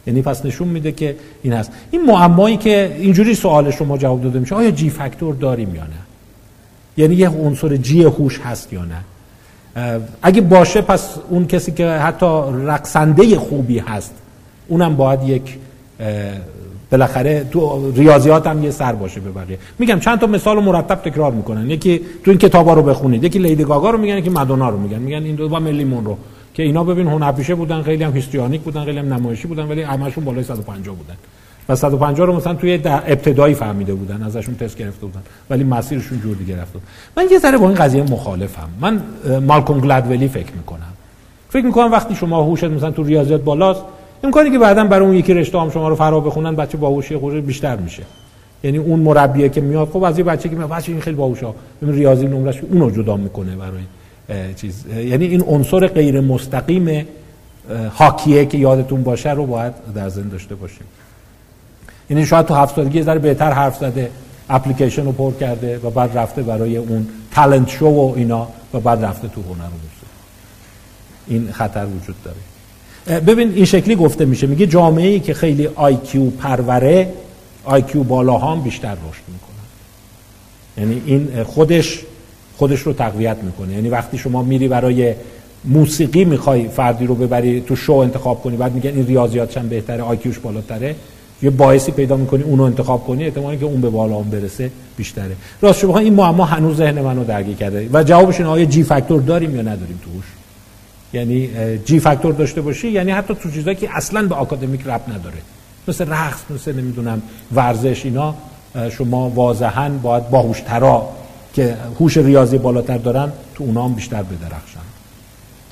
یعنی 0.08 0.22
پس 0.22 0.46
نشون 0.46 0.68
میده 0.68 0.92
که 0.92 1.16
این 1.44 1.54
هست. 1.54 1.72
این 1.92 2.06
معمایی 2.06 2.58
که 2.58 2.98
اینجوری 3.00 3.36
سوال 3.36 3.72
شما 3.72 3.98
جواب 3.98 4.24
داده 4.24 4.40
میشه 4.40 4.56
آیا 4.56 4.72
جی 4.72 4.90
فاکتور 4.90 5.36
داریم 5.36 5.76
یا 5.76 5.84
نه؟ 5.84 6.02
یعنی 6.98 7.16
یه 7.16 7.30
عنصر 7.30 7.76
جی 7.76 8.04
هوش 8.04 8.40
هست 8.40 8.74
یا 8.74 8.86
نه؟ 8.86 9.04
اگه 10.22 10.42
باشه 10.42 10.82
پس 10.82 11.16
اون 11.30 11.48
کسی 11.48 11.72
که 11.72 11.88
حتی 11.88 12.26
رقصنده 12.66 13.40
خوبی 13.40 13.80
هست 13.80 14.14
اونم 14.68 14.96
باید 14.96 15.24
یک 15.24 15.58
بالاخره 16.92 17.46
تو 17.52 17.92
ریاضیات 17.92 18.48
هم 18.48 18.64
یه 18.64 18.72
سر 18.72 18.94
باشه 18.94 19.20
به 19.20 19.32
بقیه 19.32 19.58
میگم 19.80 20.00
چند 20.00 20.20
تا 20.20 20.28
مثال 20.28 20.64
مرتب 20.64 20.96
تکرار 20.96 21.32
می‌کنن. 21.32 21.70
یکی 21.70 22.02
تو 22.24 22.32
این 22.32 22.38
کتابا 22.38 22.74
رو 22.74 22.84
بخونید. 22.84 23.24
یکی 23.24 23.40
لیدی 23.40 23.64
گاگا 23.64 23.90
رو 23.90 23.98
میگن 23.98 24.18
یکی 24.18 24.30
مادونا 24.30 24.70
رو 24.70 24.78
میگن. 24.78 25.00
میگن 25.00 25.24
این 25.24 25.36
دو 25.36 25.50
با 25.50 25.60
ملی 25.60 25.84
رو 25.84 26.18
که 26.54 26.64
اینا 26.64 26.84
ببین 26.84 27.08
هنرپیشه 27.08 27.56
بودن 27.56 27.82
خیلی 27.82 28.04
هم 28.04 28.14
هیستریانیک 28.14 28.62
بودن 28.62 28.86
خیلی 28.86 28.98
هم 28.98 29.14
نمایشی 29.14 29.48
بودن 29.48 29.64
ولی 29.64 29.82
همشون 29.82 30.26
بالای 30.26 30.44
150 30.44 30.96
بودن. 30.96 31.16
و 31.70 31.76
150 31.76 32.28
رو 32.28 32.36
مثلا 32.36 32.54
توی 32.54 32.80
ابتدایی 32.86 33.56
فهمیده 33.56 33.94
بودن 33.94 34.24
ازشون 34.24 34.56
تست 34.56 34.78
گرفته 34.78 35.06
بودن. 35.06 35.22
ولی 35.50 35.64
مسیرشون 35.64 36.20
جور 36.20 36.36
دیگه 36.36 36.62
رفته 36.62 36.80
من 37.18 37.24
یه 37.32 37.40
ذره 37.40 37.58
با 37.58 37.68
این 37.68 37.78
قضیه 37.78 38.04
مخالفم. 38.04 38.70
من 38.82 39.02
مالکوم 39.40 39.80
گلدولی 39.80 40.28
فکر 40.28 40.52
می‌کنم. 40.58 40.94
فکر 41.50 41.66
می‌کنم 41.66 41.92
وقتی 41.92 42.16
شما 42.16 42.44
هوشت 42.44 42.64
مثلا 42.64 42.92
تو 42.92 43.04
ریاضیات 43.04 43.42
بالاست 43.42 43.82
امکانی 44.24 44.52
که 44.52 44.60
بعدا 44.60 44.84
برای 44.84 45.06
اون 45.06 45.16
یکی 45.16 45.34
رشته 45.34 45.60
هم 45.60 45.70
شما 45.70 45.90
رو 45.90 45.96
فرا 45.96 46.20
بخونن 46.20 46.56
بچه 46.56 46.78
باهوشی 46.78 47.18
خودش 47.18 47.44
بیشتر 47.44 47.76
میشه. 47.76 48.04
یعنی 48.64 48.78
اون 48.78 49.00
مربیه 49.00 49.50
که 49.50 49.62
میاد 49.62 49.90
خب 49.90 50.04
از 50.04 50.18
یه 50.18 50.24
بچه 50.24 50.50
که 50.50 50.56
میاد 50.56 50.70
بچه 50.70 50.92
این 50.92 51.02
خیلی 51.02 51.16
باهوشه 51.16 51.48
ببین 51.82 51.96
ریاضی 51.96 52.28
نمرش 52.28 52.62
اونو 52.72 52.92
جدا 52.92 53.18
می‌کنه 53.18 53.56
برای 53.56 54.54
چیز. 54.54 54.86
یعنی 54.86 55.26
این 55.26 55.42
عنصر 55.42 55.88
غیر 55.88 56.22
مستقیم 56.22 57.06
هاکیه 57.98 58.46
که 58.46 58.58
یادتون 58.58 59.04
باشه 59.04 59.32
رو 59.32 59.46
باید 59.46 59.74
در 59.96 60.10
ذهن 60.10 60.28
داشته 60.30 60.56
باشیم. 60.56 60.84
یعنی 62.10 62.26
شاید 62.26 62.46
تو 62.46 62.54
هفت 62.54 62.76
سالگی 62.76 63.04
ذره 63.04 63.20
بهتر 63.20 63.52
حرف 63.52 63.78
زده 63.78 64.12
اپلیکیشن 64.50 65.06
رو 65.06 65.12
پر 65.12 65.32
کرده 65.32 65.78
و 65.78 65.90
بعد 65.90 66.18
رفته 66.18 66.44
برای 66.44 66.78
اون 66.78 67.08
تالنت 67.32 67.70
شو 67.70 67.86
و 67.86 68.14
اینا 68.16 68.48
و 68.74 68.80
بعد 68.80 69.06
رفته 69.06 69.28
تو 69.28 69.42
هنر 69.42 69.68
این 71.28 71.52
خطر 71.52 71.86
وجود 71.86 72.16
داره. 72.24 73.20
ببین 73.20 73.54
این 73.54 73.66
شکلی 73.66 73.96
گفته 73.96 74.26
میشه. 74.26 74.48
میگه 74.48 74.68
جامعه 74.68 75.08
ای 75.08 75.20
که 75.20 75.34
خیلی 75.34 75.68
IQ 75.68 76.30
پروره 76.30 77.14
IQ 77.64 78.04
بالا 78.04 78.38
هم 78.38 78.62
بیشتر 78.62 78.94
رشد 78.94 79.24
می‌کنه. 79.28 79.58
یعنی 80.78 81.02
این 81.06 81.44
خودش 81.44 82.00
خودش 82.58 82.80
رو 82.80 82.94
تقویت 82.94 83.38
می‌کنه. 83.44 83.74
یعنی 83.74 83.90
وقتی 83.90 84.18
شما 84.18 84.44
میری 84.44 84.68
برای 84.68 85.14
موسیقی 85.66 86.26
می‌خوای 86.26 86.68
فردی 86.68 87.06
رو 87.06 87.16
ببری 87.16 87.62
تو 87.62 87.76
شو 87.76 87.94
انتخاب 87.94 88.42
کنی 88.42 88.58
بعد 88.58 88.74
میگن 88.74 88.90
این 88.90 89.08
ریاضیاتش 89.08 89.58
هم 89.58 89.70
بهتره 89.70 90.04
IQش 90.04 90.40
بالاتره 90.40 90.96
یه 91.42 91.50
باعثی 91.50 91.92
پیدا 91.92 92.18
می‌کنی 92.18 92.44
اونو 92.44 92.64
انتخاب 92.64 93.06
کنی 93.06 93.26
احتمالی 93.26 93.58
که 93.58 93.66
اون 93.66 93.82
به 93.82 93.90
بالا 93.90 94.18
هم 94.18 94.30
برسه 94.30 94.72
بیشتره. 94.98 95.36
راست 95.62 95.80
شما 95.80 96.00
این 96.00 96.14
معما 96.14 96.46
هنوز 96.46 96.78
ذهن 96.78 97.02
منو 97.02 97.24
درگیر 97.24 97.56
کرده. 97.56 97.90
و 97.94 98.04
جوابش 98.04 98.40
اینه 98.40 98.50
آیا 98.50 98.66
g 98.66 98.84
factor 98.84 99.22
داریم 99.22 99.56
یا 99.56 99.62
نداریم 99.62 100.00
توش؟ 100.04 100.26
یعنی 101.14 101.50
g 101.86 102.00
factor 102.00 102.34
داشته 102.34 102.62
باشی 102.62 102.88
یعنی 102.88 103.12
حتی 103.12 103.36
تو 103.36 103.52
چیزایی 103.52 103.76
که 103.76 103.98
اصلا 103.98 104.28
به 104.28 104.36
آکادمیک 104.36 104.88
ربط 104.88 105.02
نداره. 105.10 105.38
مثل 105.88 106.10
رقص 106.10 106.40
مثل 106.50 106.76
نمی‌دونم 106.76 107.22
ورزش 107.56 108.06
اینا 108.06 108.36
شما 108.98 109.30
واضحا 109.30 109.90
باید 109.90 110.30
باهوشترا 110.30 111.10
که 111.54 111.78
هوش 112.00 112.18
ریاضی 112.18 112.58
بالاتر 112.58 112.98
دارن 112.98 113.32
تو 113.56 113.64
اونا 113.64 113.86
هم 113.86 113.94
بیشتر 113.94 114.24
بدرخشن 114.24 114.80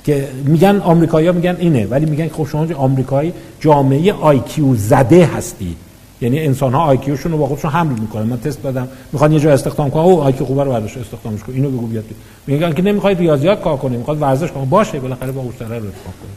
که 0.06 0.28
میگن 0.44 0.80
آمریکایی‌ها 0.80 1.32
میگن 1.32 1.56
اینه 1.58 1.86
ولی 1.86 2.06
میگن 2.06 2.28
خب 2.28 2.46
شما 2.46 2.66
آمریکایی 2.74 3.32
جامعه 3.60 4.12
IQ 4.12 4.74
زده 4.74 5.24
هستی. 5.24 5.76
یعنی 6.20 6.38
انسان 6.38 6.72
ها 6.72 6.84
IQشون 6.84 7.32
رو 7.32 7.38
با 7.38 7.46
خودشون 7.46 7.70
حمل 7.70 8.00
می‌کنن. 8.00 8.22
من 8.22 8.40
تست 8.40 8.62
دادم. 8.62 8.88
می‌خوان 9.12 9.32
یه 9.32 9.40
جا 9.40 9.52
استخدام 9.52 9.90
کنن. 9.90 10.02
او 10.02 10.20
IQ 10.20 10.46
خوبه 10.46 10.64
رو 10.64 10.70
برداشت 10.70 10.98
استخدامش 10.98 11.40
کن. 11.42 11.52
اینو 11.52 11.70
بگو 11.70 11.86
بیاد 11.86 12.04
میگن 12.46 12.72
که 12.72 12.82
نمی‌خوای 12.82 13.14
ریاضیات 13.14 13.62
کار 13.62 13.76
کنی. 13.76 13.96
می‌خواد 13.96 14.22
ورزش 14.22 14.50
کنه 14.50 14.64
باشه 14.64 15.00
بالاخره 15.00 15.32
با 15.32 15.40
اوشتره 15.40 15.78
رو 15.78 15.86
اتفاق 15.86 16.14
کنه 16.20 16.30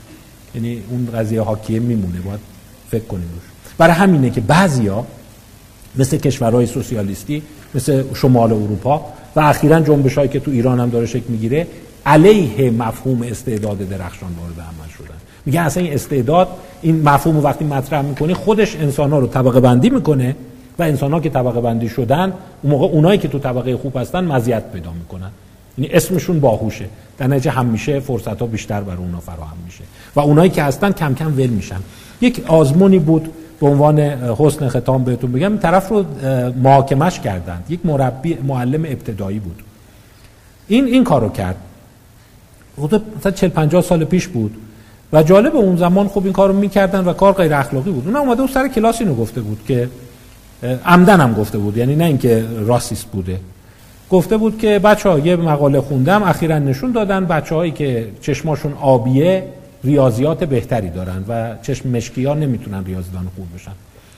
یعنی 0.55 0.81
اون 0.89 1.07
قضیه 1.15 1.41
حاکیه 1.41 1.79
میمونه. 1.79 2.19
باید 2.25 2.39
فکر 2.91 3.03
کنیم 3.03 3.29
روش. 3.33 3.43
برای 3.77 3.93
همینه 3.93 4.29
که 4.29 4.41
بعضیا 4.41 5.05
مثل 5.95 6.17
کشورهای 6.17 6.65
سوسیالیستی 6.65 7.41
مثل 7.75 8.03
شمال 8.13 8.51
اروپا 8.51 9.05
و 9.35 9.39
اخیرا 9.39 9.79
جنبشایی 9.79 10.29
که 10.29 10.39
تو 10.39 10.51
ایران 10.51 10.79
هم 10.79 10.89
داره 10.89 11.05
شکل 11.05 11.25
می‌گیره 11.29 11.67
علیه 12.09 12.71
مفهوم 12.71 13.21
استعداد 13.21 13.77
درخشان 13.77 14.29
وارد 14.41 14.59
عمل 14.59 14.89
شدن. 14.97 15.15
میگه 15.45 15.61
اصلا 15.61 15.83
این 15.83 15.93
استعداد 15.93 16.47
این 16.81 17.01
مفهوم 17.01 17.35
رو 17.35 17.41
وقتی 17.43 17.65
مطرح 17.65 18.01
می‌کنه 18.01 18.33
خودش 18.33 18.75
انسان 18.75 19.11
ها 19.11 19.19
رو 19.19 19.27
طبقه 19.27 19.59
بندی 19.59 19.89
می‌کنه 19.89 20.35
و 20.79 20.83
انسان 20.83 21.13
ها 21.13 21.19
که 21.19 21.29
طبقه 21.29 21.61
بندی 21.61 21.89
شدن 21.89 22.33
اون 22.61 22.71
موقع 22.73 22.85
اونایی 22.85 23.19
که 23.19 23.27
تو 23.27 23.39
طبقه 23.39 23.77
خوب 23.77 23.97
هستن 23.97 24.23
مزیت 24.25 24.63
پیدا 24.73 24.91
می‌کنن. 24.91 25.31
یعنی 25.77 25.91
اسمشون 25.93 26.39
باهوشه. 26.39 26.85
در 27.17 27.27
نتیجه 27.27 27.51
همیشه 27.51 27.99
فرصت 27.99 28.39
ها 28.39 28.45
بیشتر 28.45 28.81
برای 28.81 28.97
اونا 28.97 29.19
فراهم 29.19 29.57
میشه. 29.65 29.83
و 30.15 30.19
اونایی 30.19 30.49
که 30.49 30.63
هستن 30.63 30.91
کم 30.91 31.13
کم 31.13 31.37
ول 31.37 31.47
میشن. 31.47 31.79
یک 32.21 32.43
آزمونی 32.47 32.99
بود 32.99 33.29
به 33.59 33.67
عنوان 33.67 33.99
حسن 34.39 34.69
ختام 34.69 35.03
بهتون 35.03 35.31
بگم. 35.31 35.57
طرف 35.57 35.89
رو 35.89 36.05
محاکمش 36.63 37.19
کردند. 37.19 37.63
یک 37.69 37.79
مربی 37.83 38.37
معلم 38.47 38.85
ابتدایی 38.85 39.39
بود. 39.39 39.63
این 40.67 40.85
این 40.85 41.03
کارو 41.03 41.29
کرد. 41.29 41.55
مثلا 43.17 43.31
40 43.31 43.49
50 43.49 43.81
سال 43.81 44.03
پیش 44.03 44.27
بود. 44.27 44.55
و 45.13 45.23
جالب 45.23 45.55
اون 45.55 45.75
زمان 45.75 46.07
خب 46.07 46.23
این 46.23 46.33
کارو 46.33 46.53
می‌کردن 46.53 47.05
و 47.05 47.13
کار 47.13 47.33
غیر 47.33 47.53
اخلاقی 47.53 47.91
بود. 47.91 48.07
اون 48.07 48.15
اومده 48.15 48.41
اون 48.41 48.49
سر 48.51 48.67
کلاس 48.67 49.01
اینو 49.01 49.15
گفته 49.15 49.41
بود 49.41 49.59
که 49.67 49.89
عمدن 50.85 51.19
هم 51.21 51.33
گفته 51.33 51.57
بود. 51.57 51.77
یعنی 51.77 51.95
نه 51.95 52.05
اینکه 52.05 52.45
راسیست 52.65 53.05
بوده. 53.05 53.39
گفته 54.09 54.37
بود 54.37 54.57
که 54.57 54.79
بچه 54.79 55.09
ها 55.09 55.19
یه 55.19 55.35
مقاله 55.35 55.81
خوندم 55.81 56.23
اخیرا 56.23 56.59
نشون 56.59 56.91
دادن 56.91 57.25
بچه 57.25 57.55
هایی 57.55 57.71
که 57.71 58.07
چشماشون 58.21 58.73
آبیه 58.73 59.43
ریاضیات 59.83 60.43
بهتری 60.43 60.89
دارن 60.89 61.25
و 61.27 61.55
چشم 61.61 61.89
مشکی 61.89 62.25
ها 62.25 62.33
نمی‌تونن 62.33 62.85
ریاضیدان 62.85 63.27
خوب 63.35 63.45
بشن. 63.55 63.71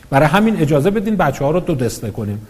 برای 0.09 0.27
همین 0.27 0.61
اجازه 0.61 0.89
بدین 0.89 1.15
بچه 1.15 1.45
ها 1.45 1.51
رو 1.51 1.59
دو 1.59 1.75
دسته 1.75 2.11
کنیم. 2.11 2.41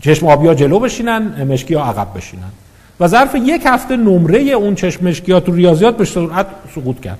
چشم 0.00 0.26
آبی 0.26 0.46
ها 0.46 0.54
جلو 0.54 0.78
بشینن 0.78 1.44
مشکی 1.48 1.74
ها 1.74 1.84
عقب 1.84 2.08
بشینن. 2.16 2.50
و 3.00 3.08
ظرف 3.08 3.34
یک 3.34 3.62
هفته 3.66 3.96
نمره 3.96 4.40
اون 4.40 4.74
چشم 4.74 5.08
مشکی 5.08 5.32
ها 5.32 5.40
تو 5.40 5.52
ریاضیات 5.52 5.96
به 5.96 6.04
سرعت 6.04 6.46
سقوط 6.74 7.00
کرد. 7.00 7.18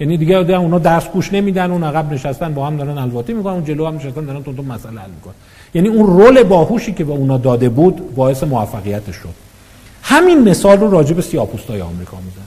یعنی 0.00 0.16
دیگه 0.16 0.36
اونا 0.36 0.78
درس 0.78 1.08
گوش 1.08 1.32
نمیدن 1.32 1.70
اون 1.70 1.84
عقب 1.84 2.12
نشستن 2.12 2.54
با 2.54 2.66
هم 2.66 2.76
دارن 2.76 2.98
الواتی 2.98 3.32
می‌کنن 3.32 3.52
اون 3.52 3.64
جلو 3.64 3.86
هم 3.86 3.94
نشستن 3.94 4.24
دارن 4.24 4.42
تون 4.42 4.54
مسئله 4.54 5.00
حل 5.00 5.10
می‌کنن. 5.10 5.34
یعنی 5.74 5.88
اون 5.88 6.06
رول 6.06 6.42
باهوشی 6.42 6.92
که 6.92 7.04
به 7.04 7.12
اونا 7.12 7.38
داده 7.38 7.68
بود 7.68 8.14
باعث 8.14 8.42
موفقیت 8.42 9.12
شد. 9.12 9.34
همین 10.02 10.48
مثال 10.48 10.78
رو 10.78 10.90
راجع 10.90 11.14
به 11.14 11.22
سیاه‌پوستای 11.22 11.80
آمریکا 11.80 12.16
می‌زنن. 12.16 12.44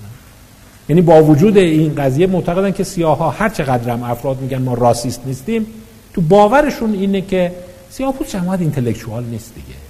یعنی 0.89 1.01
با 1.01 1.23
وجود 1.23 1.57
این 1.57 1.95
قضیه 1.95 2.27
معتقدن 2.27 2.71
که 2.71 2.83
سیاه 2.83 3.17
ها 3.17 3.29
هر 3.29 3.49
چقدر 3.49 3.91
هم 3.91 4.03
افراد 4.03 4.41
میگن 4.41 4.61
ما 4.61 4.73
راسیست 4.73 5.21
نیستیم 5.25 5.65
تو 6.13 6.21
باورشون 6.21 6.93
اینه 6.93 7.21
که 7.21 7.51
سیاه‌پوست 7.89 8.31
جماعت 8.31 8.61
اینتלקچوال 8.61 9.23
نیست 9.23 9.55
دیگه. 9.55 9.82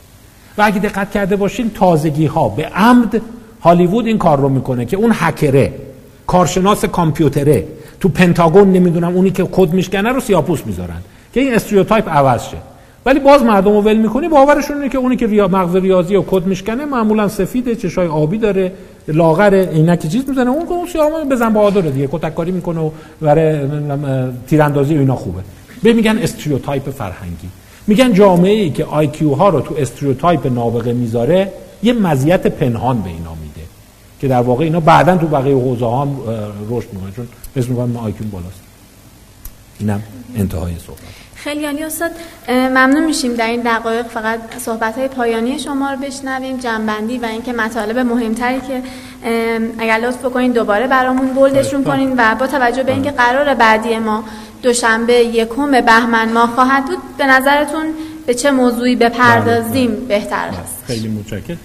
و 0.58 0.62
اگه 0.62 0.80
دقت 0.80 1.12
کرده 1.12 1.36
باشین 1.36 1.72
تازگی 1.76 2.26
ها 2.26 2.50
به 2.50 2.66
عمد 2.66 3.22
هالیوود 3.62 4.06
این 4.08 4.18
کار 4.18 4.40
رو 4.40 4.50
می‌کنه 4.50 4.86
که 4.86 4.98
اون 4.98 5.12
هکره 5.14 5.74
کارشناس 6.28 6.86
کامپیوتره 6.86 7.64
تو 8.00 8.10
پنتاگون 8.10 8.72
نمی‌دونم 8.72 9.16
اونی 9.16 9.32
که 9.32 9.44
کد 9.52 9.74
میشکنه 9.74 10.10
رو 10.10 10.20
سیاپوس 10.20 10.66
می‌ذارن 10.66 11.02
که 11.34 11.40
این 11.40 11.54
stereotype 11.54 12.10
عوض 12.10 12.44
شه. 12.44 12.58
ولی 13.06 13.20
باز 13.20 13.44
مردم 13.44 13.72
رو 13.72 13.82
ول 13.82 13.98
می‌کنی 13.98 14.28
باورشون 14.28 14.78
اینه 14.78 14.90
که 14.90 14.98
اونی 14.98 15.16
که 15.16 15.28
ریا 15.28 15.48
مغز 15.48 15.76
ریاضی 15.76 16.16
و 16.16 16.22
کد 16.22 16.46
میشکنه 16.46 16.86
معمولا 16.86 17.28
سفیده 17.28 17.76
چشای 17.76 18.08
آبی 18.08 18.38
داره 18.38 18.72
لاغر 19.08 19.54
عینک 19.54 20.08
چیز 20.08 20.30
می‌زنه. 20.30 20.50
اون 20.50 20.66
که 20.66 20.72
اون 20.72 20.88
سیاه 20.88 21.26
بزن 21.26 21.54
بهادره 21.54 21.92
دیگه 21.92 22.10
کتککاری 22.12 22.52
می‌کنه 22.52 22.80
و 22.80 22.90
برای 23.22 23.60
تیراندازی 24.48 24.98
اینا 24.98 25.16
خوبه. 25.16 25.42
به 25.84 25.94
میگن 25.94 26.18
stereotype 26.18 26.90
فرهنگی. 26.90 27.50
میگن 27.88 28.14
جامعه 28.14 28.52
ای 28.52 28.70
که 28.70 28.86
آی 28.86 29.10
ها 29.38 29.50
رو 29.50 29.62
تو 29.62 29.76
stereotype 29.78 30.48
نابغه 30.48 30.94
می‌ذاره 30.94 31.52
یه 31.84 31.94
مزیت 31.94 32.48
پنهان 32.48 33.02
به 33.02 33.10
اینا 33.10 33.36
میده 33.36 33.68
که 34.20 34.28
در 34.28 34.42
واقع 34.42 34.64
اینا 34.64 34.80
بعدا 34.80 35.18
تو 35.18 35.28
بقیه 35.28 35.56
حوزه 35.56 35.86
ها 35.86 36.08
رشد 36.70 36.94
می‌کنه 36.94 37.12
چون 37.16 37.28
اسم 37.56 37.70
می‌کنن 37.70 37.96
آی 37.96 38.12
بالاست. 38.12 38.62
اینم 39.80 40.04
انتهای 40.36 40.74
صحبت. 40.88 41.23
خیلی 41.44 41.66
عالی 41.66 41.84
استاد 41.84 42.12
ممنون 42.50 43.06
میشیم 43.06 43.34
در 43.34 43.48
این 43.48 43.62
دقایق 43.62 44.06
فقط 44.08 44.40
صحبت 44.60 44.98
های 44.98 45.08
پایانی 45.08 45.60
شما 45.60 45.92
رو 45.92 46.00
بشنویم 46.00 46.58
جنبندی 46.58 47.18
و 47.18 47.26
اینکه 47.26 47.54
مطالب 47.54 48.00
مهمتری 48.00 48.62
که 48.62 48.82
اگر 49.80 49.98
لطف 49.98 50.26
بکنین 50.26 50.52
دوباره 50.52 50.88
برامون 50.88 51.28
بولدشون 51.28 51.84
کنین 51.84 52.14
و 52.18 52.36
با 52.36 52.48
توجه 52.48 52.84
به 52.84 52.92
اینکه 52.92 53.12
قرار 53.12 53.54
بعدی 53.54 54.00
ما 54.00 54.24
دوشنبه 54.62 55.14
یکم 55.14 55.72
بهمن 55.72 56.34
ماه 56.34 56.50
خواهد 56.56 56.86
بود 56.86 56.98
به 57.18 57.26
نظرتون 57.26 57.86
به 58.26 58.34
چه 58.34 58.52
موضوعی 58.52 58.96
بپردازیم 58.96 59.92
بله، 59.92 60.00
بله. 60.00 60.08
بهتر 60.08 60.48
است 60.64 60.84
خیلی 60.88 61.08
متشکرم. 61.08 61.58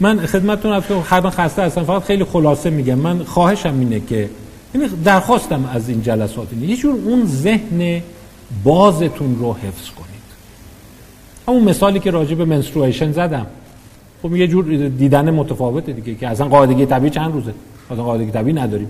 من 0.00 0.26
خدمتتون 0.26 1.02
هر 1.10 1.30
خسته 1.30 1.62
هستم 1.62 1.84
فقط 1.84 2.02
خیلی 2.02 2.24
خلاصه 2.24 2.70
میگم. 2.70 2.94
من 2.94 3.24
خواهشم 3.24 3.78
اینه 3.78 4.00
که 4.00 4.30
یعنی 4.74 4.88
درخواستم 5.04 5.70
از 5.74 5.88
این 5.88 6.02
جلسات 6.02 6.48
اینه. 6.52 6.66
یه 6.66 6.76
جور 6.76 6.94
اون 7.04 7.26
ذهن 7.26 8.02
بازتون 8.64 9.36
رو 9.38 9.52
حفظ 9.52 9.90
کنید. 9.90 10.14
همون 11.48 11.64
مثالی 11.64 11.98
که 11.98 12.10
راجع 12.10 12.34
به 12.34 12.44
منسترویشن 12.44 13.12
زدم. 13.12 13.46
خب 14.22 14.36
یه 14.36 14.46
جور 14.46 14.64
دیدن 14.88 15.30
متفاوته 15.30 15.92
دیگه 15.92 16.14
که 16.14 16.28
اصلا 16.28 16.48
قاعدگی 16.48 16.86
طبیعی 16.86 17.10
چند 17.10 17.32
روزه؟ 17.32 17.54
اصلا 17.90 18.04
قاعدگی 18.04 18.30
طبیعی 18.30 18.56
نداریم. 18.56 18.88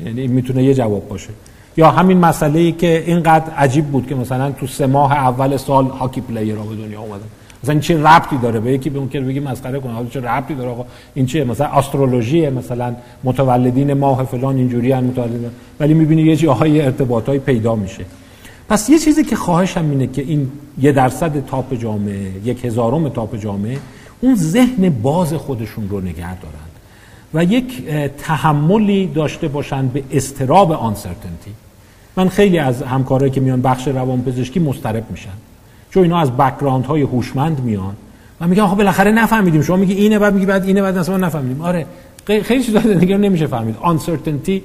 یعنی 0.00 0.26
می‌تونه 0.26 0.64
یه 0.64 0.74
جواب 0.74 1.08
باشه. 1.08 1.30
یا 1.76 1.90
همین 1.90 2.18
مسئله 2.18 2.60
ای 2.60 2.72
که 2.72 3.04
اینقدر 3.06 3.54
عجیب 3.54 3.84
بود 3.84 4.06
که 4.06 4.14
مثلا 4.14 4.50
تو 4.50 4.66
سه 4.66 4.86
ماه 4.86 5.12
اول 5.12 5.56
سال 5.56 5.86
هاکی 5.86 6.20
پلیر 6.20 6.54
به 6.54 6.76
دنیا 6.76 7.00
اومدن 7.00 7.24
مثلا 7.64 7.78
چه 7.78 8.02
ربطی 8.02 8.36
داره؟ 8.36 8.60
به 8.60 8.72
یکی 8.72 8.90
به 8.90 8.98
اون 8.98 9.08
که 9.08 9.20
بگی 9.20 9.40
مسخره 9.40 9.80
کنه 9.80 9.92
حالا 9.92 10.08
چه 10.08 10.20
ربطی 10.20 10.54
داره 10.54 10.70
آقا؟ 10.70 10.84
این 11.14 11.26
چیه؟ 11.26 11.44
مثلا 11.44 11.66
استرولوژی 11.66 12.48
مثلا 12.50 12.94
متولدین 13.24 13.92
ماه 13.92 14.24
فلان 14.24 14.56
اینجوری 14.56 14.92
ان 14.92 15.04
متولد 15.04 15.50
ولی 15.80 15.94
می‌بینی 15.94 16.22
یه 16.22 16.36
جاهای 16.36 16.80
ارتباطای 16.80 17.38
پیدا 17.38 17.74
میشه. 17.74 18.04
پس 18.68 18.88
یه 18.88 18.98
چیزی 18.98 19.24
که 19.24 19.36
خواهشم 19.36 19.90
اینه 19.90 20.06
که 20.06 20.22
این 20.22 20.52
یه 20.78 20.92
درصد 20.92 21.46
تاپ 21.46 21.74
جامعه 21.74 22.32
یک 22.44 22.64
هزارم 22.64 23.08
تاپ 23.08 23.36
جامعه 23.36 23.78
اون 24.20 24.34
ذهن 24.34 24.88
باز 24.88 25.32
خودشون 25.34 25.88
رو 25.88 26.00
نگه 26.00 26.40
دارند 26.40 26.70
و 27.34 27.44
یک 27.44 27.82
تحملی 28.18 29.06
داشته 29.06 29.48
باشند 29.48 29.92
به 29.92 30.02
استراب 30.12 30.72
آنسرتنتی 30.72 31.50
من 32.16 32.28
خیلی 32.28 32.58
از 32.58 32.82
همکارایی 32.82 33.32
که 33.32 33.40
میان 33.40 33.62
بخش 33.62 33.88
روانپزشکی 33.88 34.60
مسترب 34.60 35.10
میشن. 35.10 35.30
چون 35.90 36.02
اینا 36.02 36.18
از 36.18 36.36
background 36.36 36.84
های 36.84 37.02
هوشمند 37.02 37.60
میان 37.60 37.96
و 38.40 38.46
میگن 38.48 38.62
آخه 38.62 38.76
بالاخره 38.76 39.10
نفهمیدیم. 39.10 39.62
شما 39.62 39.76
میگی 39.76 39.92
اینه 39.92 40.18
بعد 40.18 40.34
میگی 40.34 40.46
بعد 40.46 40.64
اینه 40.64 40.82
بعد 40.82 40.96
اصلا 40.96 41.16
نفهمیدیم. 41.16 41.62
آره 41.62 41.86
خیلی 42.26 42.64
چیزا 42.64 42.78
دیگه 42.78 43.16
نمیشه 43.16 43.46
فهمید. 43.46 43.76
uncertainty 43.76 44.60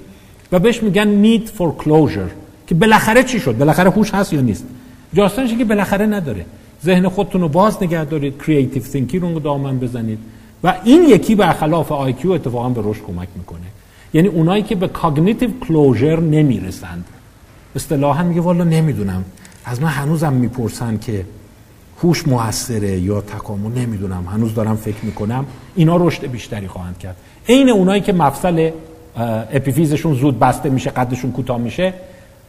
و 0.51 0.59
بهش 0.59 0.83
میگن 0.83 1.37
need 1.37 1.47
for 1.47 1.83
closure. 1.83 2.38
که 2.69 2.75
بالاخره 2.75 3.23
چی 3.23 3.39
شد؟ 3.39 3.57
بالاخره 3.57 3.89
هوش 3.89 4.13
هست 4.13 4.33
یا 4.33 4.41
نیست؟ 4.41 4.65
جاستانش 5.13 5.53
که 5.53 5.65
بالاخره 5.65 6.05
نداره. 6.05 6.45
ذهن 6.83 7.07
خودتون 7.07 7.41
رو 7.41 7.49
باز 7.49 7.83
نگه 7.83 8.05
دارید 8.05 8.37
creative 8.37 8.83
thinking 8.83 9.33
رو 9.33 9.39
دامن 9.39 9.79
بزنید. 9.79 10.19
و 10.63 10.75
این 10.83 11.03
یکی 11.03 11.35
برخلاف 11.35 11.91
IQ 11.91 12.31
اتفاقا 12.31 12.69
به 12.69 12.81
رشد 12.83 13.01
کمک 13.01 13.27
می‌کنه. 13.35 13.65
یعنی 14.13 14.27
اونایی 14.27 14.63
که 14.63 14.75
به 14.75 14.87
cognitive 14.87 15.49
closure 15.67 16.19
نمی‌رسند. 16.19 17.05
اصطلاحا 17.75 18.23
میگه 18.23 18.41
والا 18.41 18.63
نمی‌دونم. 18.63 19.23
از 19.65 19.81
من 19.81 19.89
هنوزم 19.89 20.33
می‌پرسن 20.33 20.97
که 20.97 21.25
هوش 22.03 22.27
موثره 22.27 22.99
یا 22.99 23.21
تکامل 23.21 23.81
نمی‌دونم. 23.81 24.25
هنوز 24.33 24.55
دارم 24.55 24.75
فکر 24.75 25.05
می‌کنم. 25.05 25.45
اینا 25.75 25.97
رشد 25.97 26.25
بیشتری 26.25 26.67
خواهند 26.67 26.97
کرد. 26.97 27.15
عین 27.49 27.69
اونایی 27.69 28.01
که 28.01 28.13
مفصل 28.13 28.71
اپیفیزشون 29.53 30.13
زود 30.13 30.39
بسته 30.39 30.69
میشه 30.69 30.89
قدشون 30.89 31.31
کوتاه 31.31 31.57
میشه 31.57 31.93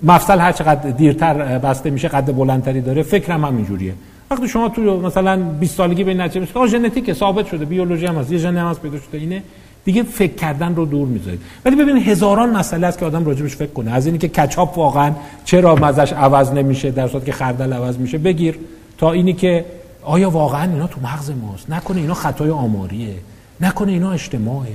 مفصل 0.02 0.38
هر 0.38 0.52
چقدر 0.52 0.90
دیرتر 0.90 1.58
بسته 1.58 1.90
میشه 1.90 2.08
قد 2.08 2.36
بلندتری 2.36 2.80
داره 2.80 3.02
فکرم 3.02 3.44
هم 3.44 3.56
اینجوریه. 3.56 3.94
وقتی 4.30 4.48
شما 4.48 4.68
تو 4.68 5.00
مثلا 5.00 5.36
20 5.36 5.76
سالگی 5.76 6.04
به 6.04 6.14
نتیجه 6.14 6.40
میشه 6.40 6.66
ژنتیک 6.66 7.12
ثابت 7.12 7.46
شده 7.46 7.64
بیولوژی 7.64 8.06
هم 8.06 8.14
هست 8.14 8.32
یه 8.32 8.38
ژن 8.38 8.56
هم 8.56 8.68
هست 8.68 8.80
پیدا 8.82 8.98
شده 8.98 9.18
اینه. 9.18 9.42
دیگه 9.84 10.02
فکر 10.02 10.34
کردن 10.34 10.74
رو 10.74 10.86
دور 10.86 11.08
می‌ذارید. 11.08 11.40
ولی 11.64 11.76
ببینید 11.76 12.08
هزاران 12.08 12.56
مسئله 12.56 12.86
است 12.86 12.98
که 12.98 13.06
آدم 13.06 13.24
راجبش 13.24 13.56
فکر 13.56 13.72
کنه. 13.72 13.92
از 13.92 14.06
اینی 14.06 14.18
که 14.18 14.28
کچاپ 14.28 14.78
واقعا 14.78 15.12
چرا 15.44 15.74
مزش 15.74 16.12
عوض 16.12 16.52
نمیشه 16.52 16.90
در 16.90 17.08
صورتی 17.08 17.26
که 17.26 17.32
خردل 17.32 17.72
عوض 17.72 17.98
میشه 17.98 18.18
بگیر. 18.18 18.58
تا 18.98 19.12
اینی 19.12 19.32
که 19.32 19.64
آیا 20.02 20.30
واقعا 20.30 20.62
اینا 20.62 20.86
تو 20.86 21.00
مغز 21.00 21.30
ماست؟ 21.30 21.70
نکنه 21.70 22.00
اینا 22.00 22.14
خطای 22.14 22.50
آماریه. 22.50 23.14
نکنه 23.60 23.92
اینا 23.92 24.12
اجتماعه. 24.12 24.72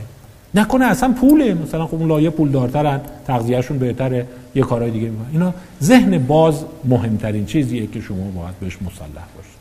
نکنه 0.56 0.86
اصلا 0.86 1.12
پوله 1.12 1.54
مثلا 1.54 1.88
خب 1.88 1.96
اون 1.96 2.08
لایه 2.08 2.30
پول 2.30 2.52
دارترن 2.52 3.02
تغذیهشون 3.28 3.80
بهتره 3.80 4.28
یه 4.56 4.64
کارهای 4.64 4.92
دیگه 4.92 5.10
می‌کنن. 5.10 5.28
اینا 5.32 5.54
ذهن 5.84 6.18
باز 6.18 6.66
مهمترین 6.86 7.46
چیزیه 7.46 7.88
که 7.88 8.02
شما 8.02 8.32
باید 8.42 8.60
بهش 8.60 8.78
مسلح 8.82 9.26
باشید. 9.36 9.56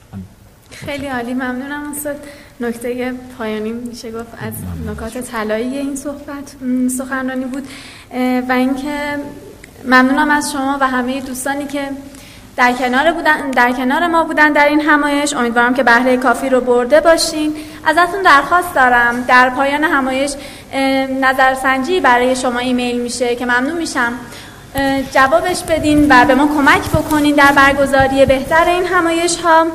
خیلی 0.70 1.06
عالی 1.06 1.34
ممنونم 1.34 1.82
استاد. 1.90 2.16
نکته 2.60 3.12
پایانی 3.38 3.72
میشه 3.72 4.10
گفت 4.12 4.26
از 4.40 4.52
نکات 4.90 5.18
طلایی 5.18 5.78
این 5.78 5.96
صحبت. 5.96 6.56
سخنرانی 6.98 7.44
بود. 7.44 7.62
و 8.48 8.52
اینکه 8.52 9.16
ممنونم 9.84 10.30
از 10.30 10.52
شما 10.52 10.78
و 10.80 10.88
همه 10.88 11.20
دوستانی 11.20 11.64
که 11.64 11.88
در 12.56 12.72
کنار 12.72 13.12
بودن 13.12 13.50
در 13.50 13.72
کنار 13.72 14.06
ما 14.06 14.24
بودن 14.24 14.52
در 14.52 14.68
این 14.68 14.80
همایش. 14.80 15.34
امیدوارم 15.34 15.74
که 15.74 15.82
بهره 15.82 16.16
کافی 16.16 16.48
رو 16.48 16.60
برده 16.60 17.00
باشین. 17.00 17.56
ازتون 17.86 18.22
درخواست 18.22 18.74
دارم. 18.74 19.22
در 19.22 19.50
پایان 19.50 19.84
همایش 19.84 20.32
نظرسنجی 21.20 22.00
برای 22.00 22.36
شما 22.36 22.58
ایمیل 22.58 23.00
میشه 23.00 23.36
که 23.36 23.46
ممنون 23.46 23.76
میشم. 23.78 24.12
جوابش 25.12 25.62
بدین 25.62 26.06
و 26.10 26.24
به 26.24 26.34
ما 26.34 26.46
کمک 26.46 26.90
بکنین 26.90 27.34
در 27.34 27.52
برگزاری 27.52 28.26
بهتر 28.26 28.68
این 28.68 28.86
همایش 28.86 29.36
ها 29.36 29.66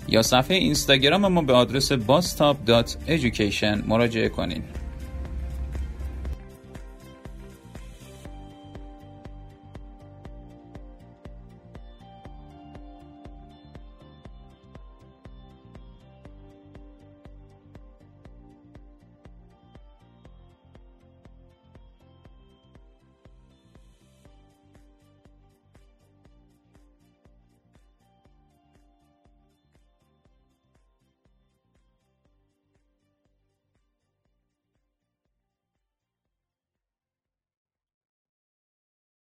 یا 0.08 0.22
صفحه 0.22 0.56
اینستاگرام 0.56 1.28
ما 1.28 1.42
به 1.42 1.52
آدرس 1.52 1.92
bastop.education 1.92 3.86
مراجعه 3.86 4.28
کنین. 4.28 4.62